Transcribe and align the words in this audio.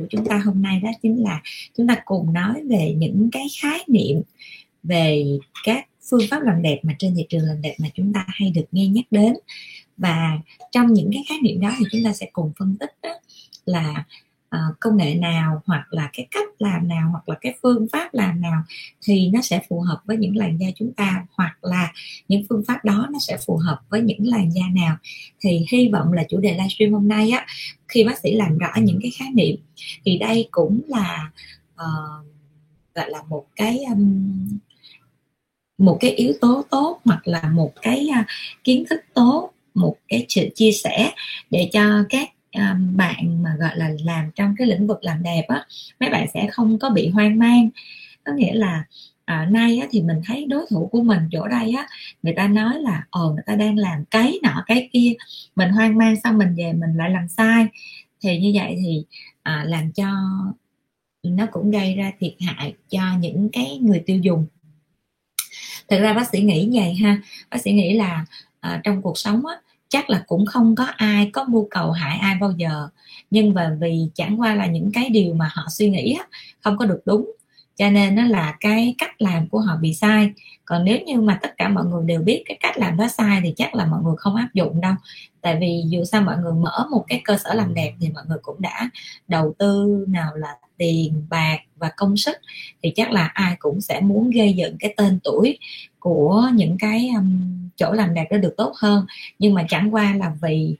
của 0.00 0.06
chúng 0.10 0.26
ta 0.26 0.38
hôm 0.38 0.62
nay 0.62 0.80
đó 0.80 0.90
chính 1.02 1.22
là 1.22 1.42
chúng 1.76 1.86
ta 1.86 1.96
cùng 2.04 2.32
nói 2.32 2.62
về 2.68 2.94
những 2.98 3.28
cái 3.32 3.46
khái 3.60 3.78
niệm 3.88 4.22
về 4.82 5.24
các 5.64 5.86
phương 6.10 6.20
pháp 6.30 6.42
làm 6.42 6.62
đẹp 6.62 6.78
mà 6.82 6.94
trên 6.98 7.14
thị 7.16 7.26
trường 7.28 7.44
làm 7.44 7.62
đẹp 7.62 7.74
mà 7.78 7.88
chúng 7.94 8.12
ta 8.12 8.24
hay 8.28 8.50
được 8.50 8.64
nghe 8.72 8.86
nhắc 8.86 9.04
đến. 9.10 9.34
Và 9.96 10.38
trong 10.72 10.92
những 10.92 11.10
cái 11.12 11.24
khái 11.28 11.38
niệm 11.42 11.60
đó 11.60 11.70
thì 11.78 11.84
chúng 11.92 12.04
ta 12.04 12.12
sẽ 12.12 12.28
cùng 12.32 12.52
phân 12.58 12.76
tích 12.80 12.90
đó 13.02 13.10
là 13.64 14.04
uh, 14.56 14.76
công 14.80 14.96
nghệ 14.96 15.14
nào 15.14 15.62
hoặc 15.66 15.86
là 15.90 16.10
cái 16.12 16.26
cách 16.30 16.48
làm 16.58 16.88
nào 16.88 17.08
hoặc 17.10 17.28
là 17.28 17.36
cái 17.40 17.54
phương 17.62 17.86
pháp 17.92 18.14
làm 18.14 18.40
nào 18.40 18.62
thì 19.02 19.30
nó 19.32 19.40
sẽ 19.42 19.60
phù 19.68 19.80
hợp 19.80 20.00
với 20.04 20.16
những 20.16 20.36
làn 20.36 20.60
da 20.60 20.66
chúng 20.76 20.92
ta 20.92 21.26
hoặc 21.30 21.58
là 21.62 21.92
những 22.28 22.42
phương 22.48 22.62
pháp 22.68 22.84
đó 22.84 23.08
nó 23.12 23.18
sẽ 23.18 23.38
phù 23.46 23.56
hợp 23.56 23.80
với 23.88 24.00
những 24.00 24.26
làn 24.26 24.50
da 24.52 24.62
nào. 24.74 24.96
Thì 25.40 25.66
hy 25.72 25.88
vọng 25.88 26.12
là 26.12 26.24
chủ 26.28 26.40
đề 26.40 26.52
livestream 26.52 26.92
hôm 26.92 27.08
nay 27.08 27.30
á 27.30 27.46
khi 27.88 28.04
bác 28.04 28.18
sĩ 28.18 28.32
làm 28.34 28.58
rõ 28.58 28.72
những 28.76 28.98
cái 29.02 29.10
khái 29.18 29.28
niệm 29.34 29.56
thì 30.04 30.18
đây 30.18 30.48
cũng 30.50 30.80
là 30.88 31.30
uh, 31.74 32.26
gọi 32.94 33.10
là 33.10 33.22
một 33.28 33.46
cái 33.56 33.84
um, 33.84 34.58
một 35.78 35.98
cái 36.00 36.10
yếu 36.10 36.32
tố 36.40 36.64
tốt 36.70 37.00
hoặc 37.04 37.28
là 37.28 37.42
một 37.42 37.72
cái 37.82 38.08
uh, 38.20 38.26
kiến 38.64 38.84
thức 38.90 39.00
tốt 39.14 39.52
một 39.74 39.96
cái 40.08 40.26
sự 40.28 40.48
chia 40.54 40.72
sẻ 40.72 41.12
để 41.50 41.70
cho 41.72 42.04
các 42.08 42.28
um, 42.56 42.96
bạn 42.96 43.42
mà 43.42 43.56
gọi 43.58 43.76
là 43.76 43.90
làm 44.04 44.30
trong 44.34 44.54
cái 44.58 44.66
lĩnh 44.66 44.86
vực 44.86 45.04
làm 45.04 45.22
đẹp 45.22 45.44
á 45.48 45.66
mấy 46.00 46.10
bạn 46.10 46.26
sẽ 46.34 46.48
không 46.52 46.78
có 46.78 46.90
bị 46.90 47.08
hoang 47.08 47.38
mang. 47.38 47.70
Có 48.24 48.32
nghĩa 48.32 48.54
là 48.54 48.84
à, 49.24 49.46
nay 49.50 49.78
á, 49.78 49.86
thì 49.90 50.02
mình 50.02 50.20
thấy 50.26 50.46
đối 50.46 50.66
thủ 50.70 50.88
của 50.92 51.02
mình 51.02 51.20
chỗ 51.32 51.48
đây 51.48 51.72
á 51.76 51.86
người 52.22 52.34
ta 52.36 52.48
nói 52.48 52.80
là 52.80 53.06
ờ 53.10 53.30
người 53.34 53.44
ta 53.46 53.54
đang 53.54 53.78
làm 53.78 54.04
cái 54.04 54.38
nọ 54.42 54.62
cái 54.66 54.88
kia 54.92 55.12
mình 55.56 55.70
hoang 55.70 55.98
mang 55.98 56.16
xong 56.24 56.38
mình 56.38 56.54
về 56.56 56.72
mình 56.72 56.96
lại 56.96 57.10
làm 57.10 57.28
sai. 57.28 57.66
Thì 58.22 58.38
như 58.38 58.52
vậy 58.54 58.76
thì 58.84 59.04
à, 59.42 59.64
làm 59.66 59.92
cho 59.92 60.06
nó 61.22 61.46
cũng 61.52 61.70
gây 61.70 61.94
ra 61.94 62.12
thiệt 62.20 62.34
hại 62.40 62.74
cho 62.90 63.02
những 63.20 63.48
cái 63.52 63.78
người 63.82 64.02
tiêu 64.06 64.18
dùng. 64.18 64.46
Thực 65.88 66.00
ra 66.00 66.12
bác 66.12 66.28
sĩ 66.32 66.40
nghĩ 66.40 66.70
vậy 66.72 66.94
ha 66.94 67.20
bác 67.50 67.58
sĩ 67.60 67.72
nghĩ 67.72 67.94
là 67.94 68.24
à, 68.60 68.80
trong 68.84 69.02
cuộc 69.02 69.18
sống 69.18 69.46
á 69.46 69.56
chắc 69.88 70.10
là 70.10 70.22
cũng 70.26 70.46
không 70.46 70.74
có 70.74 70.84
ai 70.96 71.30
có 71.32 71.44
mưu 71.48 71.66
cầu 71.70 71.90
hại 71.90 72.18
ai 72.18 72.36
bao 72.40 72.50
giờ. 72.50 72.88
Nhưng 73.30 73.54
mà 73.54 73.76
vì 73.80 74.08
chẳng 74.14 74.40
qua 74.40 74.54
là 74.54 74.66
những 74.66 74.90
cái 74.92 75.10
điều 75.10 75.34
mà 75.34 75.50
họ 75.52 75.62
suy 75.70 75.90
nghĩ 75.90 76.18
không 76.60 76.76
có 76.78 76.86
được 76.86 77.00
đúng. 77.04 77.30
Cho 77.76 77.90
nên 77.90 78.14
nó 78.14 78.22
là 78.22 78.56
cái 78.60 78.94
cách 78.98 79.22
làm 79.22 79.48
của 79.48 79.60
họ 79.60 79.76
bị 79.76 79.94
sai. 79.94 80.30
Còn 80.64 80.84
nếu 80.84 80.98
như 81.06 81.20
mà 81.20 81.38
tất 81.42 81.56
cả 81.56 81.68
mọi 81.68 81.84
người 81.84 82.04
đều 82.06 82.22
biết 82.22 82.42
cái 82.46 82.56
cách 82.60 82.78
làm 82.78 82.96
đó 82.96 83.08
sai 83.08 83.40
thì 83.44 83.52
chắc 83.56 83.74
là 83.74 83.86
mọi 83.86 84.02
người 84.02 84.14
không 84.18 84.36
áp 84.36 84.48
dụng 84.54 84.80
đâu. 84.80 84.94
Tại 85.40 85.56
vì 85.60 85.82
dù 85.88 86.04
sao 86.04 86.22
mọi 86.22 86.36
người 86.36 86.52
mở 86.52 86.86
một 86.90 87.04
cái 87.08 87.20
cơ 87.24 87.38
sở 87.44 87.54
làm 87.54 87.74
đẹp 87.74 87.92
thì 88.00 88.08
mọi 88.14 88.24
người 88.28 88.38
cũng 88.42 88.62
đã 88.62 88.90
đầu 89.28 89.54
tư 89.58 90.04
nào 90.08 90.36
là 90.36 90.56
tiền, 90.76 91.26
bạc 91.30 91.58
và 91.76 91.90
công 91.96 92.16
sức 92.16 92.36
thì 92.82 92.92
chắc 92.96 93.12
là 93.12 93.24
ai 93.26 93.56
cũng 93.58 93.80
sẽ 93.80 94.00
muốn 94.00 94.30
gây 94.30 94.52
dựng 94.52 94.76
cái 94.78 94.94
tên 94.96 95.18
tuổi 95.24 95.58
của 95.98 96.50
những 96.54 96.76
cái 96.78 97.10
um, 97.16 97.68
chỗ 97.76 97.92
làm 97.92 98.14
đẹp 98.14 98.26
đó 98.30 98.36
được 98.36 98.54
tốt 98.56 98.72
hơn. 98.76 99.06
Nhưng 99.38 99.54
mà 99.54 99.66
chẳng 99.68 99.94
qua 99.94 100.14
là 100.14 100.32
vì 100.42 100.76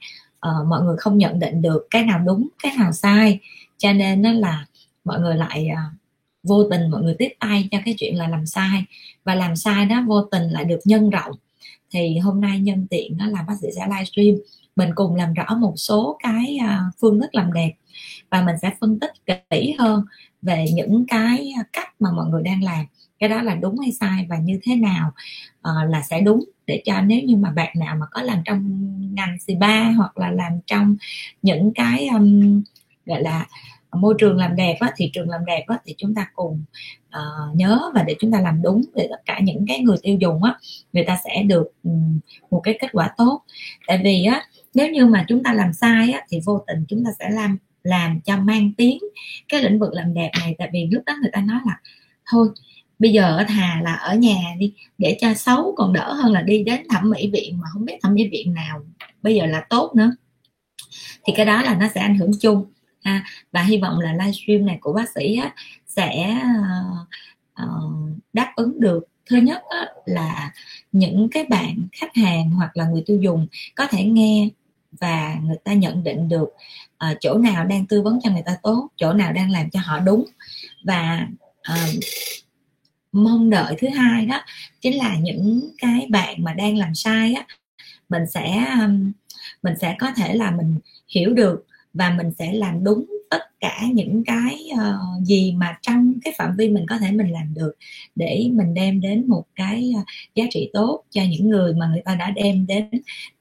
uh, 0.49 0.67
mọi 0.67 0.83
người 0.83 0.97
không 0.97 1.19
nhận 1.19 1.39
định 1.39 1.63
được 1.63 1.87
cái 1.91 2.03
nào 2.03 2.19
đúng 2.19 2.49
cái 2.63 2.73
nào 2.79 2.93
sai. 2.93 3.39
Cho 3.79 3.93
nên 3.93 4.23
nó 4.23 4.33
là 4.33 4.67
mọi 5.05 5.21
người 5.21 5.37
lại 5.37 5.69
uh, 5.73 5.99
vô 6.43 6.65
tình 6.71 6.91
mọi 6.91 7.03
người 7.03 7.15
tiếp 7.19 7.29
tay 7.41 7.69
cho 7.71 7.79
cái 7.85 7.95
chuyện 7.99 8.17
là 8.17 8.29
làm 8.29 8.47
sai. 8.47 8.85
Và 9.25 9.35
làm 9.35 9.57
sai 9.57 9.87
đó 9.87 10.05
vô 10.07 10.23
tình 10.23 10.43
lại 10.43 10.65
được 10.65 10.81
nhân 10.85 11.11
rộng. 11.11 11.33
Thì 11.91 12.19
hôm 12.19 12.41
nay 12.41 12.61
nhân 12.61 12.87
tiện 12.91 13.19
đó 13.19 13.27
là 13.27 13.45
bác 13.49 13.55
sĩ 13.63 13.69
sẽ 13.77 13.87
livestream. 13.87 14.35
Mình 14.77 14.91
cùng 14.95 15.15
làm 15.15 15.35
rõ 15.35 15.55
một 15.55 15.75
số 15.77 16.19
cái 16.23 16.59
ờ, 16.69 16.77
phương 17.01 17.21
thức 17.21 17.35
làm 17.35 17.53
đẹp. 17.53 17.73
Và 18.31 18.43
mình 18.43 18.57
sẽ 18.63 18.71
phân 18.81 18.99
tích 18.99 19.11
kỹ 19.51 19.75
hơn 19.79 20.05
về 20.43 20.65
những 20.75 21.05
cái 21.09 21.53
cách 21.73 21.89
mà 22.01 22.13
mọi 22.13 22.27
người 22.27 22.43
đang 22.43 22.63
làm 22.63 22.87
cái 23.19 23.29
đó 23.29 23.43
là 23.43 23.55
đúng 23.55 23.79
hay 23.79 23.93
sai 23.93 24.27
và 24.29 24.39
như 24.39 24.61
thế 24.63 24.77
nào 24.77 25.13
uh, 25.69 25.91
là 25.91 26.03
sẽ 26.03 26.21
đúng. 26.21 26.45
Để 26.67 26.83
cho 26.85 27.01
nếu 27.01 27.23
như 27.23 27.37
mà 27.37 27.51
bạn 27.51 27.73
nào 27.77 27.97
mà 27.97 28.07
có 28.11 28.23
làm 28.23 28.43
trong 28.45 28.89
ngành 29.15 29.37
spa 29.39 29.91
hoặc 29.91 30.19
là 30.19 30.31
làm 30.31 30.53
trong 30.67 30.97
những 31.43 31.73
cái 31.75 32.09
um, 32.09 32.63
gọi 33.07 33.23
là 33.23 33.47
môi 33.93 34.15
trường 34.19 34.37
làm 34.37 34.57
đẹp 34.57 34.77
á, 34.81 34.93
thị 34.97 35.11
trường 35.13 35.29
làm 35.29 35.45
đẹp 35.45 35.65
á, 35.67 35.79
thì 35.85 35.95
chúng 35.99 36.15
ta 36.15 36.31
cùng 36.35 36.65
uh, 37.09 37.57
nhớ 37.57 37.91
và 37.95 38.03
để 38.03 38.17
chúng 38.21 38.33
ta 38.33 38.41
làm 38.41 38.63
đúng 38.63 38.83
để 38.95 39.07
tất 39.11 39.21
cả 39.25 39.41
những 39.41 39.65
cái 39.69 39.79
người 39.79 39.97
tiêu 40.03 40.17
dùng 40.21 40.43
á 40.43 40.59
người 40.93 41.05
ta 41.05 41.19
sẽ 41.25 41.43
được 41.43 41.73
um, 41.83 42.19
một 42.51 42.61
cái 42.61 42.79
kết 42.81 42.89
quả 42.93 43.11
tốt. 43.17 43.43
Tại 43.87 44.01
vì 44.05 44.25
á 44.25 44.43
nếu 44.75 44.91
như 44.91 45.07
mà 45.07 45.25
chúng 45.29 45.43
ta 45.43 45.53
làm 45.53 45.73
sai 45.73 46.13
á, 46.13 46.21
thì 46.29 46.41
vô 46.45 46.65
tình 46.67 46.85
chúng 46.89 47.05
ta 47.05 47.11
sẽ 47.19 47.31
làm 47.31 47.59
làm 47.87 48.21
cho 48.21 48.37
mang 48.37 48.73
tiếng 48.77 48.99
cái 49.49 49.63
lĩnh 49.63 49.79
vực 49.79 49.93
làm 49.93 50.15
đẹp 50.15 50.31
này. 50.41 50.55
Tại 50.59 50.71
vì 50.73 50.89
lúc 50.91 51.03
đó 51.07 51.17
người 51.21 51.31
ta 51.33 51.41
nói 51.41 51.61
là 51.67 51.81
thôi 52.31 52.49
bây 52.99 53.13
giờ 53.13 53.45
thà 53.49 53.81
là 53.85 53.95
ở 53.95 54.15
nhà 54.15 54.37
đi 54.59 54.73
để 54.99 55.17
cho 55.21 55.35
xấu 55.35 55.75
còn 55.77 55.93
đỡ 55.93 56.13
hơn 56.13 56.33
là 56.33 56.43
đi 56.43 56.65
đến 56.65 56.81
thẩm 56.91 57.11
mỹ 57.11 57.31
viện 57.33 57.59
mà 57.59 57.69
không 57.73 57.85
biết 57.85 57.99
thẩm 58.03 58.15
mỹ 58.15 58.29
viện 58.33 58.55
nào 58.55 58.83
bây 59.23 59.35
giờ 59.35 59.47
là 59.47 59.67
tốt 59.71 59.93
nữa. 59.97 60.11
Thì 61.25 61.33
cái 61.37 61.47
đó 61.47 61.63
là 61.63 61.75
nó 61.75 61.89
sẽ 61.95 62.01
ảnh 62.01 62.19
hưởng 62.19 62.31
chung. 62.41 62.65
Ha 63.03 63.25
và 63.53 63.63
hy 63.63 63.79
vọng 63.79 63.99
là 63.99 64.13
livestream 64.13 64.67
này 64.67 64.79
của 64.81 64.93
bác 64.93 65.11
sĩ 65.15 65.37
á, 65.37 65.55
sẽ 65.87 66.41
uh, 66.61 67.09
uh, 67.63 68.19
đáp 68.33 68.53
ứng 68.57 68.81
được. 68.81 69.05
Thứ 69.31 69.37
nhất 69.37 69.63
á, 69.71 69.87
là 70.05 70.53
những 70.93 71.29
cái 71.31 71.45
bạn 71.45 71.87
khách 71.93 72.17
hàng 72.17 72.51
hoặc 72.51 72.77
là 72.77 72.85
người 72.89 73.03
tiêu 73.07 73.19
dùng 73.21 73.47
có 73.75 73.87
thể 73.87 74.05
nghe 74.05 74.49
và 75.01 75.37
người 75.43 75.57
ta 75.65 75.73
nhận 75.73 76.05
định 76.05 76.29
được 76.29 76.49
à, 76.99 77.15
chỗ 77.21 77.39
nào 77.39 77.65
đang 77.65 77.87
tư 77.87 78.03
vấn 78.03 78.19
cho 78.23 78.31
người 78.31 78.43
ta 78.47 78.57
tốt 78.63 78.89
chỗ 78.97 79.13
nào 79.13 79.33
đang 79.33 79.51
làm 79.51 79.71
cho 79.71 79.81
họ 79.85 80.01
đúng. 80.01 80.25
Và 80.85 81.27
à, 81.63 81.87
mong 83.13 83.51
đợi 83.51 83.75
thứ 83.79 83.89
hai 83.89 84.27
đó 84.27 84.43
chính 84.81 84.97
là 84.97 85.17
những 85.17 85.71
cái 85.79 86.07
bạn 86.11 86.45
mà 86.45 86.53
đang 86.53 86.77
làm 86.77 86.95
sai 86.95 87.35
á 87.35 87.47
mình 88.09 88.23
sẽ 88.35 88.67
mình 89.63 89.75
sẽ 89.81 89.97
có 89.99 90.13
thể 90.17 90.35
là 90.35 90.51
mình 90.51 90.79
hiểu 91.09 91.35
được 91.35 91.67
và 91.95 92.11
mình 92.11 92.31
sẽ 92.39 92.53
làm 92.53 92.85
đúng 92.85 93.05
tất 93.31 93.61
cả 93.61 93.83
những 93.93 94.25
cái 94.27 94.69
uh, 94.73 95.25
gì 95.25 95.53
mà 95.53 95.79
trong 95.83 96.15
cái 96.25 96.35
phạm 96.39 96.57
vi 96.57 96.69
mình 96.69 96.87
có 96.89 96.99
thể 96.99 97.13
mình 97.13 97.31
làm 97.31 97.55
được 97.55 97.73
để 98.15 98.51
mình 98.53 98.75
đem 98.75 99.01
đến 99.01 99.29
một 99.29 99.45
cái 99.55 99.93
uh, 99.99 100.05
giá 100.35 100.45
trị 100.51 100.71
tốt 100.73 101.03
cho 101.11 101.23
những 101.31 101.49
người 101.49 101.75
mà 101.75 101.87
người 101.87 102.03
ta 102.05 102.15
đã 102.15 102.31
đem 102.31 102.67
đến 102.67 102.91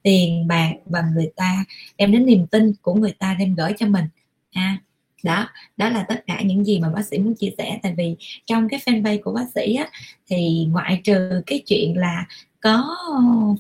tiền 0.01 0.47
bạc 0.47 0.73
và 0.85 1.03
người 1.16 1.31
ta 1.35 1.66
đem 1.97 2.12
đến 2.12 2.25
niềm 2.25 2.47
tin 2.47 2.73
của 2.81 2.94
người 2.94 3.12
ta 3.12 3.35
đem 3.40 3.56
gửi 3.56 3.73
cho 3.78 3.88
mình 3.88 4.06
ha. 4.53 4.78
Đó 5.23 5.50
đó 5.78 5.90
là 5.90 6.06
tất 6.09 6.23
cả 6.28 6.41
những 6.41 6.66
gì 6.66 6.79
mà 6.79 6.90
bác 6.90 7.06
sĩ 7.06 7.17
muốn 7.17 7.35
chia 7.35 7.52
sẻ. 7.57 7.79
Tại 7.84 7.94
vì 7.97 8.16
trong 8.46 8.69
cái 8.69 8.79
fanpage 8.85 9.22
của 9.23 9.34
bác 9.34 9.46
sĩ 9.56 9.75
á 9.75 9.90
thì 10.28 10.67
ngoại 10.72 11.02
trừ 11.03 11.41
cái 11.46 11.62
chuyện 11.66 11.97
là 11.97 12.25
có 12.62 12.96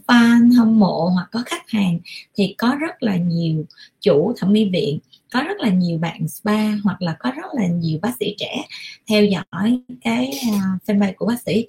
fan 0.07 0.57
hâm 0.57 0.79
mộ 0.79 1.09
hoặc 1.13 1.27
có 1.31 1.43
khách 1.45 1.69
hàng 1.69 1.99
thì 2.35 2.55
có 2.57 2.75
rất 2.79 3.03
là 3.03 3.17
nhiều 3.17 3.65
chủ 4.01 4.33
thẩm 4.37 4.53
mỹ 4.53 4.69
viện 4.73 4.99
có 5.35 5.43
rất 5.43 5.59
là 5.59 5.69
nhiều 5.69 5.97
bạn 5.97 6.27
spa 6.27 6.71
hoặc 6.83 7.01
là 7.01 7.15
có 7.19 7.31
rất 7.31 7.45
là 7.53 7.67
nhiều 7.67 7.99
bác 8.01 8.11
sĩ 8.19 8.35
trẻ 8.37 8.65
theo 9.07 9.25
dõi 9.25 9.81
cái 10.01 10.31
à, 10.51 10.79
fanpage 10.85 11.13
của 11.17 11.25
bác 11.25 11.41
sĩ. 11.41 11.65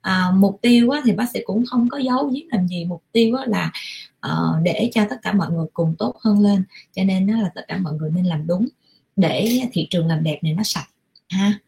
À, 0.00 0.30
mục 0.34 0.58
tiêu 0.62 0.90
á, 0.90 1.00
thì 1.04 1.12
bác 1.12 1.30
sĩ 1.30 1.40
cũng 1.44 1.64
không 1.66 1.88
có 1.88 1.98
giấu 1.98 2.28
giếm 2.28 2.42
làm 2.50 2.68
gì. 2.68 2.84
Mục 2.84 3.02
tiêu 3.12 3.36
á, 3.36 3.44
là 3.46 3.72
uh, 4.26 4.62
để 4.62 4.90
cho 4.94 5.06
tất 5.10 5.16
cả 5.22 5.32
mọi 5.32 5.50
người 5.50 5.66
cùng 5.72 5.94
tốt 5.98 6.16
hơn 6.20 6.40
lên. 6.40 6.64
Cho 6.92 7.04
nên 7.04 7.26
đó 7.26 7.34
là 7.34 7.50
tất 7.54 7.62
cả 7.68 7.76
mọi 7.76 7.92
người 7.92 8.10
nên 8.10 8.24
làm 8.24 8.46
đúng 8.46 8.68
để 9.16 9.60
thị 9.72 9.86
trường 9.90 10.06
làm 10.06 10.22
đẹp 10.22 10.38
này 10.42 10.52
nó 10.52 10.62
sạch 10.62 10.88
ha 11.28 11.58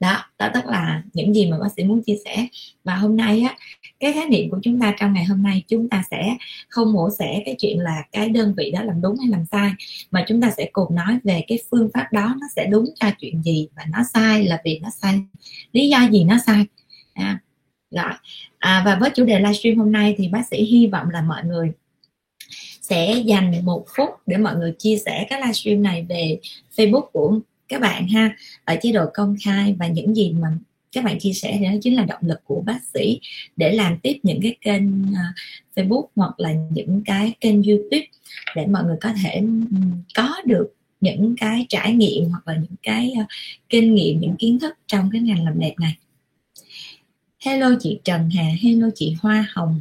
đó 0.00 0.24
đó 0.38 0.48
tức 0.54 0.66
là 0.66 1.02
những 1.12 1.34
gì 1.34 1.50
mà 1.50 1.58
bác 1.58 1.68
sĩ 1.76 1.84
muốn 1.84 2.02
chia 2.02 2.16
sẻ. 2.24 2.46
Và 2.84 2.94
hôm 2.94 3.16
nay 3.16 3.40
á 3.40 3.56
cái 4.00 4.12
khái 4.12 4.26
niệm 4.26 4.50
của 4.50 4.58
chúng 4.62 4.80
ta 4.80 4.94
trong 5.00 5.12
ngày 5.12 5.24
hôm 5.24 5.42
nay 5.42 5.62
chúng 5.68 5.88
ta 5.88 6.02
sẽ 6.10 6.36
không 6.68 6.92
mổ 6.92 7.10
xẻ 7.18 7.42
cái 7.46 7.54
chuyện 7.58 7.78
là 7.78 8.02
cái 8.12 8.28
đơn 8.28 8.54
vị 8.56 8.70
đó 8.70 8.82
làm 8.82 9.00
đúng 9.00 9.16
hay 9.18 9.28
làm 9.28 9.44
sai 9.52 9.70
mà 10.10 10.24
chúng 10.28 10.40
ta 10.40 10.50
sẽ 10.50 10.68
cùng 10.72 10.94
nói 10.94 11.18
về 11.24 11.44
cái 11.48 11.58
phương 11.70 11.88
pháp 11.94 12.12
đó 12.12 12.34
nó 12.40 12.46
sẽ 12.56 12.66
đúng 12.66 12.84
cho 13.00 13.10
chuyện 13.18 13.42
gì 13.42 13.68
và 13.76 13.82
nó 13.92 13.98
sai 14.14 14.44
là 14.44 14.60
vì 14.64 14.78
nó 14.78 14.90
sai 15.02 15.20
lý 15.72 15.88
do 15.88 16.08
gì 16.12 16.24
nó 16.24 16.38
sai. 16.46 16.66
À, 17.14 17.38
rồi. 17.90 18.12
À, 18.58 18.82
và 18.84 18.98
với 19.00 19.10
chủ 19.10 19.24
đề 19.24 19.38
livestream 19.38 19.76
hôm 19.76 19.92
nay 19.92 20.14
thì 20.18 20.28
bác 20.28 20.46
sĩ 20.50 20.64
hy 20.64 20.86
vọng 20.86 21.10
là 21.10 21.22
mọi 21.22 21.44
người 21.44 21.72
sẽ 22.80 23.14
dành 23.24 23.64
một 23.64 23.84
phút 23.96 24.10
để 24.26 24.36
mọi 24.36 24.56
người 24.56 24.74
chia 24.78 24.96
sẻ 24.96 25.26
cái 25.30 25.40
livestream 25.40 25.82
này 25.82 26.06
về 26.08 26.38
Facebook 26.76 27.06
của 27.12 27.38
các 27.74 27.80
bạn 27.80 28.08
ha. 28.08 28.36
Ở 28.64 28.76
chế 28.82 28.92
độ 28.92 29.04
công 29.14 29.36
khai 29.44 29.74
và 29.78 29.86
những 29.86 30.14
gì 30.14 30.32
mà 30.32 30.48
các 30.92 31.04
bạn 31.04 31.18
chia 31.18 31.32
sẻ 31.32 31.56
thì 31.58 31.64
đó 31.64 31.70
chính 31.82 31.96
là 31.96 32.04
động 32.04 32.22
lực 32.22 32.40
của 32.44 32.62
bác 32.66 32.78
sĩ 32.94 33.20
để 33.56 33.72
làm 33.72 33.98
tiếp 33.98 34.18
những 34.22 34.40
cái 34.42 34.56
kênh 34.60 35.14
à, 35.14 35.34
Facebook 35.76 36.06
hoặc 36.16 36.40
là 36.40 36.54
những 36.70 37.02
cái 37.04 37.32
kênh 37.40 37.62
YouTube 37.62 38.06
để 38.56 38.66
mọi 38.66 38.84
người 38.84 38.96
có 39.00 39.12
thể 39.22 39.42
có 40.14 40.36
được 40.46 40.74
những 41.00 41.34
cái 41.36 41.66
trải 41.68 41.92
nghiệm 41.92 42.30
hoặc 42.30 42.48
là 42.48 42.54
những 42.54 42.76
cái 42.82 43.12
à, 43.18 43.26
kinh 43.68 43.94
nghiệm, 43.94 44.20
những 44.20 44.36
kiến 44.36 44.58
thức 44.58 44.74
trong 44.86 45.10
cái 45.12 45.20
ngành 45.20 45.44
làm 45.44 45.60
đẹp 45.60 45.74
này. 45.80 45.96
Hello 47.38 47.70
chị 47.80 48.00
Trần 48.04 48.30
Hà, 48.30 48.44
hello 48.62 48.88
chị 48.94 49.16
Hoa 49.20 49.46
Hồng, 49.52 49.80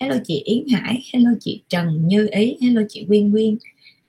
hello 0.00 0.16
chị 0.24 0.42
Yến 0.44 0.68
Hải, 0.68 1.02
hello 1.12 1.30
chị 1.40 1.62
Trần 1.68 2.08
Như 2.08 2.28
Ý, 2.32 2.56
hello 2.60 2.82
chị 2.88 3.04
Quyên 3.08 3.32
Quyên, 3.32 3.56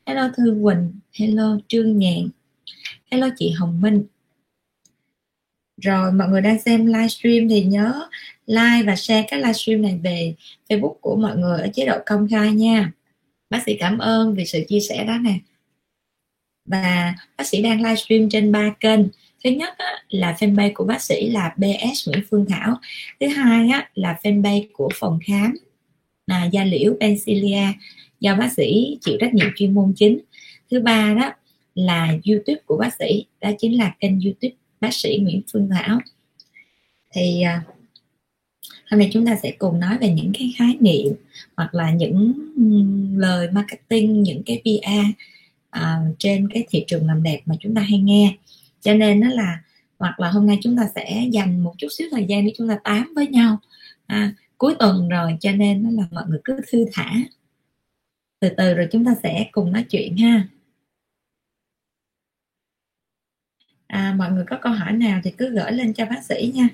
hello 0.06 0.30
Thư 0.38 0.60
Quỳnh, 0.64 0.92
hello 1.14 1.58
Trương 1.68 1.98
Nhàn 1.98 2.30
hello 3.12 3.30
chị 3.38 3.52
Hồng 3.52 3.82
Minh. 3.82 4.04
Rồi 5.82 6.12
mọi 6.12 6.28
người 6.30 6.42
đang 6.42 6.60
xem 6.60 6.86
livestream 6.86 7.50
thì 7.50 7.64
nhớ 7.64 8.10
like 8.48 8.84
và 8.86 8.96
share 8.96 9.26
cái 9.30 9.40
livestream 9.40 9.82
này 9.82 10.00
về 10.04 10.36
Facebook 10.70 10.94
của 10.94 11.16
mọi 11.16 11.38
người 11.38 11.62
ở 11.62 11.68
chế 11.74 11.86
độ 11.86 11.98
công 12.06 12.28
khai 12.32 12.52
nha. 12.52 12.92
Bác 13.50 13.64
sĩ 13.66 13.78
cảm 13.80 13.98
ơn 13.98 14.36
vì 14.36 14.46
sự 14.46 14.64
chia 14.68 14.80
sẻ 14.80 15.04
đó 15.04 15.18
nè. 15.18 15.40
Và 16.66 17.16
bác 17.38 17.48
sĩ 17.48 17.62
đang 17.62 17.82
livestream 17.82 18.30
trên 18.30 18.52
ba 18.52 18.74
kênh. 18.80 19.00
Thứ 19.44 19.50
nhất 19.50 19.74
á, 19.78 20.04
là 20.10 20.36
fanpage 20.40 20.72
của 20.74 20.86
bác 20.86 21.02
sĩ 21.02 21.30
là 21.30 21.56
BS 21.58 22.08
Nguyễn 22.08 22.24
Phương 22.30 22.46
Thảo. 22.50 22.80
Thứ 23.20 23.28
hai 23.28 23.70
á, 23.70 23.90
là 23.96 24.20
fanpage 24.24 24.68
của 24.74 24.90
phòng 24.96 25.20
khám 25.26 25.58
là 26.28 26.46
da 26.46 26.64
liễu 26.64 26.96
Pencilia 27.00 27.68
do 28.20 28.36
bác 28.36 28.54
sĩ 28.54 28.98
chịu 29.02 29.18
trách 29.20 29.34
nhiệm 29.34 29.48
chuyên 29.56 29.74
môn 29.74 29.94
chính. 29.96 30.20
Thứ 30.72 30.80
ba 30.80 31.14
đó 31.14 31.34
là 31.76 32.08
YouTube 32.08 32.62
của 32.66 32.78
bác 32.78 32.94
sĩ. 33.00 33.26
Đó 33.42 33.52
chính 33.60 33.78
là 33.78 33.96
kênh 34.00 34.22
YouTube 34.22 34.56
bác 34.82 34.94
sĩ 34.94 35.18
Nguyễn 35.22 35.42
Phương 35.54 35.70
Thảo. 35.70 36.00
Thì 37.14 37.42
à, 37.42 37.64
hôm 38.92 39.00
nay 39.00 39.10
chúng 39.14 39.26
ta 39.26 39.36
sẽ 39.44 39.52
cùng 39.52 39.80
nói 39.80 39.98
về 39.98 40.10
những 40.10 40.32
cái 40.40 40.54
khái 40.58 40.78
niệm 40.80 41.14
hoặc 41.58 41.76
là 41.76 41.92
những 41.92 42.34
lời 43.18 43.48
marketing 43.52 44.24
những 44.24 44.44
cái 44.46 44.62
PR 44.64 45.10
uh, 45.10 45.16
à, 45.70 46.02
trên 46.20 46.50
cái 46.54 46.66
thị 46.70 46.84
trường 46.88 47.08
làm 47.08 47.24
đẹp 47.24 47.42
mà 47.46 47.56
chúng 47.60 47.76
ta 47.76 47.82
hay 47.82 48.00
nghe. 48.00 48.38
Cho 48.82 48.94
nên 48.94 49.20
nó 49.20 49.28
là 49.30 49.62
hoặc 50.00 50.20
là 50.20 50.30
hôm 50.30 50.48
nay 50.48 50.58
chúng 50.62 50.78
ta 50.78 50.90
sẽ 50.96 51.28
dành 51.32 51.64
một 51.64 51.74
chút 51.78 51.88
xíu 51.92 52.08
thời 52.12 52.26
gian 52.26 52.46
để 52.46 52.54
chúng 52.58 52.70
ta 52.70 52.78
tám 52.84 53.14
với 53.16 53.28
nhau. 53.28 53.58
À, 54.08 54.34
cuối 54.58 54.76
tuần 54.80 55.10
rồi 55.10 55.38
cho 55.42 55.52
nên 55.52 55.84
nó 55.84 55.90
là 55.90 56.08
mọi 56.12 56.24
người 56.28 56.40
cứ 56.44 56.60
thư 56.72 56.86
thả. 56.94 57.14
Từ 58.40 58.50
từ 58.58 58.74
rồi 58.74 58.88
chúng 58.92 59.06
ta 59.06 59.16
sẽ 59.24 59.50
cùng 59.52 59.72
nói 59.72 59.84
chuyện 59.90 60.18
ha. 60.18 60.48
À, 63.88 64.16
mọi 64.18 64.32
người 64.32 64.46
có 64.50 64.58
câu 64.62 64.74
hỏi 64.74 64.94
nào 64.94 65.22
thì 65.24 65.32
cứ 65.32 65.50
gửi 65.50 65.72
lên 65.72 65.94
cho 65.94 66.06
bác 66.06 66.24
sĩ 66.24 66.52
nha. 66.56 66.68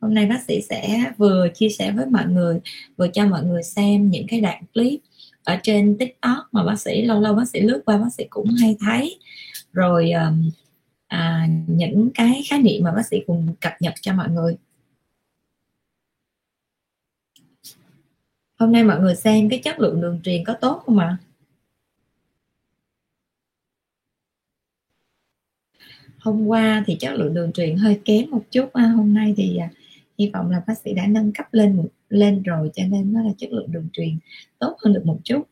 Hôm 0.00 0.14
nay 0.14 0.26
bác 0.26 0.42
sĩ 0.42 0.60
sẽ 0.70 1.12
vừa 1.16 1.48
chia 1.54 1.68
sẻ 1.68 1.92
với 1.92 2.06
mọi 2.06 2.26
người 2.26 2.60
vừa 2.96 3.08
cho 3.08 3.26
mọi 3.26 3.44
người 3.44 3.62
xem 3.62 4.10
những 4.10 4.26
cái 4.28 4.40
đoạn 4.40 4.62
clip 4.74 5.00
ở 5.44 5.56
trên 5.62 5.98
tiktok 5.98 6.38
mà 6.52 6.64
bác 6.64 6.80
sĩ 6.80 7.02
lâu 7.02 7.20
lâu 7.20 7.34
bác 7.34 7.48
sĩ 7.48 7.60
lướt 7.60 7.82
qua 7.86 7.98
bác 7.98 8.12
sĩ 8.18 8.24
cũng 8.30 8.48
hay 8.60 8.76
thấy. 8.80 9.18
Rồi 9.72 10.10
à, 11.08 11.46
những 11.66 12.10
cái 12.14 12.42
khái 12.48 12.58
niệm 12.58 12.84
mà 12.84 12.92
bác 12.92 13.06
sĩ 13.06 13.16
cùng 13.26 13.54
cập 13.60 13.72
nhật 13.80 13.94
cho 14.00 14.12
mọi 14.12 14.28
người. 14.28 14.56
Hôm 18.58 18.72
nay 18.72 18.84
mọi 18.84 19.00
người 19.00 19.16
xem 19.16 19.48
cái 19.48 19.58
chất 19.58 19.80
lượng 19.80 20.00
đường 20.00 20.20
truyền 20.24 20.44
có 20.44 20.54
tốt 20.60 20.82
không 20.86 20.98
ạ? 20.98 21.16
Hôm 26.32 26.46
qua 26.46 26.84
thì 26.86 26.96
chất 27.00 27.12
lượng 27.14 27.34
đường 27.34 27.52
truyền 27.52 27.76
hơi 27.76 28.00
kém 28.04 28.30
một 28.30 28.44
chút 28.50 28.72
à, 28.72 28.88
hôm 28.88 29.14
nay 29.14 29.34
thì 29.36 29.56
à, 29.56 29.68
hy 30.18 30.30
vọng 30.30 30.50
là 30.50 30.62
bác 30.66 30.78
sĩ 30.78 30.94
đã 30.94 31.06
nâng 31.06 31.32
cấp 31.32 31.46
lên 31.52 31.88
lên 32.08 32.42
rồi 32.42 32.70
cho 32.74 32.82
nên 32.86 33.12
nó 33.12 33.22
là 33.22 33.30
chất 33.38 33.52
lượng 33.52 33.72
đường 33.72 33.88
truyền 33.92 34.18
tốt 34.58 34.76
hơn 34.84 34.92
được 34.94 35.02
một 35.06 35.18
chút. 35.24 35.48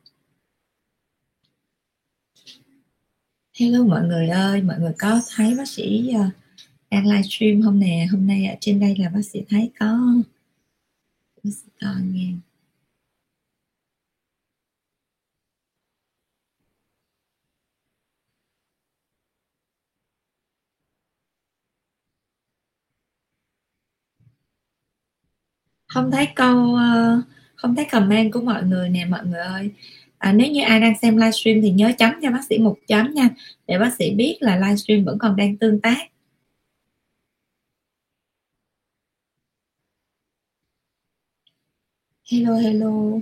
Hello 3.58 3.84
mọi 3.84 4.04
người 4.04 4.28
ơi 4.28 4.62
mọi 4.62 4.78
người 4.78 4.92
có 4.98 5.20
thấy 5.34 5.54
bác 5.58 5.68
sĩ 5.68 6.12
uh, 6.16 6.32
đang 6.90 7.06
livestream 7.06 7.62
không 7.62 7.78
nè? 7.78 8.06
Hôm 8.12 8.26
nay 8.26 8.46
ở 8.46 8.54
trên 8.60 8.80
đây 8.80 8.96
là 8.98 9.08
bác 9.08 9.22
sĩ 9.22 9.44
thấy 9.48 9.70
có. 9.78 9.98
Bác 11.44 11.50
sĩ 11.54 11.68
có 11.80 11.94
nghe 12.12 12.32
không 25.88 26.10
thấy 26.10 26.28
câu 26.34 26.74
ờ, 26.74 27.22
không 27.56 27.76
thấy 27.76 27.84
comment 27.84 28.32
của 28.32 28.40
mọi 28.40 28.62
người 28.62 28.88
nè 28.88 29.04
mọi 29.04 29.26
người 29.26 29.40
ơi. 29.40 29.70
À, 30.18 30.32
nếu 30.32 30.50
như 30.52 30.62
ai 30.62 30.80
đang 30.80 30.98
xem 31.02 31.16
livestream 31.16 31.62
thì 31.62 31.70
nhớ 31.70 31.92
chấm 31.98 32.12
cho 32.22 32.30
bác 32.30 32.44
sĩ 32.48 32.58
một 32.58 32.76
chấm 32.86 33.14
nha 33.14 33.28
để 33.66 33.78
bác 33.78 33.94
sĩ 33.98 34.14
biết 34.14 34.36
là 34.40 34.56
livestream 34.56 35.04
vẫn 35.04 35.18
còn 35.18 35.36
đang 35.36 35.56
tương 35.56 35.80
tác. 35.80 35.98
Hello 42.30 42.56
hello. 42.56 43.20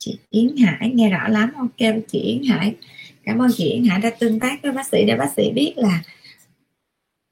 Chị 0.00 0.18
Yến 0.30 0.56
Hải 0.56 0.90
nghe 0.94 1.10
rõ 1.10 1.28
lắm 1.28 1.52
ok 1.56 1.92
chị 2.08 2.18
Yến 2.20 2.42
Hải. 2.42 2.74
Cảm 3.24 3.38
ơn 3.38 3.50
chị 3.56 3.70
Yến 3.70 3.84
Hải 3.84 4.00
đã 4.00 4.10
tương 4.10 4.40
tác 4.40 4.62
với 4.62 4.72
bác 4.72 4.86
sĩ 4.86 5.04
để 5.06 5.16
bác 5.16 5.32
sĩ 5.36 5.50
biết 5.50 5.74
là 5.76 6.02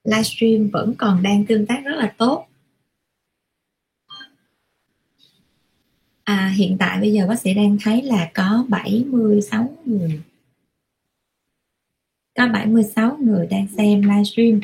livestream 0.05 0.69
vẫn 0.73 0.95
còn 0.99 1.23
đang 1.23 1.47
tương 1.47 1.67
tác 1.67 1.83
rất 1.85 1.97
là 1.97 2.15
tốt. 2.19 2.47
À, 6.25 6.53
hiện 6.57 6.77
tại 6.79 7.01
bây 7.01 7.13
giờ 7.13 7.27
bác 7.29 7.41
sĩ 7.41 7.55
đang 7.55 7.77
thấy 7.83 8.03
là 8.03 8.31
có 8.35 8.65
76 8.69 9.75
người. 9.85 10.21
Có 12.35 12.49
76 12.49 13.17
người 13.23 13.47
đang 13.47 13.67
xem 13.77 14.03
livestream. 14.03 14.61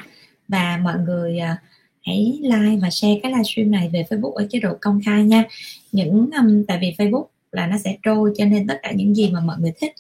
Và 0.49 0.81
mọi 0.83 0.99
người 0.99 1.39
à, 1.39 1.63
hãy 2.03 2.39
like 2.43 2.79
và 2.83 2.91
share 2.91 3.21
cái 3.23 3.33
livestream 3.33 3.71
này 3.71 3.91
về 3.93 4.05
Facebook 4.11 4.33
ở 4.33 4.47
chế 4.51 4.61
độ 4.61 4.77
công 4.81 5.01
khai 5.05 5.25
nha. 5.25 5.45
Những 5.93 6.31
um, 6.39 6.65
tại 6.65 6.79
vì 6.81 6.95
Facebook 6.99 7.27
là 7.55 7.67
nó 7.67 7.79
sẽ 7.85 7.99
trôi, 8.03 8.33
cho 8.37 8.45
nên 8.45 8.67
tất 8.67 8.79
cả 8.83 8.93
những 8.93 9.15
gì 9.15 9.31
mà 9.31 9.41
mọi 9.41 9.57
người 9.61 9.73
thích 9.77 9.93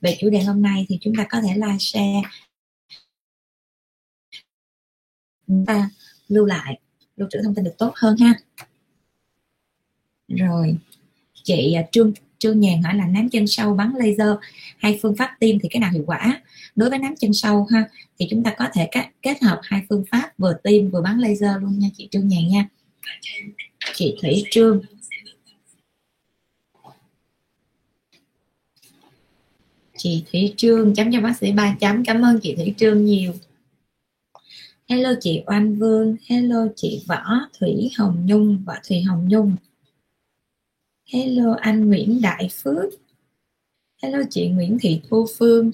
về 0.00 0.16
chủ 0.20 0.30
đề 0.30 0.42
hôm 0.42 0.62
nay 0.62 0.86
thì 0.88 0.98
chúng 1.00 1.14
ta 1.14 1.26
có 1.30 1.40
thể 1.40 1.54
like, 1.54 1.78
share. 1.78 2.22
Chúng 5.46 5.66
ta 5.66 5.90
lưu 6.28 6.44
lại, 6.44 6.78
lưu 7.16 7.28
trữ 7.32 7.38
thông 7.44 7.54
tin 7.54 7.64
được 7.64 7.74
tốt 7.78 7.92
hơn 7.94 8.16
ha. 8.16 8.34
Rồi, 10.28 10.76
chị 11.42 11.72
à, 11.72 11.82
trương 11.92 12.12
trương 12.38 12.60
nhàn 12.60 12.82
hỏi 12.82 12.94
là 12.94 13.06
nám 13.06 13.28
chân 13.28 13.46
sâu 13.46 13.74
bắn 13.74 13.92
laser 13.96 14.36
hay 14.78 14.98
phương 15.02 15.16
pháp 15.16 15.36
tiêm 15.40 15.58
thì 15.58 15.68
cái 15.68 15.80
nào 15.80 15.90
hiệu 15.92 16.04
quả? 16.06 16.42
Đối 16.76 16.90
với 16.90 16.98
nám 16.98 17.14
chân 17.16 17.32
sâu 17.32 17.66
ha, 17.70 17.88
thì 18.18 18.26
chúng 18.30 18.44
ta 18.44 18.54
có 18.58 18.68
thể 18.72 18.90
kết 19.22 19.42
hợp 19.42 19.60
hai 19.62 19.82
phương 19.88 20.04
pháp 20.10 20.32
vừa 20.38 20.54
tiêm 20.64 20.90
vừa 20.90 21.02
bắn 21.02 21.18
laser 21.18 21.50
luôn 21.60 21.78
nha 21.78 21.88
chị 21.96 22.08
trương 22.10 22.28
nhàn 22.28 22.48
nha. 22.48 22.68
Chị 23.94 24.16
thủy 24.22 24.44
trương 24.50 24.82
chị 30.02 30.24
Thủy 30.32 30.54
Trương 30.56 30.94
chấm 30.94 31.12
cho 31.12 31.20
bác 31.20 31.36
sĩ 31.36 31.52
ba 31.52 31.76
chấm. 31.80 32.04
Cảm 32.04 32.22
ơn 32.22 32.40
chị 32.40 32.54
Thủy 32.56 32.74
Trương 32.76 33.04
nhiều. 33.04 33.32
Hello 34.88 35.10
chị 35.20 35.42
Oanh 35.46 35.76
Vương, 35.76 36.16
hello 36.26 36.66
chị 36.76 37.04
Võ, 37.06 37.24
Thủy 37.58 37.90
Hồng 37.98 38.26
Nhung 38.26 38.64
Võ 38.66 38.74
Thủy 38.88 39.02
Hồng 39.02 39.28
Nhung. 39.28 39.56
Hello 41.12 41.54
anh 41.60 41.88
Nguyễn 41.88 42.20
Đại 42.22 42.48
Phước. 42.52 42.92
Hello 44.02 44.18
chị 44.30 44.48
Nguyễn 44.48 44.78
Thị 44.80 45.00
Thu 45.08 45.26
Phương. 45.38 45.70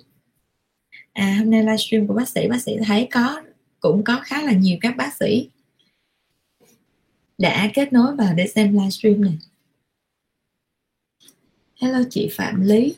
À 1.13 1.37
hôm 1.39 1.51
nay 1.51 1.63
livestream 1.63 2.07
của 2.07 2.15
bác 2.15 2.29
sĩ 2.29 2.49
bác 2.49 2.63
sĩ 2.63 2.73
thấy 2.87 3.09
có, 3.11 3.43
cũng 3.81 4.05
có 4.05 4.21
khá 4.25 4.43
là 4.43 4.53
nhiều 4.53 4.79
các 4.81 4.97
bác 4.97 5.17
sĩ 5.21 5.49
đã 7.39 7.71
kết 7.75 7.93
nối 7.93 8.17
vào 8.17 8.35
để 8.35 8.47
xem 8.47 8.73
livestream 8.73 9.21
này. 9.21 9.39
Hello 11.81 11.99
chị 12.11 12.29
Phạm 12.33 12.61
Lý 12.61 12.95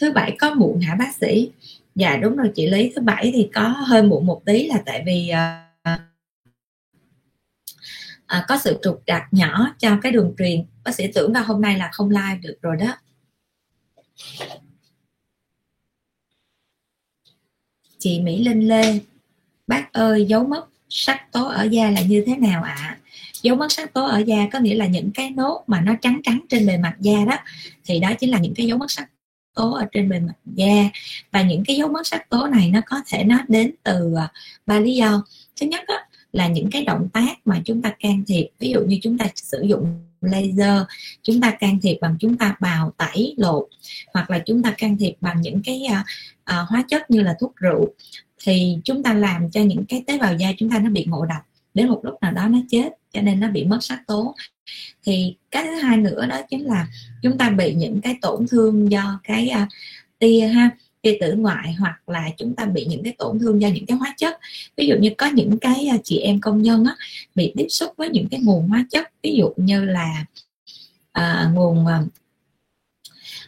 thứ 0.00 0.12
bảy 0.12 0.36
có 0.38 0.54
muộn 0.54 0.80
hả 0.80 0.94
bác 0.94 1.16
sĩ? 1.16 1.50
Dạ 1.94 2.16
đúng 2.16 2.36
rồi 2.36 2.50
chị 2.54 2.70
lý 2.70 2.92
thứ 2.96 3.02
bảy 3.02 3.30
thì 3.34 3.50
có 3.54 3.68
hơi 3.68 4.02
muộn 4.02 4.26
một 4.26 4.42
tí 4.44 4.66
là 4.66 4.82
tại 4.86 5.02
vì 5.06 5.30
uh, 5.32 6.00
uh, 8.38 8.44
có 8.48 8.58
sự 8.58 8.78
trục 8.82 9.02
trặc 9.06 9.22
nhỏ 9.30 9.74
cho 9.78 9.98
cái 10.02 10.12
đường 10.12 10.34
truyền. 10.38 10.64
Bác 10.84 10.94
sĩ 10.94 11.06
tưởng 11.14 11.32
là 11.32 11.40
hôm 11.40 11.60
nay 11.60 11.78
là 11.78 11.90
không 11.92 12.10
live 12.10 12.38
được 12.42 12.56
rồi 12.62 12.76
đó. 12.76 12.96
Chị 17.98 18.20
mỹ 18.20 18.44
linh 18.44 18.68
lê 18.68 19.00
bác 19.66 19.92
ơi 19.92 20.24
dấu 20.24 20.46
mất 20.46 20.66
sắc 20.88 21.32
tố 21.32 21.46
ở 21.46 21.62
da 21.62 21.90
là 21.90 22.00
như 22.00 22.24
thế 22.26 22.36
nào 22.36 22.62
ạ? 22.62 22.76
À? 22.78 22.98
dấu 23.42 23.56
mất 23.56 23.72
sắc 23.72 23.92
tố 23.92 24.04
ở 24.06 24.18
da 24.18 24.48
có 24.52 24.58
nghĩa 24.58 24.74
là 24.74 24.86
những 24.86 25.10
cái 25.14 25.30
nốt 25.30 25.64
mà 25.66 25.80
nó 25.80 25.94
trắng 26.00 26.20
trắng 26.24 26.40
trên 26.48 26.66
bề 26.66 26.78
mặt 26.78 26.96
da 27.00 27.24
đó. 27.26 27.36
Thì 27.84 28.00
đó 28.00 28.10
chính 28.20 28.30
là 28.30 28.38
những 28.38 28.54
cái 28.54 28.66
dấu 28.66 28.78
mất 28.78 28.90
sắc 28.90 29.10
tố 29.54 29.72
ở 29.72 29.86
trên 29.92 30.08
bề 30.08 30.20
mặt 30.20 30.34
da. 30.46 30.90
Và 31.32 31.42
những 31.42 31.64
cái 31.66 31.76
dấu 31.76 31.88
mất 31.88 32.06
sắc 32.06 32.30
tố 32.30 32.46
này 32.46 32.70
nó 32.70 32.80
có 32.86 33.02
thể 33.06 33.24
nó 33.24 33.38
đến 33.48 33.70
từ 33.82 34.14
à, 34.14 34.32
ba 34.66 34.80
lý 34.80 34.94
do. 34.94 35.24
Thứ 35.60 35.66
nhất 35.66 35.80
á, 35.86 36.06
là 36.32 36.48
những 36.48 36.70
cái 36.70 36.84
động 36.84 37.08
tác 37.12 37.34
mà 37.44 37.60
chúng 37.64 37.82
ta 37.82 37.94
can 38.00 38.22
thiệp. 38.26 38.48
Ví 38.58 38.70
dụ 38.70 38.80
như 38.80 38.98
chúng 39.02 39.18
ta 39.18 39.26
sử 39.34 39.62
dụng 39.62 40.00
laser 40.22 40.82
chúng 41.22 41.40
ta 41.40 41.50
can 41.50 41.78
thiệp 41.82 41.98
bằng 42.00 42.16
chúng 42.20 42.36
ta 42.36 42.56
bào 42.60 42.92
tẩy 42.96 43.34
lột 43.36 43.68
hoặc 44.14 44.30
là 44.30 44.38
chúng 44.38 44.62
ta 44.62 44.74
can 44.78 44.96
thiệp 44.98 45.14
bằng 45.20 45.40
những 45.40 45.62
cái 45.64 45.82
uh, 45.92 45.98
uh, 45.98 46.68
hóa 46.68 46.84
chất 46.88 47.10
như 47.10 47.20
là 47.20 47.36
thuốc 47.40 47.56
rượu 47.56 47.94
thì 48.44 48.78
chúng 48.84 49.02
ta 49.02 49.14
làm 49.14 49.50
cho 49.50 49.60
những 49.60 49.84
cái 49.88 50.04
tế 50.06 50.18
bào 50.18 50.34
da 50.34 50.52
chúng 50.58 50.70
ta 50.70 50.78
nó 50.78 50.90
bị 50.90 51.04
ngộ 51.04 51.26
độc. 51.26 51.42
Đến 51.74 51.88
một 51.88 52.00
lúc 52.02 52.14
nào 52.22 52.32
đó 52.32 52.48
nó 52.48 52.58
chết 52.70 52.88
cho 53.12 53.20
nên 53.20 53.40
nó 53.40 53.48
bị 53.48 53.64
mất 53.64 53.78
sắc 53.84 54.02
tố 54.06 54.34
thì 55.04 55.34
cái 55.50 55.64
thứ 55.64 55.74
hai 55.74 55.96
nữa 55.96 56.26
đó 56.26 56.40
chính 56.50 56.64
là 56.64 56.86
chúng 57.22 57.38
ta 57.38 57.50
bị 57.50 57.74
những 57.74 58.00
cái 58.00 58.16
tổn 58.22 58.46
thương 58.50 58.90
do 58.90 59.20
cái 59.24 59.50
uh, 59.62 59.68
tia 60.18 60.46
ha 60.46 60.70
tia 61.02 61.18
tử 61.20 61.32
ngoại 61.32 61.72
hoặc 61.72 62.08
là 62.08 62.30
chúng 62.38 62.54
ta 62.54 62.64
bị 62.64 62.84
những 62.84 63.02
cái 63.04 63.14
tổn 63.18 63.38
thương 63.38 63.60
do 63.60 63.68
những 63.68 63.86
cái 63.86 63.96
hóa 63.96 64.14
chất. 64.16 64.38
Ví 64.76 64.86
dụ 64.86 64.96
như 64.96 65.10
có 65.18 65.26
những 65.26 65.58
cái 65.58 65.88
uh, 65.94 66.00
chị 66.04 66.18
em 66.18 66.40
công 66.40 66.62
nhân 66.62 66.84
á, 66.84 66.96
bị 67.34 67.52
tiếp 67.56 67.66
xúc 67.68 67.92
với 67.96 68.08
những 68.08 68.28
cái 68.28 68.40
nguồn 68.40 68.68
hóa 68.68 68.86
chất 68.90 69.12
ví 69.22 69.34
dụ 69.38 69.52
như 69.56 69.84
là 69.84 70.24
uh, 71.18 71.54
nguồn 71.54 71.84
uh, 71.84 72.12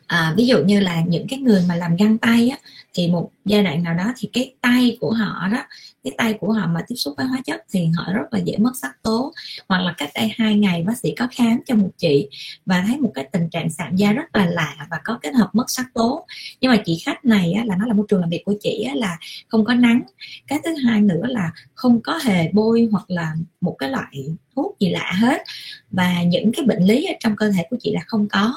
à, 0.06 0.34
ví 0.36 0.46
dụ 0.46 0.58
như 0.64 0.80
là 0.80 1.02
những 1.06 1.26
cái 1.28 1.38
người 1.38 1.62
mà 1.68 1.76
làm 1.76 1.96
găng 1.96 2.18
tay 2.18 2.48
á, 2.48 2.58
thì 2.94 3.08
một 3.08 3.30
giai 3.44 3.62
đoạn 3.62 3.82
nào 3.82 3.94
đó 3.94 4.12
thì 4.16 4.28
cái 4.32 4.54
tay 4.60 4.96
của 5.00 5.12
họ 5.12 5.48
đó 5.48 5.64
cái 6.04 6.12
tay 6.18 6.32
của 6.32 6.52
họ 6.52 6.66
mà 6.66 6.80
tiếp 6.88 6.94
xúc 6.94 7.14
với 7.16 7.26
hóa 7.26 7.40
chất 7.44 7.64
thì 7.72 7.86
họ 7.96 8.12
rất 8.12 8.32
là 8.32 8.38
dễ 8.38 8.56
mất 8.58 8.72
sắc 8.82 9.02
tố. 9.02 9.32
Hoặc 9.68 9.82
là 9.82 9.94
cách 9.98 10.10
đây 10.14 10.32
hai 10.36 10.54
ngày 10.54 10.82
bác 10.82 10.98
sĩ 10.98 11.14
có 11.18 11.28
khám 11.32 11.60
cho 11.66 11.74
một 11.74 11.90
chị 11.98 12.28
và 12.66 12.84
thấy 12.86 12.98
một 12.98 13.12
cái 13.14 13.24
tình 13.32 13.48
trạng 13.48 13.70
sạm 13.70 13.96
da 13.96 14.12
rất 14.12 14.36
là 14.36 14.46
lạ 14.46 14.86
và 14.90 15.00
có 15.04 15.18
kết 15.22 15.34
hợp 15.34 15.50
mất 15.52 15.64
sắc 15.70 15.86
tố. 15.94 16.26
Nhưng 16.60 16.70
mà 16.70 16.82
chị 16.84 17.02
khách 17.04 17.24
này 17.24 17.52
á, 17.52 17.64
là 17.64 17.76
nó 17.76 17.86
là 17.86 17.94
môi 17.94 18.06
trường 18.08 18.20
làm 18.20 18.30
việc 18.30 18.42
của 18.44 18.54
chị 18.60 18.84
á, 18.88 18.94
là 18.94 19.18
không 19.48 19.64
có 19.64 19.74
nắng. 19.74 20.02
Cái 20.46 20.58
thứ 20.64 20.74
hai 20.86 21.00
nữa 21.00 21.22
là 21.28 21.52
không 21.74 22.00
có 22.00 22.18
hề 22.24 22.50
bôi 22.52 22.88
hoặc 22.92 23.04
là 23.08 23.34
một 23.60 23.76
cái 23.78 23.90
loại 23.90 24.26
thuốc 24.56 24.76
gì 24.80 24.88
lạ 24.88 25.12
hết. 25.20 25.42
Và 25.90 26.22
những 26.22 26.52
cái 26.52 26.66
bệnh 26.66 26.82
lý 26.82 27.04
ở 27.04 27.14
trong 27.20 27.36
cơ 27.36 27.50
thể 27.50 27.66
của 27.70 27.76
chị 27.80 27.92
là 27.92 28.00
không 28.06 28.28
có. 28.28 28.54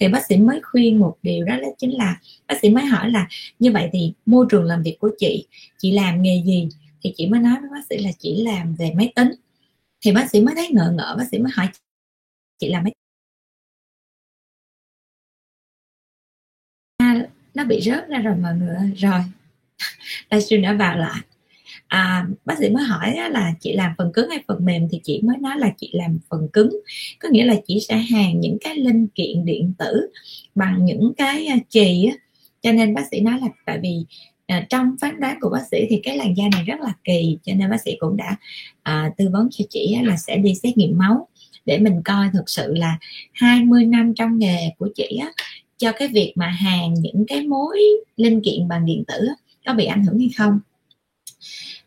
Thì 0.00 0.08
bác 0.08 0.26
sĩ 0.26 0.36
mới 0.36 0.60
khuyên 0.62 1.00
một 1.00 1.16
điều 1.22 1.44
đó, 1.44 1.56
đó 1.56 1.68
chính 1.78 1.96
là 1.96 2.16
bác 2.48 2.54
sĩ 2.62 2.70
mới 2.70 2.84
hỏi 2.84 3.10
là 3.10 3.28
như 3.58 3.72
vậy 3.72 3.88
thì 3.92 4.12
môi 4.26 4.46
trường 4.50 4.64
làm 4.64 4.82
việc 4.82 4.96
của 5.00 5.10
chị 5.18 5.46
chị 5.78 5.92
làm 5.92 6.22
nghề 6.22 6.42
gì? 6.46 6.68
Thì 7.02 7.12
chị 7.16 7.26
mới 7.26 7.40
nói 7.40 7.60
với 7.60 7.70
bác 7.70 7.86
sĩ 7.90 7.98
là 7.98 8.10
chỉ 8.18 8.44
làm 8.44 8.74
về 8.74 8.92
máy 8.96 9.12
tính. 9.16 9.28
Thì 10.04 10.12
bác 10.12 10.30
sĩ 10.30 10.40
mới 10.40 10.54
thấy 10.54 10.68
ngợ 10.72 10.92
ngợ 10.96 11.14
bác 11.18 11.24
sĩ 11.30 11.38
mới 11.38 11.52
hỏi 11.54 11.68
chị 12.58 12.68
làm 12.68 12.84
máy 12.84 12.92
à, 16.96 17.26
nó 17.54 17.64
bị 17.64 17.80
rớt 17.80 18.08
ra 18.08 18.18
rồi 18.18 18.36
mọi 18.36 18.54
người 18.54 18.92
rồi. 18.96 19.20
Livestream 20.30 20.62
đã 20.62 20.72
vào 20.72 20.98
lại. 20.98 21.20
À, 21.86 22.26
bác 22.44 22.58
sĩ 22.58 22.70
mới 22.70 22.84
hỏi 22.84 23.16
là 23.30 23.54
chị 23.60 23.72
làm 23.72 23.92
phần 23.98 24.10
cứng 24.14 24.30
hay 24.30 24.44
phần 24.48 24.64
mềm 24.64 24.88
thì 24.90 25.00
chị 25.04 25.20
mới 25.22 25.36
nói 25.40 25.58
là 25.58 25.72
chị 25.76 25.90
làm 25.92 26.18
phần 26.30 26.48
cứng. 26.52 26.70
Có 27.18 27.28
nghĩa 27.28 27.44
là 27.44 27.54
chị 27.66 27.80
sẽ 27.88 27.96
hàng 27.96 28.40
những 28.40 28.58
cái 28.60 28.76
linh 28.76 29.08
kiện 29.08 29.44
điện 29.44 29.72
tử 29.78 30.10
bằng 30.54 30.84
những 30.84 31.12
cái 31.16 31.46
à, 31.46 31.56
chì 31.68 32.04
á. 32.04 32.16
Cho 32.62 32.72
nên 32.72 32.94
bác 32.94 33.02
sĩ 33.10 33.20
nói 33.20 33.40
là 33.40 33.48
tại 33.66 33.78
vì 33.82 34.04
à, 34.52 34.66
trong 34.70 34.96
phán 35.00 35.20
đoán 35.20 35.38
của 35.40 35.50
bác 35.50 35.62
sĩ 35.70 35.86
thì 35.88 36.00
cái 36.02 36.16
làn 36.16 36.36
da 36.36 36.44
này 36.52 36.64
rất 36.64 36.80
là 36.80 36.92
kỳ 37.04 37.38
cho 37.42 37.52
nên 37.54 37.70
bác 37.70 37.80
sĩ 37.84 37.96
cũng 37.98 38.16
đã 38.16 38.36
à, 38.82 39.10
tư 39.16 39.28
vấn 39.32 39.48
cho 39.50 39.64
chị 39.70 39.96
là 40.02 40.16
sẽ 40.16 40.36
đi 40.36 40.54
xét 40.54 40.76
nghiệm 40.76 40.98
máu 40.98 41.28
để 41.64 41.78
mình 41.78 42.02
coi 42.04 42.28
thực 42.32 42.50
sự 42.50 42.74
là 42.74 42.98
20 43.32 43.84
năm 43.84 44.14
trong 44.14 44.38
nghề 44.38 44.70
của 44.78 44.88
chị 44.94 45.18
á, 45.22 45.32
cho 45.76 45.92
cái 45.92 46.08
việc 46.08 46.32
mà 46.36 46.46
hàng 46.46 46.94
những 46.94 47.24
cái 47.28 47.42
mối 47.46 47.78
linh 48.16 48.40
kiện 48.44 48.68
bằng 48.68 48.86
điện 48.86 49.04
tử 49.08 49.26
á, 49.26 49.34
có 49.66 49.74
bị 49.74 49.84
ảnh 49.84 50.04
hưởng 50.04 50.18
hay 50.18 50.30
không? 50.36 50.60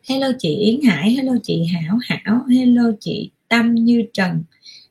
Hello 0.09 0.27
chị 0.39 0.55
Yến 0.55 0.81
Hải 0.81 1.11
hello 1.11 1.33
chị 1.43 1.65
Hảo 1.65 1.97
Hảo 2.01 2.41
hello 2.49 2.91
chị 2.99 3.31
Tâm 3.47 3.75
Như 3.75 4.03
Trần 4.13 4.43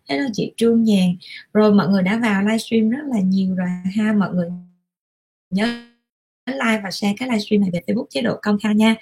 hello 0.09 0.25
chị 0.33 0.53
Trương 0.57 0.85
Nhàn. 0.85 1.17
Rồi 1.53 1.75
mọi 1.75 1.89
người 1.89 2.03
đã 2.03 2.19
vào 2.19 2.43
livestream 2.43 2.91
rất 2.91 3.05
là 3.15 3.21
nhiều 3.21 3.55
rồi 3.55 3.69
ha 3.97 4.13
mọi 4.13 4.35
người 4.35 4.49
nhớ 5.51 5.94
like 6.47 6.81
và 6.83 6.91
share 6.91 7.15
cái 7.19 7.29
livestream 7.29 7.61
này 7.61 7.71
về 7.73 7.81
Facebook 7.87 8.07
chế 8.11 8.21
độ 8.21 8.39
công 8.43 8.59
khai 8.59 8.75
nha. 8.75 8.97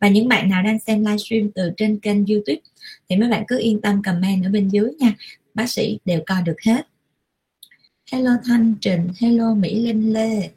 Và 0.00 0.08
những 0.08 0.28
bạn 0.28 0.48
nào 0.48 0.62
đang 0.62 0.78
xem 0.78 1.04
livestream 1.04 1.50
từ 1.54 1.70
trên 1.76 1.98
kênh 1.98 2.26
YouTube 2.26 2.60
thì 3.08 3.16
mấy 3.16 3.30
bạn 3.30 3.44
cứ 3.48 3.58
yên 3.58 3.80
tâm 3.80 4.02
comment 4.02 4.44
ở 4.44 4.50
bên 4.50 4.68
dưới 4.68 4.90
nha. 4.98 5.14
Bác 5.54 5.70
sĩ 5.70 5.98
đều 6.04 6.20
coi 6.26 6.42
được 6.42 6.60
hết. 6.66 6.86
Hello 8.12 8.30
Thanh 8.44 8.74
Trình, 8.80 9.08
hello 9.20 9.54
Mỹ 9.54 9.80
Linh 9.80 10.12
Lê. 10.12 10.50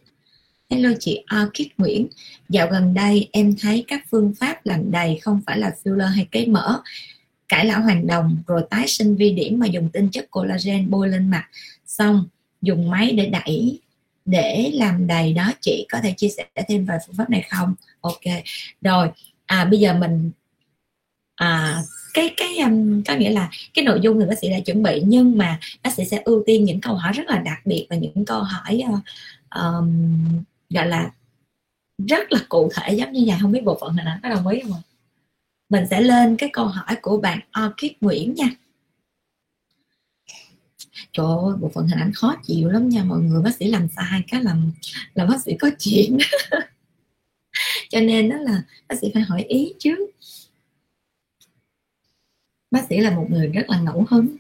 Hello 0.70 0.90
chị 1.00 1.24
Orchid 1.44 1.68
Nguyễn. 1.78 2.08
Dạo 2.50 2.68
gần 2.72 2.94
đây 2.94 3.30
em 3.32 3.56
thấy 3.62 3.84
các 3.88 4.06
phương 4.10 4.34
pháp 4.40 4.66
làm 4.66 4.92
đầy 4.92 5.20
không 5.22 5.42
phải 5.46 5.60
là 5.60 5.76
filler 5.84 6.08
hay 6.08 6.28
cấy 6.32 6.48
mỡ. 6.48 6.82
Cải 7.48 7.66
lão 7.66 7.82
hoàng 7.82 8.08
đồng 8.08 8.38
rồi 8.48 8.62
tái 8.70 8.88
sinh 8.88 9.16
vi 9.16 9.32
điểm 9.32 9.60
mà 9.60 9.66
dùng 9.66 9.90
tinh 9.94 10.10
chất 10.12 10.32
collagen 10.32 10.90
bôi 10.90 11.10
lên 11.10 11.30
mặt. 11.30 11.46
Xong, 11.86 12.28
dùng 12.62 12.90
máy 12.90 13.12
để 13.12 13.26
đẩy 13.26 13.80
để 14.30 14.72
làm 14.74 15.08
đầy 15.08 15.34
đó 15.34 15.52
chị 15.62 15.86
có 15.92 16.00
thể 16.04 16.14
chia 16.18 16.30
sẻ 16.30 16.46
thêm 16.68 16.86
về 16.86 16.98
phương 17.08 17.16
pháp 17.16 17.30
này 17.30 17.44
không? 17.50 17.76
Ok 18.02 18.22
rồi 18.82 19.10
à 19.46 19.66
bây 19.66 19.80
giờ 19.80 19.94
mình 19.94 20.32
à, 21.36 21.82
cái 22.14 22.34
cái 22.38 22.58
um, 22.58 23.04
có 23.04 23.16
nghĩa 23.16 23.30
là 23.30 23.50
cái 23.74 23.86
nội 23.86 24.00
dung 24.02 24.20
thì 24.20 24.26
bác 24.26 24.40
sĩ 24.40 24.50
đã 24.50 24.60
chuẩn 24.60 24.84
bị 24.84 25.02
nhưng 25.06 25.38
mà 25.38 25.60
bác 25.84 25.94
sĩ 25.94 26.06
sẽ 26.06 26.22
ưu 26.26 26.44
tiên 26.46 26.64
những 26.64 26.82
câu 26.82 26.96
hỏi 26.96 27.12
rất 27.14 27.28
là 27.28 27.40
đặc 27.40 27.60
biệt 27.66 27.88
và 27.90 27.96
những 27.96 28.26
câu 28.26 28.44
hỏi 28.44 28.84
uh, 28.94 29.00
um, 29.56 30.44
gọi 30.70 30.88
là 30.88 31.12
rất 32.08 32.32
là 32.32 32.40
cụ 32.50 32.72
thể 32.76 32.94
giống 32.94 33.12
như 33.12 33.24
vậy 33.28 33.38
không 33.42 33.52
biết 33.52 33.64
bộ 33.64 33.78
phận 33.82 33.96
này 33.96 34.18
có 34.24 34.30
đồng 34.30 34.48
ý 34.48 34.60
không 34.62 34.82
mình 35.70 35.86
sẽ 35.90 36.02
lên 36.02 36.36
cái 36.36 36.50
câu 36.54 36.66
hỏi 36.66 36.96
của 37.02 37.18
bạn 37.18 37.40
Orchid 37.66 37.92
Nguyễn 38.02 38.34
nha 38.34 38.50
trời 41.12 41.26
ơi, 41.26 41.56
bộ 41.60 41.72
phận 41.74 41.88
hình 41.88 42.00
ảnh 42.00 42.14
khó 42.14 42.36
chịu 42.44 42.70
lắm 42.70 42.90
nha, 42.90 43.04
mọi 43.04 43.20
người. 43.20 43.42
Bác 43.42 43.56
sĩ 43.56 43.68
làm 43.68 43.88
sai, 43.96 44.24
cái 44.28 44.44
làm 44.44 44.72
là 45.14 45.26
bác 45.26 45.42
sĩ 45.42 45.54
có 45.60 45.70
chuyện. 45.80 46.18
Cho 47.90 48.00
nên 48.00 48.30
đó 48.30 48.36
là 48.38 48.64
bác 48.88 48.96
sĩ 49.02 49.12
phải 49.14 49.24
hỏi 49.24 49.44
ý 49.44 49.74
trước. 49.80 50.00
Bác 52.72 52.86
sĩ 52.90 52.98
là 52.98 53.12
một 53.12 53.26
người 53.30 53.48
rất 53.48 53.70
là 53.70 53.82
ngẫu 53.82 54.06
hứng. 54.10 54.38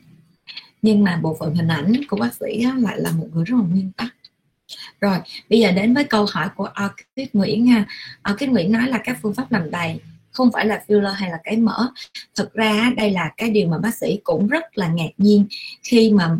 Nhưng 0.81 1.03
mà 1.03 1.19
bộ 1.23 1.37
phận 1.39 1.55
hình 1.55 1.67
ảnh 1.67 1.93
của 2.09 2.17
bác 2.17 2.33
sĩ 2.33 2.65
lại 2.77 2.99
là 2.99 3.11
một 3.11 3.27
người 3.33 3.45
rất 3.45 3.55
là 3.55 3.63
nguyên 3.63 3.91
tắc. 3.91 4.15
Rồi, 5.01 5.17
bây 5.49 5.59
giờ 5.59 5.71
đến 5.71 5.93
với 5.93 6.03
câu 6.03 6.25
hỏi 6.31 6.49
của 6.55 6.69
Orchid 6.85 7.27
Nguyễn 7.33 7.67
ha. 7.67 7.85
Orchid 8.31 8.49
Nguyễn 8.49 8.71
nói 8.71 8.87
là 8.87 8.99
các 9.03 9.17
phương 9.21 9.33
pháp 9.33 9.51
làm 9.51 9.71
đầy 9.71 9.99
không 10.31 10.51
phải 10.51 10.65
là 10.65 10.83
filler 10.87 11.11
hay 11.11 11.29
là 11.29 11.39
cái 11.43 11.57
mỡ. 11.57 11.87
Thực 12.35 12.53
ra 12.53 12.91
đây 12.97 13.11
là 13.11 13.31
cái 13.37 13.49
điều 13.49 13.67
mà 13.67 13.77
bác 13.77 13.95
sĩ 13.95 14.19
cũng 14.23 14.47
rất 14.47 14.77
là 14.77 14.87
ngạc 14.87 15.11
nhiên 15.17 15.45
khi 15.83 16.11
mà 16.11 16.37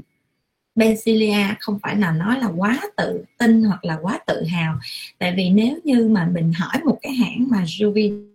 Bencilia 0.80 1.56
không 1.60 1.80
phải 1.84 1.96
là 1.96 2.12
nói 2.12 2.40
là 2.40 2.48
quá 2.58 2.80
tự 2.98 3.24
tin 3.38 3.64
hoặc 3.64 3.86
là 3.86 4.00
quá 4.02 4.20
tự 4.28 4.44
hào. 4.44 4.80
Tại 5.18 5.34
vì 5.38 5.50
nếu 5.50 5.80
như 5.84 6.08
mà 6.08 6.30
mình 6.34 6.54
hỏi 6.54 6.82
một 6.86 7.00
cái 7.02 7.14
hãng 7.14 7.48
mà 7.50 7.64
Juvin 7.64 8.30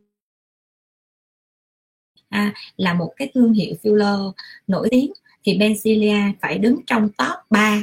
à, 2.29 2.53
là 2.77 2.95
một 2.95 3.13
cái 3.17 3.31
thương 3.35 3.53
hiệu 3.53 3.75
filler 3.83 4.33
nổi 4.67 4.89
tiếng 4.91 5.13
thì 5.45 5.59
Bencilia 5.59 6.19
phải 6.41 6.59
đứng 6.59 6.81
trong 6.87 7.09
top 7.09 7.39
3 7.51 7.83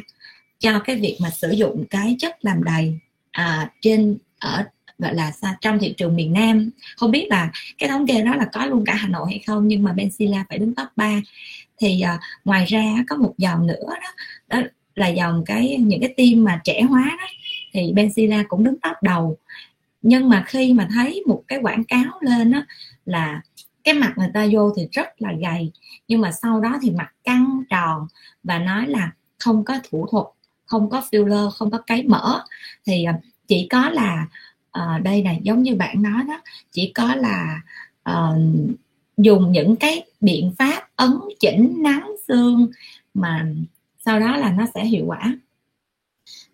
cho 0.59 0.79
cái 0.79 0.95
việc 0.95 1.17
mà 1.21 1.29
sử 1.29 1.51
dụng 1.51 1.85
cái 1.89 2.15
chất 2.19 2.45
làm 2.45 2.63
đầy 2.63 2.99
à, 3.31 3.71
trên 3.81 4.17
ở 4.39 4.63
gọi 4.97 5.15
là 5.15 5.31
xa 5.31 5.57
trong 5.61 5.79
thị 5.79 5.93
trường 5.97 6.15
miền 6.15 6.33
Nam. 6.33 6.69
Không 6.97 7.11
biết 7.11 7.27
là 7.29 7.51
cái 7.77 7.89
thống 7.89 8.07
kê 8.07 8.21
đó 8.21 8.35
là 8.35 8.45
có 8.53 8.65
luôn 8.65 8.85
cả 8.85 8.93
Hà 8.93 9.07
Nội 9.07 9.27
hay 9.29 9.39
không 9.47 9.67
nhưng 9.67 9.83
mà 9.83 9.93
Bensila 9.93 10.45
phải 10.49 10.57
đứng 10.57 10.75
top 10.75 10.87
3 10.95 11.21
thì 11.81 12.03
uh, 12.15 12.19
ngoài 12.45 12.65
ra 12.65 12.83
có 13.09 13.15
một 13.15 13.33
dòng 13.37 13.67
nữa 13.67 13.83
đó, 13.87 14.09
đó 14.51 14.61
là 14.95 15.07
dòng 15.07 15.43
cái 15.45 15.77
những 15.77 16.01
cái 16.01 16.13
tim 16.17 16.43
mà 16.43 16.61
trẻ 16.63 16.81
hóa 16.81 17.17
đó 17.19 17.27
thì 17.73 17.93
Benzilla 17.95 18.43
cũng 18.47 18.63
đứng 18.63 18.79
top 18.79 18.95
đầu. 19.01 19.37
Nhưng 20.01 20.29
mà 20.29 20.43
khi 20.47 20.73
mà 20.73 20.87
thấy 20.93 21.23
một 21.27 21.43
cái 21.47 21.59
quảng 21.61 21.83
cáo 21.83 22.19
lên 22.21 22.51
đó 22.51 22.65
là 23.05 23.41
cái 23.83 23.93
mặt 23.93 24.13
người 24.17 24.29
ta 24.33 24.47
vô 24.51 24.73
thì 24.77 24.87
rất 24.91 25.07
là 25.21 25.33
gầy 25.41 25.71
nhưng 26.07 26.21
mà 26.21 26.31
sau 26.31 26.59
đó 26.59 26.79
thì 26.81 26.91
mặt 26.91 27.11
căng 27.23 27.63
tròn 27.69 28.07
và 28.43 28.59
nói 28.59 28.87
là 28.87 29.11
không 29.39 29.63
có 29.63 29.79
thủ 29.89 30.07
thuật 30.11 30.25
không 30.65 30.89
có 30.89 31.03
filler 31.11 31.49
không 31.49 31.71
có 31.71 31.77
cái 31.77 32.03
mỡ. 32.03 32.43
Thì 32.85 33.03
à, 33.03 33.19
chỉ 33.47 33.67
có 33.71 33.89
là 33.89 34.27
uh, 34.77 35.03
đây 35.03 35.21
này 35.23 35.39
giống 35.43 35.63
như 35.63 35.75
bạn 35.75 36.01
nói 36.01 36.23
đó 36.27 36.41
chỉ 36.71 36.91
có 36.95 37.15
là 37.15 37.61
uh, 38.09 38.37
dùng 39.17 39.51
những 39.51 39.75
cái 39.75 40.05
biện 40.21 40.53
pháp 40.57 40.87
ấn 40.95 41.11
chỉnh 41.39 41.75
nắng 41.83 42.11
xương 42.27 42.67
mà 43.13 43.45
sau 44.05 44.19
đó 44.19 44.37
là 44.37 44.51
nó 44.51 44.65
sẽ 44.75 44.85
hiệu 44.85 45.05
quả. 45.05 45.33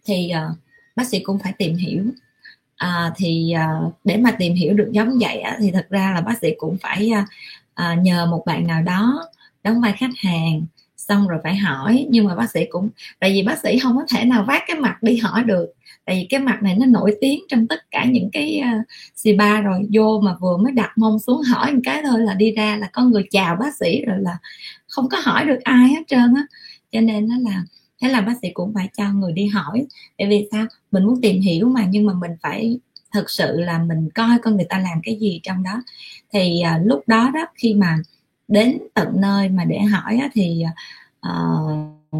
Thì 0.06 0.32
uh, 0.36 0.58
bác 0.96 1.08
sĩ 1.08 1.20
cũng 1.20 1.40
phải 1.40 1.54
tìm 1.58 1.76
hiểu. 1.76 2.04
À, 2.76 3.12
thì 3.16 3.54
uh, 3.56 3.94
để 4.04 4.18
mà 4.18 4.32
tìm 4.32 4.54
hiểu 4.54 4.74
được 4.74 4.90
giống 4.92 5.18
vậy 5.20 5.40
á, 5.40 5.58
thì 5.60 5.72
thật 5.72 5.88
ra 5.90 6.12
là 6.16 6.22
bác 6.22 6.38
sĩ 6.42 6.50
cũng 6.58 6.78
phải 6.82 7.12
uh, 7.22 7.28
uh, 7.82 8.04
nhờ 8.04 8.26
một 8.26 8.44
bạn 8.46 8.68
nào 8.68 8.82
đó 8.82 9.26
đóng 9.64 9.82
vai 9.82 9.94
khách 9.98 10.18
hàng 10.18 10.66
xong 10.98 11.28
rồi 11.28 11.40
phải 11.44 11.56
hỏi. 11.56 12.08
Nhưng 12.10 12.26
mà 12.26 12.36
bác 12.36 12.52
sĩ 12.52 12.66
cũng 12.70 12.90
tại 13.20 13.32
vì 13.32 13.44
bác 13.44 13.60
sĩ 13.60 13.80
không 13.80 13.98
có 13.98 14.06
thể 14.10 14.26
nào 14.26 14.46
vác 14.48 14.64
cái 14.68 14.78
mặt 14.78 15.04
đi 15.04 15.18
hỏi 15.18 15.44
được. 15.44 15.74
Tại 16.06 16.16
vì 16.16 16.28
cái 16.30 16.40
mặt 16.40 16.64
này 16.64 16.76
nó 16.76 16.86
nổi 16.86 17.16
tiếng 17.22 17.40
trong 17.50 17.68
tất 17.68 17.92
cả 17.92 18.06
những 18.06 18.30
cái 18.32 18.62
uh, 18.62 18.86
xì 19.16 19.34
ba 19.34 19.62
rồi. 19.62 19.88
Vô 19.94 20.22
mà 20.24 20.36
vừa 20.40 20.58
mới 20.58 20.72
đặt 20.72 20.98
mông 20.98 21.20
xuống 21.20 21.42
hỏi 21.42 21.74
một 21.74 21.82
cái 21.84 22.02
thôi 22.06 22.20
là 22.20 22.34
đi 22.34 22.52
ra 22.52 22.78
là 22.78 22.90
có 22.94 23.02
người 23.04 23.24
chào 23.32 23.56
bác 23.56 23.76
sĩ 23.76 24.06
rồi 24.06 24.18
là 24.20 24.38
không 24.88 25.10
có 25.10 25.18
hỏi 25.24 25.46
được 25.46 25.60
ai 25.64 25.88
hết 25.88 26.04
trơn 26.08 26.34
á 26.36 26.46
cho 26.98 27.02
nên 27.02 27.28
nó 27.28 27.36
là 27.40 27.64
thế 28.02 28.10
là 28.10 28.22
bác 28.22 28.34
sĩ 28.42 28.50
cũng 28.54 28.74
phải 28.74 28.90
cho 28.98 29.14
người 29.14 29.32
đi 29.32 29.48
hỏi. 29.48 29.86
Tại 30.18 30.28
vì 30.28 30.48
sao? 30.52 30.66
Mình 30.92 31.06
muốn 31.06 31.22
tìm 31.22 31.42
hiểu 31.42 31.70
mà 31.70 31.86
nhưng 31.90 32.06
mà 32.06 32.14
mình 32.14 32.32
phải 32.42 32.80
thực 33.14 33.30
sự 33.30 33.60
là 33.60 33.84
mình 33.84 34.10
coi 34.16 34.40
con 34.44 34.56
người 34.56 34.66
ta 34.70 34.80
làm 34.80 35.02
cái 35.04 35.16
gì 35.16 35.40
trong 35.44 35.64
đó. 35.64 35.82
Thì 36.34 36.62
à, 36.62 36.82
lúc 36.86 37.04
đó 37.08 37.32
đó 37.34 37.46
khi 37.56 37.74
mà 37.74 37.98
đến 38.48 38.78
tận 38.94 39.08
nơi 39.22 39.50
mà 39.50 39.66
để 39.66 39.80
hỏi 39.80 40.18
á, 40.18 40.30
thì 40.34 40.64
uh, 41.28 42.20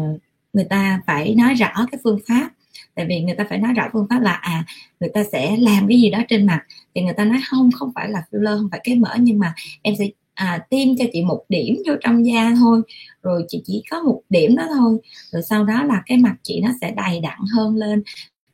người 0.52 0.64
ta 0.64 1.00
phải 1.06 1.34
nói 1.34 1.54
rõ 1.54 1.86
cái 1.92 2.00
phương 2.04 2.18
pháp. 2.28 2.50
Tại 2.94 3.06
vì 3.08 3.20
người 3.20 3.34
ta 3.34 3.44
phải 3.48 3.58
nói 3.58 3.72
rõ 3.72 3.88
phương 3.92 4.06
pháp 4.10 4.20
là 4.20 4.32
à 4.32 4.64
người 5.00 5.10
ta 5.14 5.24
sẽ 5.32 5.56
làm 5.56 5.88
cái 5.88 6.00
gì 6.00 6.10
đó 6.10 6.22
trên 6.28 6.46
mặt. 6.46 6.64
Thì 6.94 7.02
người 7.02 7.14
ta 7.14 7.24
nói 7.24 7.38
không 7.50 7.70
không 7.72 7.92
phải 7.94 8.08
là 8.08 8.22
filler 8.30 8.58
không 8.58 8.68
phải 8.70 8.80
cái 8.84 8.94
mỡ 8.96 9.14
nhưng 9.18 9.38
mà 9.38 9.54
em 9.82 9.94
sẽ 9.98 10.08
à, 10.38 10.66
tiêm 10.70 10.88
cho 10.98 11.04
chị 11.12 11.22
một 11.22 11.44
điểm 11.48 11.76
vô 11.86 11.94
trong 12.00 12.26
da 12.26 12.52
thôi. 12.58 12.82
Rồi 13.22 13.44
chị 13.48 13.62
chỉ 13.64 13.82
có 13.90 14.02
một 14.02 14.22
điểm 14.28 14.56
đó 14.56 14.66
thôi. 14.68 14.98
Rồi 15.30 15.42
sau 15.42 15.64
đó 15.64 15.84
là 15.84 16.02
cái 16.06 16.18
mặt 16.18 16.36
chị 16.42 16.60
nó 16.60 16.70
sẽ 16.80 16.90
đầy 16.90 17.20
đặn 17.20 17.38
hơn 17.56 17.76
lên 17.76 18.02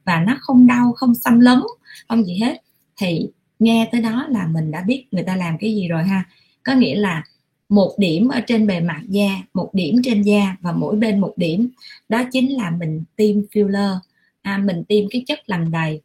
và 0.04 0.20
nó 0.20 0.36
không 0.40 0.66
đau 0.66 0.92
không 0.92 1.14
xâm 1.14 1.40
lấn 1.40 1.60
không 2.08 2.24
gì 2.24 2.38
hết. 2.38 2.56
Thì 2.96 3.28
nghe 3.58 3.88
tới 3.92 4.00
đó 4.00 4.26
là 4.28 4.46
mình 4.46 4.70
đã 4.70 4.82
biết 4.86 5.04
người 5.10 5.22
ta 5.22 5.36
làm 5.36 5.58
cái 5.58 5.74
gì 5.74 5.88
rồi 5.88 6.04
ha. 6.04 6.24
Có 6.62 6.72
nghĩa 6.74 6.94
là 6.94 7.22
một 7.68 7.94
điểm 7.98 8.28
ở 8.28 8.40
trên 8.40 8.66
bề 8.66 8.80
mặt 8.80 9.02
da 9.08 9.42
một 9.54 9.70
điểm 9.72 9.96
trên 10.04 10.22
da 10.22 10.56
và 10.60 10.72
mỗi 10.72 10.96
bên 10.96 11.20
một 11.20 11.32
điểm. 11.36 11.68
Đó 12.08 12.22
chính 12.32 12.56
là 12.56 12.70
mình 12.70 13.04
tiêm 13.16 13.36
filler. 13.36 13.96
À, 14.42 14.58
mình 14.58 14.84
tiêm 14.84 15.04
cái 15.10 15.24
chất 15.26 15.38
làm 15.46 15.70
đầy. 15.70 16.00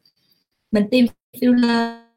Mình 0.71 0.83
tiêm 0.91 1.05
filler 1.33 2.08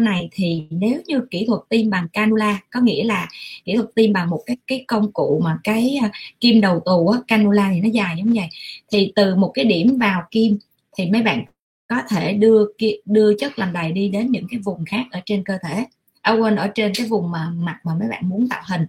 này 0.00 0.28
thì 0.32 0.66
nếu 0.70 1.00
như 1.06 1.20
kỹ 1.30 1.44
thuật 1.46 1.60
tiêm 1.68 1.90
bằng 1.90 2.08
cannula 2.08 2.60
có 2.70 2.80
nghĩa 2.80 3.04
là 3.04 3.28
kỹ 3.64 3.74
thuật 3.76 3.88
tiêm 3.94 4.12
bằng 4.12 4.30
một 4.30 4.42
cái 4.46 4.56
cái 4.66 4.84
công 4.88 5.12
cụ 5.12 5.40
mà 5.44 5.58
cái 5.64 5.98
uh, 6.06 6.10
kim 6.40 6.60
đầu 6.60 6.80
tù 6.84 7.08
á, 7.08 7.18
cannula 7.28 7.70
thì 7.74 7.80
nó 7.80 7.88
dài 7.88 8.14
giống 8.18 8.32
vậy. 8.34 8.48
Thì 8.92 9.12
từ 9.16 9.34
một 9.34 9.50
cái 9.54 9.64
điểm 9.64 9.98
vào 9.98 10.22
kim 10.30 10.58
thì 10.98 11.10
mấy 11.10 11.22
bạn 11.22 11.44
có 11.88 12.02
thể 12.08 12.32
đưa 12.32 12.66
đưa 13.04 13.34
chất 13.38 13.58
làm 13.58 13.72
đầy 13.72 13.92
đi 13.92 14.08
đến 14.08 14.30
những 14.30 14.46
cái 14.50 14.60
vùng 14.60 14.84
khác 14.84 15.04
ở 15.10 15.20
trên 15.26 15.44
cơ 15.44 15.58
thể. 15.62 15.86
À, 16.22 16.32
quên 16.32 16.56
ở 16.56 16.68
trên 16.74 16.92
cái 16.94 17.06
vùng 17.06 17.30
mà 17.30 17.50
mặt 17.50 17.80
mà 17.84 17.94
mấy 18.00 18.08
bạn 18.08 18.28
muốn 18.28 18.48
tạo 18.48 18.62
hình. 18.66 18.86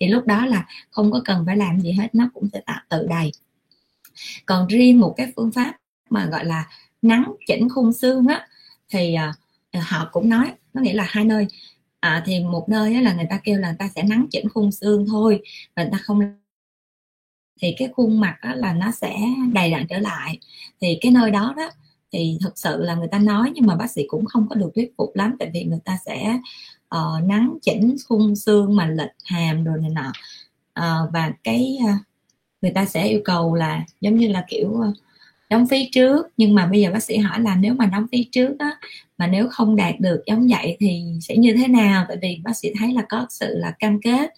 Thì 0.00 0.08
lúc 0.08 0.26
đó 0.26 0.46
là 0.46 0.66
không 0.90 1.12
có 1.12 1.22
cần 1.24 1.42
phải 1.46 1.56
làm 1.56 1.80
gì 1.80 1.92
hết 1.92 2.14
nó 2.14 2.30
cũng 2.34 2.48
sẽ 2.52 2.60
tạo 2.66 2.80
tự 2.88 3.06
đầy. 3.08 3.32
Còn 4.46 4.66
riêng 4.66 5.00
một 5.00 5.14
cái 5.16 5.32
phương 5.36 5.52
pháp 5.52 5.76
mà 6.10 6.26
gọi 6.26 6.44
là 6.44 6.66
nắng 7.02 7.32
chỉnh 7.46 7.68
khung 7.68 7.92
xương 7.92 8.26
á 8.26 8.46
thì 8.88 9.16
uh, 9.30 9.34
họ 9.78 10.08
cũng 10.12 10.28
nói 10.28 10.52
có 10.74 10.80
nghĩa 10.80 10.92
là 10.92 11.04
hai 11.08 11.24
nơi. 11.24 11.46
À, 12.00 12.22
thì 12.26 12.40
một 12.40 12.68
nơi 12.68 13.02
là 13.02 13.14
người 13.14 13.26
ta 13.30 13.40
kêu 13.44 13.58
là 13.58 13.68
người 13.68 13.76
ta 13.78 13.88
sẽ 13.94 14.02
nắng 14.02 14.26
chỉnh 14.30 14.48
khung 14.48 14.72
xương 14.72 15.06
thôi 15.08 15.42
và 15.76 15.82
người 15.82 15.92
ta 15.92 15.98
không 15.98 16.20
thì 17.60 17.74
cái 17.78 17.88
khuôn 17.96 18.20
mặt 18.20 18.36
đó 18.42 18.54
là 18.54 18.72
nó 18.72 18.90
sẽ 18.90 19.16
đầy 19.52 19.70
đặn 19.70 19.86
trở 19.88 19.98
lại. 19.98 20.38
Thì 20.80 20.98
cái 21.00 21.12
nơi 21.12 21.30
đó 21.30 21.54
đó 21.56 21.70
thì 22.12 22.38
thực 22.40 22.58
sự 22.58 22.82
là 22.82 22.94
người 22.94 23.08
ta 23.08 23.18
nói 23.18 23.52
nhưng 23.54 23.66
mà 23.66 23.76
bác 23.76 23.90
sĩ 23.90 24.04
cũng 24.08 24.26
không 24.26 24.48
có 24.48 24.54
được 24.54 24.70
thuyết 24.74 24.92
phục 24.98 25.16
lắm 25.16 25.36
tại 25.38 25.50
vì 25.54 25.64
người 25.64 25.78
ta 25.84 25.98
sẽ 26.06 26.38
uh, 26.96 27.24
nắng 27.24 27.58
chỉnh 27.62 27.96
khung 28.08 28.36
xương 28.36 28.76
mà 28.76 28.86
lệch 28.86 29.14
hàm 29.24 29.64
rồi 29.64 29.78
này 29.80 29.90
nọ. 29.90 30.12
Uh, 30.80 31.12
và 31.12 31.32
cái 31.44 31.78
uh, 31.84 32.06
người 32.62 32.72
ta 32.74 32.86
sẽ 32.86 33.06
yêu 33.06 33.20
cầu 33.24 33.54
là 33.54 33.84
giống 34.00 34.16
như 34.16 34.28
là 34.28 34.44
kiểu 34.48 34.68
uh, 34.68 34.96
đóng 35.50 35.66
phí 35.66 35.88
trước. 35.92 36.26
Nhưng 36.36 36.54
mà 36.54 36.66
bây 36.66 36.80
giờ 36.80 36.90
bác 36.92 37.02
sĩ 37.02 37.16
hỏi 37.16 37.40
là 37.40 37.56
nếu 37.56 37.74
mà 37.74 37.86
đóng 37.86 38.06
phí 38.12 38.24
trước 38.32 38.58
á 38.58 38.78
mà 39.20 39.26
nếu 39.26 39.48
không 39.48 39.76
đạt 39.76 40.00
được 40.00 40.22
giống 40.26 40.48
vậy 40.48 40.76
thì 40.80 41.04
sẽ 41.20 41.36
như 41.36 41.54
thế 41.54 41.68
nào? 41.68 42.04
Tại 42.08 42.16
vì 42.22 42.40
bác 42.44 42.56
sĩ 42.56 42.68
thấy 42.78 42.92
là 42.92 43.02
có 43.08 43.26
sự 43.30 43.58
là 43.58 43.70
cam 43.78 44.00
kết. 44.00 44.30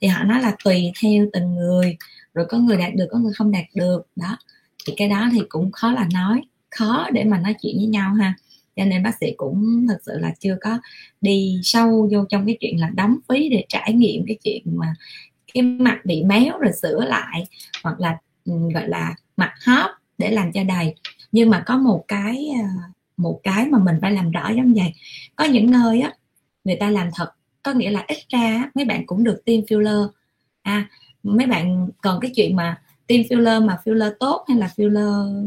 Thì 0.00 0.08
họ 0.08 0.24
nói 0.24 0.42
là 0.42 0.56
tùy 0.64 0.92
theo 1.02 1.26
từng 1.32 1.54
người. 1.54 1.96
Rồi 2.34 2.46
có 2.48 2.58
người 2.58 2.76
đạt 2.76 2.94
được, 2.94 3.06
có 3.10 3.18
người 3.18 3.32
không 3.32 3.52
đạt 3.52 3.64
được. 3.74 4.06
Đó. 4.16 4.38
Thì 4.86 4.92
cái 4.96 5.08
đó 5.08 5.28
thì 5.32 5.40
cũng 5.48 5.72
khó 5.72 5.92
là 5.92 6.08
nói. 6.12 6.42
Khó 6.70 7.10
để 7.12 7.24
mà 7.24 7.38
nói 7.38 7.54
chuyện 7.62 7.76
với 7.76 7.86
nhau 7.86 8.14
ha. 8.14 8.34
Cho 8.76 8.84
nên 8.84 9.02
bác 9.02 9.12
sĩ 9.20 9.26
cũng 9.36 9.86
thật 9.88 9.98
sự 10.06 10.18
là 10.18 10.34
chưa 10.40 10.56
có 10.60 10.78
đi 11.20 11.60
sâu 11.62 12.08
vô 12.12 12.24
trong 12.28 12.46
cái 12.46 12.56
chuyện 12.60 12.80
là 12.80 12.90
đóng 12.94 13.16
phí 13.28 13.48
để 13.48 13.64
trải 13.68 13.92
nghiệm 13.92 14.24
cái 14.26 14.36
chuyện 14.44 14.62
mà 14.64 14.94
cái 15.54 15.62
mặt 15.62 16.00
bị 16.04 16.22
méo 16.22 16.58
rồi 16.58 16.72
sửa 16.82 17.04
lại, 17.04 17.46
hoặc 17.82 18.00
là 18.00 18.16
ừ, 18.44 18.52
gọi 18.74 18.88
là 18.88 19.14
mặt 19.36 19.52
hóp 19.66 19.90
để 20.18 20.30
làm 20.30 20.52
cho 20.52 20.64
đầy. 20.64 20.94
Nhưng 21.32 21.50
mà 21.50 21.62
có 21.66 21.78
một 21.78 22.04
cái 22.08 22.48
ờ, 22.62 22.68
một 23.18 23.40
cái 23.42 23.66
mà 23.66 23.78
mình 23.78 23.96
phải 24.02 24.12
làm 24.12 24.30
rõ 24.30 24.50
giống 24.50 24.74
vậy. 24.74 24.94
Có 25.36 25.44
những 25.44 25.70
nơi 25.70 26.00
á 26.00 26.12
người 26.64 26.76
ta 26.80 26.90
làm 26.90 27.08
thật 27.14 27.28
có 27.62 27.72
nghĩa 27.72 27.90
là 27.90 28.04
ít 28.08 28.18
ra 28.28 28.70
mấy 28.74 28.84
bạn 28.84 29.06
cũng 29.06 29.24
được 29.24 29.42
tiêm 29.44 29.60
filler. 29.60 30.08
À 30.62 30.88
mấy 31.22 31.46
bạn 31.46 31.88
còn 32.02 32.20
cái 32.20 32.30
chuyện 32.34 32.56
mà 32.56 32.80
tiêm 33.06 33.22
filler 33.22 33.66
mà 33.66 33.78
filler 33.84 34.12
tốt 34.20 34.44
hay 34.48 34.58
là 34.58 34.70
filler 34.76 35.44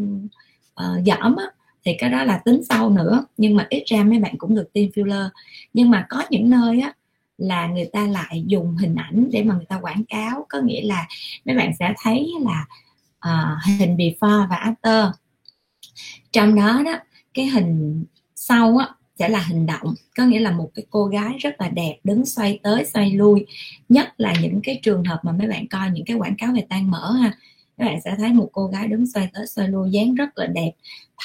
ờ, 0.74 0.96
uh, 1.00 1.06
giảm 1.06 1.36
á 1.36 1.46
thì 1.86 1.96
cái 2.00 2.10
đó 2.10 2.24
là 2.24 2.42
tính 2.46 2.64
sau 2.70 2.90
nữa. 2.90 3.26
Nhưng 3.38 3.56
mà 3.56 3.68
ít 3.70 3.84
ra 3.86 4.04
mấy 4.04 4.20
bạn 4.20 4.38
cũng 4.38 4.56
được 4.56 4.74
tiêm 4.74 4.90
filler. 4.90 5.30
Nhưng 5.74 5.90
mà 5.90 6.06
có 6.10 6.24
những 6.30 6.50
nơi 6.50 6.82
á 6.82 6.94
là 7.38 7.68
người 7.68 7.90
ta 7.94 8.08
lại 8.08 8.44
dùng 8.48 8.76
hình 8.78 8.96
ảnh 8.96 9.30
để 9.32 9.44
mà 9.44 9.56
người 9.56 9.66
ta 9.66 9.80
quảng 9.82 10.04
cáo. 10.10 10.46
Có 10.50 10.60
nghĩa 10.60 10.82
là 10.82 11.08
mấy 11.46 11.56
bạn 11.56 11.72
sẽ 11.80 11.94
thấy 12.04 12.34
là 12.42 12.66
uh, 13.28 13.80
hình 13.80 13.98
before 13.98 14.48
và 14.50 14.56
after. 14.56 15.12
Trong 16.32 16.56
đó 16.56 16.82
đó 16.86 17.00
cái 17.34 17.46
hình 17.46 18.04
sau 18.36 18.78
á, 18.78 18.88
sẽ 19.20 19.30
là 19.30 19.40
hình 19.40 19.66
động, 19.66 19.94
có 20.18 20.26
nghĩa 20.26 20.40
là 20.40 20.52
một 20.52 20.72
cái 20.76 20.86
cô 20.90 21.06
gái 21.06 21.38
rất 21.40 21.62
là 21.62 21.70
đẹp 21.70 21.98
đứng 22.04 22.26
xoay 22.26 22.60
tới 22.64 22.86
xoay 22.86 23.12
lui. 23.12 23.46
Nhất 23.90 24.14
là 24.18 24.34
những 24.42 24.60
cái 24.64 24.80
trường 24.84 25.04
hợp 25.04 25.20
mà 25.24 25.32
mấy 25.32 25.48
bạn 25.48 25.68
coi 25.68 25.90
những 25.92 26.06
cái 26.06 26.18
quảng 26.18 26.36
cáo 26.38 26.54
về 26.54 26.66
tan 26.70 26.92
mỡ 26.92 27.12
ha, 27.12 27.38
các 27.78 27.86
bạn 27.86 28.02
sẽ 28.02 28.16
thấy 28.18 28.34
một 28.34 28.50
cô 28.52 28.68
gái 28.68 28.88
đứng 28.88 29.08
xoay 29.08 29.30
tới 29.34 29.48
xoay 29.48 29.68
lui, 29.68 29.92
dáng 29.92 30.16
rất 30.16 30.38
là 30.38 30.46
đẹp, 30.46 30.72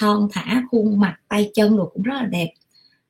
thon 0.00 0.28
thả, 0.32 0.62
khuôn 0.70 1.00
mặt, 1.00 1.16
tay 1.28 1.50
chân 1.54 1.76
rồi 1.76 1.86
cũng 1.94 2.02
rất 2.02 2.14
là 2.14 2.26
đẹp. 2.26 2.52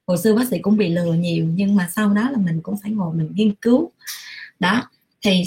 Hồi 0.07 0.19
xưa 0.19 0.35
bác 0.35 0.49
sĩ 0.49 0.59
cũng 0.59 0.77
bị 0.77 0.89
lừa 0.89 1.13
nhiều, 1.13 1.47
nhưng 1.55 1.77
mà 1.77 1.89
sau 1.93 2.11
đó 2.11 2.31
là 2.31 2.39
mình 2.39 2.61
cũng 2.63 2.77
phải 2.83 2.91
ngồi 2.91 3.15
mình 3.15 3.31
nghiên 3.35 3.55
cứu. 3.55 3.91
Đó, 4.59 4.91
thì 5.23 5.43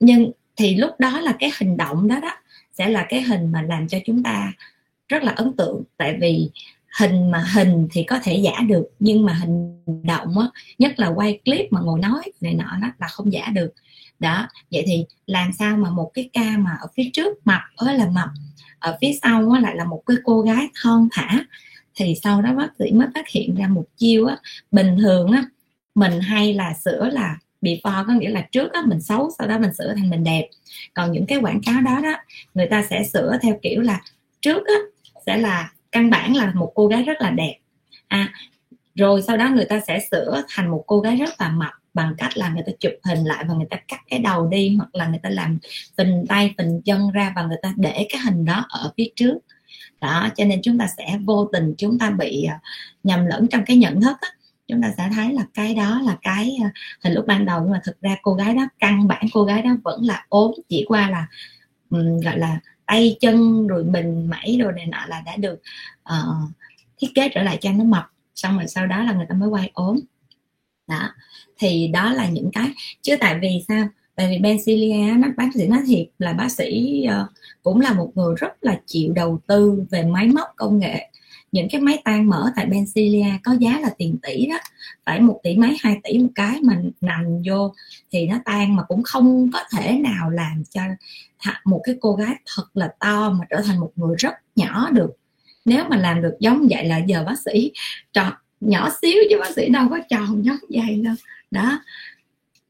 nhưng 0.00 0.30
thì 0.56 0.76
lúc 0.76 0.90
đó 0.98 1.20
là 1.20 1.36
cái 1.38 1.50
hình 1.60 1.76
động 1.76 2.08
đó 2.08 2.20
đó 2.20 2.30
sẽ 2.72 2.88
là 2.88 3.06
cái 3.08 3.22
hình 3.22 3.52
mà 3.52 3.62
làm 3.62 3.88
cho 3.88 3.98
chúng 4.06 4.22
ta 4.22 4.52
rất 5.08 5.22
là 5.22 5.32
ấn 5.32 5.52
tượng. 5.56 5.82
Tại 5.96 6.16
vì 6.20 6.50
hình 6.98 7.30
mà 7.30 7.44
hình 7.54 7.88
thì 7.92 8.02
có 8.02 8.18
thể 8.22 8.36
giả 8.36 8.52
được 8.68 8.84
nhưng 8.98 9.24
mà 9.24 9.32
hình 9.32 9.84
động 10.02 10.38
á 10.38 10.46
nhất 10.78 10.92
là 10.96 11.08
quay 11.08 11.40
clip 11.44 11.72
mà 11.72 11.80
ngồi 11.80 12.00
nói 12.00 12.22
này 12.40 12.54
nọ 12.54 12.78
đó 12.82 12.88
là 12.98 13.08
không 13.08 13.32
giả 13.32 13.46
được. 13.54 13.74
Đó 14.18 14.48
vậy 14.70 14.82
thì 14.86 15.06
làm 15.26 15.52
sao 15.58 15.76
mà 15.76 15.90
một 15.90 16.10
cái 16.14 16.30
ca 16.32 16.56
mà 16.58 16.70
ở 16.80 16.86
phía 16.96 17.10
trước 17.12 17.46
mập 17.46 17.60
ơi 17.76 17.98
là 17.98 18.06
mập 18.06 18.28
ở 18.78 18.98
phía 19.00 19.12
sau 19.22 19.50
á, 19.50 19.60
lại 19.60 19.76
là 19.76 19.84
một 19.84 20.02
cái 20.06 20.16
cô 20.24 20.40
gái 20.40 20.68
thon 20.82 21.08
thả 21.12 21.44
thì 21.94 22.14
sau 22.22 22.42
đó 22.42 22.54
bác 22.54 22.68
sĩ 22.78 22.92
mới 22.92 23.08
phát 23.14 23.28
hiện 23.28 23.54
ra 23.54 23.68
một 23.68 23.84
chiêu 23.96 24.26
á 24.26 24.36
bình 24.70 24.96
thường 24.98 25.32
á 25.32 25.44
mình 25.94 26.20
hay 26.20 26.54
là 26.54 26.74
sửa 26.84 27.08
là 27.12 27.38
before 27.62 28.06
có 28.06 28.12
nghĩa 28.12 28.30
là 28.30 28.46
trước 28.52 28.72
á 28.72 28.82
mình 28.86 29.00
xấu 29.00 29.30
sau 29.38 29.48
đó 29.48 29.58
mình 29.58 29.74
sửa 29.78 29.94
thành 29.94 30.10
mình 30.10 30.24
đẹp. 30.24 30.48
Còn 30.94 31.12
những 31.12 31.26
cái 31.26 31.38
quảng 31.38 31.60
cáo 31.66 31.80
đó 31.80 32.00
đó 32.02 32.16
người 32.54 32.66
ta 32.66 32.84
sẽ 32.90 33.04
sửa 33.12 33.38
theo 33.42 33.58
kiểu 33.62 33.80
là 33.80 34.00
trước 34.40 34.66
á 34.66 34.74
sẽ 35.26 35.36
là 35.36 35.72
căn 35.92 36.10
bản 36.10 36.36
là 36.36 36.52
một 36.54 36.72
cô 36.74 36.86
gái 36.86 37.02
rất 37.02 37.20
là 37.20 37.30
đẹp. 37.30 37.56
À 38.08 38.32
rồi 38.94 39.22
sau 39.22 39.36
đó 39.36 39.48
người 39.48 39.64
ta 39.64 39.80
sẽ 39.86 40.00
sửa 40.10 40.42
thành 40.48 40.70
một 40.70 40.84
cô 40.86 41.00
gái 41.00 41.16
rất 41.16 41.40
là 41.40 41.48
mập 41.48 41.72
bằng 41.94 42.14
cách 42.18 42.36
là 42.36 42.48
người 42.48 42.62
ta 42.66 42.72
chụp 42.80 42.92
hình 43.04 43.24
lại 43.24 43.44
và 43.48 43.54
người 43.54 43.66
ta 43.70 43.76
cắt 43.88 44.00
cái 44.10 44.18
đầu 44.18 44.46
đi 44.46 44.76
hoặc 44.76 44.94
là 44.94 45.06
người 45.06 45.18
ta 45.22 45.30
làm 45.30 45.58
phình 45.98 46.24
tay 46.28 46.54
phình 46.58 46.82
chân 46.84 47.10
ra 47.10 47.32
và 47.36 47.42
người 47.42 47.56
ta 47.62 47.74
để 47.76 48.06
cái 48.10 48.20
hình 48.20 48.44
đó 48.44 48.66
ở 48.68 48.92
phía 48.96 49.08
trước. 49.16 49.38
Đó 50.00 50.28
cho 50.36 50.44
nên 50.44 50.60
chúng 50.62 50.78
ta 50.78 50.86
sẽ 50.96 51.18
vô 51.24 51.48
tình 51.52 51.74
chúng 51.78 51.98
ta 51.98 52.10
bị 52.10 52.44
à, 52.44 52.60
nhầm 53.02 53.26
lẫn 53.26 53.46
trong 53.50 53.64
cái 53.66 53.76
nhận 53.76 54.00
thức 54.00 54.16
á. 54.20 54.28
Chúng 54.68 54.82
ta 54.82 54.92
sẽ 54.96 55.08
thấy 55.14 55.32
là 55.32 55.42
cái 55.54 55.74
đó 55.74 56.00
là 56.04 56.16
cái 56.22 56.56
à, 56.64 56.70
hình 57.04 57.12
lúc 57.12 57.26
ban 57.26 57.46
đầu 57.46 57.60
nhưng 57.60 57.70
mà 57.70 57.80
thực 57.84 58.00
ra 58.00 58.16
cô 58.22 58.34
gái 58.34 58.54
đó 58.54 58.68
căn 58.78 59.08
bản 59.08 59.26
cô 59.32 59.44
gái 59.44 59.62
đó 59.62 59.70
vẫn 59.84 60.02
là 60.02 60.26
ốm 60.28 60.52
chỉ 60.68 60.84
qua 60.88 61.10
là 61.10 61.26
um, 61.90 62.20
gọi 62.20 62.38
là 62.38 62.60
tay 62.92 63.16
chân 63.20 63.66
rồi 63.66 63.84
mình 63.84 64.30
mẩy 64.30 64.58
rồi 64.60 64.72
này 64.72 64.86
nọ 64.86 64.98
là 65.08 65.22
đã 65.26 65.36
được 65.36 65.60
uh, 66.02 66.50
thiết 66.98 67.08
kế 67.14 67.28
trở 67.28 67.42
lại 67.42 67.58
cho 67.60 67.72
nó 67.72 67.84
mập. 67.84 68.04
Xong 68.34 68.58
rồi 68.58 68.68
sau 68.68 68.86
đó 68.86 69.02
là 69.02 69.12
người 69.12 69.26
ta 69.28 69.34
mới 69.34 69.48
quay 69.48 69.70
ốm. 69.74 69.98
Đó. 70.86 71.08
Thì 71.58 71.88
đó 71.88 72.12
là 72.12 72.28
những 72.28 72.50
cái. 72.52 72.68
Chứ 73.02 73.16
tại 73.20 73.38
vì 73.42 73.64
sao? 73.68 73.88
Tại 74.14 74.28
vì 74.28 74.38
Benzilia 74.38 75.20
nó 75.20 75.28
bác 75.36 75.48
sĩ 75.54 75.66
nói 75.66 75.80
thiệt 75.86 76.06
là 76.18 76.32
bác 76.32 76.48
sĩ 76.52 77.02
uh, 77.08 77.30
cũng 77.62 77.80
là 77.80 77.92
một 77.92 78.12
người 78.14 78.34
rất 78.38 78.52
là 78.64 78.80
chịu 78.86 79.12
đầu 79.12 79.40
tư 79.46 79.84
về 79.90 80.02
máy 80.02 80.28
móc 80.28 80.48
công 80.56 80.78
nghệ 80.78 81.10
những 81.52 81.68
cái 81.70 81.80
máy 81.80 82.02
tan 82.04 82.28
mở 82.28 82.52
tại 82.56 82.66
Benzilia 82.66 83.38
có 83.44 83.56
giá 83.60 83.80
là 83.80 83.90
tiền 83.98 84.18
tỷ 84.22 84.46
đó. 84.46 84.58
Phải 85.06 85.20
một 85.20 85.40
tỷ 85.42 85.56
mấy, 85.56 85.76
hai 85.80 86.00
tỷ 86.02 86.18
một 86.18 86.28
cái 86.34 86.60
mà 86.62 86.76
nằm 87.00 87.24
vô 87.46 87.74
thì 88.10 88.26
nó 88.26 88.38
tan 88.44 88.76
mà 88.76 88.82
cũng 88.82 89.02
không 89.02 89.50
có 89.52 89.60
thể 89.72 89.98
nào 89.98 90.30
làm 90.30 90.62
cho 90.70 90.82
một 91.64 91.80
cái 91.84 91.96
cô 92.00 92.14
gái 92.14 92.34
thật 92.54 92.64
là 92.74 92.94
to 92.98 93.30
mà 93.30 93.44
trở 93.50 93.60
thành 93.60 93.80
một 93.80 93.90
người 93.96 94.14
rất 94.18 94.34
nhỏ 94.56 94.90
được. 94.90 95.10
Nếu 95.64 95.84
mà 95.88 95.96
làm 95.96 96.22
được 96.22 96.34
giống 96.40 96.66
vậy 96.70 96.84
là 96.84 96.98
giờ 96.98 97.24
bác 97.24 97.38
sĩ 97.44 97.72
tròn 98.12 98.32
nhỏ 98.60 98.90
xíu 99.02 99.22
chứ 99.30 99.36
bác 99.40 99.50
sĩ 99.56 99.68
đâu 99.68 99.88
có 99.90 99.98
tròn 100.08 100.44
giống 100.44 100.58
vậy 100.68 101.00
đâu. 101.04 101.14
Đó. 101.50 101.82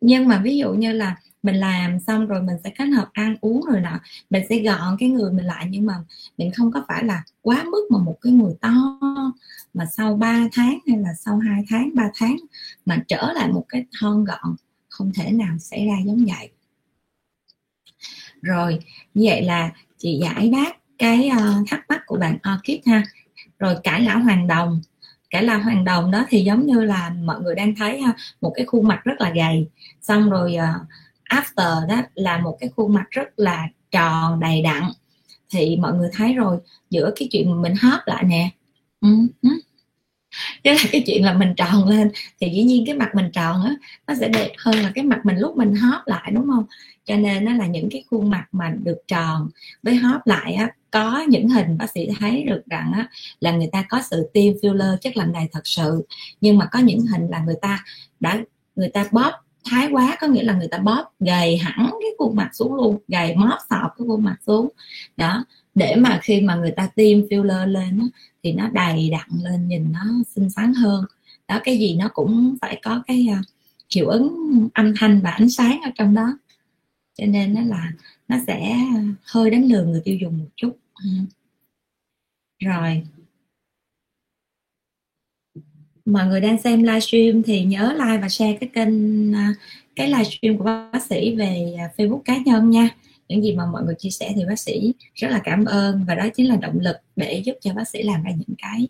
Nhưng 0.00 0.28
mà 0.28 0.40
ví 0.44 0.56
dụ 0.56 0.72
như 0.72 0.92
là 0.92 1.16
mình 1.42 1.54
làm 1.54 2.00
xong 2.00 2.26
rồi 2.26 2.42
mình 2.42 2.56
sẽ 2.64 2.70
kết 2.70 2.84
hợp 2.84 3.08
ăn 3.12 3.36
uống 3.40 3.62
rồi 3.70 3.80
nọ. 3.80 4.00
Mình 4.30 4.42
sẽ 4.48 4.58
gọn 4.58 4.96
cái 4.98 5.08
người 5.08 5.32
mình 5.32 5.44
lại 5.44 5.66
nhưng 5.70 5.86
mà 5.86 5.94
mình 6.38 6.50
không 6.56 6.72
có 6.72 6.84
phải 6.88 7.04
là 7.04 7.22
quá 7.42 7.64
mức 7.64 7.86
mà 7.90 7.98
một 7.98 8.16
cái 8.22 8.32
người 8.32 8.54
to 8.60 8.72
mà 9.74 9.86
sau 9.86 10.16
3 10.16 10.48
tháng 10.52 10.78
hay 10.86 10.98
là 10.98 11.14
sau 11.14 11.38
2 11.38 11.64
tháng 11.68 11.90
3 11.94 12.10
tháng 12.14 12.36
mà 12.86 13.02
trở 13.08 13.32
lại 13.32 13.48
một 13.48 13.64
cái 13.68 13.84
thon 14.00 14.24
gọn 14.24 14.54
không 14.88 15.12
thể 15.14 15.32
nào 15.32 15.58
xảy 15.58 15.86
ra 15.86 15.94
giống 16.06 16.24
vậy. 16.26 16.50
Rồi 18.42 18.78
như 19.14 19.26
vậy 19.28 19.42
là 19.42 19.70
chị 19.98 20.20
giải 20.22 20.48
đáp 20.48 20.72
cái 20.98 21.28
ờ, 21.28 21.54
thắc 21.68 21.84
mắc 21.88 22.02
của 22.06 22.16
bạn 22.16 22.38
Orchid 22.54 22.78
ha. 22.86 23.02
Rồi 23.58 23.76
cải 23.84 24.00
lão 24.00 24.18
hoàng 24.18 24.46
đồng. 24.46 24.80
Cải 25.30 25.42
lão 25.42 25.58
hoàng 25.58 25.84
đồng 25.84 26.10
đó 26.10 26.24
thì 26.28 26.44
giống 26.44 26.66
như 26.66 26.84
là 26.84 27.10
mọi 27.10 27.40
người 27.40 27.54
đang 27.54 27.74
thấy 27.74 28.00
ha 28.02 28.12
một 28.40 28.52
cái 28.56 28.66
khuôn 28.66 28.88
mặt 28.88 29.00
rất 29.04 29.20
là 29.20 29.30
gầy. 29.30 29.68
Xong 30.00 30.30
rồi 30.30 30.56
uh, 30.56 30.86
after 31.32 31.88
đó 31.88 32.02
là 32.14 32.38
một 32.38 32.56
cái 32.60 32.70
khuôn 32.76 32.94
mặt 32.94 33.04
rất 33.10 33.28
là 33.36 33.68
tròn 33.90 34.40
đầy 34.40 34.62
đặn. 34.62 34.82
Thì 35.50 35.76
mọi 35.76 35.92
người 35.92 36.08
thấy 36.12 36.34
rồi 36.34 36.58
giữa 36.90 37.12
cái 37.16 37.28
chuyện 37.32 37.50
mà 37.50 37.56
mình 37.56 37.74
hóp 37.80 38.00
lại 38.06 38.24
nè. 38.24 38.50
Ừ, 39.00 39.08
ừ. 39.42 39.48
chứ 40.64 40.70
là 40.70 40.84
cái 40.92 41.02
chuyện 41.06 41.24
là 41.24 41.34
mình 41.34 41.54
tròn 41.56 41.88
lên. 41.88 42.10
Thì 42.40 42.50
dĩ 42.50 42.62
nhiên 42.62 42.86
cái 42.86 42.94
mặt 42.94 43.10
mình 43.14 43.30
tròn 43.32 43.64
á 43.64 43.74
nó 44.06 44.14
sẽ 44.20 44.28
đẹp 44.28 44.52
hơn 44.58 44.74
là 44.74 44.92
cái 44.94 45.04
mặt 45.04 45.20
mình 45.24 45.36
lúc 45.36 45.56
mình 45.56 45.74
hóp 45.74 46.06
lại 46.06 46.30
đúng 46.34 46.46
không? 46.46 46.64
Cho 47.04 47.16
nên 47.16 47.44
nó 47.44 47.52
là 47.52 47.66
những 47.66 47.88
cái 47.90 48.04
khuôn 48.10 48.30
mặt 48.30 48.44
mà 48.52 48.74
được 48.82 48.98
tròn. 49.08 49.50
Với 49.82 49.94
hóp 49.96 50.26
lại 50.26 50.54
á 50.54 50.70
có 50.90 51.24
những 51.28 51.48
hình 51.48 51.78
bác 51.78 51.90
sĩ 51.90 52.08
thấy 52.18 52.42
được 52.42 52.62
rằng 52.66 52.92
á 52.92 53.08
là 53.40 53.52
người 53.52 53.68
ta 53.72 53.84
có 53.88 54.02
sự 54.10 54.30
tiêm 54.32 54.54
filler 54.54 54.96
chất 54.96 55.16
làm 55.16 55.32
đầy 55.32 55.48
thật 55.52 55.66
sự. 55.66 56.06
Nhưng 56.40 56.58
mà 56.58 56.66
có 56.72 56.78
những 56.78 57.00
hình 57.00 57.28
là 57.28 57.38
người 57.38 57.56
ta 57.62 57.84
đã 58.20 58.38
người 58.76 58.88
ta 58.88 59.08
bóp 59.12 59.32
thái 59.64 59.88
quá 59.92 60.16
có 60.20 60.26
nghĩa 60.26 60.42
là 60.42 60.54
người 60.54 60.68
ta 60.68 60.78
bóp 60.78 61.12
gầy 61.20 61.56
hẳn 61.58 61.90
cái 62.00 62.10
khuôn 62.18 62.36
mặt 62.36 62.50
xuống 62.52 62.74
luôn 62.74 62.98
gầy 63.08 63.36
móp 63.36 63.58
sọt 63.70 63.90
cái 63.98 64.06
khuôn 64.06 64.24
mặt 64.24 64.36
xuống. 64.46 64.68
Đó 65.16 65.44
để 65.74 65.96
mà 65.96 66.20
khi 66.22 66.40
mà 66.40 66.54
người 66.54 66.70
ta 66.70 66.86
tiêm 66.94 67.20
filler 67.20 67.66
lên 67.66 67.98
đó, 67.98 68.04
thì 68.42 68.52
nó 68.52 68.68
đầy 68.68 69.10
đặn 69.10 69.28
lên 69.42 69.68
nhìn 69.68 69.92
nó 69.92 70.04
xinh 70.34 70.50
xắn 70.50 70.74
hơn. 70.74 71.04
Đó 71.48 71.60
cái 71.64 71.78
gì 71.78 71.96
nó 71.96 72.08
cũng 72.08 72.56
phải 72.60 72.80
có 72.82 73.02
cái 73.06 73.26
uh, 73.30 73.46
hiệu 73.94 74.08
ứng 74.08 74.68
âm 74.74 74.94
thanh 74.96 75.20
và 75.20 75.30
ánh 75.30 75.50
sáng 75.50 75.80
ở 75.84 75.90
trong 75.94 76.14
đó. 76.14 76.38
Cho 77.18 77.26
nên 77.26 77.54
nó 77.54 77.60
là 77.60 77.92
nó 78.28 78.36
sẽ 78.46 78.70
à, 78.70 79.04
hơi 79.24 79.50
đánh 79.50 79.64
lừa 79.64 79.84
người 79.84 80.00
tiêu 80.04 80.16
dùng 80.16 80.38
một 80.38 80.48
chút. 80.56 80.76
Ừ. 81.04 81.08
Rồi 82.64 83.02
mọi 86.04 86.26
người 86.26 86.40
đang 86.40 86.62
xem 86.62 86.82
livestream 86.82 87.42
thì 87.42 87.64
nhớ 87.64 87.92
like 87.92 88.18
và 88.22 88.28
share 88.28 88.56
cái 88.60 88.70
kênh 88.74 89.34
à, 89.34 89.54
cái 89.96 90.08
livestream 90.08 90.58
của 90.58 90.64
bác 90.64 91.02
sĩ 91.08 91.36
về 91.36 91.74
à, 91.78 91.90
Facebook 91.96 92.20
cá 92.24 92.36
nhân 92.36 92.70
nha. 92.70 92.88
Những 93.28 93.42
gì 93.42 93.52
mà 93.56 93.66
mọi 93.66 93.82
người 93.82 93.94
chia 93.98 94.10
sẻ 94.10 94.32
thì 94.36 94.44
bác 94.44 94.58
sĩ 94.58 94.92
rất 95.14 95.28
là 95.30 95.40
cảm 95.44 95.64
ơn 95.64 96.04
và 96.08 96.14
đó 96.14 96.28
chính 96.34 96.48
là 96.48 96.56
động 96.56 96.80
lực 96.80 96.96
để 97.16 97.42
giúp 97.44 97.54
cho 97.60 97.74
bác 97.74 97.88
sĩ 97.88 98.02
làm 98.02 98.22
ra 98.22 98.30
những 98.30 98.56
cái 98.58 98.88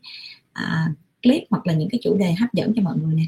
à, 0.52 0.88
clip 1.22 1.42
hoặc 1.50 1.66
là 1.66 1.72
những 1.72 1.88
cái 1.90 2.00
chủ 2.02 2.16
đề 2.16 2.32
hấp 2.32 2.52
dẫn 2.52 2.72
cho 2.76 2.82
mọi 2.82 2.96
người 2.96 3.14
nè. 3.14 3.24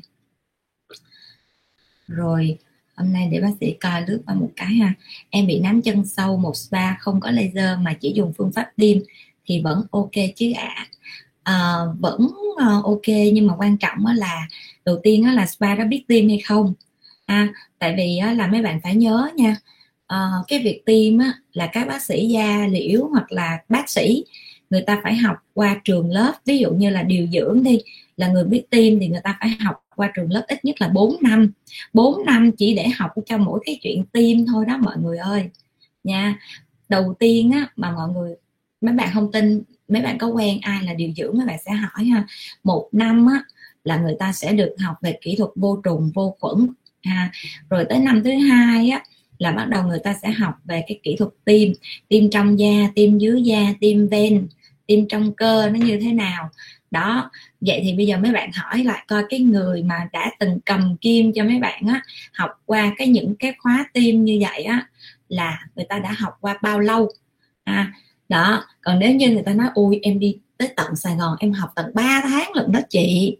Rồi 2.06 2.58
hôm 2.96 3.12
nay 3.12 3.28
để 3.32 3.40
bác 3.40 3.52
sĩ 3.60 3.74
coi 3.80 4.02
lướt 4.06 4.22
qua 4.26 4.34
một 4.34 4.50
cái 4.56 4.74
ha. 4.74 4.94
Em 5.30 5.46
bị 5.46 5.60
nám 5.60 5.82
chân 5.82 6.06
sâu 6.06 6.36
một 6.36 6.56
spa 6.56 6.94
không 6.94 7.20
có 7.20 7.30
laser 7.30 7.78
mà 7.80 7.94
chỉ 7.94 8.12
dùng 8.16 8.32
phương 8.38 8.52
pháp 8.52 8.70
tiêm 8.76 8.98
thì 9.46 9.60
vẫn 9.60 9.86
ok 9.90 10.12
chứ 10.36 10.52
ạ. 10.52 10.74
à 10.76 10.86
uh, 11.50 12.00
vẫn 12.00 12.26
uh, 12.52 12.84
ok 12.84 13.08
nhưng 13.32 13.46
mà 13.46 13.54
quan 13.58 13.76
trọng 13.76 14.06
là 14.06 14.48
đầu 14.84 15.00
tiên 15.02 15.34
là 15.34 15.46
spa 15.46 15.76
có 15.76 15.84
biết 15.84 16.04
tiêm 16.08 16.28
hay 16.28 16.38
không. 16.38 16.74
À, 17.26 17.48
tại 17.78 17.94
vì 17.96 18.20
là 18.36 18.46
mấy 18.46 18.62
bạn 18.62 18.80
phải 18.82 18.94
nhớ 18.94 19.30
nha 19.36 19.56
uh, 20.14 20.46
cái 20.48 20.58
việc 20.58 20.82
tiêm 20.86 21.18
á, 21.18 21.32
là 21.52 21.66
các 21.66 21.88
bác 21.88 22.02
sĩ 22.02 22.28
da 22.28 22.66
liễu 22.66 23.08
hoặc 23.12 23.32
là 23.32 23.58
bác 23.68 23.90
sĩ 23.90 24.24
người 24.70 24.82
ta 24.82 25.00
phải 25.02 25.14
học 25.14 25.36
qua 25.54 25.80
trường 25.84 26.10
lớp. 26.10 26.32
Ví 26.44 26.58
dụ 26.58 26.70
như 26.70 26.90
là 26.90 27.02
điều 27.02 27.26
dưỡng 27.26 27.62
đi 27.62 27.78
là 28.16 28.28
người 28.28 28.44
biết 28.44 28.64
tiêm 28.70 29.00
thì 29.00 29.08
người 29.08 29.20
ta 29.24 29.36
phải 29.40 29.50
học 29.60 29.76
qua 29.96 30.10
trường 30.14 30.32
lớp 30.32 30.44
ít 30.48 30.64
nhất 30.64 30.80
là 30.80 30.88
4 30.88 31.16
năm. 31.22 31.52
4 31.92 32.24
năm 32.24 32.50
chỉ 32.58 32.74
để 32.74 32.88
học 32.88 33.10
cho 33.26 33.38
mỗi 33.38 33.60
cái 33.66 33.78
chuyện 33.82 34.04
tiêm 34.12 34.46
thôi 34.46 34.64
đó 34.68 34.78
mọi 34.82 34.96
người 34.98 35.18
ơi. 35.18 35.50
Nha 36.04 36.38
đầu 36.88 37.14
tiên 37.18 37.50
á 37.50 37.68
mà 37.76 37.90
mọi 37.90 38.08
người 38.08 38.34
mấy 38.80 38.94
bạn 38.94 39.10
không 39.14 39.32
tin 39.32 39.62
mấy 39.88 40.02
bạn 40.02 40.18
có 40.18 40.26
quen 40.26 40.58
ai 40.62 40.82
là 40.82 40.94
điều 40.94 41.12
dưỡng 41.16 41.38
mấy 41.38 41.46
bạn 41.46 41.58
sẽ 41.66 41.72
hỏi 41.72 42.04
ha. 42.04 42.26
Một 42.64 42.88
năm 42.92 43.26
á 43.26 43.42
là 43.84 43.96
người 43.96 44.16
ta 44.18 44.32
sẽ 44.32 44.52
được 44.52 44.74
học 44.78 44.96
về 45.02 45.18
kỹ 45.20 45.36
thuật 45.36 45.50
vô 45.56 45.80
trùng 45.84 46.10
vô 46.14 46.36
khuẩn 46.40 46.68
ha. 47.02 47.30
Rồi 47.70 47.84
tới 47.88 47.98
năm 47.98 48.22
thứ 48.24 48.30
hai 48.30 48.90
á 48.90 49.02
là 49.38 49.52
bắt 49.52 49.68
đầu 49.68 49.82
người 49.82 50.00
ta 50.04 50.14
sẽ 50.22 50.30
học 50.30 50.54
về 50.64 50.82
cái 50.88 51.00
kỹ 51.02 51.16
thuật 51.18 51.30
tiêm 51.44 51.68
tiêm 52.08 52.30
trong 52.30 52.58
da 52.58 52.90
tiêm 52.94 53.18
dưới 53.18 53.42
da 53.42 53.74
tiêm 53.80 54.08
ven 54.08 54.46
tiêm 54.86 55.08
trong 55.08 55.32
cơ 55.32 55.70
nó 55.70 55.78
như 55.78 55.98
thế 56.00 56.12
nào. 56.12 56.50
Đó 56.90 57.30
vậy 57.60 57.80
thì 57.84 57.92
bây 57.92 58.06
giờ 58.06 58.18
mấy 58.18 58.32
bạn 58.32 58.50
hỏi 58.52 58.84
lại 58.84 59.04
coi 59.08 59.22
cái 59.28 59.40
người 59.40 59.82
mà 59.82 60.08
đã 60.12 60.30
từng 60.38 60.58
cầm 60.66 60.96
kim 60.96 61.32
cho 61.32 61.44
mấy 61.44 61.58
bạn 61.58 61.82
á 61.88 62.02
học 62.32 62.50
qua 62.66 62.94
cái 62.96 63.08
những 63.08 63.34
cái 63.36 63.54
khóa 63.58 63.86
tiêm 63.92 64.24
như 64.24 64.38
vậy 64.40 64.62
á 64.62 64.86
là 65.28 65.66
người 65.76 65.84
ta 65.88 65.98
đã 65.98 66.12
học 66.18 66.34
qua 66.40 66.58
bao 66.62 66.80
lâu 66.80 67.08
à, 67.64 67.92
đó 68.28 68.64
còn 68.82 68.98
nếu 68.98 69.14
như 69.14 69.30
người 69.30 69.42
ta 69.42 69.52
nói 69.52 69.68
ui 69.74 70.00
em 70.02 70.18
đi 70.18 70.38
tới 70.58 70.68
tận 70.76 70.96
sài 70.96 71.16
gòn 71.16 71.36
em 71.40 71.52
học 71.52 71.70
tận 71.74 71.90
3 71.94 72.20
tháng 72.24 72.50
lận 72.54 72.72
đó 72.72 72.80
chị. 72.90 73.36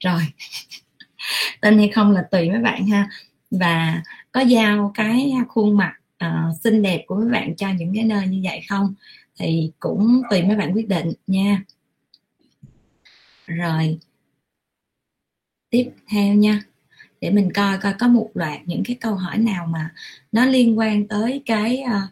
Rồi 0.00 0.20
tin 1.60 1.78
hay 1.78 1.88
không 1.88 2.12
là 2.12 2.22
tùy 2.30 2.50
mấy 2.50 2.60
bạn 2.60 2.86
ha. 2.86 3.08
Và 3.50 4.02
có 4.32 4.40
giao 4.40 4.92
cái 4.94 5.32
khuôn 5.48 5.76
mặt 5.76 5.92
uh, 6.24 6.56
xinh 6.64 6.82
đẹp 6.82 7.04
của 7.06 7.14
mấy 7.14 7.28
bạn 7.28 7.56
cho 7.56 7.68
những 7.78 7.94
cái 7.94 8.04
nơi 8.04 8.26
như 8.26 8.40
vậy 8.44 8.60
không? 8.68 8.94
Thì 9.38 9.72
cũng 9.80 10.22
tùy 10.30 10.42
mấy 10.42 10.56
bạn 10.56 10.72
quyết 10.72 10.88
định 10.88 11.12
nha. 11.26 11.62
Rồi 13.46 13.98
tiếp 15.70 15.90
theo 16.08 16.34
nha. 16.34 16.62
Để 17.20 17.30
mình 17.30 17.52
coi 17.52 17.78
coi 17.78 17.94
có 17.98 18.08
một 18.08 18.30
loạt 18.34 18.60
những 18.64 18.82
cái 18.84 18.96
câu 19.00 19.14
hỏi 19.14 19.38
nào 19.38 19.66
mà 19.66 19.90
nó 20.32 20.44
liên 20.44 20.78
quan 20.78 21.08
tới 21.08 21.42
cái 21.46 21.82
uh, 21.84 22.10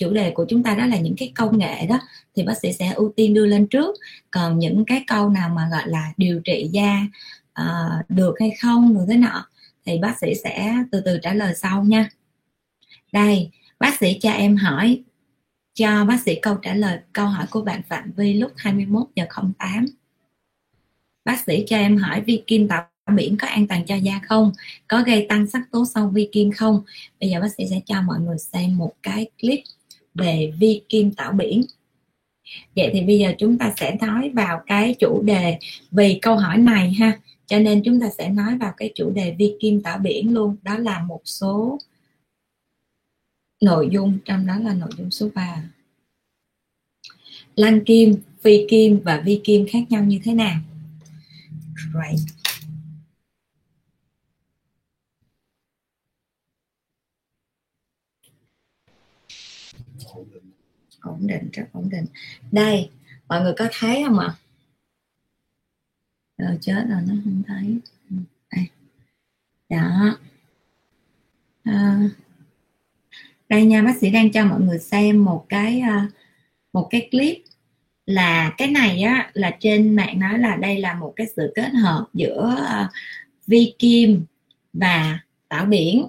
chủ 0.00 0.10
đề 0.10 0.30
của 0.30 0.44
chúng 0.48 0.62
ta 0.62 0.74
đó 0.74 0.86
là 0.86 0.98
những 0.98 1.14
cái 1.16 1.32
công 1.34 1.58
nghệ 1.58 1.86
đó 1.86 2.00
thì 2.36 2.42
bác 2.42 2.54
sĩ 2.62 2.72
sẽ 2.72 2.92
ưu 2.92 3.12
tiên 3.16 3.34
đưa 3.34 3.46
lên 3.46 3.66
trước. 3.66 3.96
Còn 4.30 4.58
những 4.58 4.84
cái 4.84 5.04
câu 5.06 5.28
nào 5.28 5.48
mà 5.48 5.68
gọi 5.70 5.82
là 5.86 6.12
điều 6.16 6.40
trị 6.40 6.68
da 6.72 7.06
uh, 7.60 8.10
được 8.10 8.34
hay 8.40 8.50
không 8.62 8.94
rồi 8.94 9.04
thế 9.08 9.16
nọ 9.16 9.46
thì 9.86 9.98
bác 9.98 10.18
sĩ 10.20 10.34
sẽ 10.44 10.74
từ 10.92 11.00
từ 11.00 11.18
trả 11.22 11.34
lời 11.34 11.54
sau 11.54 11.84
nha. 11.84 12.10
Đây 13.12 13.50
bác 13.78 13.98
sĩ 13.98 14.18
cho 14.20 14.30
em 14.30 14.56
hỏi 14.56 15.02
cho 15.74 16.04
bác 16.04 16.20
sĩ 16.20 16.34
câu 16.42 16.54
trả 16.54 16.74
lời 16.74 16.98
câu 17.12 17.26
hỏi 17.26 17.46
của 17.50 17.62
bạn 17.62 17.82
Phạm 17.88 18.12
Vi 18.16 18.34
lúc 18.34 18.52
21 18.56 19.06
giờ 19.16 19.24
08 19.58 19.86
bác 21.24 21.40
sĩ 21.46 21.64
cho 21.66 21.76
em 21.76 21.96
hỏi 21.96 22.20
vi 22.20 22.42
kim 22.46 22.68
tạo 22.68 22.86
biển 23.16 23.36
có 23.36 23.48
an 23.48 23.66
toàn 23.66 23.86
cho 23.86 23.94
da 23.94 24.20
không? 24.28 24.52
Có 24.88 25.02
gây 25.02 25.26
tăng 25.28 25.46
sắc 25.46 25.62
tố 25.70 25.84
sau 25.94 26.08
vi 26.08 26.28
kim 26.32 26.52
không? 26.52 26.82
Bây 27.20 27.30
giờ 27.30 27.40
bác 27.40 27.48
sĩ 27.58 27.64
sẽ 27.70 27.80
cho 27.86 28.02
mọi 28.02 28.20
người 28.20 28.38
xem 28.38 28.76
một 28.76 28.92
cái 29.02 29.30
clip 29.40 29.60
về 30.14 30.52
vi 30.58 30.82
kim 30.88 31.10
tảo 31.10 31.32
biển. 31.32 31.62
Vậy 32.76 32.90
thì 32.92 33.00
bây 33.00 33.18
giờ 33.18 33.32
chúng 33.38 33.58
ta 33.58 33.72
sẽ 33.76 33.96
nói 34.00 34.30
vào 34.30 34.62
cái 34.66 34.94
chủ 34.98 35.22
đề 35.22 35.58
vì 35.90 36.18
câu 36.22 36.36
hỏi 36.36 36.58
này 36.58 36.92
ha. 36.92 37.18
Cho 37.46 37.58
nên 37.58 37.82
chúng 37.84 38.00
ta 38.00 38.10
sẽ 38.18 38.28
nói 38.28 38.58
vào 38.58 38.72
cái 38.76 38.92
chủ 38.94 39.10
đề 39.10 39.34
vi 39.38 39.54
kim 39.60 39.82
tảo 39.82 39.98
biển 39.98 40.34
luôn. 40.34 40.56
Đó 40.62 40.78
là 40.78 41.02
một 41.02 41.20
số 41.24 41.78
nội 43.60 43.88
dung, 43.92 44.18
trong 44.24 44.46
đó 44.46 44.58
là 44.58 44.74
nội 44.74 44.90
dung 44.98 45.10
số 45.10 45.28
3 45.34 45.62
lăng 47.56 47.84
kim, 47.84 48.14
phi 48.40 48.66
kim 48.68 49.00
và 49.04 49.22
vi 49.24 49.40
kim 49.44 49.66
khác 49.68 49.78
nhau 49.88 50.04
như 50.04 50.20
thế 50.24 50.34
nào? 50.34 50.60
Right. 51.94 52.39
Ổn 61.00 61.26
định 61.26 61.48
rất 61.52 61.64
ổn 61.72 61.88
định. 61.90 62.06
Đây 62.52 62.90
mọi 63.28 63.42
người 63.42 63.54
có 63.58 63.68
thấy 63.72 64.02
không 64.06 64.18
ạ? 64.18 64.34
Rồi 66.38 66.58
chết 66.60 66.84
rồi 66.88 67.00
nó 67.06 67.14
không 67.24 67.42
thấy. 67.46 67.78
Đây. 68.52 68.68
Đó. 69.68 70.18
À, 71.62 72.08
đây 73.48 73.64
nha 73.64 73.82
bác 73.82 73.96
sĩ 74.00 74.10
đang 74.10 74.32
cho 74.32 74.44
mọi 74.44 74.60
người 74.60 74.78
xem 74.78 75.24
một 75.24 75.46
cái 75.48 75.80
à, 75.80 76.08
một 76.72 76.88
cái 76.90 77.08
clip 77.10 77.38
là 78.06 78.54
cái 78.58 78.70
này 78.70 79.02
á 79.02 79.30
là 79.34 79.56
trên 79.60 79.96
mạng 79.96 80.18
nói 80.18 80.38
là 80.38 80.56
đây 80.56 80.80
là 80.80 80.94
một 80.94 81.12
cái 81.16 81.26
sự 81.36 81.52
kết 81.54 81.70
hợp 81.74 82.06
giữa 82.14 82.56
uh, 82.62 82.90
vi 83.46 83.74
kim 83.78 84.24
và 84.72 85.18
tảo 85.48 85.64
biển. 85.64 86.06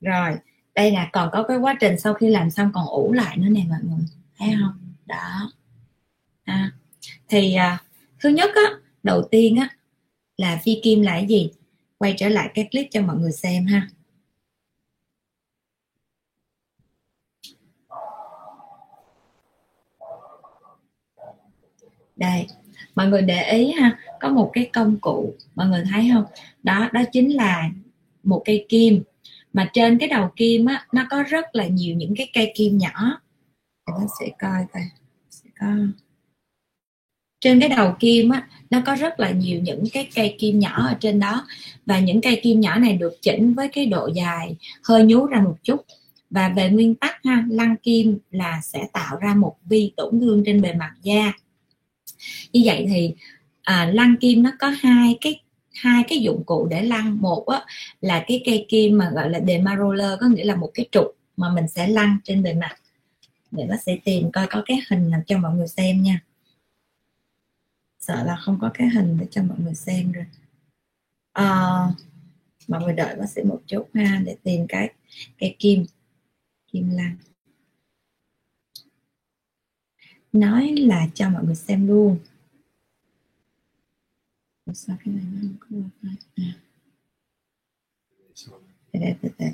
Rồi 0.00 0.36
đây 0.78 0.92
là 0.92 1.10
còn 1.12 1.28
có 1.32 1.42
cái 1.42 1.56
quá 1.56 1.76
trình 1.80 1.98
sau 1.98 2.14
khi 2.14 2.28
làm 2.28 2.50
xong 2.50 2.70
còn 2.74 2.86
ủ 2.86 3.12
lại 3.12 3.36
nữa 3.36 3.48
nè 3.48 3.64
mọi 3.68 3.78
người 3.82 4.06
thấy 4.38 4.54
không? 4.60 4.94
Đó. 5.06 5.52
À, 6.44 6.72
thì 7.28 7.54
à, 7.54 7.78
thứ 8.20 8.28
nhất 8.28 8.50
á 8.54 8.62
đầu 9.02 9.22
tiên 9.30 9.56
á 9.56 9.68
là 10.36 10.60
phi 10.64 10.80
kim 10.82 11.02
là 11.02 11.12
cái 11.12 11.26
gì? 11.26 11.50
Quay 11.98 12.14
trở 12.18 12.28
lại 12.28 12.50
cái 12.54 12.68
clip 12.70 12.86
cho 12.90 13.02
mọi 13.02 13.16
người 13.16 13.32
xem 13.32 13.66
ha. 13.66 13.88
Đây 22.16 22.46
mọi 22.94 23.06
người 23.06 23.22
để 23.22 23.50
ý 23.50 23.72
ha 23.72 23.98
có 24.20 24.28
một 24.28 24.50
cái 24.52 24.70
công 24.72 25.00
cụ 25.00 25.34
mọi 25.54 25.66
người 25.66 25.84
thấy 25.92 26.10
không? 26.14 26.24
Đó 26.62 26.88
đó 26.92 27.00
chính 27.12 27.36
là 27.36 27.70
một 28.22 28.42
cây 28.44 28.66
kim 28.68 29.02
mà 29.52 29.70
trên 29.72 29.98
cái 29.98 30.08
đầu 30.08 30.30
kim 30.36 30.66
á 30.66 30.86
nó 30.92 31.06
có 31.10 31.22
rất 31.22 31.44
là 31.52 31.66
nhiều 31.66 31.96
những 31.96 32.14
cái 32.16 32.30
cây 32.34 32.52
kim 32.54 32.78
nhỏ. 32.78 33.20
Nó 33.88 34.06
sẽ 34.20 34.26
coi 34.38 34.64
coi 34.72 34.82
sẽ 35.30 35.50
có 35.60 35.66
trên 37.40 37.60
cái 37.60 37.68
đầu 37.68 37.96
kim 38.00 38.28
á 38.28 38.48
nó 38.70 38.82
có 38.86 38.94
rất 38.94 39.20
là 39.20 39.30
nhiều 39.30 39.60
những 39.60 39.84
cái 39.92 40.08
cây 40.14 40.36
kim 40.38 40.58
nhỏ 40.58 40.86
ở 40.88 40.96
trên 41.00 41.20
đó. 41.20 41.46
Và 41.86 42.00
những 42.00 42.20
cây 42.20 42.40
kim 42.42 42.60
nhỏ 42.60 42.78
này 42.78 42.92
được 42.92 43.22
chỉnh 43.22 43.54
với 43.54 43.68
cái 43.68 43.86
độ 43.86 44.10
dài 44.14 44.56
hơi 44.82 45.04
nhú 45.04 45.26
ra 45.26 45.40
một 45.40 45.56
chút. 45.62 45.84
Và 46.30 46.48
về 46.48 46.70
nguyên 46.70 46.94
tắc 46.94 47.24
ha 47.24 47.44
lăng 47.50 47.76
kim 47.76 48.18
là 48.30 48.60
sẽ 48.62 48.88
tạo 48.92 49.16
ra 49.20 49.34
một 49.34 49.56
vi 49.64 49.92
tổn 49.96 50.20
thương 50.20 50.42
trên 50.46 50.62
bề 50.62 50.72
mặt 50.72 50.94
da. 51.02 51.32
Như 52.52 52.62
vậy 52.64 52.86
thì 52.88 53.14
à, 53.62 53.90
lăng 53.94 54.16
kim 54.20 54.42
nó 54.42 54.52
có 54.58 54.68
hai 54.68 55.18
cái 55.20 55.40
hai 55.80 56.04
cái 56.08 56.18
dụng 56.18 56.44
cụ 56.44 56.66
để 56.70 56.82
lăn. 56.82 57.20
Một 57.20 57.46
á, 57.46 57.64
là 58.00 58.24
cái 58.26 58.42
cây 58.44 58.66
kim 58.68 58.98
mà 58.98 59.10
gọi 59.10 59.30
là 59.30 59.40
demaroller 59.46 60.20
có 60.20 60.26
nghĩa 60.26 60.44
là 60.44 60.56
một 60.56 60.70
cái 60.74 60.86
trục 60.92 61.16
mà 61.36 61.54
mình 61.54 61.68
sẽ 61.68 61.88
lăn 61.88 62.18
trên 62.24 62.42
bề 62.42 62.54
mặt. 62.54 62.76
Để 63.50 63.66
bác 63.70 63.82
sĩ 63.82 63.92
tìm 64.04 64.32
coi 64.32 64.46
có 64.46 64.62
cái 64.66 64.78
hình 64.90 65.10
nào 65.10 65.22
cho 65.26 65.38
mọi 65.38 65.54
người 65.54 65.68
xem 65.68 66.02
nha. 66.02 66.20
Sợ 67.98 68.24
là 68.24 68.36
không 68.36 68.58
có 68.60 68.70
cái 68.74 68.88
hình 68.88 69.18
để 69.20 69.26
cho 69.30 69.42
mọi 69.42 69.58
người 69.58 69.74
xem 69.74 70.12
rồi. 70.12 70.24
À, 71.32 71.70
mọi 72.68 72.82
người 72.82 72.92
đợi 72.92 73.16
bác 73.16 73.30
sĩ 73.30 73.42
một 73.42 73.60
chút 73.66 73.88
ha 73.94 74.22
để 74.24 74.36
tìm 74.42 74.66
cái 74.68 74.92
cái 75.38 75.56
kim 75.58 75.86
kim 76.72 76.90
lăng 76.90 77.16
nói 80.32 80.74
là 80.76 81.06
cho 81.14 81.30
mọi 81.30 81.44
người 81.44 81.54
xem 81.54 81.88
luôn 81.88 82.18
sao 84.74 84.96
cái 85.04 85.14
này 85.14 85.24
nó 85.32 85.48
không 85.60 85.90
có 86.02 86.08
à. 86.36 86.52
để 88.92 89.00
đây 89.00 89.14
từ 89.22 89.28
à, 89.38 89.52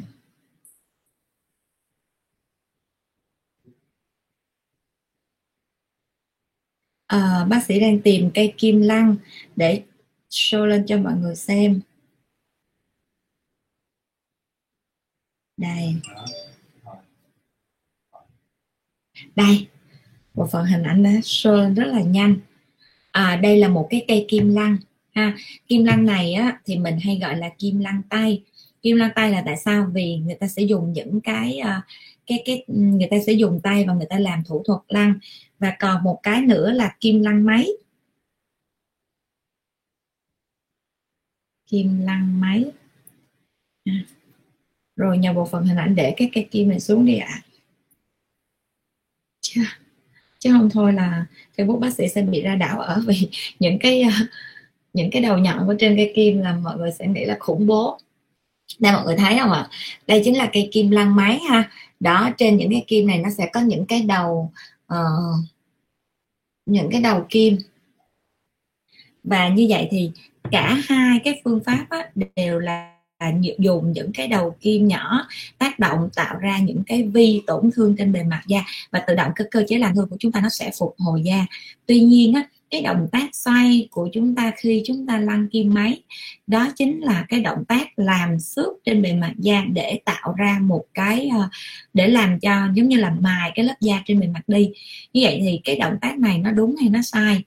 ờ, 7.06 7.46
bác 7.50 7.64
sĩ 7.64 7.80
đang 7.80 8.00
tìm 8.02 8.30
cây 8.34 8.54
kim 8.58 8.80
lăng 8.80 9.16
để 9.56 9.84
show 10.30 10.66
lên 10.66 10.84
cho 10.86 10.98
mọi 10.98 11.14
người 11.14 11.36
xem. 11.36 11.80
Đây. 15.56 15.94
Đây 19.36 19.68
một 20.34 20.48
phần 20.52 20.66
hình 20.66 20.82
ảnh 20.82 21.02
đã 21.02 21.10
show 21.10 21.56
lên 21.56 21.74
rất 21.74 21.86
là 21.86 22.02
nhanh. 22.02 22.36
À, 23.12 23.36
đây 23.36 23.58
là 23.58 23.68
một 23.68 23.86
cái 23.90 24.04
cây 24.08 24.24
kim 24.28 24.54
lăng 24.54 24.76
ha. 25.14 25.36
Kim 25.66 25.84
lăng 25.84 26.04
này 26.06 26.34
á 26.34 26.60
thì 26.64 26.78
mình 26.78 26.98
hay 26.98 27.18
gọi 27.22 27.36
là 27.36 27.50
kim 27.58 27.78
lăng 27.78 28.02
tay. 28.08 28.42
Kim 28.82 28.96
lăng 28.96 29.10
tay 29.14 29.30
là 29.30 29.42
tại 29.46 29.56
sao? 29.56 29.90
Vì 29.94 30.16
người 30.16 30.34
ta 30.34 30.46
sẽ 30.48 30.62
dùng 30.62 30.92
những 30.92 31.20
cái 31.20 31.60
uh, 31.62 31.84
cái 32.26 32.42
cái 32.44 32.64
người 32.68 33.08
ta 33.10 33.16
sẽ 33.26 33.32
dùng 33.32 33.60
tay 33.62 33.84
và 33.88 33.94
người 33.94 34.06
ta 34.10 34.18
làm 34.18 34.44
thủ 34.44 34.62
thuật 34.66 34.80
lăn 34.88 35.18
và 35.58 35.76
còn 35.80 36.04
một 36.04 36.20
cái 36.22 36.42
nữa 36.42 36.72
là 36.72 36.96
kim 37.00 37.22
lăng 37.22 37.44
máy. 37.44 37.68
Kim 41.66 42.00
lăng 42.00 42.40
máy. 42.40 42.64
À. 43.84 44.04
rồi 44.96 45.18
nhờ 45.18 45.32
bộ 45.32 45.44
phận 45.46 45.64
hình 45.64 45.76
ảnh 45.76 45.94
để 45.94 46.14
cái 46.16 46.30
cây 46.34 46.48
kim 46.50 46.68
này 46.68 46.80
xuống 46.80 47.06
đi 47.06 47.16
ạ. 47.18 47.28
À. 47.30 47.42
chứ, 49.40 49.62
chứ 50.38 50.50
không 50.52 50.70
thôi 50.70 50.92
là 50.92 51.26
facebook 51.56 51.78
bác 51.78 51.94
sĩ 51.94 52.08
sẽ 52.08 52.22
bị 52.22 52.42
ra 52.42 52.54
đảo 52.54 52.80
ở 52.80 53.02
vì 53.06 53.28
những 53.58 53.78
cái 53.78 54.02
uh, 54.06 54.28
những 54.94 55.10
cái 55.10 55.22
đầu 55.22 55.38
nhọn 55.38 55.66
của 55.66 55.74
trên 55.78 55.96
cây 55.96 56.12
kim 56.14 56.38
là 56.38 56.52
mọi 56.52 56.76
người 56.76 56.92
sẽ 56.98 57.06
nghĩ 57.06 57.24
là 57.24 57.36
khủng 57.40 57.66
bố. 57.66 57.98
Đây 58.78 58.92
mọi 58.92 59.04
người 59.04 59.16
thấy 59.16 59.38
không 59.38 59.52
ạ? 59.52 59.68
Đây 60.06 60.22
chính 60.24 60.36
là 60.36 60.50
cây 60.52 60.68
kim 60.72 60.90
lăn 60.90 61.16
máy 61.16 61.38
ha. 61.48 61.70
Đó 62.00 62.30
trên 62.38 62.56
những 62.56 62.70
cái 62.70 62.84
kim 62.86 63.06
này 63.06 63.18
nó 63.18 63.30
sẽ 63.38 63.46
có 63.52 63.60
những 63.60 63.86
cái 63.86 64.02
đầu 64.02 64.52
uh, 64.92 65.44
những 66.66 66.88
cái 66.90 67.00
đầu 67.00 67.26
kim. 67.28 67.56
Và 69.24 69.48
như 69.48 69.66
vậy 69.68 69.88
thì 69.90 70.10
cả 70.50 70.78
hai 70.88 71.18
cái 71.24 71.40
phương 71.44 71.60
pháp 71.64 71.86
á, 71.90 72.10
đều 72.36 72.58
là 72.58 72.90
dùng 73.58 73.92
những 73.92 74.12
cái 74.14 74.28
đầu 74.28 74.56
kim 74.60 74.88
nhỏ 74.88 75.28
tác 75.58 75.78
động 75.78 76.08
tạo 76.14 76.38
ra 76.38 76.58
những 76.58 76.82
cái 76.86 77.02
vi 77.02 77.42
tổn 77.46 77.70
thương 77.74 77.96
trên 77.98 78.12
bề 78.12 78.22
mặt 78.22 78.42
da. 78.46 78.64
Và 78.90 79.04
tự 79.06 79.14
động 79.14 79.32
cái 79.36 79.46
cơ 79.50 79.64
chế 79.68 79.78
làm 79.78 79.94
thương 79.94 80.08
của 80.08 80.16
chúng 80.18 80.32
ta 80.32 80.40
nó 80.40 80.48
sẽ 80.48 80.70
phục 80.78 80.94
hồi 80.98 81.22
da. 81.24 81.46
Tuy 81.86 82.00
nhiên 82.00 82.34
á, 82.34 82.48
cái 82.74 82.82
động 82.82 83.08
tác 83.12 83.34
xoay 83.34 83.88
của 83.90 84.08
chúng 84.12 84.34
ta 84.34 84.52
khi 84.56 84.82
chúng 84.86 85.06
ta 85.06 85.18
lăn 85.18 85.48
kim 85.48 85.74
máy. 85.74 86.02
Đó 86.46 86.68
chính 86.76 87.00
là 87.00 87.26
cái 87.28 87.40
động 87.40 87.64
tác 87.68 87.98
làm 87.98 88.40
xước 88.40 88.72
trên 88.84 89.02
bề 89.02 89.12
mặt 89.12 89.32
da 89.38 89.64
để 89.72 89.98
tạo 90.04 90.34
ra 90.36 90.58
một 90.62 90.84
cái 90.94 91.28
ờ, 91.28 91.48
để 91.92 92.08
làm 92.08 92.40
cho 92.40 92.68
giống 92.74 92.88
như 92.88 92.96
là 92.96 93.10
mài 93.20 93.52
cái 93.54 93.64
lớp 93.64 93.74
da 93.80 94.02
trên 94.06 94.20
bề 94.20 94.26
mặt 94.26 94.40
đi. 94.46 94.70
Như 95.12 95.20
vậy 95.24 95.38
thì 95.42 95.60
cái 95.64 95.76
động 95.76 95.96
tác 96.00 96.18
này 96.18 96.38
nó 96.38 96.50
đúng 96.50 96.76
hay 96.80 96.88
nó 96.88 97.02
sai? 97.02 97.42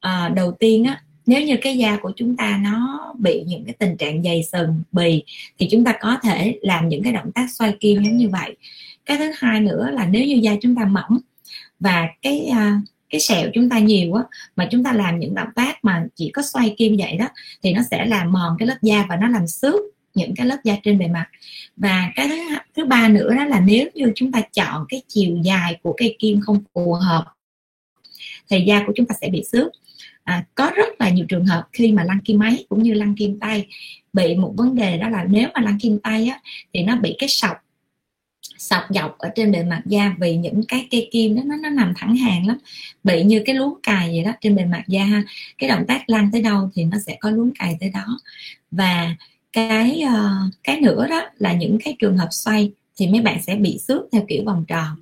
À, 0.00 0.28
đầu 0.28 0.52
tiên 0.52 0.84
á 0.84 1.02
nếu 1.26 1.42
như 1.42 1.56
cái 1.62 1.78
da 1.78 1.96
của 1.96 2.12
chúng 2.16 2.36
ta 2.36 2.60
nó 2.62 3.12
bị 3.18 3.42
những 3.46 3.64
cái 3.64 3.74
tình 3.78 3.96
trạng 3.96 4.22
dày 4.22 4.42
sừng 4.42 4.82
bì 4.92 5.22
thì 5.58 5.68
chúng 5.70 5.84
ta 5.84 5.94
có 6.00 6.18
thể 6.22 6.58
làm 6.62 6.88
những 6.88 7.02
cái 7.02 7.12
động 7.12 7.32
tác 7.32 7.46
xoay 7.50 7.72
kim 7.80 8.04
giống 8.04 8.16
như 8.16 8.28
vậy. 8.28 8.56
Cái 9.06 9.16
thứ 9.18 9.32
hai 9.36 9.60
nữa 9.60 9.90
là 9.92 10.06
nếu 10.06 10.24
như 10.24 10.34
da 10.34 10.52
chúng 10.62 10.76
ta 10.76 10.84
mỏng 10.84 11.18
và 11.80 12.08
cái 12.22 12.50
uh, 12.50 12.91
cái 13.12 13.20
sẹo 13.20 13.50
chúng 13.54 13.68
ta 13.68 13.78
nhiều 13.78 14.14
á 14.14 14.22
mà 14.56 14.68
chúng 14.70 14.84
ta 14.84 14.92
làm 14.92 15.18
những 15.18 15.34
động 15.34 15.48
tác 15.54 15.84
mà 15.84 16.04
chỉ 16.14 16.30
có 16.30 16.42
xoay 16.42 16.74
kim 16.78 16.96
vậy 16.98 17.16
đó 17.16 17.28
thì 17.62 17.72
nó 17.72 17.82
sẽ 17.90 18.06
làm 18.06 18.32
mòn 18.32 18.56
cái 18.58 18.68
lớp 18.68 18.76
da 18.82 19.06
và 19.08 19.16
nó 19.16 19.28
làm 19.28 19.46
xước 19.46 19.80
những 20.14 20.34
cái 20.36 20.46
lớp 20.46 20.56
da 20.64 20.76
trên 20.82 20.98
bề 20.98 21.08
mặt. 21.08 21.26
Và 21.76 22.12
cái 22.14 22.28
thứ 22.28 22.36
thứ 22.76 22.84
ba 22.84 23.08
nữa 23.08 23.34
đó 23.34 23.44
là 23.44 23.60
nếu 23.60 23.88
như 23.94 24.12
chúng 24.14 24.32
ta 24.32 24.40
chọn 24.40 24.84
cái 24.88 25.02
chiều 25.08 25.36
dài 25.44 25.78
của 25.82 25.94
cây 25.96 26.16
kim 26.18 26.40
không 26.40 26.58
phù 26.74 26.92
hợp 26.92 27.24
thì 28.50 28.64
da 28.66 28.82
của 28.86 28.92
chúng 28.96 29.06
ta 29.06 29.14
sẽ 29.20 29.28
bị 29.28 29.42
xước. 29.52 29.68
À, 30.24 30.44
có 30.54 30.70
rất 30.76 31.00
là 31.00 31.10
nhiều 31.10 31.26
trường 31.28 31.46
hợp 31.46 31.68
khi 31.72 31.92
mà 31.92 32.04
lăn 32.04 32.18
kim 32.24 32.38
máy 32.38 32.64
cũng 32.68 32.82
như 32.82 32.94
lăn 32.94 33.14
kim 33.14 33.38
tay 33.40 33.66
bị 34.12 34.34
một 34.34 34.54
vấn 34.56 34.74
đề 34.74 34.98
đó 34.98 35.08
là 35.08 35.24
nếu 35.30 35.48
mà 35.54 35.60
lăn 35.60 35.78
kim 35.78 35.98
tay 35.98 36.28
á, 36.28 36.40
thì 36.74 36.82
nó 36.82 36.96
bị 36.96 37.16
cái 37.18 37.28
sọc 37.28 37.56
sọc 38.58 38.82
dọc 38.90 39.18
ở 39.18 39.28
trên 39.34 39.52
bề 39.52 39.64
mặt 39.64 39.82
da 39.86 40.14
vì 40.18 40.36
những 40.36 40.62
cái 40.68 40.88
cây 40.90 41.08
kim 41.12 41.36
đó 41.36 41.42
nó 41.44 41.56
nó 41.56 41.68
nằm 41.68 41.92
thẳng 41.96 42.16
hàng 42.16 42.46
lắm. 42.46 42.58
Bị 43.04 43.22
như 43.22 43.42
cái 43.46 43.54
luống 43.54 43.74
cài 43.82 44.08
vậy 44.08 44.24
đó 44.24 44.32
trên 44.40 44.56
bề 44.56 44.64
mặt 44.64 44.84
da 44.88 45.04
ha. 45.04 45.22
Cái 45.58 45.68
động 45.70 45.84
tác 45.88 46.10
lăn 46.10 46.30
tới 46.32 46.42
đâu 46.42 46.70
thì 46.74 46.84
nó 46.84 46.98
sẽ 47.06 47.16
có 47.20 47.30
luống 47.30 47.50
cài 47.58 47.76
tới 47.80 47.90
đó. 47.94 48.18
Và 48.70 49.16
cái 49.52 50.02
uh, 50.04 50.54
cái 50.64 50.80
nữa 50.80 51.06
đó 51.10 51.22
là 51.38 51.52
những 51.52 51.78
cái 51.84 51.96
trường 51.98 52.16
hợp 52.16 52.28
xoay 52.30 52.72
thì 52.96 53.06
mấy 53.06 53.20
bạn 53.20 53.42
sẽ 53.42 53.56
bị 53.56 53.78
xước 53.78 54.02
theo 54.12 54.24
kiểu 54.28 54.44
vòng 54.44 54.64
tròn. 54.68 54.96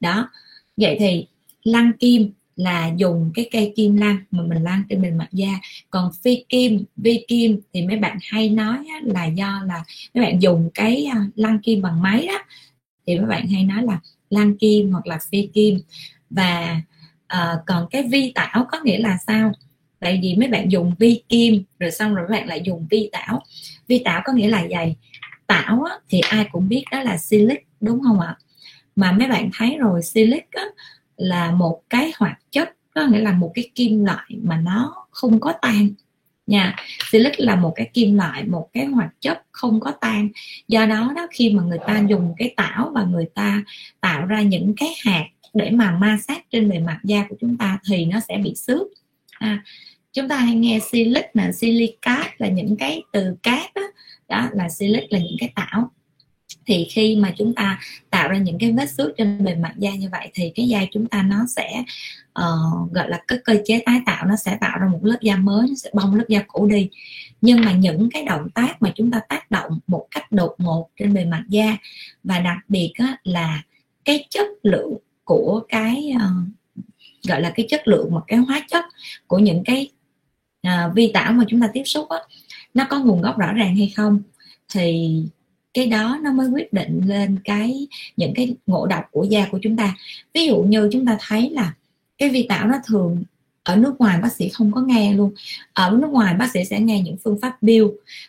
Đó. 0.00 0.28
Vậy 0.76 0.96
thì 0.98 1.26
lăn 1.64 1.92
kim 2.00 2.30
là 2.56 2.90
dùng 2.96 3.30
cái 3.34 3.48
cây 3.52 3.72
kim 3.76 3.96
lăn 3.96 4.16
mà 4.30 4.42
mình 4.42 4.62
lăn 4.62 4.82
trên 4.88 5.02
bề 5.02 5.10
mặt 5.10 5.28
da. 5.32 5.60
Còn 5.90 6.10
phi 6.22 6.44
kim 6.48 6.84
vi 6.96 7.24
kim 7.28 7.60
thì 7.72 7.86
mấy 7.86 7.96
bạn 7.96 8.18
hay 8.22 8.48
nói 8.48 8.78
là 9.02 9.26
do 9.26 9.62
là 9.66 9.84
mấy 10.14 10.24
bạn 10.24 10.42
dùng 10.42 10.70
cái 10.74 11.06
ờ, 11.14 11.20
lăn 11.34 11.58
kim 11.58 11.82
bằng 11.82 12.02
máy 12.02 12.26
đó 12.26 12.38
thì 13.06 13.16
các 13.20 13.26
bạn 13.26 13.48
hay 13.48 13.64
nói 13.64 13.82
là 13.82 14.00
lan 14.30 14.58
kim 14.58 14.92
hoặc 14.92 15.06
là 15.06 15.18
phi 15.30 15.48
kim. 15.54 15.78
Và 16.30 16.80
uh, 17.34 17.60
còn 17.66 17.86
cái 17.90 18.02
vi 18.02 18.32
tảo 18.34 18.66
có 18.70 18.80
nghĩa 18.84 18.98
là 18.98 19.18
sao? 19.26 19.52
Tại 20.00 20.20
vì 20.22 20.34
mấy 20.34 20.48
bạn 20.48 20.72
dùng 20.72 20.94
vi 20.98 21.22
kim 21.28 21.62
rồi 21.78 21.90
xong 21.90 22.14
rồi 22.14 22.26
các 22.28 22.32
bạn 22.32 22.48
lại 22.48 22.62
dùng 22.64 22.86
vi 22.90 23.08
tảo. 23.12 23.42
Vi 23.88 23.98
tảo 24.04 24.22
có 24.24 24.32
nghĩa 24.32 24.48
là 24.48 24.66
dày 24.70 24.96
tảo 25.46 25.82
á, 25.82 25.94
thì 26.08 26.20
ai 26.20 26.46
cũng 26.52 26.68
biết 26.68 26.84
đó 26.90 27.02
là 27.02 27.16
silic 27.18 27.66
đúng 27.80 28.00
không 28.02 28.20
ạ? 28.20 28.36
Mà 28.96 29.12
mấy 29.12 29.28
bạn 29.28 29.50
thấy 29.54 29.76
rồi 29.78 30.02
silic 30.02 30.50
á, 30.50 30.64
là 31.16 31.50
một 31.50 31.82
cái 31.90 32.12
hoạt 32.16 32.38
chất 32.50 32.76
có 32.94 33.06
nghĩa 33.06 33.20
là 33.20 33.32
một 33.32 33.52
cái 33.54 33.70
kim 33.74 34.04
loại 34.04 34.26
mà 34.42 34.56
nó 34.56 35.06
không 35.10 35.40
có 35.40 35.52
tan 35.62 35.90
nha. 36.52 36.76
Silic 37.10 37.40
là 37.40 37.56
một 37.56 37.72
cái 37.76 37.90
kim 37.94 38.14
loại 38.14 38.44
một 38.44 38.68
cái 38.72 38.84
hoạt 38.84 39.10
chất 39.20 39.42
không 39.52 39.80
có 39.80 39.90
tan. 39.90 40.28
Do 40.68 40.86
đó 40.86 41.12
đó 41.16 41.26
khi 41.30 41.50
mà 41.50 41.62
người 41.62 41.78
ta 41.86 42.02
dùng 42.08 42.34
cái 42.38 42.54
tảo 42.56 42.90
và 42.94 43.02
người 43.04 43.26
ta 43.34 43.62
tạo 44.00 44.26
ra 44.26 44.42
những 44.42 44.74
cái 44.76 44.88
hạt 45.04 45.26
để 45.54 45.70
mà 45.70 45.90
ma 45.90 46.18
sát 46.28 46.50
trên 46.50 46.70
bề 46.70 46.78
mặt 46.78 47.00
da 47.04 47.26
của 47.28 47.36
chúng 47.40 47.56
ta 47.56 47.78
thì 47.88 48.04
nó 48.04 48.20
sẽ 48.28 48.36
bị 48.44 48.54
xước. 48.54 48.86
À, 49.38 49.62
chúng 50.12 50.28
ta 50.28 50.36
hay 50.36 50.54
nghe 50.54 50.78
silic 50.92 51.24
là 51.34 51.52
silicat 51.52 52.26
là 52.40 52.48
những 52.48 52.76
cái 52.76 53.02
từ 53.12 53.36
cát 53.42 53.74
đó, 53.74 53.82
đó 54.28 54.48
là 54.52 54.68
silic 54.68 55.12
là 55.12 55.18
những 55.18 55.36
cái 55.40 55.52
tảo 55.54 55.90
thì 56.66 56.86
khi 56.90 57.16
mà 57.16 57.32
chúng 57.38 57.54
ta 57.54 57.80
tạo 58.10 58.28
ra 58.28 58.38
những 58.38 58.58
cái 58.58 58.72
vết 58.72 58.90
xước 58.90 59.10
trên 59.16 59.44
bề 59.44 59.54
mặt 59.54 59.74
da 59.78 59.90
như 59.90 60.08
vậy 60.12 60.30
thì 60.34 60.52
cái 60.54 60.68
da 60.68 60.80
chúng 60.92 61.06
ta 61.06 61.22
nó 61.22 61.46
sẽ 61.56 61.84
uh, 62.38 62.92
gọi 62.92 63.08
là 63.08 63.20
cái 63.28 63.38
cơ 63.44 63.56
chế 63.64 63.82
tái 63.86 64.00
tạo 64.06 64.26
nó 64.26 64.36
sẽ 64.36 64.58
tạo 64.60 64.78
ra 64.78 64.88
một 64.88 65.00
lớp 65.02 65.18
da 65.22 65.36
mới 65.36 65.68
nó 65.68 65.74
sẽ 65.76 65.90
bong 65.94 66.14
lớp 66.14 66.24
da 66.28 66.42
cũ 66.46 66.66
đi. 66.66 66.88
Nhưng 67.40 67.60
mà 67.64 67.72
những 67.72 68.08
cái 68.12 68.24
động 68.24 68.50
tác 68.50 68.82
mà 68.82 68.92
chúng 68.94 69.10
ta 69.10 69.20
tác 69.28 69.50
động 69.50 69.78
một 69.86 70.06
cách 70.10 70.32
đột 70.32 70.54
ngột 70.58 70.88
trên 70.98 71.14
bề 71.14 71.24
mặt 71.24 71.44
da 71.48 71.76
và 72.24 72.38
đặc 72.38 72.58
biệt 72.68 72.92
á, 72.98 73.16
là 73.24 73.62
cái 74.04 74.26
chất 74.30 74.46
lượng 74.62 74.94
của 75.24 75.62
cái 75.68 76.12
uh, 76.16 76.48
gọi 77.28 77.40
là 77.40 77.52
cái 77.54 77.66
chất 77.68 77.88
lượng 77.88 78.10
một 78.10 78.22
cái 78.26 78.38
hóa 78.38 78.66
chất 78.70 78.84
của 79.26 79.38
những 79.38 79.62
cái 79.64 79.90
uh, 80.66 80.94
vi 80.94 81.10
tảo 81.14 81.32
mà 81.32 81.44
chúng 81.48 81.60
ta 81.60 81.70
tiếp 81.72 81.82
xúc 81.84 82.08
á, 82.08 82.18
nó 82.74 82.86
có 82.90 82.98
nguồn 82.98 83.22
gốc 83.22 83.38
rõ 83.38 83.52
ràng 83.52 83.76
hay 83.76 83.92
không? 83.96 84.22
Thì 84.74 85.16
cái 85.74 85.86
đó 85.86 86.18
nó 86.22 86.32
mới 86.32 86.48
quyết 86.48 86.72
định 86.72 87.00
lên 87.06 87.38
cái, 87.44 87.86
những 88.16 88.34
cái 88.34 88.54
ngộ 88.66 88.86
độc 88.86 89.04
của 89.10 89.24
da 89.24 89.46
của 89.50 89.58
chúng 89.62 89.76
ta. 89.76 89.96
Ví 90.34 90.46
dụ 90.46 90.62
như 90.62 90.88
chúng 90.92 91.06
ta 91.06 91.16
thấy 91.20 91.50
là 91.50 91.74
cái 92.18 92.28
vi 92.28 92.46
tảo 92.48 92.66
nó 92.66 92.76
thường 92.86 93.22
ở 93.62 93.76
nước 93.76 93.94
ngoài 93.98 94.18
bác 94.22 94.32
sĩ 94.32 94.48
không 94.48 94.72
có 94.72 94.80
nghe 94.80 95.14
luôn. 95.14 95.32
Ở 95.72 95.98
nước 96.00 96.10
ngoài 96.10 96.34
bác 96.34 96.50
sĩ 96.52 96.64
sẽ 96.64 96.80
nghe 96.80 97.00
những 97.00 97.16
phương 97.24 97.38
pháp 97.42 97.62
bill 97.62 97.86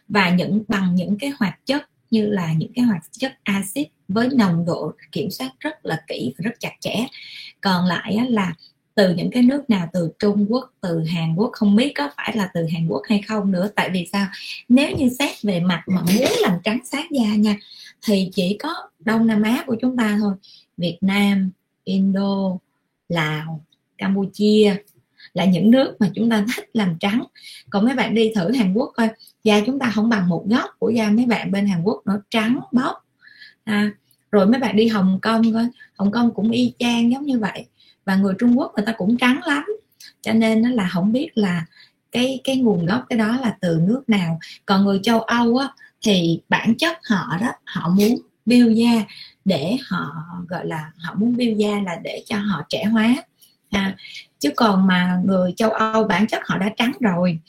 và 0.07 0.29
những, 0.29 0.63
bằng 0.67 0.95
những 0.95 1.17
cái 1.19 1.31
hoạt 1.39 1.65
chất 1.65 1.89
như 2.11 2.25
là 2.25 2.53
những 2.53 2.73
cái 2.73 2.85
hoạt 2.85 3.01
chất 3.11 3.33
axit 3.43 3.87
với 4.07 4.29
nồng 4.33 4.65
độ 4.65 4.93
kiểm 5.11 5.31
soát 5.31 5.51
rất 5.59 5.85
là 5.85 6.01
kỹ 6.07 6.33
và 6.37 6.41
rất 6.43 6.59
chặt 6.59 6.73
chẽ. 6.79 7.07
Còn 7.61 7.85
lại 7.85 8.17
là 8.29 8.53
từ 8.95 9.15
những 9.15 9.31
cái 9.31 9.43
nước 9.43 9.69
nào 9.69 9.89
từ 9.93 10.09
Trung 10.19 10.45
Quốc 10.49 10.73
từ 10.81 11.03
Hàn 11.03 11.35
Quốc 11.35 11.49
không 11.53 11.75
biết 11.75 11.93
có 11.95 12.09
phải 12.17 12.37
là 12.37 12.49
từ 12.53 12.65
Hàn 12.73 12.87
Quốc 12.87 13.01
hay 13.09 13.21
không 13.27 13.51
nữa. 13.51 13.69
Tại 13.75 13.89
vì 13.93 14.07
sao? 14.11 14.27
Nếu 14.69 14.91
như 14.97 15.09
xét 15.19 15.41
về 15.43 15.59
mặt 15.59 15.83
mà 15.87 16.01
muốn 16.01 16.31
làm 16.41 16.57
trắng 16.63 16.79
sáng 16.85 17.07
da 17.11 17.35
nha 17.35 17.55
thì 18.07 18.29
chỉ 18.33 18.57
có 18.63 18.75
Đông 18.99 19.27
Nam 19.27 19.41
Á 19.41 19.63
của 19.67 19.75
chúng 19.81 19.97
ta 19.97 20.17
thôi. 20.19 20.33
Việt 20.77 20.97
Nam 21.01 21.49
Indo 21.83 22.57
Lào 23.09 23.61
Campuchia 23.97 24.75
là 25.33 25.45
những 25.45 25.71
nước 25.71 25.95
mà 25.99 26.09
chúng 26.15 26.29
ta 26.29 26.45
thích 26.55 26.69
làm 26.73 26.97
trắng. 26.99 27.23
Còn 27.69 27.85
mấy 27.85 27.95
bạn 27.95 28.15
đi 28.15 28.31
thử 28.35 28.51
Hàn 28.51 28.73
Quốc 28.73 28.91
coi 28.95 29.09
da 29.43 29.61
chúng 29.65 29.79
ta 29.79 29.91
không 29.95 30.09
bằng 30.09 30.29
một 30.29 30.45
góc 30.47 30.69
của 30.79 30.89
da 30.89 31.09
mấy 31.09 31.25
bạn 31.25 31.51
bên 31.51 31.67
Hàn 31.67 31.83
Quốc 31.83 32.01
nó 32.05 32.19
trắng 32.29 32.59
bóc. 32.71 33.05
À, 33.63 33.91
rồi 34.31 34.47
mấy 34.47 34.59
bạn 34.59 34.75
đi 34.75 34.87
Hồng 34.87 35.19
Kông 35.21 35.53
coi 35.53 35.67
Hồng 35.97 36.11
Kông 36.11 36.33
cũng 36.33 36.51
y 36.51 36.73
chang 36.79 37.11
giống 37.11 37.25
như 37.25 37.39
vậy 37.39 37.65
và 38.05 38.15
người 38.15 38.33
Trung 38.39 38.59
Quốc 38.59 38.71
người 38.75 38.85
ta 38.85 38.93
cũng 38.97 39.17
trắng 39.17 39.39
lắm. 39.45 39.63
Cho 40.21 40.33
nên 40.33 40.61
nó 40.61 40.69
là 40.69 40.89
không 40.91 41.11
biết 41.11 41.29
là 41.35 41.65
cái 42.11 42.39
cái 42.43 42.57
nguồn 42.57 42.85
gốc 42.85 43.05
cái 43.09 43.19
đó 43.19 43.37
là 43.41 43.57
từ 43.61 43.79
nước 43.87 44.03
nào. 44.07 44.39
Còn 44.65 44.85
người 44.85 44.99
châu 45.03 45.21
Âu 45.21 45.57
á 45.57 45.67
thì 46.01 46.41
bản 46.49 46.75
chất 46.77 46.97
họ 47.09 47.37
đó 47.41 47.51
họ 47.65 47.89
muốn 47.89 48.15
biêu 48.45 48.71
da 48.71 49.03
để 49.45 49.77
họ 49.87 50.25
gọi 50.47 50.65
là 50.67 50.91
họ 50.97 51.13
muốn 51.15 51.37
biêu 51.37 51.53
da 51.53 51.81
là 51.85 51.99
để 52.03 52.23
cho 52.25 52.37
họ 52.37 52.65
trẻ 52.69 52.83
hóa. 52.83 53.15
À, 53.69 53.95
chứ 54.39 54.49
còn 54.55 54.87
mà 54.87 55.21
người 55.25 55.53
châu 55.55 55.69
Âu 55.71 56.03
bản 56.03 56.27
chất 56.27 56.41
họ 56.45 56.57
đã 56.57 56.69
trắng 56.77 56.91
rồi 56.99 57.39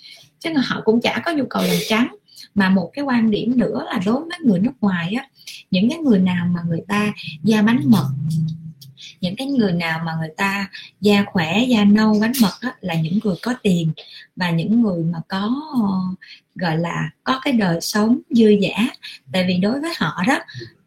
chứ 0.40 0.50
họ 0.64 0.80
cũng 0.84 1.00
chả 1.00 1.22
có 1.24 1.32
nhu 1.32 1.44
cầu 1.50 1.62
làm 1.62 1.76
trắng. 1.88 2.14
Mà 2.54 2.68
một 2.68 2.90
cái 2.92 3.04
quan 3.04 3.30
điểm 3.30 3.58
nữa 3.58 3.86
là 3.86 4.00
đối 4.06 4.20
với 4.20 4.38
người 4.44 4.60
nước 4.60 4.72
ngoài 4.80 5.14
á 5.14 5.28
những 5.70 5.90
cái 5.90 5.98
người 5.98 6.18
nào 6.18 6.46
mà 6.46 6.60
người 6.68 6.82
ta 6.88 7.12
da 7.42 7.62
bánh 7.62 7.80
mật 7.84 8.08
những 9.24 9.36
cái 9.36 9.46
người 9.46 9.72
nào 9.72 10.00
mà 10.06 10.12
người 10.20 10.30
ta 10.36 10.68
da 11.00 11.24
khỏe 11.26 11.64
da 11.68 11.84
nâu 11.84 12.18
bánh 12.20 12.32
mật 12.42 12.52
đó, 12.62 12.70
là 12.80 12.94
những 12.94 13.18
người 13.24 13.34
có 13.42 13.54
tiền 13.62 13.92
và 14.36 14.50
những 14.50 14.82
người 14.82 15.04
mà 15.04 15.18
có 15.28 15.50
gọi 16.54 16.78
là 16.78 17.10
có 17.24 17.40
cái 17.44 17.52
đời 17.52 17.80
sống 17.80 18.18
dư 18.30 18.48
giả 18.48 18.88
tại 19.32 19.44
vì 19.48 19.58
đối 19.58 19.80
với 19.80 19.92
họ 19.96 20.22
đó 20.26 20.38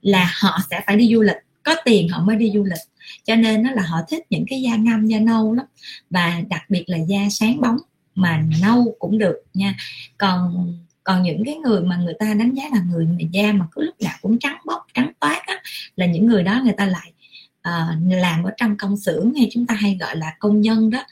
là 0.01 0.33
họ 0.41 0.59
sẽ 0.69 0.81
phải 0.87 0.95
đi 0.95 1.13
du 1.13 1.21
lịch 1.21 1.37
có 1.63 1.75
tiền 1.85 2.09
họ 2.09 2.23
mới 2.23 2.35
đi 2.35 2.51
du 2.53 2.63
lịch. 2.63 2.79
Cho 3.23 3.35
nên 3.35 3.63
nó 3.63 3.71
là 3.71 3.81
họ 3.81 3.97
thích 4.09 4.23
những 4.29 4.45
cái 4.47 4.61
da 4.61 4.75
ngâm 4.75 5.05
da 5.07 5.19
nâu 5.19 5.53
lắm 5.53 5.65
và 6.09 6.41
đặc 6.49 6.61
biệt 6.69 6.83
là 6.87 6.97
da 6.97 7.19
sáng 7.29 7.61
bóng 7.61 7.77
mà 8.15 8.43
nâu 8.61 8.95
cũng 8.99 9.17
được 9.17 9.35
nha. 9.53 9.75
Còn 10.17 10.73
còn 11.03 11.23
những 11.23 11.45
cái 11.45 11.55
người 11.55 11.81
mà 11.81 11.97
người 11.97 12.13
ta 12.19 12.33
đánh 12.33 12.53
giá 12.53 12.63
là 12.71 12.81
người 12.91 13.07
da 13.31 13.51
mà 13.51 13.65
cứ 13.71 13.81
lúc 13.81 13.95
nào 14.01 14.13
cũng 14.21 14.39
trắng 14.39 14.57
bóc 14.65 14.85
trắng 14.93 15.11
toát 15.19 15.41
á, 15.45 15.61
là 15.95 16.05
những 16.05 16.27
người 16.27 16.43
đó 16.43 16.61
người 16.63 16.73
ta 16.77 16.85
lại 16.85 17.11
uh, 17.59 18.11
làm 18.11 18.43
ở 18.43 18.51
trong 18.57 18.77
công 18.77 18.97
xưởng 18.97 19.33
hay 19.33 19.47
chúng 19.51 19.65
ta 19.67 19.75
hay 19.75 19.97
gọi 19.99 20.15
là 20.15 20.35
công 20.39 20.61
nhân 20.61 20.89
đó. 20.89 21.03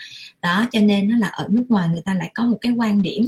Đó 0.42 0.66
cho 0.72 0.80
nên 0.80 1.10
nó 1.10 1.18
là 1.18 1.28
ở 1.28 1.48
nước 1.50 1.66
ngoài 1.70 1.90
người 1.90 2.02
ta 2.06 2.14
lại 2.14 2.32
có 2.34 2.46
một 2.46 2.58
cái 2.62 2.72
quan 2.72 3.02
điểm 3.02 3.26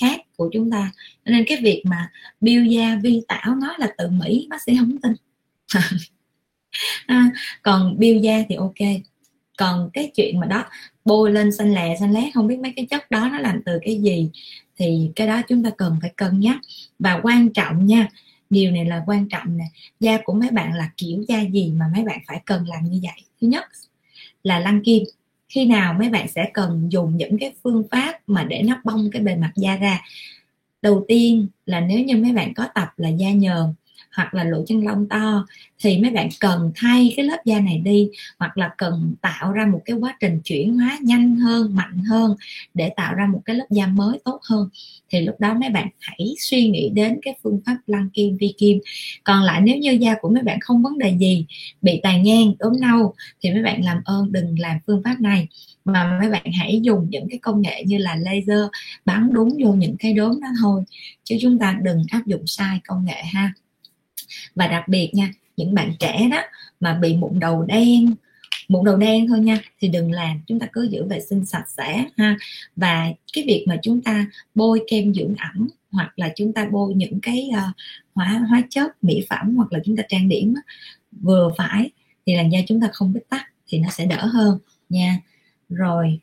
khác 0.00 0.20
của 0.36 0.50
chúng 0.52 0.70
ta. 0.70 0.92
Nên 1.24 1.44
cái 1.48 1.58
việc 1.62 1.82
mà 1.84 2.10
biêu 2.40 2.64
da 2.64 2.98
vi 3.02 3.22
tảo 3.28 3.54
nói 3.54 3.74
là 3.78 3.88
từ 3.98 4.08
mỹ 4.08 4.46
bác 4.50 4.62
sĩ 4.62 4.76
không 4.78 4.98
tin. 5.02 5.12
À, 7.06 7.30
còn 7.62 7.98
biêu 7.98 8.16
da 8.16 8.42
thì 8.48 8.54
ok. 8.54 8.74
Còn 9.58 9.90
cái 9.92 10.10
chuyện 10.14 10.40
mà 10.40 10.46
đó 10.46 10.64
bôi 11.04 11.32
lên 11.32 11.52
xanh 11.52 11.74
lè 11.74 11.96
xanh 12.00 12.12
lét 12.12 12.34
không 12.34 12.46
biết 12.46 12.58
mấy 12.58 12.72
cái 12.76 12.86
chất 12.90 13.10
đó 13.10 13.28
nó 13.32 13.38
làm 13.38 13.62
từ 13.64 13.78
cái 13.82 14.00
gì 14.00 14.30
thì 14.76 15.10
cái 15.16 15.26
đó 15.26 15.42
chúng 15.48 15.64
ta 15.64 15.70
cần 15.78 15.96
phải 16.00 16.12
cân 16.16 16.40
nhắc. 16.40 16.56
Và 16.98 17.20
quan 17.22 17.52
trọng 17.52 17.86
nha 17.86 18.08
điều 18.50 18.70
này 18.70 18.84
là 18.84 19.02
quan 19.06 19.28
trọng 19.28 19.56
nè. 19.56 19.64
Da 20.00 20.18
của 20.24 20.32
mấy 20.32 20.50
bạn 20.50 20.74
là 20.74 20.90
kiểu 20.96 21.24
da 21.28 21.40
gì 21.40 21.72
mà 21.76 21.86
mấy 21.94 22.04
bạn 22.04 22.18
phải 22.26 22.40
cần 22.44 22.68
làm 22.68 22.84
như 22.84 23.00
vậy? 23.02 23.22
Thứ 23.40 23.46
nhất 23.48 23.64
là 24.42 24.58
lăn 24.58 24.80
kim. 24.84 25.04
Khi 25.48 25.64
nào 25.64 25.94
mấy 25.98 26.08
bạn 26.08 26.28
sẽ 26.28 26.50
cần 26.54 26.92
dùng 26.92 27.16
những 27.16 27.38
cái 27.38 27.52
phương 27.62 27.82
pháp 27.90 28.20
mà 28.26 28.44
để 28.44 28.62
nó 28.62 28.80
bong 28.84 29.10
cái 29.12 29.22
bề 29.22 29.36
mặt 29.36 29.52
da 29.56 29.76
ra? 29.76 30.00
Đầu 30.82 31.04
tiên 31.08 31.46
là 31.66 31.80
nếu 31.80 32.00
như 32.00 32.16
mấy 32.16 32.32
bạn 32.32 32.54
có 32.54 32.68
tập 32.74 32.88
là 32.96 33.08
da 33.08 33.30
nhờn 33.30 33.74
hoặc 34.18 34.34
là 34.34 34.44
lỗ 34.44 34.64
chân 34.66 34.84
lông 34.84 35.08
to, 35.08 35.46
thì 35.80 35.98
mấy 35.98 36.10
bạn 36.10 36.28
cần 36.40 36.72
thay 36.74 37.12
cái 37.16 37.26
lớp 37.26 37.36
da 37.44 37.60
này 37.60 37.78
đi, 37.78 38.08
hoặc 38.38 38.58
là 38.58 38.70
cần 38.78 39.14
tạo 39.20 39.52
ra 39.52 39.66
một 39.66 39.80
cái 39.84 39.96
quá 39.96 40.16
trình 40.20 40.40
chuyển 40.44 40.78
hóa 40.78 40.98
nhanh 41.02 41.36
hơn, 41.36 41.74
mạnh 41.74 41.98
hơn 41.98 42.36
để 42.74 42.90
tạo 42.96 43.14
ra 43.14 43.26
một 43.26 43.42
cái 43.44 43.56
lớp 43.56 43.66
da 43.70 43.86
mới 43.86 44.18
tốt 44.24 44.40
hơn. 44.42 44.68
Thì 45.10 45.20
lúc 45.20 45.40
đó 45.40 45.54
mấy 45.54 45.70
bạn 45.70 45.88
hãy 46.00 46.34
suy 46.38 46.68
nghĩ 46.68 46.88
đến 46.88 47.18
cái 47.22 47.34
phương 47.42 47.60
pháp 47.66 47.76
lăn 47.86 48.10
kim, 48.10 48.36
vi 48.36 48.54
kim. 48.58 48.78
Còn 49.24 49.42
lại 49.42 49.60
nếu 49.60 49.76
như 49.76 49.90
da 49.90 50.14
của 50.20 50.28
mấy 50.28 50.42
bạn 50.42 50.60
không 50.60 50.82
vấn 50.82 50.98
đề 50.98 51.16
gì, 51.18 51.46
bị 51.82 52.00
tàn 52.02 52.22
nhang 52.22 52.52
đốm 52.58 52.72
nâu 52.80 53.14
thì 53.40 53.50
mấy 53.50 53.62
bạn 53.62 53.84
làm 53.84 54.00
ơn 54.04 54.32
đừng 54.32 54.58
làm 54.58 54.78
phương 54.86 55.02
pháp 55.04 55.20
này. 55.20 55.48
Mà 55.84 56.18
mấy 56.20 56.30
bạn 56.30 56.52
hãy 56.58 56.80
dùng 56.82 57.06
những 57.10 57.28
cái 57.30 57.38
công 57.38 57.62
nghệ 57.62 57.84
như 57.86 57.98
là 57.98 58.16
laser 58.16 58.64
bắn 59.04 59.32
đúng 59.32 59.48
vô 59.64 59.72
những 59.72 59.96
cái 59.98 60.12
đốm 60.12 60.40
đó 60.40 60.48
thôi, 60.60 60.84
chứ 61.24 61.36
chúng 61.40 61.58
ta 61.58 61.78
đừng 61.82 62.02
áp 62.08 62.26
dụng 62.26 62.46
sai 62.46 62.80
công 62.86 63.04
nghệ 63.04 63.22
ha 63.32 63.52
và 64.54 64.66
đặc 64.66 64.88
biệt 64.88 65.10
nha 65.12 65.32
những 65.56 65.74
bạn 65.74 65.92
trẻ 65.98 66.28
đó 66.30 66.42
mà 66.80 66.94
bị 66.94 67.16
mụn 67.16 67.40
đầu 67.40 67.62
đen 67.62 68.14
mụn 68.68 68.84
đầu 68.84 68.96
đen 68.96 69.26
thôi 69.28 69.40
nha 69.40 69.60
thì 69.80 69.88
đừng 69.88 70.12
làm 70.12 70.40
chúng 70.46 70.60
ta 70.60 70.66
cứ 70.72 70.82
giữ 70.82 71.04
vệ 71.04 71.20
sinh 71.20 71.44
sạch 71.44 71.64
sẽ 71.68 72.04
ha. 72.16 72.36
Và 72.76 73.12
cái 73.32 73.44
việc 73.46 73.64
mà 73.68 73.76
chúng 73.82 74.00
ta 74.00 74.26
bôi 74.54 74.84
kem 74.88 75.14
dưỡng 75.14 75.34
ẩm 75.38 75.68
hoặc 75.90 76.12
là 76.16 76.32
chúng 76.36 76.52
ta 76.52 76.68
bôi 76.70 76.94
những 76.94 77.20
cái 77.20 77.50
uh, 77.52 77.76
hóa 78.14 78.44
hóa 78.48 78.62
chất 78.70 79.04
mỹ 79.04 79.26
phẩm 79.30 79.56
hoặc 79.56 79.72
là 79.72 79.78
chúng 79.84 79.96
ta 79.96 80.02
trang 80.08 80.28
điểm 80.28 80.54
đó, 80.54 80.60
vừa 81.20 81.50
phải 81.56 81.90
thì 82.26 82.34
làn 82.34 82.52
da 82.52 82.58
chúng 82.68 82.80
ta 82.80 82.88
không 82.92 83.12
bít 83.12 83.28
tắc 83.28 83.46
thì 83.68 83.78
nó 83.78 83.88
sẽ 83.90 84.06
đỡ 84.06 84.26
hơn 84.26 84.58
nha. 84.88 85.20
Rồi 85.68 86.20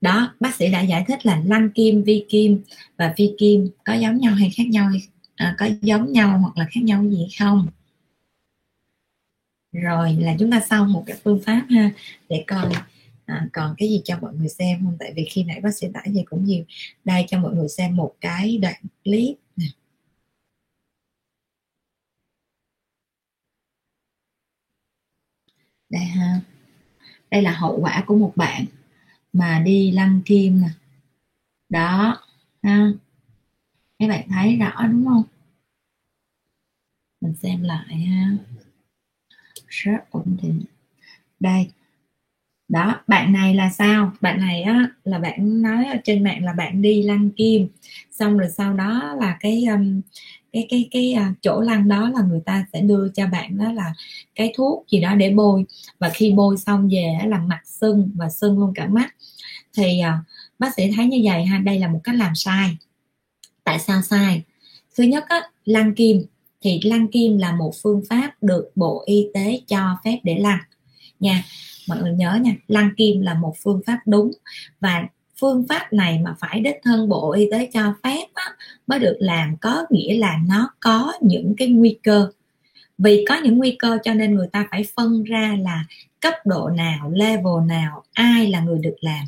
đó 0.00 0.34
bác 0.40 0.54
sĩ 0.54 0.70
đã 0.70 0.80
giải 0.80 1.04
thích 1.08 1.26
là 1.26 1.42
lăn 1.44 1.70
kim 1.70 2.02
vi 2.02 2.24
kim 2.28 2.62
và 2.96 3.14
phi 3.16 3.30
kim 3.38 3.68
có 3.84 3.94
giống 3.94 4.18
nhau 4.18 4.34
hay 4.34 4.50
khác 4.56 4.66
nhau 4.68 4.88
hay 4.88 5.00
à, 5.38 5.54
có 5.58 5.68
giống 5.82 6.12
nhau 6.12 6.38
hoặc 6.38 6.56
là 6.56 6.66
khác 6.70 6.80
nhau 6.84 7.04
gì 7.04 7.28
không? 7.38 7.68
Rồi 9.72 10.16
là 10.20 10.36
chúng 10.38 10.50
ta 10.50 10.60
xong 10.70 10.92
một 10.92 11.04
cái 11.06 11.16
phương 11.24 11.40
pháp 11.46 11.66
ha 11.70 11.90
để 12.28 12.44
coi 12.46 12.72
à, 13.26 13.46
còn 13.52 13.74
cái 13.78 13.88
gì 13.88 14.00
cho 14.04 14.18
mọi 14.20 14.34
người 14.34 14.48
xem 14.48 14.84
không? 14.84 14.96
Tại 15.00 15.12
vì 15.16 15.24
khi 15.30 15.44
nãy 15.44 15.60
bác 15.60 15.74
sĩ 15.74 15.86
tải 15.94 16.12
gì 16.12 16.22
cũng 16.30 16.44
nhiều 16.44 16.64
đây 17.04 17.24
cho 17.28 17.38
mọi 17.40 17.54
người 17.54 17.68
xem 17.68 17.96
một 17.96 18.14
cái 18.20 18.58
đoạn 18.58 18.82
clip 19.04 19.36
đây 25.90 26.04
ha 26.04 26.40
đây 27.30 27.42
là 27.42 27.52
hậu 27.52 27.80
quả 27.80 28.04
của 28.06 28.16
một 28.16 28.32
bạn 28.36 28.64
mà 29.32 29.62
đi 29.64 29.90
lăn 29.90 30.20
kim 30.26 30.60
nè. 30.60 30.68
Đó 31.68 32.22
ha 32.62 32.92
các 33.98 34.08
bạn 34.08 34.28
thấy 34.28 34.56
rõ 34.56 34.86
đúng 34.86 35.06
không? 35.06 35.22
Mình 37.20 37.34
xem 37.34 37.62
lại 37.62 37.96
ha. 37.96 38.30
Rất 39.68 40.10
ổn 40.10 40.36
định. 40.42 40.62
Đây. 41.40 41.70
Đó 42.68 43.00
bạn 43.06 43.32
này 43.32 43.54
là 43.54 43.70
sao? 43.70 44.12
Bạn 44.20 44.40
này 44.40 44.62
á 44.62 44.90
là 45.04 45.18
bạn 45.18 45.62
nói 45.62 45.86
ở 45.86 45.96
trên 46.04 46.24
mạng 46.24 46.44
là 46.44 46.52
bạn 46.52 46.82
đi 46.82 47.02
lăn 47.02 47.30
kim. 47.30 47.68
Xong 48.10 48.38
rồi 48.38 48.48
sau 48.50 48.74
đó 48.74 49.14
là 49.20 49.36
cái 49.40 49.64
um, 49.64 50.00
cái 50.52 50.66
cái 50.70 50.88
cái 50.90 51.14
uh, 51.16 51.36
chỗ 51.42 51.60
lăn 51.60 51.88
đó 51.88 52.08
là 52.08 52.22
người 52.22 52.40
ta 52.46 52.66
sẽ 52.72 52.80
đưa 52.80 53.08
cho 53.08 53.26
bạn 53.26 53.58
đó 53.58 53.72
là 53.72 53.94
cái 54.34 54.52
thuốc 54.56 54.86
gì 54.90 55.00
đó 55.00 55.14
để 55.14 55.30
bôi. 55.34 55.64
Và 55.98 56.10
khi 56.14 56.32
bôi 56.32 56.56
xong 56.56 56.88
về 56.92 57.18
là 57.26 57.38
mặt 57.38 57.60
sưng 57.64 58.10
và 58.14 58.28
sưng 58.28 58.58
luôn 58.58 58.72
cả 58.74 58.86
mắt. 58.86 59.14
Thì 59.76 60.00
uh, 60.08 60.24
bác 60.58 60.74
sĩ 60.74 60.92
thấy 60.96 61.06
như 61.06 61.20
vậy 61.24 61.44
ha. 61.44 61.58
Đây 61.58 61.78
là 61.78 61.88
một 61.88 62.00
cách 62.04 62.14
làm 62.14 62.34
sai 62.34 62.76
tại 63.68 63.78
sao 63.78 64.02
sai? 64.02 64.42
Thứ 64.96 65.04
nhất 65.04 65.24
á, 65.28 65.42
lăn 65.64 65.94
kim. 65.94 66.24
Thì 66.60 66.80
lăn 66.84 67.06
kim 67.08 67.38
là 67.38 67.52
một 67.52 67.72
phương 67.82 68.02
pháp 68.08 68.32
được 68.42 68.70
bộ 68.74 69.02
y 69.06 69.26
tế 69.34 69.60
cho 69.66 69.96
phép 70.04 70.18
để 70.22 70.38
lăn 70.38 70.58
nha 71.20 71.44
mọi 71.88 71.98
người 71.98 72.12
nhớ 72.12 72.38
nha 72.42 72.52
lăn 72.68 72.90
kim 72.96 73.20
là 73.20 73.34
một 73.34 73.54
phương 73.62 73.80
pháp 73.86 73.98
đúng. 74.06 74.30
Và 74.80 75.06
phương 75.40 75.66
pháp 75.68 75.92
này 75.92 76.18
mà 76.18 76.34
phải 76.40 76.60
đích 76.60 76.76
thân 76.82 77.08
bộ 77.08 77.32
y 77.32 77.48
tế 77.50 77.70
cho 77.74 77.94
phép 78.02 78.24
á, 78.34 78.44
mới 78.86 78.98
được 78.98 79.16
làm 79.20 79.56
có 79.56 79.84
nghĩa 79.90 80.18
là 80.18 80.38
nó 80.48 80.70
có 80.80 81.12
những 81.20 81.54
cái 81.56 81.68
nguy 81.68 81.98
cơ. 82.02 82.30
Vì 82.98 83.24
có 83.28 83.40
những 83.44 83.58
nguy 83.58 83.76
cơ 83.78 83.98
cho 84.04 84.14
nên 84.14 84.34
người 84.34 84.48
ta 84.52 84.68
phải 84.70 84.84
phân 84.96 85.24
ra 85.24 85.56
là 85.60 85.84
cấp 86.20 86.34
độ 86.44 86.68
nào 86.68 87.10
level 87.10 87.66
nào 87.66 88.04
ai 88.12 88.46
là 88.46 88.60
người 88.60 88.78
được 88.78 88.96
làm. 89.00 89.24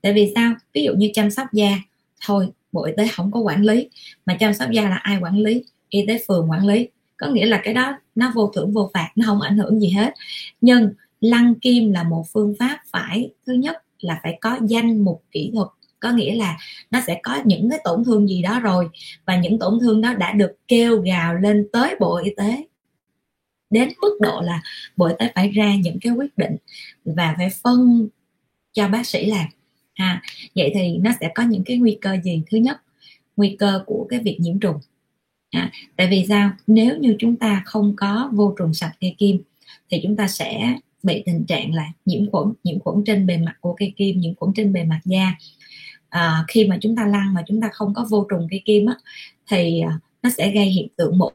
Tại 0.00 0.12
vì 0.12 0.32
sao? 0.34 0.54
Ví 0.74 0.84
dụ 0.84 0.94
như 0.94 1.10
chăm 1.14 1.30
sóc 1.30 1.46
da 1.52 1.78
thôi 2.26 2.48
bộ 2.72 2.84
y 2.84 2.92
tế 2.96 3.08
không 3.08 3.32
có 3.32 3.40
quản 3.40 3.62
lý, 3.62 3.88
mà 4.26 4.36
chăm 4.40 4.54
sóc 4.54 4.70
da 4.70 4.82
là 4.82 4.96
ai 4.96 5.18
quản 5.20 5.38
lý? 5.38 5.64
Y 5.88 6.06
tế 6.06 6.18
phường 6.28 6.50
quản 6.50 6.66
lý. 6.66 6.88
Có 7.16 7.26
nghĩa 7.26 7.46
là 7.46 7.60
cái 7.64 7.74
đó 7.74 7.98
nó 8.14 8.32
vô 8.34 8.50
thưởng, 8.54 8.72
vô 8.72 8.90
phạt, 8.94 9.08
nó 9.16 9.26
không 9.26 9.40
ảnh 9.40 9.58
hưởng 9.58 9.80
gì 9.80 9.88
hết. 9.88 10.14
Nhưng 10.60 10.92
lăn 11.20 11.54
kim 11.54 11.92
là 11.92 12.02
một 12.02 12.24
phương 12.32 12.54
pháp 12.58 12.78
phải, 12.90 13.30
thứ 13.46 13.52
nhất 13.52 13.76
là 14.00 14.20
phải 14.22 14.38
có 14.40 14.58
danh 14.66 15.04
mục 15.04 15.24
kỹ 15.30 15.50
thuật. 15.54 15.68
Có 16.00 16.10
nghĩa 16.10 16.34
là 16.34 16.58
nó 16.90 17.00
sẽ 17.06 17.20
có 17.22 17.38
những 17.44 17.70
cái 17.70 17.80
tổn 17.84 18.04
thương 18.04 18.28
gì 18.28 18.42
đó 18.42 18.60
rồi, 18.60 18.88
và 19.26 19.36
những 19.36 19.58
tổn 19.58 19.78
thương 19.80 20.00
đó 20.00 20.14
đã 20.14 20.32
được 20.32 20.52
kêu 20.68 21.00
gào 21.00 21.34
lên 21.34 21.68
tới 21.72 21.96
bộ 22.00 22.16
y 22.16 22.30
tế. 22.36 22.66
Đến 23.70 23.88
mức 24.02 24.18
độ 24.20 24.40
là 24.40 24.62
bộ 24.96 25.06
y 25.06 25.14
tế 25.18 25.32
phải 25.34 25.48
ra 25.48 25.74
những 25.76 25.98
cái 26.00 26.12
quyết 26.12 26.38
định 26.38 26.56
và 27.04 27.34
phải 27.36 27.48
phân 27.62 28.08
cho 28.72 28.88
bác 28.88 29.06
sĩ 29.06 29.26
làm 29.26 29.46
ha. 30.02 30.22
Vậy 30.54 30.70
thì 30.74 30.96
nó 30.96 31.10
sẽ 31.20 31.30
có 31.34 31.42
những 31.42 31.64
cái 31.64 31.76
nguy 31.76 31.98
cơ 32.00 32.16
gì? 32.24 32.42
Thứ 32.50 32.58
nhất 32.58 32.76
nguy 33.36 33.56
cơ 33.58 33.82
của 33.86 34.06
cái 34.10 34.20
việc 34.20 34.36
nhiễm 34.40 34.60
trùng. 34.60 34.76
À, 35.50 35.70
tại 35.96 36.08
vì 36.10 36.26
sao? 36.28 36.50
Nếu 36.66 36.96
như 36.96 37.16
chúng 37.18 37.36
ta 37.36 37.62
không 37.66 37.94
có 37.96 38.30
vô 38.32 38.54
trùng 38.58 38.74
sạch 38.74 38.92
cây 39.00 39.14
kim 39.18 39.42
thì 39.90 40.00
chúng 40.02 40.16
ta 40.16 40.28
sẽ 40.28 40.74
bị 41.02 41.22
tình 41.26 41.44
trạng 41.44 41.74
là 41.74 41.92
nhiễm 42.04 42.30
khuẩn 42.30 42.52
nhiễm 42.64 42.80
khuẩn 42.80 43.04
trên 43.04 43.26
bề 43.26 43.36
mặt 43.36 43.54
của 43.60 43.74
cây 43.78 43.92
kim 43.96 44.20
nhiễm 44.20 44.34
khuẩn 44.34 44.52
trên 44.54 44.72
bề 44.72 44.84
mặt 44.84 45.00
da. 45.04 45.34
À, 46.08 46.44
khi 46.48 46.66
mà 46.66 46.78
chúng 46.80 46.96
ta 46.96 47.06
lăn 47.06 47.34
mà 47.34 47.42
chúng 47.46 47.60
ta 47.60 47.68
không 47.72 47.94
có 47.94 48.06
vô 48.10 48.26
trùng 48.30 48.46
cây 48.50 48.62
kim 48.64 48.86
á, 48.86 48.94
thì 49.50 49.80
à, 49.80 49.98
nó 50.22 50.30
sẽ 50.30 50.52
gây 50.54 50.66
hiện 50.66 50.88
tượng 50.96 51.18
mũ 51.18 51.30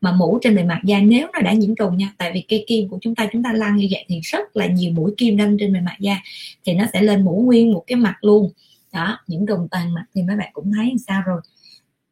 mà 0.00 0.12
mũ 0.12 0.38
trên 0.42 0.56
bề 0.56 0.62
mặt 0.62 0.80
da 0.84 1.00
nếu 1.00 1.28
nó 1.32 1.40
đã 1.40 1.52
nhiễm 1.52 1.74
trùng 1.74 1.96
nha. 1.96 2.12
Tại 2.18 2.32
vì 2.32 2.44
cây 2.48 2.64
kim 2.68 2.88
của 2.88 2.98
chúng 3.00 3.14
ta 3.14 3.28
chúng 3.32 3.42
ta 3.42 3.52
lăn 3.52 3.76
như 3.76 3.88
vậy 3.90 4.04
thì 4.08 4.20
rất 4.20 4.56
là 4.56 4.66
nhiều 4.66 4.92
mũi 4.92 5.14
kim 5.16 5.36
đâm 5.36 5.56
trên 5.60 5.72
bề 5.72 5.80
mặt 5.80 5.96
da 6.00 6.16
thì 6.64 6.74
nó 6.74 6.84
sẽ 6.92 7.02
lên 7.02 7.24
mũ 7.24 7.42
nguyên 7.46 7.72
một 7.72 7.84
cái 7.86 7.96
mặt 7.96 8.16
luôn. 8.24 8.50
Đó 8.92 9.18
những 9.26 9.46
trùng 9.46 9.68
toàn 9.70 9.94
mặt 9.94 10.04
thì 10.14 10.22
mấy 10.22 10.36
bạn 10.36 10.50
cũng 10.52 10.72
thấy 10.72 10.86
làm 10.86 10.98
sao 10.98 11.22
rồi. 11.26 11.40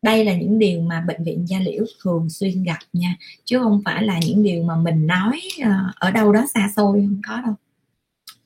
Đây 0.03 0.25
là 0.25 0.35
những 0.37 0.59
điều 0.59 0.81
mà 0.81 1.01
bệnh 1.01 1.25
viện 1.25 1.49
da 1.49 1.59
liễu 1.59 1.85
thường 2.05 2.31
xuyên 2.31 2.63
gặp 2.63 2.79
nha, 2.93 3.17
chứ 3.45 3.59
không 3.59 3.83
phải 3.85 4.03
là 4.03 4.21
những 4.27 4.43
điều 4.43 4.63
mà 4.63 4.77
mình 4.77 5.07
nói 5.07 5.41
ờ, 5.65 5.71
ở 5.97 6.11
đâu 6.11 6.33
đó 6.33 6.47
xa 6.55 6.71
xôi, 6.77 6.93
không 6.93 7.21
có 7.27 7.41
đâu. 7.45 7.55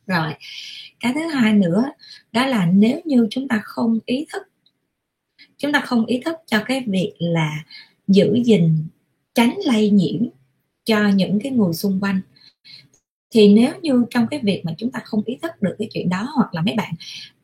Rồi, 0.07 0.33
cái 1.01 1.13
thứ 1.15 1.21
hai 1.27 1.53
nữa, 1.53 1.85
đó 2.33 2.47
là 2.47 2.67
nếu 2.67 3.01
như 3.05 3.27
chúng 3.31 3.49
ta 3.49 3.61
không 3.65 3.99
ý 4.07 4.27
thức, 4.33 4.43
chúng 5.59 5.73
ta 5.73 5.81
không 5.81 6.07
ý 6.07 6.21
thức 6.25 6.37
cho 6.47 6.63
cái 6.67 6.85
việc 6.87 7.13
là 7.19 7.65
giữ 8.09 8.43
gìn 8.45 8.87
tránh 9.41 9.59
lây 9.65 9.91
nhiễm 9.91 10.27
cho 10.85 11.09
những 11.09 11.39
cái 11.43 11.53
người 11.53 11.73
xung 11.73 12.01
quanh. 12.01 12.21
Thì 13.35 13.55
nếu 13.55 13.73
như 13.83 14.05
trong 14.11 14.27
cái 14.27 14.41
việc 14.43 14.63
mà 14.65 14.73
chúng 14.79 14.91
ta 14.91 15.01
không 15.05 15.23
ý 15.27 15.39
thức 15.43 15.63
được 15.63 15.75
cái 15.79 15.89
chuyện 15.93 16.09
đó 16.09 16.29
hoặc 16.35 16.55
là 16.55 16.63
mấy 16.63 16.75
bạn 16.75 16.95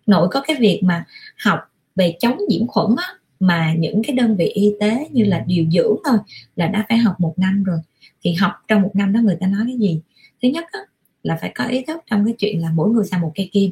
nội 0.06 0.28
có 0.30 0.40
cái 0.40 0.56
việc 0.60 0.80
mà 0.82 1.04
học 1.44 1.60
về 1.94 2.16
chống 2.20 2.38
nhiễm 2.48 2.66
khuẩn 2.66 2.86
á, 2.96 3.14
mà 3.40 3.74
những 3.78 4.02
cái 4.06 4.16
đơn 4.16 4.36
vị 4.36 4.46
y 4.46 4.72
tế 4.80 5.08
như 5.10 5.24
là 5.24 5.44
điều 5.46 5.64
dưỡng 5.70 5.96
thôi 6.04 6.18
là 6.56 6.66
đã 6.66 6.86
phải 6.88 6.98
học 6.98 7.20
một 7.20 7.34
năm 7.36 7.64
rồi 7.64 7.78
thì 8.22 8.32
học 8.32 8.52
trong 8.68 8.82
một 8.82 8.90
năm 8.94 9.12
đó 9.12 9.20
người 9.20 9.36
ta 9.40 9.46
nói 9.46 9.62
cái 9.66 9.78
gì? 9.78 10.00
Thứ 10.42 10.48
nhất 10.48 10.64
á, 10.72 10.80
là 11.22 11.38
phải 11.40 11.52
có 11.54 11.64
ý 11.64 11.82
thức 11.82 12.00
trong 12.10 12.24
cái 12.24 12.34
chuyện 12.38 12.62
là 12.62 12.70
mỗi 12.74 12.90
người 12.90 13.04
xài 13.04 13.20
một 13.20 13.32
cây 13.34 13.50
kim. 13.52 13.70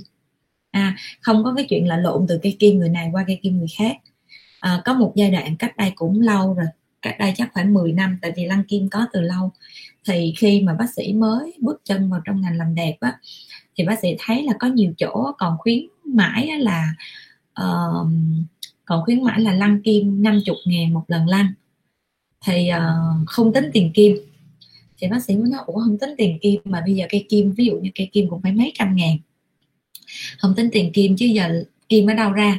À, 0.70 0.96
không 1.20 1.44
có 1.44 1.54
cái 1.56 1.66
chuyện 1.68 1.88
là 1.88 1.96
lộn 1.96 2.26
từ 2.28 2.38
cây 2.42 2.56
kim 2.58 2.78
người 2.78 2.88
này 2.88 3.08
qua 3.12 3.24
cây 3.26 3.38
kim 3.42 3.58
người 3.58 3.68
khác. 3.78 3.96
À, 4.60 4.82
có 4.84 4.94
một 4.94 5.12
giai 5.14 5.30
đoạn 5.30 5.56
cách 5.56 5.76
đây 5.76 5.92
cũng 5.94 6.20
lâu 6.20 6.54
rồi 6.54 6.66
cách 7.05 7.16
đây 7.18 7.32
chắc 7.36 7.50
khoảng 7.52 7.74
10 7.74 7.92
năm 7.92 8.18
tại 8.22 8.32
vì 8.36 8.44
lăng 8.44 8.64
kim 8.64 8.88
có 8.88 9.07
từ 9.12 9.20
lâu. 9.20 9.52
Thì 10.09 10.34
khi 10.36 10.61
mà 10.61 10.74
bác 10.74 10.94
sĩ 10.96 11.12
mới 11.12 11.55
bước 11.61 11.80
chân 11.84 12.11
vào 12.11 12.20
trong 12.24 12.40
ngành 12.40 12.57
làm 12.57 12.74
đẹp 12.74 12.96
á 13.00 13.18
thì 13.76 13.84
bác 13.84 13.98
sĩ 14.02 14.09
thấy 14.18 14.42
là 14.42 14.52
có 14.59 14.66
nhiều 14.66 14.92
chỗ 14.98 15.32
còn 15.38 15.59
khuyến 15.59 15.86
mãi 16.05 16.50
là 16.59 16.94
uh, 17.61 18.09
còn 18.84 19.05
khuyến 19.05 19.22
mãi 19.22 19.40
là 19.40 19.52
lăn 19.52 19.82
kim 19.82 20.22
50 20.22 20.57
ngàn 20.66 20.92
một 20.92 21.05
lần 21.09 21.26
lăn 21.28 21.52
thì 22.46 22.70
uh, 22.76 23.28
không 23.28 23.52
tính 23.52 23.70
tiền 23.72 23.92
kim. 23.94 24.16
Thì 24.98 25.09
bác 25.09 25.22
sĩ 25.24 25.36
mới 25.36 25.50
nói 25.50 25.62
ủa 25.66 25.80
không 25.80 25.98
tính 25.98 26.11
tiền 26.18 26.38
kim 26.42 26.61
mà 26.64 26.80
bây 26.86 26.94
giờ 26.94 27.07
cây 27.09 27.26
kim 27.28 27.52
ví 27.52 27.64
dụ 27.64 27.76
như 27.76 27.90
cây 27.94 28.11
kim 28.12 28.28
cũng 28.30 28.42
phải 28.42 28.52
mấy 28.52 28.72
trăm 28.74 28.96
ngàn. 28.96 29.18
Không 30.38 30.55
tính 30.55 30.68
tiền 30.72 30.92
kim 30.92 31.16
chứ 31.16 31.26
giờ 31.26 31.64
kim 31.88 32.11
ở 32.11 32.14
đâu 32.14 32.32
ra? 32.32 32.59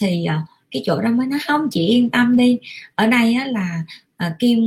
Thì 0.00 0.26
uh, 0.28 0.48
cái 0.72 0.82
chỗ 0.86 1.00
đó 1.00 1.10
mới 1.10 1.26
nói 1.26 1.38
không 1.46 1.68
chị 1.70 1.86
yên 1.86 2.10
tâm 2.10 2.36
đi. 2.36 2.58
Ở 2.94 3.06
đây 3.06 3.34
á, 3.34 3.46
là 3.46 3.82
à, 4.16 4.36
kim 4.38 4.60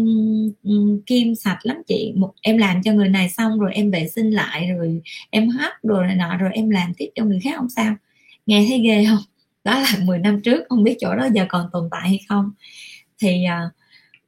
kim 1.05 1.35
sạch 1.35 1.59
lắm 1.63 1.77
chị. 1.87 2.13
Một 2.15 2.33
em 2.41 2.57
làm 2.57 2.83
cho 2.83 2.93
người 2.93 3.09
này 3.09 3.29
xong 3.29 3.59
rồi 3.59 3.73
em 3.73 3.91
vệ 3.91 4.07
sinh 4.07 4.31
lại 4.31 4.69
rồi 4.77 5.01
em 5.29 5.49
hấp 5.49 5.73
rồi 5.83 6.07
này 6.07 6.15
nọ 6.15 6.37
rồi 6.37 6.49
em 6.53 6.69
làm 6.69 6.93
tiếp 6.97 7.09
cho 7.15 7.25
người 7.25 7.39
khác 7.43 7.53
không 7.57 7.69
sao. 7.69 7.95
Nghe 8.45 8.65
thấy 8.69 8.79
ghê 8.79 9.05
không? 9.09 9.23
Đó 9.63 9.79
là 9.79 9.93
10 10.05 10.19
năm 10.19 10.41
trước 10.41 10.63
không 10.69 10.83
biết 10.83 10.97
chỗ 10.99 11.15
đó 11.15 11.27
giờ 11.33 11.45
còn 11.49 11.69
tồn 11.73 11.87
tại 11.91 12.09
hay 12.09 12.19
không. 12.29 12.51
Thì 13.21 13.43
à, 13.43 13.69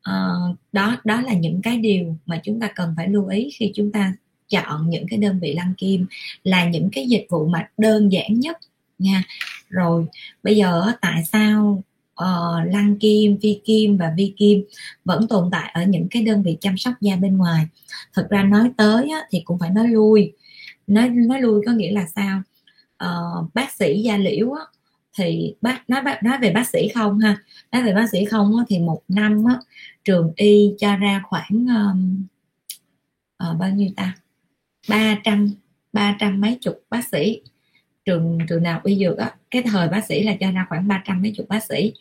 à, 0.01 0.13
đó 0.71 0.97
đó 1.03 1.21
là 1.21 1.33
những 1.33 1.61
cái 1.61 1.77
điều 1.77 2.17
mà 2.25 2.39
chúng 2.43 2.59
ta 2.59 2.67
cần 2.75 2.93
phải 2.97 3.07
lưu 3.09 3.27
ý 3.27 3.49
khi 3.59 3.71
chúng 3.75 3.91
ta 3.91 4.13
chọn 4.49 4.89
những 4.89 5.05
cái 5.09 5.19
đơn 5.19 5.39
vị 5.39 5.53
lăn 5.53 5.73
kim 5.77 6.05
là 6.43 6.69
những 6.69 6.89
cái 6.91 7.07
dịch 7.07 7.25
vụ 7.29 7.47
mà 7.47 7.69
đơn 7.77 8.11
giản 8.11 8.39
nhất 8.39 8.57
nha. 8.99 9.23
Rồi 9.69 10.05
bây 10.43 10.57
giờ 10.57 10.93
tại 11.01 11.23
sao 11.31 11.83
uh, 12.23 12.73
lăng 12.73 12.97
kim 12.99 13.37
vi 13.37 13.61
kim 13.65 13.97
và 13.97 14.13
vi 14.17 14.33
kim 14.37 14.63
vẫn 15.05 15.27
tồn 15.27 15.49
tại 15.51 15.71
ở 15.73 15.83
những 15.83 16.07
cái 16.11 16.23
đơn 16.23 16.43
vị 16.43 16.57
chăm 16.61 16.77
sóc 16.77 16.93
da 17.01 17.15
bên 17.15 17.37
ngoài? 17.37 17.67
Thực 18.13 18.29
ra 18.29 18.43
nói 18.43 18.71
tới 18.77 19.09
á, 19.09 19.21
thì 19.29 19.41
cũng 19.45 19.59
phải 19.59 19.69
nói 19.69 19.87
lui. 19.87 20.33
Nói 20.87 21.09
nói 21.09 21.41
lui 21.41 21.61
có 21.65 21.71
nghĩa 21.71 21.91
là 21.91 22.05
sao? 22.15 22.41
Uh, 23.05 23.53
bác 23.53 23.71
sĩ 23.71 24.01
da 24.01 24.17
liễu 24.17 24.51
á, 24.51 24.63
thì 25.17 25.55
bác 25.61 25.89
nói 25.89 26.01
nói 26.23 26.37
về 26.41 26.51
bác 26.51 26.67
sĩ 26.69 26.87
không 26.87 27.19
ha? 27.19 27.37
Nói 27.71 27.83
về 27.83 27.93
bác 27.93 28.09
sĩ 28.11 28.25
không 28.25 28.57
á, 28.57 28.63
thì 28.69 28.79
một 28.79 29.01
năm 29.07 29.45
á, 29.45 29.59
trường 30.03 30.33
y 30.35 30.73
cho 30.79 30.95
ra 30.95 31.21
khoảng 31.29 31.65
um, 31.67 32.25
uh, 33.51 33.57
bao 33.59 33.69
nhiêu 33.69 33.89
ta? 33.95 34.13
Ba 34.89 35.17
trăm 35.23 35.49
ba 35.93 36.15
trăm 36.19 36.41
mấy 36.41 36.57
chục 36.61 36.83
bác 36.89 37.07
sĩ 37.11 37.41
trường 38.07 38.39
trường 38.49 38.63
nào 38.63 38.81
y 38.83 38.95
dược 38.95 39.17
á 39.17 39.31
cái 39.51 39.61
thời 39.61 39.87
bác 39.87 40.05
sĩ 40.05 40.23
là 40.23 40.35
cho 40.39 40.51
ra 40.51 40.65
khoảng 40.69 40.87
ba 40.87 41.03
trăm 41.05 41.21
mấy 41.21 41.33
chục 41.37 41.47
bác 41.49 41.63
sĩ. 41.63 41.93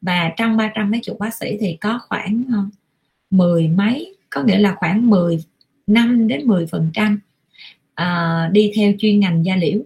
Và 0.00 0.32
trong 0.36 0.56
ba 0.56 0.72
trăm 0.74 0.90
mấy 0.90 1.00
chục 1.00 1.18
bác 1.18 1.34
sĩ 1.34 1.56
thì 1.60 1.76
có 1.80 2.00
khoảng 2.08 2.44
ờ, 2.52 2.58
mười 3.30 3.68
mấy 3.68 4.16
có 4.30 4.42
nghĩa 4.42 4.58
là 4.58 4.74
khoảng 4.76 5.10
10 5.10 5.38
năm 5.86 6.28
đến 6.28 6.46
10 6.46 6.66
phần 6.66 6.90
trăm 6.94 7.20
uh, 8.00 8.52
đi 8.52 8.72
theo 8.76 8.92
chuyên 8.98 9.20
ngành 9.20 9.44
da 9.44 9.56
liễu. 9.56 9.80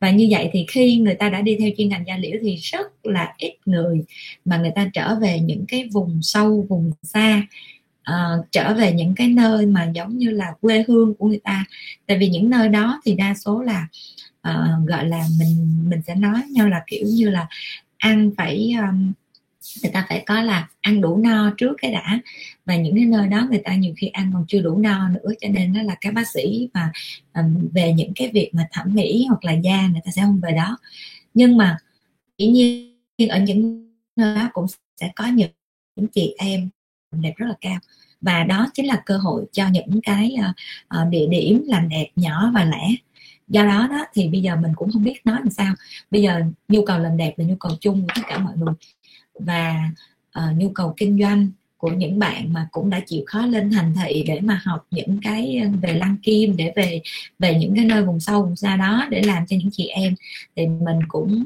Và 0.00 0.10
như 0.10 0.28
vậy 0.30 0.50
thì 0.52 0.64
khi 0.68 0.96
người 0.96 1.14
ta 1.14 1.28
đã 1.28 1.40
đi 1.40 1.56
theo 1.60 1.70
chuyên 1.76 1.88
ngành 1.88 2.04
da 2.06 2.16
liễu 2.16 2.36
thì 2.42 2.56
rất 2.56 3.06
là 3.06 3.34
ít 3.38 3.54
người 3.66 4.04
mà 4.44 4.56
người 4.58 4.72
ta 4.74 4.90
trở 4.92 5.14
về 5.14 5.40
những 5.40 5.64
cái 5.68 5.88
vùng 5.92 6.18
sâu 6.22 6.66
vùng 6.68 6.90
xa 7.02 7.42
uh, 8.10 8.46
trở 8.50 8.74
về 8.74 8.92
những 8.92 9.14
cái 9.14 9.28
nơi 9.28 9.66
mà 9.66 9.90
giống 9.94 10.18
như 10.18 10.30
là 10.30 10.52
quê 10.60 10.84
hương 10.88 11.14
của 11.14 11.26
người 11.26 11.40
ta. 11.44 11.64
Tại 12.06 12.18
vì 12.18 12.28
những 12.28 12.50
nơi 12.50 12.68
đó 12.68 13.00
thì 13.04 13.14
đa 13.14 13.34
số 13.34 13.62
là 13.62 13.88
uh, 14.48 14.88
gọi 14.88 15.08
là 15.08 15.26
mình 15.38 15.84
mình 15.88 16.02
sẽ 16.06 16.14
nói 16.14 16.42
nhau 16.50 16.68
là 16.68 16.82
kiểu 16.86 17.06
như 17.06 17.30
là 17.30 17.48
ăn 17.96 18.30
phải 18.36 18.72
um, 18.80 19.12
người 19.82 19.92
ta 19.92 20.06
phải 20.08 20.22
có 20.26 20.42
là 20.42 20.68
ăn 20.80 21.00
đủ 21.00 21.16
no 21.16 21.50
trước 21.56 21.76
cái 21.82 21.92
đã. 21.92 22.20
Và 22.64 22.76
những 22.76 22.96
cái 22.96 23.04
nơi 23.04 23.28
đó 23.28 23.46
người 23.50 23.60
ta 23.64 23.74
nhiều 23.74 23.94
khi 23.96 24.06
ăn 24.06 24.30
còn 24.34 24.44
chưa 24.48 24.60
đủ 24.60 24.78
no 24.78 25.08
nữa 25.08 25.30
cho 25.40 25.48
nên 25.48 25.72
đó 25.72 25.82
là 25.82 25.96
các 26.00 26.14
bác 26.14 26.28
sĩ 26.28 26.68
mà 26.74 26.92
um, 27.34 27.68
về 27.72 27.92
những 27.92 28.12
cái 28.14 28.30
việc 28.32 28.50
mà 28.52 28.68
thẩm 28.72 28.94
mỹ 28.94 29.26
hoặc 29.28 29.44
là 29.44 29.52
da 29.52 29.88
người 29.88 30.00
ta 30.04 30.10
sẽ 30.10 30.22
không 30.22 30.40
về 30.40 30.52
đó. 30.52 30.78
Nhưng 31.34 31.56
mà 31.56 31.78
dĩ 32.38 32.46
nhiên 32.46 33.28
ở 33.28 33.40
những 33.40 33.90
nơi 34.16 34.36
đó 34.36 34.50
cũng 34.52 34.66
sẽ 35.00 35.12
có 35.16 35.26
những, 35.26 35.50
những 35.96 36.06
chị 36.08 36.34
em 36.38 36.68
đẹp 37.12 37.32
rất 37.36 37.46
là 37.46 37.54
cao. 37.60 37.78
Và 38.20 38.44
đó 38.44 38.70
chính 38.74 38.86
là 38.86 39.02
cơ 39.06 39.16
hội 39.16 39.44
cho 39.52 39.68
những 39.68 40.00
cái 40.02 40.36
uh, 41.00 41.08
địa 41.10 41.26
điểm 41.30 41.62
làm 41.66 41.88
đẹp 41.88 42.06
nhỏ 42.16 42.50
và 42.54 42.64
lẻ 42.64 42.96
do 43.48 43.64
đó 43.64 43.88
đó 43.90 44.06
thì 44.14 44.28
bây 44.28 44.40
giờ 44.40 44.56
mình 44.56 44.72
cũng 44.76 44.92
không 44.92 45.04
biết 45.04 45.20
nói 45.24 45.36
làm 45.38 45.50
sao. 45.50 45.74
Bây 46.10 46.22
giờ 46.22 46.40
nhu 46.68 46.84
cầu 46.84 46.98
làm 46.98 47.16
đẹp 47.16 47.34
là 47.36 47.44
nhu 47.44 47.56
cầu 47.56 47.72
chung 47.80 48.02
của 48.02 48.12
tất 48.14 48.22
cả 48.28 48.38
mọi 48.38 48.54
người. 48.56 48.74
Và 49.38 49.90
uh, 50.38 50.56
nhu 50.58 50.68
cầu 50.68 50.94
kinh 50.96 51.18
doanh 51.20 51.48
của 51.76 51.90
những 51.90 52.18
bạn 52.18 52.52
mà 52.52 52.68
cũng 52.72 52.90
đã 52.90 53.00
chịu 53.06 53.22
khó 53.26 53.46
lên 53.46 53.70
thành 53.70 53.94
thị 53.94 54.24
để 54.26 54.40
mà 54.40 54.60
học 54.64 54.86
những 54.90 55.18
cái 55.22 55.60
ờ, 55.62 55.68
về 55.82 55.92
lăng 55.92 56.16
kim 56.22 56.56
để 56.56 56.72
về 56.76 57.00
về 57.38 57.54
những 57.58 57.76
cái 57.76 57.84
nơi 57.84 58.02
vùng 58.02 58.20
sâu 58.20 58.42
vùng 58.42 58.56
xa 58.56 58.76
đó 58.76 59.06
để 59.10 59.22
làm 59.22 59.46
cho 59.46 59.56
những 59.56 59.70
chị 59.72 59.86
em 59.86 60.14
thì 60.56 60.66
mình 60.66 60.98
cũng 61.08 61.44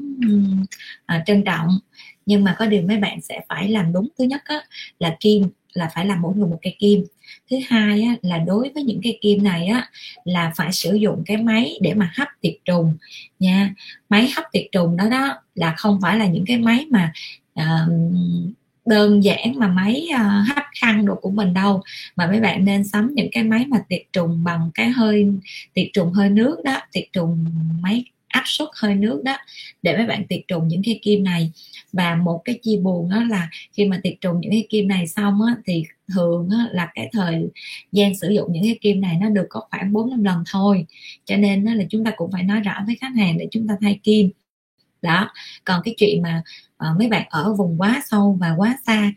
uh, 1.15 1.21
trân 1.25 1.43
trọng. 1.43 1.79
Nhưng 2.25 2.43
mà 2.43 2.55
có 2.59 2.65
điều 2.65 2.81
mấy 2.81 2.97
bạn 2.97 3.21
sẽ 3.21 3.41
phải 3.49 3.69
làm 3.69 3.93
đúng. 3.93 4.07
Thứ 4.17 4.23
nhất 4.23 4.41
á, 4.45 4.61
là 4.99 5.17
kim 5.19 5.49
là 5.73 5.89
phải 5.95 6.05
làm 6.05 6.21
mỗi 6.21 6.35
người 6.35 6.47
một 6.47 6.59
cây 6.61 6.75
kim. 6.79 7.03
Thứ 7.51 7.57
hai 7.67 8.01
á, 8.01 8.15
là 8.21 8.37
đối 8.37 8.69
với 8.69 8.83
những 8.83 9.01
cây 9.03 9.17
kim 9.21 9.43
này 9.43 9.65
á 9.67 9.89
là 10.23 10.51
phải 10.55 10.73
sử 10.73 10.95
dụng 10.95 11.23
cái 11.25 11.37
máy 11.37 11.77
để 11.81 11.93
mà 11.93 12.11
hấp 12.15 12.27
tiệt 12.41 12.55
trùng 12.65 12.97
nha. 13.39 13.73
Máy 14.09 14.31
hấp 14.35 14.45
tiệt 14.51 14.65
trùng 14.71 14.97
đó 14.97 15.09
đó 15.09 15.41
là 15.55 15.73
không 15.77 15.99
phải 16.01 16.17
là 16.17 16.25
những 16.25 16.45
cái 16.45 16.57
máy 16.57 16.85
mà 16.89 17.13
uh, 17.59 17.93
đơn 18.85 19.23
giản 19.23 19.53
mà 19.55 19.67
máy 19.67 20.07
uh, 20.15 20.55
hấp 20.55 20.65
khăn 20.81 21.05
đồ 21.05 21.15
của 21.15 21.29
mình 21.29 21.53
đâu. 21.53 21.81
Mà 22.15 22.27
mấy 22.27 22.39
bạn 22.39 22.65
nên 22.65 22.83
sắm 22.83 23.13
những 23.15 23.29
cái 23.31 23.43
máy 23.43 23.65
mà 23.67 23.77
tiệt 23.89 24.01
trùng 24.13 24.43
bằng 24.43 24.71
cái 24.73 24.89
hơi 24.89 25.27
tiệt 25.73 25.87
trùng 25.93 26.11
hơi 26.11 26.29
nước 26.29 26.57
đó 26.63 26.79
tiệt 26.91 27.05
trùng 27.13 27.45
máy 27.81 28.03
áp 28.29 28.43
suất 28.45 28.69
hơi 28.75 28.95
nước 28.95 29.21
đó 29.25 29.37
để 29.81 29.97
mấy 29.97 30.05
bạn 30.05 30.27
tiệt 30.27 30.41
trùng 30.47 30.67
những 30.67 30.81
cái 30.85 30.99
kim 31.01 31.23
này. 31.23 31.51
Và 31.93 32.15
một 32.15 32.41
cái 32.45 32.59
chia 32.63 32.77
buồn 32.77 33.09
đó 33.09 33.23
là 33.29 33.49
khi 33.73 33.85
mà 33.85 33.99
tiệt 34.03 34.13
trùng 34.21 34.39
những 34.39 34.51
cái 34.51 34.67
kim 34.69 34.87
này 34.87 35.07
xong 35.07 35.41
á, 35.41 35.55
thì 35.65 35.83
thường 36.13 36.49
á, 36.51 36.67
là 36.71 36.91
cái 36.95 37.09
thời 37.11 37.47
gian 37.91 38.17
sử 38.17 38.29
dụng 38.29 38.51
những 38.51 38.63
cái 38.63 38.77
kim 38.81 39.01
này 39.01 39.17
nó 39.21 39.29
được 39.29 39.45
có 39.49 39.61
khoảng 39.71 39.93
4 39.93 40.09
năm 40.09 40.23
lần 40.23 40.43
thôi. 40.51 40.85
Cho 41.25 41.37
nên 41.37 41.65
đó 41.65 41.73
là 41.73 41.83
chúng 41.89 42.05
ta 42.05 42.11
cũng 42.15 42.31
phải 42.31 42.43
nói 42.43 42.59
rõ 42.59 42.73
với 42.85 42.95
khách 43.01 43.15
hàng 43.17 43.37
để 43.37 43.47
chúng 43.51 43.67
ta 43.67 43.77
thay 43.81 43.99
kim. 44.03 44.29
Đó 45.01 45.31
còn 45.63 45.81
cái 45.85 45.95
chuyện 45.97 46.21
mà 46.21 46.43
uh, 46.89 46.99
mấy 46.99 47.07
bạn 47.07 47.27
ở 47.29 47.53
vùng 47.53 47.81
quá 47.81 48.01
sâu 48.09 48.37
và 48.39 48.53
quá 48.57 48.77
xa 48.85 49.11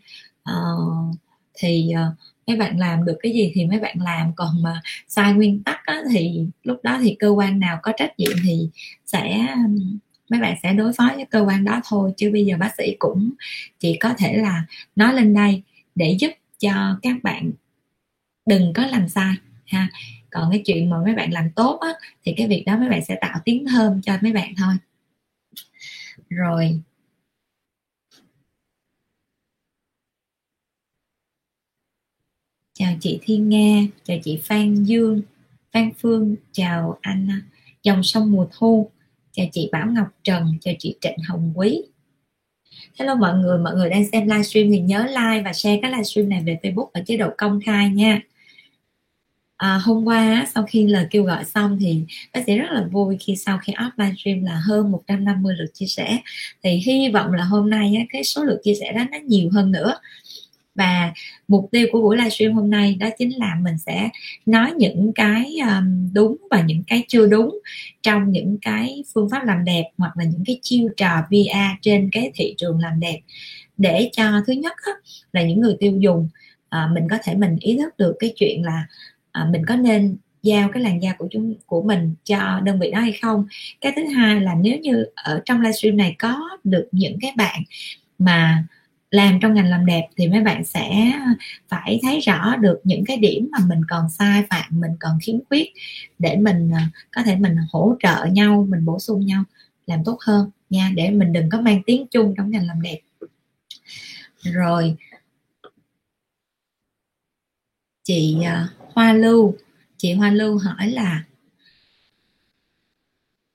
uh, 0.49 1.15
thì 1.53 1.91
uh, 1.93 2.17
mấy 2.47 2.57
bạn 2.57 2.79
làm 2.79 3.05
được 3.05 3.17
cái 3.21 3.31
gì 3.31 3.51
thì 3.55 3.65
mấy 3.65 3.79
bạn 3.79 3.97
làm 4.01 4.31
còn 4.35 4.63
mà 4.63 4.81
sai 5.07 5.33
nguyên 5.33 5.63
tắc 5.63 5.85
á, 5.85 6.01
thì 6.11 6.45
lúc 6.63 6.79
đó 6.83 6.99
thì 7.01 7.15
cơ 7.19 7.29
quan 7.29 7.59
nào 7.59 7.79
có 7.83 7.91
trách 7.97 8.19
nhiệm 8.19 8.31
thì 8.43 8.69
sẽ 9.05 9.55
mấy 10.29 10.41
bạn 10.41 10.55
sẽ 10.63 10.73
đối 10.73 10.93
phó 10.93 11.11
với 11.15 11.25
cơ 11.25 11.41
quan 11.47 11.65
đó 11.65 11.81
thôi. 11.85 12.11
Chứ 12.17 12.29
bây 12.33 12.45
giờ 12.45 12.57
bác 12.59 12.75
sĩ 12.77 12.95
cũng 12.99 13.31
chỉ 13.79 13.97
có 13.97 14.13
thể 14.17 14.37
là 14.37 14.65
nói 14.95 15.13
lên 15.13 15.33
đây 15.33 15.63
để 15.95 16.17
giúp 16.19 16.31
cho 16.59 16.99
các 17.01 17.15
bạn 17.23 17.51
đừng 18.45 18.73
có 18.73 18.85
làm 18.85 19.09
sai 19.09 19.33
ha. 19.67 19.87
Còn 20.31 20.51
cái 20.51 20.61
chuyện 20.65 20.89
mà 20.89 20.97
mấy 21.05 21.15
bạn 21.15 21.33
làm 21.33 21.51
tốt 21.51 21.79
á, 21.81 21.89
thì 22.25 22.33
cái 22.37 22.47
việc 22.47 22.63
đó 22.65 22.77
mấy 22.77 22.89
bạn 22.89 23.05
sẽ 23.05 23.17
tạo 23.21 23.39
tiếng 23.45 23.65
thơm 23.65 24.01
cho 24.01 24.17
mấy 24.21 24.33
bạn 24.33 24.53
thôi. 24.57 24.73
Rồi 26.29 26.79
chào 32.83 32.93
chị 33.01 33.19
Thiên 33.21 33.49
Nga 33.49 33.81
chào 34.05 34.17
chị 34.23 34.39
Phan 34.43 34.83
Dương 34.83 35.21
Phan 35.71 35.89
Phương 36.01 36.35
chào 36.51 36.97
anh 37.01 37.27
à, 37.29 37.41
dòng 37.83 38.03
sông 38.03 38.31
mùa 38.31 38.47
thu. 38.57 38.89
Chào 39.31 39.45
chị 39.51 39.69
Bảo 39.71 39.87
Ngọc 39.87 40.07
Trần 40.23 40.57
chào 40.61 40.73
chị 40.79 40.95
Trịnh 41.01 41.17
Hồng 41.27 41.51
Quý. 41.55 41.81
Hello 42.99 43.15
mọi 43.15 43.37
người, 43.37 43.57
mọi 43.57 43.75
người 43.75 43.89
đang 43.89 44.05
xem 44.11 44.27
livestream 44.27 44.71
thì 44.71 44.79
nhớ 44.79 45.05
like 45.07 45.41
và 45.45 45.53
share 45.53 45.79
cái 45.81 45.91
livestream 45.91 46.29
này 46.29 46.43
về 46.45 46.59
Facebook 46.63 46.89
ở 46.93 47.01
chế 47.05 47.17
độ 47.17 47.29
công 47.37 47.59
khai 47.65 47.89
nha. 47.89 48.21
À, 49.57 49.79
hôm 49.83 50.05
qua 50.05 50.45
sau 50.55 50.63
khi 50.63 50.87
lời 50.87 51.07
kêu 51.11 51.23
gọi 51.23 51.45
xong 51.45 51.77
thì 51.79 52.01
bác 52.33 52.41
sĩ 52.45 52.57
rất 52.57 52.71
là 52.71 52.87
vui 52.91 53.17
khi 53.19 53.35
sau 53.35 53.57
khi 53.57 53.73
up 53.87 53.93
livestream 53.97 54.43
là 54.43 54.61
hơn 54.65 54.91
150 54.91 55.55
lượt 55.57 55.71
chia 55.73 55.85
sẻ. 55.85 56.17
Thì 56.63 56.71
hy 56.71 57.09
vọng 57.13 57.31
là 57.31 57.43
hôm 57.43 57.69
nay 57.69 58.07
cái 58.09 58.23
số 58.23 58.43
lượt 58.43 58.59
chia 58.63 58.75
sẻ 58.75 58.91
đó 58.91 59.03
nó 59.11 59.17
nhiều 59.17 59.49
hơn 59.53 59.71
nữa 59.71 59.93
và 60.75 61.13
mục 61.47 61.69
tiêu 61.71 61.87
của 61.91 62.01
buổi 62.01 62.17
livestream 62.17 62.53
hôm 62.53 62.69
nay 62.69 62.97
đó 62.99 63.09
chính 63.17 63.39
là 63.39 63.55
mình 63.61 63.77
sẽ 63.77 64.09
nói 64.45 64.71
những 64.77 65.11
cái 65.15 65.55
um, 65.61 66.13
đúng 66.13 66.37
và 66.51 66.61
những 66.61 66.83
cái 66.87 67.03
chưa 67.07 67.27
đúng 67.27 67.59
trong 68.01 68.31
những 68.31 68.57
cái 68.61 69.03
phương 69.13 69.29
pháp 69.29 69.45
làm 69.45 69.65
đẹp 69.65 69.83
hoặc 69.97 70.17
là 70.17 70.23
những 70.23 70.43
cái 70.45 70.59
chiêu 70.61 70.89
trò 70.97 71.21
VR 71.31 71.79
trên 71.81 72.09
cái 72.11 72.31
thị 72.35 72.55
trường 72.57 72.79
làm 72.79 72.99
đẹp. 72.99 73.19
Để 73.77 74.09
cho 74.11 74.23
thứ 74.47 74.53
nhất 74.53 74.73
á, 74.85 74.91
là 75.33 75.43
những 75.43 75.59
người 75.59 75.75
tiêu 75.79 75.97
dùng 75.99 76.29
à, 76.69 76.89
mình 76.93 77.07
có 77.09 77.17
thể 77.23 77.35
mình 77.35 77.57
ý 77.59 77.77
thức 77.77 77.97
được 77.97 78.15
cái 78.19 78.33
chuyện 78.35 78.63
là 78.63 78.87
à, 79.31 79.47
mình 79.51 79.65
có 79.65 79.75
nên 79.75 80.17
giao 80.43 80.69
cái 80.73 80.83
làn 80.83 81.01
da 81.01 81.13
của 81.17 81.27
chúng 81.31 81.53
của 81.65 81.81
mình 81.81 82.15
cho 82.23 82.59
đơn 82.63 82.79
vị 82.79 82.91
đó 82.91 82.99
hay 82.99 83.11
không. 83.21 83.45
Cái 83.81 83.93
thứ 83.95 84.05
hai 84.05 84.41
là 84.41 84.55
nếu 84.55 84.79
như 84.79 85.05
ở 85.15 85.41
trong 85.45 85.61
livestream 85.61 85.97
này 85.97 86.15
có 86.19 86.49
được 86.63 86.87
những 86.91 87.17
cái 87.21 87.31
bạn 87.37 87.63
mà 88.19 88.63
làm 89.13 89.39
trong 89.41 89.53
ngành 89.53 89.69
làm 89.69 89.85
đẹp 89.85 90.07
thì 90.17 90.27
mấy 90.27 90.41
bạn 90.41 90.63
sẽ 90.65 91.13
phải 91.69 91.99
thấy 92.03 92.19
rõ 92.19 92.55
được 92.55 92.81
những 92.83 93.05
cái 93.05 93.17
điểm 93.17 93.49
mà 93.51 93.57
mình 93.67 93.81
còn 93.89 94.09
sai 94.09 94.43
phạm, 94.49 94.65
mình 94.69 94.91
còn 94.99 95.17
khiếm 95.21 95.35
khuyết 95.49 95.69
để 96.19 96.37
mình 96.37 96.71
à, 96.73 96.89
có 97.11 97.23
thể 97.23 97.35
mình 97.35 97.55
hỗ 97.71 97.95
trợ 97.99 98.25
nhau, 98.25 98.65
mình 98.69 98.85
bổ 98.85 98.99
sung 98.99 99.25
nhau, 99.25 99.43
làm 99.87 100.03
tốt 100.05 100.17
hơn 100.21 100.49
nha, 100.69 100.91
để 100.95 101.09
mình 101.09 101.33
đừng 101.33 101.49
có 101.49 101.61
mang 101.61 101.81
tiếng 101.85 102.07
chung 102.07 102.33
trong 102.37 102.51
ngành 102.51 102.67
làm 102.67 102.81
đẹp. 102.81 102.99
Rồi, 104.41 104.95
chị 108.03 108.37
à, 108.43 108.67
Hoa 108.93 109.13
Lưu, 109.13 109.55
chị 109.97 110.13
Hoa 110.13 110.31
Lưu 110.31 110.57
hỏi 110.57 110.87
là 110.91 111.23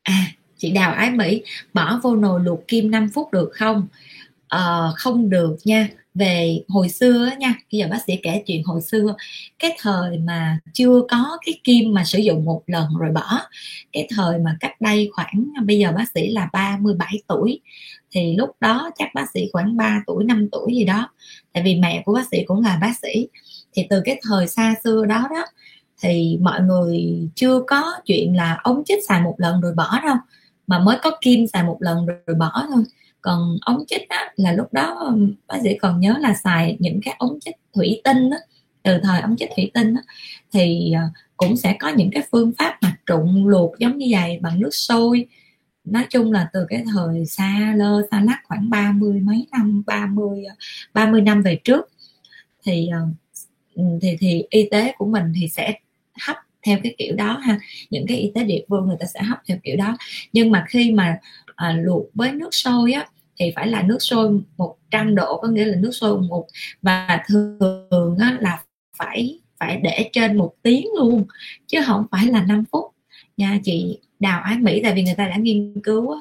à 0.03 0.33
chị 0.59 0.71
Đào 0.71 0.93
Ái 0.93 1.11
Mỹ, 1.11 1.43
bỏ 1.75 2.01
vô 2.03 2.17
nồi 2.17 2.41
luộc 2.45 2.69
kim 2.69 2.91
5 2.91 3.09
phút 3.15 3.33
được 3.33 3.51
không? 3.53 3.87
Uh, 4.57 4.95
không 4.97 5.31
được 5.31 5.57
nha. 5.65 5.89
Về 6.15 6.63
hồi 6.69 6.89
xưa 6.89 7.31
nha 7.39 7.55
bây 7.73 7.79
giờ 7.79 7.89
bác 7.91 7.99
sĩ 8.07 8.17
kể 8.23 8.43
chuyện 8.47 8.63
hồi 8.65 8.81
xưa 8.81 9.15
cái 9.59 9.77
thời 9.81 10.19
mà 10.19 10.59
chưa 10.73 11.03
có 11.11 11.39
cái 11.47 11.61
kim 11.65 11.95
mà 11.95 12.05
sử 12.05 12.19
dụng 12.19 12.45
một 12.45 12.63
lần 12.67 12.87
rồi 13.01 13.11
bỏ 13.11 13.41
cái 13.93 14.09
thời 14.17 14.39
mà 14.39 14.57
cách 14.61 14.81
đây 14.81 15.11
khoảng 15.13 15.49
bây 15.67 15.79
giờ 15.79 15.93
bác 15.93 16.05
sĩ 16.15 16.29
là 16.29 16.49
37 16.53 17.23
tuổi 17.29 17.61
thì 18.11 18.37
lúc 18.37 18.51
đó 18.61 18.91
chắc 18.97 19.09
bác 19.15 19.31
sĩ 19.35 19.49
khoảng 19.53 19.77
3 19.77 20.03
tuổi 20.07 20.25
5 20.25 20.49
tuổi 20.53 20.75
gì 20.75 20.85
đó. 20.85 21.09
Tại 21.53 21.63
vì 21.63 21.75
mẹ 21.75 22.03
của 22.07 22.13
bác 22.13 22.29
sĩ 22.31 22.45
cũng 22.45 22.63
là 22.63 22.79
bác 22.81 22.93
sĩ. 23.03 23.29
Thì 23.75 23.87
từ 23.91 24.03
cái 24.05 24.21
thời 24.23 24.49
xa 24.49 24.75
xưa 24.85 25.05
đó 25.05 25.29
đó 25.31 25.45
thì 26.03 26.39
mọi 26.43 26.61
người 26.61 27.29
chưa 27.35 27.63
có 27.67 27.93
chuyện 28.07 28.37
là 28.37 28.59
ống 28.63 28.83
chích 28.87 28.99
xài 29.09 29.23
một 29.23 29.35
lần 29.39 29.61
rồi 29.61 29.75
bỏ 29.75 30.01
đâu 30.05 30.17
mà 30.67 30.79
mới 30.79 30.97
có 31.03 31.11
kim 31.21 31.47
xài 31.47 31.63
một 31.63 31.77
lần 31.81 32.07
rồi 32.07 32.37
bỏ 32.39 32.67
thôi 32.69 32.85
còn 33.21 33.57
ống 33.61 33.85
chích 33.87 34.09
á, 34.09 34.31
là 34.37 34.53
lúc 34.53 34.73
đó 34.73 35.17
bác 35.47 35.57
sĩ 35.63 35.79
còn 35.79 36.01
nhớ 36.01 36.15
là 36.21 36.35
xài 36.35 36.77
những 36.81 37.01
cái 37.05 37.15
ống 37.19 37.39
chích 37.41 37.57
thủy 37.75 38.01
tinh 38.05 38.31
á, 38.31 38.39
từ 38.83 38.99
thời 39.03 39.21
ống 39.21 39.37
chích 39.37 39.51
thủy 39.57 39.71
tinh 39.75 39.95
á, 39.95 40.03
thì 40.53 40.93
ờ, 40.93 41.03
cũng 41.37 41.57
sẽ 41.57 41.77
có 41.81 41.89
những 41.89 42.11
cái 42.13 42.23
phương 42.33 42.53
pháp 42.59 42.79
mà 42.83 42.97
trụng 43.07 43.47
luộc 43.47 43.79
giống 43.79 43.99
như 43.99 44.07
vậy 44.11 44.39
bằng 44.43 44.61
nước 44.61 44.75
sôi. 44.75 45.27
Nói 45.85 46.05
chung 46.11 46.33
là 46.33 46.49
từ 46.53 46.67
cái 46.69 46.85
thời 46.93 47.27
xa 47.27 47.75
lơ 47.77 48.03
xa 48.11 48.21
lắc 48.21 48.41
khoảng 48.45 48.71
ba 48.71 48.93
mươi 48.93 49.21
mấy 49.21 49.47
năm 49.53 49.83
30 49.87 50.45
30 50.95 51.21
ờ, 51.21 51.25
năm 51.25 51.43
về 51.43 51.61
trước. 51.65 51.91
Thì 52.65 52.89
ờ, 52.89 53.01
thì 54.03 54.17
thì 54.21 54.45
y 54.51 54.69
tế 54.71 54.93
của 54.99 55.07
mình 55.07 55.33
thì 55.41 55.49
sẽ 55.49 55.75
hấp 56.21 56.37
theo 56.63 56.79
cái 56.83 56.95
kiểu 56.99 57.17
đó 57.17 57.39
ha. 57.39 57.59
Những 57.91 58.07
cái 58.07 58.19
y 58.19 58.33
tế 58.35 58.45
địa 58.45 58.65
phương 58.69 58.87
người 58.87 58.97
ta 59.01 59.07
sẽ 59.15 59.23
hấp 59.23 59.39
theo 59.49 59.57
kiểu 59.63 59.77
đó. 59.77 59.97
Nhưng 60.33 60.51
mà 60.51 60.65
khi 60.69 60.93
mà 60.93 61.19
à, 61.59 61.73
luộc 61.73 62.05
với 62.15 62.33
nước 62.33 62.49
sôi 62.53 62.93
á 62.93 63.07
thì 63.41 63.53
phải 63.57 63.67
là 63.67 63.83
nước 63.83 63.99
sôi 64.01 64.41
100 64.57 65.15
độ 65.15 65.39
có 65.43 65.49
nghĩa 65.49 65.65
là 65.65 65.77
nước 65.77 65.91
sôi 65.91 66.21
một 66.21 66.47
và 66.83 67.25
thường 67.29 68.17
á, 68.21 68.39
là 68.41 68.63
phải 68.99 69.41
phải 69.61 69.77
để 69.77 70.11
trên 70.13 70.37
một 70.37 70.53
tiếng 70.63 70.87
luôn 70.99 71.25
chứ 71.67 71.79
không 71.87 72.07
phải 72.11 72.27
là 72.27 72.45
5 72.45 72.65
phút. 72.73 72.85
Nha 73.37 73.59
chị 73.65 73.99
đào 74.21 74.41
ái 74.41 74.59
mỹ 74.59 74.81
tại 74.83 74.93
vì 74.95 75.03
người 75.03 75.15
ta 75.17 75.29
đã 75.29 75.37
nghiên 75.37 75.81
cứu 75.83 76.11
á, 76.11 76.19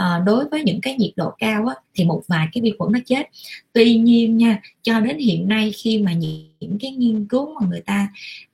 à, 0.00 0.22
đối 0.26 0.44
với 0.48 0.62
những 0.62 0.80
cái 0.80 0.94
nhiệt 0.94 1.12
độ 1.16 1.30
cao 1.38 1.66
á, 1.66 1.74
thì 1.94 2.04
một 2.04 2.22
vài 2.28 2.48
cái 2.52 2.62
vi 2.62 2.74
khuẩn 2.78 2.92
nó 2.92 2.98
chết. 3.06 3.26
Tuy 3.72 3.94
nhiên 3.94 4.36
nha 4.36 4.60
cho 4.82 5.00
đến 5.00 5.18
hiện 5.18 5.48
nay 5.48 5.72
khi 5.72 5.98
mà 5.98 6.12
những 6.12 6.78
cái 6.80 6.90
nghiên 6.90 7.26
cứu 7.26 7.60
mà 7.60 7.66
người 7.68 7.80
ta 7.80 8.08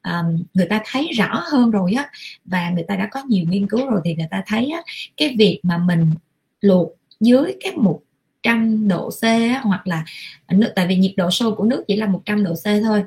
um, 0.05 0.45
người 0.55 0.67
ta 0.67 0.83
thấy 0.85 1.09
rõ 1.17 1.45
hơn 1.53 1.71
rồi 1.71 1.93
á 1.93 2.11
và 2.45 2.71
người 2.71 2.85
ta 2.89 2.97
đã 2.97 3.09
có 3.11 3.23
nhiều 3.29 3.45
nghiên 3.49 3.69
cứu 3.69 3.91
rồi 3.91 4.01
thì 4.05 4.15
người 4.15 4.27
ta 4.31 4.43
thấy 4.47 4.71
á, 4.71 4.83
cái 5.17 5.35
việc 5.39 5.61
mà 5.63 5.79
mình 5.79 6.11
luộc 6.61 6.89
dưới 7.21 7.57
cái 7.61 7.73
100 7.77 8.89
độ 8.89 9.11
C 9.11 9.23
á, 9.23 9.61
hoặc 9.65 9.87
là 9.87 10.05
nước 10.53 10.73
tại 10.77 10.87
vì 10.87 10.97
nhiệt 10.97 11.13
độ 11.17 11.31
sôi 11.31 11.55
của 11.55 11.65
nước 11.65 11.85
chỉ 11.89 11.97
là 11.97 12.07
100 12.07 12.45
độ 12.45 12.55
C 12.55 12.65
thôi 12.85 13.05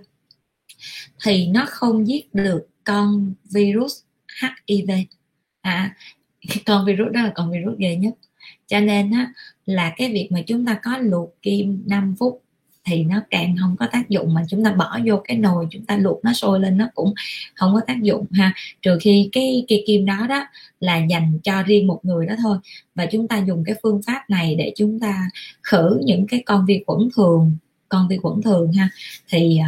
thì 1.23 1.47
nó 1.47 1.65
không 1.69 2.07
giết 2.07 2.33
được 2.33 2.67
con 2.83 3.33
virus 3.51 4.01
HIV 4.41 4.89
à 5.61 5.95
con 6.65 6.85
virus 6.85 7.11
đó 7.11 7.21
là 7.21 7.31
con 7.35 7.51
virus 7.51 7.77
ghê 7.77 7.95
nhất 7.95 8.13
cho 8.69 8.79
nên 8.79 9.11
á, 9.11 9.33
là 9.65 9.93
cái 9.97 10.11
việc 10.13 10.27
mà 10.31 10.41
chúng 10.47 10.65
ta 10.65 10.79
có 10.83 10.97
luộc 10.97 11.41
kim 11.41 11.83
5 11.87 12.15
phút 12.19 12.41
thì 12.85 13.03
nó 13.03 13.21
càng 13.29 13.55
không 13.59 13.75
có 13.79 13.87
tác 13.91 14.09
dụng 14.09 14.33
mà 14.33 14.41
chúng 14.49 14.63
ta 14.63 14.71
bỏ 14.71 14.99
vô 15.05 15.21
cái 15.23 15.37
nồi 15.37 15.67
chúng 15.71 15.85
ta 15.85 15.97
luộc 15.97 16.19
nó 16.23 16.33
sôi 16.33 16.59
lên 16.59 16.77
nó 16.77 16.87
cũng 16.95 17.13
không 17.55 17.73
có 17.73 17.81
tác 17.87 18.01
dụng 18.01 18.25
ha. 18.31 18.53
Trừ 18.81 18.97
khi 19.01 19.29
cái 19.31 19.65
cái 19.67 19.83
kim 19.87 20.05
đó 20.05 20.27
đó 20.29 20.45
là 20.79 20.97
dành 21.09 21.39
cho 21.43 21.63
riêng 21.63 21.87
một 21.87 21.99
người 22.03 22.25
đó 22.25 22.35
thôi. 22.43 22.57
Và 22.95 23.05
chúng 23.05 23.27
ta 23.27 23.37
dùng 23.47 23.63
cái 23.65 23.75
phương 23.83 24.01
pháp 24.07 24.29
này 24.29 24.55
để 24.55 24.73
chúng 24.75 24.99
ta 24.99 25.29
khử 25.63 25.99
những 26.03 26.27
cái 26.27 26.43
con 26.45 26.65
vi 26.65 26.83
khuẩn 26.87 27.09
thường 27.15 27.57
con 27.89 28.07
vi 28.07 28.17
khuẩn 28.17 28.41
thường 28.41 28.73
ha. 28.73 28.89
Thì 29.29 29.59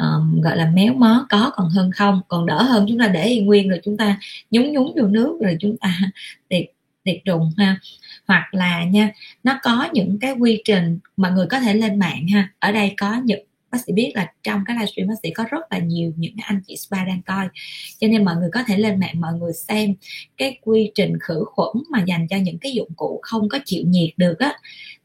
um, 0.00 0.40
gọi 0.40 0.56
là 0.56 0.70
méo 0.74 0.94
mó 0.94 1.26
có 1.30 1.50
còn 1.54 1.68
hơn 1.70 1.90
không? 1.90 2.20
Còn 2.28 2.46
đỡ 2.46 2.62
hơn 2.62 2.86
chúng 2.88 2.98
ta 2.98 3.08
để 3.08 3.40
nguyên 3.40 3.68
rồi 3.68 3.80
chúng 3.84 3.96
ta 3.96 4.18
nhúng 4.50 4.72
nhúng 4.72 4.94
vô 4.96 5.06
nước 5.06 5.38
rồi 5.40 5.56
chúng 5.60 5.76
ta 5.76 6.00
tiệt 6.48 6.64
tiệt 7.08 7.22
trùng 7.24 7.50
ha. 7.56 7.80
Hoặc 8.26 8.54
là 8.54 8.84
nha, 8.84 9.12
nó 9.44 9.58
có 9.62 9.88
những 9.92 10.18
cái 10.20 10.32
quy 10.32 10.62
trình 10.64 10.98
mà 11.16 11.30
người 11.30 11.46
có 11.50 11.60
thể 11.60 11.74
lên 11.74 11.98
mạng 11.98 12.28
ha. 12.28 12.52
Ở 12.58 12.72
đây 12.72 12.94
có 12.96 13.20
những, 13.24 13.44
bác 13.70 13.78
sĩ 13.86 13.92
biết 13.92 14.12
là 14.14 14.32
trong 14.42 14.64
cái 14.66 14.76
livestream 14.76 15.08
bác 15.08 15.14
sĩ 15.22 15.30
có 15.30 15.44
rất 15.50 15.60
là 15.70 15.78
nhiều 15.78 16.12
những 16.16 16.34
anh 16.42 16.60
chị 16.66 16.76
spa 16.76 17.04
đang 17.04 17.22
coi. 17.22 17.48
Cho 18.00 18.06
nên 18.08 18.24
mọi 18.24 18.36
người 18.36 18.48
có 18.52 18.62
thể 18.62 18.76
lên 18.78 19.00
mạng, 19.00 19.20
mọi 19.20 19.32
người 19.32 19.52
xem 19.52 19.94
cái 20.36 20.58
quy 20.62 20.90
trình 20.94 21.12
khử 21.20 21.44
khuẩn 21.46 21.84
mà 21.90 22.04
dành 22.06 22.26
cho 22.30 22.36
những 22.36 22.58
cái 22.58 22.72
dụng 22.72 22.92
cụ 22.96 23.20
không 23.22 23.48
có 23.48 23.58
chịu 23.64 23.84
nhiệt 23.86 24.10
được 24.16 24.38
á. 24.38 24.52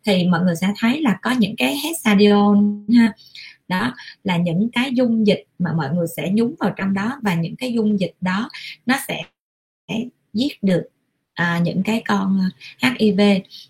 Thì 0.05 0.27
mọi 0.27 0.41
người 0.41 0.55
sẽ 0.55 0.67
thấy 0.79 1.01
là 1.01 1.17
có 1.21 1.31
những 1.31 1.55
cái 1.57 1.77
hexadiol 1.83 2.57
ha. 2.95 3.13
Đó, 3.67 3.93
là 4.23 4.37
những 4.37 4.69
cái 4.73 4.91
dung 4.93 5.27
dịch 5.27 5.43
mà 5.59 5.73
mọi 5.73 5.89
người 5.89 6.07
sẽ 6.17 6.29
nhúng 6.33 6.55
vào 6.59 6.73
trong 6.77 6.93
đó 6.93 7.19
và 7.21 7.35
những 7.35 7.55
cái 7.55 7.73
dung 7.73 7.99
dịch 7.99 8.13
đó 8.21 8.49
nó 8.85 8.95
sẽ 9.07 9.21
giết 10.33 10.63
được 10.63 10.83
à, 11.33 11.59
những 11.63 11.83
cái 11.83 12.03
con 12.07 12.39
ờ, 12.81 12.89
HIV 12.99 13.21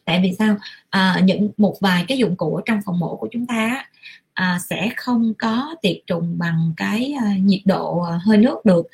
tại 0.06 0.20
vì 0.24 0.36
sao? 0.40 0.58
À, 0.90 1.22
những 1.24 1.50
một 1.58 1.76
vài 1.82 2.06
cái 2.08 2.18
dụng 2.18 2.36
cụ 2.36 2.56
ở 2.56 2.62
trong 2.66 2.80
phòng 2.86 3.00
mổ 3.00 3.16
của 3.16 3.28
chúng 3.32 3.46
ta 3.46 3.86
à, 4.34 4.60
sẽ 4.70 4.90
không 4.98 5.34
có 5.40 5.76
tiệt 5.82 5.98
trùng 6.08 6.38
bằng 6.38 6.74
cái 6.78 7.14
à, 7.24 7.36
nhiệt 7.40 7.62
độ 7.66 8.00
à, 8.00 8.20
hơi 8.26 8.38
nước 8.38 8.66
được. 8.66 8.88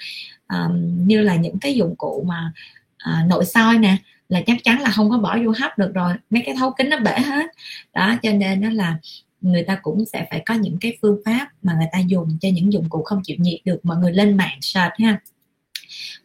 À, 0.47 0.70
như 0.97 1.22
là 1.22 1.36
những 1.36 1.59
cái 1.59 1.76
dụng 1.76 1.95
cụ 1.97 2.24
mà 2.28 2.53
à, 2.97 3.26
nội 3.28 3.45
soi 3.45 3.78
nè 3.78 3.97
là 4.30 4.41
chắc 4.47 4.57
chắn 4.63 4.82
là 4.82 4.89
không 4.89 5.09
có 5.09 5.17
bỏ 5.17 5.38
vô 5.45 5.53
hấp 5.59 5.78
được 5.78 5.91
rồi 5.93 6.13
mấy 6.30 6.43
cái 6.45 6.55
thấu 6.59 6.72
kính 6.72 6.89
nó 6.89 6.99
bể 6.99 7.20
hết. 7.20 7.45
Đó 7.93 8.15
cho 8.24 8.32
nên 8.32 8.61
đó 8.61 8.70
là 8.70 8.97
người 9.41 9.63
ta 9.63 9.80
cũng 9.82 10.05
sẽ 10.13 10.28
phải 10.30 10.43
có 10.45 10.53
những 10.53 10.78
cái 10.82 10.97
phương 11.01 11.22
pháp 11.26 11.47
mà 11.63 11.74
người 11.74 11.88
ta 11.91 11.99
dùng 11.99 12.38
cho 12.41 12.49
những 12.53 12.74
dụng 12.74 12.89
cụ 12.89 13.03
không 13.03 13.22
chịu 13.24 13.38
nhiệt 13.39 13.59
được 13.65 13.80
mọi 13.86 13.97
người 13.97 14.11
lên 14.11 14.38
mạng 14.38 14.57
search 14.61 14.93
ha 14.99 15.20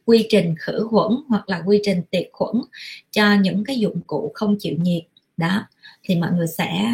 quy 0.04 0.26
trình 0.28 0.54
khử 0.58 0.86
khuẩn 0.90 1.12
hoặc 1.28 1.48
là 1.48 1.62
quy 1.66 1.80
trình 1.82 2.02
tiệt 2.10 2.28
khuẩn 2.32 2.56
cho 3.10 3.34
những 3.34 3.64
cái 3.64 3.78
dụng 3.78 4.00
cụ 4.06 4.30
không 4.34 4.56
chịu 4.58 4.76
nhiệt. 4.80 5.02
Đó, 5.36 5.66
thì 6.02 6.16
mọi 6.16 6.32
người 6.32 6.46
sẽ 6.46 6.90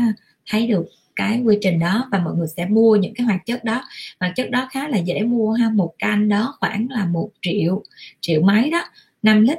thấy 0.47 0.67
được 0.67 0.87
cái 1.17 1.43
quy 1.43 1.59
trình 1.61 1.79
đó 1.79 2.09
và 2.13 2.19
mọi 2.19 2.35
người 2.35 2.49
sẽ 2.57 2.67
mua 2.67 2.97
những 2.97 3.15
cái 3.15 3.25
hoạt 3.25 3.47
chất 3.47 3.65
đó. 3.65 3.83
Hoạt 4.21 4.33
chất 4.37 4.51
đó 4.51 4.69
khá 4.73 4.89
là 4.89 4.99
dễ 4.99 5.23
mua 5.23 5.53
ha, 5.53 5.71
một 5.71 5.95
can 5.99 6.29
đó 6.29 6.57
khoảng 6.61 6.87
là 6.91 7.07
một 7.07 7.31
triệu 7.43 7.83
triệu 8.21 8.43
mấy 8.43 8.71
đó 8.71 8.85
5 9.23 9.43
lít. 9.43 9.59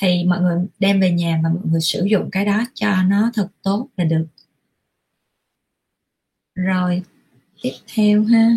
Thì 0.00 0.24
mọi 0.24 0.40
người 0.40 0.58
đem 0.78 1.00
về 1.00 1.10
nhà 1.10 1.40
và 1.42 1.48
mọi 1.48 1.62
người 1.70 1.80
sử 1.80 2.04
dụng 2.04 2.30
cái 2.30 2.44
đó 2.44 2.64
cho 2.74 3.02
nó 3.02 3.30
thật 3.34 3.48
tốt 3.62 3.88
là 3.96 4.04
được. 4.04 4.26
Rồi, 6.54 7.02
tiếp 7.62 7.72
theo 7.94 8.24
ha 8.24 8.56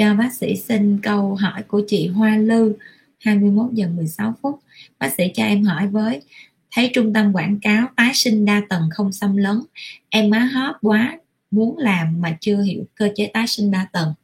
cho 0.00 0.14
bác 0.14 0.32
sĩ 0.32 0.56
xin 0.56 1.00
câu 1.02 1.34
hỏi 1.34 1.62
của 1.62 1.82
chị 1.86 2.08
Hoa 2.08 2.36
Lư 2.36 2.72
21 3.18 3.72
giờ 3.72 3.88
16 3.88 4.34
phút. 4.42 4.60
Bác 4.98 5.12
sĩ 5.18 5.24
cho 5.34 5.44
em 5.44 5.64
hỏi 5.64 5.86
với 5.86 6.22
thấy 6.70 6.90
trung 6.94 7.12
tâm 7.12 7.32
quảng 7.32 7.60
cáo 7.62 7.86
tái 7.96 8.10
sinh 8.14 8.44
đa 8.44 8.62
tầng 8.68 8.88
không 8.94 9.12
xâm 9.12 9.36
lấn 9.36 9.60
em 10.08 10.30
má 10.30 10.38
hót 10.38 10.76
quá 10.80 11.18
muốn 11.50 11.78
làm 11.78 12.20
mà 12.20 12.36
chưa 12.40 12.62
hiểu 12.62 12.84
cơ 12.94 13.08
chế 13.14 13.26
tái 13.26 13.46
sinh 13.46 13.70
đa 13.70 13.86
tầng. 13.92 14.14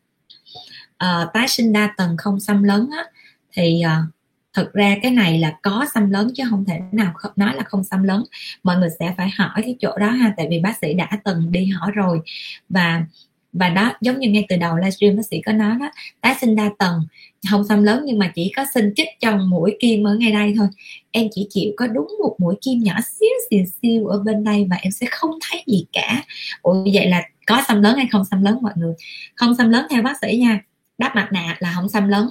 À, 0.97 1.27
tái 1.35 1.49
sinh 1.49 1.73
đa 1.73 1.95
tầng 1.97 2.17
không 2.17 2.41
xâm 2.41 2.63
lấn 2.63 2.89
á, 2.97 3.05
thì 3.53 3.81
à, 3.81 4.03
thực 4.53 4.73
ra 4.73 4.97
cái 5.03 5.11
này 5.11 5.39
là 5.39 5.59
có 5.63 5.87
xâm 5.95 6.11
lấn 6.11 6.31
chứ 6.35 6.45
không 6.51 6.65
thể 6.65 6.81
nào 6.93 7.15
nói 7.37 7.55
là 7.57 7.63
không 7.63 7.85
xâm 7.85 8.03
lấn. 8.03 8.23
Mọi 8.63 8.79
người 8.79 8.91
sẽ 9.01 9.15
phải 9.17 9.31
hỏi 9.31 9.63
cái 9.63 9.77
chỗ 9.81 9.99
đó 9.99 10.11
ha 10.11 10.35
tại 10.37 10.47
vì 10.51 10.61
bác 10.61 10.79
sĩ 10.81 10.95
đã 10.95 11.09
từng 11.25 11.53
đi 11.53 11.67
hỏi 11.67 11.91
rồi. 11.95 12.21
Và 12.69 13.05
và 13.59 13.69
đó 13.69 13.93
giống 14.01 14.19
như 14.19 14.31
ngay 14.31 14.47
từ 14.49 14.57
đầu 14.57 14.77
livestream 14.77 15.17
bác 15.17 15.27
sĩ 15.31 15.41
có 15.47 15.53
nói 15.53 15.75
đó 15.81 15.91
tái 16.21 16.35
sinh 16.41 16.57
đa 16.57 16.71
tầng 16.79 17.01
không 17.51 17.65
xâm 17.65 17.83
lớn 17.83 18.03
nhưng 18.05 18.19
mà 18.19 18.33
chỉ 18.35 18.53
có 18.57 18.65
sinh 18.75 18.93
chích 18.97 19.09
trong 19.21 19.51
mũi 19.51 19.77
kim 19.81 20.07
ở 20.07 20.17
ngay 20.17 20.33
đây 20.33 20.55
thôi. 20.57 20.67
Em 21.11 21.29
chỉ 21.33 21.47
chịu 21.51 21.73
có 21.77 21.87
đúng 21.87 22.09
một 22.23 22.37
mũi 22.39 22.55
kim 22.61 22.79
nhỏ 22.83 22.95
xíu 23.01 23.29
xìu 23.51 23.65
siêu 23.83 24.07
ở 24.07 24.19
bên 24.19 24.45
đây 24.45 24.67
và 24.71 24.77
em 24.77 24.91
sẽ 24.91 25.07
không 25.11 25.31
thấy 25.51 25.63
gì 25.67 25.87
cả. 25.93 26.23
Ủa 26.63 26.85
vậy 26.95 27.09
là 27.09 27.23
có 27.47 27.63
xâm 27.69 27.83
lớn 27.83 27.97
hay 27.97 28.07
không 28.13 28.25
xâm 28.25 28.43
lớn 28.43 28.59
mọi 28.63 28.73
người? 28.77 28.95
Không 29.35 29.55
xâm 29.55 29.71
lớn 29.71 29.87
theo 29.91 30.03
bác 30.03 30.19
sĩ 30.21 30.37
nha. 30.37 30.61
Đắp 30.99 31.15
mặt 31.15 31.29
nạ 31.33 31.57
là 31.59 31.73
không 31.75 31.89
xâm 31.89 32.09
lớn. 32.09 32.31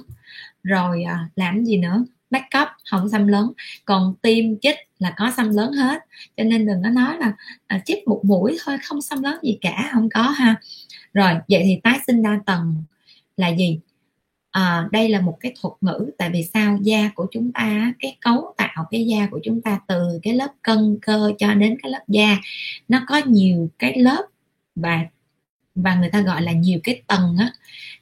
Rồi 0.62 1.02
à, 1.02 1.28
làm 1.36 1.64
gì 1.64 1.76
nữa? 1.76 2.04
Make 2.30 2.60
up 2.62 2.68
không 2.90 3.08
xâm 3.08 3.26
lớn. 3.26 3.52
Còn 3.84 4.14
tiêm 4.22 4.44
chích 4.62 4.76
là 4.98 5.14
có 5.16 5.32
xâm 5.36 5.56
lớn 5.56 5.72
hết. 5.72 6.02
Cho 6.36 6.44
nên 6.44 6.66
đừng 6.66 6.82
có 6.82 6.90
nói 6.90 7.16
là 7.18 7.32
à, 7.66 7.80
chích 7.84 8.08
một 8.08 8.20
mũi 8.24 8.58
thôi 8.64 8.76
không 8.84 9.02
xâm 9.02 9.22
lớn 9.22 9.38
gì 9.42 9.58
cả 9.60 9.90
không 9.92 10.08
có 10.14 10.22
ha 10.22 10.56
rồi 11.16 11.32
vậy 11.48 11.62
thì 11.64 11.80
tái 11.82 11.98
sinh 12.06 12.22
đa 12.22 12.40
tầng 12.46 12.74
là 13.36 13.48
gì? 13.48 13.80
À, 14.50 14.88
đây 14.92 15.08
là 15.08 15.20
một 15.20 15.36
cái 15.40 15.54
thuật 15.60 15.74
ngữ 15.80 16.10
tại 16.18 16.30
vì 16.30 16.42
sao? 16.42 16.78
Da 16.82 17.10
của 17.14 17.26
chúng 17.30 17.52
ta 17.52 17.92
cái 17.98 18.16
cấu 18.20 18.54
tạo 18.56 18.86
cái 18.90 19.06
da 19.06 19.28
của 19.30 19.40
chúng 19.44 19.62
ta 19.62 19.80
từ 19.88 20.20
cái 20.22 20.34
lớp 20.34 20.48
cân 20.62 20.98
cơ 21.02 21.32
cho 21.38 21.54
đến 21.54 21.76
cái 21.82 21.92
lớp 21.92 22.02
da 22.08 22.36
nó 22.88 23.04
có 23.08 23.20
nhiều 23.26 23.68
cái 23.78 23.98
lớp 23.98 24.22
và 24.74 25.06
và 25.74 25.94
người 25.94 26.10
ta 26.10 26.20
gọi 26.20 26.42
là 26.42 26.52
nhiều 26.52 26.80
cái 26.84 27.02
tầng 27.06 27.36
á. 27.38 27.52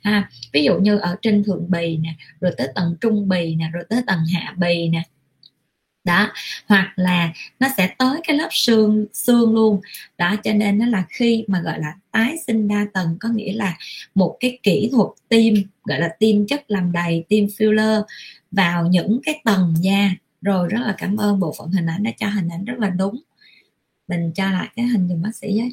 Ha 0.03 0.31
ví 0.53 0.65
dụ 0.65 0.79
như 0.79 0.99
ở 0.99 1.17
trên 1.23 1.45
thượng 1.45 1.71
bì 1.71 1.97
nè 1.97 2.15
rồi 2.41 2.53
tới 2.57 2.69
tầng 2.75 2.97
trung 3.01 3.29
bì 3.29 3.55
nè 3.55 3.71
rồi 3.73 3.85
tới 3.89 4.03
tầng 4.07 4.21
hạ 4.35 4.55
bì 4.59 4.89
nè 4.89 5.03
đó, 6.05 6.33
hoặc 6.69 6.93
là 6.97 7.33
nó 7.61 7.69
sẽ 7.77 7.95
tới 7.99 8.21
cái 8.27 8.37
lớp 8.37 8.49
xương 8.51 9.07
xương 9.13 9.55
luôn. 9.55 9.81
Đó, 10.19 10.37
cho 10.45 10.53
nên 10.53 10.79
nó 10.79 10.87
là 10.87 11.05
khi 11.09 11.45
mà, 11.49 11.61
gọi 11.61 11.79
là, 11.79 11.95
tái 12.11 12.37
sinh 12.47 12.69
đa 12.69 12.87
tầng, 12.95 13.17
có 13.21 13.29
nghĩa 13.29 13.53
là 13.53 13.77
một 14.15 14.37
cái 14.41 14.59
kỹ 14.63 14.89
thuật 14.93 15.09
tiêm 15.29 15.55
gọi 15.85 16.01
là 16.01 16.09
tiêm 16.19 16.47
chất 16.47 16.65
làm 16.69 16.93
đầy 16.93 17.25
tiêm 17.29 17.45
filler 17.47 18.03
vào 18.51 18.87
những 18.87 19.21
cái 19.25 19.41
tầng 19.45 19.75
da. 19.81 20.11
Rồi, 20.43 20.69
rất 20.69 20.81
là 20.87 20.95
cảm 20.99 21.17
ơn 21.17 21.41
bộ 21.41 21.55
phận 21.59 21.71
hình 21.71 21.87
ảnh 21.87 22.03
đã 22.03 22.11
cho 22.19 22.29
hình 22.29 22.49
ảnh 22.49 22.65
rất 22.65 22.79
là 22.79 22.91
đúng. 22.91 23.21
Mình 24.09 24.33
cho 24.35 24.51
lại 24.51 24.69
cái 24.77 24.87
hình 24.87 25.09
dùm 25.09 25.23
bác 25.23 25.37
sĩ 25.37 25.59
ấy 25.61 25.73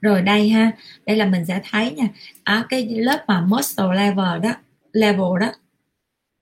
rồi, 0.00 0.22
đây 0.22 0.48
ha. 0.48 0.72
Đây 1.06 1.16
là 1.16 1.26
mình 1.26 1.44
sẽ 1.46 1.60
thấy 1.70 1.90
nha. 1.90 2.08
Ở 2.44 2.64
cái 2.68 2.88
lớp 2.88 3.24
mà 3.28 3.40
muscle 3.40 3.86
level 3.96 4.40
đó 4.42 4.54
level 4.92 5.40
đó 5.40 5.52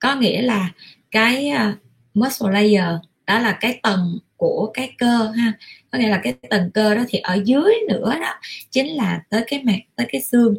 có 0.07 0.15
nghĩa 0.15 0.43
là 0.43 0.73
cái 1.11 1.49
à, 1.49 1.77
muscle 2.15 2.53
layer 2.53 3.01
đó 3.27 3.39
là 3.39 3.53
cái 3.61 3.81
tầng 3.83 4.19
của 4.37 4.71
cái 4.75 4.93
cơ 4.99 5.33
ha. 5.37 5.53
Có 5.91 5.99
nghĩa 5.99 6.09
là 6.09 6.21
cái 6.23 6.35
tầng 6.51 6.71
cơ 6.75 6.95
đó 6.95 7.05
thì 7.09 7.19
ở 7.19 7.39
dưới 7.45 7.75
nữa 7.89 8.15
đó 8.21 8.35
chính 8.71 8.87
là 8.87 9.23
tới 9.31 9.45
cái 9.47 9.63
mặt 9.65 9.79
tới 9.97 10.07
cái 10.13 10.21
xương. 10.21 10.55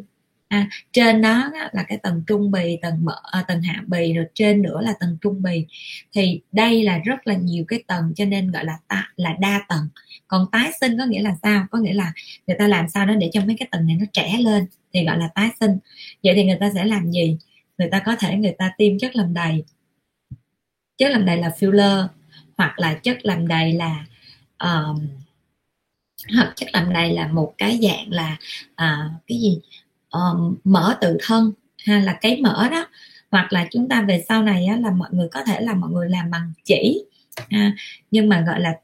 À, 0.48 0.68
trên 0.92 1.22
đó, 1.22 1.50
đó 1.54 1.68
là 1.72 1.82
cái 1.82 1.98
tầng 1.98 2.22
trung 2.26 2.50
bì 2.50 2.78
tầng 2.82 3.04
mỡ 3.04 3.20
à, 3.22 3.44
tầng 3.48 3.62
hạ 3.62 3.82
bì 3.86 4.12
rồi 4.12 4.26
trên 4.34 4.62
nữa 4.62 4.80
là 4.80 4.94
tầng 5.00 5.16
trung 5.20 5.42
bì. 5.42 5.66
Thì 6.12 6.40
đây 6.52 6.82
là 6.82 6.98
rất 6.98 7.26
là 7.26 7.34
nhiều 7.34 7.64
cái 7.68 7.82
tầng 7.86 8.12
cho 8.16 8.24
nên 8.24 8.50
gọi 8.50 8.64
là 8.64 8.78
ta, 8.88 9.12
là 9.16 9.36
đa 9.40 9.60
tầng. 9.68 9.88
Còn 10.28 10.46
tái 10.52 10.70
sinh 10.80 10.98
có 10.98 11.04
nghĩa 11.04 11.22
là 11.22 11.34
sao? 11.42 11.66
Có 11.70 11.78
nghĩa 11.78 11.94
là 11.94 12.12
người 12.46 12.56
ta 12.58 12.68
làm 12.68 12.88
sao 12.88 13.06
đó 13.06 13.14
để 13.14 13.30
cho 13.32 13.40
mấy 13.44 13.56
cái 13.58 13.68
tầng 13.70 13.86
này 13.86 13.96
nó 14.00 14.06
trẻ 14.12 14.38
lên 14.40 14.66
thì 14.92 15.04
gọi 15.04 15.18
là 15.18 15.28
tái 15.34 15.48
sinh. 15.60 15.78
Vậy 16.22 16.34
thì 16.34 16.44
người 16.44 16.58
ta 16.60 16.70
sẽ 16.74 16.84
làm 16.84 17.10
gì? 17.10 17.38
Người 17.78 17.88
ta 17.90 18.02
có 18.06 18.16
thể 18.16 18.36
người 18.36 18.54
ta 18.58 18.72
tiêm 18.78 18.98
chất 18.98 19.16
làm 19.16 19.34
đầy. 19.34 19.64
Chất 20.96 21.10
làm 21.10 21.26
đầy 21.26 21.36
là 21.36 21.48
filler 21.58 22.06
hoặc 22.56 22.78
là 22.78 22.94
chất 22.94 23.18
làm 23.22 23.48
đầy 23.48 23.72
là 23.72 24.06
um, 24.58 25.08
hoặc 26.34 26.52
chất 26.56 26.68
làm 26.72 26.92
đầy 26.92 27.12
là 27.12 27.26
một 27.26 27.54
cái 27.58 27.78
dạng 27.82 28.12
là 28.12 28.36
uh, 28.72 29.12
cái 29.26 29.38
gì? 29.40 29.60
Um, 30.10 30.56
mỡ 30.64 30.98
tự 31.00 31.16
thân 31.22 31.52
hay 31.86 32.02
là 32.02 32.18
cái 32.20 32.40
mỡ 32.40 32.68
đó. 32.68 32.86
Hoặc 33.30 33.52
là 33.52 33.68
chúng 33.70 33.88
ta 33.88 34.02
về 34.02 34.24
sau 34.28 34.42
này 34.42 34.66
á, 34.66 34.76
là 34.76 34.90
mọi 34.90 35.08
người 35.12 35.28
có 35.28 35.44
thể 35.44 35.60
là 35.60 35.74
mọi 35.74 35.90
người 35.90 36.08
làm 36.08 36.30
bằng 36.30 36.52
chỉ 36.64 37.04
ha. 37.50 37.72
nhưng 38.10 38.28
mà 38.28 38.40
gọi 38.46 38.60
là 38.60 38.74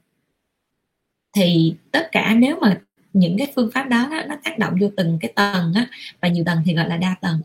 thì 1.35 1.75
tất 1.91 2.09
cả 2.11 2.33
nếu 2.37 2.59
mà 2.61 2.81
những 3.13 3.37
cái 3.37 3.51
phương 3.55 3.71
pháp 3.73 3.83
đó, 3.89 4.07
đó 4.11 4.21
nó 4.27 4.35
tác 4.43 4.59
động 4.59 4.75
vô 4.81 4.89
từng 4.97 5.17
cái 5.21 5.33
tầng 5.35 5.73
á, 5.75 5.87
và 6.21 6.27
nhiều 6.27 6.43
tầng 6.45 6.57
thì 6.65 6.73
gọi 6.73 6.89
là 6.89 6.97
đa 6.97 7.15
tầng 7.21 7.41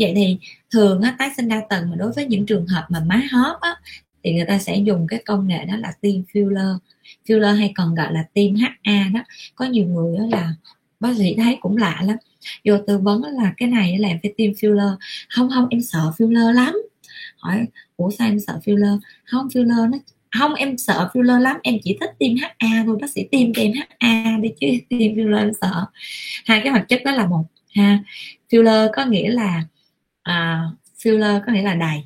vậy 0.00 0.12
thì 0.16 0.38
thường 0.70 1.00
á, 1.00 1.16
tái 1.18 1.30
sinh 1.36 1.48
đa 1.48 1.62
tầng 1.70 1.90
mà 1.90 1.96
đối 1.96 2.12
với 2.12 2.26
những 2.26 2.46
trường 2.46 2.66
hợp 2.66 2.86
mà 2.88 3.00
má 3.00 3.22
hóp 3.32 3.60
á, 3.60 3.76
thì 4.24 4.32
người 4.32 4.44
ta 4.48 4.58
sẽ 4.58 4.76
dùng 4.76 5.06
cái 5.06 5.22
công 5.26 5.48
nghệ 5.48 5.64
đó 5.64 5.76
là 5.76 5.92
tiêm 6.00 6.22
filler. 6.32 6.78
Filler 7.26 7.54
hay 7.54 7.72
còn 7.76 7.94
gọi 7.94 8.12
là 8.12 8.24
tiêm 8.32 8.54
HA 8.54 9.08
đó. 9.14 9.20
Có 9.54 9.64
nhiều 9.64 9.86
người 9.86 10.18
đó 10.18 10.24
là 10.30 10.54
bác 11.00 11.16
sĩ 11.18 11.34
thấy 11.36 11.56
cũng 11.60 11.76
lạ 11.76 12.02
lắm. 12.06 12.16
Vô 12.64 12.74
tư 12.86 12.98
vấn 12.98 13.22
là 13.22 13.52
cái 13.56 13.68
này 13.68 13.98
là 13.98 14.08
em 14.08 14.18
phải 14.22 14.32
tiêm 14.36 14.52
filler. 14.52 14.96
Không 15.28 15.48
không 15.54 15.68
em 15.70 15.80
sợ 15.82 16.12
filler 16.18 16.52
lắm. 16.52 16.74
Hỏi 17.38 17.66
ủa 17.96 18.10
sao 18.10 18.28
em 18.28 18.38
sợ 18.46 18.60
filler? 18.64 18.98
Không 19.24 19.48
filler 19.48 19.90
nó 19.90 19.98
không 20.38 20.54
em 20.54 20.78
sợ 20.78 21.08
filler 21.14 21.40
lắm. 21.40 21.56
Em 21.62 21.74
chỉ 21.84 21.96
thích 22.00 22.10
tiêm 22.18 22.32
HA 22.36 22.82
thôi 22.86 22.98
bác 23.00 23.10
sĩ 23.10 23.24
tiêm 23.30 23.52
cho 23.52 23.62
em 23.62 23.72
HA 24.00 24.38
đi 24.40 24.48
chứ 24.60 24.66
tiêm 24.88 25.14
filler 25.14 25.38
em 25.38 25.52
sợ. 25.60 25.84
Hai 26.44 26.60
cái 26.64 26.70
hoạt 26.70 26.88
chất 26.88 27.02
đó 27.04 27.12
là 27.12 27.26
một 27.26 27.44
ha. 27.74 27.98
Filler 28.50 28.88
có 28.96 29.04
nghĩa 29.04 29.30
là 29.30 29.62
uh, 30.30 30.78
filler 30.98 31.40
có 31.46 31.52
nghĩa 31.52 31.62
là 31.62 31.74
đầy 31.74 32.04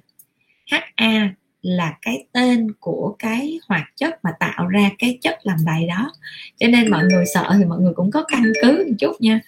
HA 0.71 1.35
là 1.63 1.97
cái 2.03 2.25
tên 2.33 2.73
của 2.81 3.17
cái 3.19 3.59
hoạt 3.69 3.97
chất 3.97 4.25
mà 4.25 4.31
tạo 4.41 4.67
ra 4.67 4.91
cái 4.99 5.19
chất 5.23 5.39
làm 5.43 5.57
đầy 5.67 5.87
đó. 5.89 6.13
Cho 6.57 6.69
nên 6.69 6.91
mọi 6.91 7.05
người 7.05 7.25
sợ 7.35 7.55
thì 7.59 7.65
mọi 7.65 7.81
người 7.81 7.93
cũng 7.95 8.11
có 8.11 8.25
căn 8.29 8.43
cứ 8.63 8.85
một 8.89 8.95
chút 8.99 9.21
nha. 9.21 9.41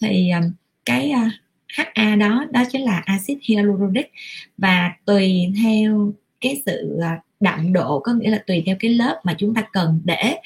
Thì 0.00 0.30
um, 0.30 0.52
cái 0.84 1.12
uh, 1.26 1.32
HA 1.68 2.16
đó 2.16 2.46
đó 2.50 2.62
chính 2.70 2.82
là 2.82 3.02
axit 3.06 3.38
hyaluronic 3.42 4.12
và 4.58 4.92
tùy 5.04 5.52
theo 5.62 6.12
cái 6.40 6.62
sự 6.66 6.96
uh, 6.96 7.24
đậm 7.40 7.72
độ 7.72 8.00
có 8.00 8.12
nghĩa 8.12 8.30
là 8.30 8.42
tùy 8.46 8.62
theo 8.66 8.76
cái 8.80 8.90
lớp 8.90 9.20
mà 9.24 9.34
chúng 9.38 9.54
ta 9.54 9.62
cần 9.72 10.00
để 10.04 10.36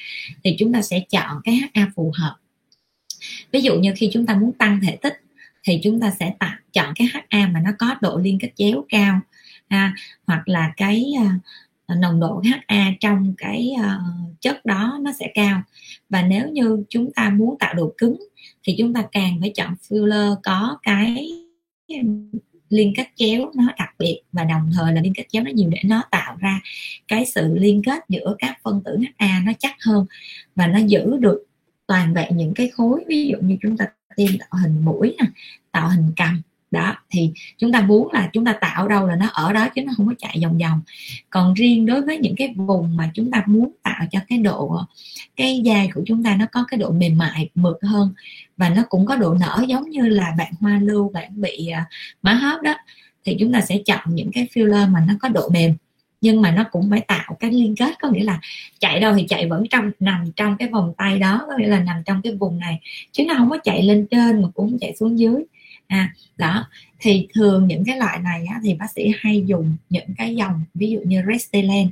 thì 0.43 0.55
chúng 0.59 0.73
ta 0.73 0.81
sẽ 0.81 0.99
chọn 1.09 1.41
cái 1.43 1.59
HA 1.73 1.91
phù 1.95 2.11
hợp. 2.15 2.35
Ví 3.51 3.61
dụ 3.61 3.79
như 3.79 3.93
khi 3.95 4.09
chúng 4.13 4.25
ta 4.25 4.35
muốn 4.35 4.51
tăng 4.51 4.79
thể 4.87 4.95
tích 4.95 5.22
thì 5.63 5.79
chúng 5.83 5.99
ta 5.99 6.11
sẽ 6.19 6.33
tạo, 6.39 6.55
chọn 6.73 6.93
cái 6.95 7.07
HA 7.13 7.47
mà 7.47 7.61
nó 7.65 7.71
có 7.79 7.95
độ 8.01 8.17
liên 8.17 8.39
kết 8.39 8.51
chéo 8.55 8.85
cao 8.89 9.19
ha, 9.69 9.93
hoặc 10.27 10.47
là 10.47 10.73
cái 10.77 11.13
uh, 11.91 11.97
nồng 11.97 12.19
độ 12.19 12.41
HA 12.67 12.91
trong 12.99 13.33
cái 13.37 13.71
uh, 13.79 14.41
chất 14.41 14.65
đó 14.65 14.97
nó 15.01 15.11
sẽ 15.19 15.31
cao. 15.33 15.61
Và 16.09 16.21
nếu 16.21 16.49
như 16.49 16.83
chúng 16.89 17.13
ta 17.13 17.29
muốn 17.29 17.57
tạo 17.59 17.73
độ 17.73 17.93
cứng 17.97 18.17
thì 18.63 18.75
chúng 18.77 18.93
ta 18.93 19.03
càng 19.11 19.37
phải 19.39 19.51
chọn 19.55 19.75
filler 19.89 20.35
có 20.43 20.77
cái 20.83 21.29
liên 22.69 22.93
kết 22.95 23.07
chéo 23.15 23.51
nó 23.55 23.63
đặc 23.77 23.89
biệt 23.99 24.21
và 24.31 24.43
đồng 24.43 24.69
thời 24.73 24.93
là 24.93 25.01
liên 25.01 25.13
kết 25.15 25.25
chéo 25.29 25.43
nó 25.43 25.51
nhiều 25.51 25.69
để 25.69 25.77
nó 25.85 26.03
tạo 26.11 26.35
ra 26.39 26.61
cái 27.07 27.25
sự 27.25 27.55
liên 27.55 27.81
kết 27.85 28.03
giữa 28.09 28.35
các 28.39 28.57
phân 28.63 28.81
tử 28.85 28.97
HA 29.17 29.41
nó 29.45 29.51
chắc 29.59 29.75
hơn 29.85 30.05
và 30.55 30.67
nó 30.67 30.79
giữ 30.79 31.17
được 31.19 31.45
toàn 31.87 32.13
vẹn 32.13 32.37
những 32.37 32.53
cái 32.53 32.69
khối. 32.69 33.03
Ví 33.07 33.27
dụ 33.27 33.37
như 33.41 33.57
chúng 33.61 33.77
ta 33.77 33.85
tiêm 34.15 34.37
tạo 34.39 34.59
hình 34.61 34.85
mũi 34.85 35.15
nè, 35.19 35.25
tạo 35.71 35.89
hình 35.89 36.11
cằm 36.15 36.41
đó, 36.73 36.95
thì 37.09 37.31
chúng 37.57 37.71
ta 37.71 37.81
muốn 37.81 38.13
là 38.13 38.29
chúng 38.33 38.45
ta 38.45 38.53
tạo 38.61 38.87
đâu 38.87 39.07
là 39.07 39.15
nó 39.15 39.27
ở 39.33 39.53
đó 39.53 39.67
chứ 39.75 39.81
nó 39.81 39.93
không 39.97 40.07
có 40.07 40.13
chạy 40.17 40.39
vòng 40.43 40.57
vòng. 40.57 40.81
Còn 41.29 41.53
riêng 41.53 41.85
đối 41.85 42.01
với 42.01 42.17
những 42.17 42.35
cái 42.35 42.53
vùng 42.55 42.97
mà 42.97 43.11
chúng 43.13 43.31
ta 43.31 43.43
muốn 43.45 43.71
tạo 43.83 44.05
cho 44.11 44.19
cái 44.27 44.37
độ, 44.37 44.77
cái 45.35 45.61
da 45.63 45.85
của 45.93 46.01
chúng 46.05 46.23
ta 46.23 46.35
nó 46.35 46.45
có 46.51 46.65
cái 46.67 46.77
độ 46.77 46.91
mềm 46.91 47.17
mại, 47.17 47.49
mượt 47.55 47.77
hơn 47.81 48.13
và 48.57 48.69
nó 48.69 48.83
cũng 48.89 49.05
có 49.05 49.15
độ 49.15 49.33
nở 49.33 49.63
giống 49.67 49.89
như 49.89 50.01
là 50.01 50.33
bạn 50.37 50.53
hoa 50.59 50.79
lưu, 50.79 51.09
bạn 51.09 51.41
bị 51.41 51.67
à, 51.67 51.85
má 52.21 52.33
hớp 52.33 52.61
đó, 52.61 52.75
thì 53.25 53.37
chúng 53.39 53.53
ta 53.53 53.61
sẽ 53.61 53.77
chọn 53.85 54.15
những 54.15 54.31
cái 54.33 54.47
filler 54.53 54.91
mà 54.91 55.05
nó 55.07 55.13
có 55.21 55.29
độ 55.29 55.49
mềm 55.49 55.75
nhưng 56.23 56.41
mà 56.41 56.51
nó 56.51 56.63
cũng 56.71 56.89
phải 56.89 57.01
tạo 57.01 57.37
cái 57.39 57.51
liên 57.51 57.75
kết 57.75 57.91
có 58.01 58.09
nghĩa 58.09 58.23
là 58.23 58.39
chạy 58.79 58.99
đâu 58.99 59.13
thì 59.17 59.25
chạy 59.29 59.47
vẫn 59.49 59.63
trong 59.69 59.91
nằm 59.99 60.31
trong 60.35 60.57
cái 60.57 60.67
vòng 60.67 60.93
tay 60.97 61.19
đó 61.19 61.45
có 61.47 61.57
nghĩa 61.57 61.67
là 61.67 61.79
nằm 61.79 62.03
trong 62.05 62.21
cái 62.21 62.33
vùng 62.33 62.59
này. 62.59 62.79
Chứ 63.11 63.25
nó 63.27 63.33
không 63.37 63.49
có 63.49 63.57
chạy 63.63 63.83
lên 63.83 64.07
trên 64.11 64.41
mà 64.41 64.47
cũng 64.53 64.69
không 64.69 64.79
chạy 64.79 64.95
xuống 64.95 65.19
dưới. 65.19 65.43
À 65.87 66.13
đó 66.37 66.67
thì 66.99 67.27
thường 67.33 67.67
những 67.67 67.85
cái 67.85 67.97
loại 67.97 68.19
này 68.19 68.45
á, 68.45 68.59
thì 68.63 68.73
bác 68.73 68.87
sĩ 68.95 69.13
hay 69.19 69.43
dùng 69.45 69.75
những 69.89 70.07
cái 70.17 70.35
dòng 70.35 70.61
ví 70.73 70.91
dụ 70.91 70.99
như 71.05 71.23
Restylane. 71.31 71.87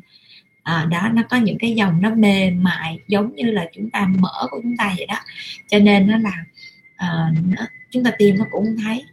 À, 0.63 0.87
đó 0.91 1.09
nó 1.13 1.23
có 1.29 1.37
những 1.37 1.57
cái 1.57 1.71
dòng 1.71 2.01
nó 2.01 2.15
mềm 2.15 2.63
mại 2.63 2.99
giống 3.07 3.35
như 3.35 3.43
là 3.43 3.69
chúng 3.75 3.89
ta 3.89 4.07
mở 4.19 4.47
của 4.51 4.59
chúng 4.63 4.77
ta 4.77 4.93
vậy 4.97 5.05
đó. 5.05 5.19
Cho 5.69 5.79
nên 5.79 6.07
nó 6.07 6.17
là 6.17 6.43
à, 6.95 7.31
nó, 7.55 7.67
chúng 7.91 8.03
ta 8.03 8.11
tìm 8.17 8.37
nó 8.37 8.45
cũng 8.51 8.65
không 8.65 8.77
thấy 8.83 9.03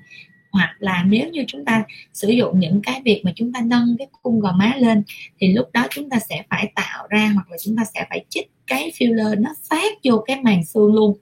hoặc 0.51 0.77
là 0.79 1.05
nếu 1.09 1.29
như 1.29 1.45
chúng 1.47 1.65
ta 1.65 1.85
sử 2.13 2.29
dụng 2.29 2.61
những 2.61 2.81
cái 2.83 3.03
việc 3.05 3.23
mà 3.25 3.33
chúng 3.37 3.53
ta 3.53 3.61
nâng 3.61 3.97
cái 3.99 4.09
cung 4.23 4.41
gò 4.41 4.53
má 4.53 4.75
lên, 4.79 5.03
thì 5.39 5.53
lúc 5.53 5.69
đó 5.73 5.87
chúng 5.91 6.11
ta 6.11 6.19
sẽ 6.19 6.43
phải 6.51 6.73
tạo 6.75 7.07
ra 7.11 7.31
hoặc 7.35 7.51
là 7.51 7.57
chúng 7.65 7.77
ta 7.77 7.85
sẽ 7.95 8.07
phải 8.11 8.25
chích 8.29 8.51
cái 8.67 8.93
filler 8.99 9.43
nó 9.43 9.55
phát 9.71 9.93
vô 10.05 10.25
cái 10.27 10.43
màng 10.43 10.65
xương 10.65 10.95
luôn. 10.95 11.19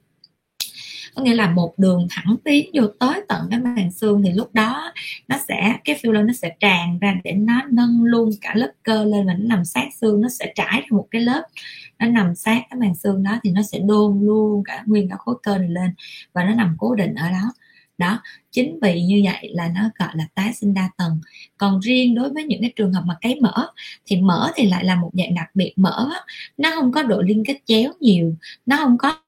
Có 1.15 1.23
nghĩa 1.23 1.35
là 1.35 1.51
một 1.51 1.75
đường 1.79 2.07
thẳng 2.11 2.37
tiến 2.45 2.71
vô 2.75 2.87
tới 3.01 3.21
tận 3.29 3.47
cái 3.51 3.61
màng 3.61 3.93
xương, 3.93 4.23
thì 4.23 4.33
lúc 4.33 4.55
đó 4.55 4.93
nó 5.29 5.37
sẽ, 5.49 5.77
cái 5.85 5.97
filler 6.03 6.27
nó 6.27 6.33
sẽ 6.33 6.57
tràn 6.61 6.99
ra 6.99 7.17
để 7.25 7.33
nó 7.33 7.63
nâng 7.71 8.05
luôn 8.05 8.31
cả 8.41 8.53
lớp 8.55 8.71
cơ 8.83 9.05
lên 9.05 9.27
và 9.27 9.35
nó 9.35 9.55
nằm 9.55 9.65
sát 9.65 9.89
xương, 10.01 10.21
nó 10.21 10.29
sẽ 10.29 10.53
trải 10.55 10.81
ra 10.81 10.87
một 10.91 11.07
cái 11.11 11.23
lớp, 11.23 11.43
nó 11.99 12.07
nằm 12.07 12.35
sát 12.35 12.63
cái 12.71 12.79
màng 12.81 12.95
xương 12.95 13.23
đó, 13.23 13.41
thì 13.45 13.51
nó 13.51 13.63
sẽ 13.63 13.79
đôn 13.79 14.21
luôn 14.23 14.65
cả 14.65 14.83
nguyên 14.87 15.09
cả 15.09 15.17
khối 15.19 15.35
cơ 15.43 15.59
này 15.59 15.69
lên 15.69 15.91
và 16.33 16.45
nó 16.45 16.55
nằm 16.55 16.77
cố 16.79 16.95
định 16.95 17.15
ở 17.15 17.31
đó 17.31 17.53
đó, 17.99 18.21
chính 18.51 18.79
vì 18.83 19.03
như 19.03 19.23
vậy 19.25 19.51
là 19.55 19.69
nó, 19.75 19.81
gọi 19.99 20.09
là, 20.15 20.27
tái 20.35 20.53
sinh 20.55 20.75
đa 20.75 20.91
tầng. 20.99 21.21
Còn 21.57 21.81
riêng 21.81 22.15
đối 22.15 22.31
với 22.31 22.45
những 22.45 22.61
cái 22.61 22.73
trường 22.77 22.93
hợp 22.93 23.03
mà 23.07 23.17
cấy 23.21 23.41
mỡ, 23.41 23.69
thì 24.07 24.17
mỡ 24.21 24.51
thì 24.55 24.67
lại 24.67 24.85
là 24.85 24.95
một 24.95 25.11
dạng 25.13 25.35
đặc 25.35 25.51
biệt 25.55 25.73
mỡ 25.77 26.09
nó 26.57 26.71
không 26.75 26.93
có 26.93 27.03
độ 27.03 27.23
liên 27.23 27.43
kết 27.47 27.59
chéo 27.65 27.93
nhiều, 28.01 28.35
nó 28.67 28.77
không 28.77 28.99
có, 28.99 29.21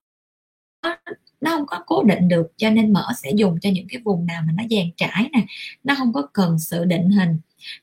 nó 1.40 1.50
không 1.50 1.66
có 1.66 1.82
cố 1.86 2.02
định 2.02 2.28
được, 2.28 2.52
cho 2.56 2.70
nên 2.70 2.92
mỡ 2.92 3.06
sẽ 3.22 3.30
dùng 3.34 3.60
cho 3.60 3.70
những 3.70 3.86
cái 3.88 4.00
vùng 4.04 4.26
nào 4.26 4.42
mà 4.46 4.52
nó 4.56 4.64
dàn 4.70 4.86
trải 4.96 5.30
nè, 5.32 5.46
nó 5.84 5.94
không 5.94 6.12
có 6.12 6.28
cần 6.32 6.58
sự 6.58 6.84
định 6.84 7.10
hình. 7.10 7.38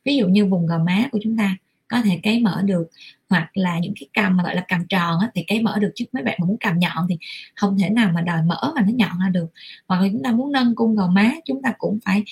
Ví 0.06 0.16
dụ 0.18 0.28
như 0.28 0.46
vùng 0.46 0.68
gò 0.68 0.78
má 0.78 1.10
của 1.12 1.20
chúng 1.24 1.38
ta, 1.38 1.58
có 1.88 2.02
thể 2.02 2.20
cấy 2.24 2.40
mỡ 2.40 2.62
được 2.62 2.88
hoặc 3.30 3.50
là 3.54 3.80
những 3.80 3.94
cái 4.00 4.08
cầm 4.14 4.38
mà 4.38 4.44
gọi 4.44 4.56
là 4.56 4.66
cầm 4.68 4.88
tròn 4.88 5.20
á, 5.20 5.30
thì 5.36 5.44
cái 5.48 5.62
mở 5.62 5.80
được 5.80 5.92
chứ 5.96 6.06
mấy 6.14 6.24
bạn 6.24 6.38
mà 6.40 6.46
muốn 6.48 6.58
cầm 6.60 6.80
nhọn 6.80 7.08
thì 7.10 7.18
không 7.56 7.78
thể 7.78 7.90
nào 7.90 8.12
mà 8.14 8.22
đòi 8.22 8.42
mỡ 8.42 8.72
mà 8.76 8.82
nó 8.82 8.92
nhọn 8.96 9.20
ra 9.20 9.30
được. 9.30 9.48
Hoặc 9.88 10.02
là 10.02 10.08
chúng 10.12 10.24
ta 10.24 10.32
muốn 10.32 10.52
nâng 10.52 10.76
cung 10.76 10.96
gò 10.96 11.08
má 11.08 11.32
chúng 11.46 11.62
ta 11.62 11.74
cũng 11.78 12.00
phải 12.06 12.24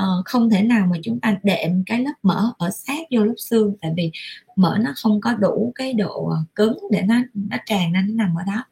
uh, 0.00 0.24
không 0.24 0.50
thể 0.50 0.62
nào 0.62 0.86
mà 0.90 0.96
chúng 1.02 1.20
ta 1.20 1.36
đệm 1.42 1.84
cái 1.86 1.98
lớp 1.98 2.14
mỡ 2.22 2.52
ở 2.58 2.70
sát 2.70 3.00
vô 3.10 3.24
lớp 3.24 3.34
xương 3.38 3.74
tại 3.80 3.92
vì 3.96 4.10
mỡ 4.56 4.78
nó 4.80 4.92
không 4.96 5.20
có 5.20 5.34
đủ 5.34 5.72
cái 5.74 5.92
độ 5.92 6.28
ờ, 6.28 6.36
cứng 6.54 6.78
để 6.90 7.02
nó 7.02 7.16
nó 7.34 7.56
tràn 7.66 7.92
ra 7.92 8.00
nó 8.00 8.24
nằm 8.24 8.34
ở 8.38 8.42
đó. 8.46 8.64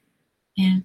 Nha 0.57 0.64
yeah. 0.64 0.79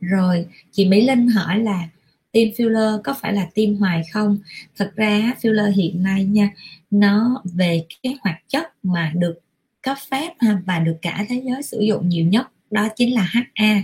Rồi 0.00 0.46
chị 0.72 0.88
Mỹ 0.88 1.06
Linh 1.06 1.28
hỏi 1.28 1.58
là 1.58 1.88
tiêm 2.32 2.48
filler 2.48 3.02
có 3.02 3.14
phải 3.20 3.32
là 3.32 3.48
tiêm 3.54 3.74
hoài 3.74 4.02
không? 4.12 4.38
Thật 4.76 4.92
ra 4.96 5.34
filler 5.40 5.70
hiện 5.70 6.02
nay 6.02 6.24
nha 6.24 6.50
nó 6.90 7.42
về 7.44 7.84
cái 8.02 8.14
hoạt 8.20 8.36
chất 8.48 8.72
mà 8.82 9.12
được 9.16 9.34
cấp 9.82 9.96
phép 10.10 10.32
và 10.66 10.78
được 10.78 10.96
cả 11.02 11.24
thế 11.28 11.42
giới 11.44 11.62
sử 11.62 11.80
dụng 11.80 12.08
nhiều 12.08 12.26
nhất 12.26 12.46
đó 12.70 12.88
chính 12.96 13.14
là 13.14 13.28
HA 13.32 13.82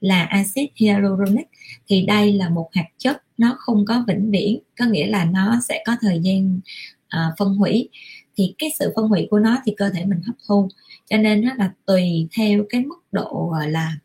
là 0.00 0.24
axit 0.24 0.70
hyaluronic. 0.76 1.46
Thì 1.88 2.02
đây 2.06 2.32
là 2.32 2.48
một 2.48 2.68
hạt 2.72 2.86
chất 2.98 3.22
nó 3.38 3.56
không 3.58 3.84
có 3.84 4.04
vĩnh 4.08 4.30
viễn 4.30 4.58
có 4.78 4.84
nghĩa 4.84 5.06
là 5.06 5.24
nó 5.24 5.60
sẽ 5.68 5.82
có 5.86 5.96
thời 6.00 6.20
gian 6.22 6.60
uh, 7.06 7.38
phân 7.38 7.48
hủy. 7.48 7.88
Thì 8.36 8.54
cái 8.58 8.70
sự 8.78 8.92
phân 8.96 9.08
hủy 9.08 9.26
của 9.30 9.38
nó 9.38 9.58
thì 9.64 9.74
cơ 9.76 9.90
thể 9.90 10.04
mình 10.04 10.20
hấp 10.26 10.36
thu 10.48 10.68
cho 11.10 11.16
nên 11.16 11.44
nó 11.44 11.54
là 11.54 11.72
tùy 11.86 12.28
theo 12.36 12.64
cái 12.68 12.80
mức 12.80 12.98
độ 13.12 13.52
là 13.68 13.96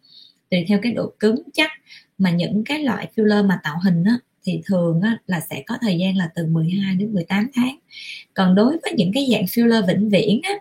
tùy 0.52 0.66
theo 0.68 0.80
cái 0.82 0.92
độ 0.92 1.14
cứng 1.20 1.44
chắc 1.54 1.72
mà 2.18 2.32
những 2.32 2.64
cái 2.66 2.84
loại 2.84 3.12
filler 3.16 3.48
mà 3.48 3.60
tạo 3.64 3.80
hình 3.84 4.04
á, 4.04 4.18
thì 4.44 4.62
thường 4.66 5.02
á, 5.02 5.18
là 5.28 5.40
sẽ 5.40 5.64
có 5.68 5.78
thời 5.82 5.98
gian 5.98 6.18
là 6.18 6.30
từ 6.36 6.46
12 6.46 6.96
đến 6.96 7.14
18 7.14 7.48
tháng. 7.56 7.78
Còn 8.34 8.56
đối 8.56 8.78
với 8.84 8.94
những 8.98 9.12
cái 9.14 9.28
dạng 9.32 9.46
filler 9.46 9.88
vĩnh 9.88 10.10
viễn 10.10 10.42
á, 10.44 10.54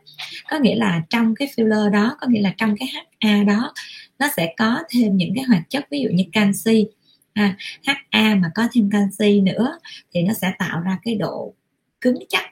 có 0.50 0.58
nghĩa 0.58 0.74
là 0.74 1.02
trong 1.10 1.34
cái 1.34 1.48
filler 1.56 1.90
đó 1.90 2.16
có 2.20 2.26
nghĩa 2.30 2.40
là 2.40 2.54
trong 2.56 2.74
cái 2.78 2.88
HA 3.20 3.42
đó 3.42 3.74
nó 4.18 4.28
sẽ 4.36 4.54
có 4.56 4.82
thêm 4.90 5.16
những 5.16 5.34
cái 5.34 5.44
hoạt 5.44 5.62
chất 5.70 5.86
ví 5.90 6.00
dụ 6.00 6.08
như 6.12 6.24
canxi 6.32 6.86
ha, 7.34 7.56
HA 7.86 8.34
mà 8.34 8.50
có 8.54 8.68
thêm 8.72 8.90
canxi 8.90 9.40
nữa 9.40 9.78
thì 10.14 10.22
nó 10.22 10.32
sẽ 10.32 10.52
tạo 10.58 10.80
ra 10.80 10.98
cái 11.02 11.14
độ 11.14 11.54
cứng 12.00 12.18
chắc 12.28 12.44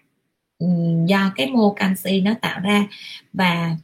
do 1.07 1.33
cái 1.37 1.47
mô 1.47 1.75
canxi 1.75 2.21
nó 2.21 2.35
tạo 2.43 2.61
ra. 2.61 2.87
Và 3.33 3.77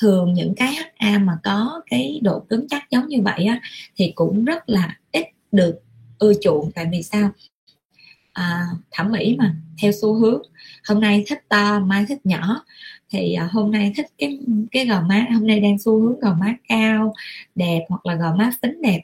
thường 0.00 0.34
những 0.34 0.54
cái 0.54 0.74
HA 0.96 1.18
mà 1.18 1.38
có 1.44 1.80
cái 1.86 2.20
độ 2.22 2.40
cứng 2.40 2.68
chắc 2.68 2.90
giống 2.90 3.08
như 3.08 3.22
vậy 3.22 3.44
á 3.44 3.60
thì 3.96 4.12
cũng 4.14 4.44
rất 4.44 4.68
là 4.68 4.96
ít 5.12 5.26
được 5.52 5.80
ưa 6.18 6.32
chuộng. 6.42 6.70
Tại 6.74 6.86
vì 6.92 7.02
sao? 7.02 7.30
À, 8.32 8.66
thẩm 8.90 9.12
mỹ 9.12 9.36
mà 9.38 9.56
theo 9.82 9.92
xu 10.00 10.14
hướng. 10.14 10.42
Hôm 10.88 11.00
nay 11.00 11.24
thích 11.26 11.44
to 11.48 11.80
mai 11.80 12.04
thích 12.08 12.26
nhỏ. 12.26 12.64
Thì 13.10 13.34
à, 13.34 13.48
hôm 13.52 13.72
nay 13.72 13.92
thích 13.96 14.06
cái 14.18 14.38
cái 14.70 14.86
gò 14.86 15.00
má 15.00 15.26
hôm 15.32 15.46
nay 15.46 15.60
đang 15.60 15.78
xu 15.78 16.00
hướng 16.00 16.20
gò 16.20 16.34
má 16.34 16.54
cao 16.68 17.14
đẹp 17.54 17.80
hoặc 17.88 18.06
là 18.06 18.14
gò 18.14 18.36
má 18.36 18.50
phính 18.62 18.82
đẹp. 18.82 19.00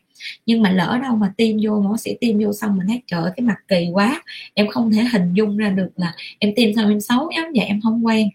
Nhưng 0.46 0.62
mà 0.62 0.70
lỡ 0.70 0.98
đâu 1.02 1.16
mà 1.16 1.32
tiêm 1.36 1.56
vô 1.62 1.80
mà 1.80 1.96
sẽ 1.96 2.10
sĩ 2.10 2.16
tiêm 2.20 2.38
vô 2.44 2.52
xong 2.52 2.78
mình 2.78 2.86
thấy 2.86 3.02
trời 3.06 3.30
cái 3.36 3.46
mặt 3.46 3.56
kỳ 3.68 3.88
quá. 3.92 4.22
Em 4.54 4.68
không 4.68 4.92
thể 4.92 5.02
hình 5.02 5.34
dung 5.34 5.56
ra 5.56 5.70
được 5.70 5.90
là 5.96 6.14
em 6.38 6.52
tiêm 6.56 6.74
xong 6.74 6.88
em 6.88 7.00
xấu 7.00 7.30
lắm 7.36 7.44
vậy 7.44 7.52
dạ 7.54 7.64
em 7.64 7.80
không 7.80 8.06
quen. 8.06 8.28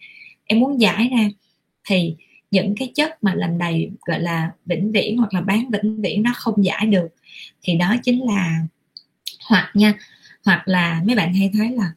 Em 0.46 0.60
muốn 0.60 0.82
giải 0.82 1.10
ra. 1.12 1.30
Thì 1.88 2.16
những 2.52 2.76
cái 2.76 2.92
chất 2.96 3.24
mà 3.24 3.34
làm 3.36 3.58
đầy 3.58 3.92
gọi 4.06 4.20
là 4.20 4.52
vĩnh 4.66 4.92
viễn 4.92 5.18
hoặc 5.18 5.34
là 5.34 5.42
bán 5.42 5.70
vĩnh 5.70 6.02
viễn 6.02 6.24
nó 6.24 6.32
không 6.36 6.66
giải 6.66 6.86
được 6.86 7.08
thì 7.62 7.76
đó 7.76 7.96
chính 8.04 8.26
là 8.26 8.60
hoặc 9.50 9.72
nha 9.74 9.94
hoặc 10.46 10.68
là 10.68 11.02
mấy 11.06 11.16
bạn 11.16 11.34
hay 11.34 11.52
thấy 11.54 11.70
là 11.70 11.92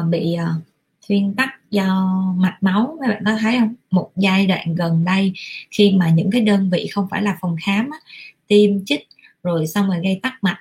uh, 0.00 0.08
bị 0.08 0.36
uh, 0.42 0.62
thuyên 1.08 1.34
tắc 1.34 1.70
do 1.70 2.16
mạch 2.36 2.56
máu 2.60 2.96
mấy 3.00 3.08
bạn 3.08 3.22
có 3.26 3.36
thấy 3.40 3.56
không? 3.58 3.74
Một 3.90 4.10
giai 4.16 4.46
đoạn 4.46 4.74
gần 4.74 5.04
đây 5.04 5.32
khi 5.70 5.92
mà 5.92 6.10
những 6.10 6.30
cái 6.30 6.40
đơn 6.40 6.70
vị 6.70 6.86
không 6.92 7.08
phải 7.10 7.22
là 7.22 7.38
phòng 7.40 7.56
khám 7.62 7.90
á, 7.90 7.98
tiêm 8.46 8.84
chích 8.84 9.08
rồi 9.42 9.66
xong 9.66 9.86
rồi 9.88 10.00
gây 10.02 10.20
tắc 10.22 10.34
mạch 10.42 10.58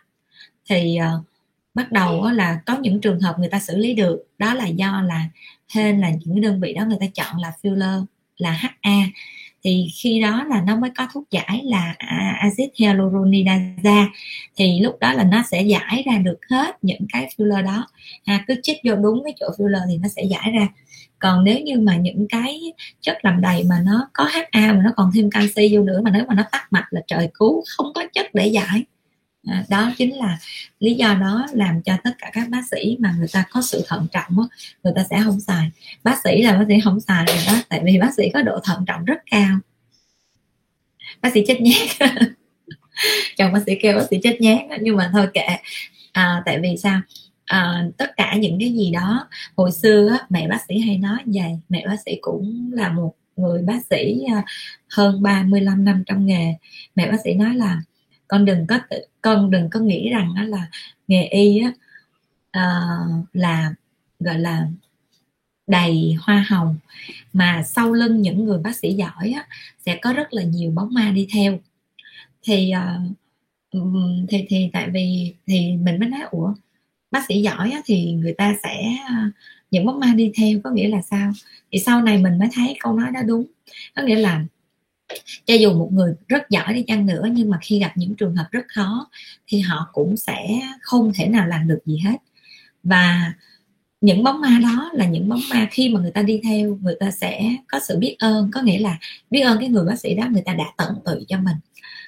thì 0.70 0.99
uh, 1.01 1.26
bắt 1.74 1.91
đầu 1.91 2.32
là 2.32 2.61
có 2.65 2.78
những 2.78 3.01
trường 3.01 3.20
hợp 3.20 3.39
người 3.39 3.49
ta 3.49 3.59
xử 3.59 3.78
lý 3.78 3.93
được. 3.93 4.24
Đó 4.38 4.53
là 4.53 4.67
do 4.67 5.01
là 5.01 5.26
hên 5.74 5.99
là 5.99 6.11
những 6.26 6.41
đơn 6.41 6.61
vị 6.61 6.74
đó 6.74 6.86
người 6.86 6.97
ta 6.99 7.05
chọn 7.13 7.38
là 7.41 7.51
filler 7.61 8.05
là 8.39 8.51
HA 8.51 8.97
thì 9.63 9.87
khi 9.95 10.21
đó 10.21 10.43
là 10.49 10.61
nó 10.67 10.75
mới 10.75 10.89
có 10.97 11.07
thuốc 11.13 11.23
giải 11.31 11.61
là 11.63 11.95
axit 12.39 12.69
hyaluronidase 12.75 14.05
thì 14.57 14.79
lúc 14.79 14.99
đó 14.99 15.13
là 15.13 15.23
nó 15.23 15.43
sẽ 15.51 15.61
giải 15.61 16.03
ra 16.05 16.17
được 16.17 16.39
hết 16.49 16.77
những 16.81 17.01
cái 17.13 17.29
filler 17.37 17.63
đó. 17.63 17.87
À, 18.25 18.43
cứ 18.47 18.55
chích 18.63 18.77
vô 18.83 18.95
đúng 18.95 19.21
cái 19.23 19.33
chỗ 19.39 19.47
filler 19.57 19.81
thì 19.89 19.97
nó 19.97 20.07
sẽ 20.07 20.23
giải 20.23 20.51
ra. 20.53 20.67
Còn 21.19 21.43
nếu 21.43 21.59
như 21.59 21.79
mà 21.79 21.95
những 21.95 22.27
cái 22.29 22.59
chất 23.01 23.17
làm 23.21 23.41
đầy 23.41 23.63
mà 23.63 23.75
nó 23.85 24.09
có 24.13 24.23
HA 24.23 24.73
mà 24.73 24.81
nó 24.83 24.91
còn 24.95 25.11
thêm 25.15 25.29
canxi 25.29 25.75
vô 25.75 25.83
nữa 25.83 26.01
mà 26.03 26.11
nếu 26.11 26.25
mà 26.27 26.35
nó 26.35 26.43
tắc 26.51 26.73
mạch 26.73 26.87
là 26.89 27.01
trời 27.07 27.29
cứu 27.33 27.63
không 27.77 27.93
có 27.95 28.03
chất 28.13 28.33
để 28.33 28.47
giải. 28.47 28.83
À, 29.47 29.65
đó 29.69 29.91
chính 29.97 30.15
là 30.17 30.37
lý 30.79 30.93
do 30.93 31.13
đó 31.13 31.47
làm 31.53 31.81
cho 31.81 31.97
tất 32.03 32.11
cả 32.17 32.29
các 32.33 32.49
bác 32.49 32.61
sĩ 32.71 32.97
mà 32.99 33.15
người 33.17 33.27
ta 33.33 33.45
có 33.51 33.61
sự 33.61 33.83
thận 33.87 34.07
trọng 34.11 34.39
á, 34.39 34.57
người 34.83 34.93
ta 34.95 35.03
sẽ 35.09 35.21
không 35.23 35.39
xài. 35.39 35.71
Bác 36.03 36.21
sĩ 36.23 36.41
là 36.41 36.57
bác 36.57 36.65
sĩ 36.67 36.79
không 36.83 36.99
xài 36.99 37.25
rồi 37.25 37.37
đó 37.47 37.53
tại 37.69 37.81
vì 37.83 37.99
bác 37.99 38.13
sĩ 38.17 38.29
có 38.33 38.41
độ 38.41 38.59
thận 38.63 38.83
trọng 38.87 39.05
rất 39.05 39.17
cao. 39.31 39.59
Bác 41.21 41.33
sĩ 41.33 41.43
chết 41.47 41.61
nhát. 41.61 42.11
Chồng 43.37 43.53
bác 43.53 43.59
sĩ 43.65 43.75
kêu 43.81 43.97
bác 43.97 44.05
sĩ 44.09 44.19
chết 44.23 44.41
nhát 44.41 44.59
nhưng 44.81 44.95
mà 44.95 45.09
thôi 45.13 45.27
kệ. 45.33 45.47
À, 46.11 46.41
tại 46.45 46.59
vì 46.61 46.77
sao? 46.77 47.01
À, 47.45 47.83
tất 47.97 48.11
cả 48.17 48.35
những 48.35 48.59
cái 48.59 48.69
gì 48.73 48.91
đó 48.91 49.27
hồi 49.55 49.71
xưa 49.71 50.09
á, 50.09 50.25
mẹ 50.29 50.47
bác 50.47 50.59
sĩ 50.67 50.79
hay 50.79 50.97
nói 50.97 51.17
vậy 51.25 51.59
mẹ 51.69 51.87
bác 51.87 51.95
sĩ 52.05 52.17
cũng 52.21 52.71
là 52.73 52.89
một 52.89 53.15
người 53.35 53.61
bác 53.61 53.79
sĩ 53.89 54.23
à, 54.33 54.43
hơn 54.89 55.23
35 55.23 55.85
năm 55.85 56.03
trong 56.05 56.25
nghề. 56.25 56.53
Mẹ 56.95 57.11
bác 57.11 57.17
sĩ 57.23 57.33
nói 57.33 57.55
là 57.55 57.81
con 58.27 58.45
đừng 58.45 58.67
có 58.67 58.79
tự, 58.89 59.05
con 59.22 59.51
đừng 59.51 59.70
có 59.70 59.80
nghĩ 59.80 60.09
rằng 60.09 60.34
đó 60.36 60.43
là 60.43 60.70
nghề 61.07 61.24
y 61.24 61.59
á 61.59 61.72
uh, 62.57 63.26
là 63.34 63.74
gọi 64.20 64.39
là 64.39 64.67
đầy 65.67 66.15
hoa 66.22 66.45
hồng. 66.49 66.76
Mà 67.34 67.63
sau 67.63 67.93
lưng 67.93 68.22
những 68.22 68.45
người 68.45 68.59
bác 68.59 68.76
sĩ 68.76 68.93
giỏi 68.93 69.32
á, 69.36 69.47
sẽ 69.86 69.99
có 70.01 70.13
rất 70.13 70.34
là 70.34 70.43
nhiều 70.43 70.72
bóng 70.72 70.93
ma 70.93 71.11
đi 71.11 71.28
theo. 71.34 71.59
Thì 72.43 72.72
uh, 73.74 73.82
thì 74.30 74.45
thì 74.49 74.70
tại 74.74 74.89
vì 74.89 75.34
thì 75.47 75.72
mình 75.78 75.99
mới 75.99 76.09
nói 76.09 76.22
ủa 76.32 76.53
bác 77.11 77.26
sĩ 77.28 77.41
giỏi 77.41 77.72
á, 77.72 77.82
thì 77.86 78.11
người 78.11 78.34
ta 78.34 78.55
sẽ 78.63 78.97
ờ, 79.09 79.15
những 79.72 79.86
bóng 79.86 79.99
ma 79.99 80.13
đi 80.15 80.32
theo. 80.38 80.59
Có 80.63 80.70
nghĩa 80.70 80.88
là 80.88 81.01
sao? 81.01 81.32
Thì 81.72 81.80
sau 81.80 82.01
này 82.01 82.17
mình 82.17 82.39
mới 82.39 82.49
thấy 82.53 82.78
câu 82.80 82.93
nói 82.93 83.11
đó 83.11 83.22
đúng. 83.28 83.45
Có 83.95 84.01
nghĩa 84.01 84.15
là 84.15 84.45
cho 85.45 85.53
dù 85.53 85.74
một 85.74 85.89
người 85.93 86.14
rất 86.28 86.49
giỏi 86.49 86.74
đi 86.74 86.84
chăng 86.88 87.05
nữa, 87.05 87.26
nhưng 87.32 87.49
mà 87.49 87.57
khi 87.62 87.80
gặp 87.80 87.91
những 87.95 88.16
trường 88.16 88.36
hợp 88.36 88.47
rất 88.51 88.66
khó, 88.68 89.10
thì 89.47 89.60
họ 89.60 89.89
cũng 89.93 90.18
sẽ 90.18 90.47
không 90.82 91.12
thể 91.16 91.28
nào 91.28 91.47
làm 91.47 91.68
được 91.68 91.80
gì 91.86 91.97
hết. 92.05 92.18
Và 92.84 93.34
những 94.01 94.24
bóng 94.24 94.41
ma 94.41 94.60
đó 94.64 94.91
là 94.93 95.07
những 95.07 95.30
bóng 95.30 95.41
ma 95.49 95.68
khi 95.72 95.89
mà 95.89 95.99
người 95.99 96.12
ta 96.12 96.22
đi 96.22 96.41
theo, 96.43 96.80
người 96.82 96.95
ta 96.99 97.12
sẽ 97.12 97.55
có 97.68 97.80
sự 97.88 97.97
biết 97.97 98.16
ơn, 98.20 98.51
có 98.53 98.62
nghĩa 98.62 98.80
là 98.80 98.97
biết 99.30 99.41
ơn 99.41 99.60
cái 99.60 99.70
người 99.70 99.86
bác 99.86 99.99
sĩ 99.99 100.14
đó, 100.16 100.28
người 100.32 100.43
ta 100.45 100.53
đã 100.53 100.66
tận 100.78 100.95
tụy 101.05 101.26
cho 101.28 101.38
mình, 101.38 101.57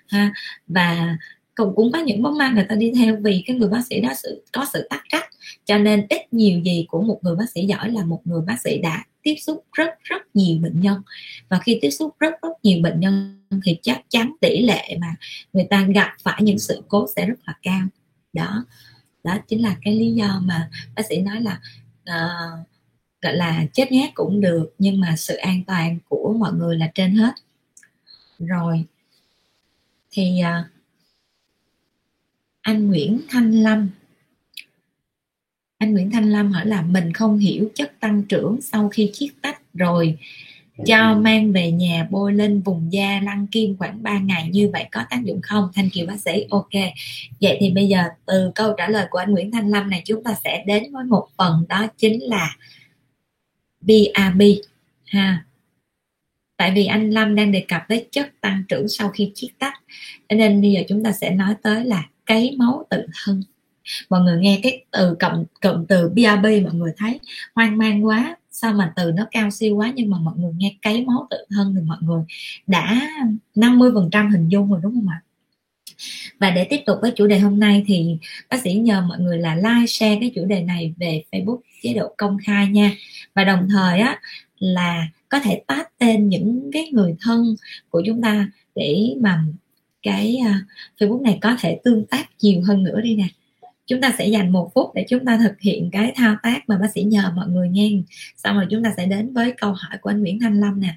ha. 0.08 0.34
Và 0.68 1.18
cũng 1.56 1.76
cũng 1.76 1.92
có 1.92 2.00
những 2.00 2.24
bóng 2.24 2.38
ma 2.38 2.50
người 2.50 2.66
ta 2.70 2.76
đi 2.76 2.92
theo 2.96 3.18
vì 3.24 3.44
cái 3.48 3.56
người 3.56 3.70
bác 3.70 3.82
sĩ 3.90 4.02
đó 4.02 4.10
sự, 4.24 4.44
có 4.52 4.66
sự 4.74 4.88
tắc 4.90 5.04
trách 5.10 5.26
cho 5.72 5.78
nên 5.78 6.06
ít 6.10 6.34
nhiều 6.34 6.60
gì 6.60 6.86
của 6.88 7.02
một 7.02 7.20
người 7.22 7.36
bác 7.36 7.50
sĩ 7.50 7.66
giỏi 7.66 7.92
là 7.92 8.06
một 8.06 8.22
người 8.26 8.42
bác 8.42 8.62
sĩ 8.62 8.78
đã 8.78 9.06
tiếp 9.22 9.36
xúc 9.36 9.66
rất 9.74 9.90
rất 10.04 10.36
nhiều 10.36 10.60
bệnh 10.62 10.82
nhân. 10.82 11.02
Và 11.50 11.60
khi 11.60 11.80
tiếp 11.82 11.90
xúc 11.90 12.16
rất 12.20 12.34
rất 12.42 12.50
nhiều 12.64 12.80
bệnh 12.84 13.00
nhân 13.00 13.46
thì 13.64 13.78
chắc 13.82 14.02
chắn 14.10 14.36
tỷ 14.42 14.62
lệ 14.62 14.98
mà 15.02 15.16
người 15.54 15.68
ta 15.70 15.84
gặp 15.84 16.12
phải 16.24 16.44
những 16.44 16.60
sự 16.60 16.84
cố 16.88 17.08
sẽ 17.16 17.26
rất 17.26 17.40
là 17.46 17.54
cao. 17.62 17.82
Đó. 18.34 18.66
Đó 19.24 19.38
chính 19.48 19.62
là 19.62 19.76
cái 19.82 19.96
lý 19.96 20.12
do 20.12 20.42
mà 20.44 20.70
bác 20.96 21.06
sĩ 21.06 21.18
nói 21.18 21.42
là 21.42 21.62
uh, 22.02 22.68
gọi 23.22 23.34
là 23.34 23.66
chết 23.74 23.92
nhát 23.92 24.10
cũng 24.14 24.42
được 24.42 24.74
nhưng 24.78 25.00
mà 25.00 25.16
sự 25.18 25.36
an 25.36 25.64
toàn 25.68 25.98
của 26.10 26.36
mọi 26.40 26.54
người 26.54 26.78
là 26.78 26.92
trên 26.94 27.16
hết. 27.16 27.34
Rồi. 28.40 28.86
Thì 30.12 30.42
uh, 30.42 30.66
anh 32.62 32.88
Nguyễn 32.88 33.22
Thanh 33.30 33.52
Lâm 33.52 33.90
anh 35.82 35.94
Nguyễn 35.94 36.12
Thanh 36.12 36.32
Lâm 36.32 36.52
hỏi 36.52 36.66
là 36.66 36.82
mình 36.82 37.14
không 37.14 37.38
hiểu 37.38 37.70
chất 37.76 38.00
tăng 38.00 38.24
trưởng 38.24 38.62
sau 38.62 38.90
khi 38.90 39.10
chiết 39.14 39.32
tách 39.42 39.62
rồi. 39.74 40.18
Cho 40.86 41.16
mang 41.16 41.52
về 41.52 41.72
nhà 41.72 42.08
bôi 42.12 42.34
lên 42.34 42.62
vùng 42.62 42.94
da 42.94 43.22
lăn 43.24 43.48
kim 43.48 43.78
khoảng 43.78 44.04
3 44.04 44.20
ngày 44.20 44.50
như 44.52 44.70
vậy 44.74 44.86
có 44.92 45.04
tác 45.10 45.24
dụng 45.24 45.42
không? 45.42 45.70
Thanh 45.76 45.90
kiều 45.90 46.06
bác 46.06 46.20
sĩ. 46.20 46.46
Ok. 46.50 46.72
Vậy 47.42 47.58
thì 47.60 47.72
bây 47.72 47.88
giờ 47.88 48.04
từ 48.26 48.52
câu 48.56 48.74
trả 48.78 48.88
lời 48.88 49.06
của 49.10 49.18
anh 49.18 49.32
Nguyễn 49.32 49.52
Thanh 49.52 49.68
Lâm 49.68 49.90
này 49.90 50.02
chúng 50.06 50.24
ta 50.24 50.36
sẽ 50.44 50.64
đến 50.68 50.84
với 50.94 51.04
một 51.04 51.28
phần 51.38 51.66
đó 51.70 51.88
chính 51.98 52.24
là 52.24 52.56
BRB 53.82 54.42
ha. 55.06 55.46
Tại 56.58 56.72
vì 56.72 56.86
anh 56.86 57.10
Lâm 57.10 57.36
đang 57.36 57.52
đề 57.52 57.66
cập 57.68 57.82
tới 57.88 58.08
chất 58.12 58.32
tăng 58.42 58.64
trưởng 58.70 58.88
sau 58.88 59.10
khi 59.10 59.32
chiết 59.36 59.52
tách 59.60 59.74
nên 60.30 60.62
bây 60.62 60.72
giờ 60.72 60.82
chúng 60.88 61.04
ta 61.04 61.12
sẽ 61.12 61.30
nói 61.30 61.56
tới 61.62 61.86
là 61.86 62.04
cấy 62.26 62.56
máu 62.58 62.86
tự 62.90 63.06
thân 63.24 63.44
mọi 64.10 64.22
người 64.22 64.38
nghe 64.38 64.60
cái 64.64 64.86
từ 64.92 65.16
cộng 65.20 65.46
cụm 65.62 65.86
từ 65.86 66.10
BRB 66.10 66.46
mọi 66.64 66.74
người 66.74 66.92
thấy 66.98 67.20
hoang 67.56 67.78
mang 67.78 68.06
quá. 68.06 68.38
Sao 68.52 68.74
mà 68.74 68.94
từ 68.96 69.12
nó 69.12 69.28
cao 69.32 69.50
siêu 69.52 69.76
quá 69.76 69.92
nhưng 69.96 70.10
mà 70.10 70.18
mọi 70.18 70.34
người 70.38 70.52
nghe 70.58 70.76
cấy 70.82 71.06
máu 71.06 71.28
tự 71.30 71.38
thân 71.50 71.76
thì 71.76 71.82
mọi 71.82 71.98
người 72.02 72.24
đã 72.68 73.02
50% 73.56 74.32
hình 74.32 74.48
dung 74.50 74.72
rồi 74.72 74.80
đúng 74.84 74.94
không 74.94 75.08
ạ? 75.10 75.22
Và 76.40 76.52
để 76.52 76.64
tiếp 76.64 76.80
tục 76.86 76.98
với 77.02 77.12
chủ 77.16 77.28
đề 77.28 77.40
hôm 77.40 77.60
nay 77.60 77.84
thì 77.88 78.18
bác 78.50 78.62
sĩ 78.62 78.74
nhờ 78.74 79.02
mọi 79.02 79.20
người 79.20 79.38
là 79.38 79.56
like 79.56 79.88
share 79.88 80.18
cái 80.20 80.32
chủ 80.36 80.46
đề 80.46 80.62
này 80.62 80.94
về 80.98 81.24
Facebook 81.32 81.60
chế 81.84 81.94
độ 81.94 82.14
công 82.18 82.38
khai 82.46 82.68
nha. 82.68 82.92
Và 83.36 83.44
đồng 83.44 83.68
thời 83.70 84.00
á 84.00 84.20
là 84.60 85.08
có 85.30 85.40
thể 85.40 85.62
tag 85.68 85.84
tên 85.98 86.30
những 86.30 86.70
cái 86.74 86.90
người 86.92 87.16
thân 87.22 87.56
của 87.90 88.04
chúng 88.06 88.22
ta 88.22 88.48
để 88.76 89.16
mà 89.22 89.44
cái 90.02 90.38
uh, 90.42 90.56
Facebook 91.00 91.22
này 91.22 91.38
có 91.42 91.56
thể 91.60 91.80
tương 91.84 92.06
tác 92.06 92.30
nhiều 92.42 92.62
hơn 92.68 92.84
nữa 92.84 93.02
đi 93.02 93.16
nè 93.16 93.28
chúng 93.86 94.02
ta 94.02 94.16
sẽ 94.18 94.28
dành 94.28 94.52
một 94.52 94.72
phút 94.74 94.92
để 94.96 95.06
chúng 95.10 95.26
ta 95.26 95.38
thực 95.38 95.60
hiện 95.60 95.90
cái 95.92 96.12
thao 96.16 96.36
tác 96.44 96.70
mà 96.70 96.78
bác 96.78 96.92
sĩ 96.92 97.04
nhờ 97.04 97.32
mọi 97.36 97.48
người 97.48 97.70
nghe. 97.70 97.92
Xong 98.38 98.56
rồi 98.56 98.68
chúng 98.70 98.84
ta 98.84 98.94
sẽ 98.98 99.06
đến 99.06 99.34
với 99.34 99.54
câu 99.58 99.74
hỏi 99.74 99.98
của 100.02 100.10
anh 100.10 100.22
Nguyễn 100.22 100.40
Thanh 100.40 100.60
Lâm 100.60 100.80
nè. 100.80 100.96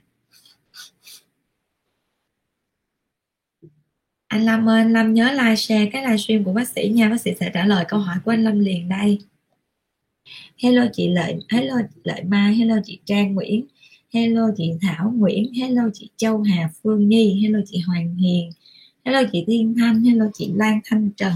Anh 4.29 4.45
Lâm 4.45 4.69
ơi, 4.69 4.81
anh 4.81 4.93
Lâm 4.93 5.15
nhớ 5.15 5.33
like, 5.33 5.57
share 5.57 5.87
cái 5.87 6.03
livestream 6.03 6.45
của 6.45 6.53
bác 6.53 6.69
sĩ 6.69 6.89
nha. 6.89 7.09
Bác 7.09 7.21
sĩ 7.21 7.31
sẽ 7.41 7.51
trả 7.55 7.67
lời 7.67 7.85
câu 7.89 8.01
hỏi 8.01 8.17
của 8.25 8.31
anh 8.31 8.45
Lâm 8.45 8.59
liền 8.59 8.89
đây. 8.89 9.19
Hello 10.59 10.87
chị 10.93 11.09
Lợi, 11.09 11.39
hello 11.49 11.75
Lợi 12.05 12.25
Mai, 12.25 12.55
hello 12.55 12.77
chị 12.85 12.99
Trang 13.05 13.35
Nguyễn, 13.35 13.67
hello 14.15 14.51
chị 14.57 14.73
Thảo 14.81 15.13
Nguyễn, 15.17 15.53
hello 15.55 15.83
chị 15.95 16.11
Châu 16.17 16.43
Hà 16.43 16.71
Phương 16.83 17.09
Nhi, 17.09 17.43
hello 17.43 17.59
chị 17.67 17.79
Hoàng 17.79 18.17
Hiền, 18.17 18.51
hello 19.05 19.23
chị 19.33 19.45
Thiên 19.47 19.75
Thanh, 19.79 20.05
hello 20.05 20.27
chị 20.35 20.51
Lan 20.55 20.81
Thanh 20.85 21.11
Trần 21.17 21.33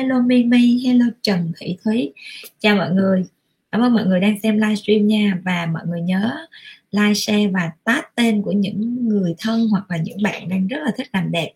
hello 0.00 0.20
Mimi 0.20 0.82
hello 0.84 1.06
Trần 1.22 1.52
Thị 1.58 1.76
Thúy. 1.84 2.12
Chào 2.58 2.76
mọi 2.76 2.90
người. 2.90 3.24
Cảm 3.72 3.80
ơn 3.80 3.94
mọi 3.94 4.04
người 4.06 4.20
đang 4.20 4.40
xem 4.42 4.58
livestream 4.58 5.06
nha. 5.06 5.38
Và 5.44 5.66
mọi 5.66 5.82
người 5.86 6.00
nhớ 6.00 6.46
like 6.90 7.14
share 7.14 7.46
và 7.48 7.72
tag 7.84 8.04
tên 8.14 8.42
của 8.42 8.52
những 8.52 9.08
người 9.08 9.34
thân 9.38 9.68
hoặc 9.68 9.90
là 9.90 9.96
những 9.96 10.22
bạn 10.22 10.48
đang 10.48 10.66
rất 10.66 10.78
là 10.84 10.92
thích 10.96 11.08
làm 11.12 11.30
đẹp. 11.30 11.52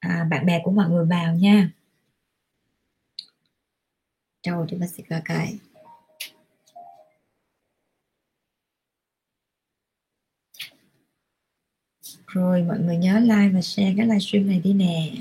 À, 0.00 0.26
bạn 0.30 0.46
bè 0.46 0.60
của 0.64 0.70
mọi 0.70 0.90
người 0.90 1.04
vào 1.06 1.34
nha. 1.34 1.70
Trời 4.42 4.64
thì 4.68 4.76
bác 4.76 4.86
sẽ 4.86 5.02
coi 5.10 5.20
cái 5.24 5.58
rồi 12.26 12.62
mọi 12.62 12.78
người 12.78 12.96
nhớ 12.96 13.18
like 13.20 13.48
và 13.54 13.60
share 13.60 13.94
cái 13.96 14.06
livestream 14.06 14.46
này 14.46 14.60
đi 14.64 14.72
nè. 14.72 15.12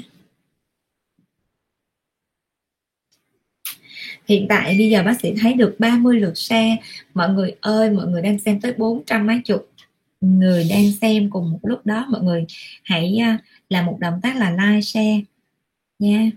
Hiện 4.27 4.45
tại 4.49 4.75
bây 4.77 4.89
giờ 4.89 5.03
bác 5.03 5.21
sĩ 5.21 5.33
thấy 5.41 5.53
được 5.53 5.75
30 5.79 6.19
lượt 6.19 6.37
share 6.37 6.77
mọi 7.13 7.29
người 7.29 7.55
ơi, 7.61 7.91
mọi 7.91 8.07
người 8.07 8.21
đang 8.21 8.39
xem 8.39 8.61
tới 8.61 8.73
400 8.77 9.27
mấy 9.27 9.41
chục 9.45 9.69
người 10.21 10.67
đang 10.69 10.91
xem 10.91 11.29
cùng 11.29 11.51
một 11.51 11.59
lúc 11.63 11.85
đó. 11.85 12.05
Mọi 12.09 12.21
người 12.21 12.45
hãy 12.83 13.17
à, 13.17 13.37
làm 13.69 13.85
một 13.85 13.97
động 13.99 14.19
tác 14.23 14.35
là 14.35 14.51
like, 14.51 14.81
share 14.81 15.21
nha. 15.99 16.31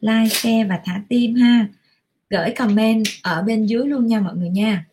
Like, 0.00 0.28
share 0.28 0.64
và 0.64 0.80
thả 0.84 1.02
tim 1.08 1.34
ha. 1.34 1.68
Gửi 2.30 2.50
comment 2.56 3.04
ở 3.22 3.42
bên 3.42 3.66
dưới 3.66 3.86
luôn 3.86 4.06
nha 4.06 4.20
mọi 4.20 4.36
người 4.36 4.50
nha. 4.50 4.86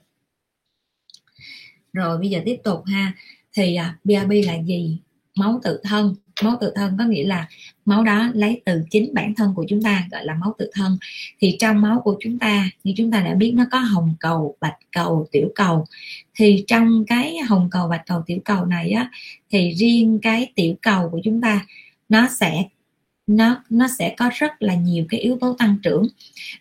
Rồi 1.94 2.18
bây 2.18 2.30
giờ 2.30 2.42
tiếp 2.46 2.58
tục 2.64 2.84
ha. 2.86 3.14
Thì 3.54 3.76
à, 3.76 3.98
BRB 4.04 4.32
là 4.46 4.62
gì? 4.66 5.00
Máu 5.36 5.60
tự 5.64 5.82
thân 5.84 6.16
máu 6.44 6.58
tự 6.62 6.72
thân, 6.76 6.96
có 7.00 7.06
nghĩa 7.06 7.24
là 7.24 7.48
máu 7.86 8.04
đó 8.04 8.30
lấy 8.34 8.62
từ 8.66 8.84
chính 8.92 9.14
bản 9.14 9.36
thân 9.36 9.54
của 9.56 9.66
chúng 9.70 9.82
ta, 9.82 10.08
gọi 10.12 10.26
là 10.26 10.34
máu 10.34 10.56
tự 10.58 10.70
thân. 10.74 10.98
Thì 11.40 11.58
trong 11.60 11.82
máu 11.82 12.02
của 12.04 12.18
chúng 12.20 12.40
ta, 12.40 12.70
như 12.84 12.94
chúng 12.98 13.12
ta 13.12 13.22
đã 13.22 13.36
biết, 13.36 13.52
nó 13.52 13.66
có 13.72 13.80
hồng 13.80 14.14
cầu, 14.20 14.56
bạch 14.62 14.78
cầu, 14.92 15.28
tiểu 15.32 15.52
cầu. 15.56 15.86
Thì 16.36 16.64
trong 16.68 17.06
cái 17.08 17.38
hồng 17.38 17.68
cầu, 17.72 17.88
bạch 17.88 18.06
cầu, 18.06 18.24
tiểu 18.26 18.40
cầu 18.46 18.66
này 18.66 18.92
á, 18.92 19.10
thì 19.52 19.72
riêng 19.72 20.20
cái 20.22 20.52
tiểu 20.56 20.76
cầu 20.82 21.10
của 21.10 21.20
chúng 21.24 21.42
ta, 21.42 21.66
nó 22.10 22.28
sẽ, 22.40 22.64
nó 23.28 23.64
nó 23.70 23.88
sẽ 24.00 24.14
có 24.18 24.30
rất 24.34 24.62
là 24.62 24.76
nhiều 24.76 25.06
cái 25.10 25.20
yếu 25.20 25.38
tố 25.42 25.56
tăng 25.60 25.76
trưởng. 25.84 26.08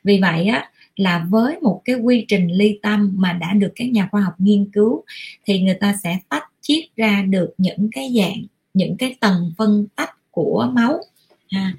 Vì 0.05 0.21
vậy 0.21 0.47
á, 0.47 0.71
là 0.97 1.27
với 1.31 1.57
một 1.61 1.83
cái 1.85 1.97
quy 1.97 2.25
trình 2.29 2.49
ly 2.49 2.79
tâm 2.83 3.13
mà 3.17 3.33
đã 3.33 3.55
được 3.55 3.73
các 3.77 3.91
nhà 3.91 4.09
khoa 4.11 4.21
học 4.21 4.35
nghiên 4.39 4.71
cứu, 4.73 5.05
thì 5.47 5.61
người 5.61 5.75
ta 5.75 5.97
sẽ 6.03 6.19
tách 6.29 6.45
chiết 6.61 6.85
ra 6.97 7.23
được 7.23 7.51
những 7.59 7.89
cái 7.93 8.15
dạng 8.19 8.45
những 8.75 8.97
cái 8.99 9.17
tầng 9.21 9.53
phân 9.59 9.87
tách 9.97 10.17
của 10.31 10.71
máu. 10.75 11.01
À, 11.49 11.61
ha 11.61 11.75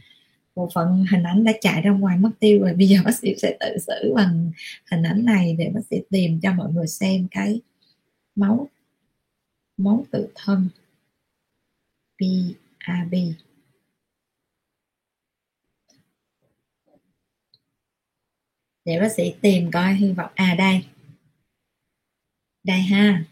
bộ 0.56 0.70
phận 0.74 1.06
hình 1.12 1.24
ảnh 1.24 1.44
đã 1.44 1.52
chạy 1.62 1.82
ra 1.82 1.92
ngoài 1.92 2.18
mất 2.18 2.32
tiêu 2.40 2.60
rồi. 2.62 2.74
Bây 2.74 2.88
giờ 2.88 2.98
bác 3.06 3.16
sĩ 3.16 3.36
sẽ 3.38 3.58
tự 3.60 3.78
xử 3.88 4.14
bằng 4.16 4.52
hình 4.92 5.04
ảnh 5.04 5.26
này 5.26 5.56
để 5.60 5.72
bác 5.74 5.82
sĩ 5.90 5.98
tìm 6.10 6.40
cho 6.42 6.54
mọi 6.54 6.74
người 6.74 6.88
xem 6.88 7.28
cái 7.32 7.62
máu 8.36 8.70
máu 9.78 10.06
tự 10.12 10.28
thân. 10.36 10.70
PAB 12.20 13.14
để 18.86 19.00
bác 19.00 19.12
sĩ 19.12 19.34
tìm 19.42 19.72
coi, 19.72 19.94
hy 19.94 20.14
vọng 20.14 20.32
à 20.36 20.56
đây. 20.58 20.86
Đây 22.64 22.82
ha 22.82 23.24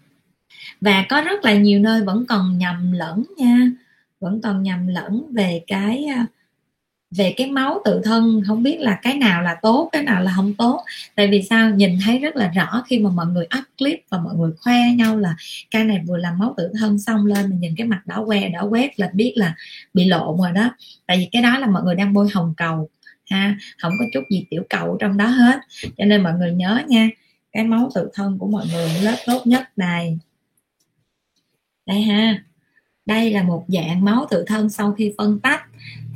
và 0.81 1.05
có 1.09 1.21
rất 1.21 1.45
là 1.45 1.53
nhiều 1.53 1.79
nơi 1.79 2.01
vẫn 2.03 2.25
còn 2.25 2.57
nhầm 2.57 2.91
lẫn 2.91 3.23
nha. 3.37 3.71
Vẫn 4.19 4.41
còn 4.41 4.63
nhầm 4.63 4.87
lẫn 4.87 5.33
về 5.33 5.61
cái 5.67 6.05
à, 6.05 6.25
về 7.11 7.33
cái 7.37 7.51
máu 7.51 7.81
tự 7.85 8.01
thân. 8.03 8.41
Không 8.47 8.63
biết 8.63 8.79
là 8.79 8.99
cái 9.01 9.17
nào 9.17 9.41
là 9.41 9.55
tốt, 9.61 9.89
cái 9.91 10.03
nào 10.03 10.23
là 10.23 10.33
không 10.35 10.53
tốt. 10.53 10.83
Tại 11.15 11.27
vì 11.27 11.43
sao? 11.43 11.69
Nhìn 11.69 11.97
thấy 12.05 12.19
rất 12.19 12.35
là 12.35 12.47
rõ 12.55 12.83
khi 12.87 12.99
mà 12.99 13.09
mọi 13.09 13.25
người 13.25 13.47
up 13.59 13.65
clip 13.77 13.99
và 14.09 14.17
mọi 14.17 14.35
người 14.35 14.51
khoe 14.61 14.93
nhau 14.95 15.17
là 15.17 15.35
ca 15.71 15.83
này 15.83 16.01
vừa 16.07 16.17
làm 16.17 16.39
máu 16.39 16.53
tự 16.57 16.71
thân 16.79 16.99
xong 16.99 17.25
lên 17.25 17.49
mình 17.49 17.59
nhìn 17.59 17.75
cái 17.77 17.87
mặt 17.87 18.01
đỏ 18.05 18.23
que 18.25 18.49
đỏ 18.49 18.65
quét 18.69 18.99
là 18.99 19.09
biết 19.13 19.33
là 19.35 19.55
bị 19.93 20.05
lộn 20.05 20.37
rồi 20.37 20.51
đó. 20.51 20.75
Tại 21.07 21.17
vì 21.17 21.29
cái 21.31 21.41
đó 21.41 21.57
là 21.57 21.67
mọi 21.67 21.83
người 21.83 21.95
đang 21.95 22.13
bôi 22.13 22.29
hồng 22.33 22.53
cầu, 22.57 22.89
ha. 23.29 23.57
Không 23.81 23.93
có 23.99 24.05
chút 24.13 24.23
gì 24.31 24.45
tiểu 24.49 24.63
cầu 24.69 24.97
trong 24.99 25.17
đó 25.17 25.25
hết. 25.25 25.59
Cho 25.97 26.05
nên 26.05 26.23
mọi 26.23 26.33
người 26.33 26.51
nhớ 26.51 26.81
nha, 26.87 27.09
cái 27.51 27.63
máu 27.63 27.91
tự 27.95 28.09
thân 28.13 28.37
của 28.37 28.47
mọi 28.47 28.65
người 28.73 28.89
lớp 29.01 29.15
tốt 29.25 29.47
nhất 29.47 29.77
này 29.77 30.17
đây 31.89 32.01
ha. 32.01 32.43
Đây 33.05 33.31
là 33.31 33.43
một 33.43 33.65
dạng 33.67 34.05
máu 34.05 34.25
tự 34.29 34.43
thân 34.47 34.69
sau 34.69 34.93
khi 34.97 35.13
phân 35.17 35.39
tách. 35.39 35.61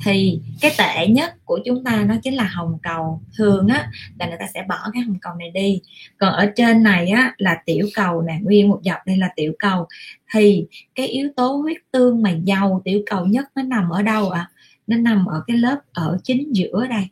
Thì 0.04 0.40
cái 0.62 0.72
tệ 0.78 1.08
nhất 1.08 1.46
của 1.46 1.60
chúng 1.66 1.84
ta 1.84 2.06
đó 2.10 2.16
chính 2.24 2.36
là 2.36 2.44
hồng 2.44 2.78
cầu. 2.84 3.22
Thường 3.38 3.68
á 3.68 3.92
là 4.20 4.28
người 4.28 4.38
ta 4.40 4.46
sẽ 4.54 4.64
bỏ 4.70 4.78
cái 4.94 5.04
hồng 5.04 5.18
cầu 5.22 5.34
này 5.40 5.52
đi. 5.52 5.82
Còn 6.18 6.34
ở 6.34 6.52
trên 6.56 6.84
này 6.84 7.08
á 7.08 7.34
là 7.38 7.58
tiểu 7.66 7.88
cầu 7.96 8.22
nè 8.22 8.40
nguyên 8.42 8.70
một 8.70 8.82
dọc 8.84 8.98
đây 9.06 9.18
là 9.18 9.30
tiểu 9.36 9.54
cầu. 9.60 9.88
Thì 10.34 10.68
cái 10.96 11.08
yếu 11.08 11.30
tố 11.36 11.56
huyết 11.56 11.78
tương 11.92 12.22
mà 12.22 12.32
giàu 12.44 12.82
tiểu 12.86 13.02
cầu 13.06 13.26
nhất 13.26 13.46
nó 13.56 13.64
nằm 13.64 13.90
ở 13.90 14.02
đâu 14.02 14.30
ạ? 14.30 14.40
À? 14.40 14.50
nó 14.88 14.98
nằm 14.98 15.26
ở 15.26 15.44
cái 15.48 15.58
lớp 15.58 15.80
ở 15.94 16.18
chính 16.24 16.56
giữa 16.56 16.88
đây. 16.90 17.08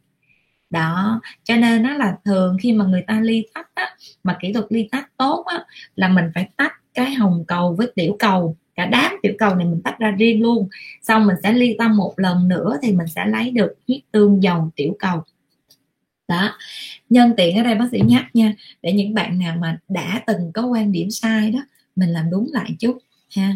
Đó 0.70 1.22
cho 1.43 1.55
nên 1.55 1.84
nó 1.84 1.93
là 1.93 2.18
thường 2.26 2.57
khi 2.62 2.74
mà 2.74 2.86
người 2.86 3.03
ta 3.07 3.20
ly 3.22 3.45
tách 3.53 3.68
á, 3.74 3.95
mà 4.24 4.38
kỹ 4.41 4.53
thuật 4.53 4.66
ly 4.70 4.88
tách 4.91 5.18
tốt 5.18 5.45
á, 5.47 5.66
là 5.95 6.07
mình 6.07 6.26
phải 6.36 6.49
tách 6.57 6.74
cái 6.94 7.14
hồng 7.14 7.44
cầu 7.48 7.74
với 7.74 7.92
tiểu 7.96 8.16
cầu. 8.20 8.58
Cả 8.76 8.86
đám 8.86 9.12
tiểu 9.22 9.34
cầu 9.38 9.56
này 9.56 9.66
mình 9.66 9.82
tách 9.84 10.00
ra 10.00 10.12
riêng 10.12 10.42
luôn. 10.42 10.68
Xong 11.02 11.28
mình 11.28 11.36
sẽ 11.44 11.54
ly 11.54 11.76
tâm 11.78 11.98
một 11.98 12.14
lần 12.18 12.48
nữa 12.48 12.78
thì 12.82 12.92
mình 12.92 13.08
sẽ 13.08 13.26
lấy 13.26 13.52
được 13.52 13.74
huyết 13.88 14.02
tương 14.12 14.44
dòng 14.44 14.70
tiểu 14.76 14.96
cầu. 15.00 15.24
Đó. 16.28 16.58
Nhân 17.10 17.34
tiện 17.38 17.58
ở 17.58 17.64
đây 17.64 17.76
bác 17.76 17.88
sĩ 17.92 18.02
nhắc 18.06 18.26
nha, 18.34 18.54
để 18.82 18.94
những 18.94 19.14
bạn 19.14 19.39
nào 19.39 19.56
mà 19.60 19.80
đã 19.89 20.22
từng 20.28 20.52
có 20.54 20.66
quan 20.66 20.92
điểm 20.92 21.12
sai 21.12 21.52
đó, 21.52 21.60
mình 21.96 22.10
làm 22.10 22.30
đúng 22.32 22.50
lại 22.52 22.76
chút, 22.80 22.98
ha. 23.36 23.56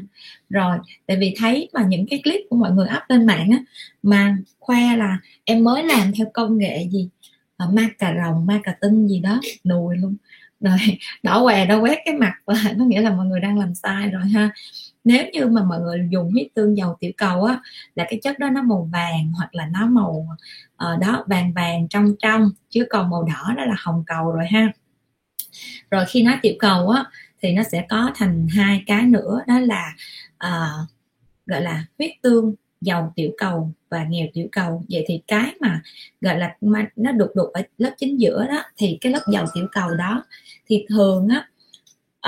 Rồi, 0.49 0.77
tại 1.05 1.17
vì 1.17 1.33
thấy 1.37 1.69
mà 1.73 1.83
những 1.83 2.05
cái 2.09 2.21
clip 2.23 2.41
của 2.49 2.55
mọi 2.55 2.71
người 2.71 2.87
up 2.97 3.03
lên 3.09 3.25
mạng 3.25 3.49
á, 3.51 3.59
mà 4.03 4.37
khoe 4.59 4.97
là 4.97 5.17
em 5.45 5.63
mới 5.63 5.83
làm 5.83 6.11
theo 6.17 6.27
công 6.33 6.57
nghệ 6.57 6.87
gì 6.91 7.09
à, 7.57 7.65
ma 7.73 7.89
cà 7.99 8.13
rồng, 8.23 8.45
ma 8.45 8.59
cà 8.63 8.75
tưng 8.81 9.09
gì 9.09 9.19
đó, 9.19 9.41
nùi 9.63 9.97
luôn 9.97 10.15
rồi 10.59 10.77
đỏ 11.23 11.43
què 11.43 11.65
đỏ 11.65 11.79
quét 11.79 11.99
cái 12.05 12.15
mặt. 12.15 12.33
Và 12.45 12.55
nó 12.75 12.85
nghĩa 12.85 13.01
là 13.01 13.09
mọi 13.09 13.25
người 13.25 13.39
đang 13.39 13.59
làm 13.59 13.75
sai 13.75 14.09
rồi 14.09 14.23
ha. 14.33 14.49
Nếu 15.03 15.25
như 15.33 15.45
mà 15.45 15.63
mọi 15.63 15.79
người 15.79 16.07
dùng 16.11 16.31
huyết 16.31 16.47
tương 16.55 16.77
dầu 16.77 16.97
tiểu 16.99 17.11
cầu 17.17 17.43
á 17.43 17.59
là 17.95 18.05
cái 18.09 18.19
chất 18.23 18.39
đó 18.39 18.49
nó 18.49 18.61
màu 18.61 18.89
vàng 18.93 19.31
hoặc 19.37 19.55
là 19.55 19.65
nó 19.65 19.85
màu 19.85 20.27
uh, 20.73 20.99
đó 20.99 21.23
vàng 21.27 21.53
vàng 21.53 21.87
trong 21.87 22.15
trong 22.19 22.49
chứ 22.69 22.85
còn 22.89 23.09
màu 23.09 23.23
đỏ 23.23 23.53
đó 23.57 23.65
là 23.65 23.75
hồng 23.77 24.03
cầu 24.07 24.31
rồi 24.31 24.45
ha. 24.51 24.71
Rồi 25.91 26.05
khi 26.07 26.23
nó 26.23 26.33
tiểu 26.41 26.53
cầu 26.59 26.89
á 26.89 27.05
thì 27.41 27.53
nó 27.53 27.63
sẽ 27.71 27.85
có 27.89 28.11
thành 28.15 28.47
hai 28.47 28.83
cái 28.87 29.01
nữa 29.01 29.41
đó 29.47 29.59
là 29.59 29.93
uh, 30.45 30.89
gọi 31.45 31.61
là 31.61 31.85
huyết 31.97 32.11
tương 32.21 32.55
dầu 32.81 33.13
tiểu 33.15 33.31
cầu 33.37 33.71
và 33.95 34.05
nghèo 34.09 34.27
tiểu 34.33 34.47
cầu. 34.51 34.83
Vậy 34.89 35.03
thì 35.07 35.21
cái 35.27 35.53
mà 35.59 35.81
gọi 36.21 36.39
là 36.39 36.55
mà 36.61 36.89
nó 36.95 37.11
đục 37.11 37.29
đục 37.35 37.49
ở 37.53 37.61
lớp 37.77 37.91
chính 37.97 38.19
giữa 38.19 38.45
đó 38.49 38.63
thì 38.77 38.97
cái 39.01 39.11
lớp 39.11 39.21
dầu 39.31 39.45
tiểu 39.55 39.67
cầu 39.71 39.95
đó 39.95 40.23
thì 40.67 40.85
thường 40.89 41.27
á 41.27 41.47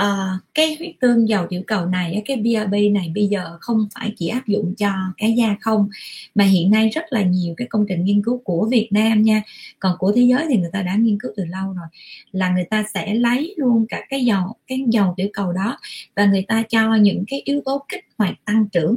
uh, 0.01 0.41
cái 0.53 0.75
huyết 0.79 0.91
tương 1.01 1.29
dầu 1.29 1.45
tiểu 1.49 1.61
cầu 1.67 1.85
này 1.85 2.21
cái 2.25 2.37
BRB 2.37 2.73
này 2.91 3.11
bây 3.15 3.27
giờ 3.27 3.57
không 3.61 3.87
phải 3.95 4.13
chỉ 4.17 4.27
áp 4.27 4.47
dụng 4.47 4.73
cho 4.77 4.91
cái 5.17 5.33
da 5.37 5.55
không 5.61 5.89
mà 6.35 6.43
hiện 6.43 6.71
nay 6.71 6.89
rất 6.89 7.03
là 7.09 7.21
nhiều 7.21 7.53
cái 7.57 7.67
công 7.67 7.85
trình 7.89 8.03
nghiên 8.03 8.23
cứu 8.23 8.41
của 8.43 8.67
Việt 8.71 8.87
Nam 8.91 9.21
nha. 9.21 9.43
Còn 9.79 9.97
của 9.97 10.11
thế 10.15 10.21
giới 10.21 10.45
thì 10.49 10.57
người 10.57 10.69
ta 10.73 10.81
đã 10.81 10.95
nghiên 10.95 11.17
cứu 11.19 11.31
từ 11.37 11.45
lâu 11.45 11.73
rồi 11.73 11.87
là 12.31 12.49
người 12.49 12.65
ta 12.69 12.83
sẽ 12.93 13.13
lấy 13.13 13.55
luôn 13.57 13.85
cả 13.89 14.05
cái 14.09 14.25
dầu 14.25 14.55
cái 14.67 14.83
dầu 14.87 15.13
tiểu 15.17 15.27
cầu 15.33 15.51
đó 15.53 15.77
và 16.15 16.25
người 16.25 16.45
ta 16.47 16.63
cho 16.69 16.95
những 16.95 17.23
cái 17.27 17.41
yếu 17.45 17.61
tố 17.65 17.85
kích 17.89 18.05
hoạt 18.17 18.33
tăng 18.45 18.69
trưởng 18.71 18.95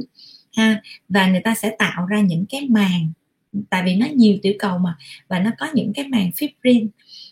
ha 0.57 0.81
và 1.09 1.27
người 1.27 1.41
ta 1.43 1.55
sẽ 1.55 1.75
tạo 1.79 2.05
ra 2.05 2.21
những 2.21 2.45
cái 2.49 2.67
màng 2.69 3.11
tại 3.69 3.83
vì 3.85 3.95
nó 3.95 4.05
nhiều 4.15 4.37
tiểu 4.41 4.53
cầu 4.59 4.77
mà 4.77 4.95
và 5.27 5.39
nó 5.39 5.51
có 5.57 5.67
những 5.73 5.93
cái 5.93 6.07
màng 6.07 6.29
fibrin 6.35 6.87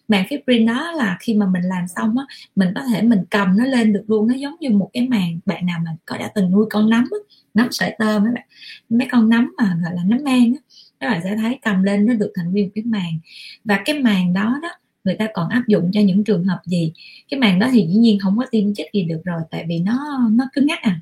màng 0.08 0.26
fibrin 0.30 0.68
đó 0.68 0.92
là 0.92 1.18
khi 1.20 1.34
mà 1.34 1.46
mình 1.46 1.64
làm 1.64 1.88
xong 1.88 2.18
á 2.18 2.26
mình 2.56 2.70
có 2.76 2.82
thể 2.94 3.02
mình 3.02 3.24
cầm 3.30 3.58
nó 3.58 3.66
lên 3.66 3.94
được 3.94 4.04
luôn 4.08 4.28
nó 4.28 4.34
giống 4.36 4.56
như 4.60 4.70
một 4.70 4.90
cái 4.94 5.08
màng 5.08 5.40
bạn 5.46 5.66
nào 5.66 5.80
mà 5.86 5.92
có 6.06 6.18
đã 6.18 6.32
từng 6.36 6.52
nuôi 6.52 6.66
con 6.70 6.90
nấm 6.90 7.04
á, 7.04 7.18
nấm 7.54 7.68
sợi 7.72 7.96
tơ 8.00 8.20
mấy 8.20 8.32
bạn 8.34 8.48
mấy 8.90 9.08
con 9.12 9.30
nấm 9.30 9.54
mà 9.58 9.78
gọi 9.84 9.94
là 9.96 10.04
nấm 10.06 10.20
men 10.24 10.54
á 10.54 10.60
các 11.00 11.10
bạn 11.10 11.22
sẽ 11.24 11.36
thấy 11.36 11.60
cầm 11.62 11.84
lên 11.84 12.06
nó 12.06 12.14
được 12.14 12.32
thành 12.36 12.54
viên 12.54 12.70
cái 12.76 12.84
màng 12.84 13.20
và 13.64 13.82
cái 13.86 14.00
màng 14.00 14.34
đó 14.34 14.60
đó 14.64 14.70
người 15.04 15.16
ta 15.16 15.28
còn 15.34 15.50
áp 15.50 15.64
dụng 15.68 15.92
cho 15.94 16.02
những 16.02 16.24
trường 16.24 16.44
hợp 16.44 16.62
gì? 16.66 16.94
Cái 17.30 17.40
màng 17.40 17.60
đó 17.60 17.70
thì 17.72 17.88
dĩ 17.88 17.94
nhiên 17.96 18.20
không 18.20 18.38
có 18.38 18.46
tiêm 18.52 18.74
chích 18.74 18.88
gì 18.94 19.04
được 19.04 19.22
rồi 19.26 19.42
tại 19.52 19.66
vì 19.70 19.80
nó 19.80 20.20
nó 20.32 20.46
cứng 20.54 20.66
ngắc 20.66 20.82
à 20.82 21.02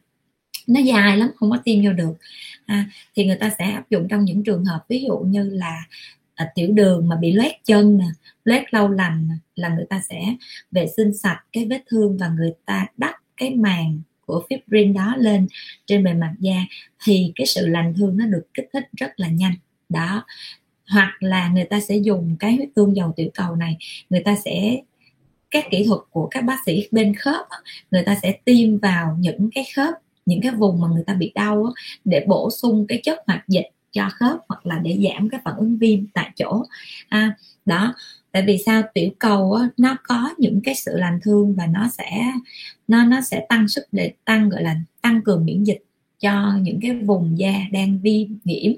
nó 0.67 0.79
dài 0.79 1.17
lắm 1.17 1.31
không 1.35 1.51
có 1.51 1.57
tiêm 1.63 1.85
vô 1.85 1.93
được. 1.93 2.13
À, 2.65 2.89
thì 3.15 3.25
người 3.25 3.37
ta 3.39 3.51
sẽ 3.59 3.71
áp 3.71 3.89
dụng 3.89 4.07
trong 4.09 4.25
những 4.25 4.43
trường 4.43 4.65
hợp 4.65 4.85
ví 4.89 5.05
dụ 5.07 5.17
như 5.17 5.49
là 5.49 5.83
à, 6.35 6.49
tiểu 6.55 6.71
đường 6.71 7.07
mà 7.09 7.15
bị 7.15 7.31
loét 7.31 7.51
chân 7.65 7.97
nè 7.97 8.05
loét 8.45 8.73
lâu 8.73 8.89
lành 8.89 9.29
là 9.55 9.69
người 9.69 9.85
ta 9.89 10.01
sẽ 10.09 10.35
vệ 10.71 10.87
sinh 10.97 11.17
sạch 11.17 11.39
cái 11.51 11.65
vết 11.65 11.83
thương 11.87 12.17
và 12.17 12.27
người 12.27 12.51
ta 12.65 12.85
đắp 12.97 13.15
cái 13.37 13.55
màng 13.55 14.01
của 14.25 14.43
fibrin 14.49 14.93
đó 14.93 15.15
lên 15.17 15.47
trên 15.85 16.03
bề 16.03 16.13
mặt 16.13 16.33
da 16.39 16.65
thì 17.03 17.31
cái 17.35 17.47
sự 17.47 17.67
lành 17.67 17.93
thương 17.97 18.17
nó 18.17 18.25
được 18.25 18.47
kích 18.53 18.69
thích 18.73 18.83
rất 18.97 19.19
là 19.19 19.27
nhanh. 19.27 19.53
Đó. 19.89 20.25
Hoặc 20.87 21.13
là 21.19 21.49
người 21.49 21.65
ta 21.65 21.79
sẽ 21.79 21.95
dùng 21.97 22.35
cái 22.39 22.55
huyết 22.55 22.69
tương 22.75 22.95
dầu 22.95 23.13
tiểu 23.15 23.29
cầu 23.33 23.55
này 23.55 23.77
người 24.09 24.21
ta 24.25 24.35
sẽ 24.45 24.81
các 25.51 25.65
kỹ 25.71 25.83
thuật 25.87 26.01
của 26.11 26.27
các 26.31 26.41
bác 26.41 26.57
sĩ 26.65 26.87
bên 26.91 27.15
khớp 27.15 27.45
người 27.91 28.03
ta 28.03 28.17
sẽ 28.21 28.31
tiêm 28.45 28.77
vào 28.77 29.17
những 29.19 29.49
cái 29.55 29.65
khớp 29.75 29.93
những 30.27 30.41
cái 30.41 30.51
vùng 30.51 30.81
mà 30.81 30.87
người 30.87 31.03
ta 31.07 31.13
bị 31.13 31.31
đau 31.35 31.73
để 32.05 32.25
bổ 32.27 32.49
sung 32.51 32.85
cái 32.87 33.01
chất 33.03 33.19
hoạt 33.27 33.43
dịch 33.47 33.67
cho 33.91 34.09
khớp 34.09 34.37
hoặc 34.49 34.65
là 34.65 34.79
để 34.79 34.99
giảm 35.03 35.29
cái 35.29 35.39
phản 35.43 35.55
ứng 35.57 35.77
viêm 35.77 35.99
tại 36.13 36.31
chỗ. 36.35 36.63
À, 37.09 37.35
đó 37.65 37.93
tại 38.31 38.43
vì 38.47 38.57
sao? 38.65 38.81
Tiểu 38.93 39.09
cầu 39.19 39.53
á, 39.53 39.67
nó 39.77 39.97
có 40.03 40.29
những 40.37 40.61
cái 40.63 40.75
sự 40.75 40.97
lành 40.97 41.19
thương 41.23 41.55
và 41.55 41.67
nó 41.67 41.89
sẽ 41.97 42.31
nó 42.87 43.03
nó 43.05 43.21
sẽ 43.21 43.45
tăng 43.49 43.67
sức 43.67 43.83
để 43.91 44.13
tăng 44.25 44.49
gọi 44.49 44.63
là 44.63 44.75
tăng 45.01 45.21
cường 45.21 45.45
miễn 45.45 45.63
dịch 45.63 45.83
cho 46.19 46.57
những 46.61 46.79
cái 46.81 46.93
vùng 46.93 47.39
da 47.39 47.53
đang 47.71 47.99
viêm 47.99 48.27
nhiễm. 48.43 48.71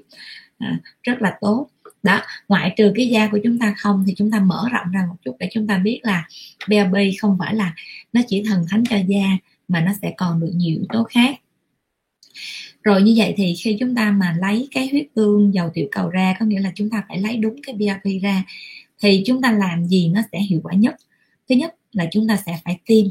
À, 0.58 0.78
rất 1.02 1.22
là 1.22 1.38
tốt. 1.40 1.68
Đó 2.02 2.20
ngoại 2.48 2.74
trừ 2.76 2.92
cái 2.96 3.08
da 3.08 3.28
của 3.32 3.38
chúng 3.44 3.58
ta 3.58 3.74
không 3.78 4.04
thì 4.06 4.14
chúng 4.16 4.30
ta 4.30 4.40
mở 4.40 4.68
rộng 4.72 4.92
ra 4.92 5.06
một 5.08 5.16
chút 5.24 5.36
để 5.38 5.48
chúng 5.52 5.66
ta 5.66 5.78
biết 5.78 6.00
là 6.02 6.28
BRB 6.68 6.96
không 7.20 7.36
phải 7.38 7.54
là 7.54 7.74
nó 8.12 8.20
chỉ 8.28 8.44
thần 8.46 8.64
thánh 8.70 8.84
cho 8.90 8.96
da 9.06 9.36
mà 9.70 9.80
nó 9.80 9.92
sẽ 10.02 10.14
còn 10.16 10.40
được 10.40 10.52
nhiều 10.54 10.76
yếu 10.76 10.86
tố 10.92 11.04
khác. 11.04 11.40
Rồi 12.82 13.02
như 13.02 13.14
vậy 13.16 13.34
thì 13.36 13.54
khi 13.54 13.76
chúng 13.80 13.94
ta 13.94 14.10
mà 14.10 14.36
lấy 14.40 14.68
cái 14.70 14.88
huyết 14.88 15.06
tương 15.14 15.54
dầu 15.54 15.70
tiểu 15.74 15.88
cầu 15.90 16.08
ra, 16.08 16.36
có 16.40 16.46
nghĩa 16.46 16.60
là 16.60 16.72
chúng 16.74 16.90
ta 16.90 17.04
phải 17.08 17.18
lấy 17.18 17.36
đúng 17.36 17.56
cái 17.62 17.74
BRP 17.74 18.22
ra, 18.22 18.44
thì 19.02 19.22
chúng 19.26 19.42
ta 19.42 19.52
làm 19.52 19.86
gì 19.86 20.08
nó 20.08 20.20
sẽ 20.32 20.40
hiệu 20.40 20.60
quả 20.62 20.74
nhất? 20.74 20.96
Thứ 21.48 21.54
nhất 21.54 21.74
là 21.92 22.08
chúng 22.12 22.28
ta 22.28 22.36
sẽ 22.46 22.60
phải 22.64 22.78
tiêm. 22.86 23.06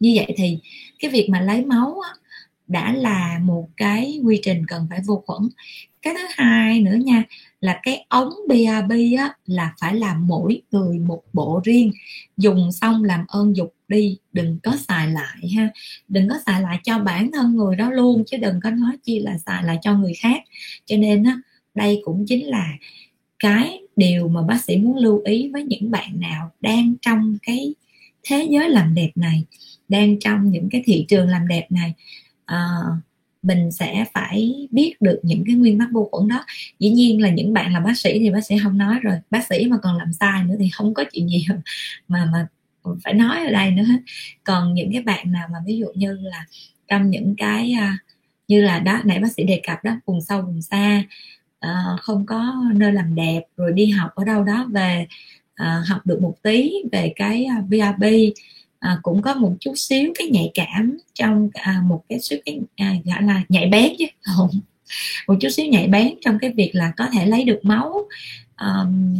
Như 0.00 0.12
vậy 0.16 0.34
thì 0.36 0.58
cái 0.98 1.10
việc 1.10 1.28
mà 1.30 1.40
lấy 1.40 1.64
máu 1.64 2.00
đã 2.66 2.92
là 2.92 3.40
một 3.42 3.68
cái 3.76 4.20
quy 4.24 4.40
trình 4.42 4.66
cần 4.66 4.86
phải 4.90 5.00
vô 5.06 5.22
khuẩn 5.26 5.48
cái 6.02 6.14
thứ 6.14 6.26
hai 6.30 6.80
nữa 6.80 6.94
nha 6.94 7.24
là 7.60 7.80
cái 7.82 8.06
ống 8.08 8.32
BRB 8.48 8.92
á, 9.18 9.34
là 9.46 9.74
phải 9.80 9.94
làm 9.94 10.26
mỗi 10.26 10.62
người 10.70 10.98
một 10.98 11.22
bộ 11.32 11.60
riêng. 11.64 11.92
Dùng 12.36 12.72
xong 12.72 13.04
làm 13.04 13.24
ơn 13.28 13.56
dục 13.56 13.74
đi 13.88 14.16
đừng 14.32 14.58
có 14.62 14.76
xài 14.88 15.08
lại 15.08 15.48
ha. 15.56 15.68
Đừng 16.08 16.28
có 16.28 16.34
xài 16.46 16.62
lại 16.62 16.78
cho 16.82 16.98
bản 16.98 17.30
thân 17.32 17.56
người 17.56 17.76
đó 17.76 17.90
luôn 17.90 18.24
chứ 18.26 18.36
đừng 18.36 18.60
có 18.60 18.70
nói 18.70 18.96
chi 19.02 19.18
là 19.18 19.38
xài 19.38 19.64
lại 19.64 19.78
cho 19.82 19.94
người 19.94 20.14
khác. 20.14 20.42
Cho 20.86 20.96
nên 20.96 21.24
á, 21.24 21.38
đây 21.74 22.00
cũng 22.04 22.24
chính 22.28 22.46
là 22.46 22.72
cái 23.38 23.80
điều 23.96 24.28
mà 24.28 24.42
bác 24.42 24.64
sĩ 24.64 24.76
muốn 24.76 24.96
lưu 24.96 25.22
ý 25.24 25.50
với 25.52 25.62
những 25.62 25.90
bạn 25.90 26.20
nào 26.20 26.50
đang 26.60 26.94
trong 27.02 27.38
cái 27.42 27.74
thế 28.22 28.46
giới 28.50 28.68
làm 28.68 28.94
đẹp 28.94 29.10
này 29.14 29.44
đang 29.88 30.18
trong 30.20 30.50
những 30.50 30.68
cái 30.70 30.82
thị 30.86 31.04
trường 31.08 31.28
làm 31.28 31.48
đẹp 31.48 31.66
này. 31.70 31.94
À, 32.44 32.78
mình 33.42 33.72
sẽ 33.72 34.04
phải 34.14 34.68
biết 34.70 34.94
được 35.00 35.20
những 35.22 35.44
cái 35.46 35.54
nguyên 35.54 35.78
tắc 35.78 35.88
vô 35.92 36.08
khuẩn 36.12 36.28
đó. 36.28 36.44
Dĩ 36.78 36.90
nhiên 36.90 37.22
là 37.22 37.30
những 37.30 37.52
bạn 37.52 37.72
là 37.72 37.80
bác 37.80 37.98
sĩ 37.98 38.18
thì 38.18 38.30
bác 38.30 38.44
sĩ 38.44 38.58
không 38.62 38.78
nói 38.78 38.98
rồi 39.02 39.14
bác 39.30 39.46
sĩ 39.48 39.66
mà 39.66 39.76
còn 39.82 39.96
làm 39.96 40.12
sai 40.12 40.44
nữa 40.44 40.54
thì 40.58 40.68
không 40.72 40.94
có 40.94 41.04
chuyện 41.12 41.28
gì 41.28 41.46
mà 42.08 42.28
mà 42.32 42.46
phải 43.04 43.14
nói 43.14 43.44
ở 43.46 43.52
đây 43.52 43.70
nữa 43.70 43.82
hết. 43.82 43.98
Còn 44.44 44.74
những 44.74 44.92
cái 44.92 45.02
bạn 45.02 45.32
nào 45.32 45.48
mà 45.52 45.58
ví 45.66 45.78
dụ 45.78 45.86
như 45.94 46.12
là 46.12 46.46
trong 46.88 47.10
những 47.10 47.34
cái 47.36 47.72
à, 47.72 47.98
như 48.48 48.62
là 48.62 48.78
đó 48.78 49.00
nãy 49.04 49.18
bác 49.18 49.32
sĩ 49.32 49.44
đề 49.44 49.60
cập 49.66 49.84
đó 49.84 49.92
vùng 50.06 50.20
sâu 50.20 50.42
vùng 50.42 50.62
xa 50.62 51.02
ờ, 51.60 51.96
không 52.02 52.26
có 52.26 52.54
nơi 52.74 52.92
làm 52.92 53.14
đẹp 53.14 53.40
rồi 53.56 53.72
đi 53.72 53.86
học 53.86 54.10
ở 54.14 54.24
đâu 54.24 54.44
đó 54.44 54.66
về 54.72 55.06
ờ, 55.56 55.82
học 55.88 56.00
được 56.06 56.22
một 56.22 56.34
tí 56.42 56.72
về 56.92 57.12
cái 57.16 57.46
uh, 57.58 57.68
à, 58.78 58.98
cũng 59.02 59.22
có 59.22 59.34
một 59.34 59.56
chút 59.60 59.72
xíu 59.76 60.12
cái 60.18 60.28
nhạy 60.28 60.50
cảm 60.54 60.98
trong 61.14 61.50
à, 61.54 61.82
một 61.86 62.04
cái 62.08 62.20
xíu 62.20 62.38
cái 62.44 62.60
à, 62.76 62.94
gọi 63.04 63.22
là 63.22 63.42
nhạy 63.48 63.66
bén 63.66 63.92
chứ 63.98 64.04
à, 64.22 64.32
không 64.36 64.50
một 65.28 65.34
chút 65.40 65.48
xíu 65.48 65.66
nhạy 65.66 65.88
bén 65.88 66.14
trong 66.20 66.38
cái 66.38 66.52
việc 66.52 66.70
là 66.74 66.92
có 66.96 67.06
thể 67.12 67.26
lấy 67.26 67.44
được 67.44 67.60
máu 67.62 68.08
um, 68.60 69.14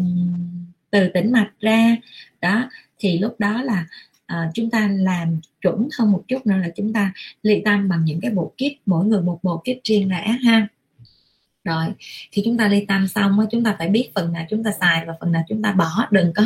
từ 0.91 1.09
tĩnh 1.15 1.33
mạch 1.33 1.51
ra. 1.61 1.97
Đó 2.41 2.71
thì 2.99 3.19
lúc 3.19 3.35
đó 3.39 3.63
là 3.63 3.87
uh, 4.33 4.55
chúng 4.55 4.71
ta 4.71 4.89
làm 4.89 5.41
chuẩn 5.61 5.89
hơn 5.99 6.13
một 6.13 6.25
chút 6.29 6.47
nữa 6.47 6.57
là 6.57 6.69
chúng 6.77 6.93
ta 6.93 7.13
ly 7.43 7.63
tâm 7.65 7.89
bằng 7.89 8.05
những 8.05 8.21
cái 8.21 8.31
bộ 8.31 8.53
kit 8.57 8.73
mỗi 8.87 9.05
người 9.05 9.23
một 9.23 9.39
bộ 9.43 9.59
kit 9.59 9.85
riêng 9.85 10.11
lẻ 10.11 10.27
ha 10.27 10.69
rồi 11.69 11.85
khi 12.33 12.43
chúng 12.45 12.59
ta 12.59 12.69
ly 12.69 12.85
tâm 12.89 13.09
xong 13.09 13.41
á 13.41 13.47
chúng 13.51 13.65
ta 13.65 13.75
phải 13.79 13.89
biết 13.89 14.11
phần 14.15 14.33
nào 14.33 14.47
chúng 14.51 14.65
ta 14.65 14.71
xài 14.81 15.05
và 15.07 15.13
phần 15.21 15.33
nào 15.33 15.45
chúng 15.49 15.63
ta 15.63 15.73
bỏ. 15.73 16.09
Đừng 16.11 16.33
có 16.35 16.45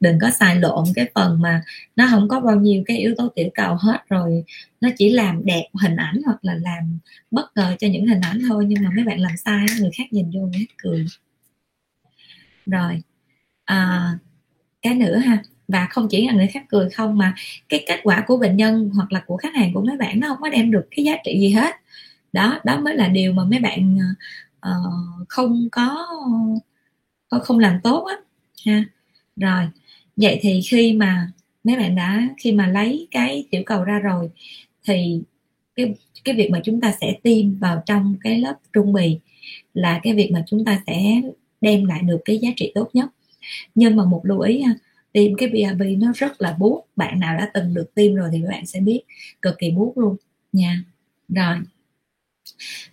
đừng 0.00 0.18
có 0.20 0.30
xài 0.30 0.56
lộn 0.56 0.84
cái 0.94 1.08
phần 1.14 1.42
mà 1.42 1.62
nó 1.96 2.06
không 2.10 2.28
có 2.28 2.40
bao 2.40 2.56
nhiêu 2.56 2.82
cái 2.86 2.98
yếu 2.98 3.14
tố 3.18 3.28
tiểu 3.34 3.48
cầu 3.54 3.76
hết 3.80 3.98
rồi 4.08 4.44
nó 4.80 4.88
chỉ 4.98 5.10
làm 5.10 5.44
đẹp 5.44 5.68
hình 5.82 5.96
ảnh 5.96 6.20
hoặc 6.24 6.38
là 6.42 6.54
làm 6.54 6.98
bất 7.30 7.56
ngờ 7.56 7.76
cho 7.78 7.88
những 7.88 8.06
hình 8.06 8.20
ảnh 8.20 8.40
thôi 8.48 8.64
nhưng 8.68 8.82
mà 8.82 8.90
mấy 8.96 9.04
bạn 9.04 9.20
làm 9.20 9.36
sai 9.36 9.66
người 9.80 9.90
khác 9.94 10.12
nhìn 10.12 10.30
vô 10.30 10.40
người 10.40 10.58
hết 10.58 10.66
cười. 10.78 11.06
Rồi 12.66 13.02
à, 13.64 14.10
cái 14.82 14.94
nữa 14.94 15.16
ha 15.16 15.42
và 15.68 15.86
không 15.90 16.08
chỉ 16.10 16.26
là 16.26 16.32
người 16.32 16.46
khác 16.46 16.64
cười 16.68 16.90
không 16.90 17.18
mà 17.18 17.34
cái 17.68 17.84
kết 17.86 18.00
quả 18.02 18.24
của 18.26 18.36
bệnh 18.36 18.56
nhân 18.56 18.90
hoặc 18.94 19.12
là 19.12 19.22
của 19.26 19.36
khách 19.36 19.54
hàng 19.54 19.74
của 19.74 19.84
mấy 19.84 19.96
bạn 19.96 20.20
nó 20.20 20.28
không 20.28 20.38
có 20.40 20.48
đem 20.48 20.70
được 20.70 20.88
cái 20.90 21.04
giá 21.04 21.16
trị 21.24 21.40
gì 21.40 21.50
hết. 21.50 21.74
Đó 22.32 22.60
đó 22.64 22.80
mới 22.80 22.96
là 22.96 23.08
điều 23.08 23.32
mà 23.32 23.44
mấy 23.44 23.58
bạn 23.58 23.98
à, 24.00 24.08
uh, 24.66 25.28
không 25.28 25.68
có 25.72 26.06
không 27.42 27.58
làm 27.58 27.80
tốt 27.82 28.04
á 28.04 28.16
ha. 28.66 28.84
Rồi 29.36 29.68
vậy 30.16 30.38
thì 30.42 30.60
khi 30.70 30.92
mà 30.92 31.32
mấy 31.64 31.76
bạn 31.76 31.94
đã 31.94 32.28
khi 32.38 32.52
mà 32.52 32.66
lấy 32.66 33.08
cái 33.10 33.46
tiểu 33.50 33.62
cầu 33.66 33.84
ra 33.84 33.98
rồi 33.98 34.30
thì 34.84 35.22
cái 35.76 35.94
cái 36.24 36.34
việc 36.34 36.50
mà 36.50 36.60
chúng 36.64 36.80
ta 36.80 36.94
sẽ 37.00 37.18
tiêm 37.22 37.58
vào 37.58 37.82
trong 37.86 38.16
cái 38.20 38.38
lớp 38.38 38.54
trung 38.72 38.92
bì 38.92 39.18
là 39.74 40.00
cái 40.02 40.14
việc 40.14 40.30
mà 40.32 40.44
chúng 40.46 40.64
ta 40.64 40.82
sẽ 40.86 41.20
đem 41.60 41.84
lại 41.84 42.02
được 42.02 42.18
cái 42.24 42.38
giá 42.38 42.48
trị 42.56 42.72
tốt 42.74 42.90
nhất. 42.92 43.08
Nhưng 43.74 43.96
mà 43.96 44.04
một 44.04 44.20
lưu 44.24 44.40
ý 44.40 44.62
ha 44.62 44.74
tiêm 45.12 45.36
cái 45.36 45.48
BRB 45.48 45.82
nó 45.98 46.12
rất 46.14 46.42
là 46.42 46.56
buốt 46.58 46.84
bạn 46.96 47.20
nào 47.20 47.38
đã 47.38 47.50
từng 47.54 47.74
được 47.74 47.94
tiêm 47.94 48.14
rồi 48.14 48.28
thì 48.32 48.40
các 48.42 48.48
bạn 48.50 48.66
sẽ 48.66 48.80
biết 48.80 49.00
cực 49.42 49.54
kỳ 49.58 49.70
buốt 49.70 49.92
luôn 49.98 50.16
nha. 50.52 50.84
Rồi 51.28 51.56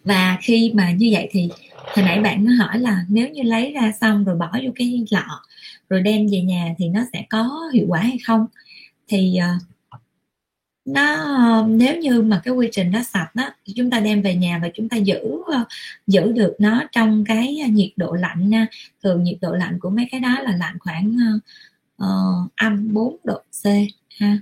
và 0.03 0.37
khi 0.41 0.71
mà 0.75 0.91
như 0.91 1.09
vậy 1.11 1.27
thì 1.31 1.49
hồi 1.75 2.05
nãy 2.05 2.19
bạn 2.19 2.45
nó 2.45 2.65
hỏi 2.65 2.79
là 2.79 3.05
nếu 3.09 3.29
như 3.29 3.43
lấy 3.43 3.71
ra 3.71 3.91
xong 4.01 4.23
rồi 4.23 4.35
bỏ 4.35 4.51
vô 4.63 4.71
cái 4.75 5.05
lọ 5.11 5.41
rồi 5.89 6.01
đem 6.01 6.27
về 6.31 6.41
nhà 6.41 6.75
thì 6.77 6.89
nó 6.89 7.01
sẽ 7.13 7.25
có 7.29 7.69
hiệu 7.73 7.85
quả 7.87 7.99
hay 7.99 8.17
không? 8.25 8.45
Thì 9.07 9.39
uh, 9.55 9.61
nó 10.85 11.65
nếu 11.67 11.97
như 11.97 12.21
mà 12.21 12.41
cái 12.43 12.53
quy 12.53 12.69
trình 12.71 12.91
nó 12.91 13.03
sạch 13.03 13.35
đó 13.35 13.49
thì 13.65 13.73
chúng 13.75 13.89
ta 13.89 13.99
đem 13.99 14.21
về 14.21 14.35
nhà 14.35 14.59
và 14.61 14.69
chúng 14.73 14.89
ta 14.89 14.97
giữ 14.97 15.19
uh, 15.25 15.67
giữ 16.07 16.31
được 16.31 16.55
nó 16.59 16.83
trong 16.91 17.23
cái 17.27 17.55
nhiệt 17.69 17.91
độ 17.95 18.13
lạnh 18.13 18.49
nha. 18.49 18.67
Thường 19.03 19.23
nhiệt 19.23 19.37
độ 19.41 19.51
lạnh 19.53 19.79
của 19.79 19.89
mấy 19.89 20.07
cái 20.11 20.19
đó 20.19 20.39
là 20.41 20.57
lạnh 20.57 20.79
khoảng 20.79 21.15
uh, 21.35 21.41
uh, 22.03 22.55
âm 22.55 22.93
4 22.93 23.17
độ 23.23 23.41
C 23.63 23.65
ha 24.19 24.37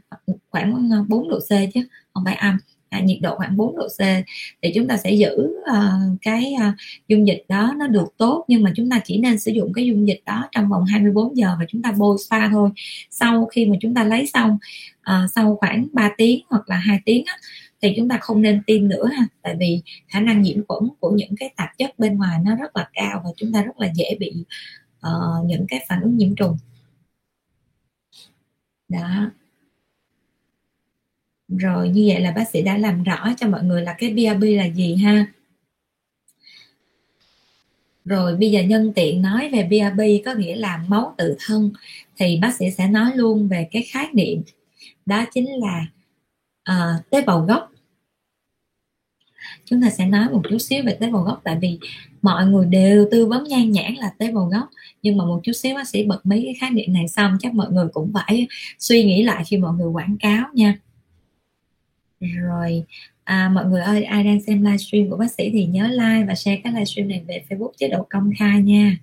khoảng 0.50 0.90
4 1.08 1.30
độ 1.30 1.40
C 1.40 1.50
chứ 1.74 1.88
không 2.14 2.26
phải 2.26 2.36
âm 2.36 2.58
à, 2.94 3.00
nhiệt 3.00 3.18
độ 3.22 3.36
khoảng 3.36 3.58
4 3.58 3.76
độ 3.78 3.88
C 3.88 4.00
thì 4.62 4.72
chúng 4.76 4.88
ta 4.88 4.98
sẽ 4.98 5.12
giữ 5.12 5.32
uh, 5.72 6.22
cái 6.22 6.54
uh, 6.70 6.76
dung 7.08 7.28
dịch 7.28 7.44
đó 7.48 7.74
nó 7.78 7.88
được 7.88 8.18
tốt. 8.18 8.46
Nhưng 8.48 8.64
mà 8.64 8.72
chúng 8.76 8.90
ta 8.90 9.02
chỉ 9.06 9.18
nên 9.18 9.40
sử 9.40 9.52
dụng 9.52 9.74
cái 9.74 9.86
dung 9.86 10.08
dịch 10.08 10.22
đó 10.26 10.50
trong 10.52 10.70
vòng 10.70 10.86
24 10.86 11.38
giờ 11.38 11.56
và 11.60 11.66
chúng 11.68 11.82
ta 11.82 11.92
bôi 11.92 12.18
spa 12.28 12.50
thôi. 12.50 12.70
Sau 13.10 13.46
khi 13.46 13.66
mà 13.66 13.76
chúng 13.82 13.94
ta 13.94 14.04
lấy 14.04 14.28
xong 14.28 14.58
uh, 15.00 15.32
sau 15.36 15.56
khoảng 15.56 15.88
3 15.94 16.12
tiếng 16.18 16.40
hoặc 16.50 16.70
là 16.70 16.76
hai 16.76 17.00
tiếng 17.06 17.24
á, 17.26 17.38
thì 17.82 17.94
chúng 17.98 18.10
ta 18.10 18.18
không 18.22 18.42
nên 18.42 18.62
tiêm 18.68 18.88
nữa 18.88 19.10
ha. 19.18 19.28
Tại 19.42 19.56
vì 19.60 19.82
khả 20.08 20.20
năng 20.20 20.42
nhiễm 20.42 20.66
khuẩn 20.68 20.90
của 21.00 21.12
những 21.12 21.36
cái 21.40 21.54
tạp 21.58 21.70
chất 21.78 22.00
bên 22.00 22.18
ngoài 22.18 22.40
nó 22.46 22.56
rất 22.56 22.76
là 22.76 22.90
cao 22.94 23.22
và 23.26 23.30
chúng 23.38 23.54
ta 23.54 23.62
rất 23.62 23.80
là 23.80 23.92
dễ 23.96 24.18
bị 24.20 24.34
uh, 25.08 25.46
những 25.46 25.66
cái 25.68 25.86
phản 25.90 26.02
ứng 26.02 26.18
nhiễm 26.18 26.36
trùng. 26.36 26.58
Đó 28.90 29.32
rồi 31.58 31.90
như 31.90 32.06
vậy 32.08 32.22
là 32.22 32.32
bác 32.32 32.50
sĩ 32.50 32.62
đã 32.62 32.78
làm 32.78 33.04
rõ 33.04 33.34
cho 33.38 33.48
mọi 33.48 33.64
người 33.64 33.82
là 33.82 33.96
cái 33.98 34.10
BRB 34.10 34.44
là 34.44 34.66
gì 34.66 34.96
ha? 34.96 35.26
Rồi 38.06 38.36
bây 38.36 38.52
giờ 38.52 38.62
nhân 38.62 38.94
tiện 38.96 39.22
nói 39.22 39.50
về 39.50 39.64
BRB 39.64 40.02
có 40.26 40.34
nghĩa 40.34 40.56
là 40.56 40.78
máu 40.88 41.16
tự 41.18 41.36
thân. 41.46 41.72
Thì 42.18 42.40
bác 42.42 42.56
sĩ 42.56 42.72
sẽ 42.72 42.88
nói 42.88 43.12
luôn 43.16 43.48
về 43.48 43.68
cái 43.72 43.84
khái 43.84 44.08
niệm. 44.14 44.42
Đó 45.06 45.26
chính 45.34 45.50
là 45.50 45.86
uh, 46.72 47.10
tế 47.10 47.22
bào 47.22 47.42
gốc. 47.42 47.70
Chúng 49.66 49.82
ta 49.82 49.90
sẽ 49.90 50.06
nói 50.06 50.30
một 50.30 50.42
chút 50.50 50.58
xíu 50.58 50.84
về 50.84 50.98
tế 51.00 51.12
bào 51.12 51.24
gốc 51.24 51.42
tại 51.44 51.58
vì 51.62 51.80
mọi 52.22 52.46
người 52.46 52.66
đều 52.66 53.08
tư 53.12 53.26
vấn 53.26 53.44
nhan 53.44 53.72
nhãn 53.72 53.94
là 53.94 54.14
tế 54.18 54.32
bào 54.32 54.46
gốc. 54.46 54.70
Nhưng 55.02 55.18
mà 55.18 55.26
một 55.26 55.40
chút 55.44 55.52
xíu 55.54 55.76
bác 55.76 55.88
sĩ 55.88 56.04
bật 56.04 56.26
mấy 56.26 56.42
cái 56.46 56.54
khái 56.60 56.70
niệm 56.70 56.94
này 56.94 57.08
xong 57.08 57.38
chắc 57.40 57.54
mọi 57.54 57.72
người 57.72 57.88
cũng 57.94 58.12
phải 58.14 58.48
suy 58.80 59.04
nghĩ 59.04 59.24
lại 59.24 59.44
khi 59.48 59.58
mọi 59.58 59.74
người 59.74 59.88
quảng 59.88 60.18
cáo 60.20 60.46
nha 60.54 60.78
rồi 62.24 62.84
à, 63.24 63.50
mọi 63.54 63.66
người 63.66 63.82
ơi 63.82 64.04
ai 64.04 64.24
đang 64.24 64.42
xem 64.42 64.66
livestream 64.66 65.10
của 65.10 65.18
bác 65.18 65.32
sĩ 65.32 65.50
thì 65.54 65.66
nhớ 65.66 65.88
like 65.88 66.26
và 66.28 66.36
share 66.36 66.62
các 66.64 66.74
livestream 66.74 67.08
này 67.08 67.24
về 67.28 67.44
Facebook 67.50 67.72
chế 67.78 67.88
độ 67.88 68.08
công 68.10 68.32
khai 68.40 68.62
nha. 68.62 68.98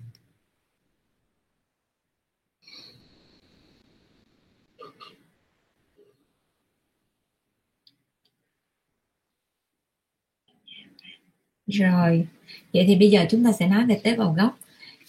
Rồi 11.67 12.27
vậy 12.73 12.83
thì 12.87 12.95
bây 12.95 13.11
giờ 13.11 13.25
chúng 13.29 13.43
ta 13.43 13.51
sẽ 13.51 13.67
nói 13.67 13.85
về 13.85 14.01
tế 14.03 14.15
bào 14.15 14.33
gốc. 14.33 14.59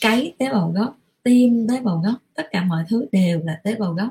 Cái 0.01 0.35
tế 0.39 0.51
bào 0.53 0.73
gốc 0.77 0.99
tim 1.23 1.67
tế 1.69 1.81
bào 1.81 2.03
gốc 2.05 2.23
tất 2.35 2.49
cả 2.51 2.65
mọi 2.65 2.85
thứ 2.89 3.07
đều 3.13 3.41
là 3.45 3.61
tế 3.65 3.75
bào 3.75 3.93
gốc. 3.93 4.09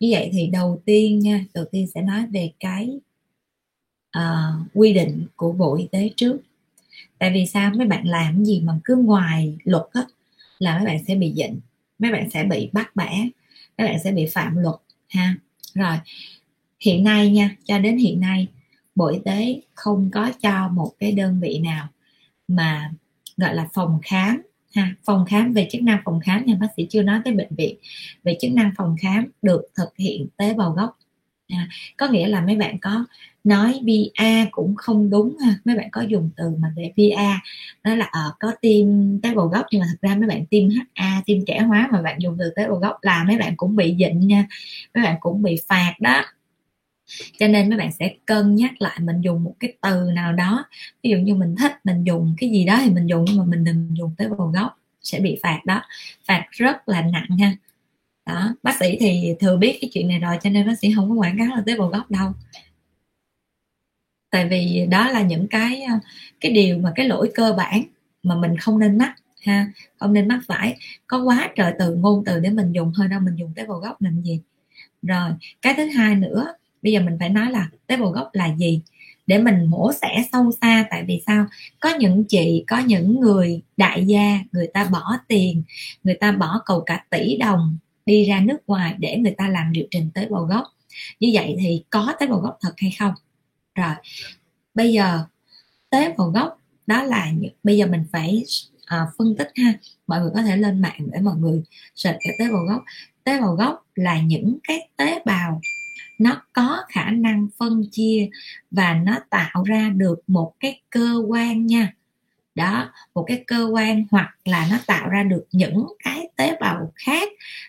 Như 0.00 0.08
vậy 0.12 0.30
thì 0.32 0.46
đầu 0.46 0.82
tiên 0.84 1.18
nha 1.18 1.44
đầu 1.54 1.64
tiên 1.72 1.86
sẽ 1.94 2.02
nói 2.02 2.26
về 2.32 2.50
cái 2.60 3.00
uh, 4.18 4.66
quy 4.74 4.92
định 4.92 5.26
của 5.36 5.52
bộ 5.52 5.76
y 5.76 5.88
tế 5.92 6.10
trước. 6.16 6.36
Tại 7.18 7.30
vì 7.34 7.46
sao? 7.46 7.72
Mấy 7.76 7.86
bạn 7.86 8.08
làm 8.08 8.44
gì 8.44 8.60
mà 8.60 8.78
cứ 8.84 8.96
ngoài 8.96 9.58
luật 9.64 9.84
á 9.92 10.02
là 10.58 10.76
mấy 10.76 10.86
bạn 10.86 11.04
sẽ 11.06 11.14
bị 11.14 11.32
dịnh 11.36 11.60
mấy 12.00 12.12
bạn 12.12 12.30
sẽ 12.30 12.44
bị 12.44 12.70
bắt 12.72 12.96
bẻ 12.96 13.28
mấy 13.78 13.88
bạn 13.88 13.98
sẽ 14.04 14.12
bị 14.12 14.26
phạm 14.26 14.56
luật 14.56 14.76
ha. 15.08 15.34
Rồi 15.74 15.96
hiện 16.80 17.04
nay 17.04 17.30
nha 17.30 17.56
cho 17.64 17.78
đến 17.78 17.96
hiện 17.96 18.20
nay 18.20 18.48
bộ 18.94 19.06
y 19.06 19.18
tế 19.24 19.60
không 19.74 20.10
có 20.12 20.30
cho 20.42 20.68
một 20.68 20.92
cái 20.98 21.12
đơn 21.12 21.40
vị 21.40 21.58
nào 21.58 21.88
mà 22.48 22.90
gọi 23.36 23.54
là 23.54 23.68
phòng 23.74 23.98
khám 24.02 24.42
ha 24.74 24.94
phòng 25.04 25.24
khám 25.28 25.52
về 25.52 25.68
chức 25.70 25.82
năng 25.82 26.00
phòng 26.04 26.20
khám 26.20 26.46
nha 26.46 26.56
bác 26.60 26.68
sĩ 26.76 26.86
chưa 26.90 27.02
nói 27.02 27.20
tới 27.24 27.34
bệnh 27.34 27.54
viện. 27.54 27.76
Về 28.24 28.36
chức 28.40 28.52
năng 28.52 28.72
phòng 28.76 28.96
khám 29.00 29.26
được 29.42 29.62
thực 29.74 29.96
hiện 29.96 30.26
tế 30.36 30.54
bào 30.54 30.72
gốc 30.72 30.98
à, 31.52 31.68
có 31.96 32.08
nghĩa 32.08 32.28
là 32.28 32.40
mấy 32.40 32.56
bạn 32.56 32.78
có 32.78 33.04
nói 33.44 33.80
ba 33.86 34.44
cũng 34.50 34.74
không 34.76 35.10
đúng 35.10 35.36
ha. 35.44 35.54
Mấy 35.64 35.76
bạn 35.76 35.88
có 35.92 36.02
dùng 36.02 36.30
từ 36.36 36.50
mà 36.58 36.72
về 36.76 36.92
ba 36.96 37.42
đó 37.84 37.94
là 37.94 38.04
ở 38.12 38.28
uh, 38.28 38.34
có 38.40 38.52
tim 38.60 39.18
tế 39.22 39.34
bào 39.34 39.46
gốc 39.46 39.66
nhưng 39.70 39.80
mà 39.80 39.86
thật 39.90 40.08
ra 40.08 40.14
mấy 40.14 40.28
bạn 40.28 40.46
tim 40.46 40.68
HA 40.94 41.22
tim 41.26 41.44
trẻ 41.46 41.58
hóa 41.58 41.88
mà 41.92 42.02
bạn 42.02 42.22
dùng 42.22 42.36
từ 42.38 42.52
tế 42.56 42.68
bào 42.68 42.76
gốc 42.76 42.96
là 43.02 43.24
mấy 43.24 43.38
bạn 43.38 43.56
cũng 43.56 43.76
bị 43.76 43.96
dịnh 43.98 44.20
nha. 44.20 44.46
Mấy 44.94 45.04
bạn 45.04 45.16
cũng 45.20 45.42
bị 45.42 45.56
phạt 45.68 45.94
đó. 46.00 46.24
Cho 47.38 47.48
nên 47.48 47.68
mấy 47.68 47.78
bạn 47.78 47.92
sẽ 47.92 48.14
cân 48.26 48.54
nhắc 48.54 48.82
lại 48.82 48.98
mình 49.00 49.20
dùng 49.20 49.44
một 49.44 49.54
cái 49.60 49.72
từ 49.80 50.10
nào 50.14 50.32
đó. 50.32 50.64
Ví 51.02 51.10
dụ 51.10 51.16
như 51.16 51.34
mình 51.34 51.56
thích 51.56 51.72
mình 51.84 52.04
dùng 52.04 52.34
cái 52.38 52.50
gì 52.50 52.64
đó 52.64 52.78
thì 52.84 52.90
mình 52.90 53.06
dùng 53.06 53.24
nhưng 53.24 53.38
mà 53.38 53.44
mình 53.44 53.64
đừng 53.64 53.88
dùng 53.96 54.14
tế 54.18 54.28
bào 54.28 54.48
gốc 54.48 54.78
sẽ 55.02 55.20
bị 55.20 55.38
phạt 55.42 55.60
đó. 55.64 55.82
Phạt 56.28 56.46
rất 56.50 56.88
là 56.88 57.02
nặng 57.02 57.38
ha 57.40 57.56
đó, 58.26 58.54
bác 58.62 58.76
sĩ 58.80 58.96
thì 59.00 59.34
thừa 59.40 59.56
biết 59.56 59.78
cái 59.80 59.90
chuyện 59.94 60.08
này 60.08 60.18
rồi 60.18 60.36
cho 60.42 60.50
nên 60.50 60.66
bác 60.66 60.78
sĩ 60.78 60.92
không 60.96 61.08
có 61.08 61.14
quảng 61.14 61.38
cáo 61.38 61.56
là 61.56 61.62
tế 61.66 61.76
bào 61.76 61.88
gốc 61.88 62.10
đâu. 62.10 62.32
Tại 64.30 64.48
vì 64.48 64.86
đó 64.90 65.08
là 65.08 65.22
những 65.22 65.48
cái 65.48 65.82
ờ, 65.82 65.94
cái 66.40 66.52
điều 66.52 66.78
mà 66.78 66.92
cái 66.94 67.08
lỗi 67.08 67.30
cơ 67.34 67.54
bản 67.56 67.82
mà 68.22 68.34
mình 68.36 68.56
không 68.56 68.78
nên 68.78 68.98
mắc, 68.98 69.14
ha, 69.42 69.72
không 69.98 70.12
nên 70.12 70.28
mắc 70.28 70.40
phải. 70.46 70.76
Có 71.06 71.22
quá 71.22 71.50
trời 71.56 71.74
từ 71.78 71.94
ngôn 71.94 72.24
từ 72.26 72.40
để 72.40 72.50
mình 72.50 72.72
dùng, 72.72 72.92
thôi 72.96 73.08
đâu 73.08 73.20
mình 73.20 73.36
dùng 73.36 73.52
tế 73.56 73.66
bào 73.66 73.78
gốc 73.78 74.02
làm 74.02 74.22
gì. 74.22 74.40
Rồi, 75.02 75.30
cái 75.62 75.74
thứ 75.76 75.86
hai 75.86 76.14
nữa, 76.14 76.46
bây 76.82 76.92
giờ 76.92 77.00
mình 77.00 77.16
phải 77.20 77.28
nói 77.28 77.50
là 77.50 77.70
tế 77.86 77.96
bào 77.96 78.10
gốc 78.10 78.30
là 78.32 78.54
gì? 78.56 78.82
Để 79.26 79.38
mình 79.38 79.64
mổ 79.64 79.92
xẻ 79.92 80.24
sâu 80.32 80.52
xa, 80.60 80.84
tại 80.90 81.04
vì 81.04 81.22
sao? 81.26 81.46
Có 81.80 81.94
những 81.98 82.24
chị, 82.24 82.64
có 82.66 82.78
những 82.78 83.20
người 83.20 83.62
đại 83.76 84.06
gia, 84.06 84.40
người 84.52 84.66
ta 84.74 84.84
bỏ 84.84 85.16
tiền, 85.28 85.62
người 86.04 86.14
ta 86.14 86.32
bỏ 86.32 86.62
cầu 86.64 86.80
cả 86.80 87.04
tỷ 87.10 87.36
đồng 87.36 87.78
đi 88.06 88.24
ra 88.24 88.40
nước 88.40 88.58
ngoài 88.66 88.94
để 88.98 89.16
người 89.16 89.34
ta 89.38 89.48
làm 89.48 89.70
liệu 89.72 89.86
trình 89.90 90.10
tế 90.14 90.26
bào 90.30 90.44
gốc. 90.44 90.64
Như 91.20 91.30
vậy 91.32 91.56
thì 91.60 91.84
có 91.90 92.14
tế 92.20 92.26
bào 92.26 92.38
gốc 92.38 92.58
thật 92.60 92.74
hay 92.76 92.90
không? 92.98 93.14
Rồi 93.74 93.94
bây 94.74 94.92
giờ 94.92 95.24
tế 95.90 96.14
bào 96.18 96.28
gốc 96.28 96.58
đó 96.86 97.02
là 97.02 97.30
những 97.30 97.52
bây 97.62 97.76
giờ 97.76 97.86
mình 97.86 98.04
phải 98.12 98.44
à, 98.86 99.06
phân 99.18 99.36
tích 99.38 99.50
ha. 99.54 99.74
Mọi 100.06 100.20
người 100.20 100.30
có 100.34 100.42
thể 100.42 100.56
lên 100.56 100.80
mạng 100.80 101.08
để 101.12 101.20
mọi 101.20 101.36
người 101.36 101.62
search 101.94 102.18
cái 102.20 102.36
tế 102.38 102.48
bào 102.52 102.64
gốc. 102.64 102.84
Tế 103.24 103.40
bào 103.40 103.54
gốc 103.54 103.86
là 103.94 104.20
những 104.20 104.58
cái 104.62 104.88
tế 104.96 105.22
bào 105.24 105.60
nó 106.18 106.42
có 106.52 106.82
khả 106.88 107.10
năng 107.10 107.48
phân 107.58 107.84
chia 107.90 108.28
và 108.70 108.94
nó 108.94 109.18
tạo 109.30 109.64
ra 109.64 109.88
được 109.96 110.20
một 110.26 110.52
cái 110.60 110.80
cơ 110.90 111.22
quan 111.28 111.66
nha. 111.66 111.94
Đó 112.54 112.92
một 113.14 113.24
cái 113.26 113.44
cơ 113.46 113.64
quan 113.72 114.04
hoặc 114.10 114.36
là 114.44 114.68
nó 114.70 114.78
tạo 114.86 115.08
ra 115.08 115.22
được 115.22 115.44
những 115.52 115.86
cái 116.04 116.19
tế 116.40 116.56
bào 116.60 116.92
khác 117.06 117.28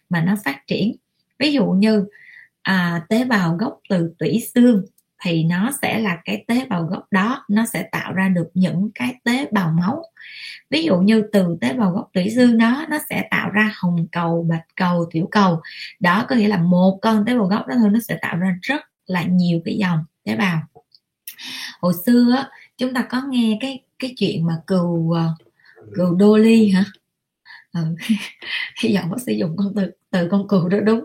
mà 0.10 0.22
nó 0.22 0.36
phát 0.46 0.68
triển. 0.68 0.96
Ví 1.40 1.54
dụ 1.54 1.66
như 1.66 2.06
à, 2.62 3.06
tế 3.10 3.26
bào 3.26 3.56
gốc 3.56 3.80
từ 3.90 4.14
tủy 4.20 4.44
xương 4.56 4.86
thì 5.24 5.44
nó 5.44 5.72
sẽ 5.82 6.00
là 6.00 6.18
cái 6.26 6.46
tế 6.48 6.66
bào 6.70 6.84
gốc 6.84 7.04
đó 7.12 7.46
nó 7.50 7.66
sẽ 7.66 7.84
tạo 7.92 8.14
ra 8.14 8.30
được 8.30 8.48
những 8.54 8.90
cái 8.96 9.16
tế 9.24 9.48
bào 9.52 9.72
máu. 9.72 10.04
Ví 10.70 10.84
dụ 10.84 10.98
như 10.98 11.24
từ 11.32 11.58
tế 11.62 11.74
bào 11.74 11.92
gốc 11.92 12.10
tủy 12.14 12.30
xương 12.36 12.58
đó 12.58 12.86
nó 12.90 12.98
sẽ 13.10 13.28
tạo 13.32 13.50
ra 13.50 13.74
hồng 13.76 14.08
cầu 14.12 14.46
bạch 14.50 14.66
cầu 14.76 15.06
tiểu 15.12 15.28
cầu. 15.32 15.62
Đó 16.00 16.26
có 16.30 16.36
nghĩa 16.36 16.48
là 16.48 16.58
một 16.58 17.00
con 17.02 17.26
tế 17.26 17.38
bào 17.38 17.48
gốc 17.48 17.68
đó 17.68 17.76
thôi 17.80 17.90
nó 17.90 18.00
sẽ 18.08 18.18
tạo 18.22 18.38
ra 18.38 18.58
rất 18.62 18.82
là 19.06 19.24
nhiều 19.24 19.62
cái 19.66 19.78
dòng 19.78 20.00
tế 20.24 20.36
bào. 20.36 20.62
Hồi 21.82 21.94
xưa 22.06 22.46
chúng 22.78 22.94
ta 22.94 23.02
có 23.10 23.22
nghe 23.30 23.58
cái 23.62 23.84
cái 24.00 24.14
chuyện 24.18 24.46
mà 24.46 24.58
cừu 24.68 25.12
ờ, 25.12 25.36
cừu 25.96 26.16
đô 26.16 26.38
ly 26.38 26.70
hả? 26.70 26.86
Ừ. 27.74 27.96
hy 28.84 28.96
vọng 28.96 29.10
bác 29.10 29.22
sĩ 29.26 29.38
dùng 29.38 29.58
con 29.58 29.74
từ 29.76 29.92
từ 30.12 30.28
con 30.32 30.48
cừu 30.48 30.70
đó 30.70 30.80
đúng. 30.80 31.04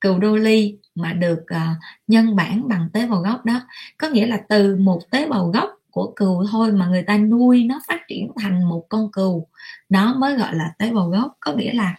Cừu 0.00 0.18
đô 0.18 0.36
ly 0.36 0.78
mà 0.94 1.12
được 1.12 1.40
uh, 1.40 1.78
nhân 2.06 2.36
bản 2.36 2.68
bằng 2.68 2.88
tế 2.92 3.06
bào 3.06 3.20
gốc 3.20 3.44
đó. 3.44 3.60
Có 3.98 4.08
nghĩa 4.08 4.26
là 4.26 4.40
từ 4.48 4.76
một 4.76 5.00
tế 5.10 5.28
bào 5.28 5.46
gốc 5.46 5.70
của 5.90 6.12
cừu 6.16 6.46
thôi 6.50 6.72
mà 6.72 6.86
người 6.86 7.02
ta 7.02 7.18
nuôi 7.18 7.64
nó 7.64 7.80
phát 7.88 8.00
triển 8.08 8.30
thành 8.42 8.68
một 8.68 8.86
con 8.88 9.12
cừu. 9.12 9.48
Đó 9.88 10.14
mới 10.18 10.36
gọi 10.36 10.54
là 10.54 10.72
tế 10.78 10.92
bào 10.92 11.08
gốc. 11.08 11.36
Có 11.40 11.52
nghĩa 11.52 11.72
là 11.72 11.94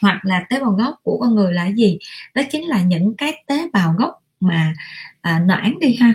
hoặc 0.00 0.20
là 0.22 0.46
tế 0.50 0.60
bào 0.60 0.70
gốc 0.72 0.94
của 1.02 1.18
con 1.20 1.34
người 1.34 1.52
là 1.52 1.66
gì? 1.66 1.98
Đó 2.34 2.42
chính 2.50 2.64
là 2.68 2.82
những 2.82 3.14
cái 3.18 3.44
tế 3.46 3.68
bào 3.72 3.94
gốc 3.98 4.22
mà 4.40 4.74
à, 5.20 5.38
noãn 5.38 5.74
đi 5.80 5.96
ha 6.00 6.14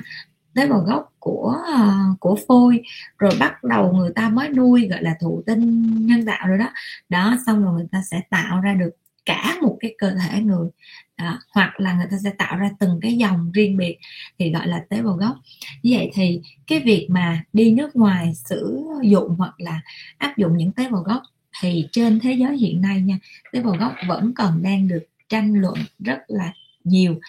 tế 0.55 0.67
bào 0.67 0.79
gốc 0.79 1.13
của 1.19 1.55
uh, 1.73 2.19
của 2.19 2.37
phôi 2.47 2.81
rồi 3.17 3.31
bắt 3.39 3.63
đầu 3.63 3.93
người 3.93 4.11
ta 4.15 4.29
mới 4.29 4.49
nuôi 4.49 4.87
gọi 4.87 5.03
là 5.03 5.15
thụ 5.21 5.43
tinh 5.45 5.83
nhân 6.05 6.25
tạo 6.25 6.47
rồi 6.47 6.57
đó 6.57 6.69
đó 7.09 7.37
xong 7.45 7.63
rồi 7.63 7.73
người 7.73 7.87
ta 7.91 8.01
sẽ 8.11 8.21
tạo 8.29 8.61
ra 8.61 8.73
được 8.73 8.91
cả 9.25 9.55
một 9.61 9.77
cái 9.79 9.95
cơ 9.97 10.11
thể 10.11 10.41
người 10.41 10.69
đó. 11.17 11.39
hoặc 11.53 11.79
là 11.79 11.93
người 11.93 12.07
ta 12.11 12.17
sẽ 12.23 12.29
tạo 12.37 12.57
ra 12.57 12.69
từng 12.79 12.99
cái 13.01 13.17
dòng 13.17 13.51
riêng 13.51 13.77
biệt 13.77 13.97
thì 14.39 14.51
gọi 14.51 14.67
là 14.67 14.85
tế 14.89 15.01
bào 15.01 15.13
gốc 15.13 15.35
như 15.83 15.97
vậy 15.97 16.11
thì 16.13 16.41
cái 16.67 16.79
việc 16.79 17.07
mà 17.09 17.43
đi 17.53 17.71
nước 17.71 17.95
ngoài 17.95 18.33
sử 18.35 18.83
dụng 19.03 19.35
hoặc 19.37 19.53
là 19.57 19.81
áp 20.17 20.37
dụng 20.37 20.57
những 20.57 20.71
tế 20.71 20.89
bào 20.89 21.01
gốc 21.01 21.21
thì 21.61 21.87
trên 21.91 22.19
thế 22.19 22.33
giới 22.33 22.57
hiện 22.57 22.81
nay 22.81 23.01
nha 23.01 23.19
tế 23.51 23.61
bào 23.61 23.75
gốc 23.79 23.93
vẫn 24.07 24.33
còn 24.33 24.63
đang 24.63 24.87
được 24.87 25.03
tranh 25.29 25.53
luận 25.53 25.75
rất 25.99 26.19
là 26.27 26.53
nhiều. 26.85 27.19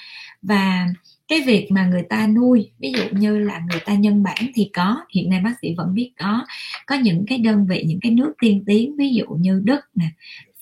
Và 0.43 0.87
cái 1.29 1.41
việc 1.47 1.69
mà 1.71 1.87
người 1.87 2.03
ta 2.09 2.27
nuôi, 2.27 2.71
ví 2.79 2.93
dụ 2.97 3.05
như 3.19 3.39
là 3.39 3.63
người 3.71 3.81
ta 3.87 3.95
nhân 3.95 4.23
bản 4.23 4.51
thì 4.55 4.71
có, 4.75 5.05
hiện 5.15 5.31
nay 5.31 5.41
bác 5.45 5.55
sĩ 5.63 5.75
vẫn 5.75 5.95
biết 5.95 6.13
có 6.19 6.47
có 6.87 6.95
những 6.95 7.25
cái 7.27 7.39
đơn 7.39 7.67
vị, 7.67 7.85
những 7.87 8.01
cái 8.03 8.13
nước 8.13 8.35
tiên 8.41 8.65
tiến, 8.67 8.97
ví 8.97 9.15
dụ 9.15 9.27
như 9.27 9.61
đức 9.65 9.81
nè, 9.95 10.07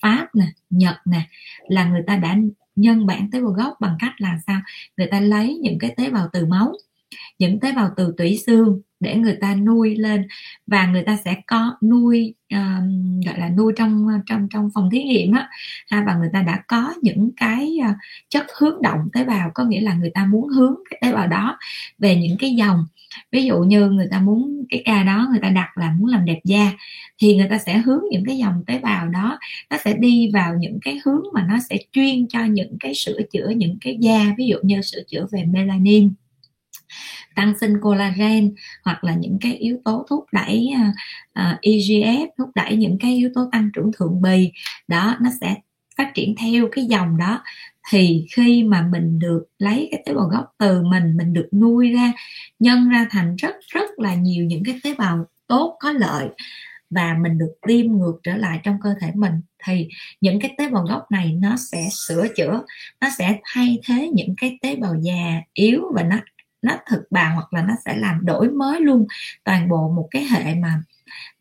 pháp 0.01 0.27
nè, 0.35 0.45
nhật 0.69 0.95
nè, 1.05 1.21
là 1.67 1.89
người 1.89 2.01
ta 2.07 2.15
đã 2.15 2.37
nhân 2.75 3.05
bản 3.05 3.29
tế 3.31 3.41
bào 3.41 3.51
gốc 3.51 3.73
bằng 3.79 3.95
cách 3.99 4.13
là 4.17 4.39
sao? 4.47 4.61
Người 4.97 5.07
ta 5.07 5.19
lấy 5.19 5.57
những 5.61 5.79
cái 5.79 5.93
tế 5.97 6.09
bào 6.09 6.27
từ 6.33 6.45
máu 6.45 6.73
những 7.39 7.59
tế 7.59 7.71
bào 7.71 7.89
từ 7.97 8.13
tủy 8.17 8.39
xương 8.47 8.81
để 8.99 9.15
người 9.15 9.37
ta 9.41 9.55
nuôi 9.55 9.95
lên 9.95 10.27
và 10.67 10.87
người 10.87 11.03
ta 11.03 11.17
sẽ 11.25 11.35
có 11.47 11.77
nuôi 11.83 12.35
um, 12.53 13.21
gọi 13.25 13.39
là 13.39 13.49
nuôi 13.49 13.73
trong 13.77 14.07
trong 14.25 14.47
trong 14.53 14.69
phòng 14.73 14.89
thí 14.91 15.03
nghiệm 15.03 15.31
á. 15.31 15.49
Ha 15.89 16.03
và 16.07 16.15
người 16.15 16.29
ta 16.33 16.41
đã 16.41 16.63
có 16.67 16.93
những 17.01 17.31
cái 17.37 17.77
uh, 17.89 17.95
chất 18.29 18.45
hướng 18.59 18.81
động 18.81 18.99
tế 19.13 19.23
bào 19.23 19.51
có 19.53 19.63
nghĩa 19.63 19.81
là 19.81 19.93
người 19.93 20.11
ta 20.13 20.25
muốn 20.25 20.49
hướng 20.49 20.75
cái 20.89 20.99
tế 21.01 21.13
bào 21.13 21.27
đó 21.27 21.57
về 21.99 22.15
những 22.15 22.37
cái 22.39 22.55
dòng. 22.55 22.85
Ví 23.31 23.45
dụ 23.45 23.59
như 23.59 23.89
người 23.89 24.07
ta 24.11 24.19
muốn 24.19 24.65
cái 24.69 24.81
ca 24.85 25.03
đó 25.03 25.27
người 25.31 25.39
ta 25.41 25.49
đặt 25.49 25.77
là 25.77 25.91
muốn 25.99 26.09
làm 26.09 26.25
đẹp 26.25 26.39
da 26.43 26.71
thì 27.17 27.37
người 27.37 27.47
ta 27.49 27.57
sẽ 27.57 27.77
hướng 27.77 28.01
những 28.11 28.23
cái 28.25 28.37
dòng 28.37 28.63
tế 28.67 28.79
bào 28.79 29.07
đó 29.07 29.39
nó 29.69 29.77
sẽ 29.85 29.93
đi 29.93 30.31
vào 30.33 30.55
những 30.59 30.79
cái 30.81 30.99
hướng 31.05 31.23
mà 31.33 31.45
nó 31.49 31.57
sẽ 31.69 31.77
chuyên 31.91 32.27
cho 32.27 32.45
những 32.45 32.77
cái 32.79 32.93
sửa 32.95 33.19
chữa 33.31 33.49
những 33.49 33.77
cái 33.81 33.97
da 34.01 34.33
ví 34.37 34.47
dụ 34.47 34.57
như 34.63 34.81
sửa 34.81 35.01
chữa 35.07 35.25
về 35.31 35.43
melanin 35.43 36.13
tăng 37.35 37.53
sinh 37.59 37.81
collagen 37.81 38.53
hoặc 38.83 39.03
là 39.03 39.15
những 39.15 39.37
cái 39.41 39.53
yếu 39.55 39.77
tố 39.85 40.05
thúc 40.09 40.25
đẩy 40.31 40.71
à, 40.75 40.93
à, 41.33 41.51
uh, 41.51 41.61
EGF 41.61 42.27
thúc 42.37 42.49
đẩy 42.55 42.75
những 42.75 42.97
cái 42.99 43.15
yếu 43.15 43.29
tố 43.35 43.49
tăng 43.51 43.69
trưởng 43.73 43.91
thượng 43.97 44.21
bì 44.21 44.51
đó 44.87 45.17
nó 45.21 45.29
sẽ 45.41 45.55
phát 45.97 46.11
triển 46.13 46.35
theo 46.35 46.67
cái 46.71 46.85
dòng 46.85 47.17
đó. 47.17 47.43
Thì 47.89 48.25
khi 48.35 48.63
mà 48.63 48.81
mình 48.81 49.19
được 49.19 49.45
lấy 49.59 49.87
cái 49.91 50.03
tế 50.05 50.13
bào 50.13 50.27
gốc 50.27 50.53
từ 50.57 50.83
mình 50.83 51.17
mình 51.17 51.33
được 51.33 51.49
nuôi 51.53 51.91
ra 51.91 52.11
nhân 52.59 52.89
ra 52.89 53.07
thành 53.09 53.35
rất 53.35 53.55
rất 53.67 53.99
là 53.99 54.15
nhiều 54.15 54.45
những 54.45 54.63
cái 54.65 54.79
tế 54.83 54.93
bào 54.93 55.25
tốt 55.47 55.77
có 55.79 55.91
lợi 55.91 56.27
và 56.89 57.17
mình 57.21 57.37
được 57.37 57.53
tiêm 57.67 57.91
ngược 57.91 58.19
trở 58.23 58.35
lại 58.35 58.59
trong 58.63 58.77
cơ 58.83 58.93
thể 59.01 59.11
mình 59.15 59.33
thì 59.63 59.87
những 60.21 60.39
cái 60.39 60.55
tế 60.57 60.69
bào 60.69 60.83
gốc 60.83 61.11
này 61.11 61.31
nó 61.31 61.55
sẽ 61.71 61.87
sửa 61.91 62.27
chữa 62.35 62.61
nó 63.01 63.07
sẽ 63.17 63.39
thay 63.43 63.79
thế 63.85 64.09
những 64.13 64.35
cái 64.37 64.57
tế 64.61 64.75
bào 64.75 64.95
già 65.01 65.41
yếu 65.53 65.81
và 65.93 66.03
nó 66.03 66.17
nó 66.65 66.73
thực 66.89 67.11
bào 67.11 67.35
hoặc 67.35 67.53
là 67.53 67.61
nó 67.61 67.73
sẽ 67.85 67.97
làm 67.97 68.25
đổi 68.25 68.49
mới 68.49 68.81
luôn 68.81 69.07
toàn 69.43 69.69
bộ 69.69 69.89
một 69.89 70.07
cái 70.11 70.23
hệ 70.25 70.55
mà, 70.55 70.81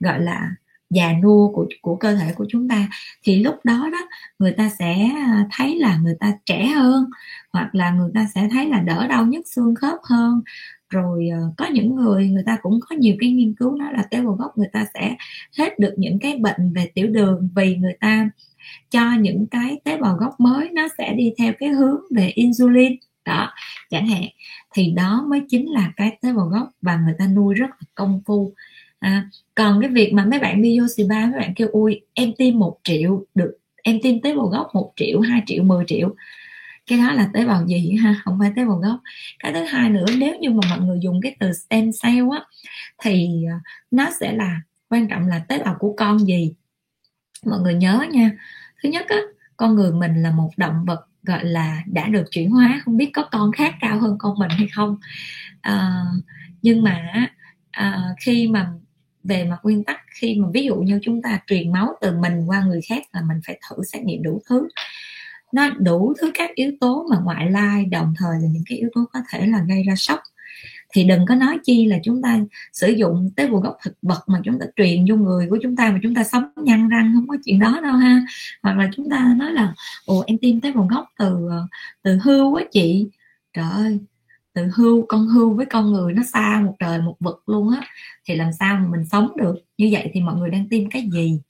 gọi 0.00 0.20
là, 0.20 0.50
già 0.90 1.12
nua 1.22 1.52
của 1.52 1.66
của 1.82 1.96
cơ 1.96 2.14
thể 2.16 2.32
của 2.36 2.46
chúng 2.48 2.68
ta. 2.68 2.88
Thì 3.24 3.42
lúc 3.42 3.54
đó 3.64 3.88
đó, 3.92 4.08
người 4.38 4.52
ta 4.52 4.70
sẽ 4.78 4.94
à, 5.16 5.46
thấy 5.52 5.78
là 5.78 5.96
người 5.96 6.16
ta 6.20 6.32
trẻ 6.46 6.66
hơn, 6.66 7.04
hoặc 7.52 7.74
là 7.74 7.90
người 7.90 8.10
ta 8.14 8.26
sẽ 8.34 8.48
thấy 8.52 8.68
là 8.68 8.80
đỡ 8.80 9.06
đau 9.08 9.26
nhức 9.26 9.46
xương 9.48 9.74
khớp 9.74 9.98
hơn. 10.04 10.42
Rồi 10.90 11.28
ờ, 11.28 11.38
có 11.56 11.66
những 11.66 11.94
người 11.96 12.28
người 12.28 12.42
ta 12.46 12.58
cũng 12.62 12.80
có 12.88 12.96
nhiều 12.96 13.16
cái 13.20 13.30
nghiên 13.30 13.54
cứu 13.54 13.76
nói 13.76 13.92
là 13.92 14.02
tế 14.10 14.20
bào 14.22 14.32
gốc 14.34 14.58
người 14.58 14.68
ta 14.72 14.86
sẽ 14.94 15.16
hết 15.58 15.78
được 15.78 15.94
những 15.98 16.18
cái 16.18 16.38
bệnh 16.38 16.72
về 16.74 16.90
tiểu 16.94 17.06
đường 17.08 17.48
vì 17.56 17.76
người 17.76 17.96
ta 18.00 18.30
cho 18.90 19.12
những 19.20 19.46
cái 19.50 19.80
tế 19.84 19.96
bào 19.98 20.16
gốc 20.16 20.40
mới 20.40 20.70
nó 20.70 20.88
sẽ 20.98 21.14
đi 21.14 21.32
theo 21.38 21.52
cái 21.58 21.68
hướng 21.68 22.00
về 22.16 22.28
insulin 22.34 22.92
đó 23.24 23.52
chẳng 23.90 24.06
hạn. 24.06 24.24
Thì 24.74 24.90
đó 24.90 25.24
mới 25.28 25.42
chính 25.48 25.70
là 25.72 25.92
cái 25.96 26.18
tế 26.22 26.32
bào 26.32 26.46
gốc 26.46 26.68
và 26.82 26.96
người 26.96 27.14
ta 27.18 27.26
nuôi 27.26 27.54
rất 27.54 27.70
là 27.70 27.86
công 27.94 28.20
phu. 28.26 28.52
À, 28.98 29.28
còn 29.54 29.80
cái 29.80 29.90
việc 29.90 30.12
mà 30.12 30.24
mấy 30.24 30.38
bạn 30.38 30.62
đi 30.62 30.80
vô 30.80 30.86
ba 31.08 31.26
mấy 31.26 31.40
bạn 31.40 31.54
kêu 31.56 31.68
ui 31.72 32.00
em 32.14 32.32
tiêm 32.38 32.58
một 32.58 32.78
triệu 32.84 33.24
được 33.34 33.58
em 33.82 33.98
tiêm 34.02 34.20
tế 34.20 34.36
bào 34.36 34.46
gốc 34.46 34.68
một 34.74 34.92
triệu 34.96 35.20
2 35.20 35.42
triệu 35.46 35.62
10 35.62 35.84
triệu. 35.86 36.14
Cái 36.86 36.98
đó 36.98 37.12
là 37.12 37.30
tế 37.34 37.44
bào 37.46 37.66
gì 37.66 37.96
ha? 38.02 38.20
Không 38.24 38.38
phải 38.40 38.52
tế 38.56 38.64
bào 38.64 38.76
gốc. 38.76 39.00
Cái 39.38 39.52
thứ 39.52 39.64
hai 39.64 39.90
nữa 39.90 40.06
nếu 40.18 40.38
như 40.40 40.50
mà 40.50 40.60
mọi 40.70 40.80
người 40.80 40.98
dùng 41.02 41.20
cái 41.22 41.36
từ 41.40 41.52
stem 41.52 41.90
cell 42.02 42.28
á 42.32 42.44
thì 43.02 43.44
à, 43.50 43.60
nó 43.90 44.10
sẽ 44.20 44.32
là 44.32 44.60
quan 44.88 45.08
trọng 45.08 45.26
là 45.26 45.38
tế 45.38 45.58
bào 45.58 45.76
của 45.78 45.94
con 45.96 46.18
gì? 46.18 46.54
Mọi 47.46 47.60
người 47.60 47.74
nhớ 47.74 48.06
nha. 48.10 48.30
Thứ 48.82 48.88
nhất 48.88 49.06
á 49.08 49.18
con 49.56 49.74
người 49.74 49.92
mình 49.92 50.22
là 50.22 50.30
một 50.30 50.50
động 50.56 50.84
vật 50.86 51.06
gọi 51.24 51.44
là 51.44 51.82
đã 51.86 52.08
được 52.08 52.24
chuyển 52.30 52.50
hóa 52.50 52.80
không 52.84 52.96
biết 52.96 53.10
có 53.12 53.28
con 53.32 53.52
khác 53.52 53.74
cao 53.80 53.98
hơn 53.98 54.16
con 54.18 54.38
mình 54.38 54.50
hay 54.50 54.68
không. 54.74 54.96
À, 55.60 56.04
nhưng 56.62 56.82
mà 56.82 57.28
à, 57.70 58.02
khi 58.20 58.48
mà 58.48 58.72
về 59.24 59.44
mặt 59.44 59.58
nguyên 59.62 59.84
tắc 59.84 60.00
khi 60.20 60.36
mà 60.40 60.48
ví 60.54 60.64
dụ 60.64 60.76
như 60.76 60.98
chúng 61.02 61.22
ta 61.22 61.40
truyền 61.46 61.72
máu 61.72 61.94
từ 62.00 62.18
mình 62.18 62.46
qua 62.46 62.64
người 62.64 62.80
khác 62.88 63.02
là 63.12 63.20
mình 63.28 63.40
phải 63.46 63.60
thử 63.68 63.82
xét 63.84 64.02
nghiệm 64.02 64.22
đủ 64.22 64.42
thứ. 64.48 64.68
Nó 65.52 65.70
đủ 65.70 66.14
thứ 66.20 66.30
các 66.34 66.50
yếu 66.54 66.72
tố 66.80 67.06
mà 67.10 67.16
ngoại 67.24 67.50
lai 67.50 67.84
đồng 67.84 68.14
thời 68.18 68.40
là 68.42 68.48
những 68.50 68.62
cái 68.66 68.78
yếu 68.78 68.88
tố 68.94 69.04
có 69.12 69.20
thể 69.30 69.46
là 69.46 69.64
gây 69.68 69.82
ra 69.82 69.94
sốc 69.96 70.20
thì 70.94 71.04
đừng 71.04 71.26
có 71.26 71.34
nói 71.34 71.58
chi 71.64 71.86
là 71.86 71.98
chúng 72.04 72.22
ta 72.22 72.38
sử 72.72 72.88
dụng 72.88 73.30
tế 73.36 73.46
bào 73.46 73.60
gốc 73.60 73.76
thực 73.84 73.94
vật 74.02 74.20
mà 74.26 74.40
chúng 74.44 74.58
ta 74.58 74.66
truyền 74.76 75.04
vô 75.08 75.16
người 75.16 75.46
của 75.50 75.58
chúng 75.62 75.76
ta 75.76 75.90
mà 75.90 75.98
chúng 76.02 76.14
ta 76.14 76.24
sống 76.24 76.44
nhăn 76.56 76.88
răng, 76.88 77.12
không 77.14 77.28
có 77.28 77.36
chuyện 77.44 77.58
đó 77.58 77.80
đâu 77.82 77.92
ha. 77.92 78.20
Hoặc 78.62 78.76
là 78.78 78.90
chúng 78.96 79.10
ta 79.10 79.34
nói 79.36 79.52
là, 79.52 79.74
ồ, 80.06 80.24
em 80.26 80.38
tiêm 80.38 80.60
tế 80.60 80.72
bào 80.72 80.86
gốc 80.90 81.06
từ 81.18 81.48
ờ, 81.50 81.66
từ 82.02 82.18
hưu 82.22 82.50
quá 82.54 82.62
chị. 82.72 83.08
Trời 83.52 83.70
ơi, 83.72 83.98
từ 84.52 84.70
hưu, 84.74 85.06
con 85.08 85.26
hưu 85.26 85.54
với 85.54 85.66
con 85.66 85.92
người 85.92 86.12
nó 86.12 86.22
xa 86.22 86.62
một 86.64 86.74
trời 86.78 87.00
một 87.02 87.16
vực 87.20 87.42
luôn 87.46 87.70
á. 87.70 87.80
Thì 88.24 88.34
làm 88.34 88.52
sao 88.52 88.76
mà 88.76 88.86
mình 88.90 89.04
sống 89.04 89.32
được? 89.36 89.54
Như 89.78 89.88
vậy 89.92 90.10
thì 90.12 90.20
mọi 90.20 90.34
người 90.34 90.50
đang 90.50 90.68
tiêm 90.68 90.90
cái 90.90 91.08
gì? 91.12 91.40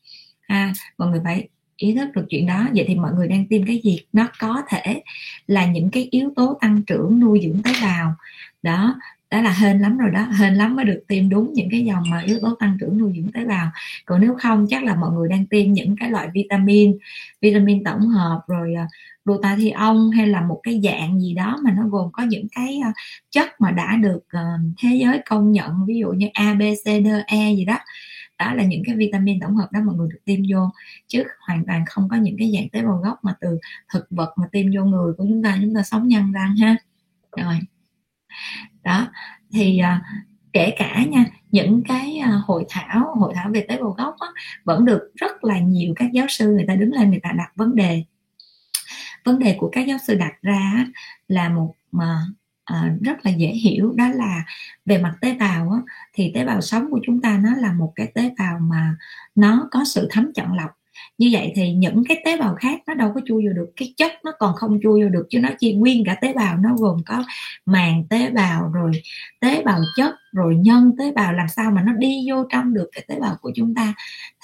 Ha, 0.49 0.73
mọi 0.99 1.09
người 1.09 1.21
phải 1.25 1.49
ý 1.77 1.95
thức 1.95 2.09
được 2.15 2.25
chuyện 2.29 2.47
đó. 2.47 2.67
Vậy 2.75 2.85
thì 2.89 2.95
mọi 2.95 3.13
người 3.13 3.29
đang 3.29 3.47
tiêm 3.49 3.67
cái 3.67 3.81
gì 3.85 4.01
nó 4.13 4.29
có 4.39 4.63
thể 4.69 5.03
là 5.47 5.67
những 5.67 5.91
cái 5.91 6.09
yếu 6.11 6.33
tố 6.37 6.59
tăng 6.61 6.83
trưởng 6.83 7.21
nuôi 7.21 7.41
dưỡng 7.45 7.63
tế 7.63 7.73
bào. 7.83 8.15
Đó 8.63 8.95
đó 9.35 9.41
là 9.41 9.53
hên 9.53 9.79
lắm 9.79 9.99
rồi 9.99 10.11
đó. 10.11 10.23
Hên 10.23 10.55
lắm 10.55 10.77
mới 10.77 10.85
được 10.85 11.05
tiêm 11.09 11.29
đúng 11.29 11.53
những 11.53 11.69
cái 11.71 11.85
dòng 11.85 12.03
mà 12.11 12.21
yếu 12.21 12.39
tố 12.43 12.55
tăng 12.55 12.77
trưởng 12.81 12.99
nuôi 12.99 13.13
dưỡng 13.17 13.33
tế 13.33 13.45
bào. 13.45 13.71
Còn 14.05 14.21
nếu 14.21 14.35
không, 14.39 14.67
chắc 14.71 14.85
là 14.85 14.95
mọi 14.95 15.11
người 15.11 15.29
đang 15.29 15.47
tiêm 15.47 15.73
những 15.73 15.97
cái 15.97 16.11
loại 16.11 16.29
vitamin 16.35 16.99
vitamin 17.41 17.85
tổng 17.85 18.09
hợp, 18.09 18.41
rồi 18.47 18.75
ờ, 18.75 18.85
glutathione 19.25 20.17
hay 20.17 20.27
là 20.27 20.41
một 20.41 20.61
cái 20.63 20.81
dạng 20.85 21.21
gì 21.21 21.35
đó 21.35 21.59
mà 21.65 21.75
nó 21.77 21.89
gồm 21.89 22.13
có 22.13 22.23
những 22.23 22.47
cái 22.57 22.81
ờ, 22.85 22.91
chất 23.31 23.61
mà 23.61 23.71
đã 23.71 23.97
được 23.97 24.21
ờ, 24.31 24.45
thế 24.79 24.97
giới 25.01 25.21
công 25.29 25.53
nhận, 25.53 25.87
ví 25.87 25.99
dụ 25.99 26.09
như 26.09 26.27
A, 26.33 26.55
B, 26.55 26.63
C, 26.85 26.85
D 26.85 27.09
E 27.27 27.55
gì 27.55 27.65
đó. 27.65 27.79
Đó 28.39 28.55
là 28.55 28.65
những 28.65 28.83
cái 28.87 28.97
vitamin 28.97 29.41
tổng 29.41 29.57
hợp 29.57 29.69
đó 29.73 29.81
mọi 29.85 29.97
người 29.97 30.09
được 30.13 30.21
tiêm 30.25 30.41
vô. 30.53 30.71
Chứ 31.09 31.25
hoàn 31.47 31.65
toàn 31.67 31.85
không 31.87 32.09
có 32.09 32.17
những 32.17 32.37
cái 32.39 32.53
dạng 32.55 32.69
tế 32.69 32.83
bào 32.83 32.97
gốc 32.97 33.19
mà 33.23 33.35
từ 33.41 33.59
thực 33.93 34.07
vật 34.11 34.35
mà 34.37 34.47
tiêm 34.53 34.67
vô 34.77 34.85
người 34.85 35.13
của 35.19 35.25
chúng 35.29 35.43
ta 35.43 35.59
chúng 35.63 35.75
ta 35.75 35.83
sống 35.83 36.09
nhân 36.09 36.33
răng 36.33 36.57
ha. 36.57 36.77
Rồi 37.37 37.55
đó 38.83 39.09
thì 39.53 39.79
à, 39.79 40.03
kể 40.53 40.75
cả 40.79 41.05
nha 41.09 41.25
những 41.51 41.83
cái 41.89 42.19
à, 42.19 42.41
hội 42.45 42.65
thảo 42.69 43.15
hội 43.19 43.33
thảo 43.35 43.51
về 43.55 43.67
tế 43.69 43.77
bào 43.77 43.91
gốc 43.91 44.17
á, 44.19 44.29
vẫn 44.65 44.85
được 44.85 45.01
rất 45.15 45.45
là 45.45 45.59
nhiều 45.59 45.93
các 45.97 46.13
giáo 46.13 46.27
sư 46.29 46.53
người 46.53 46.65
ta 46.69 46.75
đứng 46.75 46.93
lên 46.93 47.11
người 47.11 47.21
ta 47.23 47.33
đặt 47.37 47.53
vấn 47.57 47.75
đề. 47.75 48.05
Vấn 49.25 49.39
đề 49.39 49.57
của 49.59 49.69
các 49.73 49.87
giáo 49.87 49.99
sư 50.07 50.15
đặt 50.15 50.33
ra 50.43 50.87
là 51.29 51.49
một 51.49 51.75
mà 51.93 52.21
à, 52.65 52.95
rất 53.01 53.27
là 53.27 53.31
dễ 53.31 53.49
hiểu 53.49 53.93
đó 53.97 54.09
là 54.15 54.45
về 54.87 54.99
mặt 54.99 55.15
tế 55.21 55.35
bào 55.35 55.71
á, 55.71 55.79
thì 56.13 56.33
tế 56.35 56.45
bào 56.45 56.61
sống 56.61 56.91
của 56.91 57.01
chúng 57.07 57.21
ta 57.21 57.39
nó 57.39 57.55
là 57.57 57.73
một 57.73 57.93
cái 57.97 58.13
tế 58.15 58.31
bào 58.39 58.59
mà 58.59 58.97
nó 59.35 59.69
có 59.71 59.85
sự 59.85 60.09
thấm 60.11 60.33
chọn 60.35 60.57
lọc 60.57 60.71
như 61.19 61.29
vậy 61.33 61.53
thì 61.57 61.73
những 61.73 62.03
cái 62.09 62.23
tế 62.25 62.37
bào 62.37 62.55
khác 62.55 62.81
nó 62.87 62.95
đâu 62.95 63.13
có 63.15 63.21
chui 63.27 63.47
vô 63.47 63.53
được, 63.53 63.67
cái 63.77 63.95
chất 63.97 64.13
nó 64.25 64.33
còn 64.39 64.55
không 64.55 64.79
chui 64.83 65.03
vô 65.03 65.09
được, 65.09 65.27
chứ 65.31 65.39
nó 65.41 65.49
chỉ 65.59 65.75
nguyên 65.75 66.05
cả 66.05 66.15
tế 66.21 66.33
bào 66.33 66.57
nó 66.57 66.71
gồm 66.77 66.99
có 67.07 67.25
màng 67.67 68.05
tế 68.11 68.31
bào, 68.31 68.71
rồi 68.75 68.93
tế 69.41 69.63
bào 69.63 69.81
chất, 69.97 70.15
rồi 70.33 70.57
nhân 70.57 70.93
tế 70.99 71.13
bào, 71.13 71.33
làm 71.33 71.49
sao 71.49 71.71
mà 71.71 71.83
nó 71.83 71.93
đi 71.93 72.27
vô 72.31 72.45
trong 72.51 72.75
được 72.75 72.89
cái 72.93 73.05
tế 73.09 73.21
bào 73.21 73.37
của 73.41 73.53
chúng 73.55 73.75
ta? 73.75 73.95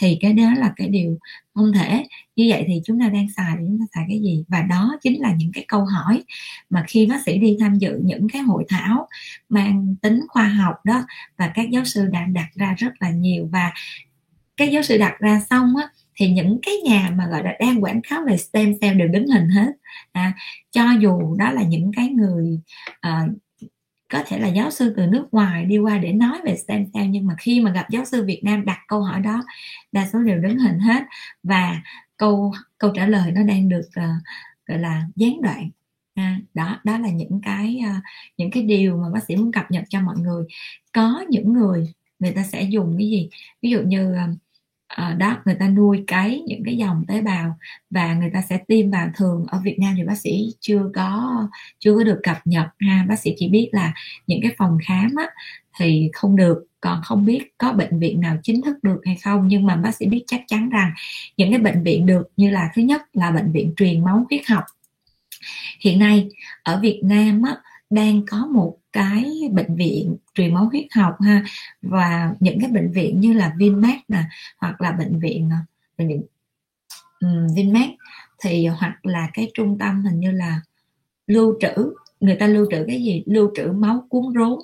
Thì 0.01 0.19
cái 0.20 0.32
đó 0.32 0.53
là 0.59 0.73
cái 0.77 0.89
điều 0.89 1.19
không 1.55 1.73
thể. 1.73 2.07
Như 2.37 2.47
vậy 2.51 2.65
thì 2.66 2.81
chúng 2.85 3.01
ta 3.01 3.09
đang 3.09 3.27
xài, 3.37 3.57
chúng 3.57 3.78
ta 3.78 3.85
xài 3.95 4.05
cái 4.09 4.20
gì? 4.20 4.45
Và 4.49 4.62
đó 4.62 4.97
chính 5.03 5.20
là 5.20 5.35
những 5.39 5.51
cái 5.53 5.65
câu 5.69 5.85
hỏi 5.85 6.23
mà 6.70 6.85
khi 6.89 7.07
bác 7.07 7.23
sĩ 7.27 7.39
đi 7.39 7.57
tham 7.61 7.74
dự 7.74 8.01
những 8.05 8.28
cái 8.28 8.43
hội 8.43 8.65
thảo 8.69 9.09
mang 9.49 9.95
tính 10.03 10.20
khoa 10.28 10.45
học 10.45 10.74
đó, 10.85 11.05
và 11.37 11.51
các 11.55 11.70
giáo 11.70 11.85
sư 11.85 12.07
đã 12.12 12.24
đặt 12.32 12.49
ra 12.55 12.74
rất 12.78 12.93
là 13.01 13.11
nhiều. 13.11 13.49
Và 13.53 13.73
các 14.57 14.70
giáo 14.70 14.82
sư 14.82 14.99
đặt 14.99 15.19
ra 15.19 15.41
xong 15.51 15.77
á 15.77 15.89
thì 16.20 16.30
những 16.30 16.59
cái 16.62 16.74
nhà 16.84 17.10
mà 17.16 17.26
gọi 17.26 17.44
là 17.44 17.56
đang 17.60 17.84
quảng 17.84 18.01
cáo 18.02 18.22
về 18.26 18.36
stem 18.36 18.78
cell 18.80 18.98
đều 18.98 19.09
đứng 19.09 19.26
hình 19.26 19.48
hết. 19.48 19.72
À, 20.12 20.32
cho 20.70 20.84
dù 21.01 21.36
đó 21.36 21.51
là 21.51 21.62
những 21.62 21.92
cái 21.97 22.09
người 22.09 22.60
uh, 23.06 23.32
có 24.09 24.22
thể 24.26 24.38
là 24.38 24.48
giáo 24.48 24.70
sư 24.70 24.94
từ 24.97 25.06
nước 25.06 25.26
ngoài 25.32 25.64
đi 25.64 25.78
qua 25.78 25.98
để 25.98 26.12
nói 26.12 26.40
về 26.44 26.56
stem 26.56 26.86
cell 26.92 27.06
nhưng 27.09 27.26
mà 27.26 27.34
khi 27.38 27.60
mà 27.60 27.72
gặp 27.72 27.90
giáo 27.90 28.05
sư 28.05 28.24
Việt 28.24 28.40
Nam 28.44 28.64
đặt 28.64 28.78
câu 28.88 29.02
hỏi 29.02 29.20
đó 29.20 29.44
đa 29.92 30.09
số 30.12 30.18
đều 30.18 30.38
đứng 30.38 30.59
hình 30.59 30.78
hết. 30.78 31.02
Và 31.42 31.82
câu 32.16 32.52
câu 32.78 32.92
trả 32.94 33.06
lời 33.06 33.32
nó 33.32 33.42
đang 33.42 33.68
được 33.68 33.88
uh, 33.88 34.22
gọi 34.66 34.78
là 34.78 35.05
gián 35.16 35.42
đoạn. 35.42 35.70
À, 36.14 36.40
đó 36.55 36.80
đó 36.84 36.98
là 36.98 37.10
những 37.10 37.40
cái 37.42 37.80
uh, 37.88 38.02
những 38.36 38.51
cái 38.51 38.62
điều 38.62 38.97
mà 38.97 39.09
bác 39.14 39.20
sĩ 39.28 39.36
muốn 39.36 39.52
cập 39.52 39.70
nhật 39.70 39.84
cho 39.88 40.01
mọi 40.01 40.16
người. 40.18 40.44
Có 40.92 41.24
những 41.28 41.52
người 41.52 41.94
người 42.18 42.32
ta 42.32 42.42
sẽ 42.42 42.62
dùng 42.62 42.94
cái 42.98 43.10
gì? 43.10 43.28
Ví 43.62 43.70
dụ 43.70 43.82
như 43.82 44.12
uh, 44.12 44.38
Ờ, 44.96 45.14
đó 45.14 45.36
người 45.44 45.54
ta 45.54 45.68
nuôi 45.68 46.04
cái 46.06 46.42
những 46.46 46.62
cái 46.64 46.76
dòng 46.76 47.04
tế 47.08 47.20
bào 47.20 47.56
và 47.90 48.14
người 48.14 48.30
ta 48.34 48.42
sẽ 48.42 48.58
tiêm 48.68 48.90
vào 48.90 49.08
thường. 49.16 49.44
Ở 49.48 49.60
Việt 49.64 49.78
Nam 49.78 49.94
thì 49.96 50.04
bác 50.04 50.14
sĩ 50.18 50.54
chưa 50.60 50.90
có 50.94 51.32
chưa 51.78 51.96
có 51.96 52.04
được 52.04 52.20
cập 52.22 52.38
nhật 52.44 52.66
ha. 52.80 53.06
Bác 53.08 53.18
sĩ 53.18 53.34
chỉ 53.38 53.48
biết 53.48 53.68
là 53.72 53.94
những 54.26 54.40
cái 54.42 54.54
phòng 54.58 54.78
khám 54.86 55.14
á, 55.16 55.26
thì 55.78 56.10
không 56.12 56.36
được 56.36 56.64
còn 56.80 57.00
không 57.04 57.24
biết 57.26 57.42
có 57.58 57.72
bệnh 57.72 57.98
viện 57.98 58.20
nào 58.20 58.36
chính 58.42 58.62
thức 58.62 58.76
được 58.82 59.00
hay 59.04 59.16
không. 59.24 59.48
Nhưng 59.48 59.66
mà 59.66 59.76
bác 59.76 59.94
sĩ 59.94 60.06
biết 60.06 60.24
chắc 60.26 60.40
chắn 60.46 60.70
rằng 60.70 60.90
những 61.36 61.50
cái 61.50 61.60
bệnh 61.60 61.82
viện 61.82 62.06
được 62.06 62.28
như 62.36 62.50
là 62.50 62.70
thứ 62.74 62.82
nhất 62.82 63.02
là 63.12 63.30
bệnh 63.30 63.52
viện 63.52 63.72
truyền 63.76 64.04
máu 64.04 64.26
huyết 64.30 64.46
học. 64.48 64.64
Hiện 65.80 65.98
nay 65.98 66.28
ở 66.62 66.80
Việt 66.80 67.00
Nam 67.04 67.42
á, 67.42 67.56
đang 67.90 68.22
có 68.30 68.46
một 68.46 68.76
cái 68.92 69.30
bệnh 69.52 69.76
viện 69.76 70.16
truyền 70.34 70.54
máu 70.54 70.64
huyết 70.64 70.86
học 70.94 71.16
ha 71.20 71.44
và 71.82 72.34
những 72.40 72.60
cái 72.60 72.70
bệnh 72.70 72.92
viện 72.92 73.20
như 73.20 73.32
là 73.32 73.54
Vinmec 73.58 73.98
nè 74.08 74.22
hoặc 74.58 74.80
là 74.80 74.92
bệnh 74.92 75.20
viện 75.20 75.50
ờ, 75.50 75.56
bệnh 75.98 76.08
viện 76.08 76.22
um, 77.20 77.46
Vinmec 77.56 77.90
thì 78.42 78.66
hoặc 78.66 79.06
là 79.06 79.30
cái 79.34 79.50
trung 79.54 79.78
tâm 79.78 80.04
hình 80.04 80.20
như 80.20 80.30
là 80.30 80.60
lưu 81.26 81.54
trữ 81.60 81.92
người 82.20 82.36
ta 82.36 82.46
lưu 82.46 82.66
trữ 82.70 82.84
cái 82.86 83.02
gì? 83.02 83.22
Lưu 83.26 83.50
trữ 83.56 83.72
máu 83.72 84.06
cuốn 84.08 84.22
rốn. 84.34 84.58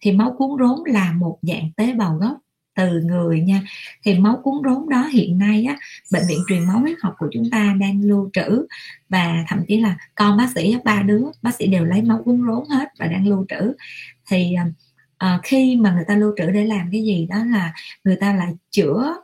Thì 0.00 0.12
máu 0.12 0.34
cuốn 0.38 0.50
rốn 0.58 0.78
là 0.86 1.12
một 1.12 1.38
dạng 1.42 1.70
tế 1.76 1.94
bào 1.94 2.16
gốc 2.16 2.36
từ 2.76 3.00
người 3.00 3.40
nha. 3.40 3.62
Thì 4.04 4.18
máu 4.18 4.40
cuốn 4.44 4.54
rốn 4.64 4.88
đó 4.88 5.06
hiện 5.12 5.38
nay 5.38 5.64
á 5.64 5.76
bệnh 6.12 6.22
viện 6.28 6.38
truyền 6.48 6.66
máu 6.66 6.78
huyết 6.78 6.96
học 7.02 7.14
của 7.18 7.28
chúng 7.32 7.50
ta 7.50 7.74
đang 7.80 8.00
lưu 8.02 8.30
trữ 8.32 8.66
và 9.08 9.44
thậm 9.48 9.64
chí 9.68 9.80
là 9.80 9.96
con 10.14 10.36
bác 10.36 10.50
sĩ 10.54 10.76
ba 10.84 11.02
đứa 11.02 11.22
bác 11.42 11.54
sĩ 11.54 11.66
đều 11.66 11.84
lấy 11.84 12.02
máu 12.02 12.22
cuốn 12.24 12.42
rốn 12.46 12.64
hết 12.70 12.88
và 12.98 13.06
đang 13.06 13.28
lưu 13.28 13.46
trữ. 13.48 13.72
Thì 14.30 14.54
à, 14.54 14.66
à, 15.18 15.40
khi 15.42 15.76
mà 15.76 15.92
người 15.92 16.04
ta 16.08 16.16
lưu 16.16 16.32
trữ 16.36 16.50
để 16.50 16.64
làm 16.64 16.88
cái 16.92 17.02
gì 17.02 17.26
đó 17.30 17.44
là 17.44 17.72
người 18.04 18.16
ta 18.16 18.32
lại 18.32 18.54
chữa 18.70 19.16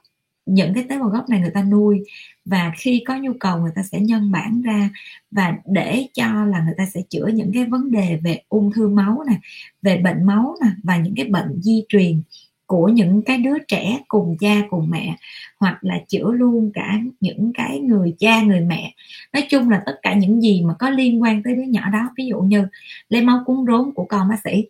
những 0.47 0.75
cái 0.75 0.85
tế 0.89 0.99
bào 0.99 1.09
gốc 1.09 1.29
này 1.29 1.41
người 1.41 1.51
ta 1.55 1.63
nuôi. 1.63 2.03
Và 2.45 2.73
khi 2.79 3.03
có 3.07 3.17
nhu 3.17 3.33
cầu 3.41 3.59
người 3.59 3.73
ta 3.75 3.83
sẽ 3.83 4.01
nhân 4.01 4.33
bản 4.33 4.63
ra 4.63 4.91
và 5.31 5.55
để 5.67 6.07
cho 6.15 6.45
là 6.45 6.65
người 6.65 6.75
ta 6.77 6.87
sẽ 6.95 7.01
chữa 7.11 7.27
những 7.27 7.51
cái 7.55 7.65
vấn 7.65 7.91
đề 7.91 8.19
về 8.25 8.43
ung 8.49 8.73
thư 8.73 8.89
máu 8.89 9.23
này 9.27 9.39
về 9.83 9.97
bệnh 9.97 10.27
máu 10.27 10.55
nè 10.63 10.71
và 10.83 10.97
những 10.97 11.15
cái 11.17 11.27
bệnh 11.27 11.63
di 11.63 11.85
truyền 11.89 12.23
của 12.73 12.89
những 12.89 13.23
cái 13.23 13.39
đứa 13.39 13.59
trẻ 13.69 13.99
cùng 14.09 14.37
cha, 14.41 14.55
cùng 14.71 14.91
mẹ, 14.91 15.17
hoặc 15.61 15.79
là 15.81 15.99
chữa 16.09 16.33
luôn 16.33 16.71
cả 16.75 16.99
những 17.21 17.53
cái 17.55 17.81
người 17.81 18.15
cha, 18.19 18.43
người 18.43 18.61
mẹ. 18.61 18.95
Nói 19.33 19.47
chung 19.49 19.71
là 19.71 19.83
tất 19.87 19.95
cả 20.03 20.15
những 20.15 20.41
gì 20.41 20.63
mà 20.65 20.75
có 20.79 20.91
liên 20.91 21.23
quan 21.23 21.43
tới 21.43 21.55
đứa 21.55 21.63
nhỏ 21.63 21.91
đó, 21.93 22.11
ví 22.17 22.27
dụ 22.27 22.41
như 22.41 22.67
lấy 23.09 23.23
máu 23.23 23.43
cuốn 23.47 23.57
rốn 23.67 23.93
của 23.95 24.05
con 24.05 24.29
bác 24.29 24.37
sĩ, 24.45 24.67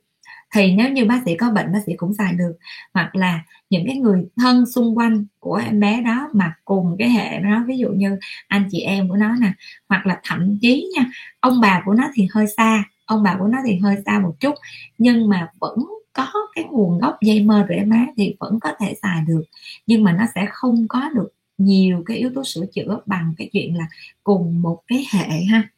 thì 0.55 0.73
nếu 0.73 0.91
như 0.91 1.05
bác 1.05 1.23
sĩ 1.25 1.37
có 1.37 1.51
bệnh, 1.51 1.73
bác 1.73 1.81
sĩ 1.87 1.93
cũng 1.97 2.15
xài 2.15 2.33
được. 2.33 2.53
Hoặc 2.95 3.17
là 3.17 3.41
những 3.71 3.87
cái 3.87 3.97
người 3.97 4.25
thân 4.37 4.67
xung 4.67 4.99
quanh 4.99 5.27
của 5.41 5.55
em 5.55 5.81
bé 5.81 6.03
đó 6.03 6.29
mà 6.33 6.55
cùng 6.65 6.97
cái 6.99 7.11
hệ 7.11 7.39
đó, 7.39 7.65
ví 7.67 7.79
dụ 7.79 7.89
như 7.89 8.19
anh 8.49 8.69
chị 8.71 8.81
em 8.81 9.09
của 9.09 9.17
nó 9.17 9.37
nè, 9.41 9.53
hoặc 9.89 10.07
là 10.07 10.21
thậm 10.25 10.59
chí 10.61 10.91
nha, 10.97 11.05
ông 11.41 11.61
bà 11.61 11.83
của 11.85 11.95
nó 11.95 12.09
thì 12.15 12.29
hơi 12.35 12.47
xa, 12.57 12.85
ông 13.05 13.23
bà 13.23 13.37
của 13.39 13.47
nó 13.47 13.59
thì 13.67 13.77
hơi 13.77 13.97
xa 14.07 14.19
một 14.19 14.35
chút, 14.41 14.55
nhưng 14.99 15.29
mà 15.29 15.49
vẫn 15.61 15.77
có 16.13 16.33
cái 16.55 16.65
nguồn 16.65 16.99
gốc 16.99 17.19
dây 17.23 17.45
mơ 17.45 17.67
rễ 17.69 17.85
má 17.85 18.07
thì 18.17 18.37
vẫn 18.41 18.61
có 18.61 18.73
thể 18.81 18.95
xài 19.03 19.23
được. 19.27 19.43
Nhưng 19.87 20.05
mà 20.05 20.13
nó 20.13 20.25
sẽ 20.35 20.47
không 20.51 20.89
có 20.89 21.09
được 21.15 21.29
nhiều 21.59 22.03
cái 22.07 22.17
yếu 22.17 22.31
tố 22.35 22.45
sửa 22.45 22.67
chữa 22.73 23.01
bằng 23.07 23.35
cái 23.39 23.49
chuyện 23.53 23.77
là 23.77 23.87
cùng 24.25 24.63
một 24.63 24.83
cái 24.87 25.07
hệ 25.13 25.45
ha. 25.45 25.69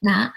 Đó 0.00 0.32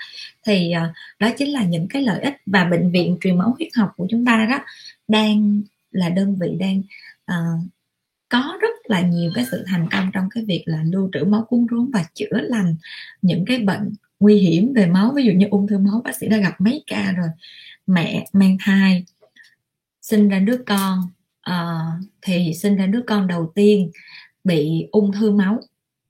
thì 0.46 0.72
ờ, 0.72 0.94
đó 1.20 1.30
chính 1.38 1.50
là 1.50 1.64
những 1.64 1.88
cái 1.88 2.02
lợi 2.02 2.22
ích 2.22 2.36
và 2.46 2.66
bệnh 2.66 2.92
viện 2.92 3.18
truyền 3.22 3.38
máu 3.38 3.56
huyết 3.58 3.70
học 3.76 3.92
của 3.98 4.08
chúng 4.10 4.26
ta 4.26 4.48
đó 4.50 4.60
đang 5.08 5.62
là 5.92 6.10
đơn 6.10 6.36
vị 6.40 6.58
đang 6.60 6.82
uh, 7.32 7.72
có 8.30 8.58
rất 8.62 8.74
là 8.84 9.02
nhiều 9.02 9.32
cái 9.36 9.46
sự 9.52 9.64
thành 9.68 9.88
công 9.92 10.10
trong 10.14 10.30
cái 10.30 10.46
việc 10.46 10.64
là 10.66 10.84
lưu 10.84 11.10
trữ 11.14 11.26
máu 11.26 11.46
cuốn 11.50 11.66
rốn 11.72 11.92
và 11.92 12.06
chữa 12.14 12.42
lành 12.42 12.76
những 13.22 13.46
cái 13.46 13.60
bệnh 13.60 13.94
nguy 14.20 14.38
hiểm 14.38 14.74
về 14.74 14.86
máu. 14.86 15.12
Ví 15.16 15.24
dụ 15.24 15.32
như 15.32 15.48
ung 15.52 15.68
thư 15.68 15.78
máu 15.78 16.02
bác 16.04 16.16
sĩ 16.16 16.28
đã 16.28 16.38
gặp 16.38 16.62
mấy 16.62 16.84
ca 16.88 17.14
rồi 17.18 17.28
mẹ 17.94 18.26
mang 18.34 18.58
thai 18.60 19.06
sinh 20.02 20.30
ra 20.30 20.40
đứa 20.40 20.58
con 20.66 21.00
uh, 21.50 22.10
thì 22.22 22.54
sinh 22.54 22.76
ra 22.76 22.86
đứa 22.86 23.02
con 23.08 23.28
đầu 23.28 23.52
tiên 23.56 23.92
bị 24.44 24.88
ung 24.92 25.12
thư 25.12 25.32
máu 25.32 25.60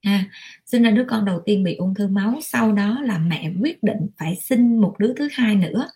ha. 0.03 0.25
Sinh 0.65 0.83
ra 0.83 0.91
đứa 0.91 1.05
con 1.09 1.25
đầu 1.25 1.41
tiên 1.45 1.63
bị 1.63 1.75
ung 1.75 1.95
thư 1.95 2.07
máu 2.07 2.39
sau 2.43 2.71
đó 2.71 3.01
là 3.01 3.17
mẹ 3.17 3.51
quyết 3.61 3.83
định 3.83 4.07
phải 4.17 4.35
sinh 4.35 4.81
một 4.81 4.95
đứa 4.99 5.13
thứ 5.13 5.27
hai 5.31 5.55
nữa. 5.55 5.89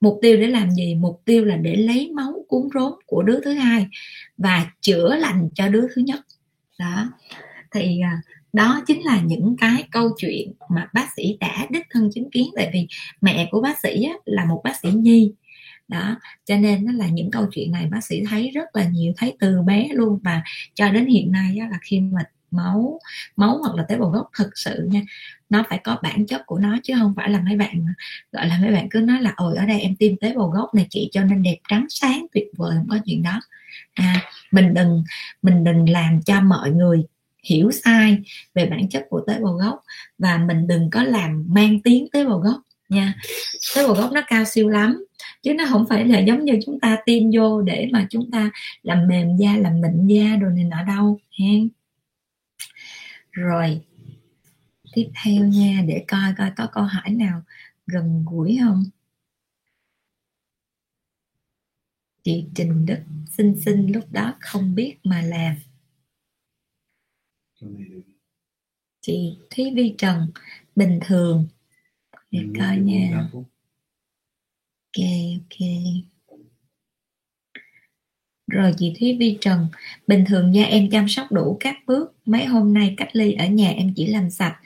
Mục 0.00 0.18
tiêu 0.22 0.36
để 0.36 0.46
làm 0.46 0.70
gì? 0.70 0.94
Mục 0.94 1.22
tiêu 1.24 1.44
là 1.44 1.56
để 1.56 1.76
lấy 1.76 2.10
máu 2.14 2.44
cuốn 2.48 2.68
rốn 2.74 2.92
của 3.06 3.22
đứa 3.22 3.40
thứ 3.44 3.52
hai 3.52 3.86
và 4.38 4.70
chữa 4.80 5.16
lành 5.16 5.48
cho 5.54 5.68
đứa 5.68 5.86
thứ 5.94 6.02
nhất. 6.02 6.20
Đó. 6.78 7.12
Thì 7.70 8.00
à, 8.00 8.20
đó 8.54 8.82
chính 8.86 9.02
là 9.04 9.20
những 9.20 9.56
cái 9.58 9.84
câu 9.90 10.10
chuyện 10.18 10.52
mà 10.70 10.88
bác 10.94 11.06
sĩ 11.16 11.36
đã 11.40 11.66
đích 11.70 11.86
thân 11.90 12.10
chứng 12.14 12.30
kiến. 12.30 12.46
Tại 12.56 12.70
vì 12.72 12.86
mẹ 13.20 13.48
của 13.50 13.60
bác 13.60 13.78
sĩ 13.82 14.02
á, 14.04 14.14
là 14.24 14.44
một 14.44 14.60
bác 14.64 14.76
sĩ 14.82 14.88
nhi. 14.90 15.32
Đó 15.88 16.16
cho 16.44 16.56
nên 16.56 16.84
nó 16.84 16.92
là 16.92 17.08
những 17.08 17.30
câu 17.30 17.46
chuyện 17.52 17.72
này 17.72 17.86
bác 17.86 18.04
sĩ 18.04 18.22
thấy 18.30 18.50
rất 18.50 18.76
là 18.76 18.84
nhiều 18.84 19.12
thấy 19.16 19.36
từ 19.40 19.62
bé 19.62 19.88
luôn. 19.92 20.18
Và 20.22 20.42
cho 20.74 20.88
đến 20.90 21.06
hiện 21.06 21.32
nay 21.32 21.58
á, 21.60 21.68
là 21.70 21.78
khi 21.82 22.00
mà 22.00 22.20
máu 22.50 22.98
máu 23.36 23.58
hoặc 23.58 23.74
là 23.74 23.84
tế 23.88 23.96
bào 23.98 24.10
gốc 24.10 24.30
thực 24.38 24.50
sự 24.54 24.88
nha 24.90 25.02
nó 25.50 25.64
phải 25.68 25.80
có 25.84 25.98
bản 26.02 26.26
chất 26.26 26.42
của 26.46 26.58
nó 26.58 26.78
chứ 26.82 26.94
không 26.98 27.14
phải 27.16 27.30
là 27.30 27.40
mấy 27.40 27.56
bạn 27.56 27.86
gọi 28.32 28.46
là 28.46 28.58
mấy 28.62 28.72
bạn 28.72 28.88
cứ 28.90 29.00
nói 29.00 29.22
là 29.22 29.32
ôi 29.36 29.56
ở 29.56 29.66
đây 29.66 29.80
em 29.80 29.96
tiêm 29.96 30.16
tế 30.16 30.34
bào 30.34 30.48
gốc 30.48 30.74
này 30.74 30.86
chị 30.90 31.08
cho 31.12 31.24
nên 31.24 31.42
đẹp 31.42 31.56
trắng 31.68 31.86
sáng 31.88 32.26
tuyệt 32.34 32.46
vời. 32.56 32.74
Không 32.76 32.88
có 32.88 32.98
chuyện 33.04 33.22
đó. 33.22 33.40
À, 33.94 34.22
mình 34.52 34.74
đừng 34.74 35.04
mình 35.42 35.64
đừng 35.64 35.88
làm 35.88 36.22
cho 36.22 36.40
mọi 36.40 36.70
người 36.70 37.02
hiểu 37.44 37.70
sai 37.70 38.18
về 38.54 38.66
bản 38.66 38.88
chất 38.88 39.06
của 39.08 39.24
tế 39.26 39.40
bào 39.40 39.52
gốc 39.52 39.84
và 40.18 40.38
mình 40.38 40.66
đừng 40.66 40.90
có 40.90 41.02
làm 41.02 41.44
mang 41.48 41.80
tiếng 41.80 42.06
tế 42.12 42.24
bào 42.24 42.38
gốc 42.38 42.60
nha. 42.88 43.14
Tế 43.76 43.86
bào 43.86 43.94
gốc 43.94 44.12
nó 44.12 44.20
cao 44.26 44.44
siêu 44.44 44.68
lắm, 44.68 45.04
chứ 45.42 45.54
nó 45.54 45.64
không 45.70 45.86
phải 45.88 46.04
là 46.04 46.18
giống 46.18 46.44
như 46.44 46.58
chúng 46.66 46.80
ta 46.80 46.98
tiêm 47.06 47.22
vô 47.34 47.62
để 47.62 47.88
mà 47.92 48.06
chúng 48.10 48.30
ta 48.30 48.50
làm 48.82 49.08
mềm 49.08 49.36
da, 49.36 49.56
làm 49.56 49.80
mịn 49.80 50.06
da 50.06 50.36
đồ 50.36 50.48
này 50.48 50.64
nọ 50.64 50.82
đâu 50.82 51.20
hen 51.40 51.68
rồi, 53.30 53.80
tiếp 54.92 55.10
theo 55.24 55.44
nha, 55.44 55.82
để 55.86 56.04
coi 56.08 56.34
coi 56.38 56.50
có 56.56 56.66
câu 56.72 56.84
hỏi 56.84 57.10
nào 57.10 57.42
gần 57.86 58.24
gũi 58.30 58.58
không? 58.62 58.84
Chị 62.22 62.44
Trình 62.54 62.86
Đức 62.86 62.98
xinh 63.30 63.60
xinh 63.64 63.92
lúc 63.92 64.12
đó 64.12 64.34
không 64.40 64.74
biết 64.74 64.96
mà 65.04 65.22
làm 65.22 65.54
chị 69.00 69.38
Thúy 69.50 69.72
Vi 69.74 69.94
Trần 69.98 70.26
bình 70.76 70.98
thường. 71.06 71.46
Để 72.30 72.40
coi 72.58 72.76
nha. 72.76 73.28
ok 73.32 75.04
ok. 75.40 75.68
Rồi 78.46 78.74
chị 78.78 78.94
Thúy 79.00 79.16
Vi 79.20 79.38
Trần 79.40 79.66
bình 80.06 80.24
thường 80.28 80.54
da 80.54 80.62
em 80.62 80.90
chăm 80.90 81.08
sóc 81.08 81.32
đủ 81.32 81.56
các 81.60 81.76
bước. 81.86 82.14
Mấy 82.24 82.44
hôm 82.44 82.74
nay 82.74 82.94
cách 82.96 83.08
ly 83.12 83.32
ở 83.32 83.46
nhà 83.46 83.70
em 83.70 83.92
chỉ 83.96 84.06
làm 84.06 84.30
sạch 84.30 84.56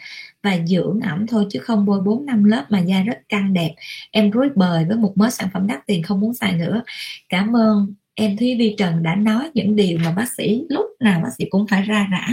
và 0.42 0.58
dưỡng 0.66 1.00
ẩm 1.00 1.26
thôi 1.26 1.46
chứ 1.50 1.58
không 1.58 1.86
bôi 1.86 2.00
4 2.00 2.26
năm 2.26 2.44
lớp 2.44 2.66
mà 2.68 2.78
da 2.80 3.02
rất 3.02 3.18
căng 3.28 3.52
đẹp. 3.52 3.74
Em 4.10 4.30
rối 4.30 4.48
bời 4.56 4.84
với 4.84 4.96
một 4.96 5.12
mớ 5.16 5.30
sản 5.30 5.48
phẩm 5.52 5.66
đắt 5.66 5.86
tiền 5.86 6.02
không 6.02 6.20
muốn 6.20 6.34
xài 6.34 6.52
nữa. 6.52 6.82
Cảm 7.28 7.56
ơn 7.56 7.94
em 8.18 8.36
Thúy 8.36 8.56
Vi 8.58 8.74
Trần 8.78 9.02
đã 9.02 9.14
nói 9.14 9.50
những 9.54 9.76
điều 9.76 9.98
mà 9.98 10.12
bác 10.12 10.32
sĩ, 10.32 10.66
lúc 10.68 10.86
nào 11.00 11.20
bác 11.20 11.28
sĩ 11.38 11.44
cũng 11.50 11.66
phải 11.66 11.82
ra 11.82 12.08
rã 12.10 12.26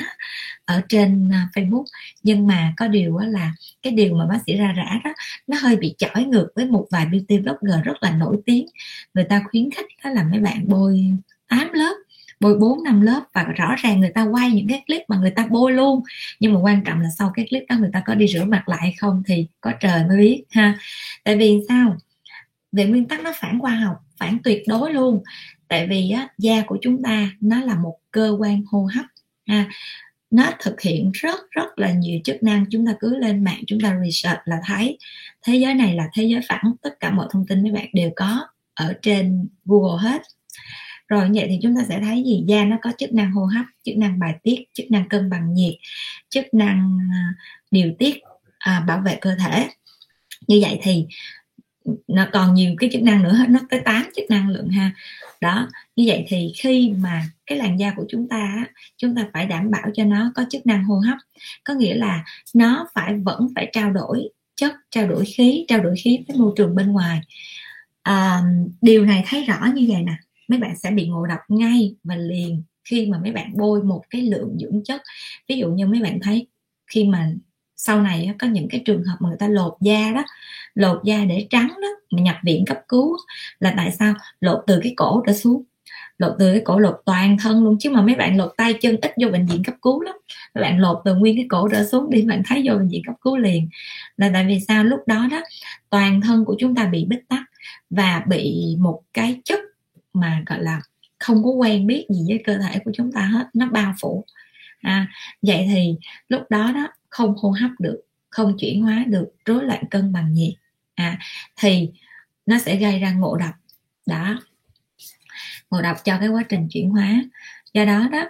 ở 0.65 0.81
trên 0.89 1.29
à, 1.33 1.47
Facebook. 1.53 1.83
Nhưng 2.23 2.47
mà 2.47 2.73
có 2.77 2.87
điều 2.87 3.17
là 3.17 3.53
cái 3.81 3.93
điều 3.93 4.15
mà 4.15 4.25
bác 4.25 4.39
sĩ 4.45 4.55
ra 4.55 4.73
rã 4.77 4.99
đó, 5.03 5.13
nó 5.47 5.57
hơi 5.61 5.75
bị 5.75 5.95
chỏi 5.97 6.23
ngược 6.23 6.47
với 6.55 6.65
một 6.65 6.87
vài 6.91 7.05
beauty 7.05 7.37
blogger 7.37 7.83
rất 7.83 8.03
là 8.03 8.11
nổi 8.11 8.37
tiếng. 8.45 8.65
Người 9.13 9.23
ta 9.23 9.41
khuyến 9.51 9.71
khích 9.71 9.85
đó 10.03 10.09
là 10.09 10.23
mấy 10.23 10.39
bạn 10.39 10.63
bôi 10.67 11.05
8 11.49 11.69
lớp, 11.73 11.95
bôi 12.39 12.57
4 12.59 12.83
năm 12.83 13.01
lớp 13.01 13.21
và 13.33 13.43
rõ 13.43 13.75
ràng 13.77 13.99
người 13.99 14.11
ta 14.15 14.23
quay 14.23 14.51
những 14.51 14.67
cái 14.67 14.83
clip 14.87 15.01
mà 15.07 15.17
người 15.17 15.31
ta 15.31 15.47
bôi 15.49 15.71
luôn. 15.71 16.03
Nhưng 16.39 16.53
mà 16.53 16.59
quan 16.59 16.83
trọng 16.83 17.01
là 17.01 17.09
sau 17.17 17.31
cái 17.35 17.45
clip 17.49 17.63
đó 17.69 17.75
người 17.79 17.89
ta 17.93 18.01
có 18.05 18.15
đi 18.15 18.27
rửa 18.27 18.43
mặt 18.43 18.69
lại 18.69 18.95
không 18.99 19.23
thì 19.27 19.47
có 19.61 19.71
trời 19.79 20.03
mới 20.07 20.17
biết, 20.17 20.43
ha. 20.49 20.77
Tại 21.23 21.37
vì 21.37 21.59
sao? 21.69 21.97
Về 22.71 22.85
nguyên 22.85 23.05
tắc 23.05 23.21
nó 23.21 23.31
phản 23.41 23.59
khoa 23.59 23.71
học, 23.71 23.95
phản 24.19 24.37
tuyệt 24.43 24.63
đối 24.67 24.93
luôn 24.93 25.23
tại 25.67 25.87
vì 25.87 26.11
á, 26.11 26.27
da 26.37 26.61
của 26.67 26.77
chúng 26.81 27.03
ta 27.03 27.29
nó 27.41 27.61
là 27.61 27.75
một 27.75 27.97
cơ 28.11 28.35
quan 28.39 28.63
hô 28.67 28.87
hấp 28.95 29.05
ha. 29.47 29.69
Nó 30.31 30.51
thực 30.59 30.81
hiện 30.81 31.11
rất 31.13 31.51
rất 31.51 31.79
là 31.79 31.91
nhiều 31.91 32.19
chức 32.23 32.43
năng. 32.43 32.65
Chúng 32.69 32.85
ta 32.85 32.95
cứ 32.99 33.17
lên 33.17 33.43
mạng 33.43 33.63
chúng 33.67 33.79
ta 33.79 33.99
research 34.03 34.39
là 34.45 34.61
thấy. 34.65 34.97
Thế 35.43 35.55
giới 35.55 35.73
này 35.73 35.95
là 35.95 36.09
thế 36.13 36.23
giới 36.23 36.41
phẳng. 36.49 36.73
Tất 36.81 36.99
cả 36.99 37.11
mọi 37.11 37.27
thông 37.31 37.47
tin 37.47 37.63
mấy 37.63 37.71
bạn 37.71 37.87
đều 37.93 38.11
có 38.15 38.47
ở 38.73 38.93
trên 39.01 39.47
google 39.65 40.03
hết. 40.09 40.21
Rồi 41.07 41.29
như 41.29 41.39
vậy 41.39 41.47
thì 41.49 41.59
chúng 41.61 41.75
ta 41.75 41.81
sẽ 41.89 41.99
thấy 41.99 42.23
gì? 42.23 42.45
Da 42.47 42.65
nó 42.65 42.77
có 42.81 42.91
chức 42.97 43.13
năng 43.13 43.31
hô 43.31 43.45
hấp 43.45 43.65
chức 43.83 43.97
năng 43.97 44.19
bài 44.19 44.35
tiết 44.43 44.63
chức 44.73 44.91
năng 44.91 45.09
cân 45.09 45.29
bằng 45.29 45.53
nhiệt 45.53 45.73
chức 46.29 46.53
năng 46.53 46.97
à, 47.13 47.33
điều 47.71 47.93
tiết 47.99 48.19
à, 48.57 48.83
bảo 48.87 49.01
vệ 49.05 49.17
cơ 49.21 49.35
thể. 49.35 49.67
Như 50.47 50.59
vậy 50.61 50.79
thì 50.81 51.05
nó 52.07 52.27
còn 52.33 52.53
nhiều 52.53 52.75
cái 52.77 52.89
chức 52.93 53.03
năng 53.03 53.23
nữa 53.23 53.33
hết 53.33 53.49
nó 53.49 53.59
tới 53.69 53.79
8 53.85 54.03
chức 54.15 54.25
năng 54.29 54.49
lượng 54.49 54.69
ha. 54.69 54.91
Đó 55.41 55.69
như 55.95 56.03
vậy 56.07 56.25
thì 56.27 56.51
khi 56.57 56.93
mà 56.97 57.23
cái 57.45 57.57
làn 57.57 57.79
da 57.79 57.93
của 57.95 58.05
chúng 58.09 58.27
ta 58.27 58.65
chúng 58.97 59.15
ta 59.15 59.27
phải 59.33 59.45
đảm 59.45 59.71
bảo 59.71 59.89
cho 59.93 60.03
nó 60.03 60.31
có 60.35 60.45
chức 60.49 60.65
năng 60.65 60.83
hô 60.83 60.95
hấp. 60.95 61.17
Có 61.63 61.73
nghĩa 61.73 61.95
là 61.95 62.23
nó 62.53 62.87
phải 62.93 63.13
vẫn 63.13 63.47
phải 63.55 63.69
trao 63.73 63.91
đổi 63.91 64.29
chất 64.55 64.73
trao 64.91 65.07
đổi 65.07 65.25
khí 65.25 65.65
trao 65.67 65.79
đổi 65.79 65.95
khí 66.03 66.19
với 66.27 66.37
môi 66.37 66.53
trường 66.55 66.75
bên 66.75 66.91
ngoài. 66.91 67.21
À, 68.01 68.41
điều 68.81 69.05
này 69.05 69.23
thấy 69.27 69.45
rõ 69.45 69.65
như 69.75 69.85
vậy 69.89 70.03
nè 70.03 70.13
mấy 70.47 70.59
bạn 70.59 70.77
sẽ 70.77 70.91
bị 70.91 71.07
ngộ 71.07 71.25
độc 71.25 71.39
ngay 71.49 71.95
và 72.03 72.15
liền 72.15 72.63
khi 72.83 73.05
mà 73.05 73.17
mấy 73.17 73.31
bạn 73.31 73.51
bôi 73.57 73.83
một 73.83 74.03
cái 74.09 74.21
lượng 74.21 74.57
dưỡng 74.59 74.83
chất. 74.83 75.01
Ví 75.49 75.57
dụ 75.57 75.69
như 75.69 75.87
mấy 75.87 76.01
bạn 76.01 76.19
thấy 76.21 76.47
khi 76.87 77.03
mà 77.03 77.31
sau 77.77 78.01
này 78.01 78.29
có 78.39 78.47
những 78.47 78.67
cái 78.69 78.81
trường 78.85 79.03
hợp 79.03 79.15
mà 79.19 79.29
người 79.29 79.37
ta 79.39 79.47
lột 79.47 79.73
da 79.81 80.11
đó 80.15 80.23
lột 80.75 81.03
da 81.03 81.25
để 81.29 81.47
trắng 81.49 81.67
đó 81.67 81.87
mà 82.11 82.21
nhập 82.21 82.35
viện 82.43 82.65
cấp 82.65 82.77
cứu 82.87 83.17
là 83.59 83.73
tại 83.77 83.91
sao? 83.91 84.13
Lột 84.39 84.63
từ 84.67 84.79
cái 84.83 84.93
cổ 84.97 85.23
trở 85.27 85.33
xuống 85.33 85.63
lột 86.17 86.35
từ 86.39 86.51
cái 86.51 86.61
cổ 86.65 86.79
lột 86.79 87.01
toàn 87.05 87.37
thân 87.37 87.63
luôn. 87.63 87.77
Chứ 87.79 87.89
mà 87.89 88.01
mấy 88.01 88.15
bạn 88.15 88.37
lột 88.37 88.53
tay 88.57 88.73
chân 88.73 88.97
ít 89.01 89.11
vô 89.21 89.29
bệnh 89.29 89.45
viện 89.45 89.63
cấp 89.63 89.75
cứu 89.81 90.01
lắm. 90.01 90.15
Mấy 90.55 90.61
bạn 90.61 90.79
lột 90.79 91.01
từ 91.05 91.15
nguyên 91.15 91.35
cái 91.35 91.45
cổ 91.49 91.67
trở 91.71 91.85
xuống 91.85 92.09
đi 92.09 92.21
bạn 92.21 92.41
thấy 92.45 92.61
vô 92.65 92.73
bệnh 92.73 92.87
viện 92.87 93.01
cấp 93.05 93.15
cứu 93.21 93.37
liền. 93.37 93.69
Là 94.17 94.29
tại 94.33 94.45
vì 94.45 94.59
sao? 94.67 94.83
Lúc 94.83 94.99
đó 95.07 95.27
đó 95.31 95.41
toàn 95.89 96.21
thân 96.21 96.45
của 96.45 96.55
chúng 96.59 96.75
ta 96.75 96.85
bị 96.85 97.05
bít 97.05 97.19
tắc 97.29 97.43
và 97.89 98.23
bị 98.27 98.75
một 98.79 99.01
cái 99.13 99.41
chất 99.45 99.59
mà 100.13 100.43
gọi 100.45 100.63
là 100.63 100.81
không 101.19 101.43
có 101.43 101.49
quen 101.49 101.87
biết 101.87 102.05
gì 102.09 102.25
với 102.27 102.41
cơ 102.45 102.57
thể 102.57 102.79
của 102.85 102.91
chúng 102.93 103.11
ta 103.11 103.21
hết 103.21 103.45
nó 103.53 103.69
bao 103.71 103.93
phủ. 104.01 104.25
À, 104.81 105.07
vậy 105.41 105.67
thì 105.73 105.95
lúc 106.29 106.41
đó 106.49 106.71
đó 106.75 106.87
không 107.15 107.35
hô 107.37 107.49
hấp 107.49 107.71
được, 107.79 108.01
không 108.29 108.57
chuyển 108.59 108.81
hóa 108.81 109.03
được, 109.07 109.27
rối 109.45 109.63
loạn 109.63 109.83
cân 109.91 110.13
bằng 110.13 110.33
nhiệt 110.33 110.53
à 110.95 111.19
thì 111.55 111.89
nó 112.45 112.59
sẽ 112.59 112.75
gây 112.75 112.99
ra 112.99 113.11
ngộ 113.11 113.37
độc. 113.37 113.53
Đó. 114.05 114.39
Ngộ 115.71 115.81
độc 115.81 115.97
cho 116.05 116.17
cái 116.19 116.27
quá 116.27 116.43
trình 116.49 116.67
chuyển 116.71 116.89
hóa. 116.89 117.23
Do 117.73 117.85
đó 117.85 118.07
đó, 118.11 118.23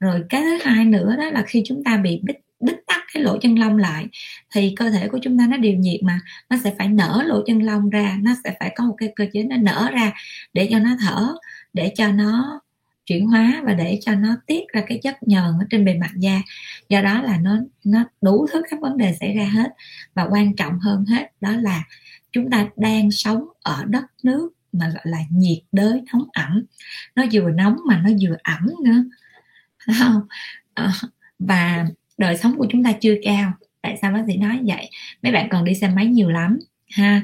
rồi 0.00 0.24
cái 0.28 0.42
thứ 0.42 0.58
hai 0.62 0.84
nữa 0.84 1.16
đó 1.18 1.30
là 1.30 1.44
khi 1.46 1.62
chúng 1.66 1.84
ta 1.84 1.96
bị 1.96 2.20
bít 2.22 2.36
bít 2.60 2.76
tắt 2.86 3.00
cái 3.14 3.22
lỗ 3.22 3.38
chân 3.38 3.58
lông 3.58 3.76
lại, 3.76 4.06
thì 4.54 4.72
cơ 4.76 4.90
thể 4.90 5.08
của 5.08 5.18
chúng 5.22 5.38
ta 5.38 5.46
nó 5.46 5.56
điều 5.56 5.74
nhiệt 5.76 6.02
mà, 6.02 6.20
nó 6.50 6.56
sẽ 6.64 6.74
phải 6.78 6.88
nở 6.88 7.22
lỗ 7.26 7.42
chân 7.46 7.62
lông 7.62 7.90
ra, 7.90 8.18
nó 8.22 8.32
sẽ 8.44 8.56
phải 8.60 8.72
có 8.76 8.84
một 8.84 8.94
cái 8.98 9.12
cơ 9.16 9.26
chế 9.32 9.42
nó 9.42 9.56
nở 9.56 9.88
ra 9.92 10.12
để 10.52 10.68
cho 10.70 10.78
nó 10.78 10.90
thở, 11.00 11.34
để 11.72 11.92
cho 11.96 12.08
nó 12.08 12.60
chuyển 13.06 13.26
hóa 13.26 13.62
và 13.64 13.74
để 13.74 13.98
cho 14.02 14.14
nó 14.14 14.36
tiết 14.46 14.68
ra 14.72 14.82
cái 14.86 15.00
chất 15.02 15.22
nhờn 15.22 15.44
ở 15.44 15.66
trên 15.70 15.84
bề 15.84 15.94
mặt 15.94 16.10
da. 16.16 16.40
Do 16.88 17.02
đó 17.02 17.22
là 17.22 17.38
nó 17.38 17.58
nó 17.84 18.04
đủ 18.22 18.46
thứ 18.52 18.62
các 18.70 18.80
vấn 18.80 18.96
đề 18.96 19.16
xảy 19.20 19.34
ra 19.34 19.44
hết. 19.44 19.68
Và 20.14 20.26
quan 20.30 20.56
trọng 20.56 20.78
hơn 20.78 21.04
hết 21.04 21.32
đó 21.40 21.52
là 21.56 21.84
chúng 22.32 22.50
ta 22.50 22.66
đang 22.76 23.10
sống 23.10 23.44
ở 23.62 23.84
đất 23.88 24.04
nước 24.22 24.50
mà 24.72 24.88
gọi 24.94 25.02
là 25.04 25.18
nhiệt 25.30 25.58
đới 25.72 26.00
nóng 26.12 26.28
ẩm. 26.32 26.64
Nó 27.16 27.24
vừa 27.32 27.50
nóng 27.50 27.76
mà 27.86 27.98
nó 28.04 28.10
vừa 28.20 28.36
ẩm 28.42 28.66
nữa. 28.84 29.04
Không? 29.98 30.22
Ờ, 30.74 30.90
và 31.38 31.86
đời 32.18 32.36
sống 32.36 32.58
của 32.58 32.66
chúng 32.70 32.84
ta 32.84 32.92
chưa 33.00 33.14
cao. 33.24 33.52
Tại 33.82 33.98
sao 34.02 34.12
bác 34.12 34.24
sĩ 34.26 34.36
nói 34.36 34.60
vậy? 34.64 34.90
Mấy 35.22 35.32
bạn 35.32 35.48
còn 35.50 35.64
đi 35.64 35.74
xe 35.74 35.88
máy 35.88 36.06
nhiều 36.06 36.30
lắm, 36.30 36.58
ha. 36.90 37.22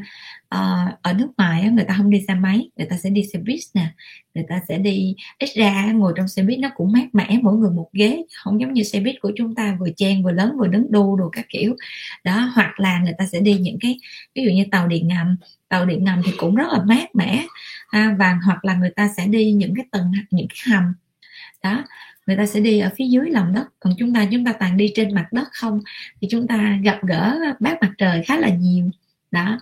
Ờ, 0.48 0.86
ở 1.02 1.12
nước 1.12 1.28
ngoài 1.38 1.70
người 1.70 1.84
ta 1.84 1.94
không 1.96 2.10
đi 2.10 2.24
xe 2.28 2.34
máy 2.34 2.70
người 2.76 2.86
ta 2.90 2.96
sẽ 2.96 3.10
đi 3.10 3.22
xe 3.32 3.38
buýt 3.38 3.60
nè 3.74 3.86
người 4.34 4.44
ta 4.48 4.60
sẽ 4.68 4.78
đi 4.78 5.14
ít 5.38 5.50
ra 5.54 5.92
ngồi 5.92 6.12
trong 6.16 6.28
xe 6.28 6.42
buýt 6.42 6.58
nó 6.58 6.68
cũng 6.76 6.92
mát 6.92 7.06
mẻ 7.12 7.38
mỗi 7.42 7.56
người 7.56 7.70
một 7.70 7.88
ghế 7.92 8.22
không 8.34 8.60
giống 8.60 8.72
như 8.72 8.82
xe 8.82 9.00
buýt 9.00 9.20
của 9.20 9.32
chúng 9.36 9.54
ta 9.54 9.76
vừa 9.80 9.88
chen 9.96 10.22
vừa 10.22 10.32
lớn 10.32 10.52
vừa 10.58 10.66
đứng 10.66 10.92
đu 10.92 11.16
đồ 11.16 11.28
các 11.28 11.46
kiểu. 11.48 11.76
Đó 12.24 12.50
hoặc 12.54 12.80
là 12.80 12.98
người 12.98 13.12
ta 13.18 13.26
sẽ 13.26 13.40
đi 13.40 13.54
những 13.58 13.78
cái 13.80 13.98
ví 14.34 14.44
dụ 14.44 14.50
như 14.50 14.64
tàu 14.70 14.88
điện 14.88 15.08
ngầm 15.08 15.36
tàu 15.68 15.86
điện 15.86 16.04
ngầm 16.04 16.22
thì 16.24 16.32
cũng 16.36 16.54
rất 16.54 16.66
là 16.72 16.82
mát 16.84 17.14
mẻ 17.14 17.44
à, 17.88 18.16
và 18.18 18.38
hoặc 18.44 18.64
là 18.64 18.74
người 18.74 18.90
ta 18.90 19.08
sẽ 19.16 19.26
đi 19.26 19.52
những 19.52 19.74
cái 19.76 19.84
tầng 19.90 20.12
những 20.30 20.46
cái 20.48 20.74
hầm. 20.74 20.94
Đó 21.62 21.84
người 22.26 22.36
ta 22.36 22.46
sẽ 22.46 22.60
đi 22.60 22.78
ở 22.78 22.90
phía 22.96 23.06
dưới 23.06 23.30
lòng 23.30 23.52
đất. 23.54 23.66
Còn 23.80 23.94
chúng 23.98 24.14
ta 24.14 24.26
chúng 24.32 24.44
ta 24.44 24.52
toàn 24.52 24.76
đi 24.76 24.92
trên 24.94 25.14
mặt 25.14 25.26
đất 25.32 25.48
không 25.52 25.80
thì 26.20 26.28
chúng 26.30 26.46
ta 26.46 26.78
gặp 26.82 26.98
gỡ 27.02 27.38
bát 27.60 27.78
mặt 27.80 27.92
trời 27.98 28.22
khá 28.24 28.38
là 28.38 28.48
nhiều. 28.48 28.90
Đó 29.30 29.58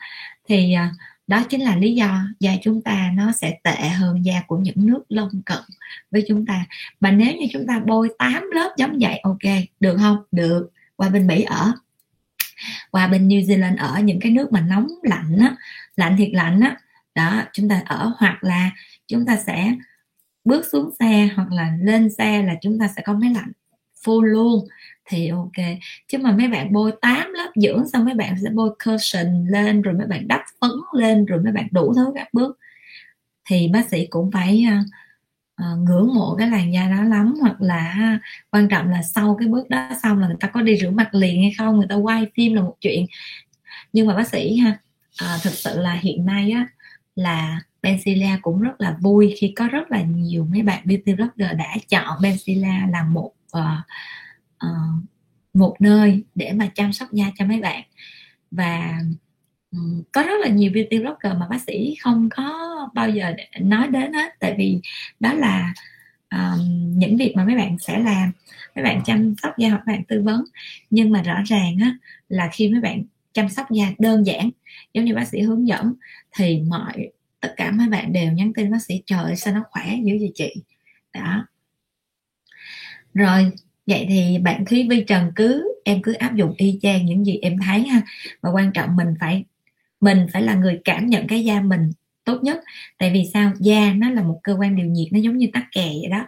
thì 0.48 0.72
à, 0.72 0.92
đó 1.26 1.42
chính 1.48 1.60
là 1.60 1.76
lý 1.76 1.94
do 1.94 2.22
da 2.40 2.52
chúng 2.62 2.82
ta 2.82 3.10
nó 3.14 3.32
sẽ 3.32 3.58
tệ 3.64 3.88
hơn 3.88 4.24
da 4.24 4.42
của 4.46 4.56
những 4.56 4.86
nước 4.86 5.02
lân 5.08 5.42
cận 5.46 5.62
với 6.10 6.24
chúng 6.28 6.46
ta. 6.46 6.66
Mà 7.00 7.10
nếu 7.10 7.36
như 7.36 7.46
chúng 7.52 7.66
ta 7.66 7.80
bôi 7.86 8.08
8 8.18 8.50
lớp 8.54 8.74
giống 8.76 8.98
vậy, 9.00 9.18
ok, 9.22 9.52
được 9.80 9.96
không? 10.00 10.16
Được. 10.32 10.70
Qua 10.96 11.08
bên 11.08 11.26
mỹ 11.26 11.42
ở, 11.42 11.72
qua 12.90 13.06
bên 13.06 13.28
New 13.28 13.40
Zealand 13.40 13.76
ở, 13.78 14.00
những 14.00 14.20
cái 14.20 14.32
nước 14.32 14.52
mà 14.52 14.60
nóng 14.60 14.86
lạnh 15.02 15.38
á, 15.40 15.56
lạnh 15.96 16.16
thiệt 16.18 16.30
lạnh 16.32 16.60
á, 16.60 16.76
đó, 17.14 17.42
chúng 17.52 17.68
ta 17.68 17.82
ở, 17.86 18.12
hoặc 18.18 18.44
là 18.44 18.70
chúng 19.06 19.26
ta 19.26 19.36
sẽ 19.46 19.74
bước 20.44 20.66
xuống 20.72 20.90
xe, 20.98 21.28
hoặc 21.36 21.52
là 21.52 21.76
lên 21.80 22.10
xe 22.18 22.42
là 22.42 22.54
chúng 22.62 22.78
ta 22.78 22.88
sẽ 22.96 23.02
có 23.04 23.12
máy 23.12 23.30
lạnh 23.34 23.52
full 24.04 24.22
luôn 24.22 24.68
thì 25.06 25.28
ok. 25.28 25.66
Chứ 26.08 26.18
mà 26.18 26.32
mấy 26.32 26.48
bạn 26.48 26.72
bôi 26.72 26.92
8 27.00 27.32
lớp 27.32 27.50
dưỡng 27.54 27.88
xong 27.92 28.04
mấy 28.04 28.14
bạn 28.14 28.34
sẽ 28.44 28.50
bôi 28.50 28.70
cushion 28.84 29.46
lên 29.48 29.82
rồi 29.82 29.94
mấy 29.94 30.06
bạn 30.06 30.28
đắp 30.28 30.40
phấn 30.60 30.70
lên 30.92 31.24
rồi 31.24 31.40
mấy 31.42 31.52
bạn 31.52 31.68
đủ 31.70 31.94
thứ 31.94 32.12
các 32.14 32.28
bước. 32.34 32.58
Thì 33.48 33.68
bác 33.68 33.88
sĩ 33.88 34.06
cũng 34.10 34.30
phải 34.30 34.66
uh, 35.62 35.78
ngưỡng 35.78 36.14
mộ 36.14 36.36
cái 36.38 36.50
làn 36.50 36.72
da 36.72 36.88
đó 36.88 37.02
lắm 37.02 37.34
hoặc 37.40 37.60
là 37.60 37.76
à, 37.76 38.20
quan 38.50 38.68
trọng 38.68 38.90
là 38.90 39.02
sau 39.02 39.36
cái 39.38 39.48
bước 39.48 39.70
đó 39.70 39.88
xong 40.02 40.18
là 40.18 40.26
người 40.26 40.36
ta 40.40 40.48
có 40.48 40.62
đi 40.62 40.76
rửa 40.76 40.90
mặt 40.90 41.14
liền 41.14 41.42
hay 41.42 41.52
không 41.58 41.76
người 41.76 41.88
ta 41.88 41.94
quay 41.94 42.26
phim 42.34 42.54
là 42.54 42.62
một 42.62 42.76
chuyện. 42.80 43.06
Nhưng 43.92 44.06
mà 44.06 44.16
bác 44.16 44.28
sĩ 44.28 44.56
ha 44.56 44.78
uh, 45.24 45.42
thực 45.42 45.52
sự 45.52 45.80
là 45.80 45.92
hiện 45.92 46.26
nay 46.26 46.50
á 46.50 46.66
là 47.14 47.60
Benzilla 47.82 48.38
cũng 48.42 48.60
rất 48.60 48.80
là 48.80 48.96
vui 49.00 49.34
khi 49.38 49.52
có 49.56 49.68
rất 49.68 49.90
là 49.90 50.02
nhiều 50.02 50.46
mấy 50.50 50.62
bạn 50.62 50.82
beauty 50.84 51.14
blogger 51.14 51.56
đã 51.58 51.76
chọn 51.88 52.18
Benzilla 52.20 52.90
là 52.90 53.02
một 53.02 53.32
uh, 53.58 53.62
uh, 54.66 55.04
một 55.54 55.76
nơi 55.80 56.24
để 56.34 56.52
mà 56.52 56.70
chăm 56.74 56.92
sóc 56.92 57.12
da 57.12 57.24
cho 57.38 57.44
mấy 57.44 57.60
bạn. 57.60 57.82
Và 58.50 58.98
um, 59.70 60.02
có 60.12 60.22
rất 60.22 60.40
là 60.40 60.48
nhiều 60.48 60.70
beauty 60.74 60.98
blogger 60.98 61.40
mà 61.40 61.46
bác 61.50 61.62
sĩ 61.66 61.94
không 62.00 62.28
có 62.36 62.68
bao 62.94 63.10
giờ 63.10 63.34
nói 63.60 63.88
đến 63.88 64.12
hết. 64.12 64.32
Tại 64.40 64.54
vì 64.58 64.80
đó 65.20 65.32
là 65.32 65.74
um, 66.30 66.98
những 66.98 67.16
việc 67.16 67.32
mà 67.36 67.44
mấy 67.44 67.56
bạn 67.56 67.78
sẽ 67.78 67.98
làm. 67.98 68.32
Mấy 68.74 68.84
bạn 68.84 69.02
chăm 69.04 69.34
sóc 69.42 69.58
da 69.58 69.68
hoặc 69.68 69.82
bạn 69.86 70.04
tư 70.04 70.22
vấn. 70.22 70.44
Nhưng 70.90 71.10
mà 71.10 71.22
rõ 71.22 71.42
ràng 71.46 71.76
á, 71.80 71.96
là 72.28 72.48
khi 72.52 72.68
mấy 72.68 72.80
bạn 72.80 73.02
chăm 73.32 73.48
sóc 73.48 73.70
da 73.70 73.92
đơn 73.98 74.26
giản 74.26 74.50
giống 74.94 75.04
như 75.04 75.14
bác 75.14 75.28
sĩ 75.28 75.40
hướng 75.40 75.68
dẫn 75.68 75.94
thì 76.36 76.60
mọi 76.60 77.08
tất 77.40 77.54
cả 77.56 77.70
mấy 77.70 77.88
bạn 77.88 78.12
đều 78.12 78.32
nhắn 78.32 78.52
tin 78.52 78.70
bác 78.70 78.82
sĩ 78.82 79.02
trời 79.06 79.36
sao 79.36 79.54
nó 79.54 79.62
khỏe 79.70 79.96
dữ 80.04 80.16
vậy 80.20 80.32
chị? 80.34 80.54
Đó. 81.12 81.46
Rồi 83.14 83.52
vậy 83.86 84.06
thì 84.08 84.38
bạn 84.38 84.64
thúy 84.64 84.86
vi 84.90 85.04
trần 85.06 85.32
cứ, 85.36 85.74
em 85.84 86.02
cứ 86.02 86.12
áp 86.12 86.34
dụng 86.34 86.54
y 86.56 86.78
chang 86.82 87.06
những 87.06 87.26
gì 87.26 87.38
em 87.42 87.58
thấy 87.66 87.80
ha. 87.86 88.02
Và 88.40 88.50
quan 88.50 88.72
trọng 88.72 88.96
mình 88.96 89.14
phải 89.20 89.44
mình 90.00 90.26
phải 90.32 90.42
là 90.42 90.54
người 90.54 90.80
cảm 90.84 91.06
nhận 91.06 91.26
cái 91.26 91.44
da 91.44 91.60
mình 91.60 91.90
tốt 92.24 92.38
nhất. 92.42 92.58
Tại 92.98 93.10
vì 93.14 93.24
sao? 93.32 93.52
Da 93.58 93.92
nó 93.92 94.10
là 94.10 94.22
một 94.22 94.40
cơ 94.42 94.56
quan 94.60 94.76
điều 94.76 94.86
nhiệt, 94.86 95.08
nó 95.12 95.18
giống 95.18 95.36
như 95.36 95.46
tắc 95.52 95.64
kè 95.72 95.86
vậy 95.86 96.10
đó. 96.10 96.26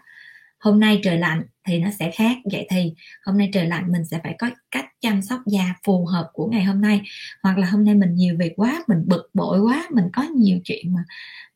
Hôm 0.59 0.80
nay 0.80 1.01
trời 1.02 1.18
lạnh 1.18 1.43
thì 1.68 1.78
nó 1.78 1.90
sẽ 1.98 2.10
khác. 2.10 2.36
Vậy 2.52 2.66
thì 2.70 2.92
hôm 3.24 3.38
nay 3.38 3.50
trời 3.52 3.66
lạnh 3.66 3.92
mình 3.92 4.04
sẽ 4.04 4.20
phải 4.24 4.34
có 4.38 4.50
cách 4.70 4.86
chăm 5.00 5.22
sóc 5.22 5.40
da 5.46 5.74
phù 5.84 6.06
hợp 6.06 6.30
của 6.32 6.46
ngày 6.46 6.64
hôm 6.64 6.80
nay. 6.80 7.00
Hoặc 7.42 7.58
là 7.58 7.66
hôm 7.66 7.84
nay 7.84 7.94
mình 7.94 8.14
nhiều 8.14 8.36
việc 8.38 8.52
quá 8.56 8.82
mình 8.88 9.02
bực 9.06 9.30
bội 9.34 9.60
quá 9.60 9.86
mình 9.90 10.04
có 10.12 10.22
nhiều 10.22 10.58
chuyện 10.64 10.94
mà 10.94 11.00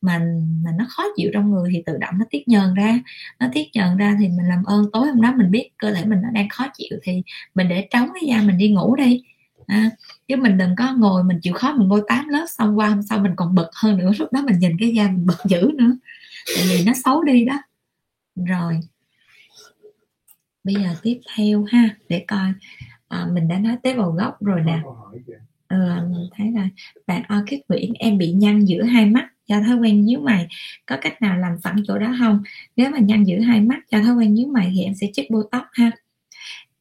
mà 0.01 0.21
mà 0.63 0.71
nó 0.77 0.85
khó 0.89 1.03
chịu 1.15 1.31
trong 1.33 1.51
người 1.51 1.69
thì 1.73 1.83
tự 1.85 1.97
động 1.97 2.13
nó 2.19 2.25
tiết 2.29 2.47
nhờn 2.47 2.73
ra. 2.73 2.99
Nó 3.39 3.47
tiết 3.53 3.67
nhờn 3.73 3.97
ra 3.97 4.15
thì 4.19 4.27
mình 4.27 4.47
làm 4.49 4.63
ơn 4.63 4.85
tối 4.93 5.07
hôm 5.07 5.21
đó 5.21 5.33
mình 5.37 5.51
biết 5.51 5.69
cơ 5.77 5.93
thể 5.93 6.05
mình 6.05 6.21
nó 6.21 6.29
đang 6.33 6.49
khó 6.49 6.67
chịu 6.77 6.99
thì 7.03 7.23
mình 7.55 7.67
để 7.69 7.87
trống 7.91 8.09
cái 8.13 8.23
da 8.27 8.41
mình 8.41 8.57
đi 8.57 8.69
ngủ 8.69 8.95
đi. 8.95 9.23
À, 9.67 9.89
chứ 10.27 10.35
mình 10.35 10.57
đừng 10.57 10.75
có 10.77 10.93
ngồi 10.97 11.23
mình 11.23 11.39
chịu 11.41 11.53
khó 11.53 11.73
mình 11.73 11.89
bôi 11.89 12.01
tám 12.07 12.27
lớp 12.29 12.45
xong 12.49 12.77
qua 12.77 12.89
hôm 12.89 13.01
sau 13.01 13.19
mình 13.19 13.33
còn 13.35 13.55
bực 13.55 13.69
hơn 13.75 13.97
nữa. 13.97 14.11
Lúc 14.19 14.33
đó 14.33 14.41
mình 14.45 14.59
nhìn 14.59 14.77
cái 14.79 14.89
da 14.95 15.07
mình 15.07 15.25
bực 15.25 15.37
dữ 15.45 15.71
nữa. 15.75 15.91
Tại 16.55 16.65
vì 16.69 16.83
nó 16.85 16.93
xấu 17.05 17.23
đi 17.23 17.45
đó. 17.45 17.61
Rồi 18.35 18.79
bây 20.63 20.75
giờ 20.75 20.95
tiếp 21.01 21.19
theo 21.35 21.63
ha 21.63 21.95
để 22.09 22.25
coi. 22.27 22.53
À, 23.07 23.27
mình 23.33 23.47
đã 23.47 23.59
nói 23.59 23.77
tế 23.83 23.93
bào 23.93 24.11
gốc 24.11 24.43
rồi 24.43 24.61
nè. 24.65 24.81
ừ, 25.69 25.77
thấy 26.37 26.51
là 26.51 26.69
bạn 27.07 27.23
Orchid 27.39 27.59
Nguyễn 27.69 27.93
em 27.93 28.17
bị 28.17 28.31
nhăn 28.31 28.65
giữa 28.65 28.83
hai 28.83 29.05
mắt 29.05 29.29
do 29.47 29.61
thói 29.61 29.75
quen 29.75 30.05
nhíu 30.05 30.19
mày. 30.19 30.47
Có 30.85 30.97
cách 31.01 31.21
nào 31.21 31.37
làm 31.37 31.57
phẳng 31.63 31.75
chỗ 31.87 31.97
đó 31.97 32.15
không? 32.19 32.43
Nếu 32.75 32.89
mà 32.91 32.99
nhăn 32.99 33.23
giữa 33.23 33.39
hai 33.39 33.61
mắt 33.61 33.79
do 33.91 34.01
thói 34.01 34.15
quen 34.15 34.33
nhíu 34.33 34.47
mày 34.47 34.71
thì 34.75 34.83
em 34.83 34.93
sẽ 34.95 35.07
chích 35.13 35.31
botox 35.31 35.63
ha. 35.71 35.91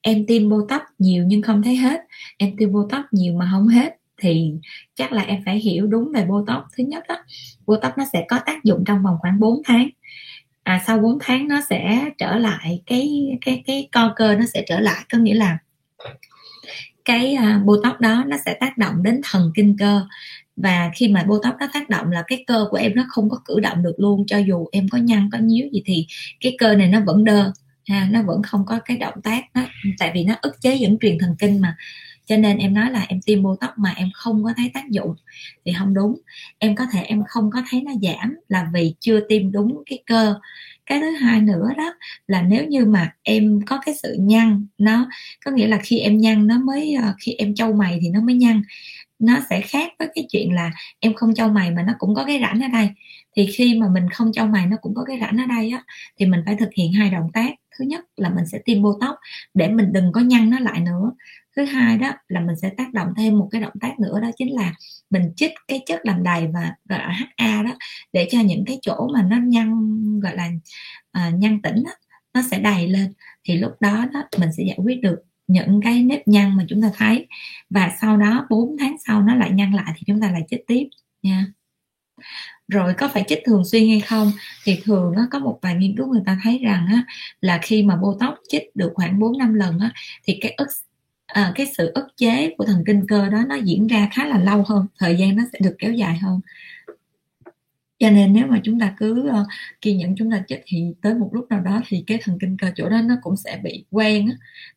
Em 0.00 0.26
tiêm 0.26 0.48
botox 0.48 0.80
nhiều 0.98 1.24
nhưng 1.26 1.42
không 1.42 1.62
thấy 1.62 1.76
hết. 1.76 2.00
Em 2.38 2.56
tiêm 2.56 2.72
botox 2.72 3.04
nhiều 3.10 3.34
mà 3.34 3.48
không 3.52 3.68
hết 3.68 3.96
thì 4.22 4.52
chắc 4.94 5.12
là 5.12 5.22
em 5.22 5.42
phải 5.44 5.58
hiểu 5.58 5.86
đúng 5.86 6.12
về 6.14 6.24
botox. 6.26 6.62
Thứ 6.76 6.84
nhất 6.84 7.04
đó 7.08 7.16
botox 7.66 7.92
nó 7.96 8.04
sẽ 8.12 8.24
có 8.28 8.38
tác 8.46 8.64
dụng 8.64 8.84
trong 8.86 9.02
vòng 9.02 9.16
khoảng 9.20 9.40
4 9.40 9.62
tháng 9.64 9.88
à, 10.62 10.82
sau 10.86 10.98
4 10.98 11.18
tháng 11.20 11.48
nó 11.48 11.60
sẽ 11.70 12.10
trở 12.18 12.38
lại 12.38 12.82
cái 12.86 13.38
cái 13.40 13.62
cái 13.66 13.88
co 13.92 14.12
cơ 14.16 14.34
nó 14.34 14.44
sẽ 14.54 14.64
trở 14.68 14.80
lại 14.80 15.04
có 15.12 15.18
nghĩa 15.18 15.34
là 15.34 15.58
cái 17.04 17.36
uh, 17.38 17.64
botox 17.64 17.92
đó 18.00 18.24
nó 18.26 18.36
sẽ 18.44 18.54
tác 18.60 18.78
động 18.78 19.02
đến 19.02 19.20
thần 19.24 19.52
kinh 19.54 19.76
cơ. 19.78 20.06
Và 20.56 20.90
khi 20.94 21.08
mà 21.08 21.22
botox 21.22 21.52
nó 21.60 21.66
tác 21.72 21.88
động 21.90 22.12
là 22.12 22.24
cái 22.26 22.44
cơ 22.46 22.66
của 22.70 22.76
em 22.76 22.92
nó 22.94 23.04
không 23.08 23.30
có 23.30 23.40
cử 23.44 23.60
động 23.60 23.82
được 23.82 23.94
luôn 23.98 24.26
cho 24.26 24.38
dù 24.38 24.66
em 24.72 24.88
có 24.88 24.98
nhăn 24.98 25.28
có 25.32 25.38
nhíu 25.38 25.66
gì 25.72 25.82
thì 25.86 26.06
cái 26.40 26.56
cơ 26.58 26.74
này 26.74 26.88
nó 26.88 27.00
vẫn 27.06 27.24
đơ 27.24 27.52
ha, 27.88 28.08
nó 28.10 28.22
vẫn 28.22 28.42
không 28.42 28.64
có 28.66 28.78
cái 28.84 28.96
động 28.96 29.22
tác 29.22 29.44
đó. 29.54 29.62
Tại 29.98 30.10
vì 30.14 30.24
nó 30.24 30.34
ức 30.42 30.60
chế 30.60 30.74
dẫn 30.74 30.98
truyền 30.98 31.18
thần 31.18 31.36
kinh 31.38 31.60
mà 31.60 31.76
cho 32.26 32.36
nên 32.36 32.58
em 32.58 32.74
nói 32.74 32.90
là 32.90 33.06
em 33.08 33.20
tiêm 33.26 33.42
botox 33.42 33.70
mà 33.76 33.90
em 33.96 34.08
không 34.14 34.44
có 34.44 34.52
thấy 34.56 34.70
tác 34.74 34.90
dụng 34.90 35.14
thì 35.64 35.72
không 35.78 35.94
đúng. 35.94 36.20
Em 36.58 36.74
có 36.74 36.86
thể 36.92 37.02
em 37.02 37.22
không 37.28 37.50
có 37.50 37.62
thấy 37.70 37.82
nó 37.82 37.92
giảm 38.02 38.36
là 38.48 38.66
vì 38.74 38.94
chưa 39.00 39.20
tiêm 39.28 39.52
đúng 39.52 39.82
cái 39.86 40.02
cơ. 40.06 40.34
Cái 40.86 41.00
thứ 41.00 41.10
hai 41.10 41.40
nữa 41.40 41.68
đó 41.76 41.94
là 42.26 42.42
nếu 42.42 42.64
như 42.64 42.84
mà 42.84 43.12
em 43.22 43.60
có 43.66 43.78
cái 43.86 43.94
sự 44.02 44.16
nhăn, 44.20 44.66
nó 44.78 45.08
có 45.44 45.50
nghĩa 45.50 45.66
là 45.66 45.78
khi 45.82 45.98
em 45.98 46.18
nhăn 46.18 46.46
nó 46.46 46.58
mới 46.58 46.94
ờ, 46.94 47.14
khi 47.20 47.32
em 47.32 47.54
trâu 47.54 47.72
mày 47.72 47.98
thì 48.02 48.08
nó 48.08 48.20
mới 48.20 48.34
nhăn. 48.34 48.62
Nó 49.18 49.38
sẽ 49.50 49.60
khác 49.60 49.92
với 49.98 50.08
cái 50.14 50.26
chuyện 50.30 50.52
là 50.52 50.70
em 51.00 51.14
không 51.14 51.34
trâu 51.34 51.48
mày 51.48 51.70
mà 51.70 51.82
nó 51.82 51.92
cũng 51.98 52.14
có 52.14 52.24
cái 52.24 52.38
rãnh 52.40 52.60
ở 52.62 52.68
đây. 52.68 52.90
Thì 53.36 53.46
khi 53.46 53.74
mà 53.78 53.88
mình 53.94 54.10
không 54.10 54.32
trâu 54.32 54.46
mày 54.46 54.66
nó 54.66 54.76
cũng 54.80 54.94
có 54.94 55.04
cái 55.04 55.18
rãnh 55.20 55.38
ở 55.38 55.46
đây 55.46 55.70
á, 55.70 55.82
thì 56.18 56.26
mình 56.26 56.40
phải 56.46 56.56
thực 56.60 56.68
hiện 56.74 56.92
hai 56.92 57.10
động 57.10 57.30
tác. 57.32 57.50
Thứ 57.78 57.84
nhất 57.84 58.04
là 58.16 58.30
mình 58.30 58.46
sẽ 58.46 58.58
tiêm 58.64 58.82
botox 58.82 59.14
để 59.54 59.68
mình 59.68 59.92
đừng 59.92 60.12
có 60.12 60.20
nhăn 60.20 60.50
nó 60.50 60.58
lại 60.58 60.80
nữa 60.80 61.12
thứ 61.56 61.64
hai 61.64 61.98
đó 61.98 62.12
là 62.28 62.40
mình 62.40 62.56
sẽ 62.62 62.70
tác 62.76 62.92
động 62.92 63.08
thêm 63.16 63.38
một 63.38 63.48
cái 63.50 63.60
động 63.60 63.72
tác 63.80 64.00
nữa 64.00 64.20
đó 64.22 64.30
chính 64.36 64.54
là 64.54 64.74
mình 65.10 65.32
chích 65.36 65.52
cái 65.68 65.82
chất 65.86 66.00
làm 66.04 66.22
đầy 66.22 66.46
và 66.54 66.74
gọi 66.88 66.98
là 66.98 67.08
HA 67.36 67.62
đó 67.62 67.70
để 68.12 68.28
cho 68.30 68.40
những 68.40 68.64
cái 68.66 68.78
chỗ 68.82 69.08
mà 69.14 69.22
nó 69.22 69.36
nhăn 69.36 69.80
gọi 70.20 70.36
là 70.36 70.50
uh, 71.18 71.34
nhăn 71.38 71.62
tĩnh 71.62 71.84
đó, 71.84 71.90
nó 72.34 72.42
sẽ 72.50 72.58
đầy 72.58 72.88
lên. 72.88 73.12
Thì 73.44 73.56
lúc 73.58 73.72
đó 73.80 74.06
đó 74.12 74.24
mình 74.38 74.52
sẽ 74.56 74.64
giải 74.66 74.78
quyết 74.84 75.00
được 75.02 75.22
những 75.46 75.80
cái 75.84 76.02
nếp 76.02 76.28
nhăn 76.28 76.56
mà 76.56 76.64
chúng 76.68 76.82
ta 76.82 76.90
thấy. 76.96 77.26
Và 77.70 77.92
sau 78.00 78.16
đó 78.16 78.46
4 78.50 78.76
tháng 78.80 78.96
sau 79.06 79.22
nó 79.22 79.34
lại 79.34 79.50
nhăn 79.50 79.72
lại 79.72 79.92
thì 79.96 80.02
chúng 80.06 80.20
ta 80.20 80.30
lại 80.30 80.42
chích 80.50 80.66
tiếp 80.66 80.88
nha. 81.22 81.46
Rồi 82.68 82.94
có 82.94 83.08
phải 83.08 83.24
chích 83.28 83.42
thường 83.44 83.64
xuyên 83.64 83.88
hay 83.88 84.00
không? 84.00 84.32
Thì 84.64 84.80
thường 84.84 85.12
nó 85.16 85.26
có 85.30 85.38
một 85.38 85.58
vài 85.62 85.74
nghiên 85.74 85.96
cứu 85.96 86.06
người 86.06 86.22
ta 86.26 86.38
thấy 86.42 86.58
rằng 86.58 86.86
á, 86.86 87.04
là 87.40 87.58
khi 87.62 87.82
mà 87.82 87.96
botox 87.96 88.34
chích 88.48 88.62
được 88.76 88.92
khoảng 88.94 89.18
4 89.18 89.38
năm 89.38 89.54
lần 89.54 89.78
á, 89.78 89.92
thì 90.24 90.38
cái 90.40 90.54
ức 90.56 90.68
à, 91.32 91.52
cái 91.54 91.66
sự 91.76 91.92
ức 91.94 92.06
chế 92.16 92.54
của 92.58 92.64
thần 92.64 92.84
kinh 92.86 93.06
cơ 93.08 93.28
đó 93.28 93.44
nó 93.48 93.54
diễn 93.54 93.86
ra 93.86 94.08
khá 94.12 94.26
là 94.26 94.38
lâu 94.38 94.64
hơn 94.68 94.86
thời 94.98 95.16
gian 95.16 95.36
nó 95.36 95.42
sẽ 95.52 95.58
được 95.62 95.76
kéo 95.78 95.92
dài 95.92 96.18
hơn. 96.18 96.40
Cho 97.98 98.10
nên 98.10 98.32
nếu 98.32 98.46
mà 98.46 98.60
chúng 98.64 98.80
ta 98.80 98.94
cứ 98.98 99.30
uh, 99.30 99.46
kiên 99.80 99.98
nhẫn 99.98 100.14
chúng 100.18 100.30
ta 100.30 100.44
chết 100.48 100.62
thì 100.66 100.94
tới 101.02 101.14
một 101.14 101.30
lúc 101.32 101.46
nào 101.50 101.60
đó 101.60 101.80
thì 101.88 102.04
cái 102.06 102.18
thần 102.22 102.38
kinh 102.40 102.56
cơ 102.56 102.70
chỗ 102.76 102.88
đó 102.88 103.02
nó 103.02 103.16
cũng 103.22 103.36
sẽ 103.36 103.60
bị 103.64 103.84
quen 103.90 104.30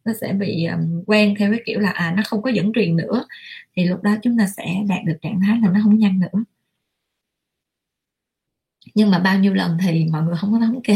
nó 0.05 0.13
sẽ 0.21 0.33
bị 0.33 0.65
um, 0.65 1.03
quen 1.07 1.35
theo 1.39 1.51
cái 1.51 1.61
kiểu 1.65 1.79
là 1.79 1.89
à 1.89 2.13
nó 2.17 2.23
không 2.25 2.41
có 2.41 2.49
dẫn 2.49 2.71
truyền 2.75 2.95
nữa. 2.95 3.25
Thì 3.75 3.85
lúc 3.85 4.03
đó 4.03 4.15
chúng 4.23 4.37
ta 4.37 4.47
sẽ 4.47 4.65
đạt 4.89 4.99
được 5.05 5.17
trạng 5.21 5.39
thái 5.41 5.59
là 5.63 5.69
nó 5.71 5.79
không 5.83 5.97
nhăn 5.99 6.19
nữa. 6.19 6.43
Nhưng 8.95 9.11
mà 9.11 9.19
bao 9.19 9.39
nhiêu 9.39 9.53
lần 9.53 9.77
thì 9.81 10.05
mọi 10.11 10.23
người 10.23 10.35
không 10.37 10.51
có 10.51 10.59
thống 10.59 10.81
kê 10.83 10.95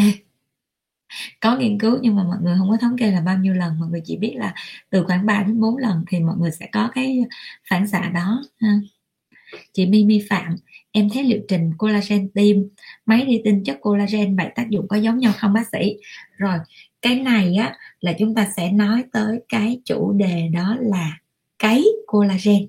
có 1.40 1.58
nghiên 1.58 1.80
cứu 1.80 1.98
nhưng 2.02 2.16
mà 2.16 2.24
mọi 2.24 2.38
người 2.42 2.56
không 2.58 2.70
có 2.70 2.78
thống 2.82 2.98
kê 2.98 3.12
là 3.12 3.22
bao 3.22 3.38
nhiêu 3.38 3.54
lần. 3.54 3.80
Mọi 3.80 3.90
người 3.90 4.02
chỉ 4.06 4.18
biết 4.18 4.34
là 4.36 4.54
từ 4.90 5.04
khoảng 5.04 5.26
3 5.26 5.44
đến 5.44 5.60
4 5.60 5.78
lần 5.78 6.04
thì 6.08 6.20
mọi 6.20 6.36
người 6.40 6.52
sẽ 6.52 6.70
có 6.72 6.90
cái 6.94 7.20
phản 7.70 7.88
xạ 7.88 8.10
đó. 8.14 8.44
Ha. 8.62 8.70
chị 9.74 9.86
Mimi 9.86 10.26
Phạm, 10.30 10.56
em 10.92 11.10
thấy 11.14 11.24
liệu 11.24 11.40
trình 11.48 11.72
collagen 11.78 12.30
tim, 12.34 12.70
máy 13.06 13.26
đi 13.26 13.42
tinh 13.44 13.64
chất 13.64 13.78
collagen 13.82 14.36
vậy 14.36 14.48
tác 14.56 14.70
dụng 14.70 14.88
có 14.88 14.98
giống 14.98 15.18
nhau 15.18 15.34
không 15.38 15.54
bác 15.54 15.68
sĩ? 15.72 15.98
Rồi, 16.38 16.58
cái 17.02 17.16
này 17.16 17.56
á, 17.56 17.76
là 18.02 18.14
chúng 18.20 18.36
ta 18.36 18.48
sẽ 18.58 18.72
nói 18.72 19.04
tới 19.14 19.40
cái 19.50 19.82
chủ 19.86 20.14
đề 20.14 20.48
đó 20.54 20.78
là 20.80 21.20
cấy 21.60 21.92
collagen 22.08 22.68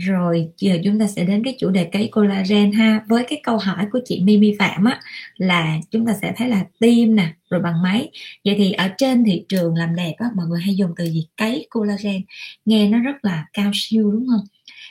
rồi, 0.00 0.48
giờ 0.58 0.78
chúng 0.84 1.00
ta 1.00 1.06
sẽ 1.06 1.24
đến 1.24 1.44
cái 1.44 1.56
chủ 1.58 1.70
đề 1.70 1.84
cấy 1.84 2.08
collagen 2.12 2.72
ha. 2.72 3.04
Với 3.08 3.24
cái 3.28 3.40
câu 3.42 3.58
hỏi 3.58 3.86
của 3.92 4.00
chị 4.04 4.20
Mimi 4.24 4.56
Phạm 4.58 4.84
á, 4.84 5.00
là 5.36 5.78
chúng 5.90 6.06
ta 6.06 6.14
sẽ 6.22 6.32
thấy 6.36 6.48
là 6.48 6.64
tiêm 6.80 7.14
nè, 7.14 7.34
rồi 7.50 7.60
bằng 7.60 7.82
máy. 7.82 8.10
Vậy 8.44 8.54
thì 8.58 8.72
ở 8.72 8.88
trên 8.98 9.24
thị 9.24 9.44
trường 9.48 9.74
làm 9.74 9.96
đẹp 9.96 10.14
á, 10.18 10.26
mọi 10.34 10.46
người 10.46 10.60
hay 10.60 10.76
dùng 10.76 10.90
từ 10.96 11.04
gì? 11.04 11.26
Cấy 11.36 11.66
collagen. 11.70 12.22
Nghe 12.64 12.88
nó 12.88 12.98
rất 12.98 13.24
là 13.24 13.46
cao 13.52 13.70
siêu, 13.74 14.10
đúng 14.10 14.26
không? 14.26 14.46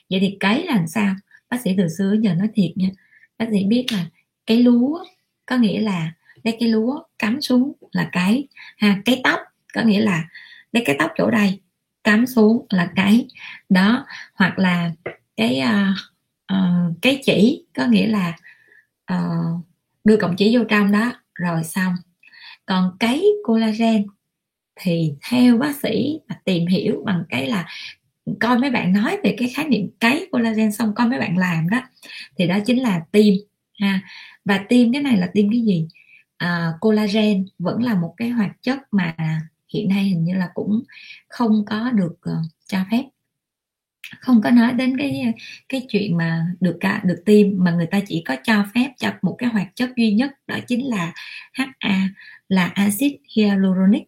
Vậy 0.09 0.19
thì 0.19 0.37
cấy 0.39 0.65
là 0.65 0.75
làm 0.75 0.87
sao? 0.87 1.15
Bác 1.49 1.61
sĩ 1.61 1.71
từ 1.77 1.87
xưa 1.97 2.15
giờ 2.21 2.33
nói 2.33 2.47
thiệt 2.55 2.71
nha. 2.75 2.89
Bác 3.37 3.45
sĩ 3.51 3.63
biết 3.63 3.85
là 3.91 4.05
cái 4.45 4.57
lúa 4.57 5.03
có 5.45 5.57
nghĩa 5.57 5.79
là 5.79 6.13
lấy 6.43 6.57
cái 6.59 6.69
lúa 6.69 6.99
cắm 7.19 7.41
xuống 7.41 7.73
là 7.91 8.09
cái. 8.11 8.47
Ha, 8.77 9.01
cái 9.05 9.21
tóc, 9.23 9.39
có 9.73 9.81
nghĩa 9.81 10.01
là 10.01 10.23
lấy 10.71 10.83
cái 10.85 10.95
tóc 10.99 11.11
chỗ 11.17 11.31
đây 11.31 11.59
cắm 12.03 12.25
xuống 12.25 12.65
là 12.69 12.91
cái. 12.95 13.27
Đó 13.69 14.05
hoặc 14.35 14.59
là 14.59 14.91
cái 15.37 15.61
uh, 15.61 15.97
uh, 16.53 17.01
cái 17.01 17.21
chỉ 17.25 17.65
có 17.73 17.85
nghĩa 17.85 18.07
là 18.07 18.35
uh, 19.13 19.65
đưa 20.03 20.17
cọng 20.17 20.35
chỉ 20.35 20.57
vô 20.57 20.63
trong 20.69 20.91
đó 20.91 21.13
rồi 21.33 21.63
xong. 21.63 21.95
Còn 22.65 22.97
cái 22.99 23.23
collagen 23.43 24.05
thì 24.75 25.13
theo 25.29 25.57
bác 25.57 25.75
sĩ 25.75 26.19
mà 26.29 26.35
tìm 26.45 26.67
hiểu 26.67 27.03
bằng 27.05 27.23
cái 27.29 27.47
là 27.47 27.67
coi 28.39 28.57
mấy 28.57 28.71
bạn 28.71 28.93
nói 28.93 29.17
về 29.23 29.35
cái 29.37 29.49
khái 29.55 29.65
niệm 29.67 29.89
cái 29.99 30.27
collagen 30.31 30.71
xong 30.71 30.93
coi 30.95 31.07
mấy 31.07 31.19
bạn 31.19 31.37
làm 31.37 31.69
đó 31.69 31.81
thì 32.37 32.47
đó 32.47 32.57
chính 32.65 32.81
là 32.81 33.01
tim 33.11 33.33
ha. 33.79 34.01
Và 34.45 34.65
tim 34.69 34.93
cái 34.93 35.01
này 35.01 35.17
là 35.17 35.29
tim 35.33 35.49
cái 35.51 35.61
gì? 35.61 35.87
À, 36.37 36.73
collagen 36.79 37.45
vẫn 37.59 37.83
là 37.83 37.95
một 37.95 38.13
cái 38.17 38.29
hoạt 38.29 38.51
chất 38.61 38.79
mà 38.91 39.15
hiện 39.73 39.89
nay 39.89 40.03
hình 40.03 40.23
như 40.23 40.33
là 40.33 40.49
cũng 40.53 40.83
không 41.27 41.65
có 41.65 41.91
được 41.91 42.17
uh, 42.29 42.45
cho 42.67 42.77
phép. 42.91 43.03
Không 44.19 44.41
có 44.41 44.51
nói 44.51 44.73
đến 44.73 44.97
cái 44.97 45.21
ờ, 45.25 45.31
cái 45.69 45.85
chuyện 45.89 46.17
mà 46.17 46.45
được 46.59 46.77
cả 46.79 47.01
được 47.03 47.21
tiêm 47.25 47.47
mà 47.57 47.71
người 47.71 47.85
ta 47.85 47.99
chỉ 48.07 48.21
có 48.25 48.35
cho 48.43 48.65
phép 48.75 48.93
cho 48.97 49.11
một 49.21 49.35
cái 49.37 49.49
hoạt 49.49 49.75
chất 49.75 49.89
duy 49.97 50.11
nhất 50.11 50.31
đó 50.47 50.57
chính 50.67 50.89
là 50.89 51.13
HA 51.53 52.09
là 52.49 52.65
axit 52.67 53.13
hyaluronic. 53.35 54.03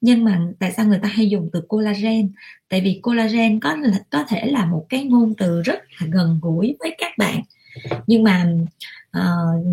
Nhưng 0.00 0.24
mà 0.24 0.40
tại 0.58 0.72
sao 0.72 0.86
người 0.86 0.98
ta 1.02 1.08
hay 1.08 1.30
dùng 1.30 1.50
từ 1.52 1.60
collagen? 1.68 2.32
Tại 2.68 2.80
vì 2.80 3.00
collagen 3.02 3.60
có 3.60 3.76
là 3.76 3.98
có 4.10 4.24
thể 4.28 4.46
là 4.46 4.64
một 4.64 4.86
cái 4.88 5.04
ngôn 5.04 5.34
từ 5.38 5.62
rất 5.62 5.78
là 6.00 6.06
gần 6.10 6.38
gũi 6.42 6.76
với 6.80 6.94
các 6.98 7.18
bạn. 7.18 7.42
Nhưng 8.06 8.22
mà 8.22 8.46
uh, 9.18 9.66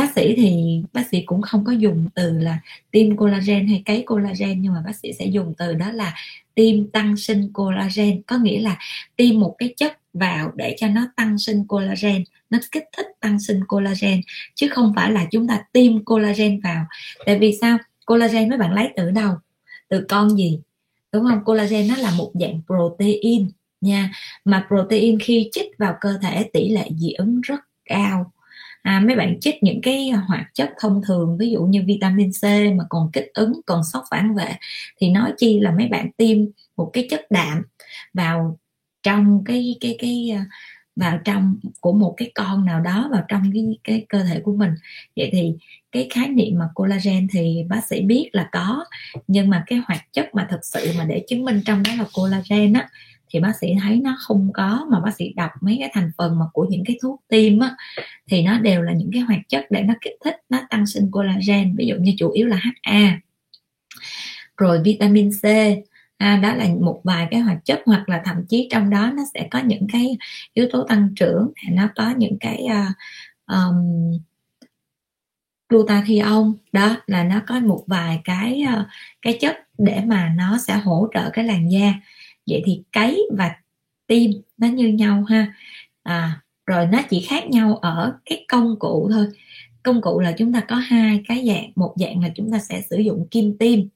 bác 0.00 0.12
sĩ 0.14 0.34
thì 0.36 0.82
bác 0.92 1.08
sĩ 1.10 1.22
cũng 1.26 1.42
không 1.42 1.64
có 1.64 1.72
dùng 1.72 2.08
từ 2.14 2.38
là 2.38 2.58
tiêm 2.90 3.16
collagen 3.16 3.68
hay 3.68 3.82
cấy 3.84 4.02
collagen, 4.06 4.62
nhưng 4.62 4.72
mà 4.72 4.82
bác 4.86 4.96
sĩ 4.96 5.12
sẽ 5.12 5.26
dùng 5.26 5.54
từ 5.58 5.74
đó 5.74 5.90
là 5.92 6.14
tiêm 6.54 6.90
tăng 6.90 7.16
sinh 7.16 7.50
collagen. 7.52 8.22
Có 8.22 8.38
nghĩa 8.38 8.60
là 8.60 8.78
tiêm 9.16 9.40
một 9.40 9.54
cái 9.58 9.74
chất 9.76 9.98
vào 10.12 10.52
để 10.54 10.76
cho 10.78 10.88
nó 10.88 11.06
tăng 11.16 11.38
sinh 11.38 11.64
collagen, 11.68 12.24
nó 12.50 12.58
kích 12.72 12.84
thích 12.96 13.06
tăng 13.20 13.40
sinh 13.40 13.60
collagen, 13.68 14.20
chứ 14.54 14.68
không 14.68 14.92
phải 14.96 15.12
là 15.12 15.26
chúng 15.30 15.48
ta 15.48 15.60
tiêm 15.72 16.04
collagen 16.04 16.60
vào. 16.60 16.84
Tại 17.26 17.38
vì 17.38 17.58
sao? 17.60 17.78
Collagen 18.06 18.48
mấy 18.48 18.58
bạn 18.58 18.72
lấy 18.72 18.88
từ 18.96 19.10
đâu? 19.10 19.34
Từ 19.88 20.06
con 20.08 20.36
gì? 20.36 20.60
Đúng 21.12 21.24
không? 21.24 21.44
Collagen 21.44 21.88
nó 21.88 21.96
là 21.96 22.10
một 22.10 22.32
dạng 22.40 22.60
protein 22.66 23.50
nha. 23.80 24.10
Mà 24.44 24.66
protein 24.68 25.18
khi 25.18 25.48
chích 25.52 25.78
vào 25.78 25.94
cơ 26.00 26.18
thể 26.22 26.44
tỷ 26.52 26.68
lệ 26.68 26.88
dị 26.96 27.12
ứng 27.12 27.40
rất 27.40 27.60
cao 27.84 28.32
à, 28.82 29.00
mấy 29.00 29.16
bạn 29.16 29.40
chích 29.40 29.62
những 29.62 29.80
cái 29.82 30.10
hoạt 30.10 30.46
chất 30.54 30.70
thông 30.80 31.02
thường 31.06 31.36
ví 31.38 31.50
dụ 31.50 31.62
như 31.62 31.82
vitamin 31.86 32.30
C 32.30 32.44
mà 32.76 32.84
còn 32.88 33.10
kích 33.12 33.30
ứng 33.34 33.60
còn 33.66 33.84
sốc 33.84 34.04
phản 34.10 34.34
vệ 34.34 34.56
thì 34.98 35.10
nói 35.10 35.32
chi 35.38 35.60
là 35.60 35.70
mấy 35.70 35.88
bạn 35.88 36.10
tiêm 36.16 36.38
một 36.76 36.90
cái 36.92 37.06
chất 37.10 37.30
đạm 37.30 37.62
vào 38.14 38.58
trong 39.02 39.44
cái 39.44 39.76
cái 39.80 39.96
cái 39.98 40.30
à, 40.36 40.44
vào 40.96 41.18
trong 41.24 41.56
của 41.80 41.92
một 41.92 42.14
cái 42.16 42.32
con 42.34 42.64
nào 42.64 42.80
đó 42.80 43.08
vào 43.12 43.24
trong 43.28 43.50
cái 43.54 43.78
cái 43.84 44.06
cơ 44.08 44.22
thể 44.22 44.40
của 44.44 44.52
mình. 44.52 44.70
Vậy 45.16 45.28
thì 45.32 45.52
cái 45.92 46.08
khái 46.10 46.28
niệm 46.28 46.58
mà 46.58 46.68
collagen 46.74 47.26
thì 47.32 47.64
bác 47.68 47.80
sĩ 47.86 48.00
biết 48.00 48.30
là 48.32 48.48
có 48.52 48.84
nhưng 49.26 49.50
mà 49.50 49.64
cái 49.66 49.82
hoạt 49.88 50.12
chất 50.12 50.34
mà 50.34 50.46
thực 50.50 50.64
sự 50.64 50.92
mà 50.98 51.04
để 51.04 51.24
chứng 51.28 51.44
minh 51.44 51.60
trong 51.64 51.82
đó 51.82 51.90
là 51.98 52.04
collagen 52.14 52.72
á 52.72 52.88
thì 53.30 53.40
bác 53.40 53.52
sĩ 53.60 53.74
thấy 53.82 53.96
nó 53.96 54.16
không 54.20 54.50
có 54.54 54.86
mà 54.90 55.00
bác 55.00 55.14
sĩ 55.14 55.32
đọc 55.36 55.50
mấy 55.60 55.76
cái 55.80 55.90
thành 55.92 56.10
phần 56.18 56.38
mà 56.38 56.44
của 56.52 56.66
những 56.70 56.84
cái 56.86 56.98
thuốc 57.02 57.22
tiêm 57.28 57.58
á 57.58 57.76
thì 58.30 58.42
nó 58.42 58.58
đều 58.58 58.82
là 58.82 58.92
những 58.92 59.10
cái 59.12 59.22
hoạt 59.22 59.40
chất 59.48 59.66
để 59.70 59.82
nó 59.82 59.94
kích 60.00 60.16
thích 60.24 60.36
nó 60.48 60.58
tăng 60.70 60.86
sinh 60.86 61.10
collagen 61.10 61.76
ví 61.76 61.86
dụ 61.86 61.96
như 61.96 62.14
chủ 62.18 62.30
yếu 62.30 62.46
là 62.46 62.60
HA 62.82 63.20
rồi 64.56 64.80
vitamin 64.84 65.30
C 65.42 65.44
à, 66.18 66.36
đó 66.36 66.54
là 66.54 66.66
một 66.80 67.00
vài 67.04 67.28
cái 67.30 67.40
hoạt 67.40 67.58
chất 67.64 67.82
hoặc 67.86 68.08
là 68.08 68.22
thậm 68.24 68.36
chí 68.48 68.68
trong 68.70 68.90
đó 68.90 69.12
nó 69.14 69.22
sẽ 69.34 69.48
có 69.50 69.58
những 69.58 69.86
cái 69.92 70.18
yếu 70.54 70.68
tố 70.72 70.84
tăng 70.88 71.08
trưởng 71.16 71.52
nó 71.70 71.88
có 71.96 72.14
những 72.16 72.38
cái 72.40 72.66
uh, 72.66 72.96
um, 73.46 74.18
glutathione 75.68 76.50
đó 76.72 76.96
là 77.06 77.24
nó 77.24 77.40
có 77.46 77.60
một 77.60 77.84
vài 77.86 78.20
cái 78.24 78.62
uh, 78.80 78.86
cái 79.22 79.38
chất 79.40 79.56
để 79.78 80.02
mà 80.06 80.34
nó 80.36 80.58
sẽ 80.58 80.74
hỗ 80.74 81.08
trợ 81.14 81.30
cái 81.30 81.44
làn 81.44 81.70
da 81.70 81.94
vậy 82.50 82.62
thì 82.66 82.82
cấy 82.92 83.22
và 83.38 83.56
tim 84.06 84.30
nó 84.56 84.68
như 84.68 84.88
nhau 84.88 85.24
ha. 85.24 85.54
À, 86.02 86.40
rồi 86.66 86.86
nó 86.86 87.02
chỉ 87.10 87.26
khác 87.28 87.50
nhau 87.50 87.76
ở 87.76 88.18
cái 88.24 88.44
công 88.48 88.78
cụ 88.78 89.08
thôi. 89.12 89.26
Công 89.82 90.00
cụ 90.00 90.20
là 90.20 90.32
chúng 90.38 90.52
ta 90.52 90.60
có 90.60 90.76
hai 90.76 91.22
cái 91.28 91.46
dạng. 91.46 91.72
Một 91.76 91.94
dạng 91.96 92.22
là 92.22 92.28
chúng 92.34 92.52
ta 92.52 92.58
sẽ 92.58 92.82
sử 92.90 92.96
dụng 92.98 93.28
kim 93.30 93.58
tim 93.58 93.88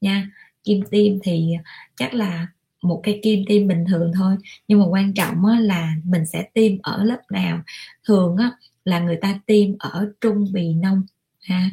nha. 0.00 0.30
Kim 0.64 0.82
tim 0.90 1.18
thì 1.22 1.54
chắc 1.96 2.14
là 2.14 2.46
một 2.82 3.00
cái 3.02 3.20
kim 3.22 3.44
tim 3.46 3.68
bình 3.68 3.84
thường 3.88 4.12
thôi. 4.14 4.36
Nhưng 4.68 4.78
mà 4.80 4.86
quan 4.86 5.14
trọng 5.14 5.44
là 5.46 5.94
mình 6.04 6.26
sẽ 6.26 6.42
tiêm 6.54 6.72
ở 6.82 7.04
lớp 7.04 7.20
nào. 7.30 7.62
Thường 8.08 8.36
là 8.84 9.00
người 9.00 9.16
ta 9.16 9.40
tiêm 9.46 9.78
ở 9.78 10.12
trung 10.20 10.52
bì 10.52 10.74
nông 10.74 11.02
ha 11.40 11.70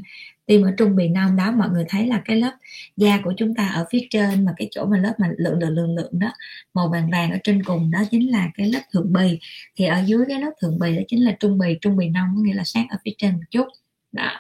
tiêm 0.52 0.62
ở 0.62 0.72
trung 0.78 0.96
bì 0.96 1.08
nông 1.08 1.36
đó, 1.36 1.52
mọi 1.52 1.70
người 1.70 1.86
thấy 1.90 2.08
là 2.08 2.22
cái 2.26 2.36
lớp 2.36 2.52
da 2.98 3.20
của 3.24 3.34
chúng 3.38 3.56
ta 3.56 3.68
ở 3.68 3.86
phía 3.92 4.08
trên 4.10 4.46
mà 4.46 4.54
cái 4.58 4.68
chỗ 4.72 4.86
mà 4.86 4.98
lớp 4.98 5.14
mà 5.18 5.28
lượng 5.38 5.60
lượng 5.60 5.70
lượng 5.70 5.96
lượng 5.96 6.20
đó, 6.20 6.28
màu 6.74 6.90
vàng 6.90 7.10
vàng 7.12 7.32
ở 7.32 7.38
trên 7.44 7.64
cùng 7.64 7.92
đó 7.92 8.00
chính 8.12 8.32
là 8.32 8.50
cái 8.56 8.70
lớp 8.70 8.80
thượng 8.94 9.14
bì. 9.14 9.40
Thì 9.76 9.86
ở 9.86 10.04
dưới 10.06 10.26
cái 10.28 10.42
lớp 10.42 10.52
thượng 10.62 10.80
bì 10.80 10.96
đó 10.96 11.02
chính 11.08 11.26
là 11.26 11.32
trung 11.40 11.58
bì 11.58 11.78
trung 11.82 11.98
bì 11.98 12.10
nông 12.10 12.28
có 12.36 12.42
nghĩa 12.42 12.54
là 12.54 12.64
sát 12.64 12.86
ở 12.90 12.98
phía 13.06 13.12
trên 13.18 13.32
một 13.32 13.44
chút. 13.52 13.66
Đó. 14.12 14.32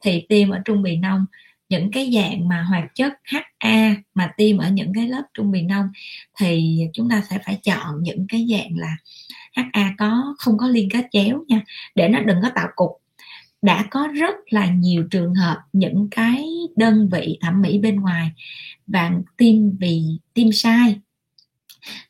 Thì 0.00 0.26
tiêm 0.28 0.50
ở 0.50 0.60
trung 0.64 0.82
bì 0.82 0.96
nông 0.96 1.26
những 1.68 1.90
cái 1.90 2.10
dạng 2.14 2.48
mà 2.48 2.62
hoạt 2.62 2.94
chất 2.94 3.12
HA 3.24 3.94
mà 4.14 4.32
tiêm 4.36 4.58
ở 4.58 4.68
những 4.68 4.92
cái 4.94 5.08
lớp 5.08 5.22
trung 5.34 5.50
bì 5.50 5.62
nông 5.62 5.88
thì 6.40 6.78
chúng 6.92 7.10
ta 7.10 7.22
sẽ 7.30 7.38
phải 7.46 7.58
chọn 7.62 8.02
những 8.02 8.26
cái 8.28 8.46
dạng 8.50 8.76
là 8.76 8.96
HA 9.52 9.94
có, 9.98 10.34
không 10.38 10.58
có 10.58 10.68
liên 10.68 10.88
kết 10.90 11.06
chéo 11.12 11.44
nha. 11.48 11.60
Để 11.94 12.08
nó 12.08 12.20
đừng 12.20 12.38
có 12.42 12.50
tạo 12.54 12.68
cục 12.76 13.01
đã 13.62 13.84
có 13.90 14.08
rất 14.14 14.34
là 14.50 14.66
nhiều 14.66 15.04
trường 15.10 15.34
hợp 15.34 15.58
những 15.72 16.08
cái 16.10 16.48
đơn 16.76 17.08
vị 17.12 17.38
thẩm 17.40 17.62
mỹ 17.62 17.78
bên 17.78 18.00
ngoài 18.00 18.30
và 18.86 19.12
tiêm 19.36 19.76
vì 19.78 20.02
tiêm 20.34 20.52
sai, 20.52 21.00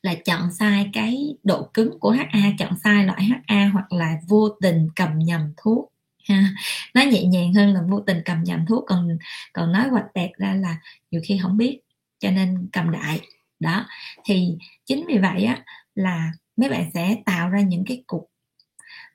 là 0.01 0.15
chọn 0.25 0.53
sai 0.53 0.89
cái 0.93 1.35
độ 1.43 1.69
cứng 1.73 1.99
của 1.99 2.11
HA 2.11 2.51
chọn 2.59 2.73
sai 2.83 3.05
loại 3.05 3.23
HA 3.23 3.69
hoặc 3.73 3.93
là 3.93 4.17
vô 4.27 4.49
tình 4.49 4.87
cầm 4.95 5.19
nhầm 5.19 5.53
thuốc. 5.57 5.91
Ha, 6.29 6.49
nó 6.93 7.01
nhẹ 7.01 7.23
nhàng 7.23 7.53
hơn 7.53 7.73
là 7.73 7.81
vô 7.89 7.99
tình 7.99 8.21
cầm 8.25 8.43
nhầm 8.43 8.65
thuốc, 8.65 8.83
còn 8.87 9.17
còn 9.53 9.71
nói 9.71 9.87
hoạch 9.87 10.13
tẹt 10.13 10.31
ra 10.37 10.53
là 10.53 10.77
nhiều 11.11 11.21
khi 11.25 11.39
không 11.41 11.57
biết, 11.57 11.79
cho 12.19 12.31
nên 12.31 12.67
cầm 12.71 12.91
đại. 12.91 13.21
Đó, 13.59 13.85
thì 14.25 14.57
chính 14.85 15.05
vì 15.07 15.17
vậy 15.17 15.43
á, 15.43 15.63
là 15.95 16.31
mấy 16.57 16.69
bạn 16.69 16.91
sẽ 16.93 17.17
tạo 17.25 17.49
ra 17.49 17.61
những 17.61 17.85
cái 17.87 18.03
cục 18.07 18.29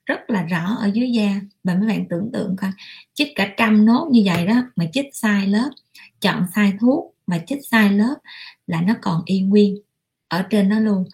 rất 0.09 0.29
là 0.29 0.43
rõ 0.43 0.75
ở 0.79 0.91
dưới 0.93 1.11
da. 1.11 1.41
Và 1.63 1.75
mấy 1.75 1.87
bạn 1.87 2.05
tưởng 2.09 2.29
tượng 2.33 2.55
coi, 2.55 2.71
chích 3.13 3.27
cả 3.35 3.53
trăm 3.57 3.85
nốt 3.85 4.07
như 4.11 4.21
vậy 4.25 4.47
đó 4.47 4.63
mà 4.75 4.85
chích 4.93 5.05
sai 5.13 5.47
lớp, 5.47 5.69
chọn 6.21 6.45
sai 6.55 6.73
thuốc 6.79 7.15
mà 7.27 7.39
chích 7.47 7.59
sai 7.71 7.91
lớp 7.93 8.15
là 8.67 8.81
nó 8.81 8.93
còn 9.01 9.21
y 9.25 9.41
nguyên 9.41 9.77
ở 10.27 10.41
trên 10.49 10.69
nó 10.69 10.79
luôn. 10.79 11.05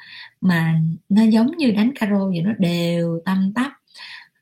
Mà 0.41 0.79
nó 1.09 1.23
giống 1.23 1.57
như 1.57 1.71
đánh 1.71 1.91
caro 1.99 2.27
vậy 2.27 2.41
nó 2.41 2.51
đều 2.59 3.21
tâm 3.25 3.53
tắp. 3.55 3.71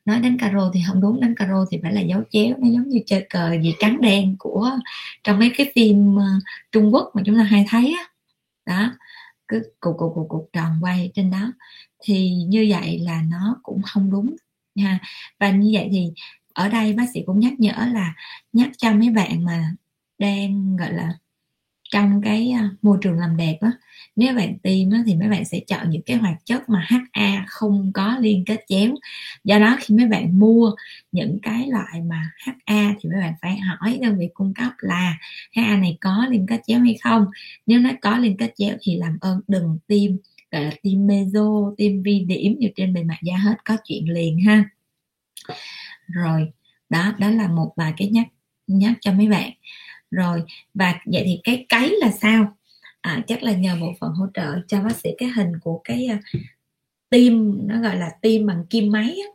Nói 0.04 0.20
đánh 0.20 0.38
caro 0.38 0.70
thì 0.74 0.80
không 0.88 1.00
đúng, 1.00 1.20
đánh 1.20 1.34
caro 1.34 1.64
thì 1.70 1.78
phải 1.82 1.92
là 1.92 2.00
dấu 2.00 2.22
chéo. 2.30 2.54
Nó 2.58 2.68
giống 2.68 2.88
như 2.88 3.00
chơi 3.06 3.26
cờ 3.30 3.52
gì 3.62 3.74
trắng 3.78 4.00
đen 4.00 4.36
của 4.38 4.70
trong 5.24 5.38
mấy 5.38 5.52
cái 5.56 5.72
phim 5.74 6.16
ờ, 6.16 6.26
trung 6.72 6.94
quốc 6.94 7.10
mà 7.14 7.22
chúng 7.26 7.36
ta 7.36 7.42
hay 7.42 7.66
thấy 7.68 7.94
á. 7.98 8.04
Đó, 8.66 8.92
cứ 9.48 9.62
cục 9.80 9.94
cục 9.98 10.12
cục 10.14 10.28
cục 10.28 10.50
tròn 10.52 10.78
quay 10.80 11.10
trên 11.14 11.30
đó. 11.30 11.52
Thì 12.02 12.30
như 12.48 12.66
vậy 12.70 12.98
là 12.98 13.22
nó 13.30 13.56
cũng 13.62 13.82
không 13.82 14.10
đúng 14.10 14.36
ha. 14.82 14.98
Và 15.40 15.50
như 15.50 15.70
vậy 15.74 15.88
thì 15.92 16.12
ở 16.54 16.68
đây 16.68 16.92
bác 16.92 17.04
sĩ 17.14 17.20
cũng 17.26 17.40
nhắc 17.40 17.52
nhở 17.60 17.72
là 17.92 18.14
nhắc 18.52 18.70
cho 18.78 18.92
mấy 18.92 19.10
bạn 19.10 19.44
mà 19.44 19.70
đang 20.18 20.76
gọi 20.76 20.92
là 20.92 21.10
trong 21.90 22.20
cái 22.24 22.50
à, 22.50 22.70
môi 22.82 22.98
trường 23.02 23.18
làm 23.18 23.36
đẹp 23.36 23.58
á 23.60 23.72
nếu 24.16 24.34
bạn 24.34 24.58
tiêm 24.58 24.90
á, 24.90 25.02
thì 25.06 25.14
mấy 25.14 25.28
bạn 25.28 25.44
sẽ 25.44 25.60
chọn 25.66 25.90
những 25.90 26.02
cái 26.06 26.16
hoạt 26.16 26.36
chất 26.44 26.68
mà 26.68 26.86
HA 26.90 27.44
không 27.48 27.90
có 27.94 28.16
liên 28.20 28.44
kết 28.46 28.60
chéo. 28.68 28.90
Do 29.44 29.58
đó 29.58 29.76
khi 29.80 29.94
mấy 29.94 30.06
bạn 30.06 30.38
mua 30.38 30.72
những 31.12 31.38
cái 31.42 31.68
loại 31.68 32.00
mà 32.10 32.30
HA 32.46 32.94
thì 33.00 33.08
mấy 33.10 33.20
bạn 33.20 33.34
phải 33.42 33.58
hỏi 33.58 33.98
đơn 34.02 34.18
vị 34.18 34.28
cung 34.34 34.54
cấp 34.54 34.72
là 34.78 35.18
HA 35.56 35.76
này 35.76 35.98
có 36.00 36.26
liên 36.30 36.46
kết 36.46 36.60
chéo 36.66 36.80
hay 36.80 36.96
không? 37.04 37.26
Nếu 37.66 37.78
nó 37.80 37.90
có 38.02 38.18
liên 38.18 38.36
kết 38.36 38.52
chéo 38.56 38.76
thì 38.82 38.96
làm 38.96 39.18
ơn 39.20 39.40
đừng 39.48 39.78
tiêm 39.86 40.12
gọi 40.54 40.64
là 40.64 40.70
tim 40.82 41.06
meso 41.06 41.74
tim 41.76 42.02
vi 42.02 42.24
điểm 42.28 42.56
như 42.58 42.68
trên 42.76 42.94
bề 42.94 43.02
mặt 43.02 43.18
da 43.22 43.36
hết 43.36 43.54
có 43.64 43.76
chuyện 43.84 44.12
liền 44.12 44.40
ha. 44.40 44.70
Rồi 46.06 46.52
đó 46.88 47.14
đó 47.18 47.30
là 47.30 47.48
một 47.48 47.72
vài 47.76 47.94
cái 47.96 48.08
nhắc 48.08 48.26
nhắc 48.66 48.92
cho 49.00 49.12
mấy 49.12 49.28
bạn. 49.28 49.50
Rồi 50.10 50.42
và 50.74 51.00
vậy 51.06 51.22
thì 51.26 51.40
cái 51.44 51.66
cấy 51.68 51.96
là 52.00 52.10
sao? 52.10 52.56
À, 53.00 53.24
chắc 53.26 53.42
là 53.42 53.52
nhờ 53.52 53.76
bộ 53.80 53.94
phận 54.00 54.12
hỗ 54.12 54.26
trợ 54.34 54.60
cho 54.68 54.82
bác 54.82 54.96
sĩ 54.96 55.10
cái 55.18 55.28
hình 55.28 55.52
của 55.60 55.80
cái 55.84 56.06
à, 56.06 56.18
uh, 56.36 56.42
tim 57.10 57.60
nó 57.66 57.80
gọi 57.80 57.96
là 57.96 58.10
tim 58.22 58.46
bằng 58.46 58.66
kim 58.70 58.92
máy 58.92 59.04
á. 59.08 59.28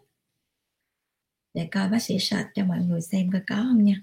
để 1.53 1.67
coi 1.71 1.89
bác 1.89 2.03
sĩ 2.03 2.19
search 2.19 2.47
cho 2.55 2.65
mọi 2.65 2.79
người 2.79 3.01
xem 3.01 3.31
coi 3.31 3.41
có 3.47 3.55
không 3.55 3.83
nha. 3.83 4.01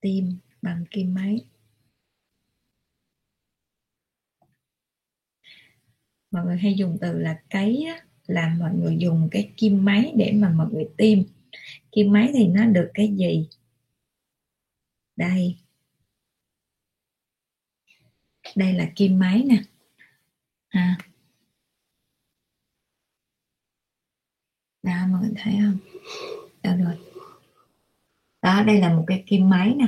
Tim 0.00 0.38
bằng 0.62 0.84
kim 0.90 1.14
máy. 1.14 1.40
Mọi 6.30 6.44
người 6.44 6.56
hay 6.56 6.74
dùng 6.74 6.98
từ 7.00 7.18
là 7.18 7.42
cấy 7.50 7.84
á, 7.88 8.04
là 8.26 8.56
mọi 8.58 8.74
người 8.74 8.96
dùng 8.98 9.28
cái 9.30 9.52
kim 9.56 9.84
máy 9.84 10.12
để 10.16 10.32
mà 10.32 10.48
mọi 10.48 10.66
người 10.72 10.88
tiêm 10.96 11.18
kim 11.92 12.12
máy 12.12 12.30
thì 12.34 12.46
nó 12.46 12.64
được 12.64 12.90
cái 12.94 13.14
gì? 13.16 13.48
Đây. 15.16 15.56
Đây 18.56 18.72
là 18.72 18.92
kim 18.96 19.18
máy 19.18 19.44
nè. 19.48 19.62
À. 20.68 20.98
đó 24.82 25.06
mọi 25.10 25.20
người 25.20 25.32
thấy 25.36 25.54
không? 25.60 25.78
Đó 26.62 26.76
rồi 26.76 26.98
đó 28.42 28.62
đây 28.66 28.80
là 28.80 28.94
một 28.94 29.04
cái 29.06 29.24
kim 29.26 29.48
máy 29.48 29.74
nè. 29.74 29.86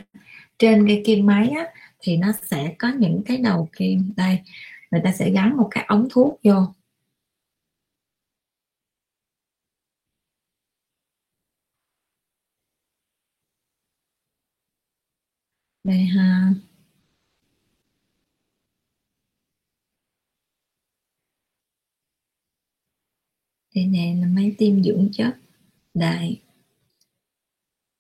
Trên 0.59 0.87
cái 0.87 1.03
kim 1.07 1.27
máy 1.27 1.49
á, 1.49 1.67
thì 2.01 2.17
nó 2.17 2.33
sẽ 2.51 2.75
có 2.79 2.89
những 2.99 3.23
cái 3.27 3.37
đầu 3.37 3.69
kim. 3.73 4.13
Đây 4.17 4.43
người 4.91 5.01
ta 5.05 5.13
sẽ 5.13 5.31
gắn 5.31 5.57
một 5.57 5.69
cái 5.71 5.85
ống 5.89 6.09
thuốc 6.11 6.41
vô. 6.45 6.75
Đây 15.85 16.05
ha. 16.05 16.53
Đây 23.75 23.87
nè, 23.87 24.15
là 24.21 24.27
máy 24.27 24.55
tim 24.59 24.83
dưỡng 24.83 25.09
chất. 25.13 25.37
Đây. 25.95 26.41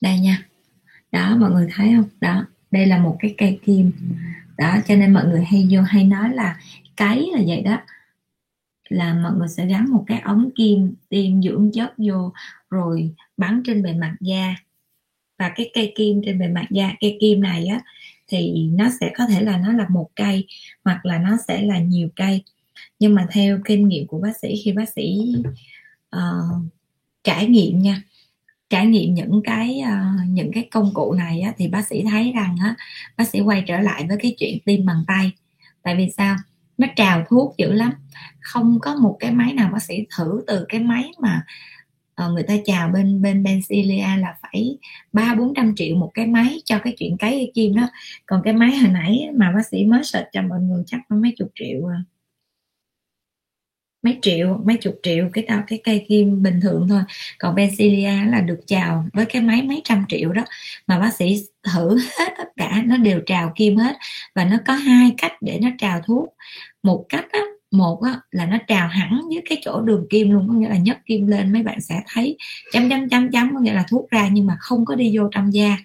Đây 0.00 0.18
nha. 0.20 0.48
Đó, 1.12 1.36
mọi 1.36 1.50
người 1.50 1.68
thấy 1.72 1.92
không? 1.96 2.08
Đó, 2.20 2.46
đây 2.70 2.86
là 2.86 2.98
một 3.02 3.16
cái 3.20 3.34
cây 3.38 3.60
kim 3.64 3.92
đó 4.58 4.76
cho 4.86 4.96
nên 4.96 5.12
mọi 5.12 5.26
người 5.26 5.44
hay 5.44 5.68
vô 5.70 5.80
hay 5.82 6.04
nói 6.04 6.34
là 6.34 6.60
cái 6.96 7.28
là 7.32 7.40
vậy 7.46 7.62
đó. 7.62 7.80
Là 8.88 9.14
mọi 9.14 9.32
người 9.32 9.48
sẽ 9.48 9.66
gắn 9.66 9.90
một 9.90 10.04
cái 10.06 10.20
ống 10.20 10.50
kim 10.56 10.94
tiêm 11.08 11.42
dưỡng 11.42 11.70
chất 11.74 11.92
vô 11.98 12.32
rồi 12.70 13.14
bắn 13.36 13.62
trên 13.66 13.82
bề 13.82 13.92
mặt 13.92 14.16
da. 14.20 14.54
Và 15.38 15.52
cái 15.56 15.70
cây 15.74 15.92
kim 15.96 16.22
trên 16.24 16.38
bề 16.38 16.48
mặt 16.48 16.66
da 16.70 16.92
cây 17.00 17.16
kim 17.20 17.40
này 17.40 17.66
á 17.66 17.80
thì 18.28 18.68
nó 18.72 18.88
sẽ 19.00 19.12
có 19.16 19.26
thể 19.26 19.40
là 19.42 19.58
nó 19.58 19.72
là 19.72 19.86
một 19.88 20.08
cây 20.16 20.46
hoặc 20.84 21.06
là 21.06 21.18
nó 21.18 21.36
sẽ 21.48 21.62
là 21.62 21.78
nhiều 21.78 22.08
cây. 22.16 22.42
Nhưng 22.98 23.14
mà 23.14 23.26
theo 23.30 23.58
kinh 23.64 23.88
nghiệm 23.88 24.06
của 24.06 24.18
bác 24.18 24.36
sĩ 24.36 24.62
khi 24.64 24.72
bác 24.72 24.88
sĩ 24.88 25.34
uh, 26.16 26.62
trải 27.24 27.46
nghiệm 27.46 27.78
nha 27.78 28.02
trải 28.70 28.86
nghiệm 28.86 29.14
những 29.14 29.40
cái 29.44 29.80
uh, 29.82 30.28
những 30.28 30.52
cái 30.52 30.68
công 30.70 30.94
cụ 30.94 31.12
này 31.12 31.40
á, 31.40 31.52
thì 31.56 31.68
bác 31.68 31.86
sĩ 31.86 32.04
thấy 32.10 32.32
rằng 32.34 32.56
á, 32.60 32.74
bác 33.16 33.28
sĩ 33.28 33.40
quay 33.40 33.64
trở 33.66 33.80
lại 33.80 34.04
với 34.08 34.16
cái 34.20 34.34
chuyện 34.38 34.58
tim 34.64 34.86
bằng 34.86 35.04
tay. 35.06 35.32
Tại 35.82 35.96
vì 35.96 36.10
sao? 36.16 36.36
Nó 36.78 36.86
trào 36.96 37.24
thuốc 37.28 37.54
dữ 37.58 37.72
lắm. 37.72 37.92
Không 38.40 38.78
có 38.80 38.94
một 38.94 39.16
cái 39.20 39.32
máy 39.32 39.52
nào 39.52 39.70
bác 39.72 39.82
sĩ 39.82 39.94
thử 40.16 40.42
từ 40.46 40.66
cái 40.68 40.80
máy 40.80 41.10
mà 41.20 41.42
uh, 42.24 42.32
người 42.32 42.42
ta 42.42 42.54
chào 42.64 42.88
bên 42.88 43.22
bên 43.22 43.42
Benzilia 43.42 44.20
là 44.20 44.34
phải 44.42 44.78
ba 45.12 45.34
bốn 45.34 45.54
trăm 45.54 45.74
triệu 45.76 45.96
một 45.96 46.10
cái 46.14 46.26
máy 46.26 46.56
cho 46.64 46.78
cái 46.78 46.94
chuyện 46.98 47.16
cấy 47.16 47.52
kim 47.54 47.74
đó. 47.74 47.88
Còn 48.26 48.42
cái 48.44 48.52
máy 48.52 48.76
hồi 48.76 48.90
nãy 48.90 49.28
mà 49.34 49.52
bác 49.52 49.66
sĩ 49.66 49.84
mới 49.84 50.04
search 50.04 50.28
cho 50.32 50.42
mọi 50.42 50.60
người 50.60 50.82
chắc 50.86 51.00
có 51.08 51.16
mấy 51.16 51.34
chục 51.36 51.48
triệu 51.54 51.86
à 51.86 52.02
mấy 54.02 54.18
triệu 54.22 54.60
mấy 54.64 54.76
chục 54.76 55.00
triệu 55.02 55.28
cái 55.32 55.44
tao 55.48 55.62
cái 55.66 55.80
cây 55.84 56.04
kim 56.08 56.42
bình 56.42 56.60
thường 56.62 56.86
thôi. 56.88 57.00
Còn 57.38 57.54
Benzilia 57.54 58.30
là 58.30 58.40
được 58.40 58.60
chào 58.66 59.04
với 59.12 59.24
cái 59.24 59.42
máy 59.42 59.62
mấy 59.62 59.80
trăm 59.84 60.04
triệu 60.08 60.32
đó. 60.32 60.44
Mà 60.86 60.98
bác 60.98 61.14
sĩ 61.14 61.36
thử 61.72 61.98
hết 62.18 62.32
tất 62.38 62.48
cả 62.56 62.82
nó 62.86 62.96
đều 62.96 63.20
trào 63.26 63.52
kim 63.56 63.76
hết. 63.76 63.96
Và 64.34 64.44
nó 64.44 64.56
có 64.66 64.72
hai 64.72 65.14
cách 65.18 65.32
để 65.40 65.58
nó 65.62 65.68
trào 65.78 66.00
thuốc. 66.06 66.28
Một 66.82 67.04
cách 67.08 67.26
á, 67.32 67.40
một 67.70 68.02
á, 68.02 68.20
là 68.30 68.46
nó 68.46 68.58
trào 68.66 68.88
hẳn 68.88 69.20
với 69.28 69.42
cái 69.48 69.58
chỗ 69.64 69.80
đường 69.80 70.06
kim 70.10 70.30
luôn. 70.30 70.48
Có 70.48 70.54
nghĩa 70.54 70.68
là 70.68 70.76
nhấc 70.76 70.96
kim 71.06 71.26
lên 71.26 71.52
mấy 71.52 71.62
bạn 71.62 71.80
sẽ 71.80 72.02
thấy 72.12 72.36
chấm 72.72 72.90
chấm 72.90 73.08
chấm 73.08 73.30
chấm. 73.30 73.54
Có 73.54 73.60
nghĩa 73.60 73.74
là 73.74 73.84
thuốc 73.90 74.10
ra 74.10 74.28
nhưng 74.32 74.46
mà 74.46 74.56
không 74.60 74.84
có 74.84 74.94
đi 74.94 75.16
vô 75.16 75.28
trong 75.32 75.54
da 75.54 75.76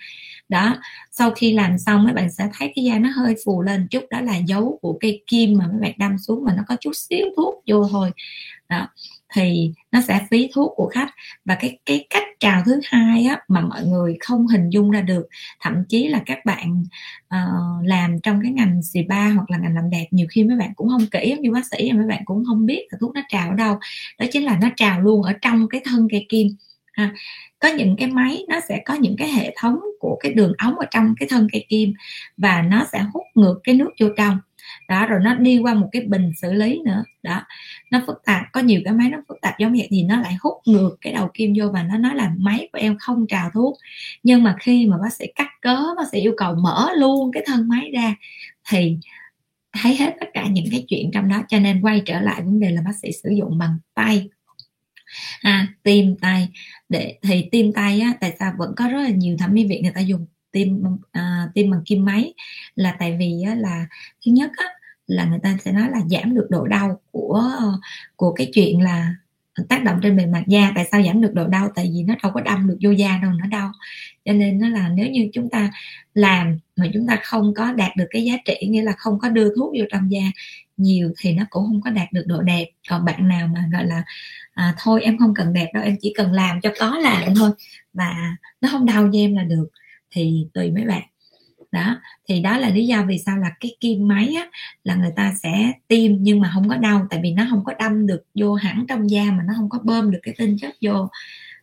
đó 0.50 0.78
sau 1.12 1.32
khi 1.32 1.54
làm 1.54 1.78
xong 1.78 2.04
mấy 2.04 2.14
bạn 2.14 2.32
sẽ 2.32 2.50
thấy 2.54 2.72
cái 2.76 2.86
da 2.86 3.00
nó 3.00 3.10
hơi 3.16 3.36
phù 3.46 3.62
lên 3.62 3.88
chút 3.92 4.04
đó 4.10 4.22
là 4.22 4.38
dấu 4.38 4.80
của 4.82 4.98
cây 5.00 5.24
kim 5.28 5.58
mà 5.58 5.68
mấy 5.68 5.80
bạn 5.82 5.94
đâm 5.98 6.18
xuống 6.18 6.44
mà 6.46 6.54
nó 6.58 6.64
có 6.68 6.76
chút 6.80 6.92
xíu 6.96 7.26
thuốc 7.38 7.64
vô 7.68 7.88
thôi. 7.92 8.12
Đó 8.70 8.88
thì 9.34 9.74
nó 9.92 10.02
sẽ 10.02 10.20
phí 10.32 10.50
thuốc 10.54 10.74
của 10.76 10.90
khách. 10.94 11.10
Và 11.46 11.56
cái 11.56 11.80
cái 11.86 12.08
cách 12.10 12.24
trào 12.40 12.62
thứ 12.66 12.80
hai 12.84 13.26
á, 13.26 13.42
mà 13.48 13.62
mọi 13.62 13.86
người 13.86 14.18
không 14.20 14.48
hình 14.48 14.70
dung 14.70 14.92
ra 14.92 15.02
được 15.02 15.28
thậm 15.62 15.74
chí 15.90 16.08
là 16.08 16.22
các 16.26 16.46
bạn 16.46 16.84
uh, 17.36 17.86
làm 17.86 18.20
trong 18.22 18.40
cái 18.44 18.52
ngành 18.52 18.82
spa 18.84 19.30
hoặc 19.30 19.52
là 19.52 19.58
ngành 19.58 19.76
làm 19.76 19.90
đẹp 19.90 20.08
nhiều 20.12 20.28
khi 20.30 20.44
mấy 20.44 20.58
bạn 20.58 20.74
cũng 20.76 20.90
không 20.90 21.06
kỹ 21.12 21.36
như 21.42 21.52
bác 21.52 21.66
sĩ 21.66 21.92
mấy 21.92 22.08
bạn 22.08 22.22
cũng 22.26 22.44
không 22.48 22.66
biết 22.66 22.88
là 22.92 22.98
thuốc 23.02 23.14
nó 23.16 23.22
trào 23.30 23.50
ở 23.50 23.56
đâu. 23.56 23.80
Đó 24.20 24.26
chính 24.32 24.46
là 24.46 24.58
nó 24.62 24.70
trào 24.76 25.02
luôn 25.02 25.24
ở 25.24 25.34
trong 25.42 25.68
cái 25.70 25.82
thân 25.86 26.08
cây 26.12 26.26
kim 26.30 26.48
ha. 26.94 27.14
Có 27.60 27.70
những 27.70 27.96
cái 27.98 28.08
máy 28.08 28.44
nó 28.48 28.60
sẽ 28.70 28.82
có 28.86 28.94
những 28.94 29.16
cái 29.18 29.30
hệ 29.30 29.54
thống 29.58 29.80
của 30.00 30.18
cái 30.20 30.34
đường 30.34 30.54
ống 30.58 30.76
ở 30.76 30.86
trong 30.92 31.16
cái 31.20 31.30
thân 31.30 31.48
cây 31.52 31.66
kim 31.70 31.94
và 32.38 32.62
nó 32.62 32.86
sẽ 32.92 33.00
hút 33.14 33.24
ngược 33.36 33.60
cái 33.64 33.76
nước 33.76 33.90
vô 34.00 34.08
trong. 34.18 34.38
Đó, 34.90 35.06
rồi 35.06 35.20
nó 35.24 35.36
đi 35.36 35.58
qua 35.58 35.74
một 35.74 35.90
cái 35.92 36.02
bình 36.02 36.32
xử 36.42 36.54
lý 36.54 36.82
nữa. 36.86 37.04
Đó, 37.24 37.42
nó 37.92 38.02
phức 38.08 38.22
tạp, 38.26 38.44
có 38.52 38.62
nhiều 38.62 38.82
cái 38.86 38.94
máy 38.94 39.10
nó 39.10 39.18
phức 39.28 39.38
tạp 39.42 39.60
giống 39.60 39.72
vậy 39.72 39.88
thì 39.90 40.04
nó 40.04 40.22
lại 40.22 40.38
hút 40.42 40.54
ngược 40.66 40.98
cái 41.02 41.14
đầu 41.14 41.30
kim 41.34 41.54
vô 41.58 41.70
và 41.74 41.84
nó 41.84 41.98
nói 41.98 42.16
là 42.16 42.32
máy 42.38 42.70
của 42.74 42.80
em 42.80 42.98
không 43.00 43.28
trào 43.28 43.50
thuốc. 43.54 43.78
Nhưng 44.24 44.44
mà 44.44 44.56
khi 44.60 44.88
mà 44.88 44.98
bác 45.02 45.14
sĩ 45.14 45.26
cắt 45.36 45.48
cớ, 45.62 45.78
bác 45.98 46.04
sĩ 46.12 46.20
yêu 46.20 46.34
cầu 46.38 46.56
mở 46.56 46.90
luôn 46.98 47.32
cái 47.32 47.44
thân 47.46 47.68
máy 47.70 47.92
ra 47.94 48.16
thì 48.70 48.98
thấy 49.82 49.96
hết 49.96 50.16
tất 50.20 50.28
cả 50.34 50.48
những 50.48 50.66
cái 50.72 50.86
chuyện 50.88 51.12
trong 51.14 51.30
đó. 51.30 51.44
Cho 51.48 51.60
nên 51.60 51.82
quay 51.82 52.02
trở 52.06 52.22
lại 52.22 52.42
vấn 52.42 52.60
đề 52.60 52.70
là 52.70 52.82
bác 52.86 52.96
sĩ 53.02 53.12
sử 53.24 53.30
dụng 53.30 53.58
bằng 53.58 53.78
tay 53.94 54.30
à, 55.42 55.68
tim 55.84 56.16
tay 56.22 56.50
để 56.90 57.18
thì 57.22 57.50
tim 57.52 57.74
tay 57.74 58.00
á, 58.00 58.14
tại 58.22 58.36
sao 58.40 58.54
vẫn 58.58 58.74
có 58.78 58.88
rất 58.88 59.02
là 59.02 59.10
nhiều 59.10 59.38
thẩm 59.38 59.54
mỹ 59.54 59.66
viện 59.66 59.84
người 59.84 59.92
ta 59.96 60.02
dùng? 60.02 60.26
Tim 60.52 60.84
à, 61.12 61.50
tim 61.54 61.72
bằng 61.72 61.82
kim 61.86 62.06
máy 62.06 62.34
là 62.76 62.96
tại 63.00 63.18
vì 63.20 63.42
á, 63.48 63.56
là 63.56 63.86
thứ 64.26 64.32
nhất 64.32 64.52
á, 64.58 64.66
là 65.08 65.26
người 65.26 65.40
ta 65.44 65.58
sẽ 65.66 65.72
nói 65.72 65.90
là 65.92 66.02
giảm 66.10 66.36
được 66.36 66.48
độ 66.50 66.68
đau 66.68 67.02
của 67.12 67.52
của 68.16 68.34
cái 68.34 68.52
chuyện 68.54 68.82
là 68.82 69.16
tác 69.70 69.84
động 69.84 70.00
trên 70.04 70.18
bề 70.18 70.26
mặt 70.26 70.44
da. 70.48 70.72
Tại 70.76 70.88
sao 70.92 71.04
giảm 71.04 71.22
được 71.22 71.34
độ 71.34 71.48
đau? 71.48 71.70
Tại 71.76 71.92
vì 71.94 72.04
nó 72.04 72.16
đâu 72.24 72.32
có 72.36 72.42
đâm 72.42 72.68
được 72.68 72.78
vô 72.82 72.92
da 72.92 73.20
đâu 73.22 73.32
nó 73.32 73.48
đau. 73.48 73.72
Cho 74.26 74.34
nên 74.34 74.60
nó 74.60 74.70
là 74.70 74.90
nếu 74.90 75.08
như 75.10 75.30
chúng 75.34 75.50
ta 75.50 75.72
làm 76.14 76.58
mà 76.76 76.86
chúng 76.94 77.08
ta 77.08 77.20
không 77.24 77.54
có 77.54 77.74
đạt 77.74 77.92
được 77.98 78.08
cái 78.10 78.24
giá 78.26 78.34
trị 78.46 78.68
nghĩa 78.68 78.82
là 78.82 78.92
không 78.98 79.20
có 79.20 79.30
đưa 79.30 79.56
thuốc 79.56 79.74
vô 79.78 79.86
trong 79.92 80.12
da 80.12 80.22
nhiều 80.78 81.14
thì 81.20 81.34
nó 81.34 81.44
cũng 81.50 81.64
không 81.66 81.82
có 81.82 81.90
đạt 81.90 82.14
được 82.14 82.24
độ 82.28 82.42
đẹp. 82.42 82.66
Còn 82.90 83.06
bạn 83.06 83.28
nào 83.28 83.48
mà 83.48 83.66
gọi 83.74 83.86
là 83.86 84.04
à, 84.54 84.76
thôi 84.80 85.02
em 85.04 85.18
không 85.18 85.34
cần 85.34 85.54
đẹp 85.54 85.72
đâu 85.74 85.84
em 85.84 85.98
chỉ 86.02 86.14
cần 86.18 86.32
làm 86.32 86.62
cho 86.62 86.74
có 86.80 86.98
làm 86.98 87.36
thôi 87.36 87.52
và 87.94 88.36
nó 88.62 88.70
không 88.72 88.86
đau 88.86 89.10
cho 89.14 89.20
em 89.20 89.36
là 89.36 89.44
được. 89.44 89.68
Thì 90.12 90.48
tùy 90.54 90.72
mấy 90.72 90.86
bạn. 90.86 91.04
Đó 91.72 92.02
thì 92.30 92.40
đó 92.40 92.58
là 92.58 92.70
lý 92.70 92.88
do 92.88 93.04
vì 93.08 93.18
sao 93.18 93.38
là 93.38 93.52
cái 93.60 93.76
kim 93.80 94.08
máy 94.08 94.34
á, 94.36 94.50
là 94.84 94.96
người 94.96 95.12
ta 95.16 95.34
sẽ 95.44 95.72
tiêm 95.88 96.12
nhưng 96.20 96.40
mà 96.40 96.52
không 96.54 96.70
có 96.70 96.78
đau 96.78 97.08
tại 97.10 97.20
vì 97.24 97.32
nó 97.32 97.48
không 97.50 97.64
có 97.64 97.74
đâm 97.80 98.08
được 98.08 98.24
vô 98.36 98.54
hẳn 98.54 98.86
trong 98.90 99.10
da 99.10 99.24
mà 99.24 99.44
nó 99.48 99.54
không 99.58 99.70
có 99.70 99.80
bơm 99.84 100.12
được 100.12 100.20
cái 100.24 100.34
tinh 100.38 100.58
chất 100.62 100.74
vô. 100.82 101.10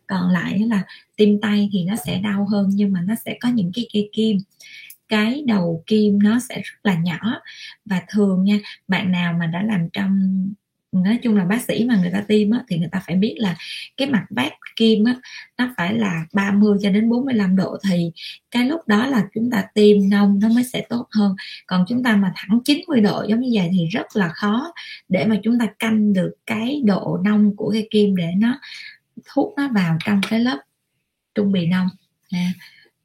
Còn 0.07 0.29
lại 0.29 0.59
là 0.59 0.83
tim 1.15 1.41
tay 1.41 1.69
thì 1.73 1.83
nó 1.83 1.95
sẽ 2.05 2.19
đau 2.19 2.45
hơn 2.51 2.69
nhưng 2.73 2.93
mà 2.93 3.01
nó 3.01 3.15
sẽ 3.25 3.37
có 3.41 3.49
những 3.49 3.71
cái 3.73 3.87
cây 3.93 4.09
kim 4.13 4.37
cái 5.11 5.43
đầu 5.47 5.83
kim 5.87 6.19
nó 6.23 6.39
sẽ 6.39 6.61
rất 6.63 6.79
là 6.83 6.95
nhỏ. 6.95 7.41
Và 7.85 8.01
thường 8.09 8.43
nha 8.43 8.59
bạn 8.87 9.11
nào 9.11 9.33
mà 9.33 9.45
đã 9.45 9.63
làm 9.63 9.89
trong 9.93 10.31
nói 10.91 11.19
chung 11.23 11.35
là 11.35 11.45
bác 11.45 11.61
sĩ 11.61 11.85
mà 11.85 11.97
người 12.01 12.11
ta 12.13 12.23
tiêm 12.27 12.51
á, 12.51 12.59
thì 12.67 12.77
người 12.77 12.89
ta 12.91 13.01
phải 13.07 13.15
biết 13.15 13.35
là 13.37 13.55
cái 13.97 14.09
mặt 14.09 14.25
vát 14.29 14.51
kim 14.75 15.03
á, 15.05 15.15
nó 15.57 15.73
phải 15.77 15.93
là 15.93 16.25
30 16.33 16.77
cho 16.81 16.89
đến 16.89 17.09
45 17.09 17.55
độ 17.55 17.77
thì 17.89 18.11
cái 18.51 18.65
lúc 18.65 18.87
đó 18.87 19.07
là 19.07 19.23
chúng 19.33 19.51
ta 19.51 19.63
tiêm 19.73 20.09
nông 20.09 20.39
nó 20.39 20.49
mới 20.49 20.63
sẽ 20.63 20.85
tốt 20.89 21.07
hơn. 21.11 21.35
Còn 21.67 21.85
chúng 21.87 22.03
ta 22.03 22.15
mà 22.15 22.31
thẳng 22.35 22.59
90 22.65 23.01
độ 23.01 23.25
giống 23.29 23.39
như 23.39 23.49
vậy 23.53 23.69
thì 23.71 23.87
rất 23.87 24.05
là 24.13 24.29
khó 24.29 24.73
để 25.09 25.25
mà 25.25 25.39
chúng 25.43 25.59
ta 25.59 25.67
canh 25.79 26.13
được 26.13 26.31
cái 26.45 26.81
độ 26.85 27.19
nông 27.23 27.55
của 27.55 27.69
cái 27.71 27.87
kim 27.91 28.15
để 28.15 28.31
nó 28.37 28.59
thuốc 29.25 29.53
nó 29.57 29.67
vào 29.67 29.97
trong 30.05 30.21
cái 30.29 30.39
lớp 30.39 30.59
trung 31.35 31.51
bì 31.51 31.67
nông. 31.67 31.87
À, 32.31 32.53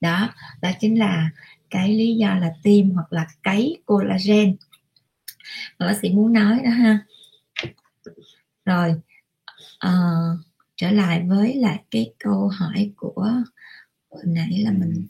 đó 0.00 0.28
đó 0.62 0.70
chính 0.80 0.98
là 0.98 1.30
cái 1.76 1.94
lý 1.94 2.16
do 2.16 2.34
là 2.34 2.52
tiêm 2.62 2.90
hoặc 2.90 3.12
là 3.12 3.26
cấy 3.42 3.82
collagen. 3.86 4.56
Bác 5.78 5.98
sĩ 6.02 6.10
muốn 6.10 6.32
nói 6.32 6.60
đó 6.64 6.70
ha. 6.70 6.98
Rồi 8.64 8.94
uh, 9.86 10.40
trở 10.76 10.90
lại 10.90 11.24
với 11.28 11.54
lại 11.54 11.82
cái 11.90 12.12
câu 12.18 12.48
hỏi 12.48 12.92
của 12.96 13.30
hồi 14.10 14.22
nãy 14.26 14.62
là 14.64 14.72
mình 14.72 15.06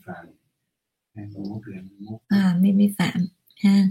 à, 2.29 2.57
Mimi 2.61 2.95
Phạm 2.99 3.27
ha. 3.65 3.89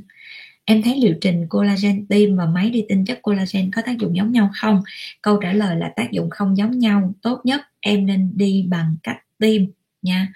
Em 0.66 0.82
thấy 0.82 1.02
liệu 1.02 1.16
trình 1.22 1.48
collagen 1.50 2.06
tiêm 2.08 2.36
và 2.36 2.46
máy 2.46 2.70
đi 2.70 2.86
tinh 2.90 3.06
chất 3.06 3.20
collagen 3.22 3.72
có 3.72 3.82
tác 3.86 3.98
dụng 3.98 4.16
giống 4.16 4.32
nhau 4.32 4.52
không? 4.62 4.82
Câu 5.22 5.40
trả 5.42 5.54
lời 5.54 5.76
là 5.76 5.94
tác 5.96 6.12
dụng 6.12 6.30
không 6.30 6.58
giống 6.58 6.80
nhau. 6.80 7.14
Tốt 7.22 7.42
nhất 7.44 7.62
em 7.80 8.06
nên 8.06 8.32
đi 8.36 8.66
bằng 8.70 8.96
cách 9.04 9.18
tiêm 9.38 9.66
nha. 10.06 10.28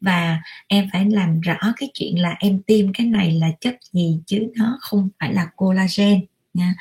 Và 0.00 0.42
em 0.68 0.88
phải 0.92 1.10
làm 1.10 1.40
rõ 1.40 1.56
cái 1.76 1.90
chuyện 1.94 2.22
là 2.22 2.36
em 2.40 2.62
tiêm 2.62 2.92
cái 2.92 3.06
này 3.06 3.32
là 3.32 3.50
chất 3.60 3.76
gì 3.92 4.20
chứ 4.26 4.52
nó 4.56 4.78
không 4.80 5.08
phải 5.20 5.34
là 5.34 5.46
collagen 5.56 6.20
nha. 6.54 6.74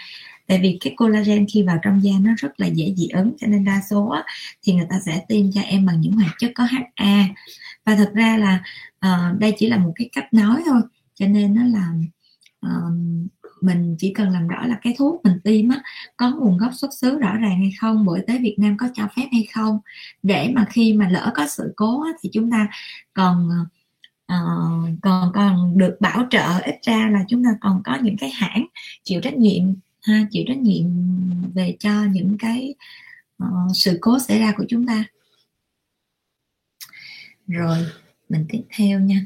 Tại 0.48 0.60
vì 0.62 0.78
cái 0.82 0.94
collagen 0.98 1.46
khi 1.54 1.64
vào 1.64 1.78
trong 1.84 2.04
da 2.04 2.12
nó 2.20 2.32
rất 2.38 2.60
là 2.60 2.68
dễ 2.68 2.94
dị 2.98 3.08
ứng 3.08 3.34
cho 3.40 3.48
nên 3.48 3.66
đa 3.66 3.82
số 3.90 4.08
á, 4.08 4.24
thì 4.64 4.74
người 4.74 4.88
ta 4.90 5.00
sẽ 5.06 5.22
tiêm 5.28 5.52
cho 5.52 5.62
em 5.62 5.86
bằng 5.86 6.02
những 6.02 6.14
hoạt 6.14 6.36
chất 6.40 6.52
có 6.56 6.64
HA 6.64 7.28
và 7.86 7.96
thật 7.96 8.12
ra 8.14 8.38
là 8.38 8.64
uh, 9.06 9.40
đây 9.40 9.54
chỉ 9.58 9.70
là 9.70 9.78
một 9.78 9.92
cái 9.96 10.10
cách 10.12 10.34
nói 10.34 10.62
thôi 10.66 10.82
cho 11.16 11.28
nên 11.28 11.54
nó 11.54 11.64
là 11.64 11.94
uh, 12.66 12.94
mình 13.64 13.96
chỉ 14.00 14.14
cần 14.14 14.30
làm 14.30 14.48
rõ 14.48 14.66
là 14.68 14.80
cái 14.82 14.96
thuốc 14.98 15.26
mình 15.26 15.40
tiêm 15.44 15.70
á 15.70 15.84
có 16.18 16.32
nguồn 16.32 16.58
gốc 16.58 16.74
xuất 16.74 16.94
xứ 16.94 17.20
rõ 17.20 17.38
ràng 17.38 17.58
hay 17.58 17.74
không 17.80 18.06
bộ 18.06 18.14
y 18.14 18.22
tế 18.28 18.38
Việt 18.38 18.56
Nam 18.60 18.78
có 18.78 18.88
cho 18.94 19.08
phép 19.16 19.28
hay 19.32 19.48
không. 19.54 19.80
Để 20.24 20.52
mà 20.56 20.66
khi 20.70 20.94
mà 20.94 21.10
lỡ 21.10 21.32
có 21.36 21.48
sự 21.48 21.74
cố 21.76 22.04
á, 22.04 22.12
thì 22.22 22.30
chúng 22.34 22.52
ta 22.52 22.68
còn 23.14 23.50
uh, 24.34 25.00
còn 25.02 25.32
còn 25.34 25.78
được 25.78 25.98
bảo 26.00 26.28
trợ 26.30 26.60
ít 26.60 26.76
ra 26.82 27.10
là 27.14 27.26
chúng 27.28 27.44
ta 27.44 27.50
còn 27.62 27.82
có 27.86 27.98
những 28.02 28.18
cái 28.18 28.30
hãng 28.30 28.66
chịu 29.04 29.22
trách 29.22 29.38
nhiệm 29.38 29.64
ha 30.02 30.28
chịu 30.32 30.44
trách 30.48 30.58
nhiệm 30.58 30.86
về 31.54 31.76
cho 31.80 32.04
những 32.04 32.38
cái 32.40 32.76
uh, 33.44 33.72
sự 33.74 33.98
cố 34.02 34.20
xảy 34.20 34.40
ra 34.40 34.54
của 34.58 34.66
chúng 34.70 34.88
ta. 34.88 35.04
Rồi 37.48 37.78
mình 38.30 38.46
tiếp 38.50 38.62
theo 38.76 39.00
nha. 39.00 39.26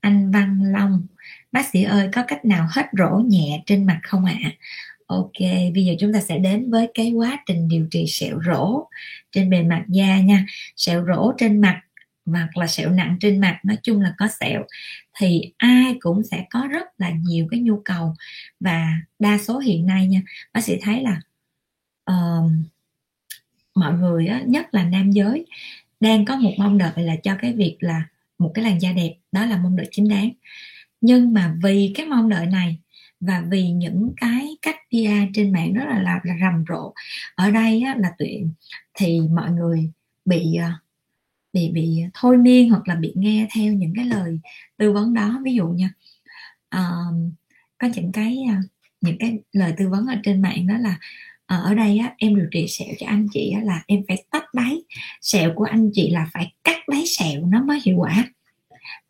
Anh 0.00 0.30
Văn 0.30 0.72
Long 0.72 1.06
bác 1.52 1.66
sĩ 1.72 1.82
ơi 1.82 2.08
có 2.12 2.24
cách 2.28 2.44
nào 2.44 2.68
hết 2.70 2.86
rỗ 2.98 3.20
nhẹ 3.26 3.62
trên 3.66 3.86
mặt 3.86 4.00
không 4.02 4.24
ạ 4.24 4.38
à? 4.42 4.50
ok 5.06 5.38
bây 5.74 5.84
giờ 5.84 5.94
chúng 6.00 6.12
ta 6.12 6.20
sẽ 6.20 6.38
đến 6.38 6.70
với 6.70 6.88
cái 6.94 7.12
quá 7.12 7.38
trình 7.46 7.68
điều 7.68 7.86
trị 7.90 8.04
sẹo 8.08 8.40
rỗ 8.46 8.84
trên 9.32 9.50
bề 9.50 9.62
mặt 9.62 9.84
da 9.88 10.20
nha 10.20 10.46
sẹo 10.76 11.04
rỗ 11.06 11.32
trên 11.38 11.60
mặt 11.60 11.80
hoặc 12.26 12.56
là 12.56 12.66
sẹo 12.66 12.90
nặng 12.90 13.16
trên 13.20 13.40
mặt 13.40 13.60
nói 13.64 13.76
chung 13.82 14.00
là 14.00 14.14
có 14.18 14.28
sẹo 14.40 14.62
thì 15.18 15.52
ai 15.56 15.96
cũng 16.00 16.22
sẽ 16.30 16.46
có 16.50 16.68
rất 16.70 16.86
là 16.98 17.10
nhiều 17.10 17.46
cái 17.50 17.60
nhu 17.60 17.80
cầu 17.84 18.14
và 18.60 18.92
đa 19.18 19.38
số 19.38 19.58
hiện 19.58 19.86
nay 19.86 20.06
nha 20.06 20.22
bác 20.52 20.64
sĩ 20.64 20.78
thấy 20.82 21.02
là 21.02 21.20
uh, 22.10 22.50
mọi 23.74 23.92
người 23.92 24.26
á, 24.26 24.42
nhất 24.46 24.74
là 24.74 24.84
nam 24.84 25.10
giới 25.10 25.46
đang 26.00 26.24
có 26.24 26.36
một 26.36 26.52
mong 26.58 26.78
đợi 26.78 26.92
là 26.96 27.16
cho 27.22 27.36
cái 27.40 27.52
việc 27.52 27.76
là 27.80 28.02
một 28.38 28.50
cái 28.54 28.64
làn 28.64 28.82
da 28.82 28.92
đẹp 28.92 29.14
đó 29.32 29.46
là 29.46 29.56
mong 29.56 29.76
đợi 29.76 29.88
chính 29.90 30.08
đáng 30.08 30.30
nhưng 31.02 31.32
mà 31.34 31.54
vì 31.62 31.92
cái 31.94 32.06
mong 32.06 32.28
đợi 32.28 32.46
này 32.46 32.78
và 33.20 33.42
vì 33.50 33.70
những 33.70 34.12
cái 34.16 34.48
cách 34.62 34.76
PR 34.90 35.34
trên 35.34 35.52
mạng 35.52 35.74
rất 35.74 35.84
là, 35.88 36.02
là, 36.02 36.20
là 36.24 36.34
rầm 36.40 36.64
rộ 36.68 36.94
ở 37.34 37.50
đây 37.50 37.82
á, 37.82 37.94
là 37.98 38.12
tuyển 38.18 38.52
thì 38.94 39.20
mọi 39.20 39.50
người 39.50 39.90
bị 40.24 40.54
ờ, 40.54 40.70
bị 41.52 41.70
bị 41.72 42.02
thôi 42.14 42.38
miên 42.38 42.70
hoặc 42.70 42.88
là 42.88 42.94
bị 42.94 43.12
nghe 43.16 43.48
theo 43.54 43.72
những 43.72 43.92
cái 43.96 44.04
lời 44.04 44.40
tư 44.78 44.92
vấn 44.92 45.14
đó. 45.14 45.40
Ví 45.44 45.54
dụ 45.54 45.68
nha 45.68 45.90
uh, 46.76 47.32
có 47.78 47.88
những 47.94 48.12
cái 48.12 48.38
ờ, 48.48 48.54
những 49.00 49.16
cái 49.18 49.38
lời 49.52 49.74
tư 49.76 49.88
vấn 49.88 50.06
ở 50.06 50.14
trên 50.24 50.42
mạng 50.42 50.66
đó 50.66 50.74
là 50.78 50.98
uh, 51.54 51.64
ở 51.64 51.74
đây 51.74 51.98
á, 51.98 52.14
em 52.18 52.36
điều 52.36 52.46
trị 52.50 52.66
sẹo 52.68 52.88
cho 52.98 53.06
anh 53.06 53.26
chị 53.32 53.50
á, 53.50 53.60
là 53.64 53.82
em 53.86 54.00
phải 54.08 54.24
tách 54.30 54.54
đáy 54.54 54.82
sẹo 55.20 55.52
của 55.54 55.64
anh 55.64 55.90
chị 55.94 56.10
là 56.10 56.30
phải 56.32 56.52
cắt 56.64 56.88
đáy 56.88 57.04
sẹo 57.06 57.46
nó 57.46 57.62
mới 57.62 57.80
hiệu 57.84 57.96
quả 57.98 58.24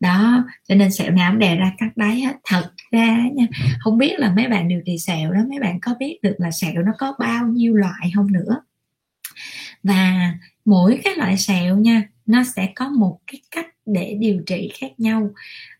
đó, 0.03 0.45
cho 0.67 0.75
nên 0.75 0.91
sẹo 0.91 1.11
nào 1.11 1.31
cũng 1.31 1.39
đè 1.39 1.55
ra 1.55 1.71
cắt 1.77 1.89
đáy 1.95 2.21
hết 2.21 2.35
thật 2.43 2.71
ra 2.91 3.17
nha, 3.33 3.45
không 3.79 3.97
biết 3.97 4.19
là 4.19 4.33
mấy 4.35 4.47
bạn 4.47 4.67
điều 4.67 4.81
trị 4.85 4.97
sẹo 4.97 5.31
đó, 5.31 5.39
mấy 5.49 5.59
bạn 5.59 5.79
có 5.81 5.95
biết 5.99 6.19
được 6.21 6.35
là 6.37 6.51
sẹo 6.51 6.83
nó 6.83 6.91
có 6.97 7.13
bao 7.19 7.47
nhiêu 7.47 7.75
loại 7.75 8.11
không 8.15 8.33
nữa. 8.33 8.61
Và 9.83 10.33
mỗi 10.65 10.99
cái 11.03 11.15
loại 11.15 11.37
sẹo 11.37 11.77
nha, 11.77 12.03
nó 12.25 12.43
sẽ 12.43 12.69
có 12.75 12.89
một 12.89 13.19
cái 13.27 13.41
cách 13.51 13.67
để 13.85 14.17
điều 14.19 14.41
trị 14.45 14.71
khác 14.73 14.99
nhau. 14.99 15.29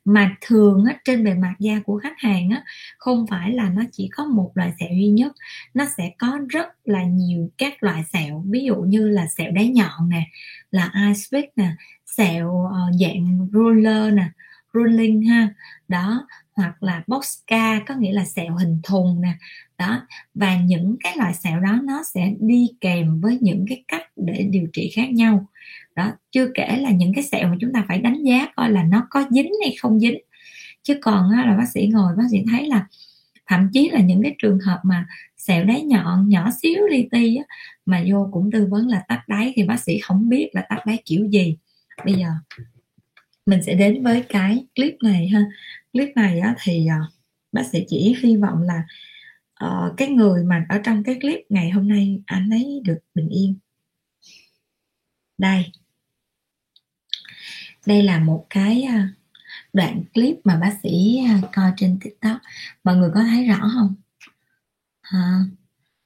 Mà 0.06 0.36
thường 0.42 0.86
á, 0.86 0.96
trên 1.06 1.24
bề 1.24 1.34
mặt 1.34 1.56
da 1.60 1.80
của 1.86 2.00
khách 2.04 2.20
hàng 2.20 2.50
á, 2.50 2.64
không 2.98 3.26
phải 3.30 3.52
là 3.52 3.70
nó 3.70 3.82
chỉ 3.92 4.10
có 4.12 4.26
một 4.26 4.52
loại 4.56 4.74
sẹo 4.80 4.90
duy 4.90 5.08
nhất. 5.08 5.32
Nó 5.74 5.86
sẽ 5.98 6.12
có 6.18 6.40
rất 6.50 6.68
là 6.84 7.04
nhiều 7.04 7.50
các 7.58 7.84
loại 7.84 8.04
sẹo 8.14 8.44
ví 8.50 8.64
dụ 8.64 8.76
như 8.76 9.10
là 9.10 9.28
sẹo 9.38 9.52
đáy 9.52 9.68
nhọn 9.68 10.10
nè 10.10 10.24
là 10.72 10.92
ice 11.08 11.48
nè 11.56 11.72
sẹo 12.06 12.50
uh, 12.50 12.96
dạng 13.02 13.48
roller 13.54 14.14
nè 14.14 14.30
rolling 14.74 15.22
ha 15.22 15.50
đó 15.88 16.28
hoặc 16.56 16.84
là 16.84 17.04
boxca 17.08 17.80
có 17.80 17.96
nghĩa 17.96 18.14
là 18.14 18.26
sẹo 18.26 18.56
hình 18.56 18.80
thùng 18.84 19.22
nè 19.22 19.34
đó. 19.78 20.08
Và 20.34 20.58
những 20.58 20.96
cái 21.04 21.18
loại 21.18 21.34
sẹo 21.34 21.60
đó 21.60 21.80
nó 21.84 22.04
sẽ 22.14 22.34
đi 22.40 22.70
kèm 22.82 23.22
với 23.22 23.38
những 23.42 23.66
cái 23.70 23.84
cách 23.88 24.04
để 24.16 24.48
điều 24.52 24.68
trị 24.74 24.92
khác 24.96 25.12
nhau 25.12 25.48
đó 25.95 26.11
chưa 26.32 26.48
kể 26.53 26.78
là 26.82 26.91
những 26.91 27.14
cái 27.14 27.24
sẹo 27.24 27.48
mà 27.48 27.56
chúng 27.61 27.74
ta 27.74 27.86
phải 27.88 27.99
đánh 27.99 28.24
giá 28.24 28.48
coi 28.56 28.72
là 28.72 28.84
nó 28.84 29.07
có 29.10 29.26
dính 29.30 29.52
hay 29.64 29.76
không 29.80 29.99
dính. 29.99 30.18
Chứ 30.84 30.98
còn 31.02 31.30
là 31.30 31.56
bác 31.57 31.70
sĩ 31.74 31.88
ngồi 31.88 32.15
bác 32.18 32.24
sĩ 32.32 32.38
thấy 32.52 32.68
là 32.68 32.88
thậm 33.48 33.70
chí 33.74 33.90
là 33.90 33.99
những 33.99 34.24
cái 34.24 34.36
trường 34.40 34.60
hợp 34.60 34.80
mà 34.84 35.07
sẹo 35.38 35.64
đáy 35.64 35.82
nhọn 35.82 36.30
nhỏ 36.30 36.49
xíu 36.61 36.88
li 36.91 37.07
ti 37.11 37.36
á, 37.36 37.44
mà 37.86 38.03
vô 38.11 38.30
cũng 38.32 38.52
tư 38.52 38.68
vấn 38.70 38.88
là 38.88 39.03
tách 39.07 39.28
đáy 39.28 39.53
thì 39.56 39.64
bác 39.64 39.80
sĩ 39.80 39.99
không 39.99 40.30
biết 40.30 40.49
là 40.53 40.65
tách 40.70 40.86
đáy 40.86 40.98
kiểu 41.06 41.28
gì. 41.28 41.57
Bây 42.06 42.14
giờ 42.14 42.28
mình 43.45 43.64
sẽ 43.64 43.74
đến 43.74 44.03
với 44.03 44.24
cái 44.30 44.65
clip 44.76 44.95
này 45.03 45.28
ha. 45.28 45.44
Clip 45.94 46.10
này 46.15 46.40
á, 46.40 46.56
thì 46.64 46.88
ờ, 46.88 46.95
bác 47.52 47.64
sĩ 47.72 47.86
chỉ 47.88 48.15
hy 48.22 48.36
vọng 48.36 48.61
là 48.61 48.84
uh, 49.65 49.94
cái 49.98 50.07
người 50.07 50.44
mà 50.44 50.65
ở 50.70 50.78
trong 50.84 51.03
cái 51.03 51.15
clip 51.22 51.40
ngày 51.49 51.70
hôm 51.70 51.88
nay 51.88 52.22
anh 52.26 52.49
ấy 52.49 52.82
được 52.86 52.99
bình 53.15 53.30
yên. 53.30 53.56
Đây 55.38 55.72
đây 57.85 58.03
là 58.03 58.19
một 58.19 58.45
cái 58.49 58.84
à, 58.84 59.10
đoạn 59.73 60.03
clip 60.14 60.35
mà 60.43 60.55
bác 60.55 60.77
sĩ 60.84 61.19
à, 61.27 61.41
coi 61.53 61.72
trên 61.77 61.99
tiktok. 62.01 62.38
Mọi 62.84 62.95
người 62.95 63.11
có 63.14 63.23
thấy 63.23 63.47
rõ 63.47 63.69
không? 63.73 63.95
À, 65.01 65.39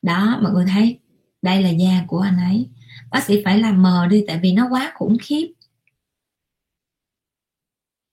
đó 0.01 0.39
mọi 0.41 0.51
người 0.53 0.65
thấy. 0.69 0.99
Đây 1.41 1.63
là 1.63 1.69
da 1.69 2.05
của 2.07 2.19
anh 2.19 2.37
ấy. 2.37 2.69
Bác 3.11 3.23
sĩ 3.23 3.41
phải 3.45 3.59
làm 3.59 3.81
mờ 3.81 4.07
đi 4.07 4.23
tại 4.27 4.39
vì 4.43 4.53
nó 4.53 4.67
quá 4.69 4.91
khủng 4.95 5.17
khiếp. 5.21 5.53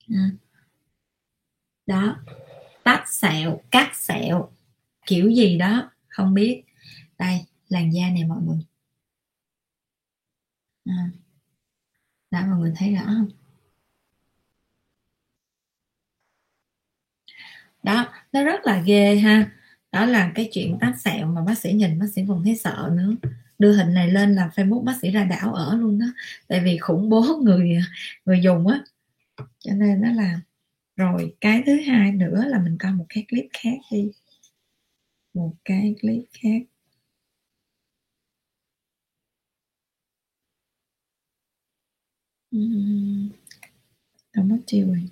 À. 0.09 0.31
đó. 1.87 2.17
Tách 2.85 3.09
sẹo 3.09 3.61
cắt 3.71 3.97
sẹo. 3.97 4.51
Kiểu 5.07 5.31
gì 5.31 5.59
đó 5.59 5.91
không 6.09 6.35
biết. 6.35 6.65
Đây 7.19 7.45
làn 7.69 7.95
da 7.95 8.09
này 8.11 8.25
mọi 8.25 8.43
người. 8.43 8.59
À. 10.85 11.11
đã 12.31 12.47
mọi 12.47 12.59
người 12.59 12.73
thấy 12.77 12.95
rõ 12.95 13.03
không? 13.07 13.29
Đó, 17.85 18.07
nó 18.33 18.45
rất 18.45 18.67
là 18.67 18.83
ghê 18.87 19.17
ha. 19.17 19.51
Đó 19.93 20.07
là 20.07 20.33
cái 20.35 20.51
chuyện 20.53 20.79
tác 20.81 20.95
sẹo 21.01 21.27
mà 21.27 21.43
bác 21.43 21.59
sĩ 21.59 21.73
nhìn, 21.73 21.99
bác 21.99 22.07
sĩ 22.15 22.23
còn 22.29 22.45
thấy 22.45 22.57
sợ 22.57 22.91
nữa. 22.97 23.13
Đưa 23.59 23.73
hình 23.73 23.95
này 23.95 24.11
lên 24.11 24.35
là 24.35 24.51
facebook 24.57 24.85
bác 24.85 24.95
sĩ 25.03 25.11
ra 25.11 25.25
đảo 25.25 25.55
ở 25.55 25.77
luôn 25.77 25.99
đó. 25.99 26.07
Tại 26.49 26.61
vì 26.65 26.79
khủng 26.79 27.09
bố 27.11 27.23
người 27.43 27.79
người 28.27 28.41
dùng 28.43 28.69
á. 28.69 28.81
Cho 29.61 29.73
nên 29.75 30.03
nó 30.03 30.13
là, 30.13 30.41
rồi 30.97 31.37
cái 31.41 31.63
thứ 31.67 31.81
hai 31.89 32.13
nữa 32.13 32.45
là 32.49 32.61
mình 32.61 32.79
coi 32.81 32.93
một 32.93 33.07
cái 33.11 33.27
clip 33.31 33.47
khác 33.53 33.79
đi. 33.93 34.13
Một 35.35 35.53
cái 35.65 35.95
clip 36.03 36.25
khác. 36.43 36.63
Uhm. 42.57 43.31
đâu 44.35 44.45
mất 44.45 44.59
tiêu 44.67 44.87
rồi. 44.87 45.11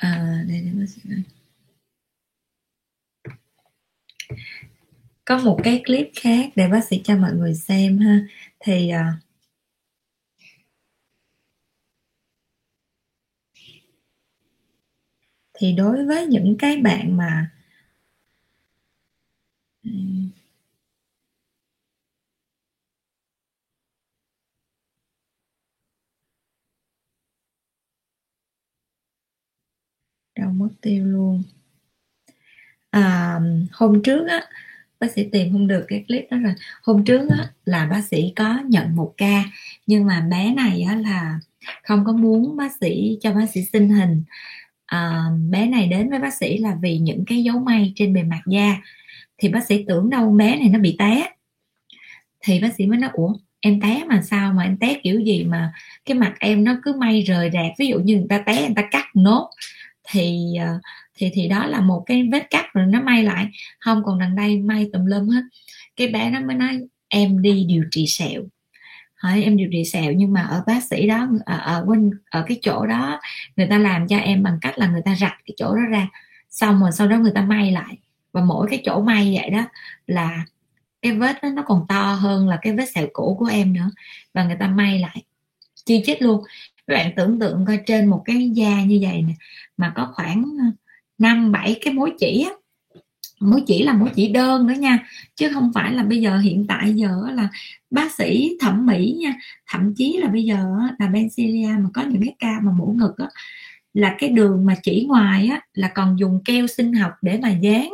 À 0.00 0.44
đây 0.48 0.60
để 0.64 0.70
bác 0.78 0.86
có 5.24 5.38
một 5.38 5.60
cái 5.64 5.82
clip 5.86 6.10
khác 6.16 6.50
để 6.56 6.68
bác 6.68 6.84
sĩ 6.84 7.00
cho 7.04 7.16
mọi 7.16 7.32
người 7.32 7.54
xem 7.54 7.98
ha. 7.98 8.20
Thì 8.60 8.90
uh, 8.94 9.22
thì 15.54 15.72
đối 15.72 16.06
với 16.06 16.26
những 16.26 16.56
cái 16.58 16.76
bạn 16.76 17.16
mà 17.16 17.50
đâu 30.36 30.49
mất 30.60 30.68
tiêu 30.80 31.04
luôn. 31.04 31.42
À, 32.90 33.38
hôm 33.72 34.02
trước 34.02 34.28
á 34.28 34.42
bác 35.00 35.10
sĩ 35.10 35.24
tìm 35.32 35.52
không 35.52 35.66
được 35.66 35.84
cái 35.88 36.04
clip 36.08 36.26
đó 36.30 36.38
rồi. 36.38 36.54
Hôm 36.82 37.04
trước 37.04 37.30
á, 37.30 37.50
là 37.64 37.86
bác 37.86 38.04
sĩ 38.04 38.32
có 38.36 38.60
nhận 38.66 38.96
một 38.96 39.14
ca 39.16 39.44
nhưng 39.86 40.06
mà 40.06 40.20
bé 40.20 40.54
này 40.54 40.82
á, 40.82 40.96
là 40.96 41.40
không 41.82 42.04
có 42.04 42.12
muốn 42.12 42.56
bác 42.56 42.72
sĩ 42.80 43.18
cho 43.20 43.32
bác 43.32 43.50
sĩ 43.50 43.62
sinh 43.62 43.88
hình. 43.88 44.22
À, 44.86 45.24
bé 45.50 45.66
này 45.66 45.88
đến 45.88 46.10
với 46.10 46.18
bác 46.18 46.34
sĩ 46.34 46.58
là 46.58 46.76
vì 46.82 46.98
những 46.98 47.24
cái 47.26 47.42
dấu 47.42 47.58
may 47.58 47.92
trên 47.96 48.14
bề 48.14 48.22
mặt 48.22 48.42
da. 48.46 48.76
Thì 49.38 49.48
bác 49.48 49.66
sĩ 49.66 49.84
tưởng 49.88 50.10
đâu 50.10 50.30
bé 50.30 50.56
này 50.56 50.68
nó 50.68 50.78
bị 50.78 50.96
té. 50.98 51.30
Thì 52.40 52.60
bác 52.60 52.74
sĩ 52.74 52.86
mới 52.86 52.98
nói 52.98 53.10
ủa 53.12 53.34
em 53.60 53.80
té 53.80 54.04
mà 54.08 54.22
sao 54.22 54.52
mà 54.52 54.62
em 54.62 54.76
té 54.76 55.00
kiểu 55.02 55.20
gì 55.20 55.44
mà 55.44 55.72
cái 56.04 56.18
mặt 56.18 56.34
em 56.40 56.64
nó 56.64 56.76
cứ 56.82 56.92
may 56.92 57.22
rời 57.22 57.50
rạc. 57.52 57.72
Ví 57.78 57.86
dụ 57.86 57.98
như 57.98 58.16
người 58.16 58.26
ta 58.28 58.38
té 58.38 58.66
người 58.66 58.74
ta 58.76 58.82
cắt 58.90 59.06
nốt 59.14 59.50
thì 60.10 60.56
ờ, 60.60 60.80
thì 61.14 61.30
thì 61.34 61.48
đó 61.48 61.66
là 61.66 61.80
một 61.80 62.02
cái 62.06 62.28
vết 62.32 62.50
cắt 62.50 62.66
rồi 62.72 62.86
nó 62.86 63.00
may 63.00 63.22
lại. 63.22 63.48
Không 63.80 64.02
còn 64.04 64.18
đằng 64.18 64.36
đây 64.36 64.58
may 64.58 64.90
tùm 64.92 65.06
lum 65.06 65.28
hết. 65.28 65.42
Cái 65.96 66.08
bé 66.08 66.30
nó 66.30 66.40
mới 66.40 66.56
nói 66.56 66.80
em 67.08 67.42
đi 67.42 67.64
điều 67.68 67.84
trị 67.90 68.06
sẹo. 68.06 68.42
Hỏi 69.14 69.42
em 69.42 69.56
điều 69.56 69.68
trị 69.72 69.84
sẹo 69.84 70.12
nhưng 70.12 70.32
mà 70.32 70.42
ở 70.42 70.62
bác 70.66 70.84
sĩ 70.84 71.06
đó 71.06 71.28
ở, 71.46 71.58
ở 71.58 71.84
quên 71.86 72.10
ở 72.30 72.44
cái 72.46 72.58
chỗ 72.62 72.86
đó 72.86 73.20
người 73.56 73.66
ta 73.66 73.78
làm 73.78 74.08
cho 74.08 74.18
em 74.18 74.42
bằng 74.42 74.58
cách 74.60 74.78
là 74.78 74.86
người 74.86 75.02
ta 75.04 75.14
rạch 75.14 75.36
cái 75.46 75.54
chỗ 75.56 75.74
đó 75.76 75.82
ra 75.90 76.08
xong 76.50 76.80
rồi 76.80 76.92
sau 76.92 77.08
đó 77.08 77.16
người 77.16 77.32
ta 77.34 77.42
may 77.42 77.70
lại. 77.72 77.98
Và 78.32 78.40
mỗi 78.40 78.66
cái 78.70 78.82
chỗ 78.84 79.00
may 79.00 79.38
vậy 79.40 79.50
đó 79.50 79.64
là 80.06 80.44
cái 81.02 81.12
vết 81.12 81.42
đó 81.42 81.48
nó 81.48 81.62
còn 81.66 81.86
to 81.88 82.14
hơn 82.14 82.48
là 82.48 82.58
cái 82.62 82.72
vết 82.72 82.90
sẹo 82.94 83.06
cũ 83.12 83.36
của 83.38 83.46
em 83.46 83.72
nữa. 83.72 83.90
Và 84.34 84.44
người 84.44 84.56
ta 84.60 84.66
may 84.66 84.98
lại. 84.98 85.22
Chi 85.84 86.02
chít 86.06 86.22
luôn 86.22 86.44
bạn 86.94 87.12
tưởng 87.16 87.38
tượng 87.38 87.64
coi 87.66 87.80
trên 87.86 88.06
một 88.06 88.22
cái 88.24 88.50
da 88.54 88.84
như 88.84 88.98
vậy 89.02 89.22
nè 89.22 89.34
mà 89.76 89.92
có 89.96 90.12
khoảng 90.14 90.44
năm 91.18 91.52
bảy 91.52 91.78
cái 91.80 91.94
mối 91.94 92.12
chỉ 92.18 92.44
á. 92.48 92.50
Mối 93.40 93.62
chỉ 93.66 93.82
là 93.82 93.92
mối 93.92 94.08
chỉ 94.14 94.28
đơn 94.28 94.66
nữa 94.66 94.74
nha 94.74 94.98
chứ 95.36 95.50
không 95.54 95.72
phải 95.74 95.92
là 95.92 96.02
bây 96.02 96.20
giờ 96.20 96.38
hiện 96.38 96.66
tại 96.68 96.94
giờ 96.94 97.22
là 97.32 97.48
bác 97.90 98.12
sĩ 98.12 98.56
thẩm 98.60 98.86
mỹ 98.86 99.16
nha. 99.20 99.34
Thậm 99.68 99.94
chí 99.96 100.16
là 100.20 100.28
bây 100.28 100.44
giờ 100.44 100.66
là 100.98 101.08
Benzilia 101.08 101.82
mà 101.82 101.88
có 101.94 102.02
những 102.02 102.22
cái 102.24 102.34
ca 102.38 102.60
mà 102.62 102.72
mổ 102.72 102.86
ngực 102.86 103.18
á 103.18 103.26
là 103.94 104.16
cái 104.18 104.30
đường 104.30 104.66
mà 104.66 104.74
chỉ 104.82 105.04
ngoài 105.08 105.46
á 105.46 105.60
là 105.72 105.88
còn 105.94 106.18
dùng 106.18 106.40
keo 106.44 106.66
sinh 106.66 106.92
học 106.92 107.12
để 107.22 107.38
mà 107.42 107.50
dán 107.50 107.90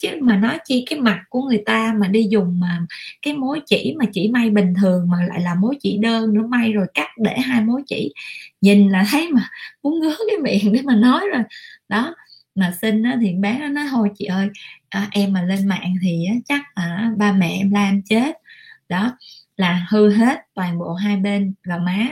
chứ 0.00 0.08
mà 0.20 0.36
nói 0.36 0.58
chi 0.64 0.84
cái 0.90 1.00
mặt 1.00 1.22
của 1.28 1.42
người 1.42 1.62
ta 1.66 1.94
mà 1.98 2.08
đi 2.08 2.26
dùng 2.30 2.60
mà 2.60 2.86
cái 3.22 3.34
mối 3.34 3.60
chỉ 3.66 3.94
mà 3.98 4.04
chỉ 4.12 4.28
may 4.28 4.50
bình 4.50 4.74
thường 4.80 5.10
mà 5.10 5.18
lại 5.28 5.40
là 5.40 5.54
mối 5.54 5.76
chỉ 5.80 5.98
đơn 5.98 6.34
nữa 6.34 6.46
may 6.48 6.72
rồi 6.72 6.86
cắt 6.94 7.08
để 7.18 7.38
hai 7.38 7.60
mối 7.60 7.82
chỉ. 7.86 8.12
Nhìn 8.60 8.88
là 8.88 9.04
thấy 9.10 9.28
mà 9.32 9.50
muốn 9.82 10.00
ngứa 10.00 10.16
cái 10.28 10.38
miệng 10.38 10.72
để 10.72 10.80
mà 10.84 10.94
nói 10.96 11.20
rồi. 11.34 11.42
Đó 11.88 12.14
mà 12.54 12.72
xin 12.82 13.02
á, 13.02 13.18
thì 13.20 13.32
bé 13.32 13.58
nó 13.60 13.68
nói 13.68 13.86
thôi 13.90 14.10
chị 14.18 14.24
ơi 14.24 14.48
à, 14.88 15.08
em 15.12 15.32
mà 15.32 15.42
lên 15.42 15.66
mạng 15.68 15.94
thì 16.02 16.26
á, 16.28 16.34
chắc 16.44 16.60
à, 16.74 17.10
ba 17.16 17.32
mẹ 17.32 17.48
em 17.48 17.70
la 17.70 17.84
em 17.84 18.02
chết. 18.02 18.36
Đó 18.88 19.16
là 19.56 19.86
hư 19.90 20.10
hết 20.12 20.38
toàn 20.54 20.78
bộ 20.78 20.94
hai 20.94 21.16
bên 21.16 21.54
gò 21.62 21.78
má. 21.78 22.06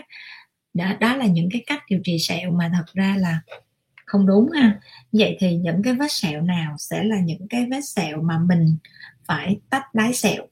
Đó, 0.75 0.87
đó 1.01 1.17
là 1.17 1.27
những 1.27 1.49
cái 1.53 1.63
cách 1.67 1.83
điều 1.91 2.01
trị 2.05 2.19
sẹo 2.19 2.51
mà 2.51 2.71
thật 2.75 2.87
ra 2.95 3.17
là 3.19 3.41
không 4.09 4.27
đúng 4.27 4.51
ha. 4.51 4.81
Vậy 5.13 5.37
thì 5.41 5.57
những 5.57 5.83
cái 5.83 5.95
vết 5.95 6.13
sẹo 6.13 6.43
nào 6.43 6.77
sẽ 6.79 7.05
là 7.05 7.21
những 7.21 7.49
cái 7.51 7.67
vết 7.71 7.81
sẹo 7.85 8.23
mà 8.23 8.39
mình 8.39 8.77
phải 9.25 9.61
tách 9.71 9.95
đáy 9.95 10.15
sẹo? 10.15 10.47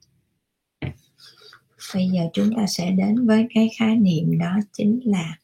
Bây 1.94 2.08
giờ 2.08 2.22
chúng 2.32 2.56
ta 2.56 2.66
sẽ 2.66 2.90
đến 2.90 3.26
với 3.26 3.46
cái 3.54 3.70
khái 3.78 3.96
niệm 3.96 4.38
đó 4.38 4.58
chính 4.72 5.00
là 5.04 5.38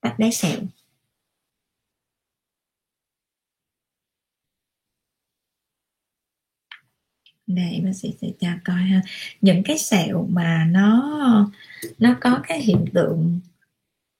tách 0.00 0.18
đáy 0.18 0.32
sẹo. 0.32 0.60
Đây, 7.46 7.80
bác 7.84 7.92
sĩ 7.92 8.14
sẽ 8.20 8.28
cho 8.40 8.48
coi 8.64 8.76
ha. 8.76 9.02
Những 9.40 9.62
cái 9.64 9.78
sẹo 9.78 10.26
mà 10.30 10.66
nó 10.70 11.50
nó 11.98 12.16
có 12.20 12.40
cái 12.48 12.60
hiện 12.60 12.84
tượng 12.94 13.40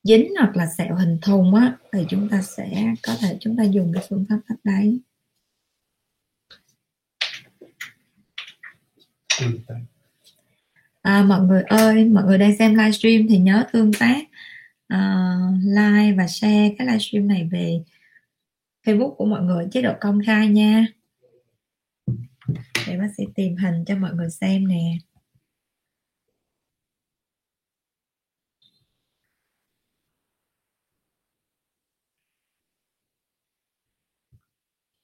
dính 0.03 0.35
hoặc 0.39 0.57
là 0.57 0.67
sẹo 0.67 0.95
hình 0.95 1.19
thùng 1.23 1.55
á 1.55 1.77
thì 1.93 2.05
chúng 2.09 2.29
ta 2.29 2.43
sẽ 2.43 2.95
có 3.03 3.17
thể 3.21 3.37
chúng 3.41 3.57
ta 3.57 3.65
dùng 3.65 3.93
cái 3.95 4.05
phương 4.09 4.25
pháp 4.29 4.39
tách 4.49 4.59
đáy. 4.65 4.99
À, 11.03 11.23
mọi 11.23 11.41
người 11.41 11.63
ơi 11.63 12.05
mọi 12.05 12.25
người 12.25 12.39
đang 12.39 12.57
xem 12.59 12.75
livestream 12.75 13.27
thì 13.29 13.39
nhớ 13.39 13.65
tương 13.73 13.93
tác 13.93 14.23
uh, 14.95 15.65
like 15.65 16.17
và 16.17 16.27
share 16.27 16.75
cái 16.79 16.87
livestream 16.87 17.29
này 17.29 17.49
về 17.53 17.83
Facebook 18.85 19.15
của 19.15 19.27
mọi 19.27 19.43
người 19.43 19.69
chế 19.73 19.83
độ 19.83 19.93
công 20.01 20.21
khai 20.27 20.49
nha. 20.49 20.87
Để 22.87 22.99
bác 22.99 23.09
sĩ 23.17 23.25
tìm 23.35 23.57
hình 23.57 23.85
cho 23.87 23.97
mọi 23.97 24.15
người 24.15 24.31
xem 24.31 24.69
nè. 24.69 24.99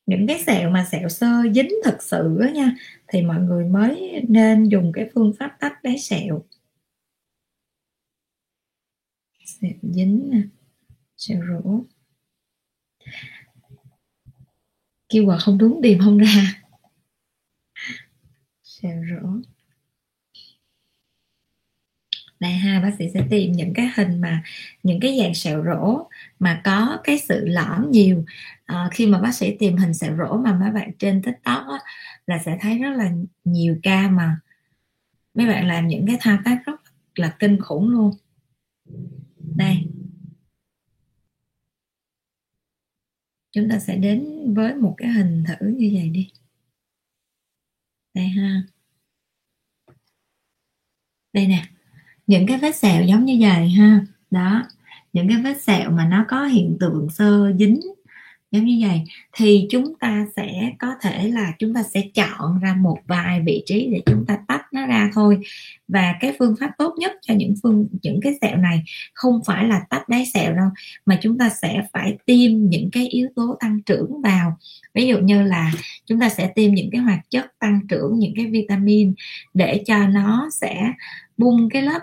Những 0.07 0.27
cái 0.27 0.39
sẹo 0.47 0.71
mà 0.71 0.85
sẹo 0.93 1.09
sơ 1.09 1.43
dính 1.55 1.71
thật 1.85 1.97
sự 2.03 2.39
á 2.41 2.51
nha, 2.51 2.77
thì 3.09 3.23
mọi 3.23 3.41
người 3.41 3.65
mới 3.65 4.23
nên 4.29 4.65
dùng 4.65 4.93
cái 4.93 5.11
phương 5.15 5.33
pháp 5.39 5.57
tách 5.61 5.83
đáy 5.83 5.99
sẹo. 5.99 6.45
Sẹo 9.45 9.73
dính 9.83 10.43
sẹo 11.17 11.41
rỗ 11.49 11.81
kêu 15.09 15.25
quả 15.27 15.39
không 15.39 15.59
đúng 15.59 15.81
tìm 15.83 15.99
không 15.99 16.19
ra. 16.19 16.63
Sẹo 18.63 19.03
rỗ 19.11 19.56
là 22.41 22.49
ha 22.49 22.81
bác 22.81 22.95
sĩ 22.99 23.05
sẽ 23.15 23.27
tìm 23.31 23.53
những 23.53 23.75
cái 23.75 23.91
hình 23.97 24.21
mà 24.21 24.43
những 24.83 25.01
cái 25.01 25.19
dạng 25.23 25.35
sẹo 25.35 25.65
rỗ 25.65 26.09
mà 26.39 26.61
có 26.65 26.99
cái 27.05 27.19
sự 27.19 27.47
lõm 27.49 27.91
nhiều. 27.91 28.25
À, 28.65 28.89
khi 28.93 29.07
mà 29.07 29.21
bác 29.21 29.35
sĩ 29.35 29.57
tìm 29.59 29.77
hình 29.77 29.95
sẹo 29.95 30.17
rỗ 30.17 30.37
mà 30.37 30.59
mấy 30.59 30.71
bạn 30.71 30.91
trên 30.99 31.23
tiktok 31.23 31.63
á, 31.69 31.79
là 32.27 32.39
sẽ 32.45 32.59
thấy 32.61 32.79
rất 32.79 32.91
là 32.97 33.13
nhiều 33.45 33.77
ca 33.83 34.09
mà 34.09 34.41
mấy 35.35 35.47
bạn 35.47 35.67
làm 35.67 35.89
những 35.89 36.07
cái 36.07 36.17
thao 36.21 36.39
tác 36.45 36.63
rất 36.67 36.81
là 37.15 37.37
kinh 37.39 37.61
khủng 37.61 37.89
luôn. 37.89 38.15
Đây. 39.57 39.87
Chúng 43.53 43.69
ta 43.71 43.79
sẽ 43.79 43.97
đến 43.97 44.55
với 44.55 44.75
một 44.75 44.95
cái 44.97 45.09
hình 45.09 45.45
thử 45.49 45.67
như 45.67 45.91
vậy 45.95 46.09
đi. 46.09 46.31
Đây 48.15 48.29
ha. 48.29 48.63
Đây 51.33 51.47
nè 51.47 51.76
những 52.27 52.47
cái 52.47 52.59
vết 52.59 52.77
sẹo 52.77 53.03
giống 53.03 53.25
như 53.25 53.37
vậy 53.41 53.69
ha. 53.69 54.01
Đó, 54.31 54.63
những 55.13 55.29
cái 55.29 55.37
vết 55.43 55.63
sẹo 55.63 55.91
mà 55.91 56.07
nó 56.07 56.25
có 56.29 56.45
hiện 56.45 56.77
tượng 56.81 57.09
sơ 57.11 57.53
dính 57.59 57.81
giống 58.51 58.65
như 58.65 58.87
vậy 58.89 59.03
thì 59.37 59.67
chúng 59.71 59.95
ta 60.01 60.27
sẽ 60.37 60.73
có 60.79 60.95
thể 61.01 61.29
là 61.29 61.53
chúng 61.59 61.75
ta 61.75 61.83
sẽ 61.83 62.03
chọn 62.15 62.61
ra 62.61 62.75
một 62.75 62.99
vài 63.07 63.41
vị 63.47 63.63
trí 63.67 63.89
để 63.93 64.03
chúng 64.07 64.27
ta 64.27 64.39
tách 64.49 64.63
nó 64.73 64.87
ra 64.87 65.11
thôi. 65.15 65.39
Và 65.89 66.15
cái 66.21 66.33
phương 66.39 66.55
pháp 66.61 66.71
tốt 66.79 66.95
nhất 66.99 67.13
cho 67.23 67.35
những 67.35 67.55
phương, 67.63 67.89
những 68.03 68.21
cái 68.23 68.33
sẹo 68.41 68.57
này 68.57 68.85
không 69.15 69.41
phải 69.47 69.65
là 69.65 69.81
tách 69.91 70.09
đáy 70.09 70.27
sẹo 70.35 70.55
đâu, 70.55 70.69
mà 71.07 71.19
chúng 71.23 71.39
ta 71.39 71.49
sẽ 71.49 71.83
phải 71.93 72.17
tiêm 72.27 72.69
những 72.69 72.91
cái 72.93 73.09
yếu 73.09 73.29
tố 73.37 73.57
tăng 73.61 73.83
trưởng 73.83 74.23
vào. 74.23 74.59
Ví 74.95 75.07
dụ 75.07 75.19
như 75.19 75.43
là 75.43 75.73
chúng 76.07 76.21
ta 76.21 76.29
sẽ 76.29 76.47
tiêm 76.55 76.75
những 76.75 76.91
cái 76.91 77.01
hoạt 77.01 77.31
chất 77.31 77.47
tăng 77.59 77.81
trưởng, 77.89 78.19
những 78.19 78.33
cái 78.37 78.47
vitamin 78.47 79.15
để 79.55 79.83
cho 79.87 80.07
nó 80.09 80.49
sẽ 80.53 80.93
bung 81.37 81.69
cái 81.71 81.83
lớp, 81.83 82.01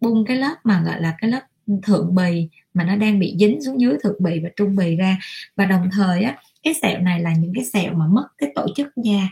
bung 0.00 0.24
cái 0.24 0.36
lớp 0.36 0.54
mà, 0.64 0.82
gọi 0.84 1.00
là, 1.00 1.14
cái 1.20 1.30
lớp 1.30 1.40
thượng 1.82 2.14
bì 2.14 2.48
mà 2.74 2.84
nó 2.84 2.96
đang 2.96 3.18
bị 3.18 3.36
dính 3.38 3.62
xuống 3.62 3.80
dưới 3.80 3.96
thượng 4.02 4.22
bì 4.22 4.40
và 4.40 4.48
trung 4.56 4.76
bì 4.76 4.96
ra. 4.96 5.18
Và 5.56 5.66
đồng 5.66 5.88
thời 5.92 6.22
á, 6.22 6.36
cái 6.62 6.74
sẹo 6.82 7.00
này 7.00 7.20
là 7.20 7.34
những 7.34 7.52
cái 7.54 7.64
sẹo 7.64 7.94
mà 7.94 8.06
mất 8.06 8.26
cái 8.38 8.52
tổ 8.54 8.66
chức 8.76 8.88
da, 8.96 9.28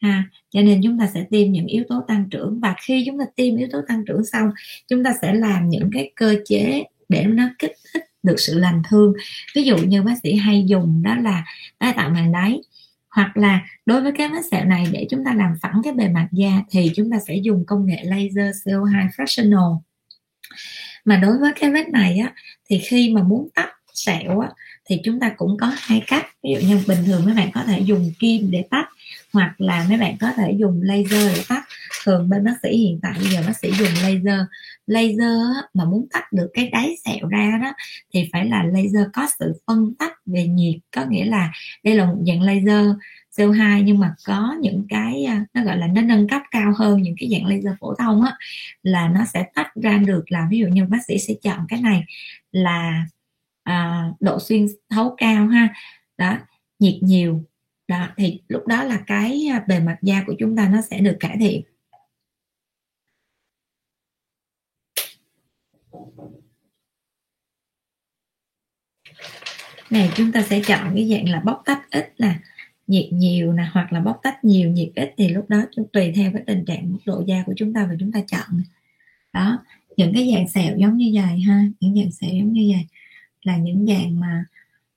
ha. 0.00 0.24
Cho 0.50 0.60
nên 0.60 0.80
chúng 0.84 0.98
ta 0.98 1.10
sẽ 1.14 1.24
tiêm 1.30 1.52
những 1.52 1.66
yếu 1.66 1.84
tố 1.88 2.04
tăng 2.08 2.28
trưởng. 2.30 2.60
Và 2.60 2.74
khi 2.82 3.04
chúng 3.06 3.18
ta 3.18 3.24
tiêm 3.36 3.56
yếu 3.56 3.68
tố 3.72 3.80
tăng 3.88 4.04
trưởng 4.06 4.24
xong, 4.24 4.50
chúng 4.88 5.04
ta 5.04 5.12
sẽ 5.22 5.34
làm 5.34 5.68
những 5.68 5.90
cái 5.92 6.12
cơ 6.16 6.36
chế 6.44 6.84
để 7.08 7.24
nó 7.24 7.48
kích 7.58 7.72
thích 7.94 8.04
được 8.22 8.36
sự 8.38 8.58
lành 8.58 8.82
thương. 8.90 9.12
Ví 9.54 9.62
dụ 9.62 9.76
như 9.76 10.02
bác 10.02 10.14
sĩ 10.22 10.34
hay 10.34 10.64
dùng 10.66 11.02
đó 11.02 11.16
là 11.16 11.44
tái 11.78 11.92
tạo 11.96 12.10
màng 12.10 12.32
đáy 12.32 12.60
hoặc 13.12 13.36
là 13.36 13.60
đối 13.86 14.00
với 14.00 14.12
cái 14.12 14.28
vết 14.28 14.42
sẹo 14.50 14.64
này, 14.64 14.86
để 14.92 15.06
chúng 15.10 15.24
ta 15.24 15.34
làm 15.34 15.54
phẳng 15.62 15.80
cái 15.84 15.92
bề 15.92 16.08
mặt 16.08 16.28
da, 16.32 16.62
thì 16.70 16.90
chúng 16.96 17.10
ta 17.10 17.18
sẽ 17.28 17.36
dùng 17.36 17.64
công 17.66 17.86
nghệ 17.86 18.02
laser 18.04 18.56
CO2 18.64 19.08
fractional. 19.16 19.80
Mà 21.04 21.16
đối 21.16 21.38
với 21.38 21.52
cái 21.60 21.70
vết 21.70 21.88
này 21.88 22.18
á, 22.18 22.32
thì 22.68 22.78
khi 22.78 23.12
mà 23.14 23.22
muốn 23.22 23.48
tách 23.54 23.70
sẹo 23.94 24.40
á, 24.40 24.48
thì 24.84 25.00
chúng 25.04 25.20
ta 25.20 25.32
cũng 25.36 25.56
có 25.60 25.72
hai 25.76 26.02
cách. 26.06 26.26
Ví 26.42 26.50
dụ 26.54 26.68
như 26.68 26.82
bình 26.86 26.98
thường 27.06 27.24
mấy 27.24 27.34
bạn 27.34 27.50
có 27.54 27.64
thể 27.64 27.80
dùng 27.80 28.12
kim 28.18 28.50
để 28.50 28.64
tách, 28.70 28.88
hoặc 29.32 29.54
là 29.58 29.86
mấy 29.88 29.98
bạn 29.98 30.16
có 30.20 30.32
thể 30.36 30.52
dùng 30.58 30.80
laser 30.82 31.36
để 31.36 31.42
tách 31.48 31.64
thường 32.04 32.28
bên 32.28 32.44
bác 32.44 32.54
sĩ 32.62 32.76
hiện 32.76 32.98
tại 33.02 33.12
bây 33.18 33.28
giờ 33.28 33.42
bác 33.46 33.56
sĩ 33.56 33.70
dùng 33.78 33.88
laser. 34.02 34.40
Laser 34.86 35.40
mà 35.74 35.84
muốn 35.84 36.06
tách 36.12 36.32
được 36.32 36.50
cái 36.54 36.68
đáy 36.68 36.94
sẹo 37.04 37.28
ra 37.28 37.58
đó 37.62 37.72
thì 38.14 38.28
phải 38.32 38.46
là 38.46 38.62
laser 38.62 39.06
có 39.12 39.26
sự 39.38 39.52
phân 39.66 39.94
tách 39.98 40.12
về 40.26 40.46
nhiệt. 40.46 40.74
Có 40.90 41.04
nghĩa 41.08 41.24
là 41.24 41.52
đây 41.84 41.94
là 41.94 42.04
một 42.04 42.16
dạng 42.26 42.42
laser 42.42 42.86
CO2 43.36 43.82
nhưng 43.82 43.98
mà 43.98 44.14
có 44.26 44.56
những 44.60 44.86
cái 44.88 45.24
à, 45.24 45.44
nó 45.54 45.64
gọi 45.64 45.76
là 45.76 45.86
nó 45.86 46.02
nâng 46.02 46.28
cấp 46.28 46.42
cao 46.50 46.72
hơn 46.78 47.02
những 47.02 47.14
cái 47.18 47.28
dạng 47.32 47.46
laser 47.46 47.78
phổ 47.80 47.94
thông 47.94 48.22
á 48.22 48.36
là 48.82 49.08
nó 49.08 49.24
sẽ 49.24 49.44
tách 49.54 49.74
ra 49.74 49.98
được 49.98 50.24
là 50.28 50.46
ví 50.50 50.58
dụ 50.58 50.66
như 50.66 50.84
bác 50.84 51.04
sĩ 51.06 51.18
sẽ 51.18 51.34
chọn 51.42 51.66
cái 51.68 51.80
này 51.80 52.04
là 52.52 53.06
à, 53.62 54.08
độ 54.20 54.38
xuyên 54.40 54.66
thấu 54.90 55.14
cao 55.18 55.46
ha. 55.46 55.68
Đó 56.18 56.38
nhiệt 56.78 56.94
nhiều. 57.02 57.44
Đó 57.88 58.08
thì 58.16 58.40
lúc 58.48 58.66
đó 58.66 58.84
là 58.84 58.98
cái 59.06 59.48
à, 59.52 59.64
bề 59.68 59.80
mặt 59.80 59.96
da 60.02 60.22
của 60.26 60.34
chúng 60.38 60.56
ta 60.56 60.68
nó 60.68 60.80
sẽ 60.80 60.98
được 60.98 61.16
cải 61.20 61.36
thiện. 61.40 61.62
Này, 69.92 70.10
chúng 70.14 70.32
ta 70.32 70.42
sẽ 70.42 70.60
chọn 70.66 70.92
cái 70.94 71.08
dạng 71.10 71.28
là 71.28 71.40
bóc 71.40 71.62
tách 71.64 71.90
ít 71.90 72.14
là 72.16 72.38
nhiệt 72.86 73.12
nhiều 73.12 73.52
nè, 73.52 73.68
hoặc 73.72 73.92
là 73.92 74.00
bóc 74.00 74.20
tách 74.22 74.44
nhiều, 74.44 74.70
nhiệt 74.70 74.88
ít 74.94 75.14
thì 75.16 75.28
lúc 75.28 75.48
đó 75.48 75.62
chúng, 75.76 75.88
tùy 75.92 76.12
theo 76.16 76.32
cái 76.32 76.42
tình 76.46 76.64
trạng 76.64 76.92
mức 76.92 76.98
độ 77.04 77.24
da 77.26 77.42
của 77.46 77.52
chúng 77.56 77.72
ta 77.72 77.86
và 77.86 77.94
chúng 78.00 78.12
ta 78.12 78.20
chọn 78.26 78.62
đó, 79.32 79.64
những 79.96 80.14
cái 80.14 80.30
dạng 80.34 80.48
sẹo 80.48 80.76
giống 80.76 80.96
như 80.96 81.10
vậy 81.14 81.40
ha, 81.40 81.64
những 81.80 81.96
dạng 81.96 82.12
sẹo 82.12 82.30
giống 82.32 82.52
như 82.52 82.72
vậy 82.74 82.86
là 83.42 83.56
những 83.56 83.86
dạng 83.86 84.20
mà 84.20 84.44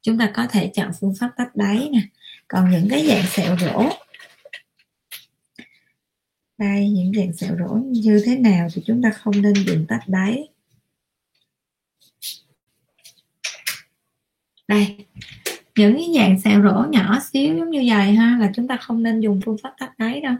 chúng 0.01 0.17
ta 0.17 0.31
có 0.33 0.47
thể 0.47 0.71
chọn 0.73 0.91
phương 0.99 1.13
pháp 1.19 1.31
tách 1.37 1.55
đáy 1.55 1.89
nè. 1.91 2.01
Còn 2.47 2.71
những 2.71 2.87
cái 2.89 3.07
dạng 3.07 3.25
sẹo 3.25 3.57
rỗ 3.57 3.89
đây, 6.57 6.89
những 6.89 7.13
dạng 7.13 7.33
sẹo 7.33 7.55
rỗ 7.59 7.75
như 7.75 8.21
thế 8.25 8.35
nào 8.35 8.67
thì 8.73 8.81
chúng 8.85 9.01
ta 9.01 9.09
không 9.09 9.41
nên 9.41 9.53
dùng 9.53 9.85
tách 9.87 10.03
đáy. 10.07 10.47
Đây, 14.67 15.05
những 15.75 15.95
cái 15.95 16.07
dạng 16.15 16.39
sẹo 16.41 16.63
rỗ 16.63 16.85
nhỏ 16.89 17.19
xíu 17.31 17.57
giống 17.57 17.69
như 17.69 17.83
vậy 17.87 18.11
ha, 18.13 18.37
là 18.39 18.51
chúng 18.55 18.67
ta 18.67 18.77
không 18.77 19.03
nên 19.03 19.19
dùng 19.19 19.41
phương 19.45 19.57
pháp 19.63 19.73
tách 19.79 19.97
đáy 19.97 20.21
đâu. 20.21 20.35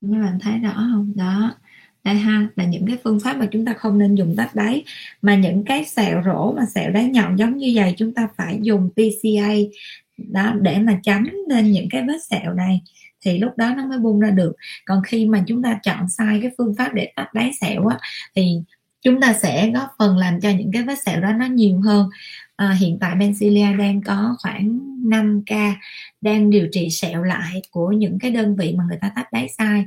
Các 0.00 0.08
bạn 0.10 0.38
thấy 0.40 0.58
rõ 0.58 0.72
không? 0.74 1.12
Đó, 1.16 1.54
đây 2.04 2.14
ha, 2.14 2.48
là 2.56 2.64
những 2.64 2.86
cái 2.86 2.96
phương 3.04 3.20
pháp 3.20 3.36
mà 3.36 3.46
chúng 3.50 3.64
ta 3.64 3.72
không 3.74 3.98
nên 3.98 4.14
dùng 4.14 4.34
tách 4.36 4.54
đáy. 4.54 4.84
Mà 5.22 5.34
những 5.36 5.64
cái 5.64 5.84
sẹo 5.84 6.22
rỗ 6.24 6.52
mà 6.52 6.66
sẹo 6.74 6.90
đáy 6.90 7.04
nhọn 7.04 7.36
giống 7.36 7.56
như 7.56 7.72
vậy, 7.74 7.94
chúng 7.96 8.14
ta 8.14 8.28
phải 8.36 8.58
dùng 8.62 8.90
PCA 8.90 9.48
đó, 10.16 10.52
để 10.60 10.78
mà 10.78 11.00
chấm 11.02 11.24
lên 11.48 11.72
những 11.72 11.88
cái 11.90 12.02
vết 12.08 12.24
sẹo 12.30 12.54
này. 12.54 12.82
Thì 13.20 13.38
lúc 13.38 13.52
đó 13.56 13.74
nó 13.76 13.86
mới 13.86 13.98
bung 13.98 14.20
ra 14.20 14.30
được. 14.30 14.52
Còn 14.84 15.02
khi 15.06 15.26
mà 15.26 15.44
chúng 15.46 15.62
ta 15.62 15.78
chọn 15.82 16.08
sai 16.08 16.38
cái 16.42 16.50
phương 16.58 16.74
pháp 16.78 16.94
để 16.94 17.12
tách 17.16 17.34
đáy 17.34 17.50
sẹo 17.60 17.86
á, 17.86 17.98
thì 18.34 18.56
chúng 19.02 19.20
ta 19.20 19.32
sẽ 19.32 19.70
góp 19.70 19.88
phần 19.98 20.16
làm 20.16 20.40
cho 20.40 20.50
những 20.50 20.72
cái 20.72 20.82
vết 20.82 20.98
sẹo 21.06 21.20
đó 21.20 21.32
nó 21.32 21.46
nhiều 21.46 21.80
hơn. 21.80 22.08
À, 22.56 22.76
hiện 22.80 22.98
tại 23.00 23.14
Bencilia 23.14 23.76
đang 23.78 24.02
có 24.02 24.36
khoảng 24.42 24.78
5 25.04 25.42
ca 25.46 25.74
đang 26.20 26.50
điều 26.50 26.68
trị 26.72 26.90
sẹo 26.90 27.22
lại 27.22 27.62
của 27.70 27.92
những 27.92 28.18
cái 28.18 28.30
đơn 28.30 28.56
vị 28.56 28.74
mà 28.78 28.84
người 28.88 28.98
ta 29.00 29.10
tách 29.16 29.32
đáy 29.32 29.48
sai. 29.58 29.84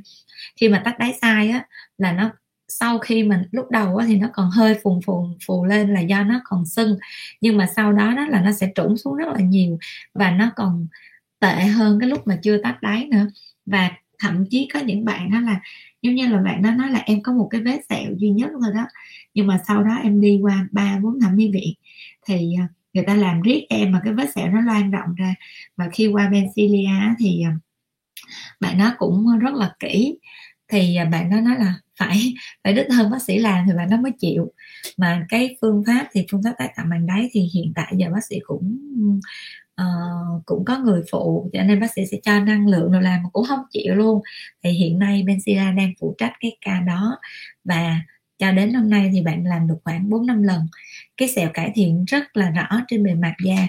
Khi 0.55 0.69
mà 0.69 0.81
tách 0.85 0.99
đáy 0.99 1.13
sai 1.21 1.49
á 1.49 1.65
là 1.97 2.11
nó 2.11 2.31
sau 2.67 2.99
khi 2.99 3.23
mình 3.23 3.41
lúc 3.51 3.71
đầu 3.71 3.97
á 3.97 4.05
thì 4.07 4.15
nó 4.15 4.27
còn 4.33 4.49
hơi 4.51 4.75
phùng 4.83 5.01
phùng 5.01 5.37
phù 5.47 5.65
lên 5.65 5.93
là 5.93 5.99
do 6.01 6.23
nó 6.23 6.41
còn 6.43 6.65
sưng. 6.65 6.97
Nhưng 7.41 7.57
mà 7.57 7.67
sau 7.75 7.93
đó 7.93 8.13
đó 8.15 8.27
là 8.27 8.41
nó 8.41 8.51
sẽ 8.51 8.71
trũng 8.75 8.97
xuống 8.97 9.15
rất 9.15 9.27
là 9.27 9.39
nhiều 9.39 9.77
và 10.13 10.31
nó 10.31 10.51
còn 10.55 10.87
tệ 11.39 11.55
hơn 11.55 11.99
cái 11.99 12.09
lúc 12.09 12.27
mà 12.27 12.37
chưa 12.43 12.57
tách 12.57 12.81
đáy 12.81 13.07
nữa. 13.11 13.27
Và 13.65 13.91
thậm 14.19 14.45
chí 14.49 14.69
có 14.73 14.79
những 14.79 15.05
bạn 15.05 15.31
đó 15.31 15.39
là 15.39 15.59
giống 16.01 16.15
như 16.15 16.27
là 16.27 16.41
bạn 16.41 16.61
đó 16.61 16.71
nói 16.71 16.91
là 16.91 16.99
em 17.05 17.23
có 17.23 17.33
một 17.33 17.47
cái 17.51 17.61
vết 17.61 17.79
sẹo 17.89 18.11
duy 18.17 18.29
nhất 18.29 18.49
thôi 18.61 18.71
đó. 18.75 18.85
Nhưng 19.33 19.47
mà 19.47 19.59
sau 19.67 19.83
đó 19.83 19.95
em 20.03 20.21
đi 20.21 20.39
qua 20.41 20.67
ba, 20.71 20.99
bốn 21.03 21.19
thẩm 21.19 21.35
mỹ 21.35 21.51
viện 21.53 21.73
thì 22.27 22.55
à, 22.59 22.67
người 22.93 23.03
ta 23.07 23.15
làm 23.15 23.41
riết 23.41 23.65
em 23.69 23.91
mà 23.91 24.01
cái 24.03 24.13
vết 24.13 24.29
sẹo 24.35 24.51
nó 24.51 24.61
lan 24.61 24.91
rộng 24.91 25.15
ra. 25.15 25.35
Và 25.77 25.89
khi 25.93 26.07
qua 26.07 26.29
Bencilia 26.29 27.15
thì 27.19 27.41
à, 27.41 27.55
bạn 28.59 28.77
nó 28.77 28.93
cũng 28.97 29.39
rất 29.39 29.53
là 29.53 29.75
kỹ. 29.79 30.17
Thì 30.67 30.95
à, 30.95 31.05
bạn 31.05 31.29
nó 31.29 31.41
nói 31.41 31.55
là 31.59 31.75
phải 31.99 32.33
phải 32.63 32.73
đích 32.73 32.85
thân 32.89 33.11
bác 33.11 33.21
sĩ 33.21 33.37
làm 33.37 33.65
thì 33.67 33.73
bạn 33.77 33.89
nó 33.89 33.97
mới 33.97 34.11
chịu. 34.19 34.51
Mà 34.97 35.25
cái 35.29 35.57
phương 35.61 35.83
pháp 35.87 36.07
thì 36.11 36.25
phương 36.31 36.43
pháp 36.43 36.53
tái 36.57 36.73
tạo 36.75 36.85
màng 36.89 37.05
đáy 37.05 37.29
thì 37.31 37.49
hiện 37.53 37.71
tại 37.75 37.93
giờ 37.97 38.09
bác 38.13 38.25
sĩ 38.29 38.35
cũng 38.43 38.79
uh, 39.81 40.45
cũng 40.45 40.65
có 40.65 40.77
người 40.77 41.01
phụ 41.11 41.49
cho 41.53 41.63
nên 41.63 41.79
bác 41.79 41.93
sĩ 41.95 42.01
sẽ 42.11 42.17
cho 42.23 42.39
năng 42.39 42.67
lượng 42.67 42.91
rồi 42.91 43.01
làm 43.01 43.23
mà 43.23 43.29
cũng 43.33 43.45
không 43.45 43.59
chịu 43.71 43.95
luôn. 43.95 44.21
Thì 44.63 44.69
hiện 44.69 44.99
nay 44.99 45.23
Benzilla 45.23 45.75
đang 45.75 45.93
phụ 45.99 46.15
trách 46.17 46.33
cái 46.39 46.57
ca 46.65 46.79
đó. 46.79 47.17
Và 47.63 48.01
cho 48.37 48.51
đến 48.51 48.73
hôm 48.73 48.89
nay 48.89 49.09
thì 49.13 49.21
bạn 49.21 49.45
làm 49.45 49.67
được 49.67 49.77
khoảng 49.83 50.09
4 50.09 50.25
năm 50.25 50.43
lần. 50.43 50.67
Cái 51.17 51.27
sẹo 51.27 51.49
cải 51.53 51.71
thiện 51.75 52.05
rất 52.05 52.37
là 52.37 52.49
rõ 52.49 52.81
trên 52.87 53.03
bề 53.03 53.13
mặt 53.13 53.33
da 53.45 53.67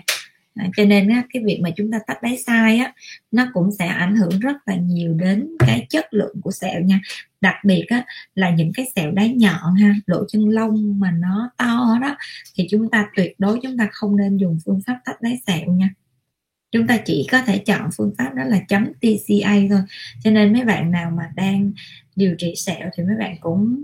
à, 0.55 0.69
cho 0.77 0.85
nên 0.85 1.09
á, 1.09 1.23
cái 1.33 1.43
việc 1.45 1.61
mà 1.63 1.71
chúng 1.77 1.91
ta 1.93 1.99
tách 2.07 2.23
đáy 2.23 2.37
sai 2.47 2.79
á 2.79 2.93
nó 3.31 3.47
cũng 3.55 3.71
sẽ 3.79 3.87
ảnh 3.87 4.17
hưởng 4.17 4.41
rất 4.41 4.57
là 4.67 4.75
nhiều 4.75 5.15
đến 5.15 5.49
cái 5.59 5.87
chất 5.91 6.15
lượng 6.15 6.37
của 6.43 6.51
sẹo 6.51 6.81
nha. 6.81 7.01
Đặc 7.41 7.55
biệt 7.65 7.85
á, 7.89 8.05
là 8.35 8.51
những 8.51 8.73
cái 8.75 8.87
sẹo 8.97 9.11
đáy 9.11 9.29
nhọn 9.29 9.75
ha 9.75 9.95
lỗ 10.07 10.25
chân 10.29 10.49
lông 10.49 11.01
mà 11.01 11.11
nó 11.11 11.51
to 11.57 11.99
đó 12.03 12.17
thì 12.55 12.67
chúng 12.71 12.91
ta 12.91 13.09
tuyệt 13.17 13.35
đối 13.39 13.59
chúng 13.63 13.77
ta 13.79 13.89
không 13.93 14.17
nên 14.17 14.37
dùng 14.37 14.59
phương 14.65 14.81
pháp 14.87 14.99
tách 15.05 15.23
đáy 15.23 15.41
sẹo 15.47 15.67
nha. 15.73 15.91
Chúng 16.73 16.87
ta 16.87 16.97
chỉ 16.97 17.27
có 17.31 17.43
thể 17.43 17.59
chọn 17.59 17.91
phương 17.97 18.13
pháp 18.19 18.35
đó 18.35 18.45
là 18.45 18.61
chấm 18.69 18.93
TCA 19.01 19.55
thôi. 19.71 19.81
Cho 20.25 20.31
nên 20.31 20.53
mấy 20.53 20.65
bạn 20.65 20.91
nào 20.91 21.11
mà 21.11 21.31
đang 21.37 21.73
điều 22.17 22.35
trị 22.39 22.55
sẹo 22.57 22.91
thì 22.97 23.03
mấy 23.05 23.17
bạn 23.19 23.37
cũng 23.41 23.83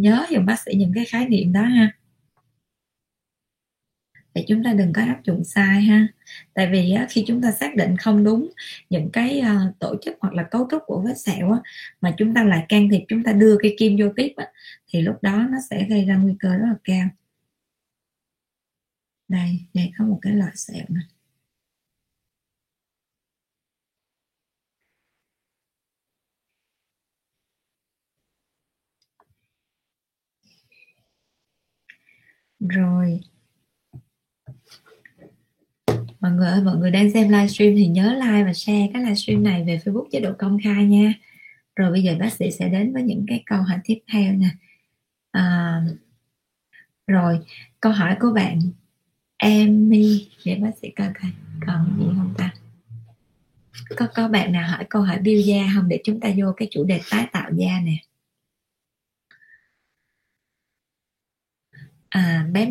nhớ 0.00 0.26
dùm 0.30 0.46
bác 0.46 0.60
sĩ 0.60 0.74
những 0.74 0.92
cái 0.94 1.04
khái 1.04 1.26
niệm 1.28 1.52
đó 1.52 1.62
ha 1.62 1.92
để 4.34 4.44
chúng 4.48 4.64
ta 4.64 4.72
đừng 4.72 4.92
có 4.92 5.02
áp 5.02 5.20
dụng 5.24 5.44
sai 5.44 5.82
ha. 5.82 6.06
Tại 6.54 6.68
vì 6.72 6.96
khi 7.10 7.24
chúng 7.26 7.42
ta 7.42 7.52
xác 7.52 7.76
định 7.76 7.96
không 7.96 8.24
đúng 8.24 8.50
những 8.90 9.10
cái 9.12 9.40
ờ, 9.40 9.72
tổ 9.78 9.94
chức 10.02 10.16
hoặc 10.20 10.34
là 10.34 10.42
cấu 10.42 10.68
trúc 10.70 10.82
của 10.86 11.00
vết 11.06 11.18
sẹo 11.18 11.56
mà 12.00 12.14
chúng 12.18 12.34
ta 12.34 12.44
lại 12.44 12.66
can 12.68 12.88
thiệp, 12.90 13.04
chúng 13.08 13.22
ta 13.24 13.32
đưa 13.32 13.56
cái 13.62 13.74
kim 13.78 13.96
vô 14.00 14.06
tiếp 14.16 14.34
thì 14.92 15.00
lúc 15.02 15.16
đó 15.22 15.46
nó 15.50 15.58
sẽ 15.70 15.86
gây 15.90 16.04
ra 16.04 16.16
nguy 16.16 16.34
cơ 16.40 16.48
rất 16.56 16.66
là 16.68 16.76
cao. 16.84 17.08
Đây 19.28 19.60
đây 19.74 19.92
có 19.98 20.04
một 20.04 20.18
cái 20.22 20.32
loại 20.34 20.52
sẹo 20.56 20.84
này 20.88 21.04
rồi 32.60 33.20
mọi 36.20 36.32
người 36.32 36.48
ơi 36.48 36.62
mọi 36.62 36.76
người 36.76 36.90
đang 36.90 37.10
xem 37.10 37.28
livestream 37.28 37.74
thì 37.76 37.86
nhớ 37.86 38.12
like 38.14 38.44
và 38.44 38.52
share 38.52 38.90
cái 38.92 39.02
livestream 39.02 39.42
này 39.42 39.64
về 39.64 39.80
Facebook 39.84 40.08
chế 40.12 40.20
độ 40.20 40.32
công 40.38 40.58
khai 40.64 40.84
nha. 40.84 41.14
Rồi 41.76 41.90
bây 41.92 42.02
giờ 42.02 42.16
bác 42.20 42.32
sĩ 42.32 42.50
sẽ 42.50 42.68
đến 42.68 42.92
với 42.92 43.02
những 43.02 43.24
cái 43.28 43.42
câu 43.46 43.62
hỏi 43.62 43.78
tiếp 43.84 43.98
theo 44.12 44.32
nè. 44.32 44.48
À, 45.30 45.80
rồi 47.06 47.38
câu 47.80 47.92
hỏi 47.92 48.16
của 48.20 48.32
bạn 48.34 48.60
Emmy 49.36 50.28
để 50.44 50.54
bác 50.54 50.70
sĩ 50.82 50.90
coi 50.90 51.08
coi 51.22 51.30
còn 51.66 51.96
gì 51.98 52.04
không 52.16 52.34
ta? 52.38 52.54
Có 53.96 54.06
có 54.14 54.28
bạn 54.28 54.52
nào 54.52 54.68
hỏi 54.68 54.84
câu 54.90 55.02
hỏi 55.02 55.18
biêu 55.18 55.40
da 55.40 55.72
không? 55.74 55.88
Để 55.88 56.00
chúng 56.04 56.20
ta 56.20 56.28
vô 56.36 56.52
cái 56.56 56.68
chủ 56.70 56.84
đề 56.84 57.00
tái 57.10 57.26
tạo 57.32 57.50
da 57.54 57.80
nè. 57.84 57.96
À, 62.10 62.46
bé 62.52 62.68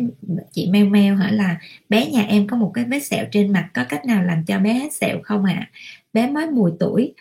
chị 0.52 0.70
meo 0.70 0.86
meo 0.86 1.16
hỏi 1.16 1.32
là 1.32 1.58
bé 1.88 2.06
nhà 2.06 2.22
em 2.22 2.46
có 2.46 2.56
một 2.56 2.70
cái 2.74 2.84
vết 2.84 3.00
sẹo 3.00 3.24
trên 3.32 3.52
mặt 3.52 3.70
có 3.74 3.84
cách 3.88 4.06
nào 4.06 4.22
làm 4.22 4.44
cho 4.44 4.58
bé 4.58 4.74
hết 4.74 4.92
sẹo 4.92 5.18
không 5.22 5.44
ạ? 5.44 5.54
À? 5.54 5.70
bé 6.12 6.30
mới 6.30 6.46
10 6.46 6.72
tuổi. 6.80 7.14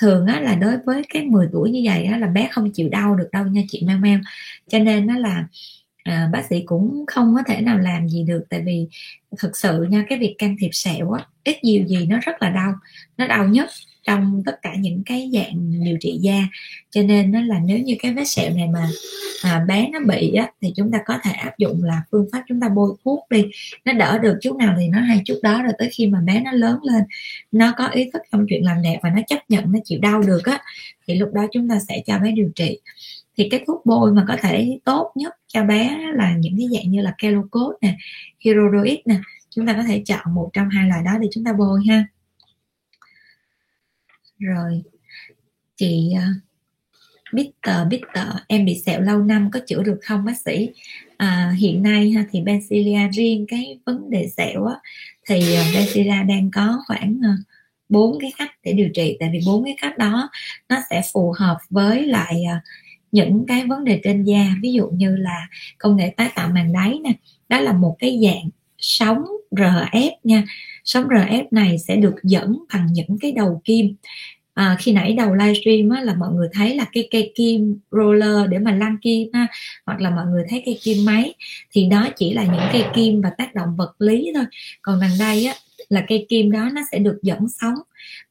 Thường 0.00 0.26
á, 0.26 0.40
là 0.40 0.54
đối 0.54 0.78
với 0.86 1.02
cái 1.08 1.22
10 1.24 1.48
tuổi 1.52 1.70
như 1.70 1.82
vậy 1.84 2.04
á, 2.04 2.18
là 2.18 2.26
bé 2.26 2.48
không 2.52 2.70
chịu 2.72 2.88
đau 2.88 3.16
được 3.16 3.28
đâu 3.32 3.46
nha 3.46 3.62
chị 3.68 3.82
meo 3.86 3.98
meo. 3.98 4.18
Cho 4.68 4.78
nên 4.78 5.06
nó 5.06 5.18
là 5.18 5.46
à, 6.04 6.28
bác 6.32 6.42
sĩ 6.50 6.62
cũng 6.66 7.04
không 7.06 7.34
có 7.36 7.42
thể 7.46 7.60
nào 7.60 7.78
làm 7.78 8.08
gì 8.08 8.24
được 8.24 8.44
tại 8.50 8.62
vì 8.66 8.88
thực 9.38 9.56
sự 9.56 9.86
nha 9.90 10.04
cái 10.08 10.18
việc 10.18 10.34
can 10.38 10.56
thiệp 10.60 10.70
sẹo 10.72 11.10
á, 11.10 11.26
ít 11.44 11.64
nhiều 11.64 11.86
gì 11.86 12.06
nó 12.06 12.18
rất 12.22 12.42
là 12.42 12.50
đau 12.50 12.74
nó 13.16 13.26
đau 13.26 13.48
nhất 13.48 13.70
trong 14.04 14.42
tất 14.46 14.62
cả 14.62 14.74
những 14.78 15.02
cái 15.06 15.30
dạng 15.32 15.84
điều 15.84 15.96
trị 16.00 16.18
da. 16.20 16.48
Cho 16.90 17.02
nên 17.02 17.32
nó 17.32 17.40
là 17.40 17.60
nếu 17.64 17.78
như 17.78 17.96
cái 17.98 18.12
vết 18.14 18.24
sẹo 18.24 18.50
này 18.50 18.68
mà 18.68 18.88
à, 19.42 19.64
bé 19.68 19.88
nó 19.92 19.98
bị 20.08 20.34
á, 20.34 20.50
thì 20.60 20.72
chúng 20.76 20.92
ta 20.92 20.98
có 21.06 21.18
thể 21.22 21.32
áp 21.32 21.58
dụng 21.58 21.84
là 21.84 22.02
phương 22.10 22.26
pháp 22.32 22.42
chúng 22.48 22.60
ta 22.60 22.68
bôi 22.68 22.96
thuốc 23.04 23.20
đi. 23.30 23.44
Nó 23.84 23.92
đỡ 23.92 24.18
được 24.18 24.38
chút 24.42 24.56
nào 24.56 24.76
thì 24.80 24.88
nó 24.88 25.00
hay 25.00 25.20
chút 25.24 25.38
đó 25.42 25.62
rồi 25.62 25.72
tới 25.78 25.88
khi 25.92 26.06
mà 26.06 26.20
bé 26.20 26.40
nó 26.40 26.52
lớn 26.52 26.78
lên 26.82 27.02
nó 27.52 27.72
có 27.76 27.86
ý 27.86 28.10
thức 28.12 28.22
trong 28.32 28.46
chuyện 28.48 28.64
làm 28.64 28.82
đẹp 28.82 28.98
và 29.02 29.10
nó 29.10 29.22
chấp 29.26 29.38
nhận 29.48 29.72
nó 29.72 29.78
chịu 29.84 29.98
đau 30.02 30.22
được 30.22 30.44
á 30.44 30.60
thì 31.06 31.14
lúc 31.14 31.32
đó 31.32 31.46
chúng 31.52 31.68
ta 31.68 31.78
sẽ 31.88 32.02
cho 32.06 32.18
bé 32.18 32.30
điều 32.30 32.50
trị. 32.54 32.78
Thì 33.36 33.48
cái 33.48 33.64
thuốc 33.66 33.86
bôi 33.86 34.12
mà 34.12 34.24
có 34.28 34.36
thể 34.42 34.78
tốt 34.84 35.12
nhất 35.14 35.34
cho 35.46 35.64
bé 35.64 35.98
là 36.14 36.36
những 36.38 36.56
cái 36.58 36.66
dạng 36.72 36.90
như 36.90 37.00
là 37.00 37.14
Kelocode 37.18 37.76
nè, 37.80 37.96
Hydroid 38.40 38.98
nè 39.04 39.16
chúng 39.50 39.66
ta 39.66 39.72
có 39.72 39.82
thể 39.82 40.02
chọn 40.06 40.34
một 40.34 40.50
trong 40.52 40.68
hai 40.68 40.88
loại 40.88 41.02
đó 41.04 41.12
để 41.20 41.28
chúng 41.32 41.44
ta 41.44 41.52
bôi 41.52 41.80
ha 41.88 42.06
rồi. 44.44 44.82
Chị 45.76 46.12
uh, 46.16 46.44
Bitter 47.34 47.88
Bitter 47.90 48.28
em 48.48 48.64
bị 48.64 48.82
sẹo 48.86 49.00
lâu 49.00 49.18
năm 49.18 49.50
có 49.52 49.60
chữa 49.66 49.82
được 49.82 49.98
không 50.02 50.24
bác 50.24 50.40
sĩ? 50.44 50.70
À, 51.16 51.54
hiện 51.58 51.82
nay 51.82 52.10
ha, 52.10 52.24
thì 52.30 52.40
Basilia 52.40 53.08
riêng 53.12 53.46
cái 53.48 53.78
vấn 53.86 54.10
đề 54.10 54.28
sẹo 54.36 54.64
á, 54.64 54.74
thì 55.28 55.54
ờ, 55.54 55.62
Basilia 55.74 56.22
đang 56.28 56.50
có 56.54 56.78
khoảng 56.86 57.18
ờ, 57.24 57.30
bốn 57.88 58.18
cái 58.20 58.32
cách 58.38 58.50
để 58.64 58.72
điều 58.72 58.88
trị. 58.94 59.16
Tại 59.20 59.30
vì 59.32 59.40
bốn 59.46 59.64
cái 59.64 59.76
cách 59.80 59.98
đó 59.98 60.28
nó 60.68 60.76
sẽ 60.90 61.02
phù 61.12 61.34
hợp 61.38 61.58
với 61.70 62.06
lại 62.06 62.44
ờ, 62.50 62.56
những 63.12 63.44
cái 63.48 63.64
vấn 63.66 63.84
đề 63.84 64.00
trên 64.04 64.24
da. 64.24 64.54
Ví 64.62 64.72
dụ 64.72 64.88
như 64.88 65.16
là 65.16 65.46
công 65.78 65.96
nghệ 65.96 66.14
tái 66.16 66.30
tạo 66.34 66.48
màng 66.48 66.72
đáy 66.72 66.98
nè 67.04 67.12
đó 67.48 67.60
là 67.60 67.72
một 67.72 67.96
cái 67.98 68.20
dạng 68.22 68.50
sóng 68.78 69.24
RF 69.50 70.10
nha. 70.24 70.44
Sóng 70.84 71.08
RF 71.08 71.44
này 71.50 71.78
sẽ 71.78 71.96
được 71.96 72.14
dẫn 72.22 72.58
bằng 72.74 72.86
những 72.92 73.18
cái 73.20 73.32
đầu 73.32 73.60
kim 73.64 73.94
à, 74.54 74.76
khi 74.78 74.92
nãy 74.92 75.12
đầu 75.12 75.34
livestream 75.34 75.88
á, 75.88 76.00
là 76.00 76.14
mọi 76.14 76.32
người 76.32 76.48
thấy 76.52 76.74
là 76.74 76.84
cái 76.92 77.08
cây 77.10 77.32
kim 77.34 77.78
roller 77.90 78.50
để 78.50 78.58
mà 78.58 78.72
lăn 78.72 78.96
kim 79.02 79.28
ha 79.32 79.46
hoặc 79.86 80.00
là 80.00 80.10
mọi 80.10 80.26
người 80.26 80.44
thấy 80.50 80.62
cây 80.66 80.78
kim 80.82 81.04
máy 81.04 81.34
thì 81.72 81.86
đó 81.86 82.08
chỉ 82.16 82.34
là 82.34 82.44
những 82.44 82.68
cây 82.72 82.84
kim 82.94 83.20
và 83.20 83.30
tác 83.38 83.54
động 83.54 83.76
vật 83.76 83.94
lý 83.98 84.32
thôi. 84.34 84.44
Còn 84.82 85.00
đằng 85.00 85.18
đây 85.18 85.46
á 85.46 85.54
là 85.88 86.04
cây 86.08 86.26
kim 86.28 86.50
đó 86.50 86.70
nó 86.72 86.82
sẽ 86.92 86.98
được 86.98 87.18
dẫn 87.22 87.48
sóng 87.48 87.74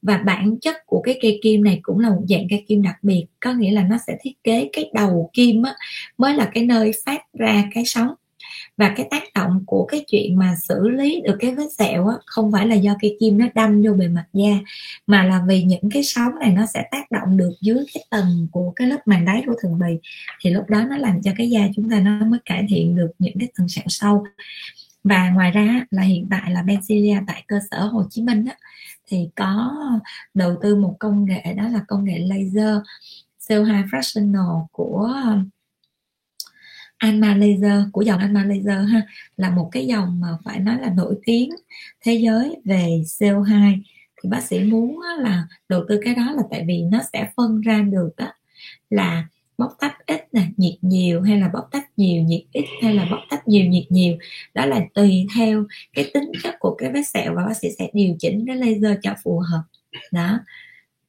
và 0.02 0.16
bản 0.16 0.56
chất 0.60 0.76
của 0.86 1.02
cái 1.02 1.18
cây 1.22 1.40
kim 1.42 1.64
này 1.64 1.78
cũng 1.82 1.98
là 1.98 2.10
một 2.10 2.22
dạng 2.28 2.46
cây 2.50 2.64
kim 2.68 2.82
đặc 2.82 2.96
biệt 3.02 3.26
có 3.40 3.52
nghĩa 3.52 3.70
là 3.70 3.82
nó 3.82 3.96
sẽ 4.06 4.16
thiết 4.22 4.44
kế 4.44 4.68
cái 4.72 4.90
đầu 4.94 5.30
kim 5.32 5.62
á, 5.62 5.74
mới 6.18 6.34
là 6.34 6.50
cái 6.54 6.64
nơi 6.64 6.92
phát 7.06 7.20
ra 7.32 7.64
cái 7.74 7.84
sóng 7.86 8.08
và 8.76 8.92
cái 8.96 9.06
tác 9.10 9.22
động 9.34 9.64
của 9.66 9.84
cái 9.84 10.04
chuyện 10.08 10.38
mà 10.38 10.54
xử 10.68 10.88
lý 10.88 11.20
được 11.24 11.36
cái 11.40 11.54
vết 11.54 11.72
sẹo 11.78 12.06
á, 12.06 12.16
không 12.26 12.52
phải 12.52 12.66
là 12.66 12.74
do 12.74 12.94
cây 13.00 13.16
kim 13.20 13.38
nó 13.38 13.46
đâm 13.54 13.82
vô 13.82 13.92
bề 13.92 14.08
mặt 14.08 14.24
da 14.32 14.58
mà 15.06 15.22
là 15.24 15.42
vì 15.46 15.62
những 15.62 15.90
cái 15.90 16.02
sóng 16.02 16.38
này 16.40 16.50
nó 16.50 16.66
sẽ 16.66 16.88
tác 16.90 17.10
động 17.10 17.36
được 17.36 17.52
dưới 17.60 17.84
cái 17.94 18.04
tầng 18.10 18.48
của 18.52 18.72
cái 18.76 18.88
lớp 18.88 18.98
màng 19.06 19.24
đáy 19.24 19.42
của 19.46 19.54
thường 19.62 19.78
bì. 19.78 19.98
Thì 20.40 20.50
lúc 20.50 20.70
đó 20.70 20.84
nó 20.84 20.96
làm 20.96 21.22
cho 21.22 21.32
cái 21.36 21.50
da 21.50 21.60
chúng 21.76 21.90
ta 21.90 22.00
nó 22.00 22.26
mới 22.26 22.40
cải 22.44 22.66
thiện 22.68 22.96
được 22.96 23.10
những 23.18 23.38
cái 23.38 23.48
tầng 23.58 23.68
sẹo 23.68 23.84
sâu. 23.88 24.24
Và 25.04 25.30
ngoài 25.30 25.50
ra 25.50 25.86
là 25.90 26.02
hiện 26.02 26.26
tại 26.30 26.50
là 26.50 26.62
Benzilia 26.62 27.24
tại 27.26 27.44
cơ 27.48 27.60
sở 27.70 27.86
Hồ 27.86 28.04
Chí 28.10 28.22
Minh 28.22 28.44
á, 28.44 28.56
thì 29.06 29.28
có 29.36 29.74
đầu 30.34 30.56
tư 30.62 30.76
một 30.76 30.96
công 30.98 31.24
nghệ 31.24 31.54
đó 31.56 31.68
là 31.68 31.80
công 31.88 32.04
nghệ 32.04 32.18
laser 32.18 32.76
CO2 33.48 33.88
fractional 33.88 34.66
của 34.72 35.14
Alma 37.04 37.34
Laser 37.34 37.82
của 37.92 38.02
dòng 38.02 38.18
Alma 38.20 38.44
Laser 38.44 38.88
ha, 38.88 39.02
là 39.36 39.50
một 39.50 39.68
cái 39.72 39.86
dòng 39.86 40.20
mà 40.20 40.28
phải 40.44 40.58
nói 40.58 40.78
là 40.80 40.90
nổi 40.96 41.14
tiếng 41.24 41.50
thế 42.04 42.14
giới 42.14 42.56
về 42.64 43.02
CO2 43.04 43.80
thì 44.22 44.28
bác 44.28 44.42
sĩ 44.42 44.60
muốn 44.60 45.00
là 45.18 45.46
đầu 45.68 45.84
tư 45.88 46.00
cái 46.04 46.14
đó 46.14 46.32
là 46.36 46.42
tại 46.50 46.64
vì 46.66 46.82
nó 46.82 47.00
sẽ 47.12 47.30
phân 47.36 47.60
ra 47.60 47.82
được 47.82 48.10
đó 48.16 48.32
là 48.90 49.28
bóc 49.58 49.76
tách 49.80 50.06
ít 50.06 50.28
nè, 50.32 50.42
nhiệt 50.56 50.74
nhiều 50.82 51.22
hay 51.22 51.40
là 51.40 51.48
bóc 51.48 51.68
tách 51.70 51.86
nhiều, 51.96 52.22
nhiệt 52.22 52.42
ít 52.52 52.64
hay 52.82 52.94
là 52.94 53.06
bóc 53.10 53.20
tách 53.30 53.48
nhiều, 53.48 53.66
nhiệt 53.66 53.84
nhiều. 53.88 54.16
Đó 54.54 54.66
là 54.66 54.80
tùy 54.94 55.26
theo 55.36 55.64
cái 55.92 56.10
tính 56.14 56.32
chất 56.42 56.54
của 56.58 56.74
cái 56.74 56.92
vết 56.92 57.02
sẹo 57.02 57.34
và 57.34 57.44
bác 57.46 57.56
sĩ 57.56 57.68
sẽ 57.78 57.90
điều 57.92 58.16
chỉnh 58.18 58.44
cái 58.46 58.56
laser 58.56 58.98
cho 59.02 59.14
phù 59.24 59.38
hợp. 59.38 59.62
Đó 60.12 60.38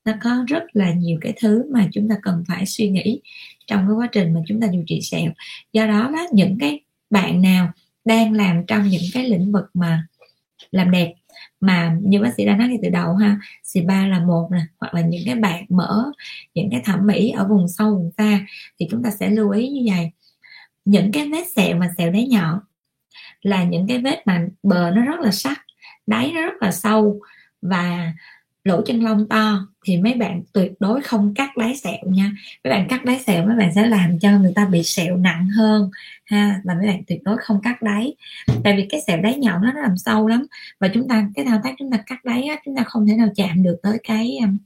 nó 0.06 0.14
có 0.24 0.46
rất 0.48 0.64
là 0.74 0.94
nhiều 0.94 1.18
cái 1.22 1.34
thứ 1.42 1.64
mà 1.72 1.88
chúng 1.94 2.10
ta 2.10 2.16
cần 2.22 2.44
phải 2.48 2.66
suy 2.66 2.90
nghĩ 2.90 3.22
trong 3.68 3.88
cái 3.88 3.96
quá 3.96 4.08
trình 4.12 4.34
mà 4.34 4.40
chúng 4.48 4.62
ta 4.62 4.68
điều 4.68 4.84
trị 4.88 5.02
sẹo. 5.02 5.32
Do 5.74 5.88
đó 5.88 6.10
đó, 6.14 6.26
những 6.32 6.58
cái 6.60 6.80
bạn 7.10 7.42
nào 7.42 7.72
đang 8.06 8.34
làm 8.34 8.66
trong 8.66 8.88
những 8.88 9.04
cái 9.14 9.30
lĩnh 9.30 9.52
vực 9.52 9.66
mà 9.74 10.08
làm 10.72 10.92
đẹp, 10.92 11.14
mà 11.60 11.98
như 12.02 12.22
bác 12.22 12.34
sĩ 12.38 12.46
đã 12.46 12.58
nói 12.58 12.68
ngay 12.68 12.80
từ 12.84 12.90
đầu 12.90 13.16
ha 13.16 13.40
ba 13.86 14.08
là 14.08 14.20
một 14.20 14.50
nè, 14.52 14.60
hoặc 14.80 14.94
là 14.94 15.02
những 15.02 15.22
cái 15.26 15.36
bạn 15.36 15.66
mở 15.70 16.12
những 16.54 16.70
cái 16.72 16.82
thẩm 16.86 17.08
mỹ 17.08 17.30
ở 17.30 17.48
vùng 17.48 17.68
sâu, 17.68 17.96
vùng 17.96 18.12
xa, 18.18 18.46
thì 18.80 18.88
chúng 18.92 19.04
ta 19.04 19.10
sẽ 19.12 19.30
lưu 19.30 19.50
ý 19.50 19.70
như 19.70 19.82
vậy. 19.96 20.12
Những 20.86 21.12
cái 21.12 21.30
vết 21.30 21.48
sẹo 21.56 21.78
mà 21.78 21.90
sẹo 21.98 22.12
đáy 22.12 22.28
nhọn 22.28 22.60
là 23.42 23.64
những 23.64 23.88
cái 23.88 23.98
vết 23.98 24.22
mà 24.26 24.48
bờ 24.64 24.92
nó 24.92 25.02
rất 25.02 25.20
là 25.20 25.32
sắc, 25.32 25.66
đáy 26.08 26.32
nó 26.36 26.42
rất 26.42 26.54
là 26.62 26.72
sâu 26.72 27.20
và 27.62 28.14
lỗ 28.66 28.82
chân 28.82 29.04
lông 29.04 29.28
to 29.30 29.68
thì 29.86 29.98
mấy 29.98 30.14
bạn 30.14 30.44
tuyệt 30.54 30.72
đối 30.80 31.02
không 31.02 31.34
cắt 31.34 31.58
đáy 31.58 31.76
sẹo 31.76 32.00
nha. 32.06 32.32
Mấy 32.64 32.72
bạn 32.72 32.88
cắt 32.90 33.06
đáy 33.06 33.20
sẹo 33.28 33.46
mấy 33.46 33.56
bạn 33.56 33.72
sẽ 33.76 33.86
làm 33.88 34.20
cho 34.20 34.40
người 34.40 34.52
ta 34.56 34.66
bị 34.66 34.84
sẹo 34.84 35.18
nặng 35.18 35.50
hơn 35.50 35.90
ha 36.26 36.62
và 36.64 36.74
mấy 36.74 36.88
bạn 36.88 37.02
tuyệt 37.08 37.24
đối 37.24 37.38
không 37.38 37.62
cắt 37.62 37.82
đáy. 37.82 38.16
Tại 38.64 38.78
vì 38.78 38.86
cái 38.90 39.02
sẹo 39.08 39.22
đáy 39.22 39.38
nhọn 39.38 39.62
nó 39.62 39.74
làm 39.74 39.98
sâu 39.98 40.28
lắm 40.28 40.46
và 40.80 40.88
chúng 40.88 41.08
ta 41.08 41.28
cái 41.36 41.46
thao 41.46 41.62
tác 41.64 41.76
chúng 41.80 41.92
ta 41.92 41.98
cắt 42.06 42.26
đáy 42.26 42.44
á, 42.44 42.56
chúng 42.66 42.76
ta 42.76 42.84
không 42.84 43.08
thể 43.08 43.16
nào 43.16 43.28
chạm 43.36 43.64
được 43.64 43.76
tới 43.84 43.98
cái 44.04 44.38
um, 44.42 44.58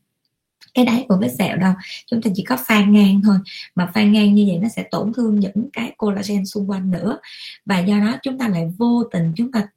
cái 0.73 0.85
đáy 0.85 1.05
của 1.07 1.17
vết 1.21 1.29
sẹo 1.39 1.57
đâu. 1.57 1.73
Chúng 2.07 2.21
ta 2.21 2.29
chỉ 2.35 2.43
có 2.43 2.57
phan 2.65 2.91
ngang 2.91 3.21
thôi 3.23 3.37
mà 3.75 3.91
phan 3.93 4.11
ngang 4.11 4.35
như 4.35 4.45
vậy 4.47 4.59
nó 4.61 4.67
sẽ 4.69 4.83
tổn 4.91 5.13
thương 5.13 5.39
những 5.39 5.69
cái 5.73 5.93
collagen 5.97 6.45
xung 6.45 6.69
quanh 6.69 6.91
nữa. 6.91 7.19
Và 7.65 7.79
do 7.79 7.99
đó 7.99 8.17
chúng 8.23 8.37
ta 8.37 8.47
lại 8.47 8.73
vô 8.77 9.03
tình 9.11 9.33
chúng 9.35 9.51
ta 9.51 9.67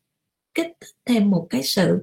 kích 0.55 0.73
thích 0.81 0.97
thêm 1.07 1.31
một 1.31 1.47
cái 1.51 1.63
sự 1.63 2.03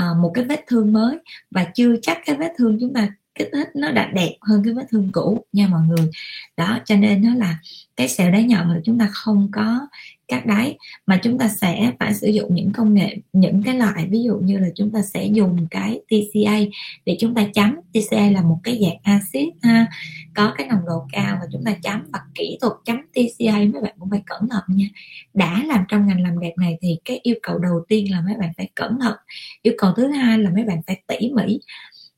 uh, 0.00 0.16
một 0.16 0.30
cái 0.34 0.44
vết 0.44 0.64
thương 0.66 0.92
mới. 0.92 1.18
Và 1.50 1.64
chưa 1.74 1.96
chắc 2.02 2.18
cái 2.26 2.36
vết 2.36 2.52
thương 2.58 2.78
chúng 2.80 2.94
ta 2.94 3.08
kích 3.34 3.48
thích 3.52 3.68
nó 3.74 3.90
đã 3.90 4.10
đẹp 4.14 4.36
hơn 4.40 4.62
cái 4.64 4.74
vết 4.74 4.84
thương 4.90 5.08
cũ 5.12 5.44
nha 5.52 5.66
mọi 5.66 5.80
người. 5.88 6.10
Đó 6.56 6.78
cho 6.84 6.96
nên 6.96 7.22
nó 7.22 7.34
là 7.34 7.58
cái 7.96 8.08
sẹo 8.08 8.30
đáy 8.30 8.44
nhọn 8.44 8.74
là 8.74 8.80
chúng 8.84 8.98
ta 8.98 9.08
không 9.12 9.48
có 9.52 9.88
các 10.28 10.46
đáy 10.46 10.76
mà 11.06 11.20
chúng 11.22 11.38
ta 11.38 11.48
sẽ 11.48 11.92
phải 11.98 12.14
sử 12.14 12.28
dụng 12.28 12.54
những 12.54 12.72
công 12.72 12.94
nghệ, 12.94 13.16
những 13.32 13.62
cái 13.62 13.74
loại 13.74 14.06
ví 14.10 14.22
dụ 14.22 14.36
như 14.36 14.58
là 14.58 14.68
chúng 14.74 14.90
ta 14.90 15.02
sẽ 15.02 15.26
dùng 15.26 15.66
cái 15.70 16.00
TCA 16.08 16.58
để 17.06 17.16
chúng 17.20 17.34
ta 17.34 17.46
chấm. 17.54 17.76
TCA 17.92 18.30
là 18.30 18.42
một 18.42 18.58
cái 18.62 18.78
dạng 18.82 18.96
axit, 19.02 19.48
ha, 19.62 19.86
có 20.34 20.54
cái 20.56 20.66
nồng 20.66 20.86
độ 20.86 21.06
cao 21.12 21.36
và 21.40 21.46
chúng 21.52 21.64
ta 21.64 21.74
chấm 21.82 22.02
và 22.12 22.20
kỹ 22.34 22.58
thuật 22.60 22.72
chấm 22.84 22.96
TCA 23.14 23.52
mấy 23.52 23.82
bạn 23.82 23.94
cũng 23.98 24.10
phải 24.10 24.22
cẩn 24.26 24.48
thận 24.48 24.62
nha. 24.68 24.86
Đã 25.34 25.62
làm 25.66 25.84
trong 25.88 26.06
ngành 26.06 26.22
làm 26.22 26.40
đẹp 26.40 26.52
này 26.56 26.78
thì 26.82 26.98
cái 27.04 27.20
yêu 27.22 27.34
cầu 27.42 27.58
đầu 27.58 27.84
tiên 27.88 28.12
là 28.12 28.20
mấy 28.20 28.34
bạn 28.40 28.52
phải 28.56 28.68
cẩn 28.74 28.98
thận. 29.00 29.16
Yêu 29.62 29.74
cầu 29.78 29.92
thứ 29.96 30.08
hai 30.08 30.38
là 30.38 30.50
mấy 30.50 30.64
bạn 30.64 30.82
phải 30.86 31.02
tỉ 31.06 31.30
mỉ 31.32 31.60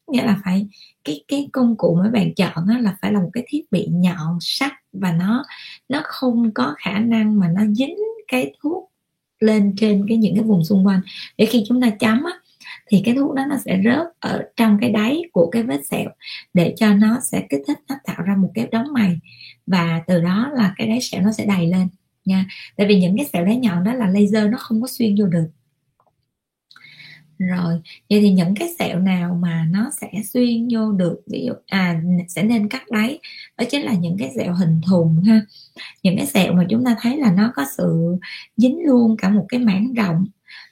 nghĩa 0.08 0.24
là 0.24 0.40
phải 0.44 0.66
cái 1.04 1.24
cái 1.28 1.48
công 1.52 1.76
cụ 1.76 1.98
mấy 2.02 2.10
bạn 2.10 2.34
chọn 2.34 2.66
á, 2.68 2.78
là 2.78 2.96
phải 3.02 3.12
là 3.12 3.20
một 3.20 3.30
cái 3.32 3.44
thiết 3.48 3.62
bị 3.70 3.86
nhọn 3.90 4.38
sắc 4.40 4.72
và 4.92 5.12
nó 5.12 5.44
nó 5.88 6.02
không 6.04 6.50
có 6.54 6.74
khả 6.78 6.98
năng 6.98 7.38
mà 7.38 7.48
nó 7.48 7.62
dính 7.66 7.96
cái 8.28 8.52
thuốc 8.62 8.90
lên 9.40 9.74
trên 9.76 10.06
cái 10.08 10.16
những 10.16 10.34
cái 10.34 10.44
vùng 10.44 10.64
xung 10.64 10.86
quanh. 10.86 11.00
Để 11.38 11.46
khi 11.46 11.64
chúng 11.68 11.80
ta 11.80 11.90
chấm 11.90 12.24
á, 12.24 12.32
thì 12.90 13.02
cái 13.04 13.14
thuốc 13.14 13.34
đó 13.34 13.44
nó 13.48 13.56
sẽ 13.64 13.80
rớt 13.84 14.06
ở 14.20 14.42
trong 14.56 14.78
cái 14.80 14.90
đáy 14.90 15.22
của 15.32 15.50
cái 15.50 15.62
vết 15.62 15.86
sẹo 15.90 16.10
để 16.54 16.74
cho 16.76 16.94
nó 16.94 17.18
sẽ 17.22 17.46
kích 17.50 17.62
thích 17.66 17.78
nó 17.88 17.94
tạo 18.04 18.22
ra 18.22 18.36
một 18.36 18.50
cái 18.54 18.68
đống 18.72 18.86
mày 18.92 19.18
và 19.66 20.02
từ 20.06 20.20
đó 20.20 20.50
là 20.54 20.74
cái 20.76 20.86
đáy 20.88 21.00
sẹo 21.00 21.22
nó 21.22 21.32
sẽ 21.32 21.46
đầy 21.46 21.66
lên 21.66 21.88
nha. 22.24 22.46
Tại 22.76 22.86
vì 22.86 23.00
những 23.00 23.16
cái 23.16 23.26
sẹo 23.32 23.44
đáy 23.44 23.56
nhọn 23.56 23.84
đó 23.84 23.92
là 23.94 24.06
laser 24.06 24.50
nó 24.50 24.58
không 24.58 24.80
có 24.80 24.88
xuyên 24.90 25.14
vô 25.18 25.26
được 25.26 25.48
rồi, 27.38 27.80
vậy 28.10 28.20
thì 28.20 28.30
những 28.30 28.54
cái 28.54 28.68
sẹo 28.78 28.98
nào 28.98 29.38
mà 29.42 29.66
nó 29.70 29.90
sẽ 30.00 30.08
xuyên 30.24 30.68
vô 30.70 30.92
được, 30.92 31.20
ví 31.26 31.44
dụ 31.46 31.52
à 31.66 32.02
sẽ 32.28 32.42
nên 32.42 32.68
cắt 32.68 32.82
đáy 32.90 33.18
đó 33.58 33.64
chính 33.70 33.82
là 33.82 33.94
những 33.94 34.16
cái 34.18 34.30
sẹo 34.36 34.54
hình 34.54 34.80
thùng 34.86 35.22
ha. 35.22 35.40
Những 36.02 36.16
cái 36.16 36.26
sẹo 36.26 36.52
mà 36.52 36.64
chúng 36.68 36.84
ta 36.84 36.96
thấy 37.00 37.16
là 37.16 37.32
nó 37.32 37.52
có 37.56 37.64
sự 37.76 38.16
dính 38.56 38.78
luôn 38.86 39.16
cả 39.16 39.28
một 39.30 39.46
cái 39.48 39.60
mảng 39.60 39.94
rộng 39.94 40.26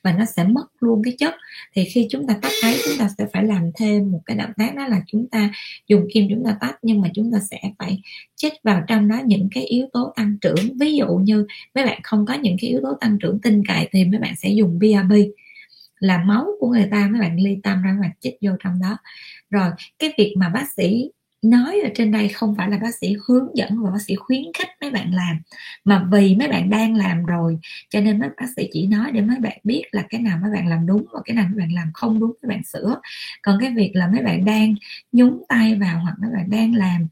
và 0.05 0.13
nó 0.13 0.25
sẽ 0.25 0.45
mất 0.45 0.67
luôn 0.81 1.03
cái 1.05 1.15
chất. 1.19 1.35
Thì 1.75 1.85
khi 1.85 2.07
chúng 2.11 2.27
ta 2.27 2.39
tách 2.43 2.53
đáy 2.63 2.77
chúng 2.85 2.99
ta 2.99 3.09
sẽ 3.19 3.27
phải 3.33 3.45
làm 3.45 3.71
thêm 3.75 4.13
một 4.13 4.21
cái 4.27 4.37
động 4.37 4.51
tác 4.57 4.75
đó 4.77 4.87
là 4.87 5.03
chúng 5.07 5.27
ta 5.29 5.51
dùng 5.89 6.07
kim 6.13 6.27
chúng 6.31 6.45
ta 6.45 6.57
tách 6.61 6.79
nhưng 6.83 7.01
mà 7.01 7.09
chúng 7.15 7.33
ta 7.33 7.39
sẽ 7.51 7.61
phải 7.79 8.01
chích 8.37 8.53
vào 8.63 8.83
trong 8.87 9.09
đó 9.09 9.21
những 9.27 9.49
cái 9.55 9.65
yếu 9.65 9.87
tố 9.93 10.13
tăng 10.17 10.37
trưởng. 10.41 10.79
Ví 10.81 10.97
dụ 10.97 11.07
như 11.07 11.47
mấy 11.75 11.85
bạn 11.85 12.01
không 12.03 12.27
có 12.27 12.35
những 12.35 12.57
cái 12.61 12.71
yếu 12.71 12.81
tố 12.83 12.95
tăng 13.01 13.19
trưởng 13.19 13.39
tinh 13.41 13.63
cậy 13.69 13.89
thì 13.93 14.05
mấy 14.05 14.21
bạn 14.21 14.35
sẽ 14.37 14.49
dùng 14.49 14.79
BRB 14.79 15.13
là 16.01 16.19
máu 16.25 16.47
của 16.61 16.69
người 16.69 16.89
ta 16.91 17.09
mấy 17.13 17.21
bạn 17.21 17.37
ly 17.41 17.57
tâm 17.63 17.83
ra 17.83 17.93
mấy 17.93 18.01
bạn 18.03 18.11
chích 18.21 18.35
vô 18.43 18.51
trong 18.65 18.81
đó. 18.81 18.99
Rồi, 19.51 19.71
cái 19.99 20.13
việc 20.19 20.35
mà 20.39 20.49
bác 20.49 20.69
sĩ 20.77 21.11
nói 21.43 21.81
ở 21.85 21.91
trên 21.95 22.13
đây 22.13 22.29
không 22.29 22.55
phải 22.57 22.71
là 22.71 22.79
bác 22.79 22.95
sĩ 22.95 23.17
hướng 23.29 23.49
dẫn 23.57 23.83
và 23.85 23.91
bác 23.91 24.03
sĩ 24.03 24.15
khuyến 24.15 24.43
khích 24.59 24.69
mấy 24.81 24.91
bạn 24.91 25.15
làm, 25.15 25.37
mà 25.85 26.07
vì 26.13 26.37
mấy 26.37 26.49
bạn 26.49 26.71
đang 26.71 26.95
làm 26.97 27.25
rồi, 27.27 27.59
cho 27.91 28.01
nên 28.01 28.19
mấy 28.19 28.29
bác 28.41 28.47
sĩ 28.57 28.69
chỉ 28.73 28.87
nói 28.87 29.11
để 29.13 29.21
mấy 29.21 29.39
bạn 29.41 29.59
biết 29.65 29.83
là 29.93 30.03
cái 30.11 30.21
nào 30.21 30.39
mấy 30.43 30.51
bạn 30.55 30.67
làm 30.69 30.87
đúng 30.87 31.05
và 31.13 31.21
cái 31.25 31.35
nào 31.37 31.47
mấy 31.51 31.59
bạn 31.59 31.73
làm 31.75 31.91
không 31.95 32.21
đúng, 32.21 32.33
mấy 32.43 32.49
bạn 32.57 32.65
sửa. 32.65 33.01
Còn 33.43 33.59
cái 33.61 33.71
việc 33.77 33.91
là 33.95 34.09
mấy 34.09 34.23
bạn 34.23 34.45
đang 34.45 34.75
nhúng 35.13 35.43
tay 35.49 35.75
vào 35.75 36.01
hoặc 36.01 36.15
mấy 36.23 36.31
bạn 36.35 36.51
đang 36.51 36.75
làm 36.75 37.07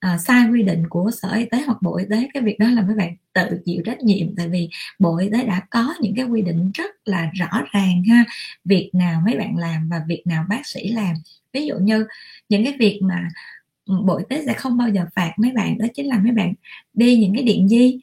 à, 0.00 0.18
sai 0.18 0.48
quy 0.50 0.62
định 0.62 0.88
của 0.88 1.10
sở 1.22 1.32
y 1.32 1.44
tế 1.44 1.62
hoặc 1.66 1.82
bộ 1.82 1.96
y 1.96 2.04
tế 2.10 2.28
cái 2.34 2.42
việc 2.42 2.58
đó 2.58 2.66
là 2.70 2.82
mấy 2.82 2.96
bạn 2.96 3.16
tự 3.32 3.60
chịu 3.64 3.82
trách 3.84 4.00
nhiệm. 4.00 4.36
Tại 4.36 4.48
vì 4.48 4.68
bộ 4.98 5.18
y 5.18 5.28
tế 5.32 5.44
đã 5.44 5.60
có 5.70 5.94
những 6.00 6.14
cái 6.16 6.24
quy 6.24 6.42
định 6.42 6.70
rất 6.74 6.90
là 7.04 7.30
rõ 7.34 7.62
ràng 7.72 8.02
ha 8.04 8.24
việc 8.64 8.90
nào 8.92 9.22
mấy 9.24 9.36
bạn 9.36 9.56
làm 9.56 9.88
và 9.88 10.02
việc 10.08 10.22
nào 10.26 10.44
bác 10.48 10.66
sĩ 10.66 10.88
làm. 10.92 11.14
Ví 11.52 11.66
dụ 11.66 11.74
như 11.78 12.06
những 12.48 12.64
cái 12.64 12.74
việc 12.78 13.00
mà 13.02 13.28
ừ, 13.86 13.94
bộ 14.04 14.16
y 14.16 14.24
tế 14.28 14.42
sẽ 14.46 14.54
không 14.54 14.78
bao 14.78 14.88
giờ 14.88 15.06
phạt 15.14 15.32
mấy 15.36 15.52
bạn 15.52 15.78
đó 15.78 15.86
chính 15.94 16.06
là 16.06 16.18
mấy 16.18 16.32
bạn 16.32 16.54
đi 16.94 17.16
những 17.16 17.34
cái 17.34 17.44
điện 17.44 17.68
di. 17.68 18.00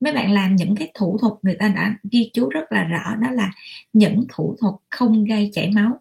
Mấy 0.00 0.12
bạn 0.12 0.32
làm 0.32 0.56
những 0.56 0.76
cái 0.76 0.90
thủ 0.94 1.18
thuật 1.20 1.32
người 1.42 1.54
ta 1.54 1.68
đã 1.68 1.96
ghi 2.12 2.30
chú 2.34 2.48
rất 2.48 2.72
là 2.72 2.84
rõ 2.84 3.16
đó 3.16 3.30
là 3.30 3.52
những 3.92 4.24
thủ 4.28 4.56
thuật 4.60 4.74
không 4.90 5.24
gây 5.24 5.50
chảy 5.54 5.70
máu. 5.70 6.00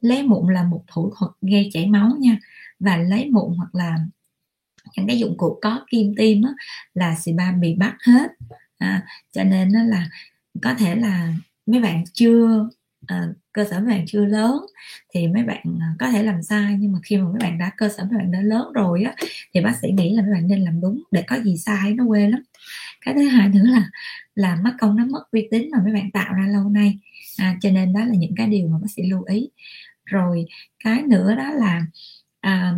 Lấy 0.00 0.22
mụn 0.22 0.54
là 0.54 0.62
một 0.64 0.84
thủ 0.86 1.12
thuật 1.18 1.30
gây 1.42 1.70
chảy 1.72 1.86
máu 1.86 2.10
nha 2.20 2.38
và 2.80 2.96
lấy 2.96 3.30
mụn 3.30 3.56
hoặc 3.56 3.74
là 3.74 3.96
những 4.96 5.06
cái 5.06 5.18
dụng 5.18 5.36
cụ 5.36 5.58
có 5.62 5.86
kim 5.90 6.14
tim 6.16 6.42
á, 6.42 6.52
là 6.94 7.14
xì 7.14 7.32
ba 7.32 7.52
bị 7.52 7.74
bắt 7.74 7.96
hết. 8.06 8.30
À, 8.78 9.02
cho 9.32 9.44
nên 9.44 9.72
nó 9.72 9.82
là 9.82 10.08
có 10.62 10.74
thể 10.74 10.94
là 10.94 11.32
mấy 11.66 11.80
bạn 11.80 12.04
chưa 12.12 12.68
à, 13.06 13.28
cơ 13.52 13.64
sở 13.64 13.80
mấy 13.80 13.88
bạn 13.88 14.04
chưa 14.06 14.24
lớn 14.24 14.56
thì 15.14 15.28
mấy 15.28 15.42
bạn 15.44 15.78
à, 15.80 15.94
có 15.98 16.10
thể 16.10 16.22
làm 16.22 16.42
sai 16.42 16.76
nhưng 16.80 16.92
mà 16.92 16.98
khi 17.02 17.16
mà 17.16 17.24
mấy 17.24 17.38
bạn 17.40 17.58
đã 17.58 17.70
cơ 17.76 17.88
sở 17.88 18.04
mấy 18.04 18.18
bạn 18.18 18.32
đã 18.32 18.40
lớn 18.40 18.72
rồi 18.74 19.02
á 19.02 19.14
thì 19.54 19.60
bác 19.60 19.76
sĩ 19.82 19.88
nghĩ 19.90 20.14
là 20.14 20.22
mấy 20.22 20.30
bạn 20.32 20.46
nên 20.48 20.64
làm 20.64 20.80
đúng 20.80 21.02
để 21.10 21.22
có 21.26 21.36
gì 21.40 21.56
sai 21.56 21.94
nó 21.94 22.04
quê 22.08 22.28
lắm. 22.28 22.42
Cái 23.00 23.14
thứ 23.14 23.28
hai 23.28 23.48
nữa 23.48 23.64
là 23.64 23.90
là 24.34 24.56
mất 24.56 24.74
công 24.78 24.96
nó 24.96 25.04
mất 25.06 25.30
uy 25.32 25.48
tín 25.50 25.68
mà 25.72 25.78
mấy 25.84 25.92
bạn 25.92 26.10
tạo 26.10 26.34
ra 26.34 26.46
lâu 26.46 26.68
nay. 26.68 26.98
À, 27.38 27.58
cho 27.60 27.70
nên 27.70 27.92
đó 27.92 28.00
là 28.04 28.14
những 28.14 28.34
cái 28.36 28.46
điều 28.46 28.68
mà 28.68 28.78
bác 28.78 28.88
sĩ 28.96 29.02
lưu 29.02 29.22
ý. 29.24 29.50
Rồi 30.04 30.46
cái 30.84 31.02
nữa 31.02 31.34
đó 31.34 31.50
là 31.50 31.86
à, 32.40 32.74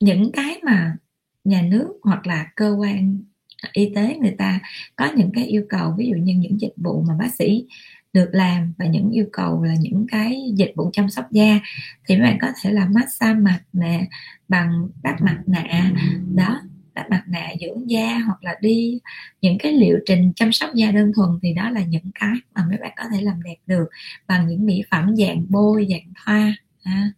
những 0.00 0.32
cái 0.32 0.60
mà 0.62 0.96
nhà 1.50 1.62
nước 1.62 1.88
hoặc 2.02 2.26
là 2.26 2.46
cơ 2.56 2.76
quan 2.80 3.18
y 3.72 3.92
tế 3.94 4.16
người 4.20 4.34
ta 4.38 4.60
có 4.96 5.08
những 5.16 5.30
cái 5.34 5.44
yêu 5.44 5.64
cầu, 5.68 5.94
ví 5.98 6.06
dụ 6.06 6.16
như 6.16 6.34
những 6.34 6.60
dịch 6.60 6.74
vụ 6.76 7.04
mà 7.08 7.14
bác 7.18 7.34
sĩ 7.34 7.66
được 8.12 8.28
làm 8.32 8.72
và 8.78 8.86
những 8.86 9.10
yêu 9.10 9.26
cầu 9.32 9.62
là 9.62 9.74
những 9.80 10.06
cái 10.10 10.52
dịch 10.54 10.72
vụ 10.76 10.90
chăm 10.92 11.08
sóc 11.08 11.32
da, 11.32 11.60
thì 12.06 12.16
mấy 12.16 12.26
bạn 12.26 12.38
có 12.40 12.48
thể 12.62 12.70
là 12.70 12.86
massage 12.86 13.40
mặt 13.40 13.60
nè, 13.72 14.06
bằng 14.48 14.88
đắp 15.02 15.22
mặt 15.22 15.38
nạ. 15.46 15.92
Đó, 16.34 16.60
đắp 16.94 17.10
mặt 17.10 17.22
nạ, 17.26 17.48
dưỡng 17.60 17.90
da 17.90 18.18
hoặc 18.18 18.44
là 18.44 18.54
đi 18.60 18.98
những 19.40 19.58
cái 19.58 19.72
liệu 19.72 19.98
trình 20.06 20.32
chăm 20.36 20.52
sóc 20.52 20.70
da 20.74 20.90
đơn 20.90 21.12
thuần 21.16 21.28
thì 21.42 21.54
đó 21.54 21.70
là 21.70 21.84
những 21.84 22.10
cái 22.20 22.34
mà 22.54 22.64
mấy 22.68 22.78
bạn 22.78 22.92
có 22.96 23.04
thể 23.12 23.20
làm 23.20 23.42
đẹp 23.42 23.56
được 23.66 23.88
bằng 24.26 24.48
những 24.48 24.66
mỹ 24.66 24.82
phẩm 24.90 25.16
dạng 25.16 25.46
bôi, 25.48 25.86
dạng 25.90 26.12
thoa. 26.24 26.54
À 26.82 27.12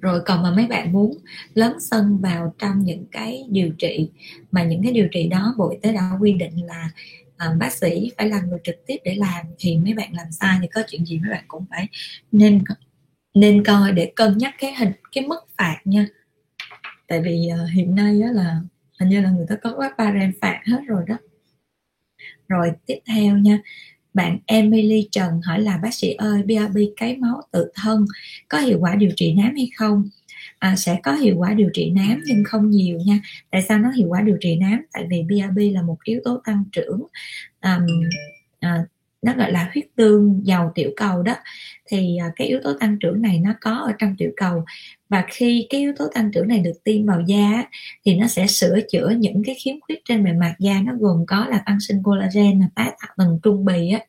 rồi 0.00 0.20
còn 0.26 0.42
mà 0.42 0.50
mấy 0.50 0.66
bạn 0.66 0.92
muốn 0.92 1.18
lớn 1.54 1.76
sân 1.80 2.18
vào 2.18 2.54
trong 2.58 2.84
những 2.84 3.06
cái 3.12 3.44
điều 3.50 3.70
trị 3.78 4.10
mà 4.50 4.64
những 4.64 4.82
cái 4.82 4.92
điều 4.92 5.08
trị 5.12 5.28
đó 5.28 5.54
bộ 5.58 5.70
y 5.70 5.76
tế 5.82 5.92
đã 5.92 6.10
quy 6.20 6.32
định 6.32 6.66
là 6.66 6.90
à, 7.36 7.54
bác 7.58 7.72
sĩ 7.72 8.10
phải 8.18 8.28
là 8.28 8.40
người 8.40 8.58
trực 8.64 8.86
tiếp 8.86 8.96
để 9.04 9.14
làm 9.14 9.46
thì 9.58 9.78
mấy 9.78 9.94
bạn 9.94 10.12
làm 10.12 10.26
sai 10.32 10.58
thì 10.62 10.68
có 10.68 10.82
chuyện 10.88 11.06
gì 11.06 11.18
mấy 11.18 11.30
bạn 11.30 11.44
cũng 11.48 11.64
phải 11.70 11.88
nên 12.32 12.64
nên 13.34 13.64
coi 13.64 13.92
để 13.92 14.12
cân 14.16 14.38
nhắc 14.38 14.54
cái 14.58 14.74
hình 14.74 14.92
cái 15.12 15.26
mức 15.26 15.40
phạt 15.58 15.80
nha. 15.84 16.06
Tại 17.08 17.22
vì 17.22 17.48
uh, 17.64 17.70
hiện 17.70 17.94
nay 17.94 18.20
đó 18.20 18.26
là 18.32 18.60
hình 19.00 19.08
như 19.08 19.20
là 19.20 19.30
người 19.30 19.46
ta 19.48 19.56
có 19.62 19.74
quá 19.76 19.94
ba 19.98 20.14
phạt 20.40 20.60
hết 20.66 20.80
rồi 20.86 21.02
đó. 21.06 21.16
Rồi 22.48 22.72
tiếp 22.86 22.98
theo 23.06 23.38
nha 23.38 23.58
bạn 24.14 24.38
Emily 24.46 25.08
Trần 25.12 25.40
hỏi 25.44 25.60
là 25.60 25.76
bác 25.82 25.94
sĩ 25.94 26.12
ơi 26.12 26.42
BRB 26.42 26.78
cấy 27.00 27.16
máu 27.16 27.42
tự 27.50 27.70
thân 27.74 28.04
có 28.48 28.58
hiệu 28.58 28.78
quả 28.80 28.94
điều 28.94 29.10
trị 29.16 29.34
nám 29.34 29.54
hay 29.56 29.70
không? 29.76 30.08
À, 30.58 30.76
sẽ 30.76 31.00
có 31.02 31.12
hiệu 31.12 31.34
quả 31.38 31.54
điều 31.54 31.70
trị 31.72 31.90
nám 31.90 32.22
nhưng 32.26 32.44
không 32.44 32.70
nhiều 32.70 32.98
nha. 33.06 33.20
Tại 33.50 33.62
sao 33.68 33.78
nó 33.78 33.90
hiệu 33.90 34.08
quả 34.08 34.20
điều 34.20 34.36
trị 34.40 34.56
nám? 34.56 34.82
Tại 34.92 35.06
vì 35.10 35.22
BRB 35.22 35.58
là 35.74 35.82
một 35.82 35.96
yếu 36.04 36.20
tố 36.24 36.40
tăng 36.44 36.64
trưởng 36.72 37.00
um, 37.62 37.86
à, 38.60 38.84
nó, 39.22 39.32
gọi 39.34 39.52
là, 39.52 39.70
huyết 39.72 39.84
tương 39.96 40.40
giàu 40.44 40.72
tiểu 40.74 40.90
cầu 40.96 41.22
đó. 41.22 41.34
Thì 41.86 42.16
à, 42.16 42.30
cái 42.36 42.46
yếu 42.46 42.60
tố 42.64 42.72
tăng 42.80 42.98
trưởng 42.98 43.22
này 43.22 43.38
nó 43.38 43.54
có 43.60 43.70
ở 43.70 43.92
trong 43.98 44.14
tiểu 44.18 44.30
cầu. 44.36 44.64
Và 45.08 45.24
khi 45.28 45.66
cái 45.70 45.80
yếu 45.80 45.92
tố 45.98 46.08
tăng 46.14 46.30
trưởng 46.32 46.48
này 46.48 46.58
được 46.58 46.84
tiêm 46.84 47.06
vào 47.06 47.20
da 47.26 47.64
thì 48.04 48.14
nó 48.14 48.26
sẽ 48.26 48.46
sửa 48.46 48.78
chữa 48.92 49.08
những 49.18 49.42
cái 49.46 49.56
khiếm 49.64 49.74
khuyết 49.80 49.98
trên 50.04 50.24
bề 50.24 50.32
mặt 50.32 50.54
da. 50.58 50.80
Nó 50.84 50.92
gồm 50.98 51.26
có 51.26 51.46
là 51.50 51.62
tăng 51.66 51.80
sinh 51.80 52.02
collagen 52.02 52.60
là 52.60 52.66
tái 52.74 52.90
tạo 53.00 53.10
tầng 53.16 53.38
trung 53.42 53.64
bì 53.64 53.90
á. 53.90 54.00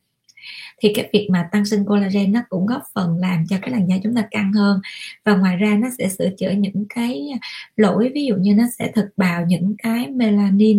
Thì 0.82 0.92
cái 0.94 1.10
việc 1.12 1.28
mà 1.30 1.48
tăng 1.52 1.64
sinh 1.64 1.84
collagen 1.84 2.32
nó 2.32 2.40
cũng 2.48 2.66
góp 2.66 2.82
phần 2.94 3.18
làm 3.18 3.44
cho 3.48 3.56
cái 3.62 3.70
làn 3.70 3.88
da 3.88 3.96
chúng 4.02 4.14
ta 4.14 4.26
căng 4.30 4.52
hơn. 4.52 4.80
Và 5.24 5.36
ngoài 5.36 5.56
ra 5.56 5.76
nó 5.80 5.88
sẽ 5.98 6.08
sửa 6.08 6.30
chữa 6.38 6.50
những 6.50 6.84
cái 6.88 7.28
lỗi, 7.76 8.10
ví 8.14 8.24
dụ 8.24 8.36
như 8.36 8.54
nó 8.54 8.64
sẽ 8.78 8.92
thực 8.94 9.08
bào 9.16 9.46
những 9.46 9.74
cái 9.82 10.08
melanin 10.08 10.78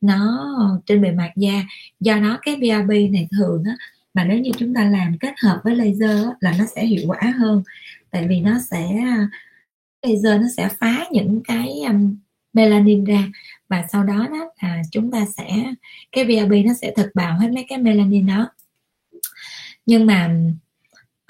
nó 0.00 0.48
trên 0.86 1.02
bề 1.02 1.10
mặt 1.12 1.32
da 1.36 1.62
do 2.00 2.16
đó 2.16 2.38
cái 2.42 2.56
BRB 2.56 2.90
này 2.90 3.28
thường 3.30 3.64
á 3.64 3.76
mà 4.14 4.24
nếu 4.24 4.38
như 4.38 4.50
chúng 4.58 4.74
ta 4.74 4.84
làm 4.84 5.18
kết 5.18 5.34
hợp 5.42 5.60
với 5.64 5.76
laser 5.76 6.24
á, 6.26 6.30
là 6.40 6.54
nó 6.58 6.64
sẽ 6.76 6.86
hiệu 6.86 7.04
quả 7.06 7.32
hơn. 7.38 7.62
Tại 8.10 8.26
vì 8.28 8.40
nó 8.40 8.58
sẽ 8.70 8.88
laser 10.02 10.40
nó 10.40 10.46
sẽ 10.56 10.68
phá 10.80 11.04
những 11.12 11.40
cái 11.44 11.80
um, 11.88 12.16
melanin 12.52 13.04
ra 13.04 13.24
và 13.68 13.84
sau 13.92 14.04
đó 14.04 14.26
đó 14.30 14.50
là 14.62 14.82
chúng 14.92 15.10
ta 15.10 15.26
sẽ 15.36 15.72
cái 16.12 16.24
BRB 16.24 16.52
nó 16.66 16.74
sẽ 16.74 16.92
thực 16.96 17.10
bào 17.14 17.38
hết 17.38 17.48
mấy 17.54 17.64
cái 17.68 17.78
melanin 17.78 18.26
đó. 18.26 18.48
Nhưng 19.86 20.06
mà 20.06 20.34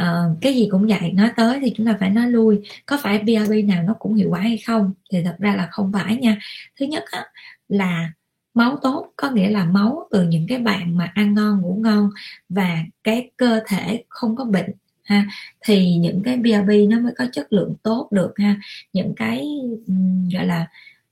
uh, 0.02 0.38
cái 0.40 0.54
gì 0.54 0.68
cũng 0.70 0.86
vậy 0.86 1.12
nói 1.12 1.30
tới 1.36 1.58
thì 1.62 1.72
chúng 1.76 1.86
ta 1.86 1.96
phải 2.00 2.10
nói 2.10 2.30
lui 2.30 2.60
có 2.86 2.98
phải 3.02 3.18
BRB 3.18 3.52
nào 3.64 3.82
nó 3.82 3.94
cũng 3.98 4.14
hiệu 4.14 4.30
quả 4.30 4.40
hay 4.40 4.58
không 4.58 4.92
thì 5.12 5.22
thật 5.24 5.36
ra 5.38 5.56
là 5.56 5.68
không 5.70 5.92
phải 5.92 6.16
nha. 6.16 6.38
Thứ 6.80 6.86
nhất 6.86 7.04
á, 7.10 7.26
là 7.68 8.12
máu 8.54 8.78
tốt 8.82 9.12
có 9.16 9.30
nghĩa 9.30 9.50
là 9.50 9.64
máu 9.64 10.08
từ 10.10 10.22
những 10.22 10.46
cái 10.48 10.58
bạn 10.58 10.96
mà 10.96 11.12
ăn 11.14 11.34
ngon 11.34 11.60
ngủ 11.60 11.78
ngon 11.80 12.10
và 12.48 12.78
cái 13.04 13.30
cơ 13.36 13.60
thể 13.66 14.04
không 14.08 14.36
có 14.36 14.44
bệnh 14.44 14.70
ha. 15.04 15.26
Thì 15.60 15.96
những 15.96 16.22
cái 16.24 16.36
BRB 16.36 16.70
nó 16.88 17.00
mới 17.00 17.12
có 17.18 17.26
chất 17.32 17.52
lượng 17.52 17.74
tốt 17.82 18.08
được 18.10 18.32
ha. 18.36 18.56
Những 18.92 19.12
cái 19.16 19.48
gọi 20.32 20.46
là 20.46 20.66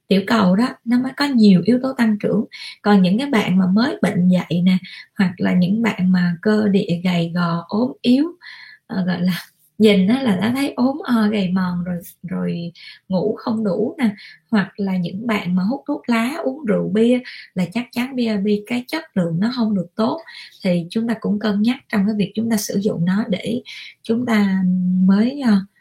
tiểu 0.09 0.23
cầu 0.27 0.57
đó 0.57 0.69
nó 0.85 0.99
mới 0.99 1.13
có 1.17 1.25
nhiều 1.25 1.63
yếu 1.65 1.79
tố 1.83 1.93
tăng 1.93 2.19
trưởng. 2.19 2.45
Còn 2.83 3.03
những 3.03 3.19
cái 3.19 3.27
bạn 3.27 3.59
mà 3.59 3.67
mới 3.67 3.97
bệnh 4.03 4.29
dậy 4.29 4.63
nè 4.65 4.79
hoặc 5.19 5.33
là 5.37 5.53
những 5.53 5.83
bạn 5.83 6.13
mà 6.13 6.37
cơ 6.43 6.69
địa 6.69 7.01
gầy 7.05 7.33
gò 7.35 7.65
ốm 7.69 7.93
yếu 8.03 8.25
uh, 8.25 9.07
gọi 9.07 9.23
là 9.23 9.43
nhìn 9.79 10.07
á, 10.09 10.23
là 10.23 10.37
đã 10.37 10.53
thấy 10.57 10.73
ốm 10.77 10.99
o 11.05 11.29
gầy 11.33 11.49
mòn 11.49 11.85
rồi 11.85 11.99
rồi 12.23 12.73
ngủ 13.09 13.35
không 13.39 13.65
đủ 13.65 13.95
nè. 13.99 14.11
Hoặc 14.51 14.73
là 14.77 14.97
những 14.97 15.27
bạn 15.27 15.57
mà 15.57 15.63
hút 15.63 15.83
thuốc 15.89 16.03
lá 16.09 16.35
uống 16.45 16.65
rượu 16.65 16.89
bia 16.89 17.21
là 17.55 17.65
chắc 17.73 17.87
chắn 17.93 18.17
bia 18.17 18.37
bia 18.37 18.63
cái 18.67 18.85
chất 18.89 19.05
lượng 19.17 19.41
nó 19.41 19.53
không 19.57 19.75
được 19.75 19.89
tốt. 19.95 20.21
Thì 20.65 20.87
chúng 20.91 21.09
ta 21.09 21.15
cũng 21.21 21.39
cân 21.39 21.63
nhắc 21.63 21.77
trong 21.89 22.07
cái 22.07 22.15
việc 22.19 22.33
chúng 22.35 22.51
ta 22.51 22.57
sử 22.57 22.79
dụng 22.79 23.05
nó 23.05 23.25
để 23.29 23.63
chúng 24.03 24.27
ta 24.27 24.63
mới 25.05 25.41
uh, 25.43 25.78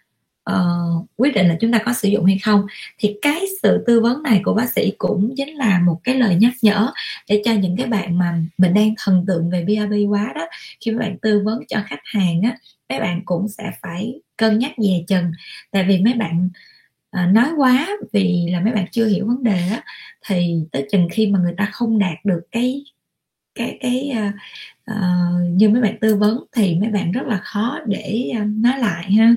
uh, 0.52 1.06
quyết 1.16 1.36
định 1.36 1.48
là 1.48 1.58
chúng 1.62 1.72
ta 1.72 1.80
có 1.86 1.94
sử 1.94 2.10
dụng 2.10 2.26
hay 2.26 2.40
không. 2.44 2.66
Thì 2.98 3.16
cái 3.22 3.46
sự 3.64 3.84
tư 3.88 4.00
vấn 4.02 4.24
này 4.24 4.42
của 4.44 4.54
bác 4.54 4.70
sĩ 4.70 4.94
cũng 4.98 5.34
chính 5.38 5.56
là 5.56 5.80
một 5.80 6.00
cái 6.04 6.16
lời 6.16 6.36
nhắc 6.36 6.54
nhở 6.62 6.92
để 7.30 7.42
cho 7.46 7.54
những 7.54 7.78
cái 7.78 7.88
bạn 7.88 8.18
mà 8.18 8.40
mình 8.58 8.74
đang 8.74 8.94
thần 8.98 9.26
tượng 9.28 9.50
về 9.50 9.66
BRB 9.66 9.94
quá 10.10 10.34
đó 10.36 10.48
khi 10.82 10.92
các 10.92 10.98
bạn 11.00 11.18
tư 11.22 11.42
vấn 11.46 11.64
cho 11.68 11.80
khách 11.86 12.02
hàng 12.04 12.42
á 12.42 12.58
mấy 12.90 13.00
bạn 13.00 13.22
cũng 13.26 13.48
sẽ 13.48 13.72
phải 13.82 14.22
cân 14.38 14.60
nhắc 14.60 14.72
dè 14.78 15.04
chừng. 15.08 15.32
Tại 15.72 15.86
vì 15.88 16.02
mấy 16.02 16.14
bạn 16.14 16.50
à, 17.12 17.26
nói 17.26 17.50
quá 17.58 17.88
vì 18.14 18.48
là 18.52 18.60
mấy 18.60 18.74
bạn 18.74 18.86
chưa 18.92 19.06
hiểu 19.06 19.28
vấn 19.28 19.44
đề 19.44 19.68
á 19.70 19.84
thì 20.28 20.56
tới 20.72 20.88
chừng 20.92 21.08
khi 21.12 21.28
mà 21.28 21.40
người 21.40 21.54
ta 21.58 21.70
không 21.74 22.00
đạt 22.00 22.26
được 22.26 22.42
cái 22.52 22.84
cái 23.56 23.78
cái 23.82 24.12
uh, 24.28 24.34
uh, 24.92 25.52
như 25.52 25.70
mấy 25.70 25.82
bạn 25.82 25.98
tư 26.02 26.16
vấn 26.16 26.44
thì 26.52 26.76
mấy 26.76 26.90
bạn 26.90 27.12
rất 27.12 27.28
là 27.28 27.40
khó 27.44 27.80
để 27.86 28.32
uh, 28.42 28.48
nói 28.48 28.80
lại 28.80 29.12
ha 29.12 29.36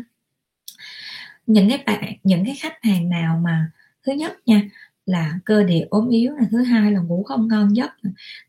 những 1.53 1.69
cái 1.69 1.79
bạn 1.87 2.17
những 2.23 2.45
cái 2.45 2.55
khách 2.61 2.83
hàng 2.83 3.09
nào 3.09 3.41
mà 3.45 3.71
thứ 4.07 4.13
nhất 4.13 4.33
nha 4.47 4.63
là 5.07 5.39
cơ 5.45 5.65
địa 5.65 5.87
ốm 5.91 6.09
yếu 6.09 6.33
là 6.33 6.45
thứ 6.51 6.63
hai 6.63 6.93
là 6.93 7.01
ngủ 7.01 7.23
không 7.23 7.49
ngon 7.49 7.77
giấc 7.77 7.91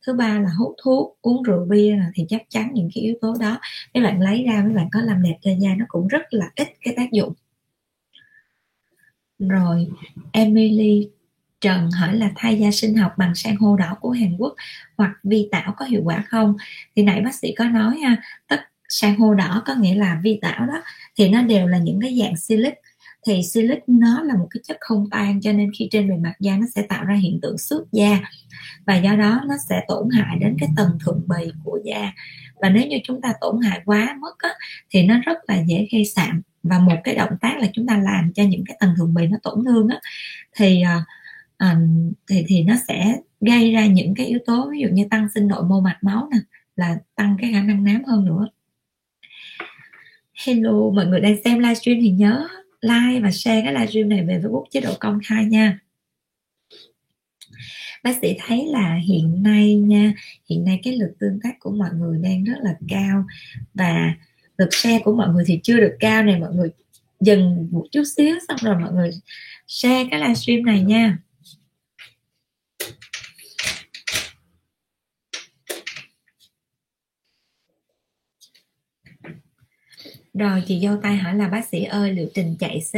thứ 0.05 0.13
ba 0.13 0.39
là 0.39 0.49
hút 0.59 0.75
thuốc 0.83 1.17
uống 1.21 1.43
rượu 1.43 1.65
bia 1.65 1.95
là 1.95 2.11
thì 2.13 2.25
chắc 2.29 2.41
chắn 2.49 2.71
những 2.73 2.89
cái 2.95 3.03
yếu 3.03 3.15
tố 3.21 3.35
đó 3.39 3.59
mấy 3.93 4.03
bạn 4.03 4.21
lấy 4.21 4.43
ra 4.43 4.63
mấy 4.65 4.73
bạn 4.73 4.89
có 4.91 5.01
làm 5.01 5.23
đẹp 5.23 5.37
cho 5.41 5.51
da 5.59 5.69
nó 5.77 5.85
cũng 5.87 6.07
rất 6.07 6.21
là 6.29 6.51
ít 6.55 6.67
cái 6.81 6.93
tác 6.97 7.11
dụng 7.11 7.33
rồi 9.39 9.87
Emily 10.31 11.09
Trần 11.61 11.91
hỏi 11.91 12.15
là 12.15 12.31
thay 12.35 12.59
da 12.59 12.71
sinh 12.71 12.95
học 12.95 13.13
bằng 13.17 13.35
san 13.35 13.55
hô 13.55 13.75
đỏ 13.75 13.97
của 14.01 14.09
Hàn 14.09 14.35
Quốc 14.37 14.55
hoặc 14.97 15.11
vi 15.23 15.47
tảo 15.51 15.73
có 15.77 15.85
hiệu 15.85 16.01
quả 16.03 16.23
không? 16.27 16.55
Thì 16.95 17.03
nãy 17.03 17.21
bác 17.21 17.35
sĩ 17.35 17.53
có 17.57 17.65
nói 17.65 17.97
ha, 17.97 18.17
tất 18.47 18.61
san 18.89 19.15
hô 19.15 19.33
đỏ 19.33 19.63
có 19.65 19.75
nghĩa 19.75 19.95
là 19.95 20.19
vi 20.23 20.39
tảo 20.41 20.65
đó 20.65 20.81
thì 21.17 21.29
nó 21.29 21.41
đều 21.41 21.67
là 21.67 21.77
những 21.77 21.99
cái 22.01 22.17
dạng 22.19 22.37
silic 22.37 22.73
thì 23.27 23.41
silic 23.43 23.79
nó 23.87 24.23
là 24.23 24.33
một 24.37 24.47
cái 24.49 24.61
chất 24.63 24.77
không 24.79 25.09
tan 25.11 25.41
cho 25.41 25.51
nên 25.51 25.71
khi 25.77 25.87
trên 25.91 26.09
bề 26.09 26.15
mặt 26.15 26.33
da 26.39 26.57
nó 26.57 26.65
sẽ 26.75 26.81
tạo 26.81 27.05
ra 27.05 27.15
hiện 27.15 27.39
tượng 27.41 27.57
xước 27.57 27.91
da. 27.91 28.19
Và 28.85 28.95
do 28.97 29.15
đó 29.15 29.41
nó 29.47 29.55
sẽ 29.69 29.85
tổn 29.87 30.09
hại 30.09 30.37
đến 30.39 30.55
cái 30.59 30.69
tầng 30.77 30.97
thượng 31.05 31.21
bì 31.27 31.51
của 31.63 31.79
da. 31.85 32.11
Và 32.61 32.69
nếu 32.69 32.87
như 32.87 32.97
chúng 33.03 33.21
ta 33.21 33.33
tổn 33.41 33.61
hại 33.61 33.81
quá 33.85 34.17
mức 34.21 34.35
á, 34.37 34.49
thì 34.89 35.03
nó 35.03 35.19
rất 35.25 35.37
là 35.47 35.63
dễ 35.67 35.87
gây 35.91 36.05
sạm. 36.05 36.41
Và 36.63 36.79
một 36.79 36.95
cái 37.03 37.15
động 37.15 37.37
tác 37.41 37.57
là 37.59 37.67
chúng 37.73 37.87
ta 37.87 37.97
làm 37.97 38.33
cho 38.33 38.43
những 38.43 38.63
cái 38.65 38.77
tầng 38.79 38.93
thượng 38.97 39.13
bì 39.13 39.27
nó 39.27 39.37
tổn 39.43 39.65
thương 39.65 39.87
á, 39.87 39.99
thì 40.55 40.83
uh, 41.61 41.77
thì 42.27 42.43
thì 42.47 42.63
nó 42.63 42.75
sẽ 42.87 43.17
gây 43.41 43.71
ra 43.71 43.85
những 43.85 44.15
cái 44.15 44.25
yếu 44.25 44.39
tố 44.45 44.69
ví 44.71 44.79
dụ 44.79 44.87
như 44.91 45.07
tăng 45.09 45.27
sinh 45.33 45.47
nội 45.47 45.63
mô 45.63 45.81
mạch 45.81 45.97
máu 46.01 46.29
nè 46.31 46.37
là 46.75 46.97
tăng 47.15 47.37
cái 47.41 47.51
khả 47.53 47.61
năng 47.61 47.83
nám 47.83 48.03
hơn 48.03 48.25
nữa. 48.25 48.47
Hello 50.45 50.89
mọi 50.95 51.05
người 51.05 51.19
đang 51.19 51.35
xem 51.43 51.59
livestream 51.59 51.97
thì 52.01 52.09
nhớ 52.09 52.47
like 52.81 53.19
và 53.23 53.31
share 53.31 53.61
cái 53.61 53.73
livestream 53.73 54.09
này 54.09 54.25
về 54.25 54.39
Facebook 54.39 54.63
chế 54.71 54.81
độ 54.81 54.93
công 54.99 55.19
khai 55.25 55.45
nha. 55.45 55.79
Bác 58.03 58.17
sĩ 58.21 58.35
thấy 58.39 58.65
là 58.67 58.99
hiện 59.07 59.43
nay 59.43 59.75
nha, 59.75 60.13
hiện 60.49 60.63
nay 60.63 60.79
cái 60.83 60.97
lượt 60.97 61.13
tương 61.19 61.39
tác 61.43 61.59
của 61.59 61.71
mọi 61.71 61.89
người 61.93 62.19
đang 62.23 62.43
rất 62.43 62.57
là 62.61 62.75
cao 62.87 63.25
và 63.73 64.13
lượt 64.57 64.69
share 64.71 64.99
của 64.99 65.15
mọi 65.15 65.29
người 65.29 65.43
thì 65.47 65.59
chưa 65.63 65.79
được 65.79 65.95
cao 65.99 66.23
này, 66.23 66.39
mọi 66.39 66.53
người 66.53 66.69
dừng 67.19 67.67
một 67.71 67.85
chút 67.91 68.03
xíu 68.17 68.35
xong 68.47 68.57
rồi 68.61 68.75
mọi 68.79 68.93
người 68.93 69.09
share 69.67 70.07
cái 70.11 70.19
livestream 70.19 70.65
này 70.65 70.81
nha. 70.81 71.17
Rồi 80.33 80.63
chị 80.67 80.79
dâu 80.83 80.97
tay 81.03 81.15
hỏi 81.15 81.35
là 81.35 81.47
bác 81.47 81.65
sĩ 81.65 81.83
ơi 81.83 82.11
liệu 82.11 82.27
trình 82.33 82.55
chạy 82.59 82.81
C 82.93 82.95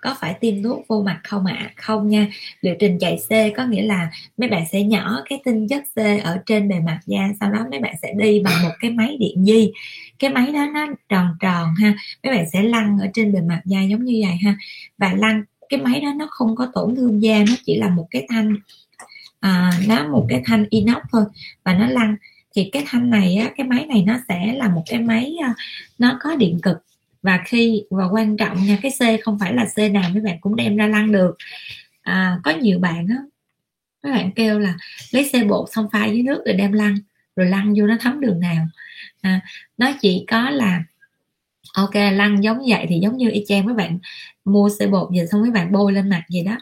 có 0.00 0.16
phải 0.20 0.34
tiêm 0.34 0.62
thuốc 0.62 0.84
vô 0.88 1.02
mặt 1.02 1.20
không 1.24 1.46
ạ? 1.46 1.56
À? 1.58 1.72
không 1.76 2.08
nha 2.08 2.26
liệu 2.60 2.74
trình 2.80 2.98
chạy 3.00 3.18
C 3.28 3.56
có 3.56 3.64
nghĩa 3.64 3.82
là 3.82 4.10
mấy 4.36 4.48
bạn 4.48 4.64
sẽ 4.72 4.82
nhỏ 4.82 5.22
cái 5.28 5.40
tinh 5.44 5.68
chất 5.68 5.82
C 5.94 5.98
ở 6.24 6.38
trên 6.46 6.68
bề 6.68 6.80
mặt 6.80 7.00
da 7.06 7.28
sau 7.40 7.52
đó 7.52 7.66
mấy 7.70 7.80
bạn 7.80 7.94
sẽ 8.02 8.12
đi 8.18 8.40
bằng 8.44 8.62
một 8.62 8.72
cái 8.80 8.90
máy 8.90 9.16
điện 9.20 9.44
di. 9.44 9.72
Cái 10.18 10.30
máy 10.30 10.52
đó 10.52 10.66
nó 10.74 10.86
tròn 11.08 11.26
tròn 11.40 11.74
ha 11.74 11.94
mấy 12.22 12.34
bạn 12.36 12.44
sẽ 12.52 12.62
lăn 12.62 12.98
ở 13.00 13.06
trên 13.14 13.32
bề 13.32 13.40
mặt 13.40 13.60
da 13.64 13.82
giống 13.82 14.04
như 14.04 14.22
vậy 14.26 14.36
ha. 14.44 14.56
Và 14.98 15.14
lăn 15.18 15.44
cái 15.68 15.80
máy 15.80 16.00
đó 16.00 16.12
nó 16.16 16.26
không 16.30 16.56
có 16.56 16.66
tổn 16.74 16.96
thương 16.96 17.22
da 17.22 17.38
nó 17.38 17.54
chỉ 17.64 17.76
là 17.76 17.88
một 17.88 18.06
cái 18.10 18.26
thanh 18.28 18.56
à, 19.40 19.72
nó 19.88 20.08
một 20.08 20.26
cái 20.28 20.42
thanh 20.44 20.64
inox 20.70 20.98
thôi 21.12 21.24
và 21.64 21.74
nó 21.74 21.86
lăn 21.86 22.16
thì 22.54 22.68
cái 22.72 22.84
thanh 22.86 23.10
này 23.10 23.36
á, 23.36 23.50
cái 23.56 23.66
máy 23.66 23.86
này 23.86 24.04
nó 24.06 24.18
sẽ 24.28 24.54
là 24.56 24.68
một 24.68 24.82
cái 24.86 25.00
máy 25.00 25.36
à, 25.42 25.54
nó 25.98 26.18
có 26.20 26.36
điện 26.36 26.58
cực. 26.62 26.76
Và 27.22 27.40
khi 27.46 27.82
và 27.90 28.06
quan 28.06 28.36
trọng 28.36 28.64
nha 28.64 28.78
cái 28.82 28.92
C 28.92 29.24
không 29.24 29.38
phải 29.38 29.54
là 29.54 29.64
C 29.76 29.92
nào 29.92 30.10
mấy 30.12 30.20
bạn 30.22 30.36
cũng 30.40 30.56
đem 30.56 30.76
ra 30.76 30.86
lăn 30.86 31.12
được. 31.12 31.36
À, 32.02 32.38
có 32.44 32.50
nhiều 32.50 32.78
bạn 32.78 33.06
á 33.08 33.16
các 34.02 34.10
bạn 34.10 34.32
kêu 34.32 34.58
là 34.58 34.74
lấy 35.10 35.30
c 35.32 35.48
bột 35.48 35.68
xong 35.72 35.88
pha 35.92 36.06
dưới 36.06 36.22
nước 36.22 36.42
rồi 36.46 36.54
đem 36.54 36.72
lăn 36.72 36.94
rồi 37.36 37.46
lăn 37.46 37.74
vô 37.78 37.86
nó 37.86 37.96
thấm 38.00 38.20
đường 38.20 38.40
nào. 38.40 38.66
À, 39.20 39.40
nó 39.78 39.92
chỉ 40.00 40.24
có 40.28 40.50
là 40.50 40.82
ok 41.74 41.94
lăn 41.94 42.44
giống 42.44 42.58
vậy 42.68 42.86
thì 42.88 42.98
giống 43.02 43.16
như 43.16 43.30
y 43.30 43.44
chang 43.48 43.64
mấy 43.66 43.74
bạn 43.74 43.98
mua 44.44 44.68
c 44.68 44.90
bột 44.90 45.08
về 45.16 45.26
xong 45.26 45.42
mấy 45.42 45.50
bạn 45.50 45.72
bôi 45.72 45.92
lên 45.92 46.08
mặt 46.08 46.22
vậy 46.32 46.42
đó. 46.42 46.56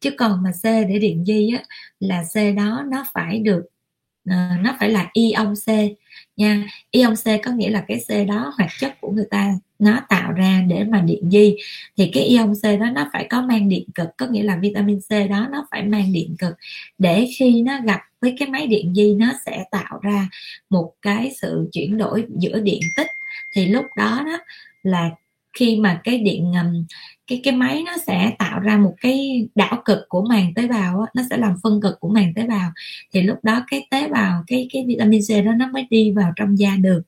Chứ 0.00 0.10
còn 0.18 0.42
mà 0.42 0.50
C 0.52 0.64
để 0.64 0.98
điện 0.98 1.24
di 1.24 1.50
á 1.56 1.62
là 2.00 2.24
C 2.34 2.56
đó 2.56 2.84
nó 2.90 3.04
phải 3.14 3.38
được 3.38 3.62
à, 4.24 4.58
nó 4.62 4.76
phải 4.80 4.88
là 4.90 5.10
ion 5.12 5.54
C 5.66 5.68
nha. 6.36 6.66
Ion 6.90 7.14
C 7.16 7.24
có 7.44 7.50
nghĩa 7.50 7.70
là 7.70 7.84
cái 7.88 8.00
C 8.08 8.28
đó 8.28 8.52
hoạt 8.56 8.70
chất 8.80 9.00
của 9.00 9.10
người 9.10 9.26
ta 9.30 9.52
nó 9.78 10.00
tạo 10.08 10.32
ra 10.32 10.64
để 10.68 10.84
mà 10.84 11.00
điện 11.00 11.30
di. 11.30 11.56
Thì 11.96 12.10
cái 12.12 12.24
ion 12.24 12.52
C 12.62 12.80
đó 12.80 12.90
nó 12.92 13.10
phải 13.12 13.26
có 13.30 13.42
mang 13.42 13.68
điện 13.68 13.84
cực 13.94 14.08
có 14.16 14.26
nghĩa 14.26 14.42
là 14.42 14.56
vitamin 14.56 15.00
C 15.00 15.30
đó 15.30 15.48
nó 15.52 15.66
phải 15.70 15.82
mang 15.82 16.12
điện 16.12 16.34
cực. 16.38 16.54
Để 16.98 17.28
khi 17.38 17.62
nó 17.62 17.80
gặp 17.84 18.00
với 18.20 18.34
cái 18.38 18.48
máy 18.48 18.66
điện 18.66 18.94
di 18.94 19.14
nó 19.14 19.32
sẽ 19.46 19.64
tạo 19.70 19.98
ra 20.02 20.28
một 20.70 20.92
cái 21.02 21.32
sự 21.40 21.68
chuyển 21.72 21.98
đổi 21.98 22.24
giữa 22.38 22.60
điện 22.60 22.80
tích. 22.96 23.08
Thì 23.52 23.66
lúc 23.66 23.84
đó 23.96 24.22
đó 24.26 24.38
là 24.82 25.10
khi 25.54 25.76
mà 25.80 26.00
cái 26.04 26.18
điện 26.18 26.52
cái 27.26 27.40
cái 27.44 27.54
máy 27.56 27.82
nó 27.86 27.92
sẽ 28.06 28.32
tạo 28.38 28.60
ra 28.60 28.76
một 28.76 28.94
cái 29.00 29.48
đảo 29.54 29.82
cực 29.84 29.98
của 30.08 30.24
màng 30.28 30.54
tế 30.54 30.68
bào 30.68 31.00
á, 31.00 31.06
nó 31.14 31.22
sẽ 31.30 31.36
làm 31.36 31.54
phân 31.62 31.80
cực 31.82 32.00
của 32.00 32.08
màng 32.08 32.32
tế 32.36 32.46
bào 32.46 32.70
thì 33.14 33.22
lúc 33.22 33.38
đó 33.42 33.64
cái 33.70 33.86
tế 33.90 34.08
bào 34.08 34.44
cái 34.46 34.68
cái 34.72 34.84
vitamin 34.88 35.20
C 35.28 35.44
đó 35.44 35.52
nó 35.52 35.66
mới 35.72 35.86
đi 35.90 36.12
vào 36.12 36.32
trong 36.36 36.58
da 36.58 36.76
được. 36.80 37.02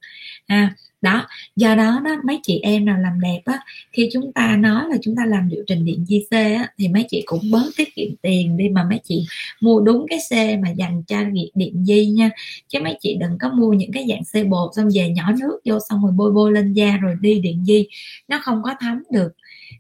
À, 0.47 0.75
đó, 1.01 1.27
do 1.57 1.75
đó 1.75 2.01
đó, 2.05 2.17
mấy 2.25 2.41
chị 2.43 2.61
em 2.63 2.85
nào 2.85 2.99
làm 2.99 3.21
đẹp 3.21 3.41
á, 3.45 3.59
khi 3.93 4.09
chúng 4.13 4.33
ta 4.33 4.57
nói 4.57 4.85
là 4.91 4.97
chúng 5.03 5.17
ta 5.17 5.27
làm 5.27 5.49
liệu 5.49 5.65
trình 5.67 5.85
điện 5.85 6.05
di 6.07 6.25
xê 6.31 6.55
á, 6.55 6.69
thì 6.79 6.89
mấy 6.89 7.07
chị 7.11 7.23
cũng 7.27 7.51
bớt 7.51 7.71
tiết 7.77 7.95
kiệm 7.95 8.09
tiền 8.23 8.57
đi 8.57 8.69
mà 8.69 8.85
mấy 8.91 9.01
chị 9.05 9.27
mua 9.61 9.81
đúng 9.81 10.07
cái 10.09 10.19
xe 10.31 10.57
mà 10.57 10.71
dành 10.71 11.03
cho 11.07 11.25
việc 11.33 11.51
điện 11.55 11.85
di 11.85 12.07
nha. 12.07 12.31
Chứ 12.69 12.81
mấy 12.81 12.97
chị 13.01 13.17
đừng 13.21 13.39
có 13.39 13.51
mua 13.51 13.73
những 13.73 13.93
cái 13.93 14.07
dạng 14.09 14.25
xe 14.25 14.45
bột 14.45 14.71
xong 14.77 14.89
về 14.95 15.09
nhỏ 15.09 15.33
nước 15.41 15.59
vô 15.65 15.79
xong 15.89 16.03
rồi 16.03 16.13
bôi 16.17 16.33
bôi 16.33 16.53
lên 16.53 16.73
da 16.73 16.97
rồi 16.97 17.17
đi 17.21 17.41
điện 17.41 17.65
di 17.65 17.87
nó 18.29 18.41
không 18.43 18.63
có 18.63 18.75
thấm 18.81 19.03
được. 19.13 19.33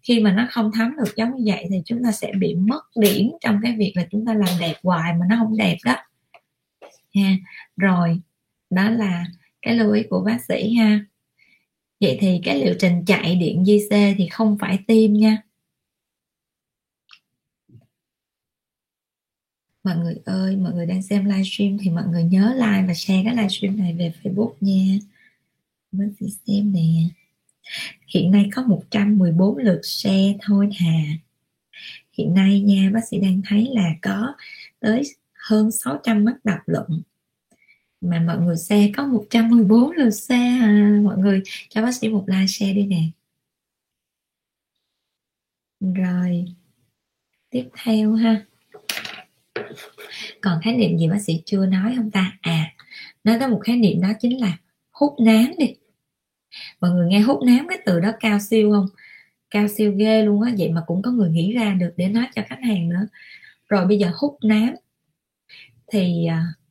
Khi 0.02 0.20
mà 0.20 0.32
nó 0.32 0.46
không 0.50 0.70
thấm 0.74 0.96
được 0.96 1.16
giống 1.16 1.36
như 1.36 1.52
vậy 1.52 1.64
thì 1.70 1.76
chúng 1.84 2.04
ta 2.04 2.12
sẽ 2.12 2.32
bị 2.38 2.54
mất 2.54 2.80
điểm 2.96 3.30
trong 3.40 3.60
cái 3.62 3.74
việc 3.78 3.92
là 3.94 4.06
chúng 4.10 4.26
ta 4.26 4.34
làm 4.34 4.48
đẹp 4.60 4.74
hoài 4.82 5.12
mà 5.12 5.26
nó 5.30 5.36
không 5.38 5.56
đẹp 5.56 5.76
đó. 5.84 5.96
Ha 7.14 7.36
rồi, 7.76 8.20
đó 8.70 8.90
là 8.90 9.24
cái 9.62 9.76
lưu 9.76 9.92
ý 9.92 10.02
của 10.10 10.20
bác 10.20 10.44
sĩ 10.48 10.74
ha. 10.74 11.04
Vậy 12.00 12.18
thì 12.20 12.40
cái 12.44 12.64
liệu 12.64 12.74
trình 12.78 13.04
chạy 13.06 13.34
điện 13.34 13.64
di 13.64 13.80
xe 13.90 14.14
thì 14.18 14.28
không 14.28 14.56
phải 14.60 14.78
tiêm 14.86 15.12
nha. 15.12 15.42
Mọi 19.84 19.96
người 19.96 20.16
ơi, 20.24 20.56
mọi 20.56 20.72
người 20.72 20.86
đang 20.86 21.02
xem 21.02 21.24
livestream 21.24 21.78
thì 21.80 21.90
mọi 21.90 22.04
người 22.06 22.24
nhớ 22.24 22.54
like 22.54 22.84
và 22.88 22.94
share 22.94 23.22
cái 23.24 23.36
livestream 23.36 23.76
này 23.76 23.94
về 23.98 24.12
facebook 24.22 24.52
nha. 24.60 24.98
Mới 25.92 26.08
chị 26.20 26.26
xem 26.46 26.72
nè. 26.72 27.08
Hiện 28.14 28.30
nay 28.30 28.48
có 28.54 28.62
114 28.62 29.58
lượt 29.58 29.80
share 29.82 30.36
thôi 30.42 30.70
hà. 30.78 31.02
Hiện 32.12 32.34
nay 32.34 32.60
nha, 32.60 32.90
bác 32.94 33.00
sĩ 33.10 33.18
đang 33.18 33.42
thấy 33.48 33.68
là 33.72 33.90
có 34.02 34.34
tới 34.80 35.02
hơn 35.34 35.70
600 35.70 36.24
mắt 36.24 36.44
đọc 36.44 36.58
luận 36.66 37.02
mà 38.10 38.20
mọi 38.26 38.38
người 38.38 38.56
share 38.56 38.92
có 38.96 39.06
114 39.06 39.90
lượt 39.90 40.10
share 40.10 40.58
à. 40.58 41.00
Mọi 41.04 41.18
người 41.18 41.42
cho 41.68 41.82
bác 41.82 41.94
sĩ 41.94 42.08
một 42.08 42.24
like 42.26 42.46
share 42.46 42.72
đi 42.72 42.86
nè. 42.86 43.02
Rồi 45.80 46.44
tiếp 47.50 47.68
theo 47.84 48.12
ha. 48.14 48.44
Còn 50.40 50.60
khái 50.62 50.76
niệm 50.76 50.98
gì 50.98 51.08
bác 51.08 51.22
sĩ 51.22 51.42
chưa 51.44 51.66
nói 51.66 51.94
không 51.96 52.10
ta? 52.10 52.38
À 52.40 52.76
nói 53.26 53.36
tới 53.40 53.48
một 53.48 53.60
khái 53.64 53.76
niệm 53.76 54.00
đó 54.00 54.08
chính 54.20 54.40
là 54.40 54.58
hút 54.90 55.14
nám 55.20 55.52
đi. 55.58 55.74
Mọi 56.80 56.90
người 56.90 57.08
nghe 57.08 57.20
hút 57.20 57.42
nám 57.42 57.66
cái 57.68 57.78
từ 57.86 58.00
đó 58.00 58.12
cao 58.20 58.38
siêu 58.38 58.72
không? 58.72 58.86
Cao 59.50 59.68
siêu 59.68 59.92
ghê 59.96 60.22
luôn 60.24 60.42
á 60.42 60.52
vậy 60.58 60.70
mà 60.72 60.82
cũng 60.86 61.02
có 61.02 61.10
người 61.10 61.30
nghĩ 61.30 61.52
ra 61.52 61.72
được 61.72 61.92
để 61.96 62.08
nói 62.08 62.26
cho 62.34 62.42
khách 62.46 62.60
hàng 62.62 62.88
nữa. 62.88 63.06
Rồi 63.68 63.86
bây 63.86 63.98
giờ 63.98 64.10
hút 64.16 64.38
nám. 64.44 64.74
Thì 65.92 66.26
uh, 66.28 66.65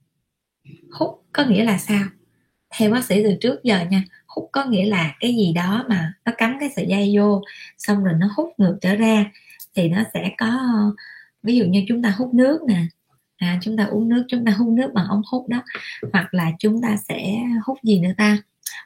hút 0.91 1.23
có 1.33 1.45
nghĩa 1.45 1.63
là 1.63 1.77
sao? 1.77 2.03
Theo 2.77 2.91
bác 2.91 3.05
sĩ 3.05 3.23
từ 3.23 3.35
trước 3.41 3.63
giờ 3.63 3.85
nha 3.89 4.03
hút 4.27 4.49
có 4.51 4.65
nghĩa 4.65 4.85
là 4.85 5.15
cái 5.19 5.35
gì 5.35 5.53
đó 5.53 5.85
mà 5.89 6.13
nó 6.25 6.31
cắm 6.37 6.57
cái 6.59 6.69
sợi 6.75 6.87
dây 6.87 7.13
vô 7.17 7.41
xong 7.77 8.03
rồi 8.03 8.13
nó 8.17 8.29
hút 8.35 8.49
ngược 8.57 8.77
trở 8.81 8.95
ra 8.95 9.25
thì 9.75 9.89
nó 9.89 10.03
sẽ 10.13 10.31
có 10.37 10.51
ví 11.43 11.55
dụ 11.57 11.65
như 11.65 11.85
chúng 11.87 12.01
ta 12.01 12.13
hút 12.17 12.33
nước 12.33 12.59
nè 12.67 12.85
à, 13.37 13.59
chúng 13.61 13.77
ta 13.77 13.85
uống 13.85 14.09
nước 14.09 14.25
chúng 14.27 14.45
ta 14.45 14.51
hút 14.51 14.67
nước 14.67 14.91
bằng 14.93 15.07
ống 15.07 15.21
hút 15.31 15.49
đó 15.49 15.63
hoặc 16.13 16.33
là 16.33 16.51
chúng 16.59 16.81
ta 16.81 16.97
sẽ 16.97 17.43
hút 17.65 17.77
gì 17.83 17.99
nữa 17.99 18.11
ta? 18.17 18.37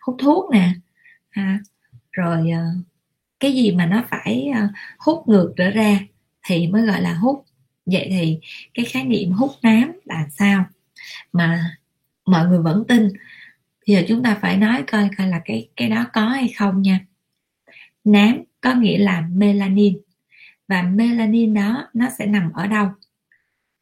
Hút 0.02 0.16
thuốc 0.20 0.52
nè 0.52 0.74
à, 1.30 1.60
rồi 2.12 2.52
ờ, 2.52 2.64
cái 3.40 3.54
gì 3.54 3.72
mà 3.72 3.86
nó 3.86 4.04
phải 4.10 4.50
ờ, 4.56 4.68
hút 5.00 5.28
ngược 5.28 5.54
trở 5.58 5.70
ra 5.70 6.00
thì 6.48 6.68
mới 6.68 6.82
gọi 6.82 7.02
là 7.02 7.14
hút. 7.14 7.46
Vậy 7.86 8.08
thì 8.12 8.40
cái 8.74 8.86
khái 8.86 9.04
niệm 9.04 9.32
hút 9.32 9.52
nám 9.62 9.92
là 10.06 10.28
sao? 10.32 10.66
Mà 11.34 11.78
mọi 12.26 12.48
người 12.48 12.60
vẫn 12.60 12.84
tin. 12.88 13.10
Bây 13.88 13.96
giờ 13.96 14.04
chúng 14.08 14.24
ta 14.24 14.38
phải 14.42 14.58
nói 14.58 14.84
coi 14.92 15.10
coi 15.18 15.28
là 15.28 15.42
cái 15.46 15.70
cái 15.76 15.90
đó 15.90 16.06
có 16.14 16.30
hay 16.30 16.48
không 16.58 16.82
nha. 16.82 17.00
Nám 18.04 18.44
có 18.62 18.74
nghĩa 18.74 18.98
là 18.98 19.22
melanin, 19.32 19.98
và 20.68 20.82
melanin 20.82 21.54
đó 21.54 21.90
nó 21.94 22.10
sẽ 22.20 22.26
nằm 22.26 22.52
ở 22.52 22.68
đâu? 22.68 22.90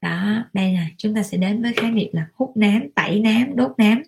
Đó, 0.02 0.44
đây 0.54 0.72
nè, 0.72 0.88
chúng 0.98 1.16
ta 1.16 1.24
sẽ 1.24 1.38
đến 1.38 1.62
với 1.62 1.74
khái 1.74 1.92
niệm 1.92 2.10
là 2.12 2.28
hút 2.34 2.58
nám, 2.58 2.82
tẩy 2.96 3.20
nám, 3.20 3.56
đốt 3.56 3.72
nám. 3.78 4.04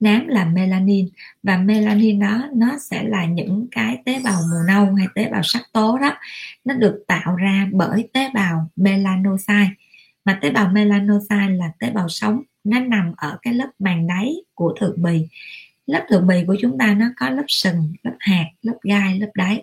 Nám 0.00 0.26
là 0.26 0.44
melanin, 0.44 1.08
và 1.42 1.58
melanin 1.58 2.18
đó 2.18 2.48
nó 2.54 2.78
sẽ 2.78 3.02
là 3.02 3.24
những 3.24 3.66
cái 3.70 4.02
tế 4.04 4.20
bào 4.24 4.40
màu 4.50 4.62
nâu 4.68 4.94
hay 4.94 5.06
tế 5.14 5.28
bào 5.30 5.42
sắc 5.42 5.62
tố 5.72 5.98
đó. 5.98 6.16
Nó 6.64 6.74
được 6.74 7.04
tạo 7.06 7.36
ra 7.36 7.68
bởi 7.72 8.08
tế 8.12 8.30
bào 8.34 8.70
melanocyte 8.76 9.74
mà 10.28 10.38
tế 10.42 10.50
bào 10.50 10.68
melanocyte 10.68 11.48
là 11.48 11.70
tế 11.78 11.90
bào 11.90 12.08
sống 12.08 12.42
nó 12.64 12.80
nằm 12.80 13.12
ở 13.16 13.38
cái 13.42 13.54
lớp 13.54 13.68
màng 13.78 14.06
đáy 14.06 14.34
của 14.54 14.74
thượng 14.80 15.02
bì. 15.02 15.28
Lớp 15.86 16.06
thượng 16.08 16.26
bì 16.26 16.44
của 16.46 16.56
chúng 16.60 16.78
ta 16.78 16.94
nó 16.94 17.06
có 17.16 17.30
lớp 17.30 17.44
sừng 17.48 17.92
lớp 18.02 18.16
hạt 18.18 18.46
lớp 18.62 18.76
gai 18.82 19.18
lớp 19.18 19.30
đáy. 19.34 19.62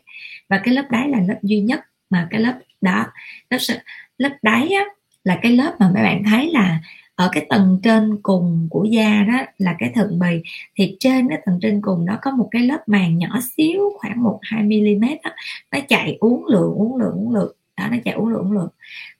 Và 0.50 0.62
cái 0.64 0.74
lớp 0.74 0.86
đáy 0.92 1.10
là 1.10 1.20
lớp 1.28 1.40
duy 1.42 1.60
nhất 1.60 1.80
mà 2.10 2.28
cái 2.30 2.42
lớp 2.42 2.60
đó 2.82 3.06
lớp 3.50 3.58
sừng, 3.58 3.78
lớp 4.18 4.30
đáy 4.42 4.70
á, 4.70 4.86
là 5.24 5.40
cái 5.42 5.52
lớp 5.52 5.76
mà 5.80 5.92
mấy 5.94 6.04
bạn 6.04 6.24
thấy 6.24 6.52
là 6.52 6.82
ở 7.16 7.30
cái 7.32 7.46
tầng 7.50 7.80
trên 7.84 8.18
cùng 8.24 8.68
của 8.72 8.84
da 8.84 9.24
đó 9.28 9.46
là 9.58 9.76
cái 9.80 9.92
thượng 9.96 10.20
bì. 10.20 10.42
Thì 10.76 10.98
trên 11.00 11.30
cái 11.30 11.40
tầng 11.46 11.60
trên 11.62 11.82
cùng 11.82 12.06
đó 12.06 12.18
có 12.22 12.32
một 12.32 12.48
cái 12.52 12.62
lớp 12.62 12.90
màng 12.90 13.18
nhỏ 13.18 13.40
xíu 13.58 13.82
khoảng 13.98 14.24
một 14.24 14.40
hai 14.42 14.64
mm 14.64 15.06
đó, 15.24 15.32
nó 15.72 15.80
chạy 15.88 16.18
uống 16.20 16.46
lượng 16.46 16.74
uống 16.74 16.98
lượng 16.98 17.14
uống 17.16 17.34
lượng 17.34 17.56
đó 17.78 17.88
nó 17.92 17.98
chạy 18.06 18.14
uống 18.14 18.28
lượng 18.28 18.42
uống 18.42 18.52
lượng 18.52 18.70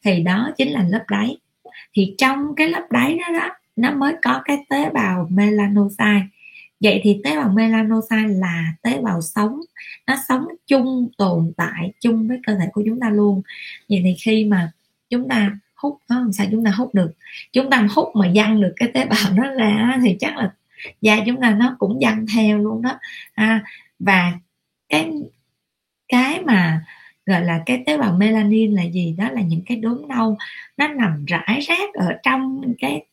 thì 0.04 0.24
đó 0.24 0.52
chính 0.58 0.72
là 0.72 0.86
lớp 0.90 1.04
đáy. 1.10 1.38
Thì 1.94 2.16
trong 2.18 2.56
cái 2.56 2.70
lớp 2.70 2.88
đáy 2.92 3.18
đó 3.18 3.40
đó 3.40 3.50
nó 3.76 3.92
mới 3.92 4.14
có 4.22 4.42
cái 4.46 4.66
tế 4.70 4.90
bào 4.90 5.28
melanocyte. 5.30 6.28
Vậy 6.80 7.02
thì 7.04 7.22
tế 7.24 7.38
bào 7.38 7.50
melanocyte 7.50 8.28
là 8.28 8.74
tế 8.82 9.02
bào 9.02 9.22
sống. 9.22 9.62
Nó 10.08 10.16
sống 10.28 10.48
chung 10.68 11.10
tồn 11.18 11.54
tại 11.58 11.92
chung 12.00 12.28
với 12.28 12.40
cơ 12.48 12.56
thể 12.56 12.66
của 12.74 12.84
chúng 12.86 13.00
ta 13.00 13.10
luôn. 13.10 13.42
Vậy 13.90 14.02
thì 14.04 14.16
khi 14.24 14.46
mà 14.46 14.72
chúng 15.10 15.30
ta 15.30 15.52
hút 15.76 16.00
nó 16.10 16.20
làm 16.20 16.34
sao 16.34 16.48
chúng 16.52 16.66
ta 16.66 16.72
hút 16.72 16.96
được? 16.96 17.12
Chúng 17.54 17.70
ta 17.70 17.88
hút 17.92 18.16
mà 18.16 18.32
dăng 18.36 18.62
được 18.62 18.74
cái 18.76 18.92
tế 18.94 19.06
bào 19.06 19.34
nó 19.34 19.52
ra 19.54 20.00
thì 20.04 20.18
chắc 20.20 20.38
là 20.38 20.54
da 21.02 21.18
chúng 21.26 21.42
ta 21.42 21.52
nó 21.52 21.76
cũng 21.80 22.00
dăng 22.02 22.26
theo 22.36 22.58
luôn 22.58 22.82
đó. 22.82 23.00
À, 23.34 23.64
và 24.00 24.34
cái 24.90 25.12
cái 26.08 26.42
mà 26.42 26.86
gọi 27.26 27.46
là 27.46 27.64
cái 27.66 27.84
tế 27.86 27.98
bào 27.98 28.14
melanin 28.14 28.72
là 28.72 28.84
gì? 28.84 29.16
Đó 29.18 29.30
là 29.32 29.42
những 29.42 29.62
cái 29.66 29.78
đốm 29.78 30.08
nâu, 30.08 30.38
nó 30.78 30.88
nằm 30.88 31.26
rải 31.26 31.60
rác 31.68 31.94
ở 31.94 32.14
trong 32.24 32.62
cái 32.80 33.06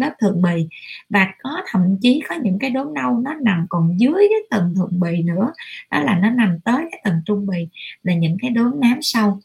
lớp 0.00 0.14
thượng 0.20 0.42
bì. 0.42 0.68
Và 1.10 1.34
có, 1.42 1.62
thậm 1.70 1.96
chí 2.00 2.22
có 2.28 2.34
những 2.42 2.58
cái 2.58 2.70
đốm 2.70 2.94
nâu 2.94 3.18
nó 3.18 3.34
nằm 3.34 3.66
còn 3.68 4.00
dưới 4.00 4.28
cái 4.30 4.38
tầng 4.50 4.74
thượng 4.76 5.00
bì 5.00 5.22
nữa. 5.22 5.52
Đó 5.90 6.00
là 6.00 6.18
nó 6.18 6.30
nằm 6.30 6.60
tới 6.64 6.84
cái 6.90 7.00
tầng 7.04 7.20
trung 7.26 7.46
bì 7.46 7.68
là 8.02 8.14
những 8.14 8.36
cái 8.42 8.50
đốm 8.50 8.80
nám 8.80 8.98
sâu 9.02 9.38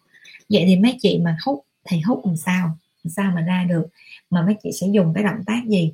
vậy 0.50 0.64
thì 0.68 0.76
mấy 0.78 0.98
chị 1.00 1.20
mà 1.24 1.38
hút 1.46 1.66
thì 1.90 2.00
hút 2.00 2.26
làm 2.26 2.36
sao? 2.36 2.78
Làm 3.04 3.12
sao 3.12 3.32
mà 3.36 3.42
ra 3.42 3.66
được? 3.70 3.88
Mà 4.30 4.42
mấy 4.42 4.56
chị 4.64 4.70
sẽ 4.82 4.88
dùng 4.94 5.14
cái 5.14 5.24
động 5.24 5.44
tác 5.46 5.62
gì? 5.68 5.94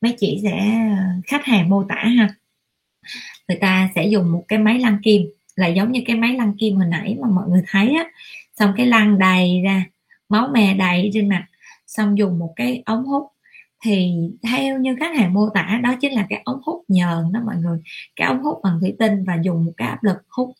Mấy 0.00 0.14
chị 0.18 0.40
sẽ, 0.42 0.80
khách 1.26 1.44
hàng 1.44 1.68
mô 1.68 1.84
tả 1.84 2.04
ha. 2.04 2.28
Người 3.48 3.58
ta 3.60 3.88
sẽ 3.94 4.06
dùng 4.06 4.32
một 4.32 4.44
cái 4.48 4.58
máy 4.58 4.78
lăn 4.78 4.98
kim 5.02 5.22
là 5.56 5.66
giống 5.66 5.92
như 5.92 6.02
cái 6.06 6.16
máy 6.16 6.32
lăn 6.32 6.52
kim 6.58 6.76
hồi 6.76 6.86
nãy 6.86 7.16
mà 7.20 7.28
mọi 7.28 7.48
người 7.48 7.62
thấy 7.68 7.94
á. 7.94 8.04
Xong 8.58 8.72
cái 8.76 8.86
lăn 8.86 9.18
đầy 9.18 9.60
ra 9.64 9.84
máu 10.28 10.48
me 10.52 10.74
đầy 10.74 11.10
trên 11.14 11.28
mặt 11.28 11.44
xong 11.86 12.18
dùng 12.18 12.38
một 12.38 12.52
cái 12.56 12.82
ống 12.86 13.04
hút. 13.04 13.26
Thì 13.84 14.12
theo 14.42 14.78
như 14.78 14.96
khách 15.00 15.16
hàng 15.16 15.34
mô 15.34 15.48
tả 15.48 15.80
đó 15.82 15.94
chính 16.00 16.12
là 16.12 16.26
cái 16.28 16.42
ống 16.44 16.60
hút 16.64 16.84
nhờn 16.88 17.32
đó 17.32 17.40
mọi 17.46 17.56
người. 17.56 17.78
Cái 18.16 18.28
ống 18.28 18.42
hút 18.42 18.60
bằng 18.62 18.80
thủy 18.80 18.94
tinh 18.98 19.24
và 19.24 19.38
dùng 19.42 19.64
một 19.64 19.72
cái 19.76 19.88
áp 19.88 20.04
lực 20.04 20.16
hút. 20.28 20.52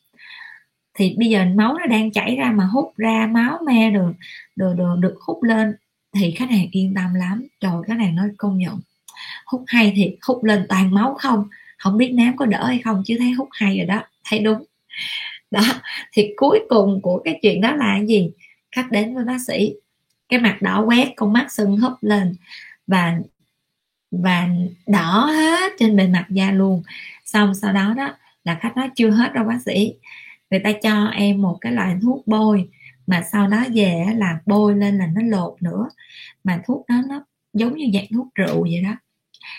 Thì 0.94 1.14
bây 1.18 1.28
giờ 1.28 1.44
máu 1.54 1.74
nó 1.78 1.86
đang 1.86 2.12
chảy 2.12 2.36
ra 2.36 2.50
mà 2.52 2.64
hút 2.64 2.92
ra 2.96 3.26
máu 3.26 3.58
me 3.66 3.90
được 3.90 4.12
được 4.56 4.74
được, 4.78 4.96
được 5.00 5.14
hút 5.26 5.42
lên. 5.42 5.74
Thì 6.14 6.30
khách 6.30 6.50
hàng 6.50 6.66
yên 6.70 6.94
tâm 6.94 7.14
lắm. 7.14 7.46
Rồi 7.60 7.84
khách 7.86 7.98
hàng 7.98 8.16
nói 8.16 8.28
công 8.36 8.58
nhận. 8.58 8.80
Hút 9.46 9.62
hay 9.66 9.92
thì 9.96 10.16
hút 10.26 10.44
lên 10.44 10.66
toàn 10.68 10.94
máu 10.94 11.14
không. 11.18 11.48
Không 11.78 11.96
biết 11.96 12.12
nám 12.12 12.36
có 12.36 12.46
đỡ 12.46 12.66
hay 12.66 12.78
không 12.78 13.02
chứ 13.06 13.16
thấy 13.18 13.32
hút 13.32 13.48
hay 13.52 13.76
rồi 13.76 13.86
đó. 13.86 14.02
Thấy 14.24 14.38
đúng 14.38 14.64
đó, 15.50 15.62
thì 16.12 16.32
cuối 16.36 16.60
cùng 16.68 17.02
của 17.02 17.22
cái 17.24 17.38
chuyện 17.42 17.60
đó 17.60 17.76
là 17.76 18.00
gì? 18.00 18.30
Khách 18.72 18.90
đến 18.90 19.14
với 19.14 19.24
bác 19.24 19.38
sĩ. 19.46 19.74
Cái 20.28 20.40
mặt 20.40 20.58
đỏ 20.62 20.84
quét, 20.86 21.12
con 21.16 21.32
mắt 21.32 21.52
sưng 21.52 21.76
húp 21.76 21.92
lên 22.00 22.34
và 22.86 23.18
và 24.10 24.48
đỏ 24.86 25.26
hết 25.26 25.72
trên 25.78 25.96
bề 25.96 26.08
mặt 26.08 26.26
da 26.30 26.50
luôn. 26.50 26.82
Xong 27.24 27.54
sau 27.54 27.72
đó 27.72 27.94
đó 27.96 28.16
là 28.44 28.58
khách 28.60 28.76
nói 28.76 28.90
chưa 28.96 29.10
hết 29.10 29.32
đâu 29.34 29.44
bác 29.44 29.58
sĩ. 29.64 29.94
Người 30.50 30.60
ta 30.60 30.72
cho 30.82 31.06
em 31.06 31.42
một 31.42 31.58
cái 31.60 31.72
loại 31.72 31.96
thuốc 32.02 32.26
bôi, 32.26 32.68
mà 33.06 33.22
sau 33.32 33.48
đó 33.48 33.64
về 33.74 34.04
là 34.16 34.38
bôi 34.46 34.74
lên 34.74 34.98
là 34.98 35.06
nó 35.06 35.20
lột 35.24 35.62
nữa. 35.62 35.88
Mà 36.44 36.62
thuốc 36.66 36.86
đó 36.88 36.94
nó 37.08 37.24
giống 37.52 37.76
như 37.76 37.90
dạng 37.94 38.06
thuốc 38.14 38.26
rượu 38.34 38.62
vậy 38.62 38.82
đó. 38.84 38.96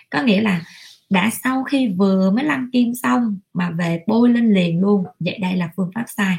Có 0.10 0.22
nghĩa 0.22 0.42
là 0.42 0.62
đã 1.10 1.30
sau 1.44 1.64
khi 1.64 1.88
vừa 1.88 2.32
mới 2.32 2.44
lăn 2.44 2.70
kim 2.74 2.94
xong 2.96 3.38
mà 3.54 3.72
về 3.72 4.04
bôi 4.08 4.30
lên 4.30 4.54
liền 4.54 4.82
luôn. 4.82 5.04
Vậy 5.20 5.38
đây 5.42 5.56
là 5.56 5.70
phương 5.76 5.92
pháp 5.96 6.06
sai. 6.18 6.38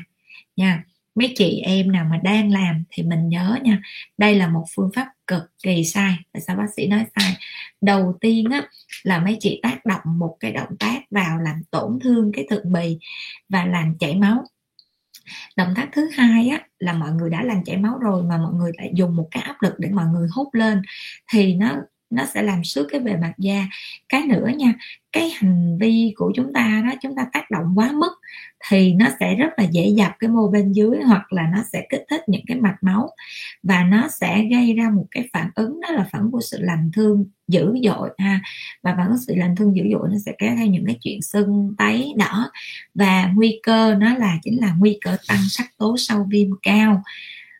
Nha, 0.57 0.85
mấy 1.15 1.33
chị 1.37 1.61
em 1.65 1.93
nào 1.93 2.07
mà 2.11 2.21
đang 2.25 2.53
làm 2.53 2.85
thì 2.91 3.03
mình 3.03 3.29
nhớ 3.29 3.59
nha, 3.63 3.81
đây 4.19 4.35
là 4.35 4.49
một 4.49 4.65
phương 4.77 4.91
pháp 4.95 5.09
cực 5.27 5.43
kỳ 5.63 5.85
sai. 5.85 6.17
Tại 6.33 6.41
sao 6.47 6.57
bác 6.57 6.67
sĩ 6.77 6.87
nói 6.87 7.05
sai? 7.17 7.37
Đầu 7.81 8.19
tiên 8.21 8.45
á, 8.51 8.63
là 9.03 9.19
mấy 9.19 9.37
chị 9.41 9.61
tác 9.63 9.87
động 9.87 10.19
một 10.19 10.37
cái 10.41 10.53
động 10.53 10.77
tác 10.79 11.01
vào 11.11 11.39
làm 11.39 11.63
tổn 11.71 11.99
thương 12.03 12.33
cái 12.33 12.47
thượng 12.51 12.73
bì 12.73 12.99
và 13.49 13.65
làm 13.65 13.99
chảy 13.99 14.15
máu. 14.15 14.45
Động 15.57 15.73
tác 15.77 15.89
thứ 15.93 16.09
hai 16.13 16.49
á, 16.49 16.61
là 16.79 16.93
mọi 16.93 17.13
người 17.13 17.31
đã 17.31 17.43
làm 17.43 17.65
chảy 17.65 17.77
máu 17.77 17.99
rồi 17.99 18.23
mà 18.23 18.39
mọi 18.39 18.53
người 18.55 18.73
lại 18.77 18.93
dùng 18.95 19.17
một 19.17 19.29
cái 19.31 19.43
áp 19.43 19.57
lực 19.63 19.75
để 19.79 19.91
mọi 19.91 20.07
người 20.07 20.29
hút 20.35 20.55
lên, 20.55 20.83
thì 21.33 21.55
nó 21.55 21.77
nó 22.15 22.25
sẽ 22.35 22.43
làm 22.43 22.65
xước 22.65 22.87
cái 22.91 23.01
bề 23.01 23.17
mặt 23.17 23.33
da. 23.39 23.67
Cái 24.09 24.23
nữa 24.23 24.49
nha, 24.57 24.75
cái 25.13 25.31
hành 25.31 25.79
vi 25.79 26.13
của 26.17 26.33
chúng 26.35 26.53
ta 26.53 26.83
đó, 26.87 26.95
chúng 27.03 27.15
ta 27.17 27.27
tác 27.33 27.51
động 27.51 27.73
quá 27.77 27.93
mức 27.93 28.13
thì 28.69 28.93
nó 28.93 29.07
sẽ 29.21 29.35
rất 29.35 29.51
là 29.57 29.65
dễ 29.65 29.87
dập 29.87 30.13
cái 30.19 30.31
mô 30.31 30.49
bên 30.49 30.73
dưới 30.73 30.99
hoặc 31.07 31.33
là 31.33 31.43
nó 31.53 31.63
sẽ 31.73 31.87
kích 31.91 32.05
thích 32.11 32.21
những 32.27 32.43
cái 32.47 32.61
mạch 32.61 32.77
máu 32.81 33.11
và 33.63 33.85
nó 33.85 34.09
sẽ 34.09 34.45
gây 34.51 34.75
ra 34.75 34.91
một 34.91 35.07
cái 35.11 35.29
phản 35.33 35.51
ứng 35.55 35.81
đó 35.81 35.89
là 35.91 36.09
phản 36.13 36.23
ứng 36.23 36.31
của 36.31 36.41
sự 36.41 36.59
lành 36.61 36.91
thương 36.95 37.25
dữ 37.49 37.75
dội 37.85 38.11
ha. 38.19 38.41
Và 38.83 38.95
phản 38.97 39.09
ứng 39.09 39.19
sự 39.27 39.35
lành 39.35 39.57
thương 39.57 39.77
dữ 39.77 39.83
dội 39.93 40.09
nó 40.11 40.17
sẽ 40.27 40.33
kéo 40.39 40.55
theo 40.57 40.67
những 40.67 40.87
cái 40.87 40.99
chuyện 41.03 41.23
sưng, 41.23 41.75
tấy, 41.79 42.13
đỏ 42.17 42.51
và 42.95 43.31
nguy 43.35 43.61
cơ 43.63 43.95
nó 43.95 44.15
là 44.15 44.39
chính 44.43 44.61
là 44.61 44.75
nguy 44.79 44.99
cơ 45.01 45.17
tăng 45.29 45.41
sắc 45.49 45.67
tố 45.79 45.97
sau 45.99 46.27
viêm 46.31 46.49
cao 46.63 47.03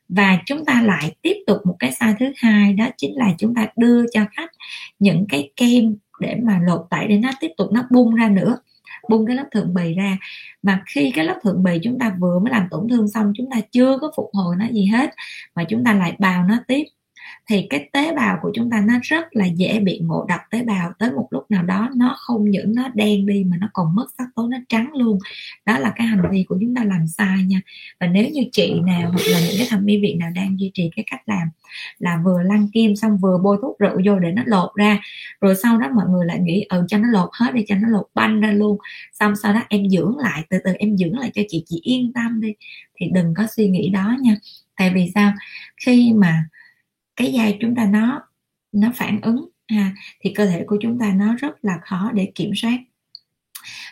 và 0.09 0.39
chúng 0.47 0.65
ta 0.65 0.83
lại 0.83 1.17
tiếp 1.23 1.37
tục 1.47 1.59
một 1.65 1.77
cái 1.79 1.93
sai 1.93 2.15
thứ 2.21 2.27
hai, 2.37 2.73
đó 2.73 2.89
chính 2.97 3.17
là 3.17 3.35
chúng 3.39 3.55
ta 3.55 3.67
đưa 3.77 4.05
cho 4.13 4.21
khách 4.33 4.51
những 4.99 5.27
cái 5.29 5.51
kem 5.57 5.97
để 6.21 6.37
mà 6.43 6.61
lột 6.67 6.87
tẩy 6.91 7.09
để 7.09 7.19
nó 7.19 7.31
tiếp 7.41 7.51
tục 7.57 7.73
nó 7.73 7.85
bung 7.91 8.15
ra 8.15 8.29
nữa. 8.29 8.59
Bung 9.09 9.27
cái 9.27 9.37
lớp 9.37 9.45
thượng 9.53 9.75
bì 9.75 9.95
ra. 9.95 10.19
Mà 10.63 10.83
khi 10.87 11.13
cái 11.15 11.25
lớp 11.25 11.39
thượng 11.43 11.63
bì 11.63 11.79
chúng 11.83 11.99
ta 11.99 12.17
vừa 12.21 12.39
mới 12.39 12.51
làm 12.51 12.69
tổn 12.71 12.89
thương 12.89 13.09
xong, 13.09 13.33
chúng 13.37 13.51
ta 13.51 13.61
chưa 13.73 13.99
có 13.99 14.13
phục 14.17 14.31
hồi 14.33 14.57
nó 14.59 14.67
gì 14.73 14.87
hết, 14.87 15.11
mà 15.55 15.65
chúng 15.65 15.85
ta 15.85 15.95
lại 15.95 16.15
bào 16.19 16.45
nó 16.45 16.59
tiếp 16.69 16.85
thì 17.47 17.67
cái 17.71 17.89
tế 17.93 18.15
bào 18.15 18.39
của 18.43 18.51
chúng 18.55 18.71
ta 18.71 18.81
nó 18.87 18.95
rất 19.03 19.37
là 19.37 19.47
dễ 19.47 19.81
bị 19.81 20.01
ngộ 20.03 20.27
độc. 20.29 20.41
Tế 20.51 20.63
bào 20.63 20.93
tới 20.99 21.11
một 21.11 21.29
lúc 21.31 21.51
nào 21.51 21.63
đó 21.63 21.91
nó 21.97 22.17
không 22.19 22.51
những 22.51 22.75
nó 22.75 22.89
đen 22.95 23.27
đi 23.27 23.45
mà 23.45 23.57
nó 23.61 23.69
còn 23.73 23.95
mất 23.95 24.07
sắc 24.19 24.25
tố, 24.35 24.47
nó 24.49 24.59
trắng 24.69 24.91
luôn. 24.95 25.19
Đó 25.67 25.79
là 25.79 25.93
cái 25.97 26.07
hành 26.07 26.23
vi 26.31 26.45
của 26.49 26.59
chúng 26.61 26.75
ta 26.75 26.85
làm 26.85 27.07
sai 27.07 27.45
nha. 27.45 27.61
Và 28.01 28.07
nếu 28.07 28.29
như 28.33 28.43
chị 28.53 28.75
nào 28.87 29.11
hoặc 29.11 29.23
là 29.27 29.41
những 29.41 29.55
cái 29.59 29.67
thẩm 29.71 29.85
mỹ 29.85 30.01
viện 30.03 30.19
nào 30.19 30.31
đang 30.35 30.61
duy 30.61 30.71
trì 30.75 30.91
cái 30.97 31.05
cách 31.11 31.21
làm 31.27 31.49
là 31.99 32.21
vừa 32.25 32.43
lăn 32.43 32.69
kim 32.73 32.97
xong 32.97 33.19
vừa 33.19 33.39
bôi 33.39 33.59
thuốc 33.63 33.79
rượu 33.79 34.01
vô 34.05 34.19
để 34.19 34.33
nó 34.33 34.43
lột 34.47 34.75
ra, 34.75 35.01
rồi 35.41 35.55
sau 35.63 35.79
đó 35.79 35.89
mọi 35.95 36.07
người 36.09 36.27
lại 36.27 36.39
nghĩ 36.39 36.67
ừ 36.69 36.85
cho 36.89 36.99
nó 36.99 37.09
lột 37.13 37.31
hết 37.33 37.55
đi, 37.55 37.65
cho 37.69 37.75
nó 37.75 37.89
lột 37.89 38.07
banh 38.15 38.41
ra 38.41 38.51
luôn. 38.51 38.79
Xong 39.13 39.37
sau 39.37 39.53
đó 39.53 39.61
em 39.69 39.89
dưỡng 39.89 40.19
lại, 40.19 40.43
từ 40.51 40.59
từ 40.65 40.73
em 40.79 40.97
dưỡng 40.97 41.19
lại 41.19 41.31
cho 41.35 41.43
chị 41.49 41.65
chị 41.67 41.81
yên 41.83 42.13
tâm 42.13 42.41
đi. 42.41 42.55
Thì 42.97 43.07
đừng 43.15 43.35
có 43.37 43.47
suy 43.57 43.69
nghĩ 43.69 43.89
đó 43.89 44.17
nha. 44.21 44.37
Tại 44.77 44.93
vì 44.95 45.11
sao? 45.15 45.33
Khi 45.87 46.13
mà 46.13 46.45
cái 47.17 47.33
da 47.33 47.45
chúng 47.61 47.75
ta 47.75 47.85
nó 47.87 48.23
nó 48.73 48.93
phản 48.95 49.21
ứng 49.21 49.49
ha, 49.69 49.93
thì 50.21 50.33
cơ 50.35 50.47
thể 50.47 50.65
của 50.67 50.77
chúng 50.81 50.99
ta 50.99 51.13
nó 51.17 51.35
rất 51.35 51.65
là 51.65 51.79
khó 51.83 52.11
để 52.15 52.33
kiểm 52.35 52.53
soát. 52.57 52.79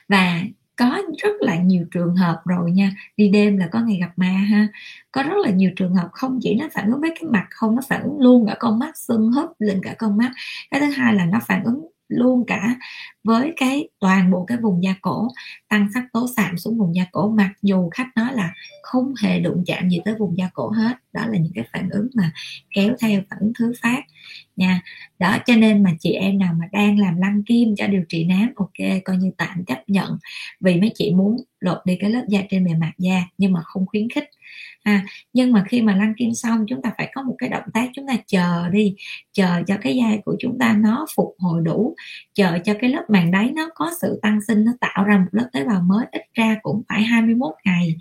Và 0.08 0.42
có 0.76 1.02
rất 1.22 1.32
là 1.40 1.56
nhiều 1.56 1.84
trường 1.90 2.16
hợp 2.16 2.42
rồi 2.44 2.70
nha, 2.70 2.92
đi 3.16 3.28
đêm 3.28 3.56
là 3.56 3.68
có 3.72 3.80
ngày 3.80 3.98
gặp 4.00 4.12
ma 4.16 4.26
ha, 4.26 4.68
có 5.12 5.22
rất 5.22 5.36
là 5.44 5.50
nhiều 5.50 5.70
trường 5.76 5.94
hợp 5.94 6.08
không 6.12 6.38
chỉ 6.42 6.54
nó 6.54 6.68
phản 6.74 6.90
ứng 6.90 7.00
với 7.00 7.10
cái 7.20 7.30
mặt 7.30 7.46
không, 7.50 7.76
nó 7.76 7.82
phản 7.88 8.02
ứng 8.02 8.20
luôn 8.20 8.46
cả 8.46 8.56
con 8.60 8.78
mắt, 8.78 8.96
sưng 8.96 9.32
húp 9.32 9.50
lên 9.58 9.80
cả 9.82 9.94
con 9.98 10.16
mắt. 10.16 10.32
Cái 10.70 10.80
thứ 10.80 10.86
hai 10.90 11.14
là 11.14 11.26
nó 11.26 11.38
phản 11.48 11.64
ứng 11.64 11.86
luôn 12.12 12.44
cả 12.46 12.76
với 13.24 13.52
cái 13.56 13.88
toàn 14.00 14.30
bộ 14.30 14.44
cái 14.44 14.58
vùng 14.58 14.82
da 14.82 14.94
cổ, 15.00 15.28
tăng 15.68 15.88
sắc 15.94 16.04
tố 16.12 16.26
sạm 16.36 16.58
xuống 16.58 16.78
vùng 16.78 16.94
da 16.94 17.06
cổ. 17.12 17.30
Mặc 17.30 17.50
dù 17.62 17.90
khách 17.90 18.08
nói 18.16 18.34
là 18.34 18.54
không 18.82 19.14
hề 19.22 19.40
đụng 19.40 19.64
chạm 19.66 19.90
gì 19.90 20.00
tới 20.04 20.14
vùng 20.18 20.38
da 20.38 20.50
cổ 20.54 20.70
hết, 20.70 20.96
đó 21.12 21.22
là 21.26 21.38
những 21.38 21.52
cái 21.54 21.64
phản 21.72 21.88
ứng 21.88 22.08
mà 22.14 22.32
kéo 22.74 22.94
theo 23.00 23.20
phản 23.30 23.38
ứng 23.40 23.52
thứ 23.58 23.72
phát 23.82 24.02
nha. 24.56 24.80
Đó, 25.18 25.38
cho 25.46 25.56
nên 25.56 25.82
mà 25.82 25.90
chị 26.00 26.12
em 26.12 26.38
nào 26.38 26.54
mà 26.60 26.66
đang 26.72 26.98
làm 26.98 27.16
lăn 27.16 27.42
kim 27.42 27.76
cho 27.76 27.86
điều 27.86 28.02
trị 28.08 28.24
nám, 28.24 28.52
ok, 28.56 29.02
coi 29.04 29.16
như 29.16 29.30
tạm 29.36 29.64
chấp 29.64 29.82
nhận. 29.86 30.18
Vì 30.60 30.80
mấy 30.80 30.92
chị 30.94 31.14
muốn 31.14 31.36
lột 31.60 31.78
đi 31.84 31.96
cái 32.00 32.10
lớp 32.10 32.24
da 32.28 32.40
trên 32.50 32.64
bề 32.64 32.74
mặt 32.74 32.92
da, 32.98 33.22
nhưng 33.38 33.52
mà 33.52 33.60
không 33.64 33.86
khuyến 33.86 34.08
khích 34.10 34.28
à, 34.82 35.04
nhưng 35.32 35.52
mà 35.52 35.64
khi 35.68 35.82
mà 35.82 35.96
lăn 35.96 36.14
kim 36.18 36.34
xong 36.34 36.64
chúng 36.68 36.82
ta 36.82 36.90
phải 36.98 37.10
có 37.14 37.22
một 37.22 37.34
cái 37.38 37.48
động 37.48 37.70
tác 37.74 37.90
chúng 37.94 38.06
ta 38.06 38.16
chờ 38.26 38.68
đi 38.68 38.94
chờ 39.32 39.62
cho 39.66 39.76
cái 39.82 39.96
da 39.96 40.16
của 40.24 40.36
chúng 40.38 40.58
ta 40.58 40.72
nó 40.72 41.06
phục 41.16 41.34
hồi 41.38 41.62
đủ 41.64 41.94
chờ 42.34 42.58
cho 42.64 42.74
cái 42.80 42.90
lớp 42.90 43.04
màng 43.08 43.30
đáy 43.30 43.50
nó 43.54 43.68
có 43.74 43.90
sự 44.00 44.18
tăng 44.22 44.40
sinh 44.48 44.64
nó 44.64 44.72
tạo 44.80 45.04
ra 45.04 45.18
một 45.18 45.28
lớp 45.32 45.48
tế 45.52 45.64
bào 45.64 45.80
mới 45.82 46.06
ít 46.12 46.22
ra 46.34 46.56
cũng 46.62 46.82
phải 46.88 47.02
21 47.02 47.52
ngày. 47.64 47.96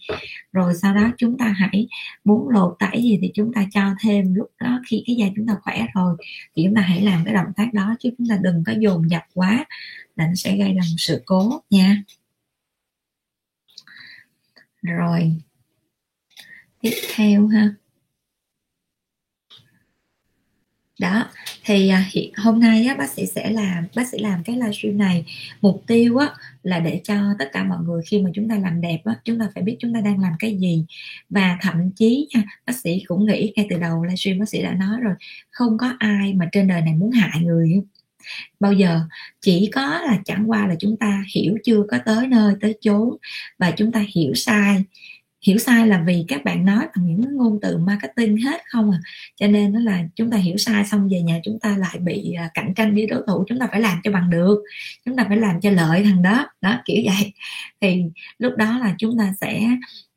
Rồi 0.51 0.73
sau 0.81 0.95
đó 0.95 1.11
chúng 1.17 1.37
ta 1.37 1.45
hãy 1.57 1.87
muốn 2.23 2.49
lột 2.49 2.75
tẩy 2.79 3.01
gì 3.01 3.19
thì 3.21 3.31
chúng 3.33 3.53
ta 3.53 3.65
cho 3.71 3.81
thêm 4.01 4.35
lúc 4.35 4.51
đó 4.59 4.79
khi 4.87 5.03
cái 5.07 5.15
da 5.15 5.25
chúng 5.35 5.47
ta 5.47 5.55
khỏe 5.61 5.87
rồi 5.95 6.15
thì 6.55 6.63
chúng 6.65 6.75
ta 6.75 6.81
hãy 6.81 7.01
làm 7.01 7.25
cái 7.25 7.33
động 7.33 7.53
tác 7.55 7.73
đó 7.73 7.95
chứ 7.99 8.09
chúng 8.17 8.27
ta 8.29 8.37
đừng 8.41 8.63
có 8.65 8.73
dồn 8.79 9.09
dập 9.09 9.23
quá 9.33 9.65
là 10.15 10.27
nó 10.27 10.33
sẽ 10.35 10.57
gây 10.57 10.73
ra 10.73 10.81
một 10.81 10.97
sự 10.97 11.21
cố 11.25 11.61
nha. 11.69 12.03
Rồi 14.81 15.35
tiếp 16.81 16.93
theo 17.15 17.47
ha. 17.47 17.73
Đó 20.99 21.25
thì 21.63 21.89
à, 21.89 22.05
hiện 22.11 22.31
hôm 22.37 22.59
nay 22.59 22.85
á, 22.85 22.95
bác 22.95 23.09
sĩ 23.09 23.25
sẽ 23.25 23.49
làm 23.51 23.87
bác 23.95 24.07
sĩ 24.07 24.17
làm 24.17 24.43
cái 24.43 24.55
livestream 24.55 24.97
này. 24.97 25.25
Mục 25.61 25.83
tiêu 25.87 26.17
á, 26.17 26.29
là 26.63 26.79
để 26.79 27.01
cho 27.03 27.15
tất 27.39 27.49
cả 27.53 27.63
mọi 27.63 27.77
người 27.83 28.01
khi 28.05 28.21
mà 28.21 28.29
chúng 28.33 28.49
ta 28.49 28.55
làm 28.55 28.81
đẹp 28.81 28.99
á, 29.05 29.15
chúng 29.25 29.39
ta 29.39 29.49
phải 29.55 29.63
biết 29.63 29.75
chúng 29.79 29.93
ta 29.93 30.01
đang 30.01 30.19
làm 30.19 30.33
cái 30.39 30.57
gì. 30.57 30.85
Và 31.29 31.57
thậm 31.61 31.91
chí 31.95 32.27
nha 32.33 32.43
bác 32.65 32.73
sĩ 32.75 33.03
cũng 33.07 33.25
nghĩ 33.25 33.53
ngay 33.55 33.67
từ 33.69 33.77
đầu 33.79 34.03
livestream 34.03 34.39
bác 34.39 34.49
sĩ 34.49 34.61
đã 34.63 34.73
nói 34.73 34.99
rồi 35.01 35.13
không 35.51 35.77
có 35.77 35.93
ai 35.99 36.33
mà 36.33 36.49
trên 36.51 36.67
đời 36.67 36.81
này 36.81 36.93
muốn 36.93 37.11
hại 37.11 37.41
người. 37.41 37.81
Bao 38.59 38.73
giờ 38.73 39.01
chỉ 39.41 39.69
có 39.73 39.81
là 39.81 40.19
chẳng 40.25 40.49
qua 40.49 40.67
là 40.67 40.75
chúng 40.79 40.97
ta 40.97 41.23
hiểu 41.35 41.57
chưa 41.63 41.83
có 41.91 41.97
tới 42.05 42.27
nơi 42.27 42.55
tới 42.61 42.77
chốn 42.81 43.17
và 43.57 43.71
chúng 43.71 43.91
ta 43.91 44.05
hiểu 44.15 44.33
sai 44.33 44.83
hiểu 45.41 45.57
sai 45.57 45.87
là 45.87 46.03
vì 46.07 46.25
các 46.27 46.43
bạn 46.43 46.65
nói 46.65 46.87
bằng 46.95 47.05
những 47.05 47.37
ngôn 47.37 47.59
từ 47.61 47.77
marketing 47.77 48.37
hết 48.37 48.61
không 48.67 48.91
à. 48.91 48.99
Cho 49.35 49.47
nên 49.47 49.73
nó 49.73 49.79
là 49.79 50.03
chúng 50.15 50.31
ta 50.31 50.37
hiểu 50.37 50.57
sai 50.57 50.85
xong 50.85 51.09
về 51.09 51.21
nhà 51.21 51.39
chúng 51.43 51.59
ta 51.59 51.77
lại 51.77 51.99
bị 51.99 52.33
à, 52.33 52.49
cạnh 52.53 52.73
tranh 52.73 52.93
với 52.93 53.07
đối 53.07 53.23
thủ, 53.27 53.43
chúng 53.47 53.59
ta 53.59 53.67
phải 53.71 53.81
làm 53.81 53.99
cho 54.03 54.11
bằng 54.11 54.29
được, 54.29 54.63
chúng 55.05 55.15
ta 55.17 55.25
phải 55.27 55.37
làm 55.37 55.61
cho 55.61 55.69
lợi 55.69 56.03
thằng 56.03 56.21
đó 56.21 56.47
đó, 56.61 56.81
kiểu 56.85 57.03
vậy. 57.05 57.33
Thì 57.81 58.03
lúc 58.39 58.53
đó 58.57 58.79
là 58.79 58.95
chúng 58.97 59.17
ta 59.17 59.33
sẽ 59.41 59.61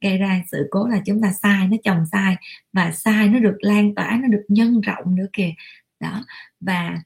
gây 0.01 0.19
ra 0.19 0.43
sự 0.53 0.67
cố 0.71 0.89
là 0.89 1.01
chúng 1.07 1.21
ta 1.23 1.33
sai, 1.43 1.69
nó 1.69 1.77
chồng 1.85 2.07
sai 2.13 2.37
và 2.73 2.93
sai 2.93 3.29
nó 3.29 3.39
được 3.39 3.57
lan 3.61 3.95
tỏa, 3.95 4.19
nó 4.23 4.29
được 4.29 4.45
nhân 4.49 4.81
rộng 4.81 5.17
nữa 5.17 5.27
kìa. 5.33 5.53
Đó, 6.01 6.25
và 6.61 6.99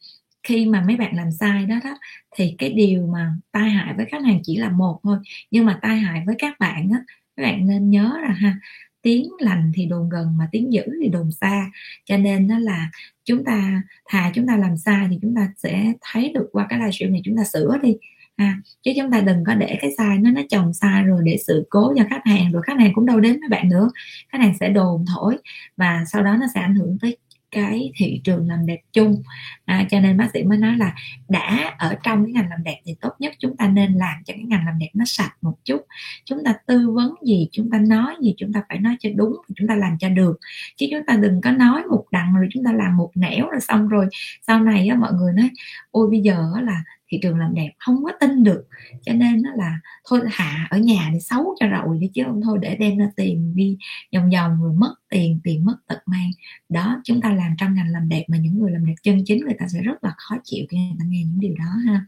khi 0.43 0.67
mà 0.67 0.85
mấy 0.87 0.97
bạn 0.97 1.17
làm 1.17 1.33
sai 1.33 1.67
đó 1.67 1.77
đó, 1.85 1.99
thì 2.37 2.55
cái 2.59 2.73
điều 2.73 3.07
mà 3.07 3.33
tai 3.53 3.71
hại 3.71 3.95
với 3.97 4.07
khách 4.07 4.23
hàng 4.25 4.41
chỉ 4.43 4.57
là 4.57 4.69
một 4.69 5.01
thôi, 5.03 5.19
nhưng 5.51 5.67
mà 5.67 5.79
tai 5.83 5.99
hại 5.99 6.23
với 6.27 6.35
các 6.39 6.59
bạn 6.59 6.91
á 6.93 6.99
các 7.39 7.43
bạn 7.45 7.67
nên 7.67 7.91
nhớ 7.91 8.19
là 8.23 8.33
ha. 8.33 8.57
Tiếng 9.03 9.29
lành 9.39 9.73
thì 9.75 9.87
đồn 9.87 10.09
gần 10.09 10.37
mà 10.39 10.49
tiếng 10.53 10.73
dữ 10.73 10.83
thì 11.03 11.09
đồn 11.09 11.33
xa. 11.33 11.71
Cho 12.05 12.17
nên 12.17 12.49
đó 12.49 12.59
là 12.59 12.91
chúng 13.25 13.45
ta 13.45 13.83
thà 14.09 14.31
chúng 14.35 14.47
ta 14.47 14.57
làm 14.57 14.77
sai 14.77 15.07
thì 15.11 15.19
chúng 15.23 15.35
ta 15.37 15.49
sẽ 15.57 15.93
thấy 16.01 16.33
được 16.35 16.49
qua 16.53 16.67
cái 16.69 16.79
livestream 16.79 17.13
này 17.13 17.21
chúng 17.25 17.37
ta 17.37 17.45
sửa 17.45 17.79
đi 17.83 17.97
à, 18.37 18.57
chứ 18.83 18.93
chúng 18.97 19.11
ta 19.11 19.21
đừng 19.21 19.45
có 19.45 19.55
để 19.55 19.79
cái 19.81 19.91
sai 19.99 20.19
nó 20.19 20.31
nó 20.31 20.43
chồng 20.51 20.75
sai 20.75 21.03
rồi 21.03 21.23
để 21.25 21.37
sự 21.47 21.67
cố 21.71 21.95
cho 21.97 22.05
khách 22.11 22.23
hàng 22.25 22.53
rồi 22.53 22.63
khách 22.63 22.79
hàng 22.79 22.93
cũng 22.95 23.07
đâu 23.07 23.21
đến 23.21 23.41
với 23.41 23.49
bạn 23.49 23.69
nữa. 23.69 23.91
Khách 24.29 24.39
hàng 24.41 24.55
sẽ 24.61 24.69
đồn 24.69 25.05
thổi 25.15 25.39
và 25.77 26.05
sau 26.13 26.23
đó 26.23 26.37
nó 26.41 26.47
sẽ 26.55 26.61
ảnh 26.61 26.75
hưởng 26.75 26.99
tới 27.03 27.17
cái 27.51 27.93
thị 27.97 28.21
trường 28.25 28.49
làm 28.49 28.67
đẹp 28.67 28.81
chung. 28.93 29.23
À, 29.65 29.87
cho 29.91 30.01
nên 30.01 30.17
bác 30.17 30.31
sĩ 30.35 30.43
mới 30.43 30.59
nói 30.59 30.77
là 30.77 30.95
đã 31.29 31.75
ở 31.79 31.97
trong 32.03 32.25
cái 32.25 32.33
ngành 32.33 32.51
làm 32.51 32.65
đẹp 32.65 32.81
thì 32.85 32.95
tốt 33.01 33.11
nhất 33.19 33.35
chúng 33.39 33.57
ta 33.57 33.69
nên 33.69 33.93
làm 33.93 34.25
cho 34.25 34.35
cái 34.35 34.45
ngành 34.45 34.67
làm 34.67 34.79
đẹp 34.79 34.91
nó 34.95 35.05
sạch 35.05 35.33
một 35.43 35.55
chút. 35.65 35.87
Chúng 36.25 36.45
ta 36.45 36.55
tư 36.67 36.91
vấn 36.91 37.15
gì 37.27 37.49
chúng 37.53 37.71
ta 37.71 37.79
nói 37.79 38.15
gì 38.23 38.35
chúng 38.37 38.53
ta 38.53 38.63
phải 38.69 38.79
nói 38.79 38.97
cho 39.01 39.11
đúng 39.17 39.37
chúng 39.57 39.69
ta 39.69 39.75
làm 39.75 39.99
cho 39.99 40.09
được. 40.09 40.39
Chứ 40.77 40.87
chúng 40.91 41.07
ta 41.07 41.17
đừng 41.17 41.41
có 41.41 41.51
nói 41.51 41.83
một 41.91 42.05
đằng 42.11 42.35
rồi 42.35 42.49
chúng 42.51 42.65
ta 42.65 42.73
làm 42.73 42.97
một 42.97 43.11
nẻo 43.15 43.49
rồi 43.51 43.61
xong 43.61 43.89
rồi. 43.89 44.07
Sau 44.47 44.61
này 44.61 44.89
á, 44.89 44.97
mọi 44.97 45.13
người 45.13 45.33
nói 45.33 45.51
ôi 45.91 46.09
bây 46.11 46.21
giờ 46.21 46.53
là 46.63 46.83
thị 47.09 47.19
trường 47.23 47.39
làm 47.39 47.55
đẹp, 47.55 47.73
không 47.79 48.05
có 48.05 48.13
tin 48.21 48.45
được 48.45 48.67
cho 49.03 49.13
nên 49.13 49.43
nó 49.43 49.51
là, 49.57 49.79
thôi 50.09 50.21
hạ 50.31 50.67
ở 50.71 50.79
nhà 50.79 51.11
thì 51.13 51.21
xấu 51.21 51.55
cho 51.61 51.67
rồi 51.67 51.99
đi 51.99 52.11
chứ 52.15 52.23
không 52.27 52.43
thôi 52.43 52.59
để 52.63 52.77
đem 52.77 52.99
ra 52.99 53.11
tiền 53.17 53.55
đi 53.57 53.79
vòng 54.15 54.31
vòng 54.31 54.63
rồi 54.63 54.73
mất 54.73 54.95
tiền 55.09 55.41
tiền 55.45 55.65
mất 55.65 55.77
tật 55.87 55.99
mang 56.07 56.31
đó, 56.69 57.01
chúng 57.05 57.21
ta 57.21 57.33
làm 57.33 57.55
trong 57.59 57.75
ngành 57.75 57.89
làm 57.89 58.09
đẹp 58.09 58.25
mà 58.29 58.39
những 58.39 58.59
người 58.59 58.71
làm 58.71 58.87
đẹp 58.87 58.95
chân 59.03 59.23
chính 59.27 59.45
người 59.45 59.57
ta 59.59 59.69
sẽ 59.69 59.83
rất 59.83 60.05
là 60.05 60.15
khó 60.17 60.37
chịu 60.45 60.67
khi 60.71 60.77
người 60.77 60.97
ta 60.99 61.05
nghe 61.09 61.19
những 61.19 61.41
điều 61.41 61.55
đó 61.59 61.71
ha 61.87 62.07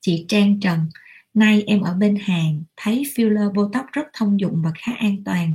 chị 0.00 0.24
Trang 0.28 0.60
Trần, 0.60 0.78
Nay 1.34 1.64
em 1.66 1.80
ở 1.80 1.94
bên 1.94 2.16
Hàn, 2.20 2.62
thấy 2.76 3.02
filler 3.14 3.52
Botox 3.52 3.84
rất 3.92 4.06
thông 4.12 4.40
dụng 4.40 4.62
và 4.64 4.72
khá 4.78 4.92
an 4.98 5.16
toàn. 5.24 5.52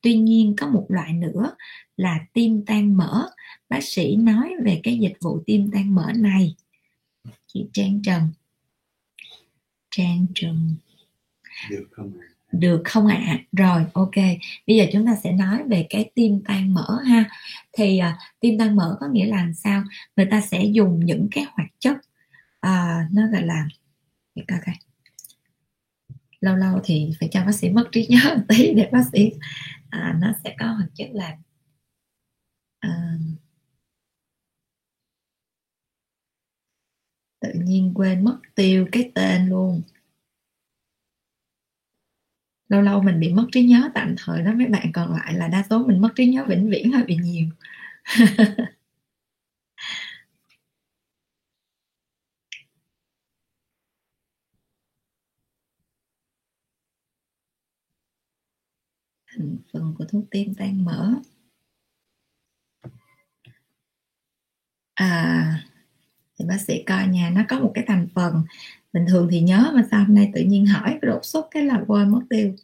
Tuy 0.00 0.14
nhiên 0.14 0.54
có 0.56 0.66
một 0.66 0.86
loại 0.88 1.12
nữa 1.12 1.54
là 1.96 2.20
tim 2.32 2.64
tan 2.66 2.96
mỡ. 2.96 3.28
Bác 3.68 3.84
sĩ 3.84 4.16
nói 4.16 4.52
về 4.64 4.80
cái 4.82 4.98
dịch 4.98 5.16
vụ 5.20 5.42
tim 5.46 5.70
tan 5.72 5.94
mỡ 5.94 6.12
này 6.16 6.54
chị 7.52 7.66
Trang 7.72 8.02
Trần. 8.02 8.28
Trang 9.90 10.26
Trần. 10.34 10.76
Được 11.70 11.88
không 11.90 12.12
ạ? 12.20 12.26
Được 12.52 12.82
không 12.84 13.06
ạ? 13.06 13.24
À? 13.26 13.38
rồi 13.52 13.84
ok. 13.92 14.14
Bây 14.66 14.76
giờ 14.76 14.86
chúng 14.92 15.06
ta 15.06 15.16
sẽ 15.22 15.32
nói 15.32 15.62
về 15.68 15.86
cái 15.90 16.10
tim 16.14 16.40
tan 16.44 16.74
mỡ 16.74 17.02
ha. 17.06 17.30
Thì 17.72 18.00
uh, 18.10 18.14
tim 18.40 18.58
tan 18.58 18.76
mỡ 18.76 18.96
có 19.00 19.06
nghĩa 19.06 19.26
là 19.26 19.36
làm 19.36 19.54
sao? 19.54 19.84
Người 20.16 20.26
ta 20.30 20.40
sẽ 20.40 20.64
dùng 20.64 21.04
những 21.04 21.28
cái 21.30 21.44
hoạt 21.52 21.68
chất 21.78 21.96
uh, 22.66 23.12
nó 23.12 23.26
gọi 23.32 23.42
là 23.42 23.68
coi. 24.48 24.74
Lâu 26.40 26.56
lâu 26.56 26.80
thì 26.84 27.10
phải 27.20 27.28
cho 27.32 27.44
bác 27.44 27.52
sĩ 27.52 27.70
mất 27.70 27.88
trí 27.92 28.06
nhớ 28.06 28.34
một 28.36 28.42
tí 28.48 28.74
để 28.74 28.88
bác 28.92 29.02
sĩ 29.12 29.30
à, 29.90 30.16
nó 30.20 30.32
sẽ 30.44 30.56
có 30.58 30.66
hoạt 30.66 30.88
chất 30.94 31.08
là 31.12 31.36
à, 32.80 33.18
tự 37.52 37.60
nhiên 37.60 37.92
quên 37.94 38.24
mất 38.24 38.36
tiêu 38.54 38.86
cái 38.92 39.12
tên 39.14 39.48
luôn. 39.48 39.82
Lâu 42.68 42.82
lâu 42.82 43.02
mình 43.02 43.20
bị 43.20 43.32
mất 43.32 43.46
trí 43.52 43.62
nhớ, 43.64 43.90
tạm 43.94 44.14
thời 44.18 44.42
đó, 44.42 44.52
mấy 44.54 44.66
bạn 44.66 44.92
còn 44.92 45.12
lại 45.12 45.34
là 45.34 45.48
đa 45.48 45.64
số 45.70 45.84
mình 45.86 46.00
mất 46.00 46.08
trí 46.16 46.26
nhớ 46.26 46.44
vĩnh 46.48 46.70
viễn 46.70 46.92
hơi 46.92 47.04
bị 47.04 47.16
nhiều. 47.16 47.46
Thành 59.26 59.56
phần 59.72 59.94
của 59.98 60.04
thuốc 60.04 60.24
tim 60.30 60.54
tan 60.54 60.84
mỡ. 60.84 61.14
À 64.96 65.67
bác 66.48 66.60
sĩ 66.60 66.82
coi 66.86 67.06
nhà 67.08 67.30
nó 67.34 67.42
có 67.48 67.60
một 67.60 67.70
cái 67.74 67.84
thành 67.88 68.08
phần. 68.14 68.44
Bình 68.92 69.06
thường 69.08 69.28
thì 69.30 69.40
nhớ 69.40 69.72
mà 69.74 69.82
sao 69.90 70.04
hôm 70.04 70.14
nay 70.14 70.30
tự 70.34 70.40
nhiên 70.42 70.66
hỏi 70.66 70.98
đột 71.02 71.20
xuất 71.24 71.48
cái 71.50 71.64
là 71.64 71.84
quên 71.88 72.10
mất 72.10 72.20
tiêu. 72.30 72.54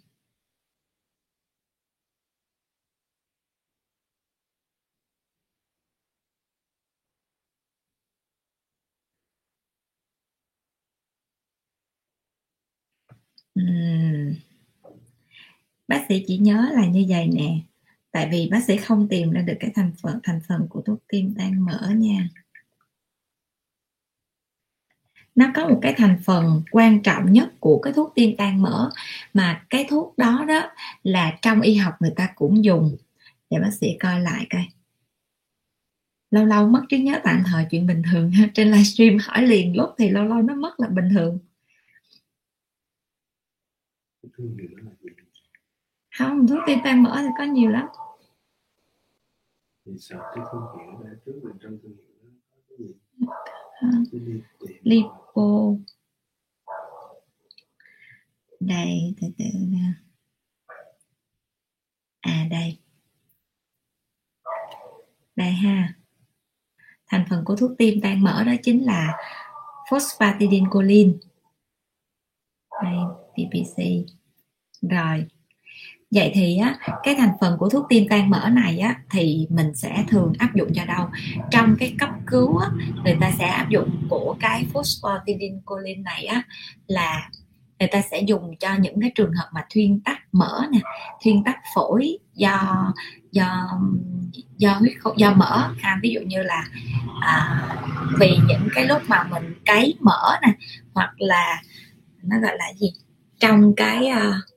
Uhm. 13.57 14.37
bác 15.89 16.07
sĩ 16.09 16.25
chỉ 16.27 16.39
nhớ 16.39 16.71
là 16.73 16.87
như 16.87 17.05
vậy 17.09 17.29
nè. 17.29 17.59
Tại 18.13 18.29
vì 18.33 18.49
bác 18.51 18.65
sĩ 18.65 18.77
không 18.77 19.09
tìm 19.09 19.31
ra 19.31 19.43
được 19.43 19.55
cái 19.61 19.71
thành 19.75 19.93
phần 20.03 20.21
thành 20.23 20.41
phần 20.49 20.67
của 20.71 20.83
thuốc 20.83 20.99
tim 21.09 21.35
tan 21.39 21.65
mỡ 21.65 21.91
nha 21.97 22.29
nó 25.35 25.47
có 25.55 25.69
một 25.69 25.79
cái 25.83 25.95
thành 25.97 26.19
phần 26.25 26.63
quan 26.71 27.03
trọng 27.03 27.33
nhất 27.33 27.49
của 27.61 27.79
cái 27.79 27.93
thuốc 27.93 28.13
tim 28.15 28.37
tan 28.37 28.63
mỡ. 28.63 28.91
Mà 29.35 29.65
cái 29.71 29.87
thuốc 29.91 30.19
đó 30.19 30.45
đó 30.49 30.71
là 31.03 31.39
trong 31.43 31.61
y 31.61 31.75
học 31.75 31.95
người 32.01 32.13
ta 32.17 32.29
cũng 32.35 32.65
dùng. 32.65 32.97
Để 33.51 33.59
bác 33.59 33.71
sĩ 33.81 33.97
coi 34.01 34.21
lại 34.21 34.47
coi. 34.51 34.69
Lâu 36.31 36.45
lâu 36.45 36.69
mất 36.69 36.83
trí 36.89 36.99
nhớ 36.99 37.21
tạm 37.25 37.43
thời 37.47 37.67
chuyện 37.71 37.87
bình 37.87 38.03
thường. 38.13 38.33
Trên 38.55 38.71
livestream 38.71 39.19
hỏi 39.21 39.43
liền 39.43 39.77
lúc 39.77 39.91
thì 39.99 40.11
lâu 40.11 40.25
lâu 40.25 40.43
nó 40.43 40.55
mất 40.55 40.81
là 40.81 40.89
bình 40.89 41.09
thường. 41.15 41.39
Không 46.19 46.47
thuốc 46.49 46.59
tim 46.67 46.79
tan 46.85 47.03
mỡ 47.03 47.17
thì 47.23 47.29
có 47.39 47.45
nhiều 47.45 47.71
lắm. 47.71 47.87
Thì 49.87 49.93
sợ 49.99 50.17
cái 50.35 50.45
thương 50.53 50.67
hiệu 50.79 51.01
ra 51.05 51.11
trước 51.27 51.41
bên 51.45 51.53
trong 51.63 51.79
thương 51.83 51.93
hiệu 51.97 52.15
nó 53.19 53.29
có 53.81 53.89
cái 54.13 54.21
gì 54.85 55.03
khô 55.35 55.79
đây, 58.61 59.15
từ 59.21 59.29
từ 59.39 59.45
à 62.21 62.47
đây. 62.51 62.79
Đây 65.37 65.53
ha. 65.53 65.95
Thành 67.07 67.25
phần 67.31 67.45
của 67.45 67.57
thuốc 67.57 67.71
tim 67.79 68.01
tan 68.03 68.23
mỡ 68.23 68.45
đó 68.45 68.53
chính 68.63 68.85
là 68.85 69.19
phosphatidylcholine. 69.91 71.13
Đây 72.83 72.97
PPC 73.33 73.83
rồi 74.83 75.27
vậy 76.15 76.33
thì 76.35 76.57
á 76.57 76.77
cái 77.03 77.15
thành 77.19 77.33
phần 77.41 77.59
của 77.59 77.69
thuốc 77.69 77.87
tim 77.89 78.09
tan 78.09 78.31
mỡ 78.31 78.49
này 78.53 78.79
á 78.79 78.97
thì 79.11 79.47
mình 79.51 79.75
sẽ 79.75 80.05
thường 80.09 80.33
áp 80.39 80.55
dụng 80.55 80.69
cho 80.75 80.85
đâu? 80.85 81.09
Trong 81.51 81.77
cái 81.79 81.95
cấp 81.99 82.11
cứu 82.27 82.59
á 82.59 82.69
người 83.05 83.17
ta 83.21 83.31
sẽ 83.39 83.47
áp 83.47 83.69
dụng 83.69 84.07
của 84.09 84.37
cái 84.41 84.67
phosphatidylcholine 84.73 86.03
này 86.03 86.25
á 86.25 86.43
là 86.87 87.31
người 87.79 87.89
ta 87.93 88.03
sẽ 88.11 88.21
dùng 88.21 88.57
cho 88.57 88.75
những 88.75 89.01
cái 89.01 89.13
trường 89.15 89.33
hợp 89.33 89.49
mà 89.53 89.65
thuyên 89.71 90.01
tắc 90.01 90.19
mỡ 90.33 90.67
nè 90.73 90.79
thuyên 91.25 91.45
tắc 91.45 91.59
phổi 91.75 92.19
do 92.35 92.93
do 93.33 93.69
do 94.57 94.73
huyết 94.73 94.93
do 95.17 95.35
mỡ 95.35 95.71
ha? 95.81 95.99
Ví 96.03 96.11
dụ 96.11 96.21
như 96.21 96.43
là 96.43 96.65
à, 97.21 97.61
vì 98.21 98.37
những 98.49 98.69
cái 98.75 98.85
lúc 98.85 99.03
mà 99.09 99.25
mình 99.31 99.55
cấy 99.67 99.95
mỡ 100.01 100.39
nè 100.43 100.53
hoặc 100.95 101.11
là 101.19 101.63
nó 102.23 102.37
gọi 102.41 102.57
là 102.59 102.73
gì? 102.77 102.93
Trong 103.41 103.75
cái 103.77 104.11
uh, 104.13 104.54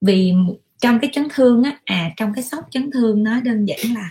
vì 0.00 0.32
trong 0.80 0.98
cái 1.00 1.10
chấn 1.12 1.28
thương 1.34 1.62
á 1.62 1.78
à 1.84 2.10
trong 2.16 2.32
cái 2.34 2.44
sốc 2.44 2.64
chấn 2.70 2.90
thương 2.90 3.22
nó 3.22 3.40
đơn 3.40 3.64
giản 3.64 3.94
là 3.94 4.10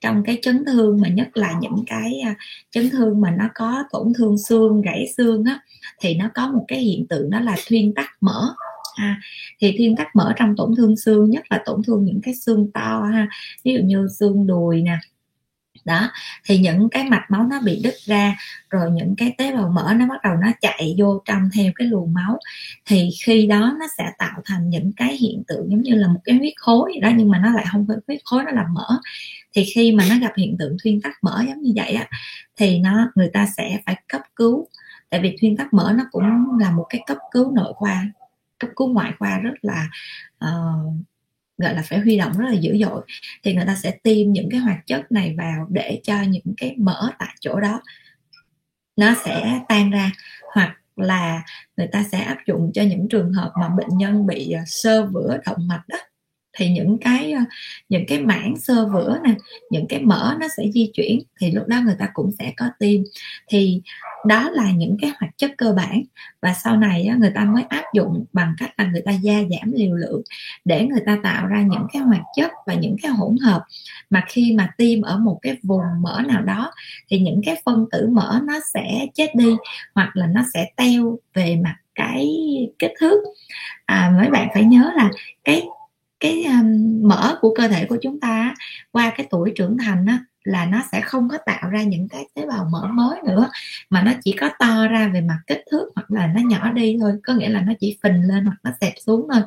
trong 0.00 0.22
cái 0.24 0.38
chấn 0.42 0.64
thương 0.64 1.00
mà 1.00 1.08
nhất 1.08 1.28
là 1.34 1.54
những 1.60 1.84
cái 1.86 2.20
à, 2.24 2.34
chấn 2.70 2.90
thương 2.90 3.20
mà 3.20 3.30
nó 3.30 3.48
có 3.54 3.84
tổn 3.92 4.12
thương 4.18 4.38
xương, 4.38 4.80
gãy 4.80 5.06
xương 5.16 5.44
á, 5.44 5.60
thì 6.00 6.14
nó 6.14 6.30
có 6.34 6.48
một 6.48 6.64
cái 6.68 6.78
hiện 6.78 7.06
tượng 7.08 7.30
đó 7.30 7.40
là 7.40 7.56
thuyên 7.68 7.94
tắc 7.94 8.08
mỡ, 8.20 8.54
ha. 8.96 9.20
Thì 9.60 9.74
thuyên 9.78 9.96
tắc 9.96 10.16
mỡ 10.16 10.32
trong 10.36 10.56
tổn 10.56 10.74
thương 10.76 10.96
xương, 10.96 11.30
nhất 11.30 11.42
là 11.50 11.62
tổn 11.64 11.82
thương 11.86 12.04
những 12.04 12.20
cái 12.22 12.34
xương 12.34 12.70
to 12.74 13.02
ha, 13.12 13.28
ví 13.64 13.74
dụ 13.74 13.80
như 13.84 14.06
xương 14.18 14.46
đùi 14.46 14.82
nè 14.82 14.98
đó 15.84 16.10
thì 16.44 16.58
những 16.58 16.88
cái 16.90 17.04
mạch 17.04 17.24
máu 17.28 17.42
nó 17.42 17.60
bị 17.60 17.80
đứt 17.84 17.94
ra 18.04 18.36
rồi 18.70 18.90
những 18.90 19.14
cái 19.16 19.34
tế 19.38 19.52
bào 19.52 19.68
mỡ 19.68 19.94
nó 19.96 20.06
bắt 20.06 20.22
đầu 20.22 20.36
nó 20.36 20.48
chạy 20.60 20.94
vô 20.98 21.22
trong 21.24 21.50
theo 21.54 21.72
cái 21.74 21.88
luồng 21.88 22.14
máu. 22.14 22.38
Thì 22.86 23.10
khi 23.24 23.46
đó 23.46 23.76
nó 23.80 23.86
sẽ 23.98 24.04
tạo 24.18 24.40
thành 24.44 24.70
những 24.70 24.92
cái 24.96 25.16
hiện 25.16 25.42
tượng 25.48 25.70
giống 25.70 25.82
như 25.82 25.94
là 25.94 26.08
một 26.08 26.20
cái 26.24 26.36
huyết 26.36 26.52
khối 26.56 26.98
đó 27.02 27.10
nhưng 27.16 27.30
mà 27.30 27.38
nó 27.38 27.50
lại 27.50 27.64
không 27.72 27.84
phải 27.88 27.96
huyết 28.06 28.20
khối 28.24 28.44
nó 28.44 28.50
là 28.50 28.66
mỡ. 28.72 28.98
Thì 29.52 29.64
khi 29.74 29.92
mà 29.92 30.04
nó 30.10 30.18
gặp 30.18 30.32
hiện 30.36 30.56
tượng 30.58 30.76
thuyên 30.82 31.00
tắc 31.00 31.12
mỡ 31.22 31.44
giống 31.48 31.62
như 31.62 31.72
vậy 31.76 31.92
á 31.92 32.08
thì 32.56 32.78
nó 32.78 33.10
người 33.14 33.30
ta 33.32 33.46
sẽ 33.56 33.78
phải 33.86 33.96
cấp 34.08 34.20
cứu. 34.36 34.68
Tại 35.10 35.20
vì 35.20 35.36
thuyên 35.40 35.56
tắc 35.56 35.74
mỡ 35.74 35.92
nó 35.96 36.04
cũng 36.10 36.58
là 36.60 36.70
một 36.70 36.86
cái 36.88 37.00
cấp 37.06 37.18
cứu 37.32 37.52
nội 37.52 37.72
khoa 37.76 38.04
cấp 38.58 38.70
cứu 38.76 38.88
ngoại 38.88 39.12
khoa 39.18 39.38
rất 39.38 39.54
là 39.62 39.88
uh, 40.44 40.94
gọi 41.60 41.74
là 41.74 41.82
phải 41.82 41.98
huy 41.98 42.18
động 42.18 42.32
rất 42.38 42.46
là 42.48 42.54
dữ 42.54 42.76
dội, 42.80 43.02
thì 43.44 43.54
người 43.54 43.66
ta 43.66 43.74
sẽ 43.74 43.90
tiêm 44.02 44.32
những 44.32 44.48
cái 44.50 44.60
hoạt 44.60 44.78
chất 44.86 45.12
này 45.12 45.34
vào 45.38 45.66
để 45.70 46.00
cho 46.04 46.22
những 46.22 46.54
cái 46.56 46.74
mỡ 46.78 47.10
tại 47.18 47.34
chỗ 47.40 47.60
đó 47.60 47.82
nó 48.96 49.14
sẽ 49.24 49.60
tan 49.68 49.90
ra. 49.90 50.10
Hoặc 50.54 50.76
là 50.96 51.42
người 51.76 51.86
ta 51.86 52.04
sẽ 52.12 52.20
áp 52.20 52.38
dụng 52.46 52.70
cho 52.74 52.82
những 52.82 53.08
trường 53.08 53.32
hợp 53.32 53.52
mà 53.60 53.68
bệnh 53.68 53.98
nhân 53.98 54.26
bị 54.26 54.50
ờ, 54.50 54.60
sơ 54.66 55.06
vữa 55.06 55.36
động 55.46 55.68
mạch 55.68 55.82
đó 55.88 55.98
thì 56.52 56.68
những 56.70 56.98
cái 56.98 57.32
ờ, 57.32 57.40
những 57.88 58.04
cái 58.08 58.18
mảng 58.18 58.56
sơ 58.56 58.86
vữa 58.86 59.18
này 59.24 59.34
những 59.70 59.86
cái 59.88 60.00
mỡ 60.00 60.36
nó 60.40 60.46
sẽ 60.56 60.64
di 60.74 60.90
chuyển 60.94 61.20
thì 61.40 61.50
lúc 61.50 61.66
đó 61.68 61.80
người 61.84 61.96
ta 61.98 62.08
cũng 62.12 62.30
sẽ 62.38 62.52
có 62.56 62.66
tim. 62.78 63.04
Thì 63.48 63.82
đó 64.26 64.50
là 64.50 64.70
những 64.70 64.96
cái 65.00 65.12
hoạt 65.20 65.38
chất 65.38 65.50
cơ 65.58 65.72
bản. 65.72 66.02
Và 66.42 66.54
sau 66.54 66.76
này 66.76 67.10
người 67.18 67.32
ta 67.34 67.44
mới 67.44 67.62
áp 67.68 67.84
dụng 67.94 68.24
bằng 68.32 68.54
cách 68.58 68.70
là 68.76 68.84
người 68.84 69.02
ta 69.04 69.12
gia 69.12 69.34
giảm 69.34 69.72
liều 69.72 69.94
lượng 69.94 70.22
để 70.64 70.86
người 70.86 71.02
ta 71.06 71.18
tạo 71.22 71.46
ra 71.46 71.62
những 71.62 71.86
cái 71.92 72.02
hoạt 72.02 72.22
chất 72.36 72.50
và 72.66 72.74
những 72.74 72.96
cái 73.02 73.12
hỗn 73.12 73.36
hợp. 73.42 73.62
Mà 74.10 74.24
khi 74.28 74.54
mà 74.56 74.70
tim 74.76 75.02
ở 75.02 75.18
một 75.18 75.38
cái 75.42 75.56
vùng 75.62 75.82
mỡ 76.00 76.22
nào 76.26 76.42
đó 76.42 76.72
thì 77.08 77.18
những 77.18 77.40
cái 77.44 77.62
phân 77.64 77.86
tử 77.92 78.08
mỡ 78.12 78.40
nó 78.44 78.60
sẽ 78.74 79.06
chết 79.14 79.34
đi 79.34 79.56
hoặc 79.94 80.10
là 80.14 80.26
nó 80.26 80.44
sẽ 80.54 80.70
teo 80.76 81.18
về 81.34 81.56
mặt 81.56 81.76
cái 81.94 82.28
kích 82.78 82.92
thước. 83.00 83.20
À, 83.86 84.12
mấy 84.18 84.30
bạn 84.30 84.48
phải 84.54 84.64
nhớ 84.64 84.92
là 84.96 85.10
cái 85.44 85.62
cái 86.20 86.44
um, 86.44 87.00
mỡ 87.08 87.38
của 87.40 87.54
cơ 87.54 87.68
thể 87.68 87.86
của 87.86 87.96
chúng 88.02 88.20
ta 88.20 88.54
qua 88.92 89.12
cái 89.16 89.26
tuổi 89.30 89.52
trưởng 89.56 89.76
thành 89.78 90.06
á, 90.06 90.24
là 90.44 90.66
nó 90.66 90.82
sẽ 90.92 91.00
không 91.00 91.28
có 91.28 91.38
tạo 91.46 91.70
ra 91.70 91.82
những 91.82 92.08
cái 92.08 92.26
tế 92.34 92.46
bào 92.46 92.68
mỡ 92.72 92.86
mới 92.86 93.18
nữa 93.26 93.50
mà 93.90 94.02
nó 94.02 94.12
chỉ 94.24 94.32
có 94.40 94.48
to 94.58 94.88
ra 94.88 95.08
về 95.14 95.20
mặt 95.20 95.38
kích 95.46 95.62
thước 95.70 95.88
hoặc 95.94 96.10
là 96.10 96.26
nó 96.26 96.40
nhỏ 96.40 96.72
đi 96.72 96.96
thôi. 97.00 97.12
Có 97.24 97.34
nghĩa 97.34 97.48
là 97.48 97.60
nó 97.60 97.72
chỉ 97.80 97.98
phình 98.02 98.28
lên 98.28 98.44
hoặc 98.44 98.56
nó 98.62 98.70
xẹp 98.80 98.92
xuống 99.06 99.28
thôi 99.32 99.42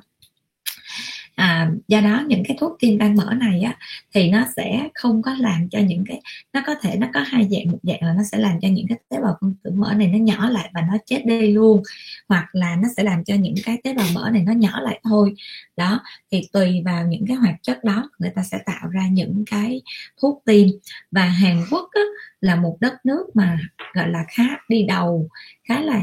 à, 1.36 1.72
do 1.88 2.02
đó 2.02 2.24
những 2.28 2.44
cái 2.48 2.58
thuốc 2.60 2.78
tim 2.80 3.00
tan 3.00 3.16
mỡ 3.16 3.34
này 3.34 3.62
á 3.62 3.78
thì 4.14 4.30
nó 4.30 4.46
sẽ 4.56 4.90
không 4.94 5.22
có 5.22 5.36
làm 5.40 5.70
cho 5.70 5.80
những 5.80 6.04
cái 6.08 6.22
nó 6.54 6.62
có 6.66 6.76
thể 6.82 6.96
nó 6.96 7.08
có 7.14 7.20
hai 7.20 7.48
dạng 7.52 7.72
một 7.72 7.80
dạng 7.84 8.04
là 8.04 8.14
nó 8.14 8.24
sẽ 8.32 8.38
làm 8.38 8.60
cho 8.62 8.68
những 8.68 8.88
cái 8.88 8.98
tế 9.10 9.18
bào 9.22 9.38
phân 9.42 9.56
tử 9.64 9.72
mỡ 9.72 9.94
này 9.94 10.08
nó 10.08 10.18
nhỏ 10.18 10.50
lại 10.50 10.70
và 10.74 10.82
nó 10.82 10.98
chết 11.06 11.26
đi 11.26 11.52
luôn 11.52 11.84
hoặc 12.30 12.56
là 12.56 12.76
nó 12.76 12.90
sẽ 12.98 13.04
làm 13.04 13.24
cho 13.24 13.36
những 13.36 13.56
cái 13.66 13.78
tế 13.84 13.94
bào 13.94 14.08
mỡ 14.14 14.30
này 14.30 14.44
nó 14.44 14.52
nhỏ 14.52 14.82
lại 14.82 15.00
thôi. 15.04 15.34
Đó 15.78 16.02
thì 16.32 16.48
tùy 16.54 16.82
vào 16.86 17.08
những 17.08 17.26
cái 17.28 17.38
hoạt 17.38 17.56
chất 17.62 17.84
đó 17.84 18.10
người 18.20 18.32
ta 18.36 18.44
sẽ 18.44 18.60
tạo 18.66 18.88
ra 18.90 19.08
những 19.12 19.44
cái 19.52 19.82
thuốc 20.22 20.42
tim. 20.46 20.68
Và 21.12 21.26
Hàn 21.26 21.64
Quốc 21.72 21.90
á, 21.92 22.02
là 22.42 22.56
một 22.56 22.78
đất 22.80 22.94
nước 23.06 23.26
mà 23.34 23.58
gọi 23.94 24.10
là 24.10 24.26
khá 24.30 24.44
đi 24.70 24.84
đầu 24.88 25.30
khá 25.68 25.82
là 25.82 26.02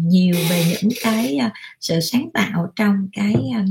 nhiều 0.00 0.34
về 0.50 0.64
những 0.68 0.92
cái 1.02 1.36
à, 1.36 1.52
sự 1.80 2.00
sáng 2.00 2.30
tạo 2.34 2.72
trong 2.76 3.08
cái 3.12 3.34
à, 3.54 3.64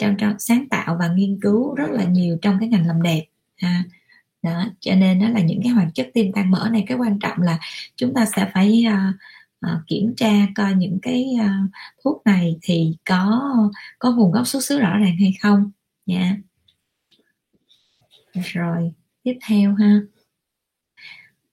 trong, 0.00 0.16
trong 0.16 0.38
sáng 0.38 0.68
tạo 0.70 0.96
và 1.00 1.08
nghiên 1.08 1.40
cứu 1.40 1.74
rất 1.74 1.90
là 1.90 2.04
nhiều 2.04 2.38
trong 2.42 2.56
cái 2.60 2.68
ngành 2.68 2.86
làm 2.86 3.02
đẹp 3.02 3.24
ha. 3.56 3.84
Đó 4.42 4.64
cho 4.80 4.94
nên 4.94 5.20
đó 5.20 5.28
là 5.28 5.40
những 5.40 5.60
cái 5.62 5.72
hoạt 5.72 5.88
chất 5.94 6.10
tim 6.14 6.32
tan 6.32 6.50
mỡ 6.50 6.68
này 6.72 6.84
cái 6.86 6.98
quan 6.98 7.18
trọng 7.18 7.38
là 7.40 7.58
chúng 7.96 8.14
ta 8.14 8.26
sẽ 8.36 8.50
phải 8.54 8.84
uh, 8.88 9.14
uh, 9.66 9.86
kiểm 9.86 10.14
tra 10.16 10.32
coi 10.54 10.74
những 10.74 10.98
cái 11.02 11.26
uh, 11.40 11.70
thuốc 12.04 12.22
này 12.24 12.56
thì 12.62 12.96
có 13.04 13.52
có 13.98 14.12
nguồn 14.12 14.32
gốc 14.32 14.46
xuất 14.46 14.64
xứ 14.64 14.78
rõ 14.78 14.98
ràng 14.98 15.16
hay 15.16 15.34
không. 15.42 15.70
Nha. 16.06 16.36
Rồi 18.34 18.92
tiếp 19.22 19.38
theo 19.48 19.74
ha 19.74 20.00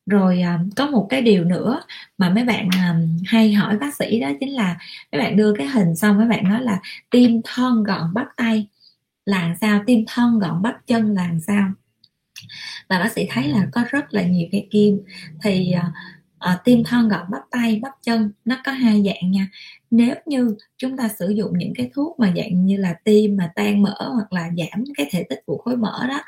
rồi 0.08 0.42
à, 0.42 0.60
có 0.76 0.88
một 0.88 1.08
cái 1.10 1.22
điều 1.22 1.44
nữa 1.44 1.82
mà 2.18 2.30
mấy 2.30 2.44
bạn 2.44 2.70
à, 2.74 2.96
hay 3.26 3.54
hỏi 3.54 3.78
bác 3.78 3.96
sĩ 3.96 4.20
đó 4.20 4.32
chính 4.40 4.54
là 4.54 4.78
mấy 5.12 5.22
bạn 5.22 5.38
đưa 5.38 5.54
cái 5.54 5.68
hình 5.68 5.96
xong 5.96 6.18
mấy 6.18 6.28
bạn 6.28 6.50
nói 6.50 6.62
là 6.62 6.80
tim 7.10 7.42
thon 7.46 7.84
gọn 7.84 8.14
bắp 8.14 8.28
tay 8.38 8.68
là 9.26 9.56
sao 9.62 9.84
tim 9.86 10.06
thon 10.08 10.40
gọn 10.40 10.62
bắp 10.62 10.88
chân 10.88 11.14
là 11.14 11.32
sao. 11.48 11.72
Và 12.90 13.00
bác 13.00 13.12
sĩ 13.12 13.28
thấy 13.30 13.48
là 13.48 13.68
có 13.72 13.84
rất 13.90 14.14
là 14.14 14.24
nhiều 14.24 14.48
cái 14.52 14.68
kim. 14.72 15.00
Thì 15.44 15.72
à, 15.72 15.92
à, 16.40 16.60
tim 16.64 16.84
thon 16.84 17.10
gọn 17.10 17.26
bắp 17.32 17.42
tay 17.52 17.80
bắp 17.84 17.94
chân 18.04 18.32
nó 18.46 18.58
có 18.66 18.72
hai 18.72 19.04
dạng 19.06 19.32
nha. 19.32 19.48
Nếu 19.92 20.16
như 20.26 20.56
chúng 20.78 20.98
ta 20.98 21.10
sử 21.20 21.30
dụng 21.30 21.58
những 21.58 21.74
cái 21.76 21.90
thuốc 21.94 22.20
mà 22.20 22.34
dạng 22.36 22.66
như 22.66 22.78
là 22.78 22.96
tim 23.04 23.38
mà 23.38 23.52
tan 23.56 23.82
mỡ 23.82 24.10
hoặc 24.14 24.34
là 24.34 24.50
giảm 24.58 24.84
cái 24.98 25.08
thể 25.12 25.24
tích 25.30 25.40
của 25.46 25.58
khối 25.58 25.78
mỡ 25.78 26.08
đó 26.08 26.22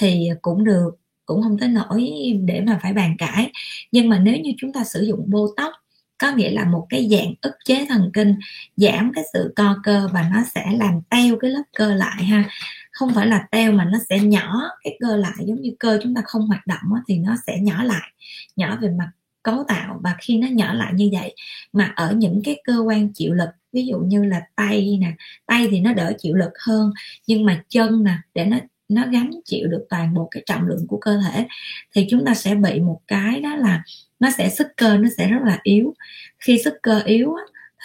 thì 0.00 0.28
cũng 0.42 0.64
được 0.64 0.90
cũng 1.26 1.42
không 1.42 1.58
tới 1.58 1.68
nỗi 1.68 2.12
để 2.44 2.60
mà 2.60 2.78
phải 2.82 2.92
bàn 2.92 3.16
cãi. 3.18 3.50
Nhưng 3.92 4.08
mà 4.08 4.18
nếu 4.18 4.36
như 4.36 4.52
chúng 4.56 4.72
ta 4.72 4.84
sử 4.84 5.02
dụng 5.02 5.30
botox 5.30 5.72
có 6.18 6.30
nghĩa 6.30 6.50
là 6.50 6.64
một 6.64 6.86
cái 6.88 7.08
dạng 7.10 7.34
ức 7.40 7.54
chế 7.64 7.86
thần 7.88 8.10
kinh, 8.14 8.34
giảm 8.76 9.12
cái 9.14 9.24
sự 9.32 9.52
co 9.56 9.76
cơ 9.82 10.08
và 10.12 10.28
nó 10.32 10.42
sẽ 10.54 10.66
làm 10.78 11.00
teo 11.10 11.36
cái 11.40 11.50
lớp 11.50 11.62
cơ 11.78 11.94
lại 11.94 12.24
ha. 12.24 12.44
Không 12.92 13.14
phải 13.14 13.26
là 13.26 13.46
teo 13.50 13.72
mà 13.72 13.84
nó 13.84 13.98
sẽ 14.08 14.18
nhỏ 14.20 14.62
cái 14.84 14.96
cơ 15.00 15.16
lại, 15.16 15.32
giống 15.46 15.60
như 15.60 15.70
cơ 15.78 15.98
chúng 16.02 16.14
ta 16.14 16.22
không 16.24 16.46
hoạt 16.46 16.66
động 16.66 16.82
thì 17.08 17.18
nó 17.18 17.36
sẽ 17.46 17.58
nhỏ 17.60 17.84
lại, 17.84 18.10
nhỏ 18.56 18.78
về 18.80 18.90
mặt 18.98 19.10
cấu 19.42 19.64
tạo. 19.68 20.00
Và 20.02 20.16
khi 20.18 20.38
nó 20.38 20.46
nhỏ 20.46 20.74
lại 20.74 20.92
như 20.94 21.10
vậy, 21.12 21.34
mà 21.72 21.92
ở 21.96 22.12
những 22.12 22.40
cái 22.44 22.60
cơ 22.64 22.78
quan 22.78 23.12
chịu 23.12 23.34
lực, 23.34 23.48
ví 23.72 23.86
dụ 23.86 23.98
như 23.98 24.24
là 24.24 24.42
tay 24.56 24.98
nè, 25.00 25.12
tay 25.46 25.68
thì 25.70 25.80
nó 25.80 25.92
đỡ 25.92 26.12
chịu 26.18 26.34
lực 26.34 26.52
hơn, 26.66 26.92
nhưng 27.26 27.44
mà 27.44 27.62
chân 27.68 28.04
nè, 28.04 28.14
để 28.34 28.44
nó 28.44 28.58
nó 28.88 29.06
gánh 29.12 29.30
chịu 29.44 29.68
được 29.68 29.86
toàn 29.90 30.14
bộ 30.14 30.28
cái 30.30 30.42
trọng 30.46 30.66
lượng 30.66 30.86
của 30.88 30.98
cơ 31.00 31.20
thể 31.20 31.46
thì 31.94 32.06
chúng 32.10 32.24
ta 32.24 32.34
sẽ 32.34 32.54
bị 32.54 32.80
một 32.80 33.00
cái 33.06 33.40
đó 33.40 33.56
là 33.56 33.82
nó 34.20 34.30
sẽ 34.30 34.50
sức 34.50 34.66
cơ 34.76 34.96
nó 34.96 35.08
sẽ 35.16 35.28
rất 35.28 35.42
là 35.44 35.60
yếu. 35.62 35.94
Khi 36.38 36.58
sức 36.64 36.74
cơ 36.82 37.00
yếu 37.04 37.34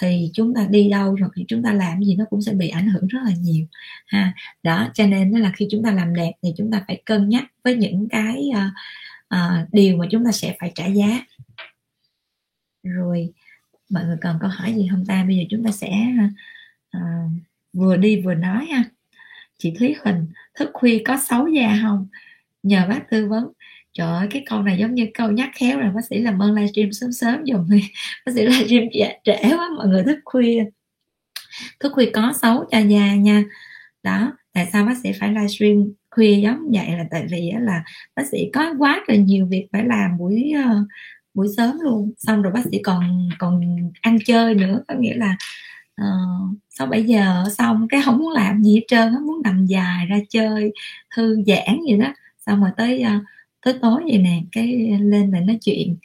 thì 0.01 0.31
chúng 0.33 0.53
ta 0.53 0.67
đi 0.69 0.89
đâu 0.89 1.15
rồi 1.15 1.29
thì 1.35 1.45
chúng 1.47 1.63
ta 1.63 1.73
làm 1.73 2.03
gì 2.03 2.15
nó 2.15 2.25
cũng 2.29 2.41
sẽ 2.41 2.53
bị 2.53 2.69
ảnh 2.69 2.89
hưởng 2.89 3.07
rất 3.07 3.19
là 3.25 3.31
nhiều 3.39 3.65
ha. 4.07 4.33
Đó 4.63 4.89
cho 4.93 5.07
nên 5.07 5.33
đó 5.33 5.39
là 5.39 5.51
khi 5.55 5.67
chúng 5.71 5.83
ta 5.83 5.91
làm 5.91 6.15
đẹp 6.15 6.31
thì 6.43 6.49
chúng 6.57 6.71
ta 6.71 6.83
phải 6.87 7.01
cân 7.05 7.29
nhắc 7.29 7.43
với 7.63 7.75
những 7.75 8.07
cái 8.09 8.49
uh, 8.49 8.73
uh, 9.35 9.73
điều 9.73 9.97
mà 9.97 10.05
chúng 10.11 10.25
ta 10.25 10.31
sẽ 10.31 10.55
phải 10.59 10.71
trả 10.75 10.85
giá. 10.85 11.25
Rồi 12.83 13.33
mọi 13.89 14.05
người 14.05 14.17
còn 14.21 14.37
câu 14.41 14.49
hỏi 14.49 14.73
gì 14.73 14.87
không 14.91 15.05
ta? 15.05 15.23
Bây 15.23 15.37
giờ 15.37 15.43
chúng 15.49 15.63
ta 15.63 15.71
sẽ 15.71 15.89
uh, 16.97 17.31
vừa 17.73 17.97
đi 17.97 18.21
vừa 18.21 18.33
nói 18.33 18.65
ha 18.65 18.83
chị 19.59 19.73
Thúy 19.79 19.95
Huỳnh 20.03 20.27
thức 20.55 20.69
khuya 20.73 21.01
có 21.05 21.17
xấu 21.29 21.47
da 21.47 21.79
không? 21.81 22.07
Nhờ 22.63 22.85
bác 22.89 23.09
tư 23.09 23.27
vấn. 23.27 23.51
Trời 23.93 24.07
ơi 24.07 24.27
cái 24.31 24.43
câu 24.49 24.63
này 24.63 24.77
giống 24.79 24.95
như 24.95 25.07
câu 25.13 25.31
nhắc 25.31 25.49
khéo 25.55 25.79
rồi 25.79 25.91
bác 25.95 26.05
sĩ 26.09 26.19
làm 26.19 26.41
ơn 26.41 26.53
livestream 26.53 26.91
sớm 26.91 27.11
sớm 27.11 27.45
dùm. 27.45 27.69
Đi 27.69 27.83
bác 28.25 28.31
sĩ 28.35 28.45
livestream 28.45 28.83
trễ, 28.93 29.13
trẻ 29.23 29.51
quá 29.57 29.69
mọi 29.77 29.87
người 29.87 30.03
thức 30.03 30.19
khuya. 30.25 30.65
Thức 31.79 31.91
khuya 31.93 32.09
có 32.13 32.33
xấu 32.41 32.65
cho 32.71 32.79
da 32.79 33.15
nha. 33.15 33.43
Đó 34.03 34.31
tại 34.53 34.69
sao 34.73 34.85
bác 34.85 34.97
sĩ 35.03 35.11
phải 35.19 35.29
livestream 35.29 35.93
khuya 36.11 36.39
giống 36.43 36.71
vậy 36.73 36.91
là 36.97 37.05
tại 37.11 37.27
vì 37.31 37.51
là 37.59 37.83
bác 38.15 38.23
sĩ 38.31 38.49
có 38.53 38.73
quá 38.79 39.03
là 39.07 39.15
nhiều 39.15 39.45
việc 39.45 39.67
phải 39.71 39.85
làm 39.85 40.17
buổi 40.17 40.51
ờ, 40.65 40.85
buổi 41.33 41.47
sớm 41.57 41.77
luôn. 41.81 42.11
Xong 42.17 42.41
rồi 42.41 42.53
bác 42.53 42.61
sĩ 42.71 42.79
còn 42.83 43.29
còn 43.39 43.61
ăn 44.01 44.17
chơi 44.25 44.55
nữa 44.55 44.83
có 44.87 44.95
nghĩa 44.95 45.15
là 45.15 45.37
uh, 45.99 46.57
sau 46.69 46.87
7 46.87 47.03
giờ 47.03 47.43
xong 47.57 47.87
cái 47.89 48.01
không 48.05 48.17
muốn 48.17 48.31
làm 48.31 48.63
gì 48.63 48.75
hết 48.75 48.83
trơn 48.87 49.13
không 49.13 49.27
muốn 49.27 49.41
nằm 49.43 49.65
dài 49.65 50.05
ra 50.05 50.17
chơi 50.29 50.71
thư 51.15 51.43
giãn 51.47 51.79
gì 51.89 51.97
đó. 51.97 52.13
Xong 52.45 52.61
rồi 52.61 52.71
tới 52.77 53.03
uh, 53.17 53.23
tới 53.65 53.73
tối 53.81 54.01
vậy 54.05 54.17
nè 54.17 54.41
cái 54.51 54.97
lên 55.01 55.31
lại 55.31 55.41
nói 55.41 55.57
chuyện. 55.61 55.97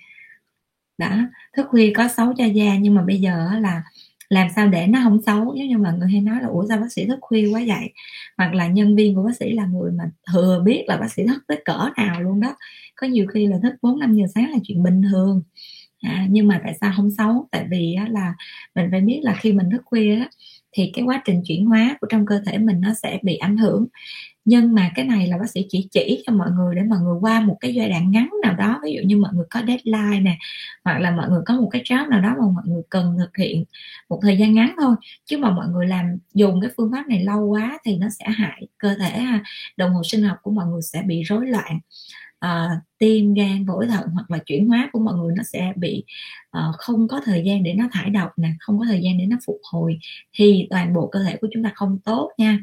Đã 0.98 1.28
thức 1.56 1.66
khuya 1.70 1.92
có 1.96 2.08
xấu 2.08 2.34
cho 2.38 2.44
da 2.44 2.76
nhưng 2.78 2.94
mà 2.94 3.02
bây 3.02 3.20
giờ 3.20 3.48
là 3.60 3.82
làm 4.28 4.48
sao 4.56 4.68
để 4.68 4.86
nó 4.86 5.00
không 5.04 5.22
xấu. 5.22 5.54
Giống 5.56 5.68
như 5.68 5.78
mọi 5.78 5.92
người 5.92 6.08
hay 6.12 6.20
nói 6.20 6.42
là 6.42 6.48
ủa 6.48 6.66
sao 6.68 6.78
bác 6.78 6.92
sĩ 6.92 7.06
thức 7.06 7.18
khuya 7.20 7.46
quá 7.52 7.60
vậy? 7.66 7.92
Hoặc 8.38 8.54
là 8.54 8.66
nhân 8.66 8.96
viên 8.96 9.14
của 9.14 9.22
bác 9.22 9.36
sĩ 9.40 9.52
là 9.52 9.66
người 9.66 9.92
mà 9.92 10.04
thừa 10.32 10.62
biết 10.64 10.84
là 10.88 10.96
bác 10.96 11.12
sĩ 11.12 11.26
thức 11.26 11.44
tới 11.48 11.62
cỡ 11.64 11.90
nào 11.96 12.22
luôn 12.22 12.40
đó. 12.40 12.56
Có 12.96 13.06
nhiều 13.06 13.26
khi 13.26 13.46
là 13.46 13.58
thức 13.62 13.74
4 13.82 13.98
năm 13.98 14.14
giờ 14.14 14.24
sáng 14.34 14.50
là 14.50 14.58
chuyện 14.64 14.82
bình 14.82 15.02
thường 15.02 15.42
à, 16.04 16.26
nhưng 16.30 16.48
mà 16.48 16.60
tại 16.64 16.74
sao 16.80 16.92
không 16.96 17.10
xấu? 17.18 17.48
Tại 17.50 17.66
vì 17.70 17.94
á, 17.94 18.06
là 18.10 18.34
mình 18.74 18.88
phải 18.90 19.00
biết 19.00 19.20
là 19.22 19.34
khi 19.34 19.52
mình 19.52 19.70
thức 19.70 19.82
khuya 19.84 20.16
á, 20.16 20.28
thì 20.72 20.90
cái 20.94 21.04
quá 21.04 21.22
trình 21.24 21.42
chuyển 21.46 21.66
hóa 21.66 21.96
của 22.00 22.06
trong 22.10 22.26
cơ 22.26 22.40
thể 22.46 22.58
mình 22.58 22.80
nó 22.80 22.94
sẽ 23.02 23.18
bị 23.22 23.36
ảnh 23.36 23.56
hưởng. 23.56 23.86
Nhưng 24.44 24.74
mà 24.74 24.90
cái 24.94 25.04
này 25.06 25.26
là 25.26 25.38
bác 25.38 25.50
sĩ 25.50 25.66
chỉ 25.68 25.88
chỉ 25.90 26.22
cho 26.26 26.32
mọi 26.32 26.50
người 26.50 26.74
để 26.74 26.82
mọi 26.82 26.98
người 27.00 27.16
qua 27.20 27.40
một 27.40 27.56
cái 27.60 27.74
giai 27.74 27.88
đoạn 27.88 28.10
ngắn 28.10 28.30
nào 28.42 28.54
đó 28.56 28.80
ví 28.84 28.92
dụ 28.92 29.02
như 29.06 29.16
mọi 29.18 29.32
người 29.34 29.46
có 29.50 29.62
deadline 29.66 30.20
nè 30.20 30.38
hoặc 30.84 30.98
là 31.00 31.10
mọi 31.10 31.28
người 31.30 31.40
có 31.46 31.54
một 31.60 31.68
cái 31.72 31.82
job 31.82 32.08
nào 32.08 32.20
đó 32.22 32.28
mà 32.38 32.44
mọi 32.54 32.64
người 32.66 32.82
cần 32.90 33.16
thực 33.18 33.36
hiện 33.38 33.64
một 34.08 34.18
thời 34.22 34.38
gian 34.38 34.54
ngắn 34.54 34.74
thôi. 34.80 34.96
Chứ 35.26 35.38
mà 35.38 35.50
mọi 35.50 35.68
người 35.68 35.86
làm 35.86 36.06
dùng 36.34 36.60
cái 36.60 36.70
phương 36.76 36.92
pháp 36.92 37.08
này 37.08 37.24
lâu 37.24 37.46
quá 37.46 37.78
thì 37.84 37.96
nó 37.96 38.08
sẽ 38.18 38.24
hại 38.28 38.66
cơ 38.78 38.94
thể 38.94 39.10
ha. 39.10 39.42
Đồng 39.76 39.92
hồ 39.94 40.02
sinh 40.04 40.22
học 40.22 40.38
của 40.42 40.50
mọi 40.50 40.66
người 40.66 40.82
sẽ 40.82 41.02
bị 41.06 41.22
rối 41.22 41.46
loạn 41.46 41.80
à, 42.44 42.80
tim 42.98 43.34
gan 43.34 43.66
phổi 43.66 43.86
thận 43.86 44.08
hoặc 44.08 44.30
là 44.30 44.38
chuyển 44.46 44.68
hóa 44.68 44.90
của 44.92 44.98
mọi 44.98 45.14
người 45.14 45.34
nó 45.36 45.42
sẽ 45.42 45.72
bị 45.76 46.04
uh, 46.58 46.74
không 46.78 47.08
có 47.08 47.20
thời 47.24 47.42
gian 47.44 47.62
để 47.62 47.74
nó 47.74 47.88
thải 47.92 48.10
độc 48.10 48.30
nè 48.36 48.48
không 48.60 48.78
có 48.78 48.84
thời 48.88 49.00
gian 49.02 49.18
để 49.18 49.26
nó 49.26 49.36
phục 49.46 49.60
hồi 49.72 49.98
thì 50.32 50.66
toàn 50.70 50.94
bộ 50.94 51.06
cơ 51.12 51.22
thể 51.22 51.36
của 51.40 51.48
chúng 51.52 51.62
ta 51.62 51.72
không 51.74 51.98
tốt 52.04 52.30
nha. 52.38 52.58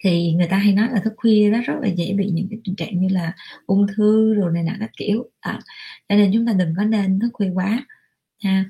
Thì 0.00 0.32
người 0.32 0.46
ta 0.46 0.56
hay 0.56 0.72
nói 0.72 0.88
là 0.92 1.00
thức 1.04 1.12
khuya 1.16 1.50
đó 1.50 1.58
rất 1.66 1.74
là 1.82 1.88
dễ 1.88 2.12
bị 2.12 2.30
những 2.30 2.46
cái 2.50 2.58
tình 2.64 2.76
trạng 2.76 3.00
như 3.00 3.08
là 3.08 3.32
ung 3.66 3.86
thư 3.96 4.34
rồi 4.34 4.52
này 4.52 4.62
nọ 4.62 4.72
các 4.80 4.90
kiểu. 4.96 5.30
À, 5.40 5.60
cho 6.08 6.16
nên 6.16 6.30
chúng 6.34 6.46
ta 6.46 6.52
đừng 6.52 6.74
có 6.76 6.84
nên 6.84 7.20
thức 7.20 7.30
khuya 7.32 7.50
quá 7.54 7.86
ha 8.42 8.64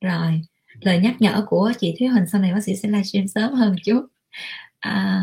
rồi 0.00 0.42
lời 0.80 0.98
nhắc 0.98 1.16
nhở 1.20 1.44
của 1.48 1.72
chị 1.78 1.94
Thúy 1.98 2.08
Huỳnh 2.08 2.26
sau 2.26 2.40
này 2.40 2.52
bác 2.52 2.60
sĩ 2.64 2.76
sẽ 2.76 2.88
livestream 2.88 3.28
sớm 3.28 3.52
hơn 3.52 3.76
chút. 3.84 4.06
À, 4.80 5.22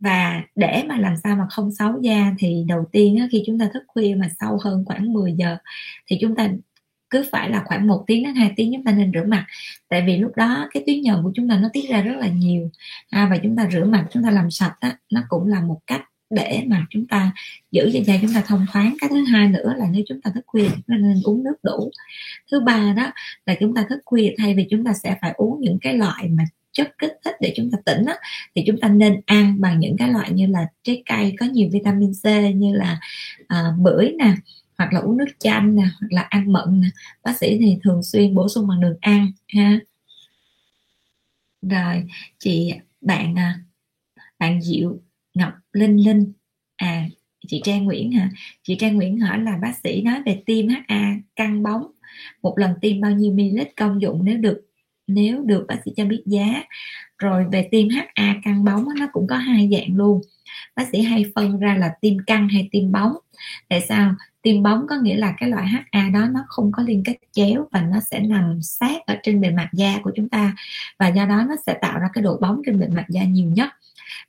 và 0.00 0.42
để 0.54 0.84
mà 0.88 0.98
làm 0.98 1.14
sao 1.24 1.36
mà 1.36 1.46
không 1.50 1.72
xấu 1.72 2.00
da 2.02 2.32
thì 2.38 2.64
đầu 2.68 2.84
tiên 2.92 3.16
á, 3.16 3.28
khi 3.32 3.42
chúng 3.46 3.58
ta 3.58 3.68
thức 3.74 3.82
khuya 3.86 4.14
mà 4.18 4.28
sâu 4.40 4.58
hơn 4.64 4.84
khoảng 4.86 5.12
10 5.12 5.32
giờ 5.32 5.56
thì 6.06 6.18
chúng 6.20 6.34
ta 6.36 6.50
cứ 7.10 7.24
phải 7.32 7.50
là 7.50 7.62
khoảng 7.66 7.86
một 7.86 8.04
tiếng 8.06 8.24
đến 8.24 8.34
hai 8.34 8.52
tiếng 8.56 8.72
chúng 8.74 8.84
ta 8.84 8.92
nên 8.92 9.12
rửa 9.14 9.24
mặt 9.24 9.46
tại 9.88 10.04
vì 10.06 10.16
lúc 10.16 10.36
đó 10.36 10.68
cái 10.70 10.82
tuyến 10.86 11.00
nhờn 11.00 11.22
của 11.22 11.32
chúng 11.34 11.48
ta 11.48 11.58
nó 11.58 11.68
tiết 11.72 11.90
ra 11.90 12.02
rất 12.02 12.16
là 12.18 12.28
nhiều 12.28 12.70
à, 13.10 13.26
và 13.30 13.36
chúng 13.42 13.56
ta 13.56 13.68
rửa 13.72 13.84
mặt 13.84 14.06
chúng 14.10 14.22
ta 14.22 14.30
làm 14.30 14.50
sạch 14.50 14.76
á, 14.80 14.96
nó 15.12 15.22
cũng 15.28 15.46
là 15.46 15.60
một 15.60 15.80
cách 15.86 16.02
để 16.30 16.64
mà 16.66 16.86
chúng 16.90 17.06
ta 17.06 17.32
giữ 17.70 17.90
cho 17.92 18.00
da 18.06 18.14
chúng 18.22 18.34
ta 18.34 18.42
thông 18.46 18.66
thoáng 18.72 18.96
cái 19.00 19.10
thứ 19.10 19.24
hai 19.24 19.48
nữa 19.48 19.74
là 19.78 19.86
nếu 19.90 20.02
chúng 20.08 20.20
ta 20.20 20.30
thức 20.34 20.44
khuya 20.46 20.68
chúng 20.68 20.82
ta 20.88 20.94
nên 20.96 21.20
uống 21.24 21.44
nước 21.44 21.56
đủ 21.62 21.90
thứ 22.50 22.60
ba 22.60 22.94
đó 22.96 23.10
là 23.46 23.54
chúng 23.60 23.74
ta 23.74 23.86
thức 23.88 24.00
khuya 24.04 24.34
thay 24.38 24.54
vì 24.54 24.66
chúng 24.70 24.84
ta 24.84 24.92
sẽ 24.92 25.16
phải 25.20 25.32
uống 25.36 25.60
những 25.60 25.78
cái 25.80 25.94
loại 25.94 26.28
mà 26.28 26.44
chất 26.72 26.98
kích 26.98 27.12
thích 27.24 27.34
để 27.40 27.52
chúng 27.56 27.70
ta 27.70 27.78
tỉnh 27.86 28.04
á, 28.04 28.14
thì 28.54 28.62
chúng 28.66 28.80
ta 28.80 28.88
nên 28.88 29.20
ăn 29.26 29.60
bằng 29.60 29.80
những 29.80 29.96
cái 29.96 30.08
loại 30.08 30.32
như 30.32 30.46
là 30.46 30.66
trái 30.82 31.02
cây 31.06 31.34
có 31.38 31.46
nhiều 31.46 31.68
vitamin 31.72 32.12
C 32.12 32.24
như 32.54 32.74
là 32.74 33.00
à, 33.48 33.64
bưởi 33.78 34.14
nè 34.18 34.34
hoặc 34.78 34.92
là 34.92 35.00
uống 35.00 35.16
nước 35.16 35.28
chanh 35.38 35.76
nè 35.76 35.82
hoặc 35.82 36.08
là 36.10 36.22
ăn 36.22 36.52
mận 36.52 36.80
nè. 36.80 36.88
Bác 37.24 37.36
sĩ 37.36 37.58
thì 37.58 37.78
thường 37.82 38.02
xuyên 38.02 38.34
bổ 38.34 38.48
sung 38.48 38.68
bằng 38.68 38.80
đường 38.80 38.96
ăn 39.00 39.32
ha. 39.48 39.80
Rồi 41.62 42.04
chị 42.38 42.72
bạn 43.00 43.38
à, 43.38 43.60
bạn 44.38 44.62
diệu 44.62 44.98
ngọc 45.34 45.52
linh 45.72 45.96
linh 46.04 46.32
à 46.76 47.08
chị 47.48 47.60
trang 47.64 47.84
nguyễn 47.84 48.12
hả? 48.12 48.30
Chị 48.62 48.76
trang 48.78 48.96
nguyễn 48.96 49.20
hỏi 49.20 49.40
là 49.40 49.58
bác 49.62 49.72
sĩ 49.84 50.02
nói 50.02 50.22
về 50.26 50.42
tim 50.46 50.68
ha 50.88 51.16
căng 51.36 51.62
bóng 51.62 51.90
một 52.42 52.58
lần 52.58 52.74
tiêm 52.80 53.00
bao 53.00 53.10
nhiêu 53.10 53.32
ml 53.32 53.60
công 53.76 54.02
dụng 54.02 54.24
nếu 54.24 54.36
được 54.36 54.69
nếu 55.10 55.42
được 55.46 55.64
bác 55.68 55.76
sĩ 55.84 55.92
cho 55.96 56.04
biết 56.04 56.22
giá. 56.26 56.62
Rồi 57.18 57.44
về 57.52 57.68
tim 57.70 57.88
HA 57.88 58.34
căng 58.44 58.64
bóng 58.64 58.86
nó 58.98 59.06
cũng 59.12 59.26
có 59.26 59.36
hai 59.36 59.68
dạng 59.72 59.96
luôn. 59.96 60.20
Bác 60.76 60.84
sĩ 60.92 61.02
hay 61.02 61.24
phân 61.34 61.58
ra 61.58 61.74
là 61.74 61.90
tim 62.00 62.16
căng 62.26 62.48
hay 62.48 62.68
tim 62.72 62.92
bóng. 62.92 63.12
Tại 63.68 63.80
sao? 63.88 64.14
Tim 64.42 64.62
bóng 64.62 64.86
có 64.88 64.96
nghĩa 64.96 65.16
là 65.16 65.34
cái 65.38 65.48
loại 65.48 65.66
HA 65.66 66.08
đó 66.08 66.26
nó 66.30 66.44
không 66.48 66.72
có 66.72 66.82
liên 66.82 67.02
kết 67.04 67.16
chéo 67.32 67.68
và 67.72 67.80
nó 67.80 68.00
sẽ 68.00 68.20
nằm 68.20 68.62
sát 68.62 69.06
ở 69.06 69.16
trên 69.22 69.40
bề 69.40 69.50
mặt 69.50 69.68
da 69.72 69.98
của 70.02 70.12
chúng 70.16 70.28
ta. 70.28 70.54
Và 70.98 71.08
do 71.08 71.26
đó 71.26 71.44
nó 71.48 71.56
sẽ 71.66 71.74
tạo 71.80 71.98
ra 71.98 72.08
cái 72.12 72.24
độ 72.24 72.38
bóng 72.40 72.62
trên 72.66 72.80
bề 72.80 72.88
mặt 72.88 73.04
da 73.08 73.24
nhiều 73.24 73.50
nhất. 73.50 73.70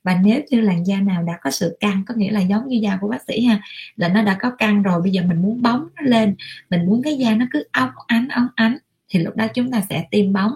Và 0.04 0.20
nếu 0.24 0.40
như 0.50 0.60
làn 0.60 0.86
da 0.86 1.00
nào 1.00 1.22
đã 1.22 1.38
có 1.42 1.50
sự 1.50 1.76
căng, 1.80 2.02
có 2.06 2.14
nghĩa 2.14 2.30
là 2.30 2.40
giống 2.40 2.68
như 2.68 2.76
da 2.76 2.98
của 3.00 3.08
bác 3.08 3.22
sĩ 3.26 3.44
ha, 3.44 3.60
là 3.96 4.08
nó 4.08 4.22
đã 4.22 4.36
có 4.40 4.50
căng 4.50 4.82
rồi, 4.82 5.02
bây 5.02 5.10
giờ 5.10 5.22
mình 5.22 5.42
muốn 5.42 5.62
bóng 5.62 5.88
nó 5.96 6.02
lên, 6.02 6.34
mình 6.70 6.86
muốn 6.86 7.02
cái 7.02 7.18
da 7.18 7.34
nó 7.34 7.46
cứ 7.50 7.64
óng 7.72 7.90
ánh 8.06 8.28
óng 8.28 8.46
ánh, 8.54 8.78
thì 9.08 9.18
lúc 9.18 9.36
đó 9.36 9.46
chúng 9.54 9.70
ta 9.70 9.80
sẽ 9.88 10.04
tiêm 10.10 10.32
bóng 10.32 10.52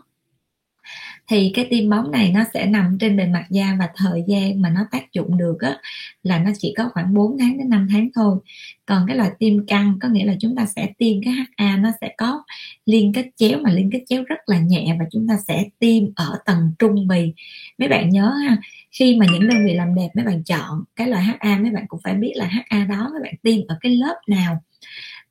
thì 1.29 1.51
cái 1.55 1.67
tim 1.71 1.91
bóng 1.91 2.11
này 2.11 2.33
nó 2.35 2.45
sẽ 2.55 2.67
nằm 2.67 2.99
trên 3.01 3.17
bề 3.17 3.27
mặt 3.27 3.47
da 3.51 3.77
và 3.79 3.89
thời 3.97 4.25
gian 4.27 4.63
mà 4.63 4.69
nó 4.69 4.81
tác 4.91 5.13
dụng 5.13 5.39
được 5.39 5.57
á, 5.61 5.77
là 6.23 6.39
nó 6.39 6.51
chỉ 6.59 6.75
có 6.77 6.91
khoảng 6.93 7.15
4 7.15 7.39
tháng 7.39 7.59
đến 7.59 7.69
5 7.69 7.87
tháng 7.91 8.09
thôi. 8.15 8.39
Còn 8.87 9.05
cái 9.07 9.17
loại 9.17 9.31
tim 9.39 9.67
căng 9.67 9.99
có 10.01 10.09
nghĩa 10.09 10.25
là 10.25 10.35
chúng 10.41 10.57
ta 10.57 10.67
sẽ 10.67 10.89
tiêm 10.99 11.23
cái 11.25 11.35
HA 11.57 11.77
nó 11.77 11.91
sẽ 12.01 12.15
có 12.19 12.43
liên 12.87 13.13
kết 13.13 13.27
chéo 13.37 13.59
mà 13.59 13.71
liên 13.71 13.91
kết 13.93 14.05
chéo 14.09 14.25
rất 14.25 14.39
là 14.47 14.61
nhẹ 14.61 14.97
và 14.99 15.05
chúng 15.13 15.29
ta 15.29 15.37
sẽ 15.49 15.65
tiêm 15.79 16.05
ở 16.17 16.39
tầng 16.45 16.73
trung 16.79 17.09
bì. 17.09 17.33
Mấy 17.79 17.89
bạn 17.89 18.09
nhớ 18.11 18.35
ha 18.49 18.57
khi 18.91 19.17
mà 19.17 19.27
những 19.33 19.49
đơn 19.49 19.65
vị 19.67 19.75
làm 19.75 19.95
đẹp 19.95 20.09
mấy 20.15 20.25
bạn 20.25 20.43
chọn 20.45 20.85
cái 20.97 21.09
loại 21.09 21.25
HA 21.25 21.59
mấy 21.59 21.71
bạn 21.71 21.85
cũng 21.89 22.01
phải 22.05 22.15
biết 22.15 22.33
là 22.37 22.47
HA 22.47 22.85
đó 22.85 23.09
mấy 23.13 23.23
bạn 23.23 23.35
tiêm 23.43 23.67
ở 23.69 23.79
cái 23.81 23.97
lớp 23.97 24.17
nào. 24.29 24.63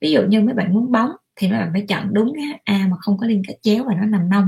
Ví 0.02 0.12
dụ 0.12 0.22
như 0.22 0.42
mấy 0.42 0.54
bạn 0.54 0.74
muốn 0.74 0.92
bóng 0.92 1.12
thì 1.36 1.48
mấy 1.48 1.60
bạn 1.60 1.70
phải 1.74 1.86
chọn 1.88 2.14
đúng 2.14 2.34
cái 2.36 2.46
HA 2.66 2.88
mà 2.88 2.98
không 3.00 3.18
có 3.18 3.28
liên 3.28 3.42
kết 3.48 3.56
chéo 3.62 3.84
và 3.84 3.94
nó 3.94 4.06
nằm 4.06 4.30
nông 4.30 4.46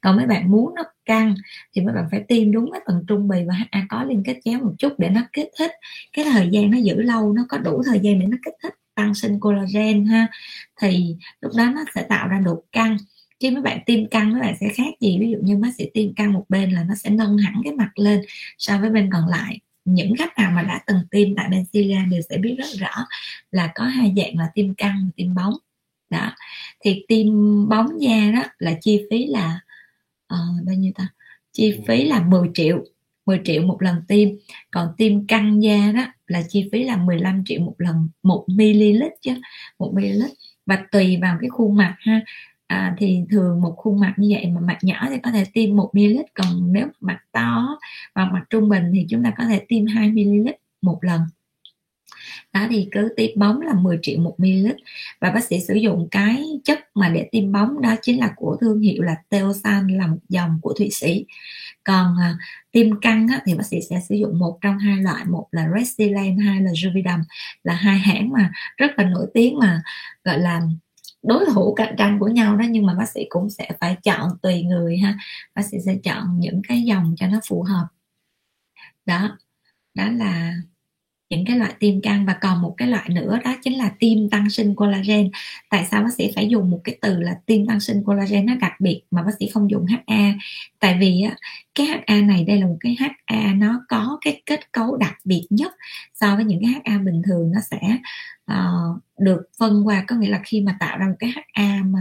còn 0.00 0.16
mấy 0.16 0.26
bạn 0.26 0.50
muốn 0.50 0.74
nó 0.74 0.82
căng 1.04 1.34
thì 1.74 1.82
mấy 1.82 1.94
bạn 1.94 2.04
phải 2.10 2.24
tiêm 2.28 2.52
đúng 2.52 2.70
cái 2.72 2.80
phần 2.86 3.04
trung 3.08 3.28
bì 3.28 3.38
và 3.48 3.54
HA 3.54 3.86
có 3.88 4.04
liên 4.04 4.22
kết 4.24 4.40
chéo 4.44 4.60
một 4.60 4.72
chút 4.78 4.92
để 4.98 5.08
nó 5.08 5.20
kích 5.32 5.48
thích. 5.58 5.70
Cái 6.12 6.24
thời 6.24 6.48
gian 6.50 6.70
nó 6.70 6.78
giữ 6.78 7.02
lâu, 7.02 7.32
nó 7.32 7.42
có 7.48 7.58
đủ 7.58 7.82
thời 7.86 8.00
gian 8.00 8.20
để 8.20 8.26
nó 8.26 8.36
kích 8.44 8.54
thích 8.62 8.74
tăng 8.94 9.14
sinh 9.14 9.40
collagen 9.40 10.06
ha. 10.06 10.26
Thì 10.80 11.16
lúc 11.40 11.52
đó 11.56 11.70
nó 11.74 11.84
sẽ 11.94 12.02
tạo 12.02 12.28
ra 12.28 12.38
độ 12.38 12.62
căng. 12.72 12.96
Chứ 13.40 13.50
mấy 13.50 13.62
bạn 13.62 13.78
tiêm 13.86 14.08
căng, 14.08 14.32
mấy 14.32 14.40
bạn 14.40 14.54
sẽ 14.60 14.68
khác 14.68 15.00
gì? 15.00 15.18
Ví 15.20 15.30
dụ 15.30 15.38
như 15.42 15.56
bác 15.56 15.68
sĩ 15.78 15.90
tiêm 15.94 16.14
căng 16.14 16.32
một 16.32 16.44
bên 16.48 16.70
là 16.70 16.84
nó 16.88 16.94
sẽ 16.94 17.10
nâng 17.10 17.38
hẳn 17.38 17.54
cái 17.64 17.72
mặt 17.72 17.90
lên 17.98 18.22
so 18.58 18.78
với 18.78 18.90
bên 18.90 19.10
còn 19.12 19.28
lại. 19.28 19.58
Những 19.84 20.16
khách 20.16 20.38
nào 20.38 20.50
mà 20.50 20.62
đã 20.62 20.80
từng 20.86 20.98
tiêm 21.10 21.34
tại 21.36 21.48
Bencilia 21.50 21.98
đều 22.10 22.20
sẽ 22.30 22.36
biết 22.36 22.56
rất 22.58 22.78
rõ 22.78 23.06
là 23.50 23.72
có 23.74 23.84
hai 23.84 24.12
dạng 24.16 24.38
là 24.38 24.50
tiêm 24.54 24.74
căng 24.74 25.00
và 25.04 25.10
tiêm 25.16 25.34
bóng 25.34 25.54
đó. 26.12 26.32
Thì 26.80 27.04
tiêm 27.08 27.28
bóng 27.68 28.02
da 28.02 28.30
đó 28.34 28.42
là 28.58 28.72
chi 28.80 29.06
phí 29.10 29.26
là 29.26 29.60
uh, 30.34 30.66
bao 30.66 30.74
nhiêu 30.74 30.92
ta? 30.94 31.08
Chi 31.52 31.80
phí 31.86 32.04
là 32.04 32.20
10 32.20 32.50
triệu 32.54 32.84
10 33.26 33.40
triệu 33.44 33.62
một 33.62 33.82
lần 33.82 34.02
tiêm 34.08 34.28
còn 34.70 34.88
tiêm 34.96 35.26
căng 35.26 35.62
da 35.62 35.92
đó 35.94 36.06
là 36.26 36.42
chi 36.48 36.68
phí 36.72 36.84
là 36.84 36.96
15 36.96 37.42
triệu 37.46 37.60
một 37.60 37.74
lần 37.78 38.08
một 38.22 38.44
ml 38.48 39.02
chứ 39.20 39.32
một 39.78 39.92
ml 39.94 40.22
và 40.66 40.84
tùy 40.92 41.18
vào 41.22 41.36
cái 41.40 41.50
khuôn 41.50 41.76
mặt 41.76 41.96
ha. 41.98 42.20
À, 42.66 42.94
thì 42.98 43.20
thường 43.30 43.60
một 43.60 43.74
khuôn 43.76 44.00
mặt 44.00 44.14
như 44.16 44.28
vậy 44.34 44.46
mà 44.46 44.60
mặt 44.60 44.78
nhỏ 44.82 45.06
thì 45.08 45.16
có 45.22 45.30
thể 45.30 45.44
tiêm 45.52 45.76
một 45.76 45.90
ml 45.92 46.20
còn 46.34 46.72
nếu 46.72 46.86
mặt 47.00 47.18
to 47.32 47.78
và 48.14 48.24
mặt 48.24 48.44
trung 48.50 48.68
bình 48.68 48.84
thì 48.94 49.06
chúng 49.08 49.24
ta 49.24 49.32
có 49.38 49.44
thể 49.44 49.64
tiêm 49.68 49.86
2 49.86 50.10
ml 50.10 50.48
một 50.82 50.98
lần 51.02 51.20
đó 52.52 52.66
thì 52.70 52.88
cứ 52.92 53.08
tiêm 53.16 53.30
bóng 53.38 53.60
là 53.60 53.74
10 53.74 53.98
triệu 54.02 54.20
một 54.20 54.34
ml. 54.38 54.68
Và 55.20 55.30
bác 55.30 55.44
sĩ 55.44 55.60
sử 55.60 55.74
dụng 55.74 56.08
cái 56.10 56.44
chất 56.64 56.78
mà 56.94 57.08
để 57.08 57.28
tiêm 57.32 57.52
bóng 57.52 57.80
đó 57.80 57.94
chính 58.02 58.20
là 58.20 58.32
của 58.36 58.56
thương 58.60 58.80
hiệu 58.80 59.02
là 59.02 59.16
Teosan 59.28 59.88
là 59.88 60.06
một 60.06 60.18
dòng 60.28 60.58
của 60.62 60.74
Thụy 60.78 60.90
Sĩ. 60.90 61.26
Còn 61.84 62.16
à, 62.20 62.34
tiêm 62.72 63.00
căng 63.00 63.28
á, 63.28 63.40
thì 63.46 63.54
bác 63.54 63.66
sĩ 63.66 63.76
sẽ 63.90 64.00
sử 64.08 64.14
dụng 64.14 64.38
một 64.38 64.58
trong 64.60 64.78
hai 64.78 64.96
loại 64.96 65.24
một 65.24 65.46
là 65.52 65.68
Restylane 65.76 66.36
hai 66.44 66.60
là 66.60 66.70
Juvederm 66.70 67.22
là 67.62 67.74
hai 67.74 67.98
hãng 67.98 68.30
mà 68.30 68.52
rất 68.76 68.90
là 68.96 69.04
nổi 69.04 69.26
tiếng 69.34 69.58
mà 69.58 69.82
gọi 70.24 70.38
là 70.38 70.60
đối 71.22 71.44
thủ 71.54 71.74
cạnh 71.74 71.94
tranh 71.98 72.18
của 72.18 72.28
nhau 72.28 72.56
đó. 72.56 72.64
Nhưng 72.70 72.86
mà 72.86 72.94
bác 72.94 73.08
sĩ 73.08 73.20
cũng 73.28 73.50
sẽ 73.50 73.70
phải 73.80 73.96
chọn 74.02 74.30
tùy 74.42 74.62
người 74.62 74.98
ha. 74.98 75.18
Bác 75.54 75.62
sĩ 75.62 75.76
sẽ 75.86 75.96
chọn 76.04 76.38
những 76.38 76.62
cái 76.68 76.82
dòng 76.82 77.14
cho 77.16 77.26
nó 77.26 77.40
phù 77.48 77.62
hợp. 77.62 77.86
Đó 79.06 79.38
đó 79.94 80.04
là 80.10 80.54
những 81.32 81.44
cái 81.46 81.58
loại 81.58 81.72
tiêm 81.78 82.00
căng 82.00 82.26
và 82.26 82.36
còn 82.40 82.62
một 82.62 82.74
cái 82.76 82.88
loại 82.88 83.08
nữa 83.08 83.38
đó 83.44 83.54
chính 83.62 83.78
là 83.78 83.90
tiêm 83.98 84.30
tăng 84.30 84.50
sinh 84.50 84.74
collagen. 84.74 85.30
Tại 85.70 85.86
sao 85.90 86.02
bác 86.02 86.14
sĩ 86.14 86.32
phải 86.34 86.48
dùng 86.48 86.70
một 86.70 86.80
cái 86.84 86.98
từ 87.00 87.20
là 87.20 87.34
tiêm 87.46 87.66
tăng 87.66 87.80
sinh 87.80 88.02
collagen 88.04 88.46
nó 88.46 88.54
đặc 88.60 88.72
biệt 88.80 89.02
mà 89.10 89.22
bác 89.22 89.32
sĩ 89.38 89.48
không 89.48 89.70
dùng 89.70 89.86
HA 89.86 90.32
tại 90.80 90.96
vì 91.00 91.24
cái 91.74 91.86
HA 91.86 92.20
này 92.20 92.44
đây 92.44 92.60
là 92.60 92.66
một 92.66 92.76
cái 92.80 92.96
HA 92.98 93.54
nó 93.54 93.84
có 93.88 94.18
cái 94.20 94.42
kết 94.46 94.72
cấu 94.72 94.96
đặc 94.96 95.16
biệt 95.24 95.46
nhất 95.50 95.72
so 96.14 96.36
với 96.36 96.44
những 96.44 96.60
cái 96.62 96.80
HA 96.84 96.98
bình 96.98 97.22
thường. 97.26 97.52
Nó 97.52 97.60
sẽ 97.60 97.80
uh, 98.52 99.02
được 99.18 99.42
phân 99.58 99.86
qua. 99.86 100.04
Có 100.06 100.16
nghĩa 100.16 100.28
là 100.28 100.40
khi 100.44 100.60
mà 100.60 100.76
tạo 100.80 100.98
ra 100.98 101.06
một 101.06 101.14
cái 101.18 101.32
HA 101.54 101.82
mà 101.84 102.00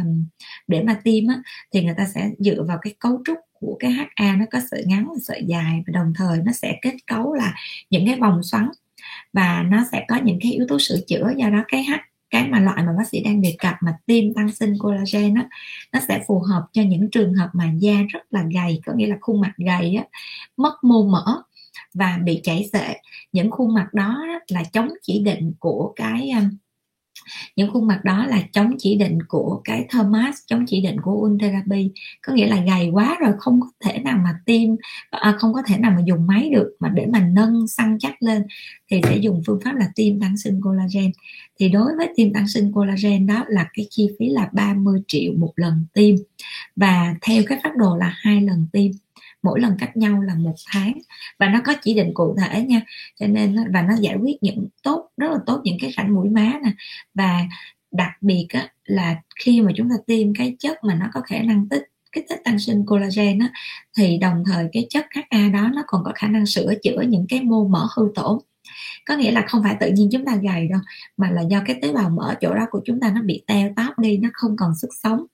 để 0.68 0.84
mà 0.84 0.94
tiêm 1.04 1.28
á, 1.28 1.42
thì 1.74 1.84
người 1.84 1.96
ta 1.98 2.06
sẽ 2.06 2.30
dựa 2.40 2.64
vào 2.64 2.78
cái 2.82 2.94
cấu 3.00 3.22
trúc 3.26 3.38
của 3.60 3.78
cái 3.80 3.92
HA 3.92 4.36
nó 4.36 4.46
có 4.52 4.60
sợi 4.72 4.84
ngắn 4.86 5.08
và 5.08 5.20
sợi 5.24 5.44
dài. 5.48 5.84
Và 5.88 5.92
đồng 5.94 6.14
thời 6.16 6.38
nó 6.46 6.52
sẽ 6.52 6.80
kết 6.82 6.96
cấu 7.08 7.34
là 7.34 7.54
những 7.90 8.06
cái 8.06 8.20
vòng 8.20 8.44
xoắn 8.44 8.70
và 9.34 9.64
nó 9.72 9.86
sẽ 9.92 10.06
có 10.08 10.16
những 10.24 10.40
cái 10.42 10.52
yếu 10.52 10.66
tố 10.70 10.80
sửa 10.80 10.98
chữa. 11.08 11.32
Do 11.38 11.50
đó 11.50 11.64
cái 11.68 11.84
hắc 11.84 12.02
cái 12.32 12.48
mà 12.48 12.60
loại 12.60 12.84
mà 12.84 12.92
bác 12.98 13.08
sĩ 13.08 13.24
đang 13.24 13.42
đề 13.42 13.56
cập 13.60 13.76
mà 13.82 13.94
tiêm 14.06 14.34
tăng 14.34 14.52
sinh 14.52 14.74
collagen 14.80 15.34
á, 15.34 15.50
nó 15.94 16.00
sẽ 16.08 16.24
phù 16.28 16.40
hợp 16.40 16.66
cho 16.74 16.82
những 16.82 17.10
trường 17.12 17.34
hợp 17.34 17.50
mà 17.54 17.72
da 17.80 17.94
rất 18.10 18.20
là 18.30 18.44
gầy, 18.54 18.82
có 18.86 18.94
nghĩa 18.96 19.08
là 19.08 19.18
khuôn 19.22 19.42
mặt 19.42 19.54
gầy 19.58 19.96
á, 19.96 20.06
mất 20.58 20.84
mô 20.84 21.04
mỡ 21.04 21.42
và 21.94 22.20
bị 22.24 22.40
chảy 22.44 22.70
xệ. 22.74 22.96
Những 23.32 23.52
khuôn 23.52 23.74
mặt 23.74 23.94
đó 23.94 24.26
là 24.48 24.64
chống 24.64 24.90
chỉ 25.02 25.20
định 25.24 25.54
của 25.60 25.94
cái 25.96 26.30
um, 26.30 26.50
những 27.56 27.72
khuôn 27.74 27.88
mặt 27.88 28.02
đó 28.04 28.26
là 28.26 28.42
chống 28.52 28.76
chỉ 28.78 28.96
định 28.96 29.20
của 29.28 29.62
cái 29.64 29.86
Thomas 29.90 30.36
chống 30.46 30.66
chỉ 30.68 30.82
định 30.82 31.02
của 31.02 31.12
Ultherapy 31.12 31.92
có 32.22 32.34
nghĩa 32.34 32.48
là 32.48 32.64
gầy 32.66 32.90
quá 32.90 33.18
rồi 33.22 33.34
không 33.40 33.62
có 33.62 33.68
thể 33.80 34.00
nào 34.00 34.20
mà 34.24 34.40
tiêm 34.46 34.70
à, 35.10 35.36
không 35.40 35.54
có 35.54 35.62
thể 35.66 35.78
nào 35.78 35.92
mà 35.92 36.02
dùng 36.06 36.28
máy 36.28 36.50
được 36.50 36.76
mà 36.80 36.90
để 36.90 37.06
mà 37.06 37.20
nâng 37.20 37.68
săn 37.68 37.98
chắc 38.00 38.24
lên 38.24 38.44
thì 38.92 39.02
sẽ 39.04 39.18
dùng 39.18 39.42
phương 39.48 39.60
pháp 39.64 39.76
là 39.76 39.90
tiêm 39.96 40.20
tăng 40.20 40.38
sinh 40.38 40.62
collagen. 40.64 41.12
Thì 41.60 41.70
đối 41.70 41.96
với 41.98 42.10
tiêm 42.16 42.34
tăng 42.34 42.48
sinh 42.48 42.72
collagen 42.72 43.28
đó 43.28 43.46
là 43.48 43.70
cái 43.74 43.88
chi 43.90 44.10
phí 44.20 44.30
là 44.30 44.50
30 44.54 45.02
triệu 45.08 45.34
một 45.38 45.54
lần 45.56 45.86
tiêm 45.94 46.16
và 46.76 47.16
theo 47.22 47.44
cái 47.48 47.60
phác 47.64 47.76
đồ 47.76 47.98
là 47.98 48.14
hai 48.16 48.42
lần 48.42 48.68
tiêm 48.72 48.92
mỗi 49.44 49.60
lần 49.60 49.76
cách 49.80 49.98
nhau 49.98 50.22
là 50.22 50.36
một 50.36 50.56
tháng. 50.72 50.98
Và 51.40 51.48
nó 51.48 51.62
có 51.66 51.74
chỉ 51.82 51.94
định 51.94 52.12
cụ 52.14 52.36
thể 52.40 52.62
nha 52.62 52.82
cho 53.20 53.28
nên 53.28 53.56
và 53.74 53.82
nó 53.82 53.94
giải 54.00 54.16
quyết 54.16 54.36
những 54.42 54.68
tốt 54.84 55.10
rất 55.18 55.32
là 55.32 55.38
tốt 55.46 55.62
những 55.64 55.78
cái 55.82 55.94
rãnh 55.98 56.14
mũi 56.16 56.30
má 56.30 56.54
nè. 56.64 56.72
Và 57.14 57.42
đặc 57.92 58.12
biệt 58.22 58.48
á, 58.50 58.68
là 58.84 59.16
khi 59.36 59.62
mà 59.62 59.72
chúng 59.76 59.90
ta 59.90 59.96
tiêm 60.08 60.34
cái 60.34 60.56
chất 60.60 60.84
mà 60.84 60.96
nó 60.96 61.06
có 61.14 61.22
khả 61.22 61.40
năng 61.42 61.70
tích 61.70 61.84
kích 62.12 62.26
thích 62.30 62.42
tăng 62.44 62.60
sinh 62.60 62.86
collagen 62.86 63.40
á, 63.40 63.50
thì 63.98 64.18
đồng 64.18 64.44
thời 64.46 64.70
cái 64.74 64.88
chất 64.90 65.06
HA 65.12 65.50
đó 65.50 65.70
nó 65.74 65.84
còn 65.88 66.04
có 66.04 66.12
khả 66.16 66.28
năng 66.28 66.46
sửa 66.46 66.74
chữa 66.84 67.02
những 67.02 67.26
cái 67.30 67.42
mô 67.42 67.68
mỡ 67.68 67.88
hư 67.96 68.12
tổn. 68.16 68.40
Có 69.06 69.16
nghĩa 69.16 69.32
là 69.32 69.46
không 69.48 69.64
phải 69.64 69.76
tự 69.80 69.92
nhiên 69.92 70.10
chúng 70.12 70.26
ta 70.26 70.36
gầy 70.36 70.68
đâu 70.68 70.80
mà 71.18 71.32
là 71.32 71.42
do 71.42 71.62
cái 71.66 71.80
tế 71.82 71.94
bào 71.94 72.10
mỡ 72.10 72.36
chỗ 72.42 72.56
đó 72.56 72.66
của 72.72 72.82
chúng 72.86 73.00
ta 73.00 73.12
nó 73.16 73.22
bị 73.22 73.44
teo 73.48 73.70
tóp 73.76 74.00
đi 74.00 74.18
nó 74.18 74.30
không 74.34 74.56
còn 74.58 74.76
sức 74.76 74.90
sống 75.04 75.26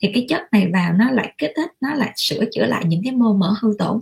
thì 0.00 0.10
cái 0.14 0.26
chất 0.28 0.42
này 0.52 0.70
vào 0.72 0.92
nó 0.92 1.10
lại 1.10 1.34
kích 1.38 1.52
thích, 1.56 1.70
nó 1.80 1.94
lại 1.94 2.12
sửa 2.16 2.44
chữa 2.52 2.66
lại 2.66 2.84
những 2.86 3.02
cái 3.04 3.12
mô 3.12 3.34
mỡ 3.34 3.54
hư 3.60 3.68
tổn. 3.78 4.00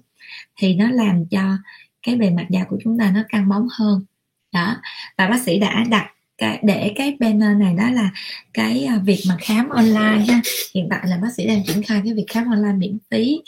Thì 0.57 0.75
nó 0.75 0.91
làm 0.91 1.27
cho 1.31 1.57
cái 2.03 2.17
bề 2.17 2.31
mặt 2.31 2.47
da 2.51 2.65
của 2.65 2.79
chúng 2.85 2.99
ta 2.99 3.11
nó 3.15 3.23
căng 3.29 3.49
bóng 3.49 3.69
hơn. 3.79 4.05
Đó. 4.53 4.77
Và 5.19 5.29
bác 5.29 5.43
sĩ 5.43 5.59
đã 5.59 5.85
đặt 5.91 6.11
cái, 6.39 6.61
để 6.63 6.93
cái 6.97 7.17
banner 7.21 7.49
ờ, 7.49 7.55
này 7.55 7.75
đó 7.75 7.91
là 7.91 8.11
cái 8.55 8.85
ờ, 8.85 8.99
việc 9.05 9.21
mà 9.29 9.37
khám 9.41 9.69
online 9.69 10.25
ha. 10.29 10.41
Hiện 10.75 10.87
tại 10.91 11.01
là 11.05 11.19
bác 11.23 11.29
sĩ 11.37 11.47
đang 11.47 11.65
triển 11.67 11.83
khai 11.83 12.01
cái 12.05 12.15
việc 12.15 12.25
khám 12.29 12.51
online 12.51 12.73
miễn 12.73 12.99
phí. 13.11 13.41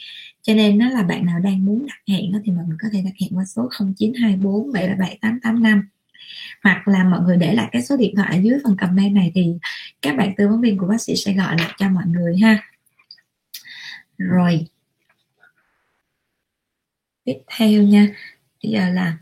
Cho 0.43 0.55
nên 0.55 0.78
nó 0.78 0.89
là 0.89 1.03
bạn 1.03 1.27
nào 1.27 1.39
đang 1.41 1.67
muốn 1.67 1.86
đặt 1.86 2.15
hẹn 2.15 2.33
đó 2.33 2.39
thì 2.44 2.53
mọi 2.53 2.65
người 2.69 2.77
có 2.83 2.89
thể 2.93 3.03
đặt 3.05 3.15
hẹn 3.20 3.31
qua 3.39 3.44
số 3.44 3.69
0924 3.97 4.73
737 4.73 5.19
885 5.20 5.89
hoặc 6.62 6.88
là 6.88 7.04
mọi 7.04 7.20
người 7.20 7.36
để 7.36 7.54
lại 7.54 7.68
cái 7.72 7.82
số 7.82 7.96
điện 7.96 8.14
thoại 8.16 8.36
ở 8.36 8.40
dưới 8.42 8.58
phần 8.64 8.76
comment 8.76 9.14
này 9.14 9.32
thì 9.34 9.54
các 10.02 10.16
bạn 10.16 10.34
tư 10.36 10.48
vấn 10.48 10.60
viên 10.60 10.78
của 10.78 10.86
bác 10.86 11.00
sĩ 11.00 11.16
sẽ 11.16 11.32
gọi 11.32 11.56
lại 11.58 11.74
cho 11.78 11.88
mọi 11.88 12.04
người 12.06 12.36
ha. 12.36 12.70
Rồi. 14.18 14.66
Tiếp 17.24 17.38
theo 17.56 17.82
nha. 17.82 18.08
Bây 18.62 18.72
giờ 18.72 18.88
là 18.88 19.18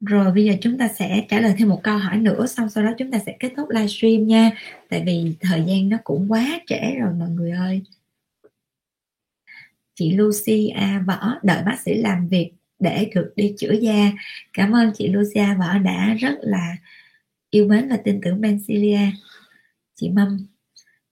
rồi, 0.00 0.32
bây 0.32 0.44
giờ 0.44 0.54
chúng 0.60 0.78
ta 0.78 0.88
sẽ 0.88 1.26
trả 1.28 1.40
lời 1.40 1.54
thêm 1.58 1.68
một 1.68 1.80
câu 1.82 1.98
hỏi 1.98 2.16
nữa, 2.16 2.46
xong 2.46 2.70
sau 2.70 2.84
đó 2.84 2.92
chúng 2.98 3.10
ta 3.10 3.18
sẽ 3.26 3.36
kết 3.40 3.52
thúc 3.56 3.68
livestream 3.70 4.26
nha. 4.26 4.50
Tại 4.88 5.02
vì 5.06 5.34
thời 5.40 5.64
gian 5.66 5.88
nó 5.88 5.96
cũng 6.04 6.32
quá 6.32 6.60
trễ 6.66 6.94
rồi 7.00 7.14
mọi 7.18 7.28
người 7.28 7.50
ơi. 7.50 7.82
Chị 9.94 10.12
Lucy 10.12 10.68
A 10.68 11.04
Võ, 11.06 11.34
đợi 11.42 11.62
bác 11.66 11.80
sĩ 11.80 11.94
làm 11.94 12.28
việc 12.28 12.52
để 12.78 13.10
được 13.14 13.32
đi 13.36 13.54
chữa 13.58 13.72
da. 13.72 14.12
Cảm 14.52 14.72
ơn 14.72 14.92
chị 14.94 15.08
Lucia 15.08 15.54
vợ 15.54 15.78
đã 15.84 16.14
rất 16.20 16.34
là 16.40 16.76
yêu 17.50 17.68
mến 17.68 17.88
và 17.88 17.96
tin 17.96 18.20
tưởng 18.22 18.40
Bencilia 18.40 19.00
chị 19.94 20.08
Mâm, 20.08 20.46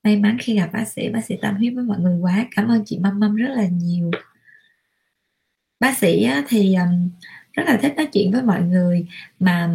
may 0.02 0.16
mắn 0.16 0.36
khi 0.40 0.56
gặp 0.56 0.70
bác 0.72 0.88
sĩ 0.88 1.08
bác 1.08 1.24
sĩ 1.24 1.34
tâm 1.42 1.56
huyết 1.56 1.72
với 1.74 1.84
mọi 1.84 1.98
người 1.98 2.18
quá. 2.20 2.46
Cảm 2.50 2.68
ơn 2.68 2.82
chị 2.86 2.98
mâm 2.98 3.20
mâm 3.20 3.36
rất 3.36 3.48
là 3.48 3.66
nhiều. 3.66 4.10
Bác 5.80 5.98
sĩ 5.98 6.28
thì 6.48 6.74
um, 6.74 7.10
rất 7.56 7.64
là 7.66 7.76
thích 7.76 7.92
nói 7.96 8.06
chuyện 8.06 8.32
với 8.32 8.42
mọi 8.42 8.62
người. 8.62 9.06
Mà 9.40 9.70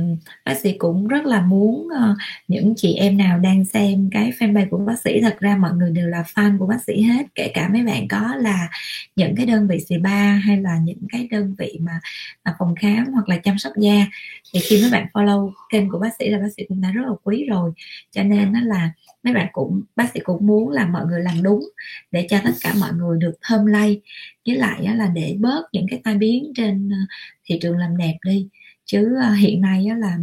bác 0.46 0.58
sĩ 0.58 0.72
cũng 0.78 1.08
rất 1.08 1.26
là 1.26 1.42
muốn 1.42 1.88
uh, 1.88 2.18
những 2.48 2.74
chị 2.78 2.94
em 2.94 3.18
nào 3.18 3.40
đang 3.40 3.66
xem 3.66 4.10
cái 4.12 4.32
fanpage 4.40 4.70
của 4.70 4.78
bác 4.78 5.00
sĩ 5.00 5.22
thật 5.22 5.38
ra 5.40 5.58
mọi 5.58 5.72
người 5.74 5.92
đều 5.92 6.08
là 6.08 6.24
fan 6.36 6.58
của 6.58 6.68
bác 6.68 6.84
sĩ 6.88 7.02
hết. 7.02 7.26
Kể 7.36 7.52
cả 7.54 7.70
mấy 7.70 7.84
bạn 7.84 8.08
có 8.08 8.36
là 8.36 8.70
những 9.16 9.36
cái 9.36 9.46
đơn 9.46 9.68
vị 9.68 9.80
spa 9.80 10.34
hay 10.34 10.58
là 10.58 10.78
những 10.84 11.08
cái 11.10 11.28
đơn 11.32 11.56
vị 11.58 11.78
mà, 11.82 12.00
mà 12.46 12.56
phòng 12.60 12.76
khám 12.76 13.06
hoặc 13.14 13.30
là 13.30 13.38
chăm 13.38 13.58
sóc 13.58 13.74
da. 13.78 14.06
Thì 14.54 14.60
khi 14.60 14.82
mấy 14.82 14.92
bạn 14.92 15.08
follow 15.14 15.52
kênh 15.70 15.90
của 15.90 16.00
bác 16.00 16.10
sĩ 16.20 16.30
là 16.30 16.38
bác 16.40 16.50
sĩ 16.58 16.64
cũng 16.70 16.82
đã 16.82 16.92
rất 16.92 17.02
là 17.06 17.14
quý 17.24 17.46
rồi. 17.50 17.72
Cho 18.12 18.24
nên 18.24 18.54
nó 18.54 18.60
là 18.62 18.92
mấy 19.24 19.34
bạn 19.34 19.48
cũng 19.52 19.82
bác 19.96 20.12
sĩ 20.14 20.20
cũng 20.24 20.48
muốn 20.48 20.70
là 20.70 20.88
mọi 20.88 21.06
người 21.06 21.22
làm 21.22 21.44
đúng 21.44 21.70
để 22.12 22.28
cho 22.30 22.38
tất 22.44 22.52
cả 22.62 22.74
mọi 22.80 22.94
người 22.94 23.18
được 23.20 23.34
thơm 23.42 23.66
lây. 23.66 24.02
Với 24.48 24.56
lại 24.56 24.96
là 24.96 25.08
để 25.08 25.38
bớt 25.40 25.64
những 25.72 25.86
cái 25.90 26.02
tai 26.04 26.18
biến 26.18 26.52
trên 26.56 26.90
ờ, 26.90 26.98
thị 27.46 27.60
trường 27.62 27.78
làm 27.78 27.98
đẹp 27.98 28.18
đi. 28.26 28.48
Chứ 28.86 29.16
ờ, 29.24 29.34
hiện 29.34 29.62
nay 29.62 29.88
là 29.98 30.18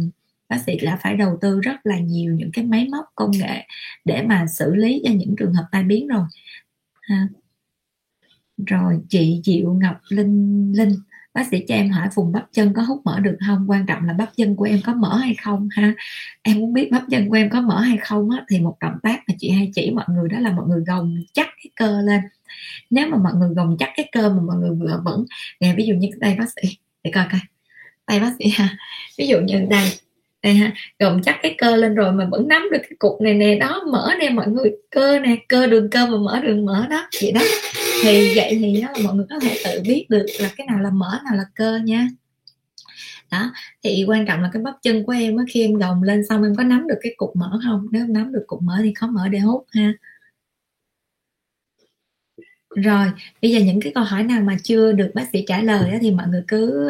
bác 0.49 0.57
sĩ 0.65 0.77
đã 0.85 0.99
phải 1.01 1.15
đầu 1.15 1.37
tư 1.41 1.59
rất 1.61 1.75
là 1.83 1.99
nhiều 1.99 2.33
những 2.35 2.51
cái 2.53 2.65
máy 2.65 2.87
móc 2.91 3.05
công 3.15 3.31
nghệ 3.31 3.67
để 4.05 4.23
mà 4.23 4.45
xử 4.47 4.75
lý 4.75 5.01
cho 5.05 5.11
những 5.13 5.35
trường 5.39 5.53
hợp 5.53 5.65
tai 5.71 5.83
biến 5.83 6.07
rồi. 6.07 6.23
Ha. 7.01 7.27
rồi 8.67 8.99
chị 9.09 9.41
Diệu 9.45 9.73
Ngọc 9.73 9.97
Linh 10.09 10.73
Linh 10.77 10.95
bác 11.33 11.47
sĩ 11.51 11.65
cho 11.67 11.75
em 11.75 11.89
hỏi 11.89 12.07
vùng 12.15 12.31
bắp 12.31 12.45
chân 12.53 12.73
có 12.73 12.81
hút 12.81 13.01
mỡ 13.05 13.19
được 13.19 13.37
không? 13.47 13.65
Quan 13.67 13.85
trọng 13.85 14.05
là 14.05 14.13
bắp 14.13 14.29
chân 14.37 14.55
của 14.55 14.63
em 14.63 14.79
có 14.85 14.93
mỡ 14.93 15.17
hay 15.17 15.35
không 15.43 15.69
ha? 15.71 15.93
Em 16.41 16.59
muốn 16.59 16.73
biết 16.73 16.91
bắp 16.91 17.03
chân 17.11 17.29
của 17.29 17.35
em 17.35 17.49
có 17.49 17.61
mỡ 17.61 17.79
hay 17.79 17.97
không 17.97 18.29
á, 18.29 18.45
thì 18.49 18.59
một 18.59 18.77
động 18.81 18.95
tác 19.03 19.19
mà 19.27 19.35
chị 19.37 19.49
hay 19.49 19.71
chỉ 19.75 19.91
mọi 19.91 20.05
người 20.09 20.29
đó 20.29 20.39
là 20.39 20.51
mọi 20.51 20.67
người 20.67 20.83
gồng 20.87 21.15
chắc 21.33 21.47
cái 21.47 21.71
cơ 21.75 22.01
lên. 22.01 22.21
Nếu 22.89 23.07
mà 23.07 23.17
mọi 23.17 23.33
người 23.33 23.49
gồng 23.55 23.75
chắc 23.79 23.89
cái 23.95 24.09
cơ 24.11 24.29
mà 24.29 24.41
mọi 24.41 24.55
người 24.55 24.71
vừa 24.79 25.01
vẫn 25.05 25.25
nè 25.59 25.73
ví 25.77 25.85
dụ 25.85 25.93
như 25.93 26.07
cái 26.11 26.19
đây 26.19 26.35
bác 26.39 26.45
sĩ 26.55 26.77
để 27.03 27.11
coi 27.13 27.25
coi 27.31 27.39
tay 28.05 28.19
bác 28.19 28.31
sĩ 28.39 28.49
ha 28.49 28.77
ví 29.17 29.27
dụ 29.27 29.39
như 29.39 29.65
đây 29.69 29.89
đây 30.43 30.53
ha 30.53 30.73
gồng 30.99 31.21
chắc 31.23 31.35
cái 31.43 31.55
cơ 31.57 31.75
lên 31.75 31.95
rồi 31.95 32.11
mà 32.11 32.25
vẫn 32.31 32.47
nắm 32.47 32.67
được 32.71 32.81
cái 32.81 32.95
cục 32.99 33.21
này 33.21 33.33
nè 33.33 33.55
đó 33.55 33.83
mỡ 33.91 34.13
nè 34.19 34.29
mọi 34.29 34.47
người 34.47 34.71
cơ 34.89 35.19
nè 35.19 35.35
cơ 35.47 35.67
đường 35.67 35.89
cơ 35.89 36.07
và 36.11 36.17
mỡ 36.17 36.41
đường 36.41 36.65
mỡ 36.65 36.87
đó 36.87 37.07
vậy 37.21 37.31
đó 37.31 37.41
thì 38.03 38.33
vậy 38.35 38.57
thì 38.59 38.81
đó 38.81 38.87
là 38.95 38.99
mọi 39.03 39.15
người 39.15 39.25
có 39.29 39.39
thể 39.39 39.57
tự 39.65 39.81
biết 39.83 40.05
được 40.09 40.25
là 40.39 40.49
cái 40.57 40.67
nào 40.67 40.79
là 40.79 40.89
mỡ 40.89 41.19
nào 41.25 41.35
là 41.35 41.43
cơ 41.55 41.79
nha. 41.83 42.07
Đó 43.31 43.51
thì 43.83 44.05
quan 44.07 44.25
trọng 44.25 44.41
là 44.41 44.49
cái 44.53 44.61
bắp 44.61 44.75
chân 44.81 45.03
của 45.05 45.11
em 45.11 45.37
á 45.37 45.43
khi 45.49 45.61
em 45.61 45.73
gồng 45.73 46.03
lên 46.03 46.25
xong 46.29 46.43
em 46.43 46.55
có 46.55 46.63
nắm 46.63 46.87
được 46.87 46.97
cái 47.01 47.13
cục 47.17 47.35
mỡ 47.35 47.59
không? 47.63 47.87
Nếu 47.91 48.03
em 48.03 48.13
nắm 48.13 48.33
được 48.33 48.43
cục 48.47 48.61
mỡ 48.61 48.79
thì 48.83 48.93
khó 48.93 49.07
mỡ 49.07 49.27
để 49.27 49.39
hút 49.39 49.65
ha. 49.71 49.93
Rồi 52.75 53.07
bây 53.41 53.51
giờ 53.51 53.59
những 53.59 53.81
cái 53.81 53.91
câu 53.95 54.03
hỏi 54.03 54.23
nào 54.23 54.41
mà 54.41 54.57
chưa 54.63 54.91
được 54.91 55.11
bác 55.13 55.29
sĩ 55.33 55.43
trả 55.47 55.61
lời 55.61 55.97
thì 56.01 56.11
mọi 56.11 56.27
người 56.27 56.43
cứ 56.47 56.89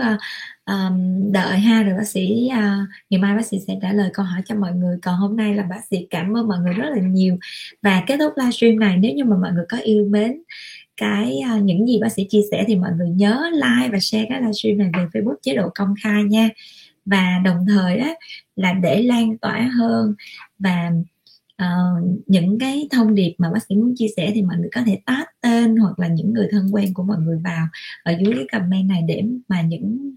um, 0.65 1.31
đợi 1.31 1.59
ha 1.59 1.83
rồi 1.83 1.97
bác 1.97 2.07
sĩ 2.07 2.49
uh, 2.51 2.89
ngày 3.09 3.21
mai 3.21 3.35
bác 3.35 3.45
sĩ 3.45 3.57
sẽ 3.67 3.79
trả 3.81 3.93
lời 3.93 4.09
câu 4.13 4.25
hỏi 4.25 4.41
cho 4.45 4.55
mọi 4.55 4.73
người. 4.73 4.97
Còn 5.01 5.15
hôm 5.15 5.37
nay 5.37 5.55
là 5.55 5.63
bác 5.63 5.81
sĩ 5.89 6.07
cảm 6.09 6.37
ơn 6.37 6.47
mọi 6.47 6.59
người 6.59 6.73
rất 6.73 6.89
là 6.89 7.01
nhiều. 7.01 7.37
Và 7.81 8.03
kết 8.07 8.17
thúc 8.17 8.33
livestream 8.35 8.79
này 8.79 8.97
nếu 8.97 9.13
như 9.13 9.23
mà 9.23 9.37
mọi 9.37 9.51
người 9.51 9.65
có 9.69 9.77
yêu 9.77 10.07
mến 10.09 10.41
cái 10.99 11.39
uh, 11.55 11.63
những 11.63 11.87
gì 11.87 11.99
bác 12.01 12.11
sĩ 12.11 12.23
chia 12.29 12.41
sẻ 12.51 12.63
thì 12.67 12.75
mọi 12.75 12.91
người 12.97 13.09
nhớ 13.09 13.49
like 13.53 13.89
và 13.91 13.99
share 13.99 14.25
cái 14.29 14.41
livestream 14.41 14.77
này 14.77 14.89
về 14.93 15.21
Facebook 15.21 15.35
chế 15.41 15.55
độ 15.55 15.69
công 15.75 15.93
khai 16.03 16.23
nha. 16.23 16.49
Và 17.05 17.41
đồng 17.43 17.65
thời 17.67 17.99
đó 17.99 18.07
là 18.55 18.73
để 18.73 19.01
lan 19.01 19.37
tỏa 19.37 19.69
hơn 19.77 20.15
và 20.59 20.91
uh, 21.63 22.19
những 22.27 22.59
cái 22.59 22.87
thông 22.91 23.15
điệp 23.15 23.35
mà 23.37 23.51
bác 23.51 23.59
sĩ 23.69 23.75
muốn 23.75 23.93
chia 23.97 24.07
sẻ 24.17 24.31
thì 24.35 24.41
mọi 24.41 24.57
người 24.57 24.69
có 24.75 24.81
thể 24.85 24.99
tag 25.05 25.25
tên 25.41 25.75
hoặc 25.75 25.99
là 25.99 26.07
những 26.07 26.33
người 26.33 26.47
thân 26.51 26.69
quen 26.71 26.93
của 26.93 27.03
mọi 27.03 27.17
người 27.17 27.37
vào 27.43 27.67
ở 28.03 28.13
dưới 28.19 28.33
cái 28.35 28.45
comment 28.51 28.89
này 28.89 29.01
để 29.07 29.23
mà 29.47 29.61
những 29.61 30.15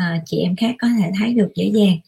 uh, 0.00 0.22
chị 0.26 0.38
em 0.38 0.56
khác 0.56 0.74
có 0.78 0.88
thể 0.98 1.10
thấy 1.18 1.34
được 1.34 1.48
dễ 1.54 1.64
dàng. 1.74 1.98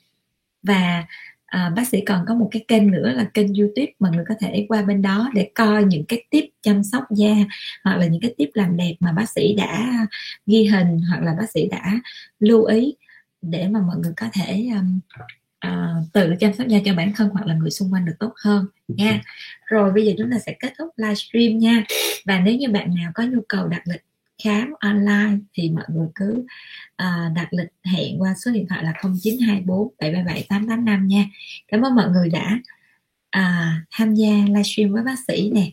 Và 0.63 1.05
à, 1.51 1.73
bác 1.77 1.89
sĩ 1.89 2.01
còn 2.01 2.25
có 2.29 2.35
một 2.35 2.49
cái 2.51 2.65
kênh 2.69 2.91
nữa 2.91 3.11
là 3.11 3.25
kênh 3.25 3.55
youtube 3.55 3.93
mọi 3.99 4.11
người 4.11 4.25
có 4.29 4.35
thể 4.41 4.67
qua 4.69 4.83
bên 4.83 5.03
đó 5.03 5.31
để 5.35 5.51
coi 5.55 5.85
những 5.85 6.05
cái 6.05 6.25
tip 6.31 6.45
chăm 6.63 6.85
sóc 6.85 7.05
da 7.11 7.35
hoặc 7.85 7.97
là 7.97 8.07
những 8.07 8.21
cái 8.21 8.35
tip 8.39 8.51
làm 8.55 8.77
đẹp 8.77 8.95
mà 9.01 9.13
bác 9.13 9.31
sĩ 9.31 9.55
đã 9.55 9.93
ghi 10.47 10.65
hình 10.65 11.01
hoặc 11.11 11.23
là 11.23 11.35
bác 11.39 11.51
sĩ 11.51 11.69
đã 11.69 12.01
lưu 12.41 12.65
ý 12.65 12.95
để 13.43 13.69
mà 13.69 13.81
mọi 13.81 13.97
người 13.97 14.13
có 14.17 14.27
thể 14.33 14.69
um, 14.75 15.01
uh, 15.67 16.13
tự 16.13 16.35
chăm 16.41 16.53
sóc 16.53 16.67
da 16.67 16.79
cho 16.85 16.95
bản 16.95 17.13
thân 17.17 17.29
hoặc 17.29 17.47
là 17.47 17.55
người 17.55 17.71
xung 17.71 17.93
quanh 17.93 18.05
được 18.05 18.17
tốt 18.19 18.33
hơn 18.37 18.67
nha. 18.89 19.23
Rồi 19.67 19.93
bây 19.93 20.07
giờ 20.07 20.13
chúng 20.19 20.31
ta 20.31 20.39
sẽ 20.39 20.57
kết 20.59 20.73
thúc 20.79 20.89
livestream 20.97 21.59
nha. 21.59 21.85
Và 22.25 22.41
nếu 22.41 22.55
như 22.55 22.71
bạn 22.71 22.95
nào 22.95 23.11
có 23.15 23.23
nhu 23.23 23.41
cầu 23.49 23.69
đặt 23.69 23.83
lịch 23.85 24.03
khám 24.43 24.73
online 24.81 25.39
thì 25.53 25.71
mọi 25.71 25.85
người 25.89 26.09
cứ 26.15 26.47
uh, 27.03 27.33
đặt 27.35 27.49
lịch 27.51 27.73
hẹn 27.85 28.21
qua 28.21 28.35
số 28.45 28.51
điện 28.51 28.67
thoại 28.69 28.85
là 28.85 28.93
0924 29.03 29.95
777 29.99 30.47
885 30.49 31.07
nha. 31.07 31.25
Cảm 31.69 31.83
ơn 31.83 31.95
mọi 31.95 32.11
người 32.11 32.31
đã 32.31 32.59
uh, 33.39 33.87
tham 33.91 34.15
gia 34.15 34.33
livestream 34.47 34.93
với 34.93 35.03
bác 35.03 35.19
sĩ 35.29 35.51
nè. 35.55 35.71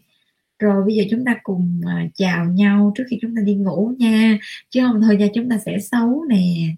Rồi 0.60 0.84
bây 0.86 0.96
giờ 0.96 1.04
chúng 1.12 1.26
ta 1.26 1.36
cùng 1.44 1.82
uh, 1.86 2.12
chào 2.16 2.46
nhau 2.46 2.92
trước 2.96 3.04
khi 3.10 3.18
chúng 3.22 3.36
ta 3.36 3.42
đi 3.42 3.56
ngủ 3.56 3.94
nha. 3.98 4.38
Chứ 4.70 4.82
không 4.84 5.02
thôi 5.02 5.18
nha 5.18 5.28
chúng 5.34 5.50
ta 5.50 5.58
sẽ 5.66 5.80
xấu 5.80 6.26
nè. 6.30 6.76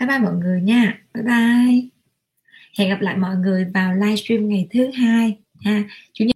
Bye 0.00 0.08
bye 0.08 0.18
mọi 0.18 0.34
người 0.34 0.62
nha. 0.62 1.00
Bye 1.14 1.24
bye. 1.24 1.88
Hẹn 2.78 2.88
gặp 2.88 3.00
lại 3.00 3.16
mọi 3.16 3.36
người 3.36 3.64
vào 3.74 3.94
livestream 3.94 4.48
ngày 4.48 4.68
thứ 4.70 4.90
hai 4.90 5.38
ha. 5.64 5.84
Chủ 6.12 6.24
nhật 6.24 6.24